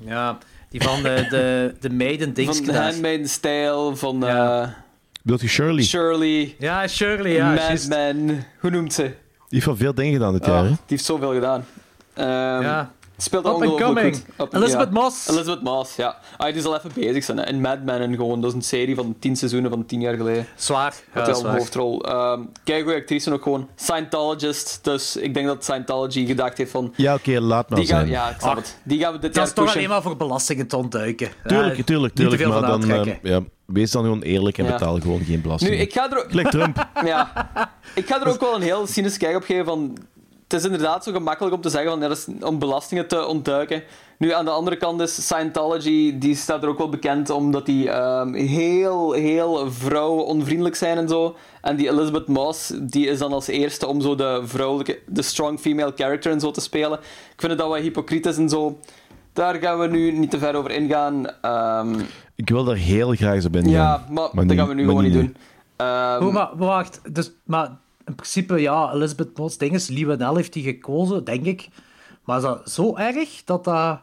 ja, 0.00 0.38
die 0.68 0.82
van 0.82 1.02
de, 1.02 1.26
de, 1.28 1.74
de 1.80 1.90
meiden 1.90 2.34
dings 2.34 2.56
Van 2.56 2.66
gedaan. 2.66 2.82
Handmaid's 2.82 3.38
Tale, 3.38 3.96
van 3.96 4.20
Ja. 4.20 4.62
eh, 4.62 4.68
Bedoelt 5.22 5.40
je 5.40 5.48
Shirley? 5.48 5.82
Shirley, 5.84 6.54
Ja, 6.58 6.86
Shirley, 6.88 7.32
ja. 7.32 7.48
Mad 7.50 7.58
juist. 7.58 7.88
Men. 7.88 8.44
Hoe 8.60 8.70
noemt 8.70 8.92
ze? 8.92 9.02
Die 9.02 9.12
heeft 9.48 9.64
van 9.64 9.76
veel 9.76 9.94
dingen 9.94 10.12
gedaan 10.12 10.32
dit 10.32 10.46
jaar. 10.46 10.62
die 10.62 10.70
Hè? 10.72 10.76
heeft 10.86 11.04
zoveel 11.04 11.32
gedaan. 11.32 11.64
Ehm, 12.14 12.26
Ja. 12.62 12.92
Speelt 13.22 13.46
Up 13.46 13.52
and 13.62 13.80
coming. 13.80 14.16
Up- 14.40 14.54
Elizabeth 14.54 14.88
ja. 14.94 15.00
Moss. 15.00 15.28
Elizabeth 15.28 15.62
Moss, 15.62 15.96
ja. 15.96 16.16
Ah, 16.36 16.46
die 16.46 16.56
is 16.56 16.64
al 16.64 16.76
even 16.76 16.90
bezig 16.94 17.24
zijn. 17.24 17.36
hè. 17.38 17.44
En 17.44 17.60
Mad 17.60 17.82
Men 17.84 18.00
en 18.00 18.14
gewoon, 18.14 18.40
dat 18.40 18.50
is 18.50 18.56
een 18.56 18.62
serie 18.62 18.94
van 18.94 19.16
tien 19.18 19.36
seizoenen 19.36 19.70
van 19.70 19.86
tien 19.86 20.00
jaar 20.00 20.14
geleden. 20.16 20.46
Zwaar. 20.56 20.94
Ja, 21.14 21.20
wel 21.20 21.28
een 21.28 21.34
zwaar. 21.36 21.56
hoofdrol. 21.56 22.04
Ehm 22.04 22.40
kijk, 22.64 22.82
goede 22.82 22.98
actrice 22.98 23.32
ook 23.32 23.42
gewoon. 23.42 23.68
Scientologist. 23.76 24.78
Dus 24.82 25.16
ik 25.16 25.34
denk 25.34 25.46
dat 25.46 25.64
Scientology 25.64 26.26
gedacht 26.26 26.58
heeft 26.58 26.70
van. 26.70 26.92
Ja, 26.96 27.14
oké, 27.14 27.40
laat 27.40 27.68
maar 27.70 27.78
Die 27.78 27.88
gaan, 27.88 27.98
zijn. 27.98 28.10
ja, 28.10 28.28
ik 28.30 28.36
snap 28.40 28.50
Ach, 28.50 28.56
het. 28.56 28.78
Die 28.82 28.98
gaan 29.00 29.12
we 29.12 29.18
dit 29.18 29.34
Dat 29.34 29.46
is 29.46 29.52
toch 29.52 29.74
alleen 29.74 29.88
maar 29.88 30.02
voor 30.02 30.16
belastingen 30.16 30.66
te 30.66 30.76
ontduiken. 30.76 31.28
Tuurlijk, 31.46 31.76
Ja, 31.76 31.82
tuurlijk, 31.82 32.14
niet 32.18 32.28
te 32.30 32.36
tuurlijk. 32.36 32.42
veel 32.42 32.60
Maar 32.60 32.70
van 32.70 32.80
dan, 32.88 33.06
eh, 33.06 33.14
ja, 33.22 33.40
wees 33.66 33.90
dan 33.90 34.02
gewoon 34.02 34.22
eerlijk 34.22 34.58
en 34.58 34.64
Ja. 34.64 34.70
betaal 34.72 35.00
gewoon 35.00 35.20
geen 35.24 35.40
belasting. 35.40 35.70
Nu, 35.74 35.76
ik 35.78 35.92
ga, 35.92 36.10
er, 36.10 36.24
Gelijk 36.28 36.50
Trump. 36.50 36.86
ja, 37.04 37.48
ik 37.94 38.06
ga 38.06 38.20
er 38.20 38.28
ook 38.28 38.40
wel 38.40 38.54
een 38.54 38.62
heel 38.62 38.86
cynisch 38.86 39.16
kijk 39.16 39.36
op 39.36 39.42
geven 39.44 39.64
van... 39.64 39.96
Het 40.50 40.58
is 40.60 40.64
inderdaad 40.64 41.04
zo 41.04 41.12
gemakkelijk 41.12 41.54
om 41.54 41.60
te 41.60 41.68
zeggen 41.68 41.90
van, 41.90 42.00
ja, 42.00 42.08
dat 42.08 42.16
is 42.16 42.26
om 42.46 42.58
belastingen 42.58 43.08
te 43.08 43.26
ontduiken. 43.26 43.82
Nu, 44.18 44.32
aan 44.32 44.44
de 44.44 44.50
andere 44.50 44.76
kant 44.76 45.00
is 45.00 45.14
Scientology, 45.26 46.18
die 46.18 46.34
staat 46.34 46.62
er 46.62 46.68
ook 46.68 46.78
wel 46.78 46.88
bekend 46.88 47.30
omdat 47.30 47.66
die 47.66 47.90
ehm, 47.90 48.32
heel, 48.34 49.12
heel 49.12 49.70
vrouw-onvriendelijk 49.72 50.74
zijn 50.74 50.98
en 50.98 51.08
zo. 51.08 51.36
En 51.62 51.76
die 51.76 51.88
Elizabeth 51.90 52.26
Moss, 52.28 52.72
die 52.80 53.06
is 53.06 53.18
dan 53.18 53.32
als 53.32 53.46
eerste 53.46 53.86
om 53.86 54.00
zo 54.00 54.14
de 54.14 54.40
vrouwelijke, 54.44 54.98
de 55.06 55.22
strong 55.22 55.60
female 55.60 55.92
character 55.96 56.32
en 56.32 56.40
zo 56.40 56.50
te 56.50 56.60
spelen. 56.60 56.98
Ik 57.32 57.34
vind 57.40 57.52
het 57.52 57.60
dat 57.60 57.68
wat 57.68 57.78
hypocriet 57.80 58.26
is 58.26 58.36
en 58.36 58.48
zo. 58.48 58.78
Daar 59.32 59.54
gaan 59.54 59.78
we 59.78 59.86
nu 59.86 60.12
niet 60.12 60.30
te 60.30 60.38
ver 60.38 60.54
over 60.54 60.70
ingaan. 60.70 61.26
Ehm, 61.42 62.00
Ik 62.34 62.48
wil 62.48 62.64
daar 62.64 62.76
heel 62.76 63.14
graag 63.14 63.44
op 63.44 63.56
ingaan. 63.56 63.70
ja, 63.70 64.04
maar, 64.10 64.28
dat 64.34 64.44
niet- 64.44 64.58
gaan 64.58 64.68
we 64.68 64.74
nu 64.74 64.84
gewoon 64.84 65.02
niet 65.02 65.12
doen. 65.12 65.36
Ehm, 65.76 66.22
Hoe, 66.22 66.32
maar, 66.32 66.48
maar 66.56 66.66
wacht, 66.68 67.00
dus, 67.14 67.30
maar 67.44 67.70
in 68.10 68.16
principe, 68.16 68.60
ja, 68.60 68.92
Elizabeth 68.92 69.38
Moss, 69.38 69.58
ding 69.58 69.74
is, 69.74 69.88
Lee 69.88 70.34
heeft 70.34 70.52
die 70.52 70.62
gekozen, 70.62 71.24
denk 71.24 71.44
ik. 71.44 71.68
Maar 72.24 72.36
is 72.36 72.42
dat 72.42 72.70
zo 72.70 72.96
erg 72.96 73.44
dat 73.44 73.64
dat... 73.64 73.98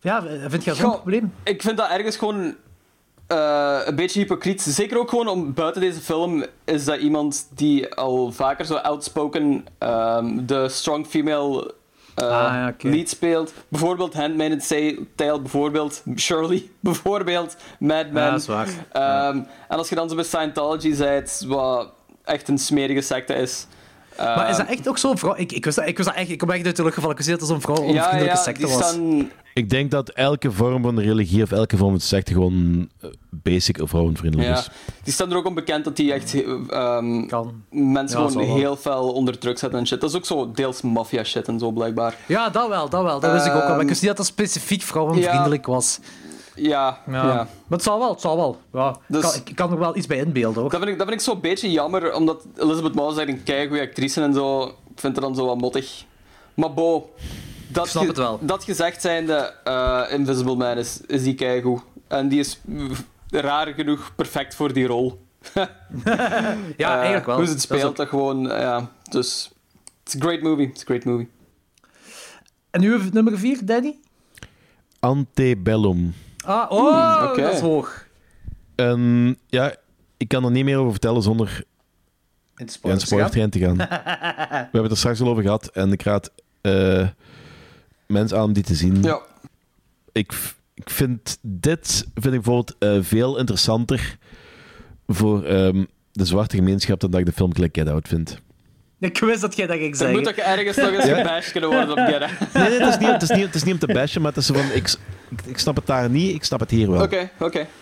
Ja, 0.00 0.22
vind 0.22 0.64
je 0.64 0.70
dat 0.70 0.78
zo'n 0.78 0.90
probleem? 0.90 1.32
Ik 1.42 1.62
vind 1.62 1.76
dat 1.76 1.90
ergens 1.90 2.16
gewoon 2.16 2.54
eh, 3.26 3.78
een 3.84 3.94
beetje 3.94 4.20
hypocriet. 4.20 4.62
Zeker 4.62 4.98
ook 4.98 5.08
gewoon 5.08 5.28
om 5.28 5.54
buiten 5.54 5.80
deze 5.80 6.00
film 6.00 6.44
is 6.64 6.84
dat 6.84 6.98
iemand 6.98 7.48
die 7.54 7.94
al 7.94 8.32
vaker 8.32 8.64
zo 8.64 8.74
outspoken 8.74 9.64
ehm, 9.78 10.46
de 10.46 10.68
strong 10.68 11.06
female 11.06 11.74
eh, 12.14 12.66
Ah, 12.66 12.74
lead 12.78 13.08
speelt. 13.08 13.52
Bijvoorbeeld 13.68 14.14
Handmaid's 14.14 14.68
Tale, 15.14 15.40
bijvoorbeeld 15.40 16.02
Shirley, 16.16 16.70
bijvoorbeeld 16.80 17.56
Mad 17.78 18.10
Men. 18.10 18.22
Ja, 18.22 18.30
dat 18.30 18.40
is 18.40 18.46
waar. 18.46 18.68
Ehm, 18.92 19.36
En 19.68 19.78
als 19.78 19.88
je 19.88 19.94
dan 19.94 20.08
zo 20.08 20.14
bij 20.14 20.24
Scientology 20.24 20.96
bent, 20.96 21.44
wat 21.46 21.92
echt 22.24 22.48
een 22.48 22.58
smerige 22.58 23.00
secte 23.00 23.34
is. 23.34 23.66
Maar 24.16 24.50
is 24.50 24.56
dat 24.56 24.66
ehm, 24.66 24.76
echt 24.76 24.88
ook 24.88 24.98
zo'n 24.98 25.18
vrouw... 25.18 25.34
Ik, 25.36 25.52
ik, 25.52 25.64
wist 25.64 25.76
dat, 25.76 25.86
ik, 25.86 25.96
wist 25.96 26.08
dat 26.08 26.18
echt, 26.18 26.30
ik 26.30 26.38
kom 26.38 26.50
echt 26.50 26.66
uit 26.66 26.76
de 26.76 26.82
lucht 26.82 26.94
gevallen. 26.94 27.16
Ik 27.18 27.24
wist 27.24 27.38
dat 27.40 27.48
zo'n 27.48 27.60
vrouw 27.60 27.74
ja, 27.76 27.82
onvriendelijke 27.82 28.24
ja, 28.36 28.42
secte 28.42 28.66
was. 28.66 28.72
staan 28.88 29.30
Ik 29.54 29.70
denk 29.70 29.90
dat 29.90 30.08
elke 30.08 30.52
vorm 30.52 30.82
van 30.82 31.00
religie 31.00 31.42
of 31.42 31.52
elke 31.52 31.76
vorm 31.76 31.90
van 31.90 32.00
secte 32.00 32.32
gewoon 32.32 32.88
eh, 33.00 33.10
basic 33.30 33.78
vrouwenvriendelijk 33.82 34.48
Ja, 34.50 34.58
is. 34.58 34.68
die 35.02 35.12
staan 35.12 35.30
er 35.30 35.36
ook 35.36 35.46
onbekend 35.46 35.84
dat 35.84 35.96
die 35.96 36.12
echt 36.12 36.34
ehm, 36.34 37.26
Kan. 37.26 37.62
mensen 37.70 38.20
Ja, 38.20 38.28
gewoon 38.28 38.46
heel 38.46 38.76
fel 38.76 39.12
onder 39.12 39.38
druk 39.38 39.58
zetten 39.58 39.78
en 39.78 39.86
shit. 39.86 40.00
Dat 40.00 40.10
is 40.10 40.16
ook 40.16 40.24
zo 40.26 40.50
deels 40.50 40.82
maffia 40.82 41.24
shit 41.24 41.48
en 41.48 41.58
zo, 41.58 41.70
blijkbaar. 41.70 42.16
Ja, 42.26 42.48
dat 42.48 42.68
wel, 42.68 42.88
dat 42.88 43.02
wel. 43.02 43.20
Dat 43.20 43.32
wist 43.32 43.46
ik 43.46 43.52
ook 43.52 43.60
al. 43.62 43.66
Maar 43.68 43.74
ik 43.74 43.80
Ehm, 43.80 43.88
wist 43.88 44.00
niet 44.00 44.08
dat 44.10 44.16
dat 44.16 44.26
specifiek 44.26 44.82
vrouwenvriendelijk 44.82 45.66
was. 45.66 45.98
Ja, 46.56 46.98
ja. 47.06 47.12
Ja. 47.26 47.34
Maar 47.34 47.48
het 47.68 47.82
zal 47.82 47.98
wel, 47.98 48.10
het 48.10 48.20
zal 48.20 48.36
wel. 48.36 48.60
Ja, 48.72 48.96
Dus- 49.08 49.22
kan, 49.22 49.32
ik 49.44 49.54
kan 49.54 49.70
er 49.72 49.78
wel 49.78 49.96
iets 49.96 50.06
bij 50.06 50.18
inbeelden, 50.18 50.60
hoor. 50.62 50.70
Dat, 50.70 50.80
vind 50.80 50.92
ik, 50.92 50.98
dat 50.98 51.08
vind 51.08 51.20
ik 51.20 51.26
zo'n 51.26 51.40
beetje 51.40 51.70
jammer, 51.70 52.14
omdat 52.14 52.46
Elizabeth 52.56 52.94
Moss 52.94 53.16
is 53.16 53.22
echt 53.22 53.28
een 53.32 53.42
keigoede 53.42 53.82
actrice 53.82 54.22
en 54.22 54.34
zo. 54.34 54.62
Ik 54.64 55.00
vind 55.00 55.12
haar 55.16 55.24
dan 55.24 55.34
zo 55.34 55.46
wat 55.46 55.58
mottig. 55.60 56.04
Maar 56.54 56.74
bo, 56.74 57.10
dat, 57.68 57.84
Ik 57.84 57.90
snap 57.90 58.02
ge- 58.02 58.08
het 58.08 58.18
wel. 58.18 58.38
dat 58.42 58.64
gezegd 58.64 59.00
zijnde, 59.00 59.34
eh 59.64 60.02
Invisible 60.10 60.56
Man 60.56 60.76
is, 60.78 61.00
is 61.06 61.22
die 61.22 61.34
keigoed. 61.34 61.80
En 62.08 62.28
die 62.28 62.38
is 62.38 62.60
raar 63.30 63.66
genoeg 63.66 64.12
perfect 64.14 64.54
voor 64.54 64.72
die 64.72 64.86
rol. 64.86 65.22
Ja, 65.54 65.68
Eh, 66.76 66.94
eigenlijk 66.96 67.26
wel. 67.26 67.36
Hoe 67.36 67.44
ze 67.44 67.50
het 67.50 67.60
Dat 67.60 67.68
speelt, 67.78 67.84
ook- 67.90 67.96
dat 67.96 68.08
gewoon, 68.08 68.50
eh, 68.50 68.60
ja. 68.60 68.90
Dus, 69.10 69.50
it's 70.04 70.14
a 70.16 70.18
great 70.18 70.42
movie. 70.42 70.66
It's 70.68 70.80
a 70.80 70.84
great 70.84 71.04
movie. 71.04 71.28
En 72.70 72.80
nu 72.80 73.00
nummer 73.12 73.38
4, 73.38 73.58
Danny? 73.66 73.98
Antebellum. 75.00 76.14
Ah, 76.44 76.70
oh, 76.70 77.28
oké. 77.30 77.42
dat 77.42 77.52
is 77.52 77.60
hoog. 77.60 78.06
En 78.74 79.36
ja, 79.46 79.74
ik 80.16 80.28
kan 80.28 80.44
er 80.44 80.50
niet 80.50 80.64
meer 80.64 80.78
over 80.78 80.90
vertellen 80.90 81.22
zonder 81.22 81.64
In 82.56 82.66
de 82.66 82.78
ja, 82.82 82.98
spoilertrein 82.98 83.50
te 83.50 83.58
gaan. 83.58 83.76
We 84.50 84.54
hebben 84.60 84.82
het 84.82 84.90
er 84.90 84.96
straks 84.96 85.20
al 85.20 85.28
over 85.28 85.42
gehad 85.42 85.66
en 85.66 85.92
ik 85.92 86.02
raad 86.02 86.30
eh, 86.60 87.08
mensen 88.06 88.38
aan 88.38 88.44
om 88.44 88.52
die 88.52 88.62
te 88.62 88.74
zien. 88.74 89.02
Ja. 89.02 89.20
ik, 90.12 90.32
ik 90.74 90.90
vind 90.90 91.38
dit 91.40 92.06
vind 92.14 92.34
ik 92.34 92.42
bijvoorbeeld 92.42 92.74
eh, 92.78 92.98
veel 93.00 93.38
interessanter 93.38 94.18
voor 95.06 95.44
ehm, 95.44 95.84
de 96.12 96.24
zwarte 96.24 96.56
gemeenschap 96.56 97.00
dan 97.00 97.10
dat 97.10 97.20
ik 97.20 97.26
de 97.26 97.32
film 97.32 97.54
gelijk 97.54 97.76
Get 97.76 97.88
Out 97.88 98.08
vind. 98.08 98.38
Ik 99.04 99.18
wist 99.18 99.40
dat 99.40 99.56
jij 99.56 99.66
dat 99.66 99.76
ging 99.76 99.90
Er 99.90 99.96
zeggen. 99.96 100.16
moet 100.16 100.24
toch 100.24 100.34
ergens 100.44 100.76
nog 100.76 100.90
eens 100.90 101.04
Ja. 101.04 101.16
gebashed 101.16 101.52
kunnen 101.52 101.70
worden 101.70 101.90
op? 101.90 101.96
Nee, 102.54 102.68
nee, 102.68 102.78
het 102.80 102.88
is 102.88 102.98
niet, 102.98 103.08
het 103.10 103.22
is 103.22 103.28
niet, 103.30 103.44
het 103.44 103.54
is 103.54 103.62
niet 103.62 103.72
om 103.72 103.78
te 103.80 103.86
bashen, 103.86 104.22
maar 104.22 104.32
het 104.32 104.40
is 104.40 104.46
van... 104.46 104.56
Ik, 104.74 104.94
ik, 105.30 105.40
ik 105.46 105.58
snap 105.58 105.76
het 105.76 105.86
daar 105.86 106.10
niet, 106.10 106.34
ik 106.34 106.44
snap 106.44 106.60
het 106.60 106.70
hier 106.70 106.90
wel. 106.90 107.02
Oké, 107.02 107.30
oké. 107.38 107.66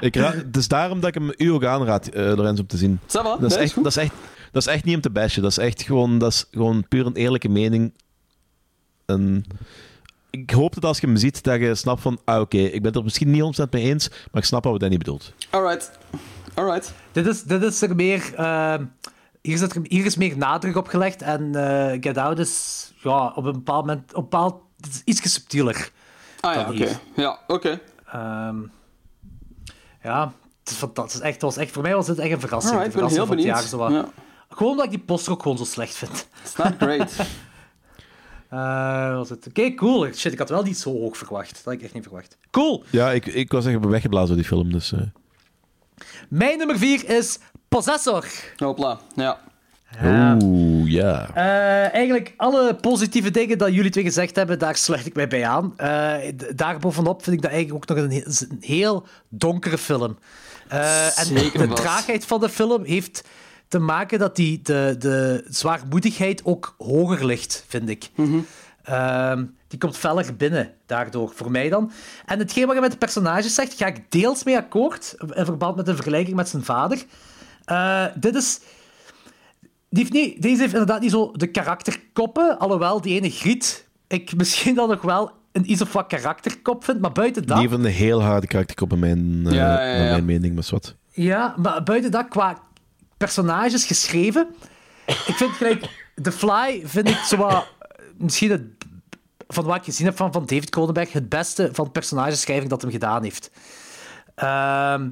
Het 0.00 0.56
is 0.56 0.68
daarom 0.68 1.00
dat 1.00 1.08
ik 1.08 1.14
hem 1.14 1.32
u 1.36 1.48
ook 1.48 1.64
aanraad, 1.64 2.08
eh 2.08 2.22
Lorenzo, 2.22 2.60
om 2.62 2.66
te 2.68 2.76
zien. 2.76 3.00
Dat 3.06 3.42
is, 3.42 3.54
nee, 3.54 3.58
echt, 3.64 3.74
dat, 3.74 3.86
is 3.86 3.96
echt, 3.96 4.12
dat 4.52 4.66
is 4.66 4.72
echt 4.72 4.84
niet 4.84 4.94
om 4.94 5.00
te 5.00 5.10
bashen. 5.10 5.42
Dat 5.42 5.50
is 5.50 5.58
echt 5.58 5.82
gewoon, 5.82 6.18
dat 6.18 6.32
is 6.32 6.46
gewoon 6.50 6.88
puur 6.88 7.06
een 7.06 7.16
eerlijke 7.16 7.48
mening. 7.48 7.92
En 9.06 9.44
ik 10.30 10.50
hoop 10.50 10.74
dat 10.74 10.84
als 10.84 10.98
je 11.00 11.06
hem 11.06 11.16
ziet, 11.16 11.42
dat 11.42 11.60
je 11.60 11.74
snapt 11.74 12.00
van... 12.02 12.20
Ah, 12.24 12.40
oké, 12.40 12.56
ik 12.58 12.72
ben 12.72 12.84
het 12.84 12.96
er 12.96 13.04
misschien 13.04 13.30
niet 13.30 13.60
100% 13.60 13.64
mee 13.70 13.82
eens, 13.82 14.08
maar 14.08 14.42
ik 14.42 14.48
snap 14.48 14.64
wat 14.64 14.72
we 14.72 14.78
Danny 14.78 14.96
bedoelt. 14.98 15.32
Alright. 15.50 15.90
Alright. 16.54 16.92
Dit, 17.12 17.26
is, 17.26 17.42
dit 17.42 17.62
is 17.62 17.82
er 17.82 17.96
meer... 17.96 18.34
ehm, 18.36 18.84
hier, 19.42 19.54
is 19.54 19.60
er, 19.60 19.76
hier 19.82 20.04
is 20.04 20.16
meer 20.16 20.36
nadruk 20.36 20.76
op 20.76 20.88
gelegd. 20.88 21.22
En 21.22 21.54
eh, 21.54 21.96
Get 22.00 22.16
Out 22.16 22.38
is 22.38 22.92
ja, 23.02 23.32
op 23.34 23.44
een 23.44 23.52
bepaald 23.52 23.86
moment... 23.86 24.14
Op 24.14 24.16
een 24.16 24.22
bepaald, 24.22 24.62
het 24.76 24.86
is 24.94 25.02
iets 25.04 25.32
subtieler. 25.32 25.90
Ah 26.40 26.54
ja, 26.54 26.70
oké. 26.70 27.00
Ja, 27.16 27.38
oké. 27.46 27.80
Ehm, 28.06 28.56
ja, 30.02 30.32
het 30.60 30.70
is 30.70 30.76
fantastisch. 30.76 31.20
Echt, 31.20 31.32
het 31.32 31.42
was 31.42 31.56
echt, 31.56 31.72
voor 31.72 31.82
mij 31.82 31.94
was 31.94 32.06
dit 32.06 32.18
echt 32.18 32.32
een 32.32 32.40
verrassing. 32.40 32.74
Alright, 32.74 32.94
ik 32.94 33.00
ben 33.02 33.10
heel 33.10 33.26
benieuwd. 33.26 33.46
jaar, 33.46 33.62
zo 33.62 33.76
wat. 33.76 33.90
Ja. 33.90 34.08
Gewoon 34.48 34.70
omdat 34.70 34.84
ik 34.84 34.90
die 34.90 35.00
poster 35.00 35.32
ook 35.32 35.42
gewoon 35.42 35.58
zo 35.58 35.64
slecht 35.64 35.94
vind. 35.94 36.28
It's 36.44 36.56
not 36.56 36.74
great. 36.78 37.12
Eh, 38.48 39.14
was 39.14 39.30
het? 39.30 39.46
Oké, 39.48 39.74
cool. 39.74 40.12
Shit, 40.12 40.32
ik 40.32 40.38
had 40.38 40.48
wel 40.48 40.62
niet 40.62 40.78
zo 40.78 40.90
hoog 40.90 41.16
verwacht. 41.16 41.54
Dat 41.54 41.64
had 41.64 41.72
ik 41.72 41.82
echt 41.82 41.94
niet 41.94 42.02
verwacht. 42.02 42.38
Cool. 42.50 42.84
Ja, 42.90 43.12
ik, 43.12 43.26
ik 43.26 43.52
was 43.52 43.66
echt 43.66 43.84
weggeblazen 43.84 44.28
door 44.28 44.36
die 44.36 44.46
film, 44.46 44.72
dus... 44.72 44.92
eh. 44.92 45.00
Mijn 46.28 46.58
nummer 46.58 46.78
4 46.78 47.08
is 47.08 47.38
Possessor. 47.68 48.24
Hopla. 48.56 48.98
Ja. 49.14 49.38
Oeh, 50.42 50.90
ja. 50.90 51.28
Eh, 51.34 51.94
eigenlijk 51.94 52.34
alle 52.36 52.74
positieve 52.74 53.30
dingen 53.30 53.58
dat 53.58 53.74
jullie 53.74 53.90
twee 53.90 54.04
gezegd 54.04 54.36
hebben, 54.36 54.58
daar 54.58 54.76
sluit 54.76 55.06
ik 55.06 55.14
mij 55.14 55.28
bij 55.28 55.46
aan. 55.46 55.72
Eh, 55.76 56.14
d- 56.36 56.58
daarbovenop 56.58 57.22
vind 57.22 57.36
ik 57.36 57.42
dat 57.42 57.50
eigenlijk 57.50 57.90
ook 57.90 57.96
nog 57.96 58.04
een, 58.06 58.12
he- 58.12 58.26
is 58.26 58.40
een 58.40 58.58
heel 58.60 59.06
donkere 59.28 59.78
film. 59.78 60.18
Eh, 60.68 61.18
en 61.18 61.34
de 61.52 61.68
traagheid 61.74 62.24
van 62.26 62.40
de 62.40 62.48
film 62.48 62.84
heeft 62.84 63.24
te 63.68 63.78
maken 63.78 64.18
dat 64.18 64.36
die, 64.36 64.60
de, 64.62 64.96
de 64.98 65.44
zwaarmoedigheid 65.48 66.44
ook 66.44 66.74
hoger 66.78 67.24
ligt, 67.26 67.64
vind 67.68 67.88
ik. 67.88 68.10
Ehm, 68.84 69.44
die 69.68 69.78
komt 69.78 69.96
feller 69.96 70.36
binnen, 70.36 70.72
daardoor, 70.86 71.32
voor 71.34 71.50
mij 71.50 71.68
dan. 71.68 71.92
En 72.26 72.38
hetgeen 72.38 72.66
wat 72.66 72.74
je 72.74 72.80
met 72.80 72.90
de 72.92 72.98
personages 72.98 73.54
zegt, 73.54 73.74
ga 73.74 73.86
ik 73.86 74.10
deels 74.10 74.44
mee 74.44 74.56
akkoord, 74.56 75.14
in 75.34 75.44
verband 75.44 75.76
met 75.76 75.88
een 75.88 75.94
vergelijking 75.94 76.36
met 76.36 76.48
zijn 76.48 76.64
vader. 76.64 77.04
Eh, 77.68 78.04
dit 78.14 78.34
is... 78.34 78.60
Die 79.90 80.02
heeft 80.02 80.12
niet, 80.12 80.42
deze 80.42 80.60
heeft 80.60 80.72
inderdaad 80.72 81.00
niet 81.00 81.10
zo 81.10 81.32
de 81.32 81.46
karakterkoppen, 81.46 82.58
alhoewel 82.58 83.00
die 83.00 83.14
ene 83.14 83.30
Griet 83.30 83.88
ik 84.08 84.36
misschien 84.36 84.74
dan 84.74 84.88
nog 84.88 85.02
wel 85.02 85.30
een 85.52 85.70
iets 85.70 85.82
of 85.82 85.92
wat 85.92 86.06
karakterkop 86.06 86.84
vind, 86.84 87.00
maar 87.00 87.12
buiten 87.12 87.46
dat... 87.46 87.58
Die 87.58 87.68
heeft 87.68 87.84
een 87.84 87.90
heel 87.90 88.22
harde 88.22 88.46
karakterkop 88.46 88.92
in 88.92 88.98
mijn, 88.98 89.46
eh, 89.46 89.52
Ja, 89.52 89.80
ja, 89.80 89.92
ja. 89.92 89.98
naar 89.98 90.08
mijn 90.10 90.24
mening, 90.24 90.54
maar 90.54 90.66
wat. 90.70 90.94
Ja, 91.10 91.54
maar 91.56 91.82
buiten 91.82 92.10
dat, 92.10 92.28
qua 92.28 92.58
personages 93.16 93.84
geschreven, 93.84 94.48
ik 95.06 95.34
vind 95.34 95.50
gelijk... 95.50 96.06
The 96.22 96.32
Fly 96.32 96.82
vind 96.84 97.08
ik 97.08 97.16
zo 97.16 97.36
wat, 97.36 97.52
eh, 97.52 98.04
misschien 98.16 98.50
het, 98.50 98.62
van 99.48 99.64
wat 99.64 99.76
ik 99.76 99.84
gezien 99.84 100.06
heb 100.06 100.16
van, 100.16 100.32
van 100.32 100.46
David 100.46 100.70
Cronenberg, 100.70 101.12
het 101.12 101.28
beste 101.28 101.68
van 101.72 101.92
personageschrijving 101.92 102.70
dat 102.70 102.82
hem 102.82 102.90
gedaan 102.90 103.22
heeft. 103.22 103.50
Ehm, 104.34 105.08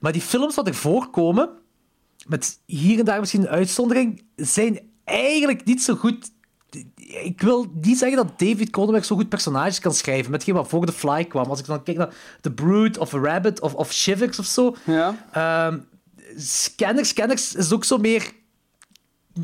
maar 0.00 0.12
die 0.12 0.20
films 0.20 0.54
wat 0.54 0.66
er 0.66 0.74
voorkomen, 0.74 1.48
met 2.26 2.58
hier 2.66 2.98
en 2.98 3.04
daar 3.04 3.20
misschien 3.20 3.40
een 3.40 3.48
uitzondering, 3.48 4.24
zijn 4.36 4.80
eigenlijk 5.04 5.64
niet 5.64 5.82
zo 5.82 5.94
goed. 5.94 6.30
Ik 6.96 7.40
wil 7.40 7.72
niet 7.80 7.98
zeggen 7.98 8.16
dat 8.16 8.38
David 8.38 8.70
Cronenberg 8.70 9.04
zo 9.04 9.16
goed 9.16 9.28
personages 9.28 9.78
kan 9.78 9.94
schrijven, 9.94 10.30
met 10.30 10.40
hetgeen 10.40 10.54
wat 10.54 10.68
voor 10.68 10.86
The 10.86 10.92
Fly 10.92 11.24
kwam. 11.24 11.44
Als 11.44 11.60
ik 11.60 11.66
dan 11.66 11.82
kijk 11.82 11.96
naar 11.96 12.14
The 12.40 12.52
Brood 12.52 12.98
of 12.98 13.12
Rabbit 13.12 13.60
of, 13.60 13.74
of 13.74 13.92
Shivers 13.92 14.38
of 14.38 14.46
zo. 14.46 14.76
Ja. 14.84 15.26
Ehm, 15.32 15.78
Scanners, 16.36 17.08
Scanners 17.08 17.54
is 17.54 17.72
ook 17.72 17.84
zo 17.84 17.98
meer... 17.98 18.32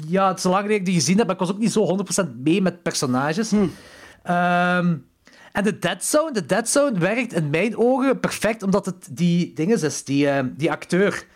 Ja, 0.06 0.28
het 0.28 0.38
is 0.38 0.44
lang 0.44 0.56
geleden 0.56 0.78
dat 0.78 0.88
ik 0.88 0.92
die 0.92 0.94
gezien 0.94 1.16
heb, 1.16 1.26
maar 1.26 1.34
ik 1.34 1.40
was 1.40 1.50
ook 1.50 1.58
niet 1.58 1.72
zo 1.72 1.98
100% 2.26 2.36
mee 2.36 2.62
met 2.62 2.82
personages. 2.82 3.52
Ehm, 4.22 4.96
en 5.52 5.64
de 5.64 5.78
Dead 5.78 6.04
Zone, 6.04 6.32
de 6.32 6.46
Dead 6.46 6.68
Zone 6.68 6.98
werkt 6.98 7.32
in 7.32 7.50
mijn 7.50 7.76
ogen 7.76 8.20
perfect, 8.20 8.62
omdat 8.62 8.86
het 8.86 9.08
die 9.10 9.52
dinges 9.52 9.82
is, 9.82 10.04
die, 10.04 10.28
ehm, 10.28 10.48
die 10.56 10.70
acteur. 10.70 11.26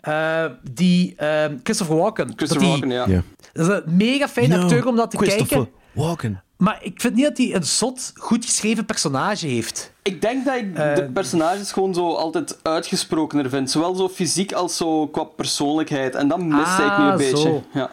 Eh, 0.00 0.44
die 0.72 1.14
ehm, 1.16 1.56
Christopher 1.62 1.96
Walken. 1.96 2.32
Christopher 2.36 2.58
die- 2.80 2.88
Walken, 2.90 3.14
ja. 3.14 3.22
Dat 3.52 3.68
is 3.68 3.74
een 3.74 3.96
mega 3.96 4.28
fijn 4.28 4.52
acteur 4.52 4.86
om 4.86 4.96
dat 4.96 5.10
te 5.10 5.16
Christopher 5.16 5.56
kijken. 5.56 5.72
Walken. 5.92 6.42
Maar 6.56 6.78
ik 6.82 7.00
vind 7.00 7.14
niet 7.14 7.24
dat 7.24 7.36
hij 7.36 7.54
een 7.54 7.64
zot, 7.64 8.12
goed 8.14 8.44
geschreven 8.44 8.84
personage 8.84 9.46
heeft. 9.46 9.92
Ik 10.02 10.20
denk 10.22 10.44
dat 10.44 10.54
ik 10.56 10.74
de 10.74 11.10
personages 11.14 11.72
gewoon 11.72 11.94
zo 11.94 12.14
altijd 12.14 12.58
uitgesprokener 12.62 13.48
vind. 13.50 13.70
Zowel 13.70 13.94
zo 13.94 14.08
fysiek 14.08 14.52
als 14.52 14.76
zo 14.76 15.06
qua 15.08 15.22
persoonlijkheid. 15.24 16.14
En 16.14 16.28
dat 16.28 16.38
miste 16.38 16.82
ik 16.82 16.98
nu 16.98 17.04
Ah, 17.04 17.08
een 17.10 17.16
beetje. 17.16 17.36
zo. 17.36 17.62
Ja. 17.74 17.90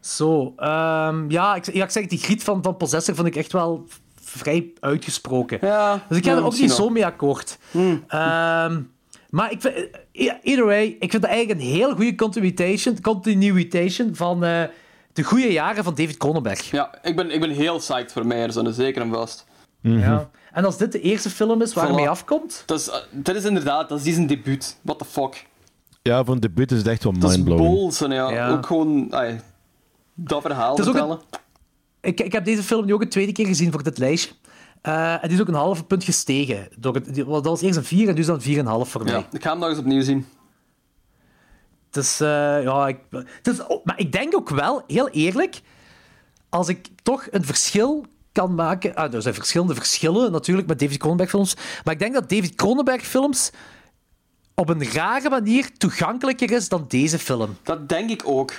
Zo, 0.00 0.52
ehm, 0.56 1.30
ja, 1.30 1.54
ik, 1.54 1.72
ja, 1.72 1.84
ik 1.84 1.90
zeg, 1.90 2.06
die 2.06 2.18
griet 2.18 2.44
van, 2.44 2.62
van 2.62 2.76
Possessor 2.76 3.14
vond 3.14 3.26
ik 3.26 3.36
echt 3.36 3.52
wel 3.52 3.86
vrij 4.22 4.70
uitgesproken. 4.80 5.58
Ja, 5.60 6.04
dus 6.08 6.18
ik 6.18 6.24
ga 6.24 6.30
ja, 6.30 6.36
er 6.36 6.44
ook 6.44 6.58
niet 6.58 6.72
zo 6.72 6.88
mee 6.88 7.06
akkoord. 7.06 7.58
Ehm, 8.08 8.80
maar 9.30 9.52
ik 9.52 9.60
vind, 9.60 9.74
eh, 10.12 10.32
either 10.42 10.64
way, 10.64 10.96
ik 11.00 11.10
vind 11.10 11.22
dat 11.22 11.30
eigenlijk 11.30 11.60
een 11.60 11.66
heel 11.66 11.94
goede 11.94 12.14
continuation, 12.14 13.00
continuation 13.00 14.14
van 14.14 14.44
eh, 14.44 14.62
de 15.12 15.22
goede 15.22 15.52
jaren 15.52 15.84
van 15.84 15.94
David 15.94 16.16
Cronenberg. 16.16 16.70
Ja, 16.70 16.98
ik 17.02 17.16
ben, 17.16 17.30
ik 17.30 17.40
ben 17.40 17.50
heel 17.50 17.78
psyched 17.78 18.12
voor 18.12 18.26
Meijer, 18.26 18.52
zo 18.52 18.70
zeker 18.70 19.02
en 19.02 19.10
vast. 19.12 19.46
Ja. 19.80 20.30
En 20.52 20.64
als 20.64 20.78
dit 20.78 20.92
de 20.92 21.00
eerste 21.00 21.30
film 21.30 21.62
is 21.62 21.74
waar 21.74 21.86
hij 21.86 21.94
mee 21.94 22.08
afkomt, 22.08 22.62
Dat 22.66 22.80
is, 22.80 22.88
eh, 22.88 22.96
dat 23.10 23.36
is 23.36 23.44
inderdaad, 23.44 23.88
dat 23.88 24.04
is 24.04 24.14
zijn 24.14 24.26
debuut. 24.26 24.76
What 24.82 24.98
the 24.98 25.04
fuck. 25.04 25.46
Ja, 26.02 26.24
voor 26.24 26.34
een 26.34 26.40
debuut 26.40 26.70
is 26.70 26.78
het 26.78 26.86
echt 26.86 27.04
wel 27.04 27.12
Dat 27.18 27.30
is 27.30 27.36
mindblowing. 27.36 27.74
bolsen, 27.74 28.10
ja. 28.10 28.30
Ja. 28.30 28.50
Ook 28.50 28.66
gewoon 28.66 29.08
dat 30.14 30.42
verhaal 30.42 30.76
Het 30.76 30.84
vertellen. 30.84 31.20
ik, 32.00 32.20
ik 32.20 32.32
heb 32.32 32.44
deze 32.44 32.62
film 32.62 32.86
nu 32.86 32.94
ook 32.94 33.02
een 33.02 33.08
tweede 33.08 33.32
keer 33.32 33.46
gezien 33.46 33.72
voor 33.72 33.82
dit 33.82 33.98
lijstje. 33.98 34.34
Eh, 34.82 35.12
en 35.12 35.20
die 35.22 35.32
is 35.32 35.40
ook 35.40 35.48
een 35.48 35.54
halve 35.54 35.84
punt 35.84 36.04
gestegen. 36.04 36.68
Door 36.78 36.94
het, 36.94 37.14
die- 37.14 37.24
dat 37.24 37.44
was 37.44 37.60
eerst 37.62 37.76
een 37.76 37.84
4 37.84 38.08
en 38.08 38.14
nu 38.14 38.20
is 38.20 38.26
dat 38.26 38.36
een 38.36 38.42
4,5 38.42 38.90
voor 38.90 39.04
mij. 39.04 39.12
Ja, 39.12 39.26
ik 39.32 39.42
ga 39.42 39.50
hem 39.50 39.58
nog 39.58 39.68
eens 39.68 39.78
opnieuw 39.78 40.02
zien. 40.02 40.26
Dus 41.90 42.20
eh, 42.20 42.62
ja, 42.62 42.88
ik, 42.88 42.98
het 43.10 43.46
is, 43.46 43.66
oh, 43.66 43.84
maar 43.84 43.98
ik 43.98 44.12
denk 44.12 44.34
ook 44.36 44.48
wel, 44.48 44.82
heel 44.86 45.08
eerlijk, 45.08 45.60
als 46.48 46.68
ik 46.68 46.88
toch 47.02 47.26
een 47.30 47.44
verschil 47.44 48.06
kan 48.32 48.54
maken. 48.54 48.94
Ah, 48.94 49.14
er 49.14 49.22
zijn 49.22 49.34
verschillende 49.34 49.74
verschillen 49.74 50.32
natuurlijk 50.32 50.68
met 50.68 50.78
David 50.78 50.98
Cronenberg 50.98 51.30
films. 51.30 51.56
Maar 51.84 51.94
ik 51.94 52.00
denk 52.00 52.14
dat 52.14 52.28
David 52.28 52.54
Cronenberg 52.54 53.02
films 53.02 53.50
op 54.54 54.68
een 54.68 54.90
rare 54.92 55.28
manier 55.30 55.72
toegankelijker 55.76 56.50
is 56.50 56.68
dan 56.68 56.84
deze 56.88 57.18
film. 57.18 57.56
Dat 57.62 57.88
denk 57.88 58.10
ik 58.10 58.22
ook. 58.24 58.52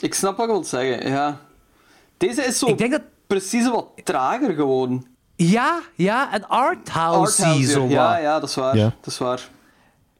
Ik 0.00 0.14
snap 0.14 0.36
wat 0.36 0.46
je 0.46 0.52
wilt 0.52 0.66
zeggen, 0.66 1.08
ja. 1.10 1.40
Deze 2.16 2.42
is 2.42 2.58
zo 2.58 2.66
Ik 2.66 2.78
denk 2.78 2.90
dat. 2.92 3.02
precies 3.26 3.68
wat 3.68 3.86
trager 4.04 4.54
gewoon. 4.54 5.06
Ja, 5.42 5.80
ja, 5.94 6.32
en 6.32 6.48
arthouse 6.48 7.42
Arthouse, 7.42 7.70
zo 7.70 7.86
ja, 7.88 8.18
ja, 8.18 8.40
dat 8.40 8.48
is 8.48 8.54
waar. 8.54 8.76
Ja. 8.76 8.94
Dat 9.00 9.12
is 9.12 9.18
waar. 9.18 9.48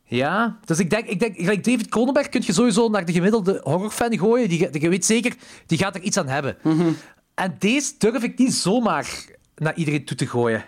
Ja, 0.04 0.56
dus 0.64 0.78
ik 0.78 0.90
denk, 0.90 1.06
ik 1.06 1.20
denk 1.20 1.36
gelijk 1.36 1.64
David 1.64 1.88
Cronenberg 1.88 2.28
kun 2.28 2.42
je 2.44 2.52
sowieso 2.52 2.88
naar 2.88 3.04
de 3.04 3.12
gemiddelde 3.12 3.60
horrorfan 3.62 4.18
gooien. 4.18 4.48
Die, 4.48 4.70
die, 4.70 4.80
je 4.80 4.88
weet 4.88 5.04
zeker, 5.04 5.34
die 5.66 5.78
gaat 5.78 5.94
er 5.94 6.00
iets 6.00 6.16
aan 6.16 6.28
hebben. 6.28 6.56
Mhm. 6.62 6.92
En 7.34 7.56
deze 7.58 7.92
durf 7.98 8.22
ik 8.22 8.38
niet 8.38 8.54
zomaar 8.54 9.24
naar 9.56 9.74
iedereen 9.74 10.04
toe 10.04 10.16
te 10.16 10.26
gooien. 10.26 10.64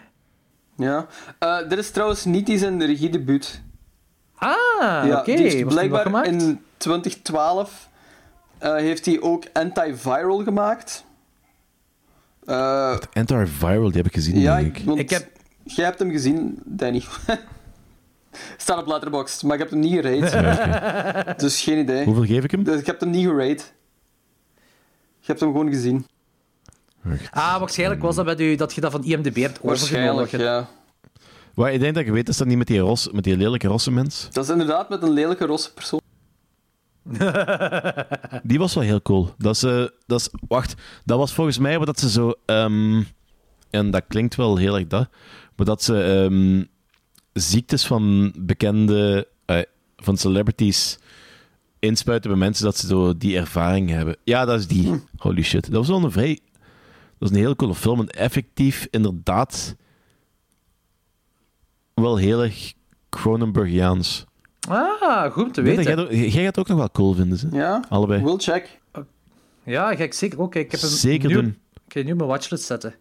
Ja. 0.77 1.07
Eh, 1.39 1.69
dit 1.69 1.79
is 1.79 1.91
trouwens 1.91 2.25
niet 2.25 2.47
die 2.47 2.59
zijn 2.59 2.87
regiedebuut. 2.87 3.63
Ah, 4.35 4.57
ja, 4.79 5.19
oké. 5.19 5.35
die 5.35 5.51
heeft 5.51 5.67
blijkbaar 5.67 6.27
in 6.27 6.61
2012 6.77 7.89
eh, 8.59 8.75
heeft 8.75 9.07
hij 9.07 9.21
ook 9.21 9.45
Antiviral 9.53 10.43
gemaakt. 10.43 11.05
Eh, 12.45 12.97
Antiviral, 13.13 13.89
die 13.89 13.97
heb 13.97 14.07
ik 14.07 14.15
gezien, 14.15 14.41
ja, 14.41 14.57
denk 14.57 14.77
ik. 14.79 14.85
want 14.85 14.99
Ik 14.99 15.11
heb- 15.11 15.29
jij 15.65 15.85
hebt 15.85 15.99
hem 15.99 16.11
gezien, 16.11 16.59
Danny. 16.65 17.03
Staat 18.57 18.79
op 18.79 18.87
Letterboxd, 18.87 19.43
maar 19.43 19.53
ik 19.55 19.59
heb 19.59 19.71
hem 19.71 19.79
niet 19.79 19.93
gerate. 20.01 21.35
Dus 21.45 21.63
geen 21.63 21.79
idee. 21.79 22.05
Hoeveel 22.05 22.25
geef 22.25 22.45
ik 22.45 22.51
hem? 22.51 22.63
Dus 22.63 22.81
ik 22.81 22.87
heb 22.87 23.01
hem 23.01 23.11
niet 23.11 23.27
gerate. 23.27 23.63
Je 25.21 25.27
hebt 25.29 25.41
hem 25.41 25.51
gewoon 25.53 25.69
gezien. 25.69 26.07
Ah, 27.31 27.59
waarschijnlijk 27.59 28.03
was 28.03 28.17
dat 28.17 28.25
met 28.25 28.41
u 28.41 28.55
dat 28.57 28.73
je 28.75 28.81
dat 28.81 28.91
van 28.93 29.05
IMDb 29.05 29.37
hebt 29.37 29.59
overgenomen. 29.63 30.15
Waarschijnlijk, 30.17 30.31
ja. 30.31 30.69
Waar, 31.55 31.73
ik 31.73 31.81
denk 31.81 31.95
dat 31.95 32.05
je 32.05 32.13
weet, 32.13 32.29
is 32.29 32.37
dat 32.37 32.47
niet 32.47 32.59
met 32.59 32.67
die, 32.67 32.79
ros, 32.79 33.11
met 33.11 33.25
die 33.25 33.37
lelijke 33.37 33.67
rosse 33.69 33.91
mens? 33.91 34.29
Dat 34.31 34.45
is 34.45 34.51
inderdaad 34.51 34.89
met 34.89 35.03
een 35.03 35.11
lelijke 35.11 35.47
rosse 35.47 35.73
persoon. 35.73 36.01
Die 38.43 38.59
was 38.59 38.75
wel 38.75 38.85
heel 38.85 39.03
cool. 39.03 39.35
Dat 39.39 39.55
is, 39.55 39.63
eh, 39.63 39.85
dat 40.07 40.21
is, 40.21 40.29
wacht, 40.49 40.75
dat 41.05 41.19
was 41.19 41.33
volgens 41.33 41.59
mij 41.59 41.79
wat 41.79 41.87
dat 41.87 42.01
ze 42.01 42.11
zo... 42.11 42.33
ehm, 42.47 43.03
en 43.71 43.91
dat 43.91 44.05
klinkt 44.09 44.35
wel 44.35 44.57
heel 44.57 44.79
erg 44.79 44.87
dat, 44.87 45.09
maar 45.57 45.67
dat 45.67 45.83
ze 45.83 46.03
ehm, 46.03 46.65
ziektes 47.33 47.87
van 47.87 48.35
bekende... 48.39 49.29
eh, 49.47 49.61
van 49.97 50.17
celebrities 50.17 50.99
inspuiten 51.79 52.31
bij 52.31 52.39
mensen 52.39 52.65
dat 52.65 52.77
ze 52.77 52.87
zo 52.87 53.17
die 53.17 53.37
ervaring 53.37 53.91
hebben. 53.91 54.17
Ja, 54.25 54.45
dat 54.45 54.59
is 54.59 54.67
die. 54.67 55.03
Holy 55.17 55.43
shit. 55.43 55.65
Dat 55.65 55.73
was 55.73 55.89
wel 55.89 56.05
een 56.05 56.11
vrij... 56.13 56.41
Dat 57.19 57.31
is 57.31 57.37
een 57.37 57.43
hele 57.43 57.57
coole 57.57 57.75
film. 57.75 58.01
En 58.01 58.09
effectief, 58.09 58.87
inderdaad... 58.91 59.77
Wel 61.95 62.17
heel 62.17 62.43
erg 62.43 62.73
Cronenbergiaans. 63.09 64.25
Ah, 64.69 65.33
goed 65.33 65.45
om 65.45 65.53
te 65.53 65.61
weten. 65.63 65.97
dat 65.97 66.09
Jij, 66.11 66.19
jij 66.19 66.31
gaat 66.31 66.45
het 66.45 66.59
ook 66.59 66.69
nog 66.69 66.79
wel 66.79 66.91
cool 66.91 67.15
vinden, 67.15 67.39
ze. 67.39 67.49
Ja, 67.53 67.85
Allebei. 67.89 68.23
will 68.23 68.37
check. 68.39 68.81
Ja, 69.65 69.95
ga 69.97 70.03
ik 70.03 70.15
zeker 70.15 70.41
ook. 70.41 70.55
Ik 70.55 70.71
heb 70.71 70.81
hem 70.81 70.91
Zeker 70.91 71.29
nieuw, 71.29 71.41
doen. 71.41 71.59
Ik 71.87 71.93
ga 71.93 72.03
nu 72.03 72.15
mijn 72.15 72.29
watchlist 72.29 72.65
zetten. 72.65 72.95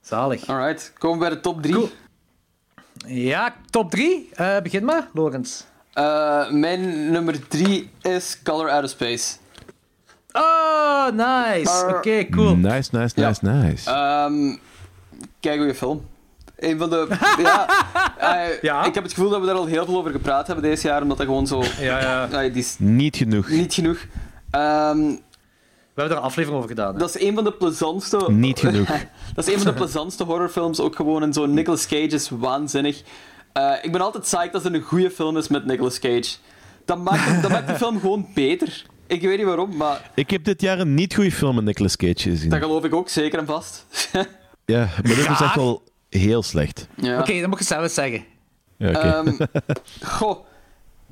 Zalig. 0.00 0.46
Alright, 0.46 0.92
komen 0.98 1.18
we 1.18 1.24
bij 1.24 1.34
de 1.34 1.40
top 1.40 1.62
3. 1.62 1.74
Cool. 1.74 1.88
Ja, 3.06 3.54
top 3.70 3.90
3. 3.90 4.28
begin 4.62 4.84
maar, 4.84 5.08
Lorenz. 5.12 5.62
mijn 6.50 7.10
nummer 7.10 7.48
3 7.48 7.90
is 8.02 8.38
Color 8.42 8.70
Out 8.70 8.84
of 8.84 8.90
Space. 8.90 9.36
Oh, 10.32 11.06
nice. 11.10 11.86
Oké, 11.96 12.28
cool. 12.28 12.56
Nice, 12.56 12.88
nice, 12.96 13.20
Ja. 13.20 13.28
nice, 13.28 13.44
nice. 13.44 13.90
Ehm 13.90 14.56
kijk 15.40 15.58
goede 15.58 15.74
film. 15.74 16.06
Een 16.58 16.78
van 16.78 16.90
de. 16.90 17.06
ja, 17.42 17.68
eh, 18.18 18.62
Ja? 18.62 18.84
Ik 18.84 18.94
heb 18.94 19.02
het 19.02 19.12
gevoel 19.12 19.30
dat 19.30 19.40
we 19.40 19.46
daar 19.46 19.54
al 19.54 19.66
heel 19.66 19.84
veel 19.84 19.96
over 19.96 20.10
gepraat 20.10 20.46
hebben 20.46 20.64
deze 20.64 20.86
jaar, 20.86 21.02
omdat 21.02 21.16
dat 21.16 21.26
gewoon 21.26 21.46
zo. 21.46 21.62
Ja, 21.80 22.00
ja. 22.30 22.48
die 22.48 22.50
is 22.62 22.76
Niet 22.78 23.16
genoeg. 23.16 23.48
niet 23.48 23.74
genoeg. 23.74 23.98
Ehm, 24.50 24.98
We 24.98 26.04
hebben 26.04 26.16
er 26.16 26.22
een 26.22 26.28
aflevering 26.28 26.56
over 26.62 26.68
gedaan. 26.76 26.92
hè. 26.92 26.98
dat 26.98 27.14
is 27.14 27.22
een 27.22 27.34
van 27.34 27.44
de 27.44 27.52
plezantste. 27.52 28.24
Niet 28.30 28.58
genoeg. 28.58 28.88
dat 29.34 29.46
is 29.46 29.54
een 29.54 29.60
van 29.60 29.72
de 29.72 29.78
plezantste 29.78 30.24
horrorfilms 30.24 30.80
ook 30.80 30.96
gewoon. 30.96 31.22
En 31.22 31.32
zo 31.32 31.46
Nicolas 31.46 31.86
Cage 31.86 32.02
is 32.06 32.28
waanzinnig. 32.30 33.02
Eh, 33.52 33.72
ik 33.82 33.92
ben 33.92 34.00
altijd 34.00 34.22
psyched 34.24 34.54
als 34.54 34.64
er 34.64 34.74
een 34.74 34.80
goede 34.82 35.10
film 35.10 35.36
is 35.36 35.48
met 35.48 35.64
Nicolas 35.66 35.98
Cage. 35.98 36.36
Dat 36.84 36.98
maakt, 36.98 37.42
dat 37.42 37.50
maakt 37.50 37.68
de 37.68 37.74
film 37.74 38.00
gewoon 38.00 38.26
beter. 38.34 38.84
Ik 39.06 39.20
weet 39.22 39.36
niet 39.36 39.46
waarom, 39.46 39.76
maar 39.76 40.10
Ik 40.14 40.30
heb 40.30 40.44
dit 40.44 40.60
jaar 40.60 40.78
een 40.78 40.94
niet 40.94 41.14
goede 41.14 41.32
film 41.32 41.54
met 41.54 41.64
Nicolas 41.64 41.96
Cage 41.96 42.14
gezien. 42.30 42.50
dat 42.50 42.62
geloof 42.62 42.84
ik 42.84 42.94
ook 42.94 43.08
zeker 43.08 43.38
en 43.38 43.46
vast. 43.46 43.86
Ja, 44.64 44.78
maar 44.78 45.14
dit 45.14 45.26
was 45.26 45.40
echt 45.40 45.54
wel 45.54 45.82
heel 46.10 46.42
slecht. 46.42 46.86
ja. 46.94 47.18
Oké, 47.20 47.40
dan 47.40 47.48
moet 47.50 47.58
je 47.58 47.64
zelf 47.64 47.90
zeggen. 47.90 48.24
Ja, 48.76 48.88
oké. 48.88 48.98
Ehm, 48.98 49.36
goh, 50.18 50.44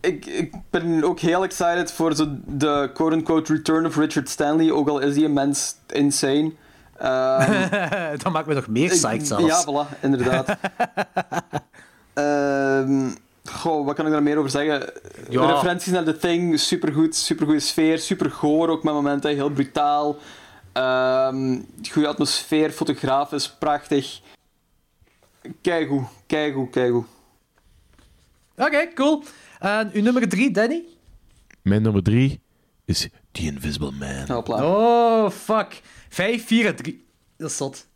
ik, 0.01 0.27
ik 0.27 0.55
ben 0.71 1.05
ook 1.05 1.21
heel 1.21 1.45
excited 1.45 1.93
voor 1.93 2.15
zo 2.15 2.27
de 2.47 2.91
quote-unquote 2.95 3.53
return 3.53 3.87
of 3.87 3.97
Richard 3.97 4.29
Stanley, 4.29 4.71
ook 4.71 4.89
al 4.89 4.99
is 4.99 5.15
die 5.15 5.25
immens 5.25 5.75
insane. 5.89 6.53
Ehm, 6.99 7.69
dat 8.23 8.33
maakt 8.33 8.47
me 8.47 8.55
nog 8.55 8.67
meer 8.69 8.85
ik- 8.85 8.91
psyched 8.91 9.27
zelfs. 9.27 9.45
Ja, 9.47 9.65
voilà, 9.87 10.01
inderdaad. 10.01 10.49
Ehm, 12.15 13.09
goh, 13.45 13.87
wat 13.87 13.95
kan 13.95 14.07
ik 14.07 14.13
daar 14.13 14.23
meer 14.23 14.37
over 14.39 14.51
zeggen? 14.51 14.91
Ja. 15.29 15.47
Referenties 15.51 15.93
naar 15.93 16.05
The 16.05 16.17
Thing, 16.17 16.61
supergoed, 16.61 17.15
supergoede 17.17 17.61
sfeer, 17.61 17.99
super 17.99 18.31
goor 18.31 18.69
ook 18.69 18.83
met 18.83 18.95
momenten, 18.95 19.31
heel 19.35 19.51
brutaal. 19.51 20.17
Ehm 20.73 21.59
goede 21.91 22.09
atmosfeer, 22.09 22.71
fotografisch, 22.71 23.51
prachtig. 23.59 24.21
Kijk 25.61 25.89
hoe, 25.89 26.05
kijk 26.27 26.55
hoe, 26.55 26.71
kijk 26.71 26.91
hoe. 26.91 27.05
Oké, 28.57 28.93
cool. 28.95 29.23
En 29.59 29.91
uw 29.93 30.03
nummer 30.03 30.29
3, 30.29 30.51
Danny? 30.51 30.83
Mijn 31.63 31.83
nummer 31.83 32.03
drie 32.03 32.41
is 32.85 33.09
The 33.33 33.41
Invisible 33.43 33.91
Man. 33.91 34.31
Hopla. 34.37 34.65
Oh, 34.67 35.31
fuck. 35.31 35.81
5, 36.09 36.47
4 36.47 36.67
en 36.67 36.77
3. 36.77 37.05
Dat 37.37 37.51
is 37.51 37.57
zot. 37.57 37.89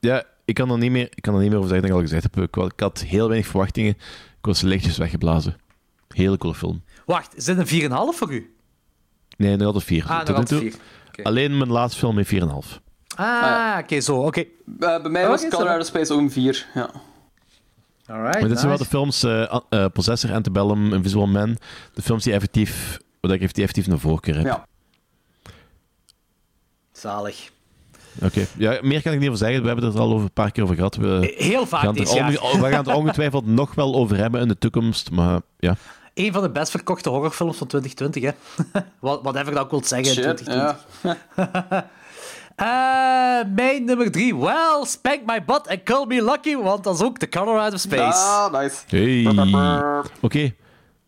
Ja, 0.00 0.24
ik 0.44 0.54
kan 0.54 0.70
er 0.70 0.78
niet 0.78 0.90
meer, 0.90 1.08
ik 1.14 1.22
kan 1.22 1.34
er 1.34 1.40
niet 1.40 1.48
meer 1.48 1.58
over 1.58 1.70
zeggen 1.70 1.88
dan 1.88 1.96
ik 1.98 2.02
al 2.04 2.08
gezegd 2.08 2.34
heb. 2.34 2.44
Ik, 2.48 2.72
ik 2.72 2.80
had 2.80 3.00
heel 3.00 3.28
weinig 3.28 3.48
verwachtingen. 3.48 3.90
Ik 4.38 4.44
was 4.52 4.60
lichtjes 4.60 4.96
weggeblazen. 4.98 5.56
Hele 6.08 6.36
coole 6.38 6.54
film. 6.54 6.82
Wacht, 7.06 7.36
is 7.36 7.44
dit 7.44 7.58
een 7.72 7.90
4,5 7.90 7.96
voor 8.18 8.32
u? 8.34 8.54
Nee, 9.36 9.56
nog 9.56 9.66
altijd 9.66 9.84
vier. 9.84 10.04
Ah, 10.06 10.18
Tot 10.18 10.28
nog 10.28 10.36
altijd 10.36 10.60
toe. 10.60 10.70
4. 10.70 10.80
Oké. 11.08 11.22
Alleen 11.22 11.58
mijn 11.58 11.70
laatste 11.70 11.98
film 11.98 12.16
heeft 12.16 12.32
4,5. 12.32 12.38
Ah, 13.16 13.78
oké, 13.82 14.00
zo. 14.00 14.16
Oké. 14.16 14.40
Eh, 14.40 14.46
bij 14.78 15.10
mij 15.10 15.28
was 15.28 15.40
Oké, 15.40 15.50
Color 15.50 15.66
zo. 15.66 15.72
Out 15.72 15.80
of 15.80 15.86
Space 15.86 16.12
ook 16.12 16.18
een 16.20 16.30
4. 16.30 16.66
Ja. 16.74 16.90
Alright, 18.06 18.40
Maar 18.40 18.48
dit 18.48 18.58
zijn 18.58 18.68
wel 18.68 18.78
nice. 18.78 18.82
de 18.82 18.88
films 18.88 19.22
eh, 19.22 19.46
An- 19.48 19.64
eh, 19.68 19.84
Possessor, 19.92 20.32
Antebellum, 20.32 20.92
Invisible 20.94 21.26
Man. 21.26 21.56
De 21.94 22.02
films 22.02 22.24
die 22.24 22.32
effectief, 22.32 22.98
waar 23.20 23.30
ik 23.32 23.54
die 23.54 23.64
effectief 23.64 23.86
een 23.86 23.98
voorkeur 23.98 24.34
heb. 24.36 24.44
ja. 24.44 24.66
Zalig. 26.92 27.50
Oké, 28.22 28.46
ja, 28.58 28.78
meer 28.82 29.02
kan 29.02 29.12
ik 29.12 29.18
niet 29.18 29.28
over 29.28 29.40
zeggen. 29.40 29.60
We 29.60 29.66
hebben 29.66 29.84
het 29.84 29.94
er 29.94 30.00
al 30.00 30.12
over 30.12 30.24
een 30.24 30.32
paar 30.32 30.50
keer 30.50 30.62
over 30.62 30.74
gehad. 30.76 30.96
We, 30.96 31.34
Heel 31.36 31.66
vaak 31.66 31.80
gaan, 31.82 31.94
jaar. 31.94 32.30
we 32.30 32.38
gaan 32.70 32.84
het 32.86 32.94
ongetwijfeld 33.02 33.46
nog 33.46 33.74
wel 33.74 33.94
over 33.94 34.16
hebben 34.16 34.40
in 34.40 34.48
de 34.48 34.58
toekomst. 34.58 35.10
Maar 35.10 35.40
ja, 35.58 35.76
Een 36.14 36.32
van 36.32 36.42
de 36.42 36.50
best 36.50 36.70
verkochte 36.70 37.08
horrorfilms 37.08 37.56
van 37.56 37.66
2020, 37.66 38.22
hè. 38.22 38.80
Wat- 39.00 39.22
Whatever 39.22 39.52
dat 39.54 39.62
ook 39.64 39.70
wil 39.70 39.84
zeggen 39.84 40.08
in 40.08 40.14
Shit, 40.14 40.36
2020. 40.36 40.86
ja. 41.02 41.90
Eh, 42.56 42.66
mijn 43.54 43.84
nummer 43.84 44.10
3. 44.10 44.36
Well, 44.36 44.84
spank 44.84 45.20
my 45.26 45.44
butt 45.44 45.68
and 45.68 45.82
call 45.82 46.06
me 46.06 46.22
lucky, 46.22 46.56
want 46.56 46.84
dat 46.84 46.94
is 46.94 47.02
ook 47.02 47.18
The 47.18 47.28
Color 47.28 47.58
Out 47.58 47.72
of 47.74 47.80
Space. 47.80 48.18
Ah, 48.18 48.52
nice. 48.52 48.76
hey. 48.88 49.26
Oké. 50.20 50.52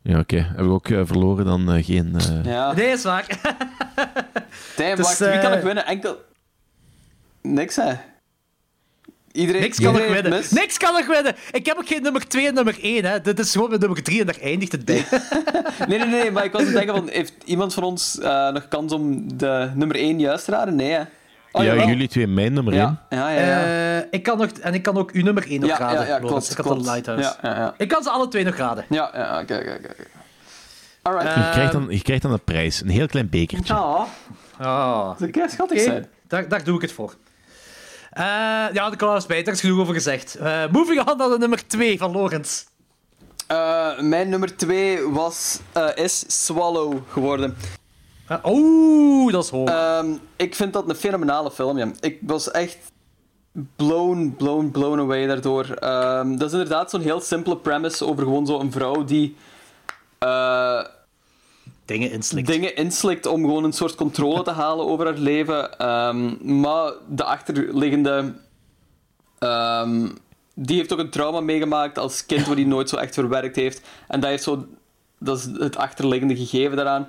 Ja, 0.02 0.18
oké. 0.18 0.36
Hebben 0.36 0.66
we 0.68 0.72
ook 0.72 0.88
eh, 0.88 1.00
verloren 1.04 1.44
dan 1.44 1.72
eh, 1.72 1.84
geen... 1.84 2.14
eh, 2.18 2.44
Ja. 2.44 2.72
Nee, 2.72 2.86
is 2.90 3.02
waar. 3.02 3.26
Damn, 4.76 4.96
Dus, 4.96 5.04
wacht, 5.06 5.18
wie 5.18 5.38
kan 5.40 5.52
ik 5.52 5.62
winnen? 5.62 5.86
Enkel... 5.86 6.16
Niks, 7.42 7.76
hè? 7.76 7.92
Iedereen, 9.32 9.60
Niks 9.62 9.76
kan 9.80 9.92
nog 9.92 9.94
iedereen 10.02 10.22
winnen. 10.22 10.40
mis? 10.40 10.50
Niks 10.50 10.76
kan 10.78 10.92
nog 10.92 11.06
winnen. 11.06 11.34
Ik 11.52 11.66
heb 11.66 11.76
ook 11.78 11.86
geen 11.88 12.02
nummer 12.02 12.28
2 12.28 12.46
en 12.46 12.54
nummer 12.54 12.78
1. 12.82 13.04
Hè. 13.04 13.20
Dit 13.20 13.38
is 13.38 13.52
gewoon 13.52 13.68
mijn 13.68 13.80
nummer 13.80 14.02
3 14.02 14.20
en 14.20 14.26
daar 14.26 14.40
eindigt 14.40 14.72
het 14.72 14.84
bij. 14.84 15.04
Nee, 15.88 15.98
nee, 15.98 16.08
nee, 16.08 16.30
maar 16.30 16.44
ik 16.44 16.52
was 16.52 16.60
aan 16.60 16.66
het 16.66 16.76
denken 16.76 16.94
van, 16.96 17.08
heeft 17.08 17.32
iemand 17.44 17.74
van 17.74 17.82
ons 17.82 18.18
eh, 18.18 18.50
nog 18.50 18.68
kans 18.68 18.92
om 18.92 19.36
de 19.38 19.70
nummer 19.74 19.96
1 19.96 20.18
juist 20.20 20.44
te 20.44 20.50
raden? 20.50 20.76
Nee, 20.76 20.90
hè? 20.90 21.02
Oh, 21.58 21.64
ja, 21.64 21.84
jullie 21.86 22.08
twee 22.08 22.26
mijn 22.26 22.52
nummer 22.52 22.72
één. 22.72 23.00
Ja, 23.10 23.30
ja, 23.30 23.30
ja. 23.30 23.40
ja. 23.46 23.96
Eh, 23.98 24.06
ik 24.10 24.22
kan 24.22 24.38
nog, 24.38 24.46
en 24.50 24.74
ik 24.74 24.82
kan 24.82 24.96
ook 24.96 25.10
uw 25.10 25.22
nummer 25.22 25.46
1 25.50 25.60
nog 25.60 25.70
ja, 25.70 25.78
raden. 25.78 26.00
ja, 26.00 26.06
ja, 26.06 26.20
Lorenz. 26.20 26.28
klopt, 26.30 26.50
ik 26.50 26.56
had 26.56 26.84
de 26.84 26.90
Lighthouse. 26.90 27.36
Ja, 27.42 27.50
ja, 27.50 27.56
ja. 27.56 27.74
Ik 27.76 27.88
kan 27.88 28.02
ze 28.02 28.10
alle 28.10 28.28
twee 28.28 28.44
nog 28.44 28.56
raden. 28.56 28.84
Ja, 28.88 29.10
ja, 29.14 29.40
oké, 29.40 29.54
oké, 29.54 29.78
oké. 29.78 29.94
Alright. 31.02 31.34
Je, 31.34 31.50
krijgt 31.50 31.72
dan, 31.72 31.86
je 31.88 32.02
krijgt 32.02 32.22
dan 32.22 32.32
een 32.32 32.44
prijs. 32.44 32.80
Een 32.80 32.88
heel 32.88 33.06
klein 33.06 33.28
bekertje. 33.28 33.74
Oh, 33.74 34.00
Oh. 34.60 35.18
dat 35.18 35.30
kan 35.30 35.48
schattig 35.48 35.76
Oké, 35.78 35.86
zijn. 35.90 36.06
daar, 36.26 36.48
daar 36.48 36.64
doe 36.64 36.76
ik 36.76 36.82
het 36.82 36.92
voor. 36.92 37.14
Eh, 38.10 38.24
ja, 38.72 38.90
de 38.90 38.96
Color 38.96 39.24
bij, 39.28 39.42
daar 39.42 39.54
is 39.54 39.60
genoeg 39.60 39.78
over 39.80 39.94
gezegd. 39.94 40.34
Eh, 40.34 40.62
moving 40.70 41.08
on 41.08 41.16
naar 41.16 41.28
de 41.28 41.38
nummer 41.38 41.66
2 41.66 41.98
van 41.98 42.12
Lorenz. 42.12 42.64
Eh, 43.46 43.98
mijn 44.00 44.28
nummer 44.28 44.56
2 44.56 45.08
was, 45.08 45.60
eh, 45.72 45.88
is 45.94 46.24
Swallow 46.44 46.98
geworden. 47.08 47.56
Eh, 48.28 48.36
Oeh, 48.44 49.32
dat 49.32 49.44
is 49.44 49.50
hoog. 49.50 49.68
Ehm, 49.68 50.06
ik 50.36 50.54
vind 50.54 50.72
dat 50.72 50.88
een 50.88 50.94
fenomenale 50.94 51.50
film, 51.50 51.78
ja. 51.78 51.90
Ik 52.00 52.18
was 52.22 52.50
echt 52.50 52.78
blown, 53.76 54.34
blown, 54.36 54.70
blown 54.70 54.98
away 55.00 55.26
daardoor. 55.26 55.64
Ehm, 55.64 56.36
dat 56.36 56.46
is 56.46 56.52
inderdaad 56.52 56.90
zo'n 56.90 57.00
heel 57.00 57.20
simpele 57.20 57.56
premise 57.56 58.06
over 58.06 58.22
gewoon 58.22 58.46
zo'n 58.46 58.72
vrouw 58.72 59.04
die 59.04 59.36
eh, 60.18 60.84
Dingen 61.84 62.10
inslikt. 62.10 62.46
dingen 62.46 62.76
inslikt 62.76 63.26
om 63.26 63.40
gewoon 63.40 63.64
een 63.64 63.72
soort 63.72 63.94
controle 63.94 64.42
te 64.42 64.50
halen 64.50 64.86
over 64.86 65.06
haar 65.06 65.18
leven. 65.18 65.78
Ehm, 65.78 66.60
maar 66.60 66.92
de 67.08 67.24
achterliggende... 67.24 68.34
ehm, 69.38 70.08
die 70.54 70.76
heeft 70.76 70.92
ook 70.92 70.98
een 70.98 71.10
trauma 71.10 71.40
meegemaakt 71.40 71.98
als 71.98 72.26
kind 72.26 72.46
wat 72.46 72.56
hij 72.56 72.64
nooit 72.64 72.88
zo 72.88 72.96
echt 72.96 73.14
verwerkt 73.14 73.56
heeft. 73.56 73.80
En 74.08 74.20
dat, 74.20 74.30
heeft 74.30 74.42
zo, 74.42 74.66
dat 75.18 75.38
is 75.38 75.44
het 75.44 75.76
achterliggende 75.76 76.36
gegeven 76.36 76.76
daaraan. 76.76 77.08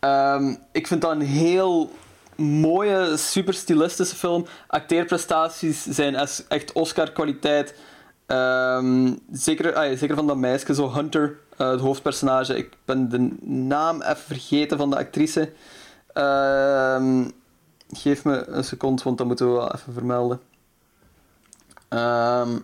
Ehm, 0.00 0.54
ik 0.72 0.86
vind 0.86 1.00
dat 1.00 1.10
een 1.10 1.20
heel 1.20 1.90
mooie, 2.36 3.16
super 3.16 3.54
stilistische 3.54 4.16
film. 4.16 4.46
Acteerprestaties 4.66 5.84
zijn 5.84 6.14
echt 6.48 6.72
Oscar-kwaliteit. 6.72 7.74
Ehm, 8.26 9.14
zeker, 9.32 9.74
ah 9.74 9.98
zeker 9.98 10.16
van 10.16 10.26
dat 10.26 10.36
meisje, 10.36 10.74
zo 10.74 10.92
Hunter, 10.92 11.38
eh, 11.56 11.70
het 11.70 11.80
hoofdpersonage. 11.80 12.56
Ik 12.56 12.72
ben 12.84 13.08
de 13.08 13.36
naam 13.46 14.02
even 14.02 14.16
vergeten 14.16 14.78
van 14.78 14.90
de 14.90 14.96
actrice. 14.96 15.52
Ehm, 16.12 17.28
geef 17.90 18.24
me 18.24 18.46
een 18.46 18.64
seconde, 18.64 19.02
want 19.02 19.18
dat 19.18 19.26
moeten 19.26 19.46
we 19.46 19.52
wel 19.52 19.74
even 19.74 19.92
vermelden. 19.92 20.40
Ehm 21.88 22.58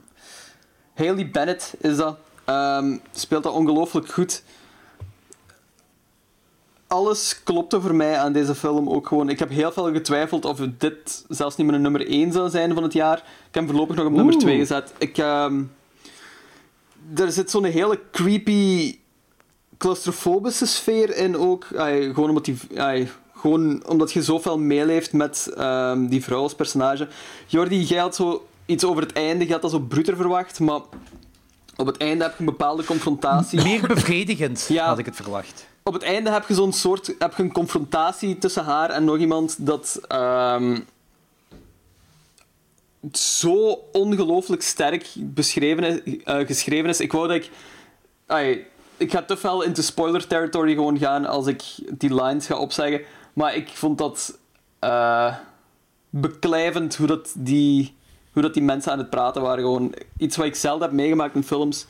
Haley 0.94 1.30
Bennett 1.30 1.74
is 1.78 1.96
dat. 1.96 2.18
Speelt 3.12 3.42
dat 3.42 3.52
ongelooflijk 3.52 4.08
goed. 4.08 4.42
Alles 6.88 7.40
klopte 7.44 7.80
voor 7.80 7.94
mij 7.94 8.18
aan 8.18 8.32
deze 8.32 8.54
film 8.54 8.88
ook 8.88 9.06
gewoon. 9.06 9.28
Ik 9.28 9.38
heb 9.38 9.50
heel 9.50 9.72
veel 9.72 9.92
getwijfeld 9.92 10.44
of 10.44 10.60
dit 10.78 11.24
zelfs 11.28 11.56
niet 11.56 11.66
mijn 11.66 11.82
nummer 11.82 12.06
1 12.08 12.32
zou 12.32 12.50
zijn 12.50 12.74
van 12.74 12.82
het 12.82 12.92
jaar. 12.92 13.16
Ik 13.18 13.24
heb 13.50 13.54
hem 13.54 13.66
voorlopig 13.66 13.96
nog 13.96 14.06
op 14.06 14.12
nummer 14.12 14.38
2 14.38 14.58
gezet. 14.58 14.92
Ik, 14.98 15.18
ehm, 15.18 15.62
er 17.16 17.32
zit 17.32 17.50
zo'n 17.50 17.64
hele 17.64 18.00
creepy, 18.12 18.98
claustrofobische 19.78 20.66
sfeer 20.66 21.16
in 21.16 21.36
ook. 21.36 21.66
Gewoon, 21.74 22.28
omdat 22.28 22.44
die, 22.44 22.56
gewoon 23.34 23.86
omdat 23.86 24.12
je 24.12 24.22
zoveel 24.22 24.58
meeleeft 24.58 25.12
met 25.12 25.52
ehm, 25.56 26.06
die 26.06 26.22
vrouw 26.24 26.42
als 26.42 26.54
personage. 26.54 27.08
Jordi, 27.46 27.82
jij 27.82 27.98
had 28.00 28.14
zo 28.14 28.46
iets 28.66 28.84
over 28.84 29.02
het 29.02 29.12
einde, 29.12 29.46
je 29.46 29.52
had 29.52 29.62
dat 29.62 29.70
zo 29.70 29.78
bruter 29.78 30.16
verwacht, 30.16 30.60
maar 30.60 30.80
Op 31.76 31.86
het 31.86 31.96
einde 31.96 32.22
heb 32.24 32.32
je 32.32 32.38
een 32.38 32.44
bepaalde 32.44 32.84
confrontatie. 32.84 33.62
Meer 33.62 33.86
bevredigend, 33.86 34.66
Ja. 34.68 34.86
had 34.86 34.98
ik 34.98 35.04
het 35.06 35.16
verwacht. 35.16 35.66
Op 35.86 35.92
het 35.92 36.02
einde 36.02 36.30
heb 36.30 36.48
je 36.48 36.54
zo'n 36.54 36.72
soort 36.72 37.14
heb 37.18 37.34
je 37.36 37.42
een 37.42 37.52
confrontatie 37.52 38.38
tussen 38.38 38.64
haar 38.64 38.90
en 38.90 39.04
nog 39.04 39.18
iemand 39.18 39.66
dat 39.66 40.00
ehm, 40.08 40.80
zo 43.12 43.82
ongelooflijk 43.92 44.62
sterk 44.62 45.14
beschreven 45.16 45.84
is, 45.84 46.22
eh, 46.24 46.46
geschreven 46.46 46.88
is. 46.88 47.00
Ik 47.00 47.12
wou 47.12 47.28
dat 47.28 47.36
ik. 47.36 47.50
Ik 48.96 49.10
ga 49.10 49.22
te 49.22 49.36
fel 49.36 49.62
into 49.62 49.82
spoiler 49.82 50.26
territory 50.26 50.74
gewoon 50.74 50.98
gaan 50.98 51.26
als 51.26 51.46
ik 51.46 51.62
die 51.98 52.14
lines 52.14 52.46
ga 52.46 52.56
opzeggen. 52.56 53.00
Maar 53.32 53.54
ik 53.54 53.68
vond 53.68 53.98
dat 53.98 54.38
eh, 54.78 55.34
beklijvend 56.10 56.96
hoe 56.96 57.06
dat, 57.06 57.34
die, 57.36 57.94
hoe 58.32 58.42
dat 58.42 58.54
die 58.54 58.62
mensen 58.62 58.92
aan 58.92 58.98
het 58.98 59.10
praten 59.10 59.42
waren. 59.42 59.64
Gewoon 59.64 59.94
iets 60.18 60.36
wat 60.36 60.46
ik 60.46 60.54
zelden 60.54 60.88
heb 60.88 60.96
meegemaakt 60.96 61.34
in 61.34 61.44
films. 61.44 61.86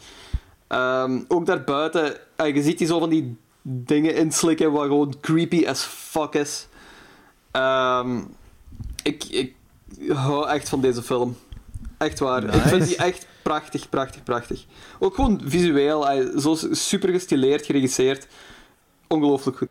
Ehm, 0.66 1.22
ook 1.28 1.46
daarbuiten, 1.46 2.16
ah, 2.36 2.54
je 2.54 2.62
ziet 2.62 2.78
die 2.78 2.86
zo 2.86 2.98
van 2.98 3.10
die 3.10 3.36
dingen 3.68 4.14
inslikken 4.14 4.72
wat 4.72 4.86
gewoon 4.86 5.14
creepy 5.20 5.66
as 5.66 5.82
fuck 5.82 6.34
is. 6.34 6.68
Ehm, 7.50 8.20
ik, 9.02 9.24
ik 9.24 9.54
hou 10.08 10.48
echt 10.48 10.68
van 10.68 10.80
deze 10.80 11.02
film. 11.02 11.36
Echt 11.98 12.18
waar. 12.18 12.54
Ik 12.54 12.62
vind 12.62 12.86
die 12.86 12.96
echt 12.96 13.26
prachtig, 13.42 13.88
prachtig, 13.88 14.22
prachtig. 14.22 14.64
Ook 14.98 15.14
gewoon 15.14 15.40
visueel, 15.44 16.30
zo 16.40 16.56
super 16.70 17.08
gestileerd, 17.08 17.66
geregisseerd. 17.66 18.26
Ongelooflijk 19.08 19.56
goed. 19.56 19.68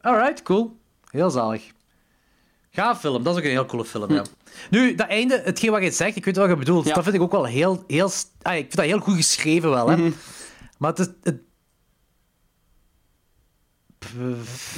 Alright, 0.00 0.42
cool. 0.42 0.76
Heel 1.10 1.30
zalig. 1.30 1.74
Gaaf 2.70 3.00
film, 3.00 3.22
dat 3.22 3.32
is 3.32 3.38
ook 3.38 3.44
een 3.46 3.50
heel 3.50 3.66
coole 3.66 3.84
film, 3.84 4.12
ja. 4.12 4.24
Nu, 4.70 4.94
dat 4.94 5.08
einde, 5.08 5.40
hetgeen 5.44 5.70
wat 5.70 5.82
je 5.82 5.90
zegt, 5.90 6.16
ik 6.16 6.24
weet 6.24 6.36
wat 6.36 6.48
je 6.48 6.56
bedoelt, 6.56 6.86
Ja. 6.86 6.94
dat 6.94 7.02
vind 7.02 7.16
ik 7.16 7.22
ook 7.22 7.32
wel 7.32 7.44
heel... 7.44 7.84
heel 7.86 8.10
ah, 8.42 8.54
ik 8.54 8.60
vind 8.60 8.76
dat 8.76 8.84
heel 8.84 8.98
goed 8.98 9.14
geschreven 9.16 9.70
wel, 9.70 9.88
hè. 9.88 10.12
Maar 10.78 10.92
het. 10.94 11.14
Het... 11.22 11.40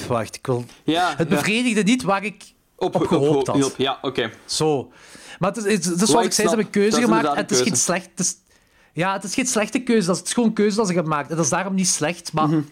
Wacht, 0.09 0.37
ik 0.37 0.47
wil... 0.47 0.65
Ja, 0.85 1.09
Het 1.17 1.29
ja. 1.29 1.35
bevredigde 1.37 1.83
niet 1.83 2.03
waar 2.03 2.25
ik 2.25 2.45
Op, 2.77 2.95
op 2.95 3.07
gehoopt 3.07 3.47
had. 3.47 3.75
Ja, 3.77 3.99
oké. 4.03 4.31
Zo. 4.45 4.93
Maar 5.39 5.53
het 5.53 5.65
is, 5.65 5.87
het 5.87 5.99
zoals 5.99 6.11
ik 6.11 6.25
ik 6.25 6.33
zei, 6.33 6.33
ze 6.33 6.55
hebben 6.55 6.65
een 6.67 6.71
keuze 6.71 7.01
gemaakt 7.01 7.27
en 7.27 7.37
het 7.37 7.51
is 7.51 7.59
een 7.59 7.65
geen 7.67 7.77
slecht... 7.77 8.09
Het 8.11 8.21
is, 8.21 8.37
ja, 8.93 9.13
het 9.13 9.25
is 9.25 9.35
geen 9.35 9.47
slechte 9.47 9.79
keuze, 9.79 10.07
dat 10.07 10.15
is, 10.15 10.19
het 10.21 10.29
is 10.29 10.35
gewoon 10.35 10.49
een 10.49 10.55
keuze 10.55 10.77
dat 10.77 10.87
ze 10.87 10.93
hebben 10.93 11.13
gemaakt. 11.13 11.31
En 11.31 11.37
dat 11.37 11.45
is 11.45 11.51
daarom 11.51 11.75
niet 11.75 11.89
slecht, 11.89 12.33
maar... 12.33 12.49
Het 12.49 12.67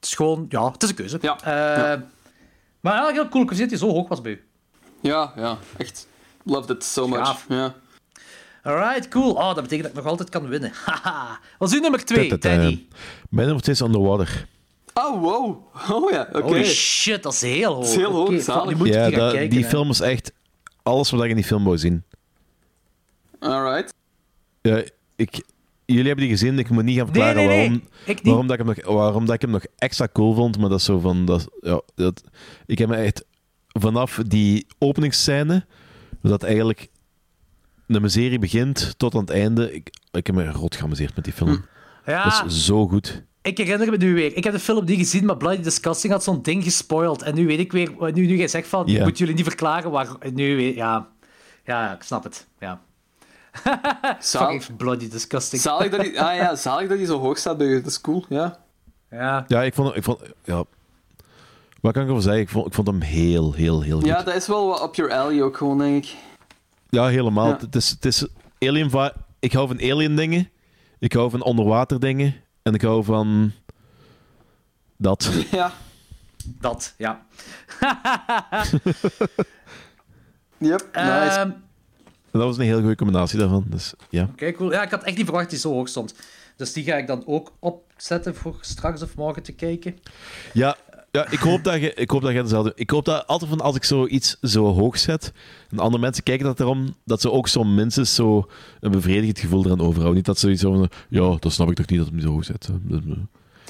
is 0.00 0.14
gewoon... 0.14 0.46
Ja, 0.48 0.70
het 0.70 0.82
is 0.82 0.88
een 0.88 0.94
keuze. 0.94 1.16
Mhm. 1.16 1.26
Ja. 1.26 1.36
Eh, 1.38 2.00
Maar 2.80 2.92
eigenlijk 2.92 3.16
heel 3.22 3.28
cool, 3.28 3.58
dat 3.58 3.68
hij 3.70 3.78
zo 3.78 3.88
hoog 3.90 4.08
was 4.08 4.20
bij 4.20 4.32
u. 4.32 4.44
Ja, 5.00 5.32
ja, 5.36 5.58
echt. 5.76 6.06
Loved 6.44 6.70
it 6.76 6.84
so 6.84 7.08
much. 7.08 7.26
Gaaf. 7.26 7.44
Ja. 7.48 7.74
Alright, 8.62 9.08
cool. 9.08 9.32
Oh, 9.32 9.54
dat 9.54 9.62
betekent 9.62 9.82
dat 9.82 9.90
ik 9.90 9.94
nog 9.94 10.06
altijd 10.06 10.28
kan 10.28 10.48
winnen. 10.48 10.72
Haha. 10.84 11.38
Wat 11.58 11.68
is 11.68 11.74
uw 11.74 11.80
nummer 11.80 12.04
2, 12.04 12.18
Tut, 12.18 12.28
tut, 12.40 12.44
eh, 12.44 12.56
Danny? 12.56 12.86
Mijn 13.28 13.46
nummer 13.46 13.62
2 13.62 13.74
is 13.74 13.80
Underwater. 13.80 14.46
Oh, 14.94 15.20
wow. 15.20 15.56
Oh 15.90 16.10
ja, 16.10 16.28
oké. 16.32 16.40
Holy 16.42 16.64
shit, 16.64 17.22
dat 17.22 17.32
is 17.32 17.40
heel 17.40 17.72
hoog. 17.74 17.80
Dat 17.80 17.88
is 17.90 17.96
heel 17.96 18.10
hoog, 18.12 18.28
Oké, 18.28 18.40
zalig. 18.40 18.76
Moet 18.78 18.88
Ja, 18.88 19.10
dat- 19.10 19.32
kijken. 19.32 19.50
die 19.50 19.62
hè. 19.62 19.68
film 19.68 19.90
is 19.90 20.00
echt 20.00 20.32
alles 20.82 21.10
wat 21.10 21.22
ik 21.24 21.30
in 21.30 21.36
die 21.36 21.44
film 21.44 21.64
wou 21.64 21.78
zien. 21.78 22.02
Alright. 23.38 23.94
Ja, 24.62 24.82
ik, 25.16 25.42
jullie 25.84 26.06
hebben 26.06 26.24
die 26.24 26.32
gezien, 26.36 26.58
ik 26.58 26.70
moet 26.70 26.84
niet 26.84 26.96
gaan 26.96 27.06
verklaren 27.06 27.36
nee, 27.36 27.46
nee. 27.46 27.56
waarom, 27.58 27.82
Ik 28.04 28.20
waarom, 28.22 28.46
dat 28.46 28.58
ik 28.60 28.66
hem 28.66 28.74
nog, 28.76 28.94
waarom 28.94 29.26
dat 29.26 29.34
ik 29.34 29.40
hem 29.40 29.50
nog 29.50 29.64
extra 29.78 30.08
cool 30.12 30.34
vond. 30.34 30.58
Maar 30.58 30.68
dat 30.68 30.78
is 30.78 30.84
zo 30.84 30.98
van. 30.98 31.24
Dat, 31.24 31.48
ja, 31.60 31.80
dat, 31.94 32.22
ik 32.66 32.78
heb 32.78 32.88
me 32.88 32.96
echt 32.96 33.24
vanaf 33.68 34.20
die 34.26 34.66
openingsscène, 34.78 35.66
dat 36.22 36.42
eigenlijk 36.42 36.88
de 37.86 38.00
miserie 38.00 38.38
begint 38.38 38.94
tot 38.98 39.14
aan 39.14 39.20
het 39.20 39.30
einde. 39.30 39.74
Ik, 39.74 39.90
ik 40.12 40.26
heb 40.26 40.36
me 40.36 40.50
rot 40.50 40.76
geamuseerd 40.76 41.14
met 41.16 41.24
die 41.24 41.32
film. 41.34 41.64
Ja, 42.06 42.24
Dat 42.24 42.50
is 42.50 42.64
zo 42.64 42.88
goed. 42.88 43.22
Ik 43.44 43.58
herinner 43.58 43.90
me 43.90 43.96
nu 43.96 44.14
weer. 44.14 44.36
Ik 44.36 44.44
heb 44.44 44.52
de 44.52 44.58
film 44.58 44.84
niet 44.84 44.98
gezien, 44.98 45.24
maar 45.24 45.36
Bloody 45.36 45.62
Disgusting 45.62 46.12
had 46.12 46.24
zo'n 46.24 46.42
ding 46.42 46.64
gespoild. 46.64 47.22
En 47.22 47.34
nu 47.34 47.46
weet 47.46 47.58
ik 47.58 47.72
weer... 47.72 47.90
Nu, 47.98 48.26
nu 48.26 48.36
jij 48.36 48.48
zegt 48.48 48.68
van, 48.68 48.86
Ja. 48.86 48.98
ik 48.98 49.04
moet 49.04 49.18
jullie 49.18 49.34
niet 49.34 49.44
verklaren 49.44 49.90
waar... 49.90 50.08
Nu 50.32 50.56
weet... 50.56 50.74
Ja. 50.74 51.08
Ja, 51.64 51.94
ik 51.94 52.02
snap 52.02 52.24
het. 52.24 52.46
Ja. 52.58 52.80
Zalig, 54.18 54.60
Fucking 54.60 54.78
Bloody 54.78 55.08
Disgusting. 55.08 55.62
zalig, 55.62 55.90
dat 55.90 56.00
hij, 56.00 56.18
ah, 56.18 56.36
ja, 56.36 56.56
zalig 56.66 56.88
dat 56.88 56.96
hij 56.98 57.06
zo 57.06 57.18
hoog 57.18 57.38
staat. 57.38 57.58
Dat 57.58 57.86
is 57.86 58.00
cool, 58.00 58.24
ja. 58.28 58.58
Ja. 59.10 59.44
Ja, 59.48 59.62
ik 59.62 59.74
vond, 59.74 59.96
ik 59.96 60.02
vond 60.02 60.20
ja, 60.44 60.64
wat 61.80 61.92
kan 61.92 62.02
ik 62.02 62.08
erover 62.08 62.22
zeggen? 62.22 62.42
Ik 62.42 62.48
vond, 62.48 62.66
ik 62.66 62.74
vond 62.74 62.86
hem 62.86 63.00
heel, 63.00 63.52
heel, 63.52 63.80
heel 63.82 63.98
goed. 63.98 64.06
Ja, 64.06 64.22
dat 64.22 64.34
is 64.34 64.46
wel 64.46 64.66
wat 64.66 64.82
up 64.82 64.94
your 64.94 65.12
alley 65.12 65.42
ook 65.42 65.56
gewoon, 65.56 65.78
denk 65.78 66.04
ik. 66.04 66.14
Ja, 66.88 67.06
helemaal. 67.06 67.48
Ja. 67.48 67.56
Het 67.60 67.76
is, 67.76 67.90
het 67.90 68.04
is 68.04 68.26
alien 68.58 69.12
Ik 69.38 69.52
hou 69.52 69.68
van 69.68 69.80
alien 69.90 70.16
dingen. 70.16 70.50
Ik 70.98 71.12
hou 71.12 71.30
van 71.30 71.42
onderwater 71.42 72.00
dingen. 72.00 72.34
En 72.64 72.74
ik 72.74 72.82
hou 72.82 73.04
van... 73.04 73.52
Dat. 74.96 75.30
Ja. 75.50 75.72
Dat, 76.60 76.94
ja. 76.98 77.26
Yep, 80.58 80.88
nice. 80.92 81.38
Ehm, 81.38 81.50
Dat 82.30 82.42
was 82.42 82.58
een 82.58 82.64
heel 82.64 82.80
goede 82.80 82.96
combinatie 82.96 83.38
daarvan. 83.38 83.64
Dus 83.66 83.94
ja. 84.10 84.28
Oké, 84.32 84.52
cool. 84.52 84.72
Ja, 84.72 84.82
ik 84.82 84.90
had 84.90 85.02
echt 85.02 85.16
niet 85.16 85.24
verwacht 85.24 85.44
dat 85.44 85.52
die 85.52 85.60
zo 85.60 85.72
hoog 85.72 85.88
stond. 85.88 86.14
Dus 86.56 86.72
die 86.72 86.84
ga 86.84 86.96
ik 86.96 87.06
dan 87.06 87.26
ook 87.26 87.52
opzetten 87.58 88.34
voor 88.34 88.56
straks 88.60 89.02
of 89.02 89.16
morgen 89.16 89.42
te 89.42 89.52
kijken. 89.52 89.98
Ja, 90.52 90.76
ja 91.14 91.30
ik 91.30 91.38
hoop 91.38 91.64
dat 91.64 91.80
je, 91.80 91.94
ik 91.94 92.10
hoop 92.10 92.22
dat 92.22 92.32
je 92.32 92.38
hetzelfde... 92.38 92.72
Ik 92.74 92.90
hoop 92.90 93.04
dat 93.04 93.26
altijd 93.26 93.50
van 93.50 93.60
als 93.60 93.76
ik 93.76 93.84
zoiets 93.84 94.36
zo 94.42 94.64
hoog 94.64 94.98
zet, 94.98 95.32
en 95.70 95.78
andere 95.78 96.02
mensen 96.02 96.22
kijken 96.22 96.46
dat 96.46 96.60
erom, 96.60 96.94
dat 97.04 97.20
ze 97.20 97.30
ook 97.30 97.48
zo 97.48 97.64
minstens 97.64 98.14
zo 98.14 98.48
een 98.80 98.90
bevredigend 98.90 99.38
gevoel 99.38 99.64
eraan 99.64 99.80
overhouden. 99.80 100.14
Niet 100.14 100.24
dat 100.24 100.38
ze 100.38 100.56
zoiets 100.56 100.62
van, 100.62 100.90
ja, 101.08 101.36
dat 101.40 101.52
snap 101.52 101.70
ik 101.70 101.76
toch 101.76 101.86
niet 101.86 101.98
dat 101.98 102.08
hem 102.08 102.20
zo 102.20 102.28
hoog 102.28 102.44
zet. 102.44 102.70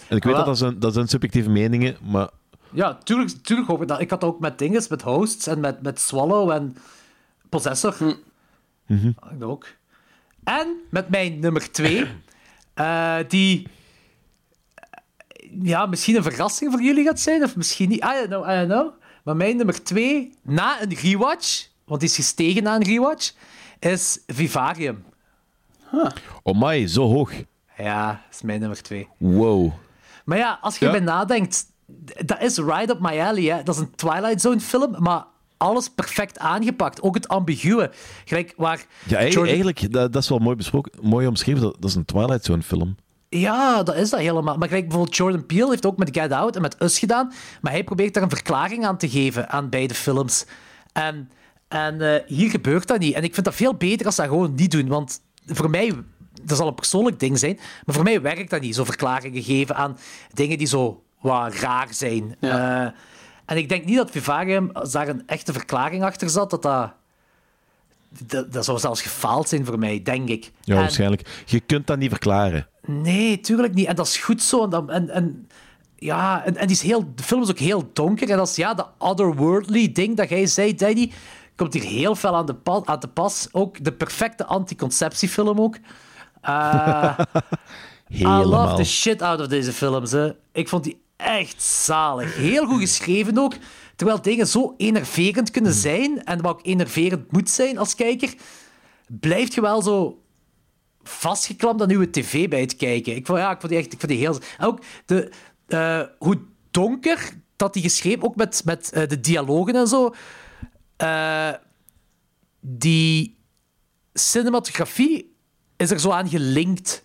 En 0.08 0.16
ik 0.16 0.24
weet 0.24 0.34
dat 0.34 0.46
dat 0.46 0.58
zijn, 0.58 0.78
dat 0.78 0.94
zijn 0.94 1.08
subjectieve 1.08 1.50
meningen, 1.50 1.96
maar 2.02 2.28
Ja, 2.70 2.98
tuurlijk, 3.02 3.30
tuurlijk 3.30 3.68
hoop 3.68 3.82
ik 3.82 3.88
dat. 3.88 4.00
Ik 4.00 4.10
had 4.10 4.24
ook 4.24 4.40
met 4.40 4.58
dinges, 4.58 4.88
met 4.88 5.02
hosts 5.02 5.46
en 5.46 5.60
met, 5.60 5.82
met 5.82 6.00
Swallow 6.00 6.50
en 6.50 6.76
Possessor. 7.48 7.94
Had 9.18 9.32
ik 9.32 9.38
dat 9.38 9.48
ook. 9.48 9.66
En 10.44 10.76
met 10.90 11.08
mijn 11.08 11.38
nummer 11.38 11.72
twee, 11.72 12.06
eh, 12.74 13.16
die 13.28 13.66
ja, 15.62 15.86
misschien 15.86 16.16
een 16.16 16.22
verrassing 16.22 16.70
voor 16.72 16.82
jullie 16.82 17.04
gaat 17.04 17.20
zijn, 17.20 17.42
of 17.42 17.56
misschien 17.56 17.88
niet. 17.88 17.98
I 18.04 18.12
don't 18.14 18.26
know, 18.26 18.44
I 18.44 18.54
don't 18.54 18.68
know. 18.68 18.90
Maar 19.24 19.36
mijn 19.36 19.56
nummer 19.56 19.82
twee, 19.82 20.32
na 20.42 20.82
een 20.82 20.94
rewatch, 20.94 21.68
want 21.84 22.00
die 22.00 22.08
is 22.08 22.14
gestegen 22.14 22.62
na 22.62 22.74
een 22.74 22.82
rewatch, 22.84 23.32
is 23.78 24.18
Vivarium. 24.26 25.04
oh 26.42 26.60
my, 26.60 26.86
zo 26.88 27.08
hoog. 27.08 27.32
Ja, 27.78 28.06
dat 28.06 28.34
is 28.36 28.42
mijn 28.42 28.60
nummer 28.60 28.82
twee. 28.82 29.08
Wow. 29.16 29.72
Maar 30.24 30.38
ja, 30.38 30.58
als 30.60 30.78
je 30.78 30.84
Ja. 30.86 30.92
erbij 30.92 31.06
nadenkt, 31.06 31.64
dat 32.26 32.42
is 32.42 32.58
right 32.58 32.90
up 32.90 33.00
my 33.00 33.20
alley. 33.20 33.42
Hè. 33.44 33.62
Dat 33.62 33.74
is 33.74 33.80
een 33.80 33.94
Twilight 33.94 34.40
Zone 34.40 34.60
film, 34.60 34.94
maar 34.98 35.24
alles 35.56 35.88
perfect 35.88 36.38
aangepakt. 36.38 37.02
Ook 37.02 37.14
het 37.14 37.28
ambiguë. 37.28 37.90
Gelijk 38.24 38.54
waar... 38.56 38.76
Ja, 38.76 38.84
eigenlijk, 39.16 39.32
Jordan- 39.32 39.46
eigenlijk 39.54 39.92
dat, 39.92 40.12
dat 40.12 40.22
is 40.22 40.28
wel 40.28 40.38
mooi 40.38 40.56
besproken, 40.56 40.92
mooi 41.02 41.26
omschreven. 41.26 41.62
Dat, 41.62 41.76
dat 41.80 41.90
is 41.90 41.96
een 41.96 42.04
Twilight 42.04 42.44
Zone 42.44 42.62
film. 42.62 42.96
Ja, 43.38 43.82
dat 43.82 43.94
is 43.94 44.10
dat 44.10 44.20
helemaal. 44.20 44.56
Maar 44.56 44.68
gelijk 44.68 44.88
bijvoorbeeld 44.88 45.16
Jordan 45.16 45.46
Peele 45.46 45.70
heeft 45.70 45.86
ook 45.86 45.96
met 45.96 46.16
Get 46.18 46.32
Out 46.32 46.56
en 46.56 46.62
met 46.62 46.82
Us 46.82 46.98
gedaan. 46.98 47.32
Maar 47.60 47.72
hij 47.72 47.84
probeert 47.84 48.14
daar 48.14 48.22
een 48.22 48.28
verklaring 48.28 48.86
aan 48.86 48.96
te 48.98 49.08
geven 49.08 49.50
aan 49.50 49.68
beide 49.68 49.94
films. 49.94 50.46
En, 50.92 51.30
en 51.68 52.00
eh, 52.00 52.20
hier 52.26 52.50
gebeurt 52.50 52.86
dat 52.88 52.98
niet. 52.98 53.14
En 53.14 53.22
ik 53.22 53.34
vind 53.34 53.46
dat 53.46 53.54
veel 53.54 53.74
beter 53.74 54.06
als 54.06 54.14
ze 54.14 54.20
dat 54.20 54.30
gewoon 54.30 54.54
niet 54.54 54.70
doen. 54.70 54.88
Want 54.88 55.20
voor 55.46 55.70
mij, 55.70 55.92
dat 56.42 56.56
zal 56.56 56.66
een 56.66 56.74
persoonlijk 56.74 57.20
ding 57.20 57.38
zijn, 57.38 57.58
maar 57.84 57.94
voor 57.94 58.04
mij 58.04 58.20
werkt 58.20 58.50
dat 58.50 58.60
niet. 58.60 58.74
Zo 58.74 58.84
verklaringen 58.84 59.42
geven 59.42 59.76
aan 59.76 59.98
dingen 60.32 60.58
die 60.58 60.66
zo 60.66 61.02
wat 61.20 61.54
raar 61.54 61.88
zijn. 61.90 62.36
Ja. 62.40 62.84
Eh, 62.84 62.92
en 63.44 63.56
ik 63.56 63.68
denk 63.68 63.84
niet 63.84 63.96
dat 63.96 64.10
Vivarium, 64.10 64.70
als 64.72 64.92
daar 64.92 65.08
een 65.08 65.22
echte 65.26 65.52
verklaring 65.52 66.02
achter 66.02 66.30
zat, 66.30 66.50
dat 66.50 66.62
dat... 66.62 66.92
Dat, 68.26 68.52
dat 68.52 68.64
zou 68.64 68.78
zelfs 68.78 69.02
gefaald 69.02 69.48
zijn 69.48 69.64
voor 69.64 69.78
mij, 69.78 70.02
denk 70.02 70.28
ik. 70.28 70.52
Ja, 70.60 70.74
En- 70.74 70.80
waarschijnlijk. 70.80 71.42
Je 71.46 71.60
kunt 71.60 71.86
dat 71.86 71.98
niet 71.98 72.10
verklaren. 72.10 72.66
Nee, 72.86 73.40
tuurlijk 73.40 73.74
niet. 73.74 73.86
En 73.86 73.96
dat 73.96 74.06
is 74.06 74.16
goed 74.16 74.42
zo. 74.42 74.62
En, 74.64 74.70
dat- 74.70 74.88
en, 74.88 75.10
en, 75.10 75.48
ja, 75.96 76.44
en, 76.44 76.56
en 76.56 76.66
die 76.66 76.76
is 76.76 76.82
heel, 76.82 77.12
de 77.14 77.22
film 77.22 77.42
is 77.42 77.50
ook 77.50 77.58
heel 77.58 77.90
donker. 77.92 78.30
En 78.30 78.36
dat 78.36 78.48
is 78.48 78.56
ja, 78.56 78.74
de 78.74 78.84
otherworldly 78.98 79.92
ding 79.92 80.16
dat 80.16 80.28
jij 80.28 80.46
zei, 80.46 80.74
Danny, 80.74 81.12
komt 81.56 81.72
hier 81.74 81.82
heel 81.82 82.14
veel 82.16 82.34
aan, 82.36 82.46
de 82.46 82.54
pa- 82.54 82.82
aan 82.84 83.00
te 83.00 83.08
pas. 83.08 83.48
Ook 83.52 83.84
de 83.84 83.92
perfecte 83.92 84.44
anticonceptiefilm 84.46 85.60
ook. 85.60 85.76
Eh, 86.40 87.18
I 88.20 88.24
love 88.26 88.74
the 88.76 88.84
shit 88.84 89.22
out 89.22 89.40
of 89.40 89.46
deze 89.46 89.72
films. 89.72 90.10
Hè. 90.10 90.30
Ik 90.52 90.68
vond 90.68 90.84
die 90.84 91.02
echt 91.16 91.62
zalig. 91.62 92.34
Heel 92.36 92.66
goed 92.66 92.80
geschreven 92.80 93.38
ook. 93.38 93.54
Terwijl 93.96 94.22
dingen 94.22 94.46
zo 94.46 94.74
enerverend 94.76 95.50
kunnen 95.50 95.72
zijn, 95.72 96.24
en 96.24 96.42
wat 96.42 96.52
ook 96.52 96.66
enerverend 96.66 97.32
moet 97.32 97.50
zijn 97.50 97.78
als 97.78 97.94
kijker, 97.94 98.34
blijft 99.06 99.54
je 99.54 99.60
wel 99.60 99.82
zo 99.82 100.22
vastgeklampt 101.02 101.82
aan 101.82 101.90
uw 101.90 102.10
tv 102.10 102.48
bij 102.48 102.60
het 102.60 102.76
kijken. 102.76 103.16
Ik 103.16 103.26
vond, 103.26 103.38
ja, 103.38 103.50
ik 103.50 103.60
vond 103.60 103.72
die 103.72 103.80
echt 103.80 103.92
ik 103.92 104.00
vond 104.00 104.12
die 104.12 104.20
heel... 104.20 104.38
En 104.58 104.66
ook 104.66 104.80
de, 105.06 105.30
eh, 105.66 106.02
hoe 106.18 106.38
donker 106.70 107.32
dat 107.56 107.72
die 107.72 107.82
geschreven, 107.82 108.22
ook 108.22 108.36
met, 108.36 108.62
met 108.64 108.92
eh, 108.92 109.08
de 109.08 109.20
dialogen 109.20 109.74
en 109.74 109.86
zo. 109.86 110.14
Eh, 110.96 111.52
die 112.60 113.38
cinematografie 114.12 115.36
is 115.76 115.90
er 115.90 116.00
zo 116.00 116.10
aan 116.10 116.28
gelinkt. 116.28 117.04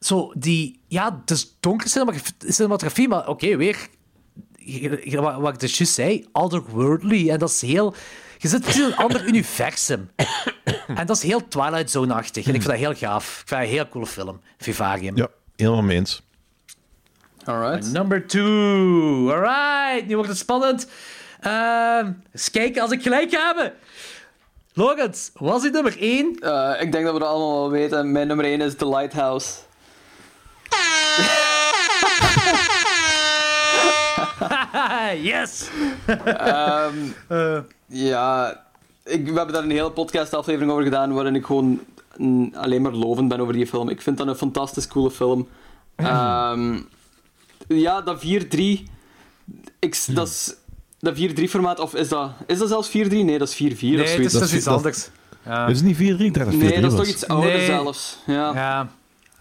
Zo 0.00 0.32
die, 0.36 0.80
ja, 0.88 1.18
het 1.20 1.30
is 1.30 1.56
donker 1.60 1.88
cinematografie, 2.38 3.08
maar 3.08 3.28
oké, 3.28 3.56
weer, 3.56 3.88
wat, 5.20 5.36
wat 5.36 5.52
ik 5.52 5.60
dus 5.60 5.78
juist 5.78 5.94
zei, 5.94 6.26
otherworldly. 6.32 7.30
En 7.30 7.38
dat 7.38 7.50
is 7.50 7.60
heel, 7.60 7.94
je 8.38 8.48
zit 8.48 8.76
in 8.76 8.82
een 8.82 8.96
ander 8.96 9.26
universum. 9.26 10.10
En 10.86 11.06
dat 11.06 11.16
is 11.16 11.22
heel 11.22 11.48
Twilight 11.48 11.90
Zone-achtig. 11.90 12.46
En 12.46 12.54
ik 12.54 12.62
vind 12.62 12.72
dat 12.72 12.80
heel 12.80 12.94
gaaf. 12.94 13.24
Ik 13.24 13.48
vind 13.48 13.50
dat 13.50 13.58
een 13.60 13.74
heel 13.74 13.88
coole 13.88 14.06
film, 14.06 14.40
Vivarium. 14.58 15.16
Ja, 15.16 15.28
helemaal 15.56 15.82
mee 15.82 15.96
eens. 15.96 16.22
Alright. 17.44 17.92
Number 17.92 18.26
two. 18.26 19.30
Alright, 19.30 20.06
nu 20.06 20.14
wordt 20.14 20.30
het 20.30 20.38
spannend. 20.38 20.88
Ehm 21.40 22.12
eens 22.32 22.50
kijken 22.50 22.82
als 22.82 22.90
ik 22.90 23.02
gelijk 23.02 23.30
heb. 23.30 23.72
Logans, 24.72 25.30
was 25.34 25.62
die 25.62 25.70
nummer 25.70 25.98
één? 25.98 26.38
Eh, 26.38 26.82
ik 26.82 26.92
denk 26.92 27.04
dat 27.04 27.12
we 27.12 27.18
dat 27.18 27.28
allemaal 27.28 27.60
wel 27.60 27.70
weten. 27.70 28.12
Mijn 28.12 28.26
nummer 28.26 28.44
1 28.44 28.60
is 28.60 28.74
The 28.74 28.88
Lighthouse. 28.88 29.52
yes! 35.30 35.68
Ja, 37.86 38.60
ik, 39.04 39.28
we 39.28 39.32
hebben 39.36 39.52
daar 39.54 39.62
een 39.62 39.70
hele 39.70 39.90
podcastaflevering 39.90 40.70
over 40.70 40.84
gedaan 40.84 41.12
waarin 41.12 41.34
ik 41.34 41.44
gewoon 41.46 41.80
alleen 42.54 42.82
maar 42.82 42.92
lovend 42.92 43.28
ben 43.28 43.40
over 43.40 43.52
die 43.52 43.66
film. 43.66 43.88
Ik 43.88 44.02
vind 44.02 44.18
dat 44.18 44.26
een 44.26 44.34
fantastisch 44.36 44.88
coole 44.88 45.10
film. 45.10 45.48
Ehm, 45.96 46.78
ja, 47.68 48.00
dat 48.00 48.20
4-3... 48.24 48.24
Ik, 49.78 50.04
dat 50.14 50.28
is... 50.28 50.54
Dat 50.98 51.14
4-3 51.16 51.18
formaat, 51.48 51.78
of 51.80 51.94
is 51.94 52.08
dat... 52.08 52.30
Is 52.46 52.58
dat 52.58 52.68
zelfs 52.68 52.88
4-3? 52.88 52.92
Nee, 52.92 53.38
dat 53.38 53.48
is 53.48 53.54
4-4 53.54 53.58
of 53.74 53.80
Nee, 53.80 54.02
is, 54.02 54.10
zoiets. 54.12 54.32
dat 54.32 54.42
is 54.42 54.54
iets 54.54 54.64
dat- 54.64 54.74
anders. 54.76 55.08
Ja. 55.46 55.66
Is 55.66 55.76
het 55.80 55.86
niet 55.86 55.96
4-3? 55.96 55.98
Ik 56.00 56.34
dacht 56.34 56.34
dat 56.34 56.54
het 56.54 56.54
4-3 56.54 56.58
Nee, 56.58 56.80
dat 56.80 56.92
is 56.92 56.96
was. 56.98 57.06
toch 57.06 57.14
iets 57.16 57.28
ouder 57.28 57.52
Nee. 57.52 57.66
zelfs. 57.66 58.18
Ja. 58.26 58.54
Ja. 58.54 58.88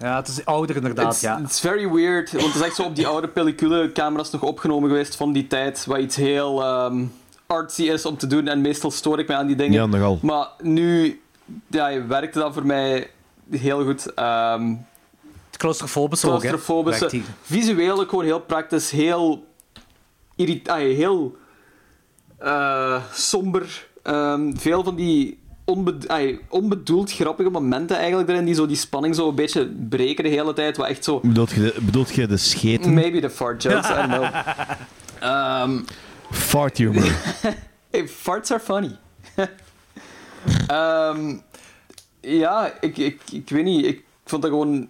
Ja, 0.04 0.16
het 0.16 0.28
is 0.28 0.46
ouder 0.46 0.76
inderdaad, 0.76 1.12
It's, 1.14 1.22
ja. 1.22 1.40
it's 1.40 1.60
very 1.60 1.90
weird, 1.92 2.32
want 2.32 2.46
het 2.46 2.56
is 2.56 2.62
echt 2.62 2.76
zo 2.76 2.84
op 2.84 2.96
die 2.96 3.08
oude 3.08 3.28
pellicule-camera's 3.28 4.32
nog 4.32 4.42
opgenomen 4.42 4.90
geweest 4.90 5.16
van 5.16 5.34
die 5.34 5.48
tijd, 5.48 5.86
wat 5.86 5.98
iets 5.98 6.16
heel 6.16 6.64
ehm, 6.64 7.06
artsy 7.48 7.84
is 7.84 8.06
om 8.06 8.18
te 8.18 8.28
doen 8.28 8.48
en 8.48 8.62
meestal 8.62 8.92
stoor 8.92 9.20
ik 9.20 9.28
me 9.28 9.36
aan 9.36 9.48
die 9.48 9.56
dingen. 9.56 9.74
Ja, 9.74 9.86
nogal. 9.86 10.20
Maar 10.22 10.48
nu 10.62 11.22
ja, 11.68 12.06
werkte 12.08 12.40
dat 12.40 12.54
voor 12.54 12.66
mij 12.66 13.10
heel 13.50 13.84
goed. 13.84 14.14
Ehm 14.14 14.70
Het 15.50 15.58
claustrofobische 15.58 16.26
ook, 16.32 16.40
claustrofobische, 16.40 17.22
visueel 17.42 18.00
ook 18.00 18.10
gewoon 18.10 18.26
heel 18.26 18.40
praktisch, 18.40 18.92
heel, 18.92 19.46
irrit- 20.36 20.68
ah, 20.70 20.78
heel 20.78 21.38
eh, 22.38 23.02
somber. 23.12 23.88
Ehm, 24.04 24.56
veel 24.56 24.84
van 24.84 24.96
die 24.96 25.40
onbe- 25.66 26.40
onbedoeld 26.50 27.12
grappige 27.12 27.50
momenten 27.50 27.98
eigenlijk 27.98 28.30
erin, 28.30 28.46
die 28.46 28.54
zo 28.56 28.66
die 28.68 28.76
spanning 28.76 29.16
zo 29.16 29.30
een 29.30 29.36
beetje 29.36 29.66
breken 29.90 30.24
de 30.24 30.30
hele 30.30 30.54
tijd, 30.54 30.78
wat 30.78 30.88
echt 30.88 31.04
zo... 31.04 31.20
Bedoelt 31.20 31.52
je, 31.52 31.62
de- 31.62 31.82
bedoelt 31.82 32.16
je 32.16 32.28
de 32.28 32.38
scheten? 32.38 32.94
Maybe 32.94 33.20
the 33.20 33.30
fart 33.30 33.64
jokes, 33.64 33.90
I 33.90 33.94
don't 33.94 34.08
know. 34.08 34.26
Ehm, 35.20 35.80
Fart 36.32 36.78
humor. 36.78 37.12
hey, 37.92 38.08
farts 38.08 38.52
are 38.52 38.60
funny. 38.60 38.98
Ehm, 40.68 41.36
ja, 42.22 42.74
ik, 42.82 42.98
ik, 42.98 43.22
ik 43.32 43.50
weet 43.50 43.64
niet. 43.64 43.86
Ik 43.86 44.04
vond 44.26 44.42
dat 44.42 44.52
gewoon 44.52 44.88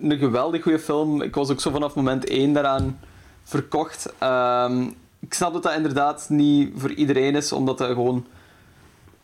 een 0.00 0.18
geweldig 0.18 0.62
goede 0.62 0.78
film. 0.78 1.22
Ik 1.22 1.34
was 1.34 1.50
ook 1.50 1.60
zo 1.60 1.70
vanaf 1.70 1.94
moment 1.94 2.24
1 2.28 2.52
daaraan 2.52 2.98
verkocht. 3.44 4.12
Ehm, 4.18 4.82
ik 5.20 5.34
snap 5.34 5.52
dat 5.52 5.62
dat 5.62 5.74
inderdaad 5.76 6.26
niet 6.28 6.70
voor 6.76 6.92
iedereen 6.92 7.34
is, 7.34 7.52
omdat 7.52 7.78
het 7.78 7.88
gewoon 7.88 8.26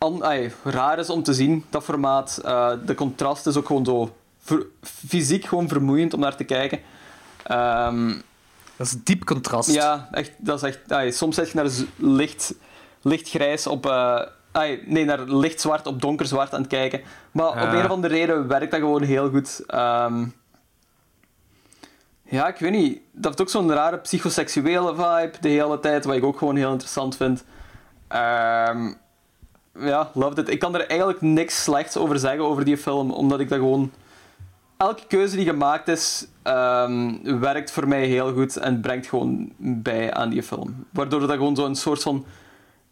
an- 0.02 0.50
raar 0.64 0.98
is 0.98 1.10
om 1.10 1.22
te 1.22 1.34
zien, 1.34 1.64
dat 1.70 1.84
formaat. 1.84 2.40
Eh, 2.44 2.70
de 2.86 2.94
contrast 2.94 3.46
is 3.46 3.56
ook 3.56 3.66
gewoon 3.66 3.84
zo 3.84 4.16
ver- 4.38 4.66
fysiek 4.82 5.44
gewoon 5.44 5.68
vermoeiend 5.68 6.14
om 6.14 6.20
naar 6.20 6.36
te 6.36 6.44
kijken. 6.44 6.80
Ehm, 7.42 8.08
Dat 8.76 8.86
is 8.86 8.94
diep 9.04 9.24
contrast. 9.24 9.72
ja, 9.72 10.08
echt, 10.12 10.32
dat 10.38 10.62
is 10.62 10.68
echt... 10.68 10.92
ai, 10.92 11.12
soms 11.12 11.34
zet 11.34 11.50
je 11.50 11.56
naar 11.56 11.70
licht, 11.96 12.54
lichtgrijs 13.02 13.66
op... 13.66 13.86
eh, 13.86 14.20
nee, 14.86 15.04
naar 15.04 15.20
lichtzwart 15.20 15.86
op 15.86 16.00
donkerzwart 16.00 16.54
aan 16.54 16.60
het 16.60 16.70
kijken. 16.70 17.00
Maar 17.32 17.48
op 17.48 17.56
een 17.72 17.84
of 17.84 17.90
andere 17.90 18.14
reden 18.14 18.48
werkt 18.48 18.70
dat 18.70 18.80
gewoon 18.80 19.02
heel 19.02 19.30
goed. 19.30 19.62
Ehm, 19.66 20.24
ja, 22.22 22.48
ik 22.48 22.56
weet 22.58 22.70
niet. 22.72 23.00
Dat 23.12 23.24
heeft 23.24 23.40
ook 23.40 23.48
zo'n 23.48 23.72
rare 23.72 23.96
psychoseksuele 23.98 24.94
vibe 24.94 25.32
de 25.40 25.48
hele 25.48 25.80
tijd, 25.80 26.04
wat 26.04 26.16
ik 26.16 26.24
ook 26.24 26.38
gewoon 26.38 26.56
heel 26.56 26.70
interessant 26.70 27.16
vind. 27.16 27.44
Ehm, 28.08 28.92
ja, 29.78 30.10
loved 30.14 30.38
it. 30.38 30.48
Ik 30.48 30.58
kan 30.58 30.74
er 30.74 30.86
eigenlijk 30.86 31.20
niks 31.20 31.62
slechts 31.62 31.96
over 31.96 32.18
zeggen 32.18 32.44
over 32.44 32.64
die 32.64 32.76
film, 32.76 33.10
omdat 33.10 33.40
ik 33.40 33.48
dat 33.48 33.58
gewoon... 33.58 33.92
Elke 34.76 35.02
keuze 35.08 35.36
die 35.36 35.44
gemaakt 35.44 35.88
is, 35.88 36.26
ehm, 36.42 37.38
werkt 37.40 37.70
voor 37.70 37.88
mij 37.88 38.04
heel 38.06 38.32
goed 38.32 38.56
en 38.56 38.80
brengt 38.80 39.06
gewoon 39.06 39.52
bij 39.56 40.14
aan 40.14 40.28
die 40.28 40.42
film. 40.42 40.86
Waardoor 40.90 41.20
dat 41.20 41.30
gewoon 41.30 41.56
zo'n 41.56 41.76
soort 41.76 42.02
van... 42.02 42.24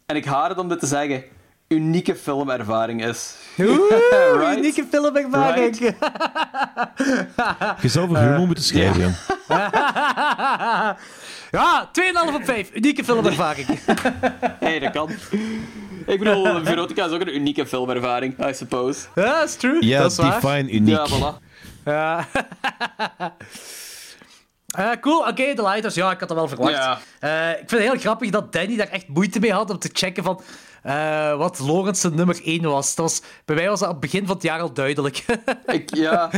En 0.05 0.15
ik 0.15 0.25
haat 0.25 0.49
het 0.49 0.57
om 0.57 0.67
dit 0.67 0.79
te 0.79 0.85
zeggen, 0.85 1.23
unieke 1.67 2.15
filmervaring 2.15 3.05
is. 3.05 3.35
Oeh, 3.59 3.91
Right? 4.39 4.57
unieke 4.57 4.85
filmervaring. 4.89 5.77
Je 7.81 7.87
zou 7.87 8.07
voor 8.07 8.17
humor 8.17 8.45
moeten 8.45 8.63
schrijven. 8.63 9.15
ja. 9.47 10.97
ja, 11.51 11.89
2,5 12.29 12.33
op 12.33 12.43
5. 12.43 12.69
Unieke 12.73 13.03
filmervaring. 13.03 13.67
hey, 14.59 14.79
dat 14.79 14.91
kan. 14.91 15.09
Ik 16.05 16.19
bedoel, 16.19 16.63
Verotica 16.63 17.05
is 17.05 17.11
ook 17.11 17.21
een 17.21 17.35
unieke 17.35 17.67
filmervaring, 17.67 18.47
I 18.47 18.53
suppose. 18.53 19.07
Ja, 19.15 19.39
dat 19.39 19.49
is 19.49 19.55
true. 19.55 19.85
Ja, 19.85 20.01
dat 20.01 20.11
is 20.11 20.17
waar. 20.17 20.41
define 20.41 20.71
uniek. 20.71 21.07
Ja, 21.07 21.07
voilà. 21.07 21.43
Ja. 21.85 22.27
Eh, 24.71 24.91
cool, 25.01 25.19
oké, 25.19 25.53
de 25.53 25.61
Lighters. 25.61 25.95
Ja, 25.95 26.11
ik 26.11 26.19
had 26.19 26.27
dat 26.27 26.37
wel 26.37 26.47
verwacht. 26.47 26.99
Eh, 27.19 27.49
ik 27.49 27.57
vind 27.57 27.71
het 27.71 27.81
heel 27.81 27.99
grappig 27.99 28.29
dat 28.29 28.53
Danny 28.53 28.75
daar 28.75 28.87
echt 28.87 29.07
moeite 29.07 29.39
mee 29.39 29.53
had 29.53 29.69
om 29.69 29.79
te 29.79 29.89
checken 29.93 30.23
van 30.23 30.41
eh, 30.83 31.37
wat 31.37 31.59
Lawrence 31.59 32.01
zijn 32.01 32.15
nummer 32.15 32.41
1 32.43 32.61
was. 32.61 32.95
Dat 32.95 33.05
was. 33.05 33.21
Bij 33.45 33.55
mij 33.55 33.69
was 33.69 33.79
dat 33.79 33.89
op 33.89 34.01
het 34.01 34.11
begin 34.11 34.25
van 34.25 34.35
het 34.35 34.43
jaar 34.43 34.61
al 34.61 34.73
duidelijk. 34.73 35.25
Ik, 35.65 35.95
ja... 35.95 36.29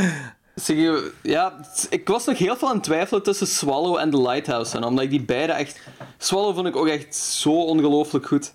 Zeg 0.55 0.77
je, 0.77 1.11
ja, 1.21 1.53
ik 1.89 2.07
was 2.07 2.25
nog 2.25 2.37
heel 2.37 2.55
veel 2.55 2.67
aan 2.67 2.73
het 2.73 2.83
twijfelen 2.83 3.23
tussen 3.23 3.47
Swallow 3.47 3.97
en 3.97 4.09
The 4.09 4.21
Lighthouse. 4.21 4.77
En 4.77 4.83
omdat 4.83 5.03
ik 5.03 5.09
die 5.09 5.21
beide 5.21 5.53
echt... 5.53 5.79
Swallow 6.17 6.55
vond 6.55 6.67
ik 6.67 6.75
ook 6.75 6.87
echt 6.87 7.15
zo 7.15 7.51
ongelooflijk 7.63 8.27
goed. 8.27 8.53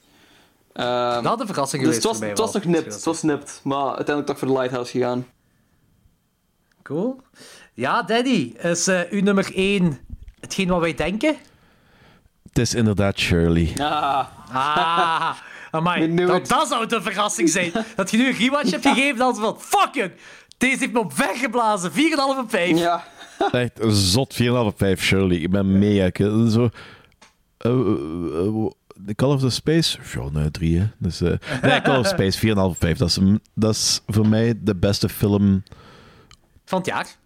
Ehm, 0.79 1.15
dat 1.15 1.25
had 1.25 1.41
een 1.41 1.47
verrassing 1.47 1.83
dus 1.83 1.97
geweest 1.97 1.97
het 1.97 2.05
was, 2.05 2.13
voor 2.13 2.21
mij 2.21 2.29
het 2.29 2.39
was 2.39 2.53
nog 2.53 2.65
nipt, 2.65 2.95
het 2.95 3.05
was 3.05 3.23
nipt. 3.23 3.61
Maar 3.65 3.87
uiteindelijk 3.87 4.27
toch 4.27 4.39
voor 4.39 4.49
The 4.49 4.55
Lighthouse 4.55 4.91
gegaan. 4.91 5.27
Cool. 6.83 7.21
Ja, 7.75 8.03
Danny, 8.03 8.55
is 8.63 8.87
eh, 8.87 9.01
uw 9.11 9.23
nummer 9.23 9.51
1 9.55 9.99
hetgeen 10.41 10.69
wat 10.69 10.81
wij 10.81 10.95
denken? 10.95 11.37
Het 12.49 12.59
is 12.59 12.75
inderdaad 12.75 13.19
Shirley. 13.19 13.73
Ah, 13.79 14.27
Ah, 14.53 15.31
amai. 15.71 16.15
Dat, 16.27 16.49
dat 16.49 16.69
zou 16.69 16.87
de 16.87 17.03
verrassing 17.03 17.49
zijn. 17.49 17.73
Dat 17.97 18.11
je 18.11 18.17
nu 18.17 18.27
een 18.27 18.37
rewatch 18.37 18.71
hebt 18.71 18.87
gegeven, 18.87 19.17
dan 19.19 19.33
is 19.33 19.39
van, 19.39 19.61
fuck 19.61 19.89
you. 19.95 20.11
Deze 20.59 20.79
heeft 20.79 20.93
me 20.93 20.99
op 20.99 21.13
weggeblazen. 21.13 21.91
4,5 21.91 21.97
op 22.39 22.45
5. 22.51 22.79
ja. 22.79 23.05
Echt 23.53 23.81
een 23.81 23.93
zot 23.93 24.35
4,5 24.43 24.49
op 24.49 24.79
5 24.79 25.03
Shirley. 25.03 25.37
Ik 25.37 25.51
ben 25.51 25.79
mega... 25.79 26.11
Zo... 26.51 26.69
eh, 27.59 28.67
eh, 28.99 29.07
The 29.07 29.15
Call 29.15 29.31
of 29.33 29.41
the 29.41 29.51
Space? 29.51 29.99
Ja, 30.15 30.29
nee, 30.31 30.51
3 30.51 30.79
hè. 30.79 30.87
Dus, 30.99 31.21
eh, 31.21 31.33
nee, 31.63 31.81
Call 31.83 31.99
of 31.99 32.07
Space 32.07 32.39
4,5 32.39 32.53
op 32.57 32.77
5. 32.79 32.99
Dat 32.99 33.09
is, 33.09 33.19
dat 33.55 33.75
is 33.75 34.01
voor 34.07 34.29
mij 34.29 34.55
de 34.63 34.77
beste 34.77 35.09
film 35.09 35.63
Van 36.65 36.79
het 36.79 36.87
jaar. 36.87 37.17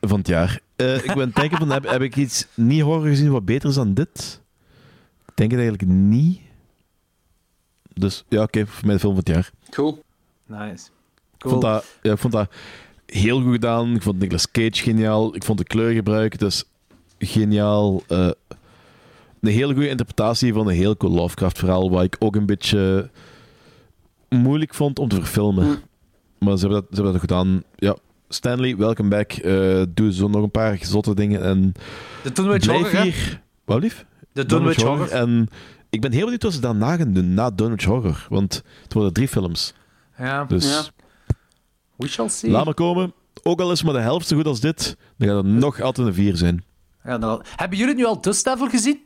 van 0.00 0.18
het 0.18 0.28
jaar. 0.28 0.60
Eh, 0.76 0.96
ik 1.04 1.14
ben 1.14 1.30
denken 1.34 1.58
van, 1.58 1.70
heb, 1.70 1.88
heb 1.88 2.02
ik 2.02 2.16
iets 2.16 2.46
niet 2.54 2.82
horror 2.82 3.06
gezien 3.08 3.30
wat 3.30 3.44
beter 3.44 3.68
is 3.68 3.74
dan 3.74 3.94
dit? 3.94 4.40
Ik 5.26 5.36
denk 5.36 5.50
het 5.50 5.60
eigenlijk 5.60 5.90
niet. 5.92 6.40
Dus 7.94 8.24
ja, 8.28 8.42
oké, 8.42 8.66
voor 8.66 8.86
mij 8.86 8.94
de 8.94 9.00
film 9.00 9.14
van 9.14 9.24
het 9.24 9.34
jaar. 9.34 9.50
Cool. 9.70 10.02
Nice. 10.46 10.86
Ik 11.38 11.48
vond, 11.48 11.62
dat, 11.62 11.84
ja, 12.02 12.12
ik 12.12 12.18
vond 12.18 12.32
dat 12.32 12.50
heel 13.06 13.40
goed 13.42 13.52
gedaan. 13.52 13.94
Ik 13.94 14.02
vond 14.02 14.18
Nicolas 14.18 14.50
Cage 14.50 14.82
geniaal. 14.82 15.34
Ik 15.34 15.44
vond 15.44 15.58
de 15.58 15.64
kleurgebruik 15.64 16.38
dus 16.38 16.64
geniaal. 17.18 18.02
Eh, 18.08 18.30
een 19.40 19.52
hele 19.52 19.72
goede 19.72 19.88
interpretatie 19.88 20.52
van 20.52 20.68
een 20.68 20.74
heel 20.74 20.96
cool 20.96 21.12
Lovecraft-verhaal, 21.12 21.90
wat 21.90 22.02
ik 22.02 22.16
ook 22.18 22.36
een 22.36 22.46
beetje 22.46 23.10
moeilijk 24.28 24.74
vond 24.74 24.98
om 24.98 25.08
te 25.08 25.16
verfilmen. 25.16 25.66
Mm. 25.66 25.78
Maar 26.38 26.56
ze 26.56 26.66
hebben, 26.66 26.80
dat, 26.80 26.88
ze 26.90 26.94
hebben 26.94 27.12
dat 27.12 27.20
gedaan. 27.20 27.62
Ja, 27.76 27.96
Stanley, 28.28 28.76
welcome 28.76 29.08
back. 29.08 29.32
Eh, 29.32 29.82
doe 29.88 30.12
zo 30.12 30.28
nog 30.28 30.42
een 30.42 30.50
paar 30.50 30.78
zotte 30.80 31.14
dingen 31.14 31.42
en 31.42 31.72
De 32.22 32.32
Dunwich 32.32 32.66
Horror, 32.66 32.92
hè? 32.92 33.02
hier. 33.02 33.42
Wat 33.64 33.80
lief? 33.80 34.06
De 34.32 34.46
Dunwich 34.46 34.82
Horror. 34.82 35.10
En 35.10 35.48
ik 35.90 36.00
ben 36.00 36.12
heel 36.12 36.22
benieuwd 36.22 36.42
wat 36.42 36.52
ze 36.52 36.60
daarna 36.60 36.96
gaan 36.96 37.12
doen, 37.12 37.34
na 37.34 37.50
Dunwich 37.50 37.84
Horror. 37.84 38.26
Want 38.28 38.62
het 38.82 38.92
worden 38.92 39.12
drie 39.12 39.28
films. 39.28 39.74
Ja. 40.18 40.44
Dus... 40.44 40.70
Ja. 40.70 40.82
We 41.96 42.08
shall 42.08 42.28
see. 42.28 42.50
Laat 42.50 42.64
maar 42.64 42.74
komen. 42.74 43.12
Ook 43.42 43.60
al 43.60 43.72
is 43.72 43.82
maar 43.82 43.92
de 43.92 44.00
helft 44.00 44.26
zo 44.26 44.36
goed 44.36 44.46
als 44.46 44.60
dit, 44.60 44.96
dan 45.16 45.28
gaat 45.28 45.36
het 45.36 45.46
nog 45.46 45.80
altijd 45.80 46.06
een 46.06 46.14
4 46.14 46.36
zijn. 46.36 46.64
Ja. 47.04 47.40
Hebben 47.56 47.78
jullie 47.78 47.94
nu 47.94 48.04
al 48.04 48.20
Dust 48.20 48.44
Devil 48.44 48.68
gezien? 48.68 49.00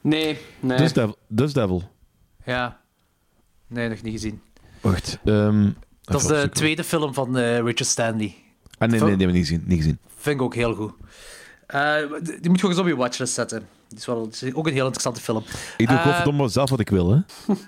Nee, 0.00 0.38
nee. 0.60 0.78
Dus 0.78 0.92
Devil. 0.92 1.16
Dus 1.28 1.52
Devil. 1.52 1.82
Ja. 2.44 2.80
Nee, 3.66 3.88
nog 3.88 4.02
niet 4.02 4.12
gezien. 4.12 4.42
Wacht. 4.80 5.18
ehm, 5.24 5.70
Dat 6.02 6.20
is 6.20 6.26
de 6.26 6.48
tweede 6.52 6.84
film 6.84 7.14
van 7.14 7.36
eh, 7.38 7.54
Richard 7.58 7.86
Stanley. 7.86 8.34
Ah, 8.78 8.88
nee, 8.88 8.88
nee, 8.88 8.98
die 8.98 9.08
hebben 9.08 9.26
we 9.26 9.32
niet 9.32 9.46
gezien. 9.46 9.62
Niet 9.66 9.76
gezien. 9.78 9.98
Vind 10.16 10.36
ik 10.36 10.42
ook 10.42 10.54
heel 10.54 10.74
goed. 10.74 10.92
Eh, 11.66 11.94
die 12.40 12.50
moet 12.50 12.58
je 12.60 12.64
ook 12.64 12.70
eens 12.70 12.80
op 12.80 12.86
je 12.86 12.96
watchlist 12.96 13.34
zetten. 13.34 13.68
Die 13.88 13.98
is, 13.98 14.06
wel, 14.06 14.24
het 14.24 14.42
is 14.42 14.54
ook 14.54 14.66
een 14.66 14.72
heel 14.72 14.82
interessante 14.82 15.20
film. 15.20 15.44
Ik 15.76 15.88
doe 15.88 15.98
godverdomme 15.98 16.48
zelf 16.48 16.70
wat 16.70 16.80
ik 16.80 16.88
wil, 16.90 17.10
hè. 17.10 17.20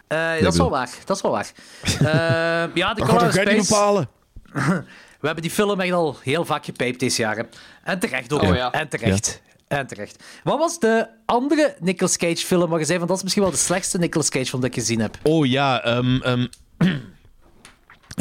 Eh, 0.06 0.42
dat 0.42 0.52
is 0.52 0.59
wel 0.59 0.70
waar. 0.70 0.90
Dat 1.04 1.16
is 1.16 1.22
wel 1.22 1.30
waar. 1.32 1.52
Eh, 1.98 2.74
ja, 2.74 2.94
Dat 2.94 3.06
Color 3.09 3.20
toch 3.20 3.44
niet 3.44 3.64
Space. 3.64 3.68
bepalen? 3.68 4.09
We 5.20 5.28
hebben 5.28 5.42
die 5.42 5.52
film 5.52 5.80
echt 5.80 5.92
al 5.92 6.16
heel 6.22 6.44
vaak 6.44 6.64
gepijpt 6.64 7.00
deze 7.00 7.22
jaren. 7.22 7.48
En 7.84 7.98
terecht 7.98 8.32
ook. 8.32 8.42
Oh, 8.42 8.54
ja. 8.54 8.72
En 8.72 8.88
terecht. 8.88 9.42
En 9.78 9.86
terecht. 9.86 10.24
Wat 10.44 10.58
was 10.58 10.78
de 10.78 11.08
andere 11.26 11.76
Nicolas 11.80 12.16
Cage 12.16 12.36
film 12.36 12.70
waar 12.70 12.78
je 12.78 12.84
zei 12.84 12.98
van 12.98 13.06
dat 13.06 13.16
is 13.16 13.22
misschien 13.22 13.42
wel 13.42 13.52
de 13.52 13.58
slechtste 13.58 13.98
Nicolas 13.98 14.28
Cage 14.28 14.46
film 14.46 14.60
dat 14.60 14.70
ik 14.70 14.76
gezien 14.76 15.00
heb? 15.00 15.18
Oh 15.22 15.46
ja, 15.46 15.82
ehm, 15.82 16.16
ehm, 16.22 16.46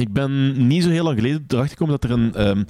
ik 0.04 0.14
ben 0.14 0.68
niet 0.68 0.84
zo 0.84 0.90
heel 0.90 1.04
lang 1.04 1.16
geleden 1.18 1.44
erachter 1.48 1.70
gekomen 1.78 2.00
dat 2.00 2.10
er 2.10 2.18
een 2.18 2.36
ehm, 2.36 2.64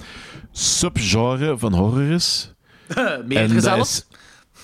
subgenre 0.50 1.58
van 1.58 1.72
horror 1.74 2.10
is. 2.10 2.52
Meerdere 3.26 3.54
dat 3.54 3.62
zelfs. 3.62 3.90
is- 3.96 4.06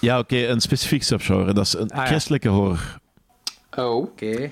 ja, 0.01 0.19
oké, 0.19 0.37
een 0.47 0.61
specifiek 0.61 1.03
subgenre. 1.03 1.53
Dat 1.53 1.65
is 1.67 1.75
een 1.75 1.91
Ah, 1.91 1.97
ja. 1.97 2.05
christelijke 2.07 2.49
horror. 2.49 2.99
Oh. 3.77 3.97
Oké. 3.97 4.51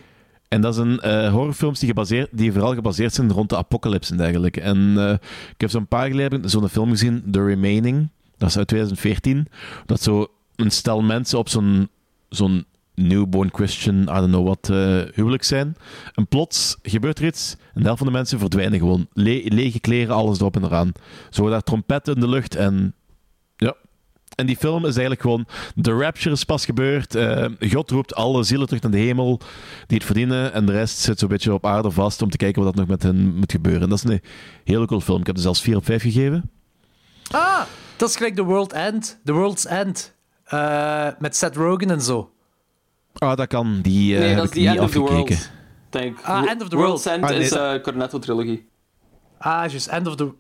En 0.48 0.60
dat 0.60 0.74
zijn 0.74 1.00
eh, 1.00 1.32
horrorfilms 1.32 1.78
die, 1.78 1.88
gebaseerd, 1.88 2.28
die 2.32 2.52
vooral 2.52 2.74
gebaseerd 2.74 3.14
zijn 3.14 3.32
rond 3.32 3.48
de 3.48 3.56
apocalypse 3.56 4.10
en 4.10 4.16
dergelijke. 4.18 4.60
En 4.60 4.94
eh, 4.98 5.12
ik 5.54 5.60
heb 5.60 5.70
zo'n 5.70 5.86
paar 5.88 6.08
geleden 6.08 6.50
zo'n 6.50 6.68
film 6.68 6.90
gezien, 6.90 7.24
The 7.30 7.44
Remaining. 7.44 8.08
Dat 8.38 8.48
is 8.48 8.56
uit 8.56 8.68
2014. 8.68 9.46
Dat 9.86 10.02
zo 10.02 10.26
een 10.56 10.70
stel 10.70 11.02
mensen 11.02 11.38
op 11.38 11.48
zo'n 11.48 11.88
zo'n 12.28 12.64
newborn 12.94 13.50
Christian, 13.52 14.00
I 14.02 14.04
don't 14.04 14.26
know 14.28 14.46
wat, 14.46 14.68
eh, 14.70 15.02
huwelijk 15.14 15.42
zijn. 15.42 15.76
En 16.14 16.26
plots 16.28 16.76
gebeurt 16.82 17.18
er 17.18 17.26
iets 17.26 17.56
en 17.74 17.80
de 17.80 17.82
helft 17.82 17.98
van 17.98 18.06
de 18.06 18.12
mensen 18.12 18.38
verdwijnen 18.38 18.78
gewoon. 18.78 19.06
Le- 19.12 19.42
lege 19.44 19.80
kleren, 19.80 20.14
alles 20.14 20.38
erop 20.40 20.56
en 20.56 20.64
eraan. 20.64 20.92
Zo 21.30 21.48
daar 21.48 21.62
trompetten 21.62 22.14
in 22.14 22.20
de 22.20 22.28
lucht 22.28 22.54
en... 22.56 22.94
Ja. 23.56 23.74
En 24.34 24.46
die 24.46 24.56
film 24.56 24.78
is 24.78 24.90
eigenlijk 24.96 25.20
gewoon... 25.20 25.46
De 25.74 25.92
rapture 25.92 26.34
is 26.34 26.44
pas 26.44 26.64
gebeurd. 26.64 27.14
eh, 27.14 27.46
God 27.70 27.90
roept 27.90 28.14
alle 28.14 28.42
zielen 28.42 28.66
terug 28.66 28.82
naar 28.82 28.92
de 28.92 28.98
hemel 28.98 29.40
die 29.86 29.96
het 29.96 30.06
verdienen. 30.06 30.52
En 30.52 30.66
de 30.66 30.72
rest 30.72 30.98
zit 30.98 31.18
zo'n 31.18 31.28
beetje 31.28 31.52
op 31.52 31.66
aarde 31.66 31.90
vast 31.90 32.22
om 32.22 32.30
te 32.30 32.36
kijken 32.36 32.62
wat 32.62 32.72
er 32.72 32.78
nog 32.80 32.88
met 32.88 33.02
hen 33.02 33.34
moet 33.36 33.52
gebeuren. 33.52 33.82
En 33.82 33.88
dat 33.88 33.98
is 34.04 34.10
een 34.10 34.20
hele 34.64 34.86
cool 34.86 35.00
film. 35.00 35.20
Ik 35.20 35.26
heb 35.26 35.36
er 35.36 35.42
zelfs 35.42 35.60
4 35.60 35.76
op 35.76 35.84
5 35.84 36.02
gegeven. 36.02 36.50
Ah, 37.30 37.60
dat 37.96 38.08
is 38.08 38.16
gelijk 38.16 38.34
The 38.34 38.44
World 38.44 38.72
End. 38.72 39.20
The 39.24 39.32
World's 39.32 39.66
End. 39.66 40.14
Eh, 40.44 41.08
met 41.18 41.36
Seth 41.36 41.56
Rogen 41.56 41.90
en 41.90 42.00
zo. 42.00 42.30
Ah, 43.12 43.36
dat 43.36 43.46
kan. 43.46 43.80
Die 43.80 44.14
eh 44.14 44.20
Nee, 44.20 44.28
heb 44.28 44.36
dat 44.36 44.44
is 44.44 44.50
ik 44.50 44.56
niet 44.56 44.66
End 44.68 44.80
of 44.80 44.90
the 44.90 44.98
afgekeken. 45.00 45.36
World. 45.36 45.50
Denk. 45.90 46.18
Ah, 46.22 46.50
End 46.50 46.62
of 46.62 46.68
the 46.68 46.76
World's 46.76 47.04
World. 47.04 47.20
End 47.20 47.30
Ah, 47.30 47.36
nee. 47.38 47.46
is 47.46 47.52
eh 47.52 47.82
Cornetto-trilogie. 47.82 48.68
Ah, 49.38 49.68
juist. 49.70 49.86
End 49.86 50.06
of 50.06 50.14
the... 50.16 50.30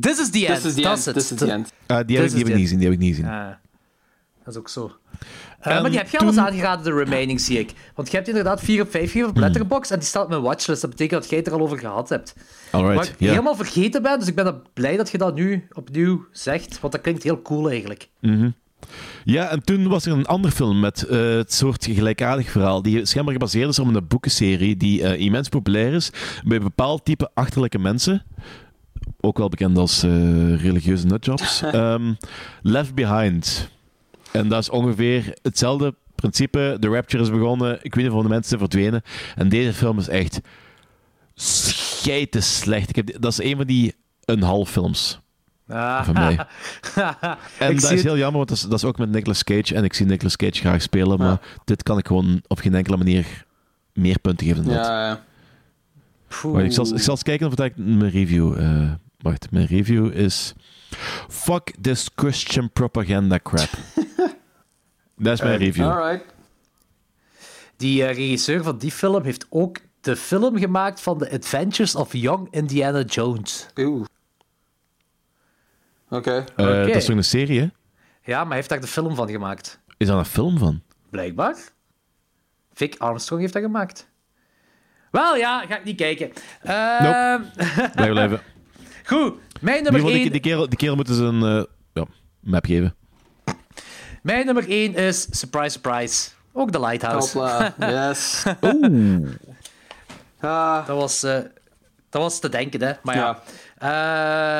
This 0.00 0.18
is 0.18 0.30
the 0.30 0.46
end. 0.46 0.56
This 0.62 0.64
is 0.64 0.74
the 0.74 0.88
end. 0.88 1.04
This 1.14 1.32
is 1.32 1.38
the 1.38 1.50
end. 1.52 1.72
Ah, 1.86 2.06
die 2.06 2.16
heb, 2.16 2.24
This 2.28 2.34
ik, 2.34 2.38
die 2.38 2.38
heb 2.38 2.38
is 2.38 2.38
ik 2.38 2.44
the 2.44 2.52
niet 2.52 2.62
gezien. 2.62 2.78
Die 2.78 2.86
heb 2.88 2.96
ik 2.96 3.02
niet 3.02 3.14
gezien. 3.14 3.30
Ah, 3.30 3.48
dat 4.44 4.54
is 4.54 4.56
ook 4.60 4.68
zo. 4.68 4.92
Eh, 5.60 5.80
maar 5.80 5.90
die 5.90 5.98
heb 5.98 6.08
je 6.08 6.18
al 6.18 6.26
eens 6.26 6.34
toen- 6.36 6.44
aangeraden, 6.44 6.84
de 6.84 7.04
Remaining, 7.04 7.40
zie 7.40 7.58
ik. 7.58 7.72
Want 7.94 8.10
je 8.10 8.16
hebt 8.16 8.28
inderdaad 8.28 8.60
4 8.60 8.82
op 8.82 8.90
5 8.90 9.10
gegeven 9.10 9.28
op 9.28 9.36
Letterboxd 9.36 9.90
en 9.90 9.98
die 9.98 10.08
staat 10.08 10.22
op 10.22 10.28
mijn 10.28 10.42
watchlist. 10.42 10.80
Dat 10.80 10.90
betekent 10.90 11.20
dat 11.20 11.30
jij 11.30 11.38
het 11.38 11.46
er 11.46 11.52
al 11.52 11.60
over 11.60 11.78
gehad 11.78 12.08
hebt. 12.08 12.34
Waar 12.70 12.82
Alright, 12.82 13.08
ik 13.08 13.14
ja. 13.18 13.28
helemaal 13.30 13.56
vergeten 13.56 14.02
ben, 14.02 14.18
dus 14.18 14.28
ik 14.28 14.34
ben 14.34 14.62
blij 14.74 14.96
dat 14.96 15.10
je 15.10 15.18
dat 15.18 15.34
nu 15.34 15.66
opnieuw 15.72 16.26
zegt. 16.32 16.80
Want 16.80 16.92
dat 16.92 17.02
klinkt 17.02 17.22
heel 17.22 17.42
cool 17.42 17.70
eigenlijk. 17.70 18.08
Ja, 19.24 19.48
en 19.48 19.64
toen 19.64 19.88
was 19.88 20.06
er 20.06 20.12
een 20.12 20.26
andere 20.26 20.54
film 20.54 20.80
met 20.80 21.02
eh, 21.02 21.18
het 21.18 21.52
soort 21.54 21.84
gelijkaardig 21.90 22.50
verhaal. 22.50 22.82
Die 22.82 23.06
schijnbaar 23.06 23.32
gebaseerd 23.34 23.68
is 23.68 23.78
op 23.78 23.94
een 23.94 24.06
boekenserie 24.08 24.76
die 24.76 25.02
eh, 25.02 25.20
immens 25.20 25.48
populair 25.48 25.92
is 25.92 26.10
bij 26.44 26.56
een 26.56 26.62
bepaald 26.62 27.04
type 27.04 27.30
achterlijke 27.34 27.78
mensen. 27.78 28.22
Ook 29.20 29.38
wel 29.38 29.48
bekend 29.48 29.78
als 29.78 30.02
eh, 30.02 30.62
religieuze 30.62 31.06
nutjobs. 31.06 31.62
Ehm, 31.72 32.12
Left 32.62 32.94
Behind. 32.94 33.70
En 34.32 34.48
dat 34.48 34.60
is 34.62 34.70
ongeveer 34.70 35.38
hetzelfde 35.42 35.94
principe. 36.14 36.76
De 36.80 36.88
Rapture 36.88 37.22
is 37.22 37.30
begonnen. 37.30 37.78
Ik 37.82 37.94
weet 37.94 38.04
niet 38.04 38.12
of 38.14 38.22
de 38.22 38.28
mensen 38.28 38.48
zijn 38.48 38.60
verdwenen. 38.60 39.02
En 39.36 39.48
deze 39.48 39.72
film 39.72 39.98
is 39.98 40.08
echt 40.08 40.40
scheite 41.34 42.40
slecht. 42.40 42.88
Ik 42.88 42.96
heb, 42.96 43.06
die- 43.06 43.18
dat 43.18 43.32
is 43.32 43.42
een 43.42 43.56
van 43.56 43.66
die 43.66 43.94
een 44.24 44.42
half 44.42 44.70
films. 44.70 45.20
Ah. 45.68 46.04
Van 46.04 46.14
mij. 46.14 46.38
En 47.58 47.70
Ik 47.70 47.80
dat 47.80 47.82
is 47.82 47.88
het. 47.90 48.02
heel 48.02 48.16
jammer, 48.16 48.36
want 48.36 48.48
dat 48.48 48.56
is, 48.56 48.62
dat 48.62 48.72
is 48.72 48.84
ook 48.84 48.98
met 48.98 49.10
Nicolas 49.10 49.44
Cage. 49.44 49.74
En 49.74 49.84
ik 49.84 49.94
zie 49.94 50.06
Nicolas 50.06 50.36
Cage 50.36 50.52
graag 50.60 50.82
spelen, 50.82 51.18
maar 51.18 51.40
dit 51.64 51.82
kan 51.82 51.98
ik 51.98 52.06
gewoon 52.06 52.42
op 52.46 52.58
geen 52.58 52.74
enkele 52.74 52.96
manier 52.96 53.44
meer 53.92 54.18
punten 54.18 54.46
geven 54.46 54.64
dan 54.64 54.74
dat. 54.74 54.86
Ja, 54.86 55.20
ik 56.62 56.72
zal, 56.72 56.94
ik 56.94 57.00
zal 57.02 57.14
eens 57.14 57.22
kijken 57.22 57.46
of 57.46 57.58
ik 57.58 57.76
mijn 57.76 58.10
review... 58.10 58.58
eh, 58.60 58.90
wacht, 59.20 59.50
mijn 59.50 59.66
review 59.66 60.12
is... 60.16 60.52
Fuck 61.28 61.74
this 61.80 62.08
Christian 62.14 62.70
propaganda 62.72 63.38
crap. 63.42 63.68
dat 65.18 65.32
is 65.32 65.40
mijn 65.40 65.58
review. 65.58 65.84
Alright. 65.84 66.24
Die 67.76 68.04
eh, 68.04 68.14
regisseur 68.14 68.62
van 68.62 68.78
die 68.78 68.90
film 68.90 69.24
heeft 69.24 69.46
ook 69.48 69.78
de 70.00 70.16
film 70.16 70.58
gemaakt 70.58 71.00
van 71.00 71.18
The 71.18 71.30
Adventures 71.30 71.94
of 71.94 72.12
Young 72.12 72.48
Indiana 72.50 73.02
Jones. 73.02 73.66
Oeh. 73.76 74.04
Oké. 76.08 76.44
Eh, 76.56 76.66
Oké. 76.66 76.86
Dat 76.86 76.96
is 76.96 77.04
toch 77.04 77.16
een 77.16 77.24
serie, 77.24 77.60
hè? 77.60 77.68
Ja, 78.22 78.38
maar 78.38 78.46
hij 78.46 78.56
heeft 78.56 78.68
daar 78.68 78.80
de 78.80 78.86
film 78.86 79.14
van 79.14 79.30
gemaakt. 79.30 79.80
Is 79.96 80.06
daar 80.06 80.18
een 80.18 80.24
film 80.24 80.58
van? 80.58 80.82
Blijkbaar. 81.10 81.56
Vic 82.72 82.94
Armstrong 82.98 83.40
heeft 83.40 83.52
dat 83.52 83.62
gemaakt. 83.62 84.08
Wel 85.10 85.36
ja, 85.36 85.66
ga 85.66 85.78
ik 85.78 85.84
niet 85.84 85.96
kijken. 85.96 86.32
Ehm, 86.62 87.42
Blijf 87.94 88.10
blijven. 88.10 88.40
Goed, 89.04 89.34
mijn 89.60 89.82
nummer 89.82 90.00
ieder 90.00 90.00
geval, 90.00 90.10
1 90.10 90.22
die, 90.22 90.30
die, 90.30 90.40
kerel, 90.40 90.68
die 90.68 90.78
kerel 90.78 90.96
moeten 90.96 91.14
ze 91.14 91.22
een 91.24 91.42
eh, 91.42 91.64
ja, 91.92 92.04
map 92.40 92.64
geven. 92.64 92.94
Mijn 94.28 94.46
nummer 94.46 94.68
1 94.68 94.94
is 94.94 95.26
Surprise 95.30 95.68
Surprise. 95.70 96.28
Ook 96.52 96.70
The 96.70 96.80
Lighthouse. 96.80 97.38
Hopla. 97.38 97.74
Yes. 98.08 98.44
Ah, 100.40 100.86
Dat 100.86 100.96
was, 100.96 101.22
eh, 101.22 101.34
dat 102.10 102.22
was 102.22 102.38
te 102.38 102.48
denken, 102.48 102.82
hè. 102.82 102.92
Maar 103.02 103.14
ja. 103.16 103.38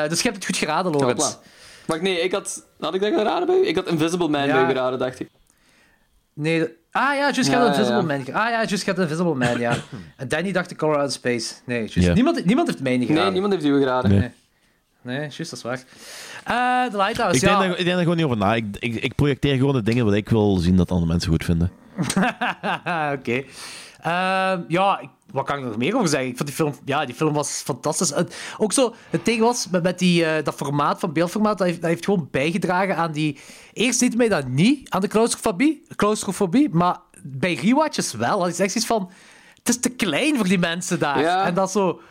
Eh, 0.03 0.09
dus 0.09 0.17
je 0.17 0.23
hebt 0.23 0.35
het 0.35 0.45
goed 0.45 0.57
geraden, 0.57 0.91
Lorenz. 0.91 1.23
hopla. 1.23 1.39
Wacht, 1.85 2.01
nee, 2.01 2.19
ik 2.21 2.31
had... 2.31 2.65
Had 2.79 2.93
ik 2.93 3.01
dat 3.01 3.13
geraden 3.13 3.47
bij 3.47 3.55
u? 3.59 3.67
Ik 3.67 3.75
had 3.75 3.87
Invisible 3.87 4.27
Man 4.27 4.45
Ja. 4.47 4.53
bij 4.53 4.63
u 4.63 4.65
geraden, 4.67 4.99
dacht 4.99 5.19
ik. 5.19 5.29
Nee, 6.33 6.59
de- 6.59 6.75
ah 6.91 7.13
ja, 7.13 7.13
juist 7.19 7.35
Ja, 7.35 7.43
gaat 7.43 7.61
ja, 7.61 7.65
Invisible 7.67 7.95
ja. 7.95 8.01
Man. 8.17 8.19
Ah 8.19 8.49
ja, 8.49 8.63
juist 8.63 8.83
gaat 8.83 8.99
Invisible 8.99 9.35
Man, 9.35 9.59
ja. 9.59 9.75
En 10.17 10.27
Danny 10.27 10.51
dacht 10.51 10.69
de 10.69 10.75
Colorado 10.75 11.09
Space. 11.09 11.53
Nee. 11.65 11.91
Niemand, 12.13 12.45
niemand 12.45 12.67
heeft 12.67 12.81
mij 12.81 12.97
niet 12.97 13.07
geraden. 13.07 13.23
Nee, 13.23 13.41
niemand 13.41 13.53
heeft 13.53 13.65
u 13.75 13.79
geraden. 13.79 14.11
Nee. 14.11 14.31
Nee, 15.01 15.19
juist, 15.19 15.37
dat 15.37 15.51
is 15.53 15.61
waar. 15.61 15.83
Eh 16.45 16.83
Lighthouse, 16.91 17.35
Ik 17.35 17.41
denk, 17.41 17.59
daar, 17.59 17.69
ik 17.69 17.75
denk 17.75 17.87
daar 17.89 17.99
gewoon 17.99 18.15
niet 18.15 18.25
over 18.25 18.37
na. 18.37 18.55
Ik, 18.55 18.65
ik, 18.79 18.95
ik 18.95 19.15
projecteer 19.15 19.55
gewoon 19.57 19.73
de 19.73 19.81
dingen 19.81 20.05
wat 20.05 20.13
ik 20.13 20.29
wil 20.29 20.57
zien 20.57 20.75
dat 20.75 20.89
andere 20.91 21.07
mensen 21.11 21.31
goed 21.31 21.45
vinden. 21.45 21.71
Oké. 23.17 23.43
Ehm, 24.01 24.61
ja, 24.67 24.99
ik- 24.99 25.09
wat 25.31 25.45
kan 25.45 25.57
ik 25.57 25.63
nog 25.63 25.77
meer 25.77 25.95
over 25.95 26.07
zeggen? 26.07 26.29
Ik 26.29 26.35
vond 26.37 26.47
die 26.47 26.57
film, 26.57 26.73
ja, 26.85 27.05
die 27.05 27.15
film 27.15 27.33
was 27.33 27.61
fantastisch. 27.65 28.11
En 28.11 28.27
ook 28.57 28.73
zo, 28.73 28.93
het 29.09 29.25
ding 29.25 29.39
was, 29.41 29.67
met, 29.71 29.83
met 29.83 29.99
die, 29.99 30.25
eh, 30.25 30.43
dat 30.43 30.55
formaat 30.55 30.99
van 30.99 31.13
beeldformaat, 31.13 31.57
dat 31.57 31.67
heeft, 31.67 31.81
dat 31.81 31.89
heeft 31.89 32.05
gewoon 32.05 32.27
bijgedragen 32.31 32.95
aan 32.95 33.11
die... 33.11 33.39
Eerst 33.73 33.99
deed 33.99 34.15
mij 34.17 34.27
dat 34.29 34.47
niet, 34.47 34.89
aan 34.89 35.01
de 35.01 35.07
claustrofobie, 35.07 35.83
claustrofobie 35.95 36.69
maar 36.71 36.97
bij 37.23 37.53
rewatches 37.53 38.13
wel. 38.13 38.39
Dat 38.39 38.47
is 38.47 38.59
echt 38.59 38.75
iets 38.75 38.85
van, 38.85 39.11
het 39.57 39.69
is 39.69 39.79
te 39.79 39.89
klein 39.89 40.35
voor 40.35 40.47
die 40.47 40.59
mensen 40.59 40.99
daar. 40.99 41.19
Ja. 41.21 41.45
En 41.45 41.53
dat 41.53 41.71
zo... 41.71 42.01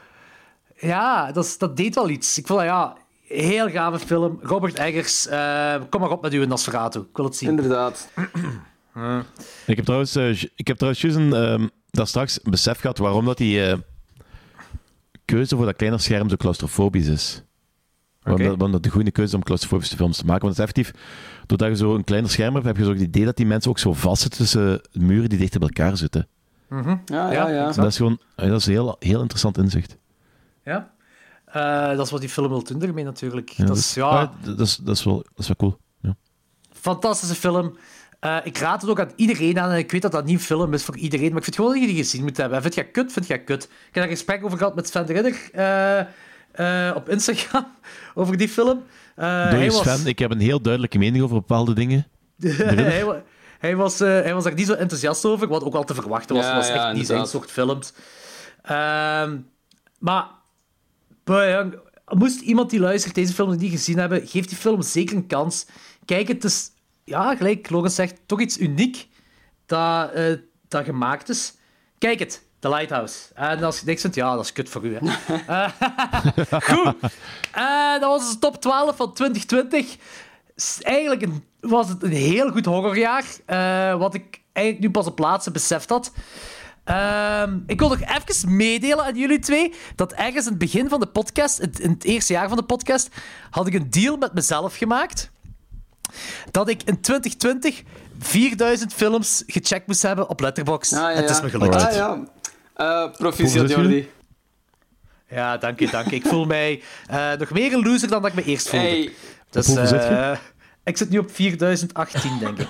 Ja, 0.81 1.33
dat, 1.33 1.55
dat 1.59 1.77
deed 1.77 1.95
wel 1.95 2.09
iets. 2.09 2.39
Ik 2.39 2.47
vond 2.47 2.59
dat, 2.59 2.69
ja, 2.69 2.97
heel 3.29 3.69
gave 3.71 3.99
film. 3.99 4.39
Robert 4.43 4.79
Eggers, 4.79 5.27
eh, 5.27 5.75
kom 5.91 6.01
maar 6.01 6.11
op 6.11 6.23
met 6.23 6.33
uw 6.33 6.47
Nosferatu. 6.47 7.01
Ik 7.01 7.07
wil 7.17 7.25
het 7.25 7.37
zien. 7.37 7.49
Inderdaad. 7.49 8.11
Ik 9.67 9.77
heb 9.77 9.85
trouwens, 9.85 10.13
ju- 10.13 10.49
ik 10.55 10.67
heb 10.67 10.77
trouwens 10.77 11.03
juist 11.03 11.17
een, 11.19 11.33
ehm, 11.35 11.67
daar 11.91 12.07
straks 12.07 12.39
een 12.45 12.51
besef 12.51 12.81
gehad 12.81 12.99
waarom 12.99 13.25
dat 13.25 13.37
die 13.37 13.65
eh, 13.67 13.79
keuze 15.25 15.57
voor 15.57 15.65
dat 15.65 15.77
kleiner 15.77 16.01
scherm 16.01 16.29
zo 16.29 16.37
claustrofobisch 16.37 17.07
is. 17.07 17.43
Waarom, 18.23 18.43
dat, 18.43 18.53
waarom 18.57 18.73
dat 18.73 18.83
de 18.83 18.91
goede 18.91 19.11
keuze 19.11 19.37
om 19.37 19.43
claustrofobische 19.43 19.97
films 19.97 20.17
te 20.17 20.25
maken. 20.25 20.43
Want 20.47 20.57
het 20.57 20.67
is 20.69 20.73
effectief, 20.75 21.03
doordat 21.47 21.69
je 21.69 21.77
zo 21.77 21.95
een 21.95 22.05
kleiner 22.05 22.31
scherm 22.31 22.55
hebt, 22.55 22.67
heb 22.67 22.77
je 22.77 22.85
zo 22.85 22.91
het 22.93 23.01
idee 23.01 23.25
dat 23.25 23.37
die 23.37 23.47
mensen 23.47 23.71
ook 23.71 23.79
zo 23.79 23.93
vastzitten 23.93 24.41
tussen 24.41 24.81
muren 24.93 25.29
die 25.29 25.39
dicht 25.39 25.57
op 25.57 25.63
elkaar 25.63 25.97
zitten. 25.97 26.29
Ja, 26.71 27.01
ja, 27.07 27.31
Ja, 27.33 27.49
ja. 27.49 27.73
Dat 27.73 27.87
is 27.87 27.97
gewoon 27.97 28.19
dat 28.35 28.61
is 28.61 28.67
een 28.67 28.73
heel, 28.73 28.97
heel 28.99 29.21
interessant 29.21 29.59
inzicht. 29.59 29.97
Ja. 30.65 30.91
Eh, 31.53 31.89
dat 31.97 32.05
is 32.07 32.11
wat 32.11 32.21
die 32.21 32.29
film 32.29 32.49
wil 32.49 32.63
doen 32.63 32.83
ermee 32.83 33.05
natuurlijk. 33.05 33.49
Ja, 33.51 33.65
dat 33.65 33.77
is, 33.77 33.95
ja, 33.95 34.05
ah, 34.05 34.29
dat, 34.45 34.61
is, 34.61 34.77
dat, 34.77 34.97
is 34.97 35.05
wel, 35.05 35.17
dat 35.17 35.39
is 35.39 35.47
wel 35.47 35.57
cool. 35.57 35.79
Ja. 36.01 36.17
fantastische 36.73 37.35
film. 37.35 37.77
Eh, 38.21 38.37
ik 38.45 38.59
raad 38.59 38.81
het 38.81 38.91
ook 38.91 39.01
aan 39.01 39.11
iedereen 39.17 39.59
aan. 39.59 39.71
En 39.71 39.79
ik 39.79 39.91
weet 39.93 40.03
dat 40.03 40.13
dat 40.13 40.25
niet 40.25 40.35
een 40.35 40.41
film 40.41 40.75
is 40.75 40.85
voor 40.85 40.97
iedereen. 40.97 41.29
Maar 41.29 41.37
ik 41.37 41.45
vind 41.45 41.57
gewoon 41.57 41.71
dat 41.73 41.81
je 41.81 41.87
die 41.87 41.97
gezien 41.97 42.23
moet 42.23 42.37
hebben. 42.37 42.57
En 42.57 42.63
vind 42.63 42.75
je 42.75 42.85
kut? 42.85 43.13
Vind 43.13 43.27
je 43.27 43.35
dat 43.37 43.45
kut? 43.45 43.63
Ik 43.65 43.71
heb 43.85 43.95
daar 43.95 44.03
een 44.05 44.11
gesprek 44.11 44.45
over 44.45 44.59
gehad 44.59 44.75
met 44.75 44.89
Sven 44.89 45.07
de 45.07 45.13
Ridder 45.13 45.37
eh, 45.53 46.89
eh, 46.89 46.97
op 46.97 47.09
Instagram. 47.09 47.67
over 48.15 48.37
die 48.37 48.49
film. 48.49 48.83
Eh, 49.15 49.65
je 49.65 49.71
was, 49.71 49.81
Sven, 49.81 50.07
ik 50.07 50.19
heb 50.19 50.31
een 50.31 50.41
heel 50.41 50.61
duidelijke 50.61 50.99
mening 50.99 51.25
over 51.25 51.37
bepaalde 51.37 51.75
dingen. 51.75 52.07
hij, 52.43 53.05
wa- 53.05 53.23
hij, 53.59 53.77
was, 53.77 54.01
eh, 54.01 54.09
hij 54.09 54.35
was 54.35 54.45
daar 54.45 54.55
niet 54.55 54.67
zo 54.67 54.73
enthousiast 54.75 55.25
over. 55.25 55.49
Wat 55.49 55.65
ook 55.65 55.75
al 55.75 55.85
te 55.85 55.95
verwachten 55.95 56.37
was. 56.37 56.45
Ja, 56.45 56.51
Het 56.51 56.59
was 56.67 56.69
ja, 56.77 56.87
echt 56.87 56.97
niet 56.97 57.07
zijn 57.07 57.27
soort 57.27 57.51
films. 57.51 57.93
Ehm, 58.63 59.37
maar 59.99 60.27
Maar 61.29 61.49
ja, 61.49 61.69
moest 62.09 62.41
iemand 62.41 62.71
die 62.71 62.81
luistert 62.81 63.15
deze 63.15 63.33
film 63.35 63.49
nog 63.51 63.59
niet 63.59 63.71
gezien 63.71 63.99
hebben, 63.99 64.27
geef 64.27 64.47
die 64.47 64.57
film 64.57 64.83
zeker 64.83 65.17
een 65.17 65.27
kans. 65.27 65.67
Kijk, 66.05 66.29
het 66.29 66.45
is, 66.45 66.71
ja, 67.05 67.37
gelijk 67.37 67.71
Logan 67.71 67.91
zegt, 67.91 68.21
toch 68.27 68.41
iets 68.41 68.59
uniek 68.59 69.09
dat, 69.67 70.11
eh, 70.13 70.35
dat 70.69 70.85
gemaakt 70.85 71.29
is. 71.29 71.55
Kijk 71.99 72.19
het, 72.19 72.43
The 72.59 72.69
Lighthouse. 72.69 73.19
En 73.35 73.63
als 73.63 73.79
je 73.81 73.87
niks 73.87 74.01
vindt, 74.01 74.17
ja, 74.17 74.35
dat 74.35 74.45
is 74.45 74.53
kut 74.53 74.69
voor 74.69 74.85
u. 74.85 74.95
Hè. 74.95 75.01
Eh, 75.47 75.71
goed. 76.75 76.95
Eh, 77.53 77.93
dat 77.93 78.03
was 78.11 78.33
de 78.33 78.39
top 78.39 78.61
12 78.61 78.97
van 78.97 79.13
2020. 79.13 79.97
S- 80.57 80.81
Eigenlijk 80.81 81.23
een, 81.23 81.45
was 81.61 81.89
het 81.89 82.03
een 82.03 82.11
heel 82.13 82.51
goed 82.51 82.65
horrorjaar. 82.65 83.25
wat 83.99 84.15
ik 84.15 84.41
eigenlijk 84.53 84.87
nu 84.87 84.91
pas 84.93 85.07
op 85.07 85.17
plaatsen 85.17 85.53
beseft 85.53 85.89
had. 85.89 86.13
Ehm, 86.89 87.59
ik 87.67 87.79
wil 87.79 87.89
nog 87.89 88.01
even 88.01 88.57
meedelen 88.57 89.05
aan 89.05 89.17
jullie 89.17 89.39
twee 89.39 89.73
dat 89.95 90.13
ergens 90.13 90.45
in 90.45 90.51
het 90.51 90.59
begin 90.59 90.89
van 90.89 91.01
de 91.01 91.07
podcast, 91.07 91.59
het- 91.59 91.79
in 91.81 91.91
het 91.91 92.05
eerste 92.05 92.33
jaar 92.33 92.49
van 92.49 92.57
de 92.57 92.63
podcast, 92.63 93.09
had 93.51 93.67
ik 93.67 93.75
een 93.75 93.91
deal 93.91 94.17
met 94.17 94.35
mezelf 94.35 94.77
gemaakt. 94.77 95.31
Dat 96.51 96.69
ik 96.69 96.83
in 96.83 97.01
2020 97.01 97.83
4000 98.19 98.93
films 98.95 99.43
gecheckt 99.47 99.87
moest 99.87 100.03
hebben 100.03 100.29
op 100.29 100.41
Letterboxd. 100.41 100.93
Ah, 100.93 100.99
ja, 101.01 101.09
het 101.21 101.31
is 101.31 101.41
me 101.41 101.51
gelukt. 101.51 101.75
Ah, 101.75 101.93
ja. 101.95 102.25
Eh, 102.75 103.11
proficiat? 103.17 103.69
Jordi. 103.71 104.09
Ja, 105.31 105.57
dank 105.57 105.81
je, 105.81 105.91
dank 105.91 106.09
je. 106.11 106.17
Ik 106.17 106.27
voel 106.27 106.45
mij 106.45 106.83
eh, 107.07 107.33
nog 107.39 107.51
meer 107.51 107.73
een 107.73 107.83
loser 107.83 108.09
dan 108.09 108.23
dat 108.23 108.31
ik 108.31 108.37
me 108.37 108.45
eerst 108.45 108.69
voelde. 108.69 108.87
Hey, 108.87 109.11
dus, 109.51 109.67
zit 109.67 109.93
eh, 109.93 110.37
ik 110.85 110.97
zit 110.97 111.11
nu 111.11 111.19
op 111.19 111.31
4018, 111.33 112.39
denk 112.39 112.59
ik. 112.59 112.69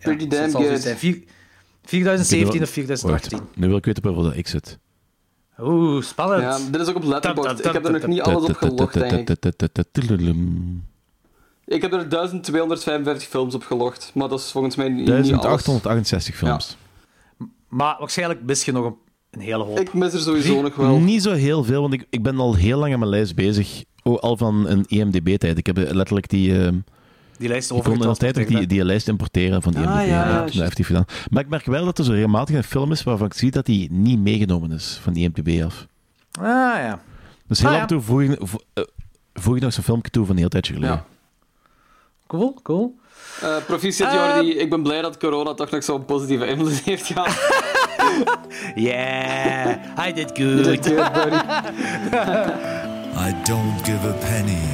pretty 0.00 0.26
Dus 0.26 0.38
damn 0.52 0.64
good. 0.66 0.80
zijn. 0.82 0.98
Vier- 0.98 1.22
4017 1.84 2.62
of 2.62 2.68
Wacht, 2.68 2.72
4018. 2.72 3.40
nu 3.54 3.68
wil 3.68 3.76
ik 3.76 3.84
weten 3.84 4.14
dat 4.14 4.36
ik 4.36 4.48
zit. 4.48 4.78
Oeh, 5.60 6.02
spannend. 6.02 6.42
Ja, 6.42 6.58
dit 6.70 6.80
is 6.80 6.88
ook 6.88 6.96
op 6.96 7.04
Letterboxd. 7.04 7.64
Ik 7.64 7.72
heb 7.72 7.84
er 7.84 7.92
nog 7.92 8.06
niet 8.06 8.20
alles 8.20 8.44
op 8.44 8.56
gelogd, 8.56 8.94
denk 8.94 9.28
ik. 9.28 9.44
Ik 11.66 11.82
heb 11.82 11.92
er 11.92 12.08
1255 12.08 13.28
films 13.28 13.54
op 13.54 13.62
gelogd, 13.62 14.10
maar 14.14 14.28
dat 14.28 14.38
is 14.38 14.50
volgens 14.50 14.76
mij 14.76 14.88
niet, 14.88 14.96
niet 14.96 15.08
alles. 15.08 15.28
1868 15.28 16.34
films. 16.36 16.76
Maar 17.68 17.96
waarschijnlijk 17.98 18.42
mis 18.42 18.64
je 18.64 18.72
nog 18.72 18.84
een, 18.84 18.96
een 19.30 19.40
hele 19.40 19.64
hoop. 19.64 19.80
Ik 19.80 19.94
mis 19.94 20.12
er 20.12 20.20
sowieso 20.20 20.62
nog 20.62 20.74
wel. 20.74 20.98
Niet 20.98 21.22
zo 21.22 21.32
heel 21.32 21.64
veel, 21.64 21.80
want 21.80 21.92
ik, 21.92 22.06
ik 22.10 22.22
ben 22.22 22.38
al 22.38 22.54
heel 22.54 22.78
lang 22.78 22.92
aan 22.92 22.98
mijn 22.98 23.10
lijst 23.10 23.34
bezig. 23.34 23.84
Oh, 24.02 24.18
al 24.18 24.36
van 24.36 24.68
een 24.68 24.84
IMDb-tijd. 24.88 25.58
Ik 25.58 25.66
heb 25.66 25.76
letterlijk 25.76 26.28
die... 26.28 26.58
ehm 26.64 26.76
Die 27.38 27.48
lijst 27.48 27.70
ik 27.70 27.82
kon 27.82 28.14
tijd 28.14 28.38
ook 28.38 28.46
die, 28.46 28.66
die 28.66 28.84
lijst 28.84 29.08
importeren 29.08 29.62
van 29.62 29.74
IMDb. 29.74 29.86
Ah, 29.88 30.06
ja, 30.06 30.24
dat 30.24 30.34
juist. 30.34 30.58
effectief 30.60 30.86
gedaan. 30.86 31.04
Maar 31.30 31.42
ik 31.42 31.48
merk 31.48 31.64
wel 31.66 31.84
dat 31.84 31.98
er 31.98 32.04
zo 32.04 32.12
regelmatig 32.12 32.56
een 32.56 32.64
film 32.64 32.92
is 32.92 33.02
waarvan 33.02 33.26
ik 33.26 33.34
zie 33.34 33.50
dat 33.50 33.66
die 33.66 33.92
niet 33.92 34.18
meegenomen 34.18 34.72
is 34.72 34.98
van 35.02 35.14
IMDb 35.14 35.62
af. 35.64 35.86
Ah 36.32 36.44
ja. 36.76 37.00
Dus 37.48 37.58
heel 37.58 37.68
Ah, 37.68 37.74
af 37.74 37.80
en 37.80 37.86
toe 37.86 38.00
voeg 38.00 38.20
ik, 38.22 38.36
vo- 38.40 38.58
eh, 38.74 38.84
voeg 39.34 39.58
nog 39.58 39.72
zo'n 39.72 39.84
filmpje 39.84 40.10
toe 40.10 40.24
van 40.24 40.34
een 40.34 40.40
heel 40.40 40.48
tijdje 40.48 40.74
geleden. 40.74 40.94
Ja. 40.96 41.04
Cool, 42.26 42.58
cool. 42.62 42.98
Eh 43.42 43.56
proficiat, 43.66 44.12
Eh, 44.12 44.14
Jordi. 44.34 44.50
Ik 44.58 44.70
ben 44.70 44.82
blij 44.82 45.02
dat 45.02 45.16
corona 45.18 45.54
toch 45.54 45.70
nog 45.70 45.84
zo'n 45.84 46.04
positieve 46.04 46.46
invloed 46.46 46.80
heeft 46.84 47.06
gehad. 47.06 47.28
Yeah, 48.74 49.76
I 50.08 50.12
did 50.12 50.30
You 50.36 50.62
good. 50.62 50.64
did 50.64 50.86
good, 50.86 51.12
buddy. 51.12 51.36
I 53.28 53.34
don't 53.44 53.84
give 53.84 54.08
a 54.08 54.12
penny. 54.12 54.73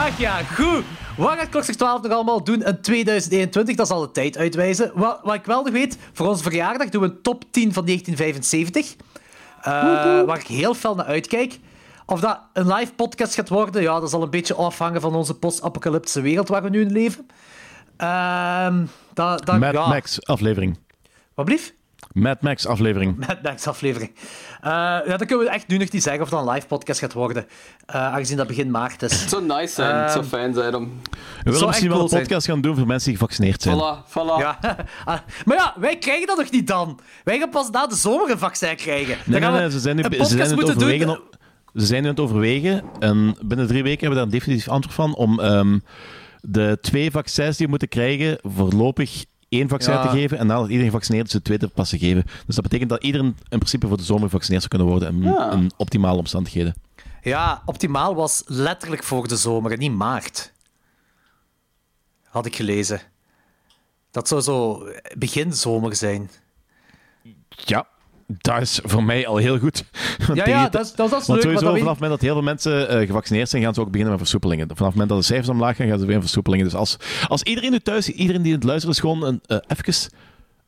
Ach 0.00 0.18
ja, 0.18 0.42
goed. 0.42 0.84
Wat 1.16 1.38
gaat 1.38 1.48
Klokslag 1.48 1.76
12 1.76 2.02
nog 2.02 2.12
allemaal 2.12 2.44
doen 2.44 2.62
in 2.62 2.80
2021? 2.80 3.76
Dat 3.76 3.86
zal 3.86 4.00
de 4.00 4.10
tijd 4.10 4.36
uitwijzen. 4.36 4.90
Wat, 4.94 5.20
wat 5.22 5.34
ik 5.34 5.44
wel 5.44 5.62
nog 5.62 5.72
weet, 5.72 5.98
voor 6.12 6.26
onze 6.26 6.42
verjaardag 6.42 6.88
doen 6.88 7.02
we 7.02 7.08
een 7.08 7.22
top 7.22 7.44
10 7.50 7.72
van 7.72 7.84
1975. 7.84 8.96
Eh, 9.60 9.72
waar 10.22 10.38
ik 10.38 10.46
heel 10.46 10.74
fel 10.74 10.94
naar 10.94 11.06
uitkijk. 11.06 11.58
Of 12.06 12.20
dat 12.20 12.40
een 12.52 12.72
live 12.72 12.92
podcast 12.92 13.34
gaat 13.34 13.48
worden, 13.48 13.82
ja, 13.82 14.00
dat 14.00 14.10
zal 14.10 14.22
een 14.22 14.30
beetje 14.30 14.54
afhangen 14.54 15.00
van 15.00 15.14
onze 15.14 15.34
post-apocalyptische 15.34 16.20
wereld 16.20 16.48
waar 16.48 16.62
we 16.62 16.68
nu 16.68 16.80
in 16.80 16.92
leven. 16.92 17.26
Ehm 17.96 18.84
dat, 19.14 19.46
dat, 19.46 19.58
Mad 19.58 19.72
ja. 19.72 19.88
Max 19.88 20.24
aflevering. 20.26 20.78
Wat 21.34 21.44
blief? 21.44 21.74
Mad 22.12 22.42
Max 22.42 22.66
aflevering. 22.66 23.26
Mad 23.26 23.42
Max 23.42 23.66
aflevering. 23.66 24.12
Eh, 24.60 24.70
ja, 24.70 25.16
dan 25.16 25.26
kunnen 25.26 25.38
we 25.46 25.50
echt 25.52 25.68
nu 25.68 25.76
nog 25.76 25.90
niet 25.90 26.02
zeggen 26.02 26.22
of 26.22 26.28
dat 26.28 26.46
een 26.46 26.52
live 26.52 26.66
podcast 26.66 27.00
gaat 27.00 27.12
worden. 27.12 27.46
eh, 27.86 28.12
aangezien 28.12 28.36
dat 28.36 28.46
begin 28.46 28.70
maart 28.70 29.02
is. 29.02 29.20
Het 29.20 29.30
zou 29.30 29.44
nice 29.46 29.74
zijn. 29.74 29.96
Het 29.96 30.10
zou 30.10 30.20
Ehm, 30.24 30.28
fijn 30.34 30.54
zijn 30.54 30.74
om... 30.74 30.84
We 30.84 31.18
willen 31.42 31.58
zou 31.58 31.66
misschien 31.70 31.88
echt 31.88 31.96
wel 31.96 32.02
een 32.04 32.08
zijn. 32.08 32.22
podcast 32.22 32.46
gaan 32.46 32.60
doen 32.60 32.76
voor 32.76 32.86
mensen 32.86 33.08
die 33.10 33.18
gevaccineerd 33.18 33.62
zijn. 33.62 33.76
Voilà, 33.76 34.08
voilà. 34.08 34.38
Ja. 34.38 34.58
Ah, 35.04 35.18
maar 35.44 35.56
ja, 35.56 35.74
wij 35.78 35.98
krijgen 35.98 36.26
dat 36.26 36.36
nog 36.36 36.50
niet 36.50 36.66
dan. 36.66 37.00
Wij 37.24 37.38
gaan 37.38 37.50
pas 37.50 37.70
na 37.70 37.86
de 37.86 37.94
zomer 37.96 38.30
een 38.30 38.38
vaccin 38.38 38.76
krijgen. 38.76 39.16
Dan 39.26 39.40
Nee, 39.40 39.50
nee, 39.50 39.60
nee, 39.60 39.70
ze 39.70 39.78
zijn 39.80 39.96
nu, 39.96 40.02
ze 40.02 40.24
zijn 40.24 40.40
het 40.40 40.54
moeten 40.54 40.74
overwegen. 40.74 41.06
doen. 41.06 41.20
Ze 41.74 41.86
zijn 41.86 42.02
nu 42.02 42.08
aan 42.08 42.14
het 42.14 42.22
overwegen. 42.24 42.82
En 42.98 43.36
binnen 43.44 43.66
drie 43.66 43.82
weken 43.82 44.00
hebben 44.06 44.08
we 44.08 44.14
daar 44.14 44.24
een 44.24 44.30
definitief 44.38 44.68
antwoord 44.68 44.94
van. 44.96 45.14
Om 45.14 45.40
ehm, 45.40 45.78
de 46.40 46.78
twee 46.80 47.10
vaccins 47.10 47.56
die 47.56 47.64
we 47.64 47.70
moeten 47.70 47.88
krijgen, 47.88 48.38
voorlopig 48.42 49.24
één 49.50 49.68
vaccin 49.68 49.92
Ja. 49.92 50.02
te 50.02 50.08
geven. 50.08 50.38
En 50.38 50.46
nadat 50.46 50.64
iedereen 50.68 50.84
gevaccineerd 50.90 51.26
is, 51.26 51.32
de 51.32 51.42
tweede 51.42 51.68
pas 51.68 51.88
te 51.88 51.98
geven. 51.98 52.22
Dus 52.46 52.54
dat 52.54 52.64
betekent 52.64 52.90
dat 52.90 53.02
iedereen 53.02 53.26
in 53.48 53.58
principe 53.58 53.86
voor 53.88 53.96
de 53.96 54.02
zomer 54.02 54.24
gevaccineerd 54.24 54.62
zou 54.62 54.76
kunnen 54.76 54.98
worden. 54.98 55.14
In, 55.22 55.32
Ja. 55.32 55.50
in 55.52 55.70
optimale 55.76 56.18
omstandigheden. 56.18 56.74
Ja, 57.22 57.62
optimaal 57.64 58.14
was 58.14 58.42
letterlijk 58.46 59.02
voor 59.02 59.28
de 59.28 59.36
zomer 59.36 59.76
niet 59.76 59.92
maart. 59.92 60.52
Had 62.22 62.46
ik 62.46 62.56
gelezen. 62.56 63.00
Dat 64.10 64.28
zou 64.28 64.40
zo 64.40 64.84
begin 65.18 65.52
zomer 65.52 65.96
zijn. 65.96 66.30
Ja, 67.48 67.86
dat 68.38 68.60
is 68.60 68.80
voor 68.84 69.04
mij 69.04 69.26
al 69.26 69.36
heel 69.36 69.58
goed. 69.58 69.84
Want 70.26 70.46
Ja, 70.46 70.68
dat 70.68 70.84
is, 70.84 70.92
dat 70.92 71.06
is, 71.06 71.10
dat 71.10 71.20
is 71.20 71.26
Want 71.26 71.28
leuk. 71.28 71.28
Maar 71.28 71.42
sowieso, 71.42 71.64
dat 71.64 71.78
vanaf 71.78 71.90
het 71.90 72.00
moment 72.00 72.10
dat 72.10 72.20
heel 72.20 72.32
veel 72.32 72.42
mensen 72.42 72.88
eh, 72.88 73.06
gevaccineerd 73.06 73.48
zijn, 73.48 73.62
gaan 73.62 73.74
ze 73.74 73.80
ook 73.80 73.90
beginnen 73.90 74.10
met 74.10 74.20
versoepelingen. 74.20 74.66
Vanaf 74.66 74.78
het 74.78 74.90
moment 74.90 75.08
dat 75.08 75.18
de 75.18 75.24
cijfers 75.24 75.48
omlaag 75.48 75.76
gaan, 75.76 75.88
gaan 75.88 75.98
ze 75.98 76.04
weer 76.04 76.14
met 76.14 76.24
versoepelingen. 76.24 76.64
Dus 76.64 76.74
als, 76.74 76.96
als 77.28 77.42
iedereen 77.42 77.70
nu 77.70 77.78
thuis, 77.80 78.08
iedereen 78.08 78.42
die 78.42 78.52
het 78.52 78.64
luistert, 78.64 78.92
is 78.92 79.00
gewoon 79.00 79.24
een, 79.24 79.40
eh 79.46 79.58
even 79.66 80.10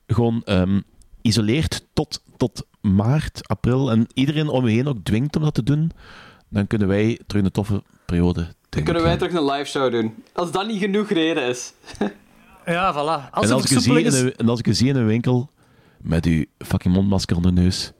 gewoon 0.07 0.43
ehm, 0.45 0.81
isoleert 1.23 1.87
tot, 1.93 2.23
tot 2.37 2.67
maart, 2.81 3.49
april 3.49 3.91
en 3.91 4.07
iedereen 4.15 4.49
om 4.49 4.69
je 4.69 4.75
heen 4.75 4.89
ook 4.89 5.05
dwingt 5.05 5.37
om 5.37 5.43
dat 5.43 5.55
te 5.55 5.63
doen, 5.63 5.91
dan 6.49 6.67
kunnen 6.67 6.89
wij 6.89 7.19
terug 7.27 7.45
een 7.45 7.51
toffe 7.51 7.83
periode 8.07 8.55
Dan 8.69 8.83
kunnen 8.83 9.03
wij 9.03 9.17
terug 9.17 9.33
een 9.33 9.45
live 9.45 9.71
show 9.71 9.93
doen. 9.93 10.15
Als 10.33 10.53
dat 10.53 10.67
niet 10.67 10.79
genoeg 10.79 11.11
reden 11.11 11.49
is. 11.49 11.73
Ja, 12.67 12.93
voilà. 12.93 13.31
Als 13.31 13.47
En 13.47 13.53
als, 13.53 13.63
ik 13.63 13.69
zie 13.69 13.77
versoepeling 13.77 14.07
in 14.07 14.13
is... 14.13 14.21
een, 14.21 14.37
en 14.37 14.49
als 14.49 14.59
ik 14.59 14.67
je 14.67 14.73
zie 14.73 14.89
in 14.89 14.97
een 14.97 15.07
winkel 15.07 15.51
met 16.03 16.27
uw 16.27 16.45
fucking 16.59 16.95
mondmasker 16.95 17.37
onder 17.37 17.55
de 17.55 17.61
neus, 17.61 17.93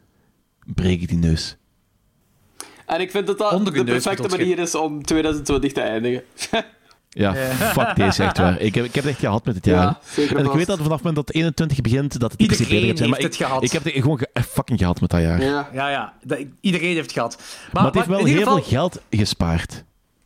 breek 0.65 1.01
ik 1.03 1.09
die 1.09 1.19
neus. 1.19 1.57
En 2.87 3.01
ik 3.01 3.11
vind 3.11 3.27
dat 3.27 3.39
dat 3.39 3.65
de 3.75 3.85
perfecte 3.85 4.29
manier 4.29 4.59
is 4.59 4.75
om 4.75 5.03
2020 5.03 5.73
te 5.73 5.81
eindigen. 5.81 6.23
Ja, 7.15 7.35
fuck 7.55 7.97
deze, 7.97 8.23
echt 8.23 8.39
waar. 8.39 8.61
Ik 8.61 8.75
heb, 8.75 8.85
ik 8.85 8.95
heb 8.95 9.05
het 9.05 9.13
echt 9.13 9.21
gehad 9.23 9.45
met 9.45 9.55
het 9.55 9.65
jaar. 9.65 9.83
Ja, 9.83 9.99
zeker 10.11 10.37
en 10.37 10.45
ik 10.45 10.53
weet 10.53 10.67
dat 10.67 10.77
vanaf 10.77 10.93
het 10.93 11.05
moment 11.05 11.15
dat 11.17 11.27
het 11.27 11.37
21 11.37 11.81
begint, 11.81 12.21
dat 12.21 12.33
het 12.33 12.41
Iedereen 12.41 12.67
beter 12.69 12.87
gaat 12.89 12.97
zijn. 12.99 13.11
Maar 13.11 13.19
heeft 13.19 13.33
ik, 13.35 13.39
het 13.39 13.49
gehad. 13.49 13.63
ik 13.63 13.73
heb 13.73 13.85
het 13.85 13.93
gewoon 13.93 14.19
ge- 14.19 14.29
eh, 14.33 14.43
fucking 14.43 14.79
gehad 14.79 15.01
met 15.01 15.11
dat 15.11 15.21
jaar. 15.21 15.43
Ja. 15.43 15.69
Ja, 15.73 15.89
ja. 15.91 16.13
dat- 16.25 16.39
iedereen 16.61 16.89
heeft 16.95 17.01
het 17.03 17.13
gehad. 17.13 17.37
Maar, 17.39 17.69
maar 17.73 17.85
het 17.85 17.95
heeft 17.95 18.07
wel 18.07 18.25
heel 18.25 18.43
veel 18.43 18.63
geld 18.63 19.01
gespaard. 19.11 19.85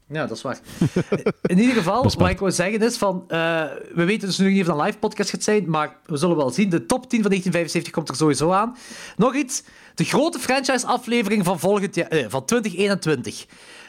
Ja, 0.08 0.26
dat 0.26 0.36
is 0.36 0.42
waar. 0.42 0.58
In 1.42 1.58
ieder 1.58 1.74
geval, 1.74 2.02
wat 2.02 2.28
ik 2.28 2.38
wil 2.38 2.52
zeggen 2.52 2.82
is 2.82 2.96
van... 2.96 3.24
eh, 3.28 3.64
we 3.94 4.04
weten 4.04 4.28
dus 4.28 4.38
nu 4.38 4.52
niet 4.52 4.60
of 4.60 4.66
het 4.66 4.76
een 4.76 4.82
live 4.82 4.98
podcast 4.98 5.30
gaat 5.30 5.42
zijn, 5.42 5.70
maar 5.70 5.96
we 6.04 6.16
zullen 6.16 6.36
wel 6.36 6.50
zien. 6.50 6.70
De 6.70 6.86
top 6.86 7.10
10 7.10 7.20
van 7.22 7.30
1975 7.30 7.92
komt 7.92 8.08
er 8.08 8.16
sowieso 8.16 8.52
aan. 8.52 8.76
Nog 9.16 9.34
iets. 9.34 9.62
De 9.94 10.04
grote 10.04 10.38
franchise-aflevering 10.38 11.44
van, 11.44 11.58
volgend 11.58 11.94
jaar, 11.94 12.08
eh, 12.08 12.24
van 12.28 12.44
2021. 12.44 13.46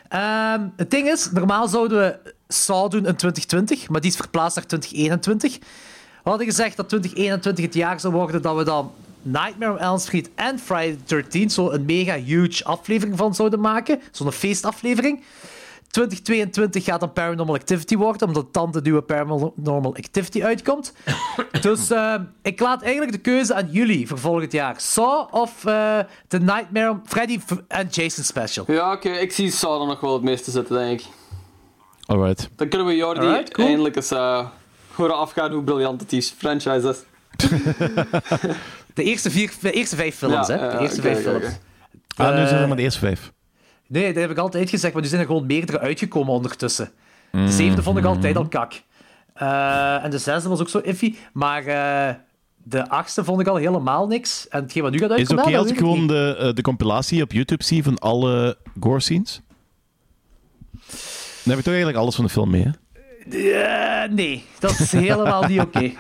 Ehm, 0.10 0.68
het 0.76 0.92
ding 0.92 1.08
is, 1.08 1.32
normaal 1.32 1.68
zouden 1.68 1.98
we 1.98 2.34
Saw 2.48 2.92
doen 2.92 3.06
in 3.06 3.16
2020, 3.16 3.90
maar 3.90 4.02
die 4.02 4.10
is 4.12 4.16
verplaatst 4.18 4.56
naar 4.56 4.66
2021. 4.68 5.58
We 6.24 6.30
hadden 6.30 6.48
gezegd 6.48 6.78
dat 6.78 6.90
2021 6.90 7.66
het 7.66 7.74
jaar 7.74 8.00
zou 8.00 8.14
worden 8.14 8.42
dat 8.42 8.56
we 8.56 8.64
dan 8.64 8.92
Nightmare 9.22 9.72
on 9.72 9.80
Elm 9.80 10.00
Street 10.00 10.30
en 10.36 10.60
Friday 10.60 10.98
the 11.06 11.24
13th 11.24 11.52
zo 11.52 11.72
een 11.72 11.86
mega 11.86 12.16
huge 12.16 12.64
aflevering 12.64 13.18
van 13.18 13.36
zouden 13.36 13.60
maken. 13.60 14.02
Zo'n 14.12 14.32
feestaflevering. 14.32 15.24
2022 15.88 16.84
gaat 16.84 17.00
dan 17.00 17.14
Paranormal 17.14 17.56
Activity 17.56 17.98
worden, 17.98 18.28
omdat 18.28 18.54
dan 18.54 18.72
de 18.72 18.82
nieuwe 18.82 19.02
Paranormal 19.02 19.96
Activity 19.96 20.44
uitkomt. 20.44 20.94
dus 21.62 21.90
eh, 21.90 22.16
ik 22.42 22.60
laat 22.60 22.82
eigenlijk 22.82 23.12
de 23.12 23.18
keuze 23.18 23.54
aan 23.54 23.68
jullie 23.72 24.08
voor 24.08 24.20
volgend 24.20 24.52
jaar. 24.52 24.76
Saw 24.78 25.34
of 25.34 25.66
eh, 25.66 26.00
The 26.28 26.38
Nightmare 26.40 27.00
Freddy 27.06 27.40
en 27.68 27.88
Jason 27.90 28.24
special? 28.24 28.66
Ja, 28.68 28.92
oké, 28.92 29.10
ik 29.10 29.32
zie 29.32 29.52
Saw 29.52 29.82
er 29.82 29.88
nog 29.88 30.00
wel 30.00 30.14
het 30.14 30.24
meeste 30.24 30.52
zitten, 30.52 30.76
denk 30.76 31.00
ik. 31.00 31.08
Alright. 32.06 32.50
Dan 32.56 32.68
kunnen 32.68 32.88
we 32.88 32.96
Jordi 32.96 33.20
Alright, 33.26 33.52
cool. 33.54 33.68
eindelijk 33.68 33.96
eens 33.96 34.12
eh, 34.12 34.48
horen 34.94 35.18
afgaan 35.18 35.52
hoe 35.52 35.64
briljant 35.64 36.02
het 36.02 36.14
is. 36.14 36.34
franchise 36.38 36.90
is. 36.90 36.98
De 38.94 39.04
eerste, 39.04 39.32
vier, 39.32 39.52
de 39.62 39.72
eerste 39.72 39.96
vijf 39.96 40.16
films, 40.16 40.48
Ja, 40.48 40.58
hè? 40.60 40.72
De 40.72 40.78
eerste 40.80 41.02
vijf 41.02 41.22
films. 41.22 41.46
Ah, 42.16 42.36
nu 42.36 42.48
zijn 42.48 42.62
er 42.62 42.68
maar 42.68 42.78
de 42.78 42.84
eerste 42.84 43.00
vijf. 43.00 43.32
Nee, 43.88 44.14
dat 44.14 44.22
heb 44.22 44.32
ik 44.32 44.38
altijd 44.38 44.70
gezegd, 44.70 44.94
maar 44.94 45.04
er 45.04 45.10
zijn 45.10 45.22
er 45.22 45.28
gewoon 45.28 45.46
meerdere 45.46 45.80
uitgekomen 45.80 46.34
ondertussen. 46.34 46.92
De 47.32 47.52
zevende 47.52 47.84
vond 47.84 47.98
ik 47.98 48.06
altijd 48.06 48.36
al 48.36 48.48
kak. 48.48 48.82
Eh, 49.34 50.04
en 50.04 50.10
de 50.10 50.18
zesde 50.18 50.50
was 50.50 50.60
ook 50.60 50.70
zo 50.70 50.78
iffy. 50.80 51.16
Maar 51.34 51.66
eh, 51.66 52.16
de 52.64 52.90
achtste 52.90 53.24
vond 53.24 53.42
ik 53.42 53.48
al 53.48 53.56
helemaal 53.56 54.08
niks. 54.08 54.48
En 54.48 54.62
hetgeen 54.62 54.84
wat 54.84 54.92
nu 54.92 54.98
gaat 54.98 55.12
Is 55.12 55.18
het 55.18 55.30
uitkomen, 55.30 55.54
oké 55.54 55.58
als 55.58 55.72
ik 55.72 55.78
gewoon 55.78 56.00
niet. 56.00 56.10
de, 56.10 56.36
eh, 56.40 56.54
de 56.54 56.62
compilatie 56.62 57.22
op 57.22 57.32
YouTube 57.32 57.64
zie 57.64 57.84
van 57.84 57.98
alle 57.98 58.58
gore 58.80 59.00
scenes? 59.00 59.42
Dan 61.44 61.56
heb 61.56 61.58
ik 61.58 61.64
toch 61.64 61.74
eigenlijk 61.74 61.98
alles 61.98 62.16
van 62.16 62.26
de 62.26 62.32
film 62.32 62.50
mee, 62.50 62.64
hè? 62.64 62.72
Nee, 64.08 64.44
dat 64.60 64.80
is 64.80 64.92
helemaal 64.92 65.44
niet 65.44 65.60
oké. 65.60 65.92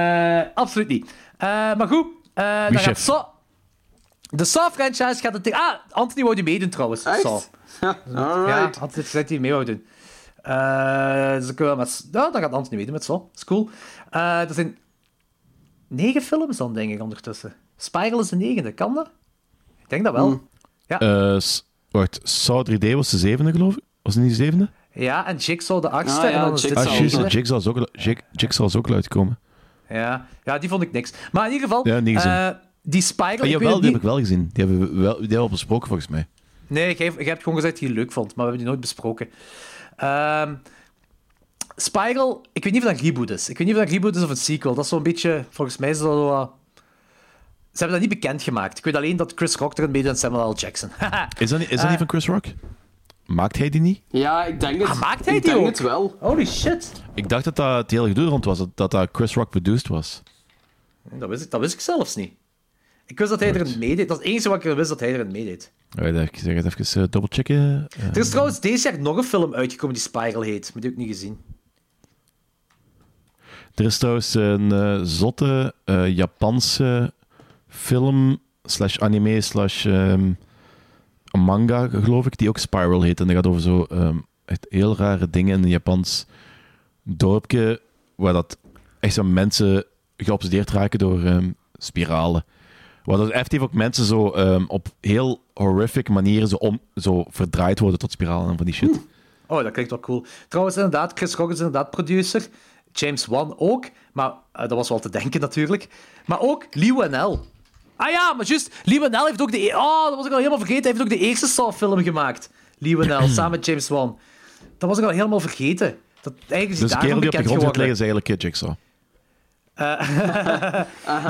Absoluut 0.62 0.88
niet. 0.88 1.12
Maar 1.38 1.88
goed, 1.88 2.06
dan 2.34 2.78
gaat 2.78 2.98
Saw... 2.98 3.22
De 4.28 4.44
Saw-franchise 4.44 5.20
gaat 5.20 5.32
het... 5.32 5.42
tegen- 5.42 5.58
Ah, 5.58 5.74
Anthony 5.90 6.22
wou 6.22 6.34
die 6.34 6.44
meedoen 6.44 6.68
trouwens. 6.68 7.04
Echt? 7.04 7.20
Saw. 7.20 7.40
Ja, 7.80 7.98
Ja. 8.14 8.70
Anthony 8.80 9.06
dat 9.12 9.28
hij 9.28 9.38
mee 9.38 9.52
wou 9.52 9.64
doen. 9.64 9.84
Eh, 10.42 11.32
dus 11.34 11.54
met... 11.76 12.08
ja, 12.12 12.30
dan 12.30 12.40
gaat 12.42 12.52
Anthony 12.52 12.76
meedoen 12.76 12.92
met 12.92 13.04
Saw. 13.04 13.22
is 13.34 13.44
cool. 13.44 13.70
Eh, 14.10 14.40
er 14.48 14.54
zijn 14.54 14.78
negen 15.88 16.22
films 16.22 16.56
dan, 16.56 16.74
denk 16.74 16.92
ik, 16.92 17.02
ondertussen. 17.02 17.54
Spiral 17.76 18.20
is 18.20 18.28
de 18.28 18.36
negende, 18.36 18.72
kan 18.72 18.94
dat? 18.94 19.10
Ik 19.78 19.88
denk 19.88 20.04
dat 20.04 20.12
wel. 20.12 20.42
Eh, 20.86 21.38
s- 21.38 21.64
wacht, 21.90 22.20
Saw 22.22 22.66
3D 22.70 22.92
was 22.94 23.10
de 23.10 23.18
zevende, 23.18 23.52
geloof 23.52 23.76
ik? 23.76 23.82
Was 24.02 24.14
het 24.14 24.22
niet 24.24 24.32
de 24.36 24.44
zevende? 24.44 24.68
Ja, 24.92 25.26
en 25.26 25.36
Jigsaw 25.36 25.82
de 25.82 25.88
achtste. 25.90 26.20
Ah, 26.26 26.30
ja, 26.30 26.36
en 26.36 26.40
dan 26.44 26.54
is 26.54 26.60
dit 26.60 26.70
Jigsaw. 26.98 27.24
Ah. 27.24 27.30
Jigsaw 27.30 27.56
is 27.58 27.66
ook, 27.66 27.88
Jig- 27.92 28.20
Jigsaw 28.32 28.66
is 28.66 28.76
ook 28.76 28.90
uitgekomen. 28.90 29.38
Ja. 29.88 30.26
ja, 30.44 30.58
die 30.58 30.68
vond 30.68 30.82
ik 30.82 30.92
niks. 30.92 31.12
Maar 31.32 31.46
in 31.46 31.52
ieder 31.52 31.68
geval, 31.68 31.88
Ja, 31.88 32.00
niet 32.00 32.16
gezien. 32.16 32.30
eh, 32.32 32.48
die 32.90 33.02
Spiral... 33.02 33.40
Ah, 33.44 33.48
jawel, 33.50 33.68
die 33.68 33.74
niet- 33.76 33.84
heb 33.84 33.94
ik 33.94 34.02
wel 34.02 34.18
gezien. 34.18 34.50
Die 34.52 34.64
hebben 34.64 34.78
we 34.80 35.00
wel, 35.00 35.12
die 35.12 35.20
hebben 35.20 35.36
we 35.36 35.42
al 35.42 35.48
besproken, 35.48 35.86
volgens 35.88 36.08
mij. 36.08 36.26
Nee, 36.66 36.96
jij, 36.96 37.12
jij 37.16 37.24
hebt 37.24 37.42
gewoon 37.42 37.54
gezegd 37.58 37.72
dat 37.74 37.82
je 37.82 37.86
het 37.88 37.96
leuk 37.96 38.12
vond, 38.12 38.26
maar 38.26 38.34
we 38.34 38.42
hebben 38.42 38.58
die 38.58 38.66
nooit 38.68 38.80
besproken. 38.80 39.28
Ehm, 39.96 40.54
Spiral, 41.76 42.44
ik 42.52 42.64
weet 42.64 42.72
niet 42.72 42.82
of 42.82 42.88
dat 42.88 42.98
een 42.98 43.04
reboot 43.04 43.30
is. 43.30 43.48
Ik 43.48 43.58
weet 43.58 43.66
niet 43.66 43.76
of 43.76 43.82
dat 43.82 43.90
een 43.90 43.96
reboot 43.96 44.16
is 44.16 44.22
of 44.22 44.30
een 44.30 44.36
sequel. 44.36 44.74
Dat 44.74 44.84
is 44.84 44.90
zo'n 44.90 45.02
beetje, 45.02 45.44
volgens 45.50 45.76
mij 45.76 45.90
is 45.90 45.98
dat 45.98 46.50
Ze 47.72 47.84
hebben 47.84 48.00
dat 48.00 48.08
niet 48.10 48.20
bekendgemaakt. 48.20 48.78
Ik 48.78 48.84
weet 48.84 48.96
alleen 48.96 49.16
dat 49.16 49.32
Chris 49.34 49.54
Rock 49.56 49.78
erin 49.78 49.90
meedoet 49.90 50.10
en 50.10 50.16
Samuel 50.18 50.50
L. 50.50 50.54
Jackson. 50.54 50.90
Is 51.38 51.48
dat, 51.50 51.58
niet, 51.58 51.68
is 51.70 51.76
dat 51.76 51.84
Eh. 51.84 51.88
niet 51.90 51.98
van 51.98 52.08
Chris 52.08 52.26
Rock? 52.26 52.44
Maakt 53.26 53.58
hij 53.58 53.68
die 53.68 53.80
niet? 53.80 54.00
Ja, 54.10 54.44
ik 54.44 54.60
denk 54.60 54.80
het. 54.80 54.88
Ah, 54.88 55.00
maakt 55.00 55.24
hij 55.24 55.36
ik 55.36 55.42
die 55.42 55.50
denk 55.52 55.62
ook? 55.64 55.68
het 55.70 55.78
wel. 55.78 56.16
Holy 56.20 56.46
shit. 56.46 56.92
Ik 57.14 57.28
dacht 57.28 57.44
dat 57.44 57.56
dat 57.56 57.76
het 57.76 57.90
hele 57.90 58.08
gedoe 58.08 58.28
rond 58.28 58.44
was, 58.44 58.58
dat 58.58 58.68
dat, 58.74 58.90
dat 58.90 59.08
Chris 59.12 59.34
Rock 59.34 59.50
produced 59.50 59.88
was. 59.88 60.22
Dat 61.02 61.28
wist, 61.28 61.42
ik, 61.44 61.50
dat 61.50 61.60
wist 61.60 61.74
ik 61.74 61.80
zelfs 61.80 62.16
niet. 62.16 62.32
Ik 63.08 63.18
wist 63.18 63.30
dat 63.30 63.40
hij 63.40 63.54
erin 63.54 63.78
meedeed. 63.78 64.08
Dat 64.08 64.18
is 64.18 64.24
het 64.24 64.32
enige 64.32 64.48
wat 64.48 64.64
ik 64.64 64.76
wist 64.76 64.88
dat 64.88 65.00
hij 65.00 65.12
erin 65.12 65.30
meedeed. 65.30 65.72
Ik 66.02 66.36
zeg 66.38 66.54
het 66.54 66.64
even 66.64 67.02
uh, 67.02 67.08
dubbelchecken. 67.10 67.86
Eh, 67.96 68.04
Er 68.08 68.16
is 68.16 68.28
trouwens 68.28 68.60
deze 68.60 68.90
jaar 68.90 69.00
nog 69.00 69.16
een 69.16 69.22
film 69.24 69.54
uitgekomen 69.54 69.94
die 69.94 70.04
Spiral 70.04 70.42
heet. 70.42 70.70
Maar 70.72 70.82
die 70.82 70.90
heb 70.90 71.00
ik 71.00 71.06
niet 71.06 71.16
gezien. 71.16 71.38
er 73.74 73.84
is 73.84 73.98
trouwens 73.98 74.34
een 74.34 74.72
eh, 74.72 75.00
zotte 75.02 75.74
eh, 75.84 76.16
Japanse 76.16 77.12
film 77.68 78.38
slash 78.64 78.98
anime 78.98 79.40
slash 79.40 79.84
een 79.84 80.36
manga, 81.32 81.88
geloof 81.88 82.26
ik, 82.26 82.38
die 82.38 82.48
ook 82.48 82.58
Spiral 82.58 83.02
heet. 83.02 83.20
En 83.20 83.26
dat 83.26 83.36
gaat 83.36 83.46
over 83.46 83.60
zo 83.60 83.82
ehm, 83.84 84.16
echt 84.44 84.66
heel 84.68 84.96
rare 84.96 85.30
dingen 85.30 85.56
in 85.56 85.62
een 85.62 85.68
Japans 85.68 86.26
dorpje, 87.02 87.80
waar 88.14 88.32
dat 88.32 88.58
echt 89.00 89.14
zo 89.14 89.22
mensen 89.24 89.84
geobsedeerd 90.16 90.70
raken 90.70 90.98
door 90.98 91.24
ehm, 91.24 91.50
spiralen. 91.76 92.44
Waar 93.08 93.18
dat 93.18 93.30
effectief 93.30 93.60
ook 93.60 93.72
mensen 93.72 94.04
zo 94.04 94.30
ehm, 94.30 94.64
op 94.66 94.88
heel 95.00 95.40
horrific 95.54 96.08
manieren 96.08 96.48
zo, 96.48 96.56
om, 96.56 96.80
zo 96.94 97.24
verdraaid 97.28 97.78
worden 97.78 97.98
tot 97.98 98.12
spiralen 98.12 98.50
en 98.50 98.56
van 98.56 98.66
die 98.66 98.74
shit. 98.74 99.00
Oh, 99.46 99.62
dat 99.62 99.72
klinkt 99.72 99.90
wel 99.90 100.00
cool. 100.00 100.24
Trouwens, 100.48 100.76
inderdaad, 100.76 101.12
Chris 101.14 101.34
Rock 101.34 101.50
is 101.50 101.56
inderdaad 101.56 101.90
producer. 101.90 102.46
James 102.92 103.26
Wan 103.26 103.54
ook. 103.58 103.84
Maar 104.12 104.32
eh, 104.52 104.60
dat 104.60 104.70
was 104.70 104.88
wel 104.88 104.98
te 104.98 105.10
denken 105.10 105.40
natuurlijk. 105.40 105.88
Maar 106.26 106.40
ook 106.40 106.66
Lee 106.70 106.94
Wanell. 106.94 107.38
Ah 107.96 108.10
ja, 108.10 108.32
maar 108.36 108.46
juist. 108.46 108.74
Lee 108.84 109.00
Wanell 109.00 109.26
heeft 109.26 109.42
ook 109.42 109.50
de... 109.50 109.58
e- 109.58 109.74
Oh, 109.74 110.04
dat 110.04 110.16
was 110.16 110.26
ik 110.26 110.32
al 110.32 110.38
helemaal 110.38 110.58
vergeten. 110.58 110.82
Hij 110.82 110.92
heeft 110.92 111.02
ook 111.12 111.18
de 111.18 111.26
eerste 111.26 111.46
Saw-film 111.46 112.02
gemaakt. 112.02 112.50
Lee 112.78 112.96
Wanell, 112.96 113.28
samen 113.34 113.50
met 113.50 113.66
James 113.66 113.88
Wan. 113.88 114.18
Dat 114.78 114.88
was 114.88 114.98
ik 114.98 115.04
al 115.04 115.10
helemaal 115.10 115.40
vergeten. 115.40 115.98
Dat, 116.20 116.32
eigenlijk 116.48 116.70
is 116.70 116.78
Dus 116.78 116.90
daarom 116.90 117.20
die 117.20 117.30
op 117.30 117.36
de 117.36 117.44
grond 117.44 117.62
gaat 117.62 117.76
liggen 117.76 117.82
geworden. 117.86 117.92
is 117.92 118.00
eigenlijk 118.00 118.28
eh, 118.28 118.36
Jigsaw. 118.38 118.74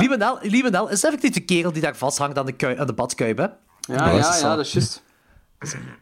Wanell, 0.09 0.39
Lee 0.43 0.63
Wanell 0.63 0.93
is 0.93 1.05
effectief 1.05 1.31
de 1.31 1.41
kerel 1.41 1.73
die 1.73 1.83
daar 1.83 1.97
vasthangt 1.97 2.39
aan 2.39 2.47
de, 2.47 2.53
kui- 2.53 2.79
aan 2.79 2.87
de 2.87 2.93
badkuip, 2.93 3.39
hè? 3.39 3.47
Ja, 3.95 4.11
dat 4.11 4.19
is 4.19 4.41
ja, 4.41 4.49
ja, 4.49 4.57
dat 4.57 4.67
is 4.67 4.73
juist. 4.73 5.03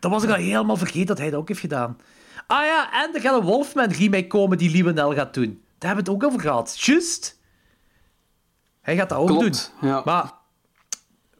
Dat 0.00 0.10
was 0.10 0.22
ik 0.22 0.28
al 0.30 0.34
helemaal 0.36 0.76
vergeten 0.76 1.06
dat 1.06 1.18
hij 1.18 1.30
dat 1.30 1.40
ook 1.40 1.48
heeft 1.48 1.60
gedaan. 1.60 1.98
Ah 2.46 2.64
ja, 2.64 3.04
en 3.04 3.14
er 3.14 3.20
gaat 3.20 3.38
een 3.40 3.46
Wolfman 3.46 3.90
remake 3.90 4.26
komen 4.26 4.58
die 4.58 4.84
Wanell 4.84 5.14
gaat 5.14 5.34
doen. 5.34 5.60
Daar 5.78 5.94
hebben 5.94 6.04
we 6.04 6.10
het 6.12 6.22
ook 6.22 6.28
over 6.30 6.40
gehad. 6.48 6.78
Just. 6.80 7.38
Hij 8.80 8.96
gaat 8.96 9.08
dat 9.08 9.18
ook 9.18 9.26
Klopt, 9.26 9.72
doen. 9.80 9.90
ja. 9.90 10.02
Maar 10.04 10.32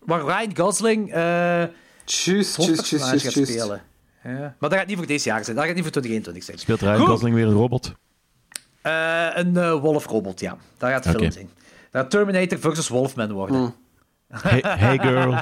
waar 0.00 0.20
Ryan 0.20 0.56
Gosling 0.56 1.12
eh 1.12 1.64
Juist, 2.04 2.56
juist, 2.56 2.56
juist, 2.86 3.04
gaat 3.04 3.22
juist. 3.22 3.50
spelen. 3.50 3.82
Ja. 4.24 4.30
Maar 4.58 4.70
dat 4.70 4.74
gaat 4.78 4.86
niet 4.86 4.96
voor 4.96 5.06
deze 5.06 5.28
jaar 5.28 5.44
zijn. 5.44 5.56
Dat 5.56 5.64
gaat 5.64 5.74
niet 5.74 5.82
voor 5.82 5.92
2021 5.92 6.44
zijn. 6.44 6.58
Speelt 6.58 6.80
Ryan 6.80 6.96
Goed. 6.98 7.06
Gosling 7.08 7.34
weer 7.34 7.46
een 7.46 7.52
robot? 7.52 7.92
Eh, 8.86 9.26
een 9.34 9.56
eh, 9.56 9.80
wolfrobot, 9.80 10.40
ja. 10.40 10.56
Dat 10.78 10.90
gaat 10.90 11.02
de 11.02 11.10
film 11.10 11.30
zijn. 11.30 11.50
Dat 11.90 12.10
Terminator 12.10 12.58
versus 12.58 12.88
Wolfman 12.88 13.32
worden. 13.32 13.74
Hey, 14.28 14.62
hey 14.66 14.98
girl. 14.98 15.32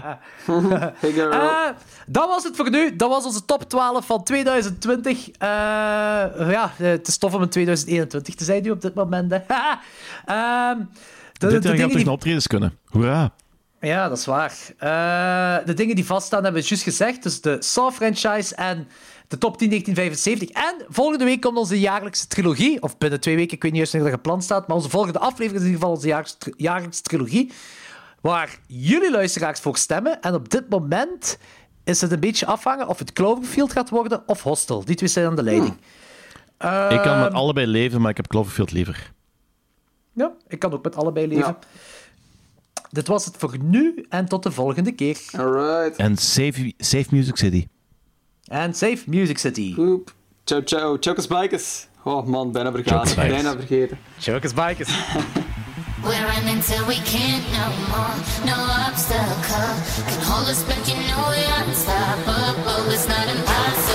Hey 1.01 1.13
girl. 1.13 1.33
Eh, 1.33 1.69
dat 2.07 2.29
was 2.29 2.45
het 2.45 2.57
voor 2.57 2.71
nu. 2.71 2.97
Dat 2.97 3.09
was 3.09 3.25
onze 3.25 3.45
top 3.45 3.63
12 3.69 4.07
van 4.07 4.25
2020. 4.25 5.29
Eh, 5.29 5.49
ja, 6.51 6.73
eh, 6.79 6.87
het 6.87 7.09
is 7.09 7.19
tof 7.19 7.35
om 7.35 7.43
in 7.43 7.49
2021 7.49 8.35
te 8.35 8.45
zijn 8.45 8.63
nu 8.63 8.71
op 8.71 8.81
dit 8.81 8.95
moment. 8.95 9.31
Hè. 9.31 9.39
Ehm, 10.25 10.79
de, 11.33 11.49
Dit 11.49 11.63
de 11.63 11.69
jaar 11.69 11.79
gaat 11.79 11.93
die... 11.93 12.11
optredens 12.11 12.47
kunnen. 12.47 12.79
Hoera. 12.85 13.33
Ja, 13.81 14.09
dat 14.09 14.19
is 14.19 14.25
waar. 14.25 14.53
Eh, 14.79 15.67
de 15.67 15.75
dingen 15.75 15.95
die 15.95 16.07
vaststaan 16.07 16.45
hebben 16.45 16.63
we 16.63 16.69
juist 16.69 16.85
gezegd. 16.85 17.23
Dus 17.23 17.41
de 17.41 17.57
Saw-franchise 17.61 18.55
en 18.55 18.89
de 19.29 19.39
top 19.39 19.59
10 19.59 19.69
1975. 19.69 20.49
En 20.51 20.87
volgende 20.95 21.25
week 21.25 21.41
komt 21.41 21.57
onze 21.57 21.81
jaarlijkse 21.81 22.27
trilogie. 22.27 22.83
Of 22.83 22.99
binnen 22.99 23.21
twee 23.21 23.37
weken, 23.37 23.57
ik 23.57 23.63
weet 23.63 23.71
niet 23.71 23.81
juist 23.81 23.93
wanneer 23.93 24.11
dat 24.11 24.21
gepland 24.21 24.45
staat. 24.45 24.67
Maar 24.67 24.77
onze 24.77 24.89
volgende 24.91 25.19
aflevering 25.19 25.55
is 25.55 25.61
in 25.61 25.67
ieder 25.67 25.81
geval 25.81 25.95
onze 25.95 26.07
jaarlijkse, 26.07 26.39
tri- 26.39 26.55
jaarlijkse 26.57 27.03
trilogie. 27.03 27.53
Waar 28.21 28.59
jullie 28.67 29.11
luisteraars 29.11 29.61
voor 29.61 29.77
stemmen. 29.77 30.21
En 30.21 30.35
op 30.35 30.49
dit 30.51 30.69
moment 30.69 31.39
is 31.85 32.01
het 32.01 32.13
een 32.13 32.21
beetje 32.21 32.47
afhangen 32.47 32.89
of 32.89 32.99
het 32.99 33.13
Cloverfield 33.13 33.73
gaat 33.73 33.91
worden 33.91 34.23
of 34.27 34.43
Hostel. 34.43 34.85
Die 34.85 34.97
twee 34.97 35.09
zijn 35.09 35.27
aan 35.27 35.37
de 35.37 35.43
leiding. 35.43 35.73
ik 35.73 37.01
kan 37.03 37.19
met 37.19 37.27
Ehm, 37.29 37.35
allebei 37.35 37.67
leven, 37.67 38.01
maar 38.01 38.11
ik 38.11 38.17
heb 38.17 38.27
Cloverfield 38.27 38.73
liever. 38.73 39.13
Ja, 40.13 40.33
ik 40.49 40.59
kan 40.59 40.73
ook 40.73 40.85
met 40.85 40.97
allebei 40.97 41.27
leven. 41.27 41.47
Ja. 41.47 41.59
Dit 42.91 43.07
was 43.07 43.25
het 43.25 43.37
voor 43.37 43.57
nu 43.63 44.05
en 44.09 44.27
tot 44.27 44.43
de 44.43 44.51
volgende 44.51 44.93
keer. 44.93 45.19
Alright. 45.37 45.97
En 45.99 46.17
Save, 46.17 46.73
save 46.79 47.07
Music 47.11 47.37
City. 47.37 47.67
En 48.49 48.75
Safe 48.75 49.03
Music 49.07 49.39
City. 49.39 49.75
Oep. 49.79 50.11
Ciao, 50.45 50.61
ciao. 50.63 50.97
Chokers 50.99 51.27
Bikers. 51.27 51.87
Oh 52.05 52.23
man, 52.23 52.53
bijna 52.53 52.71
Chokers 52.71 52.85
vergeten. 52.93 53.15
Bikers. 53.17 53.43
Bijna 53.43 53.57
vergeten. 53.57 53.99
Chokers 54.21 54.53
Bikers. 54.55 54.89
We're 56.05 56.27
running 56.27 56.61
till 56.61 56.85
we 56.87 56.97
can't 56.97 57.45
no 57.57 57.67
more. 57.89 58.15
No 58.45 58.57
obstacle 58.89 59.73
can 60.05 60.21
hold 60.29 60.49
us 60.51 60.63
back. 60.65 60.87
You 60.87 60.97
know 61.09 61.25
we're 61.33 61.65
unstoppable. 61.65 62.93
It's 62.93 63.09
not 63.09 63.27
impossible. 63.27 63.94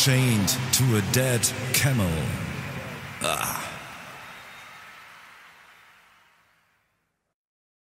Chained 0.00 0.48
to 0.72 0.96
a 0.96 1.02
dead 1.12 1.42
camel. 1.74 2.39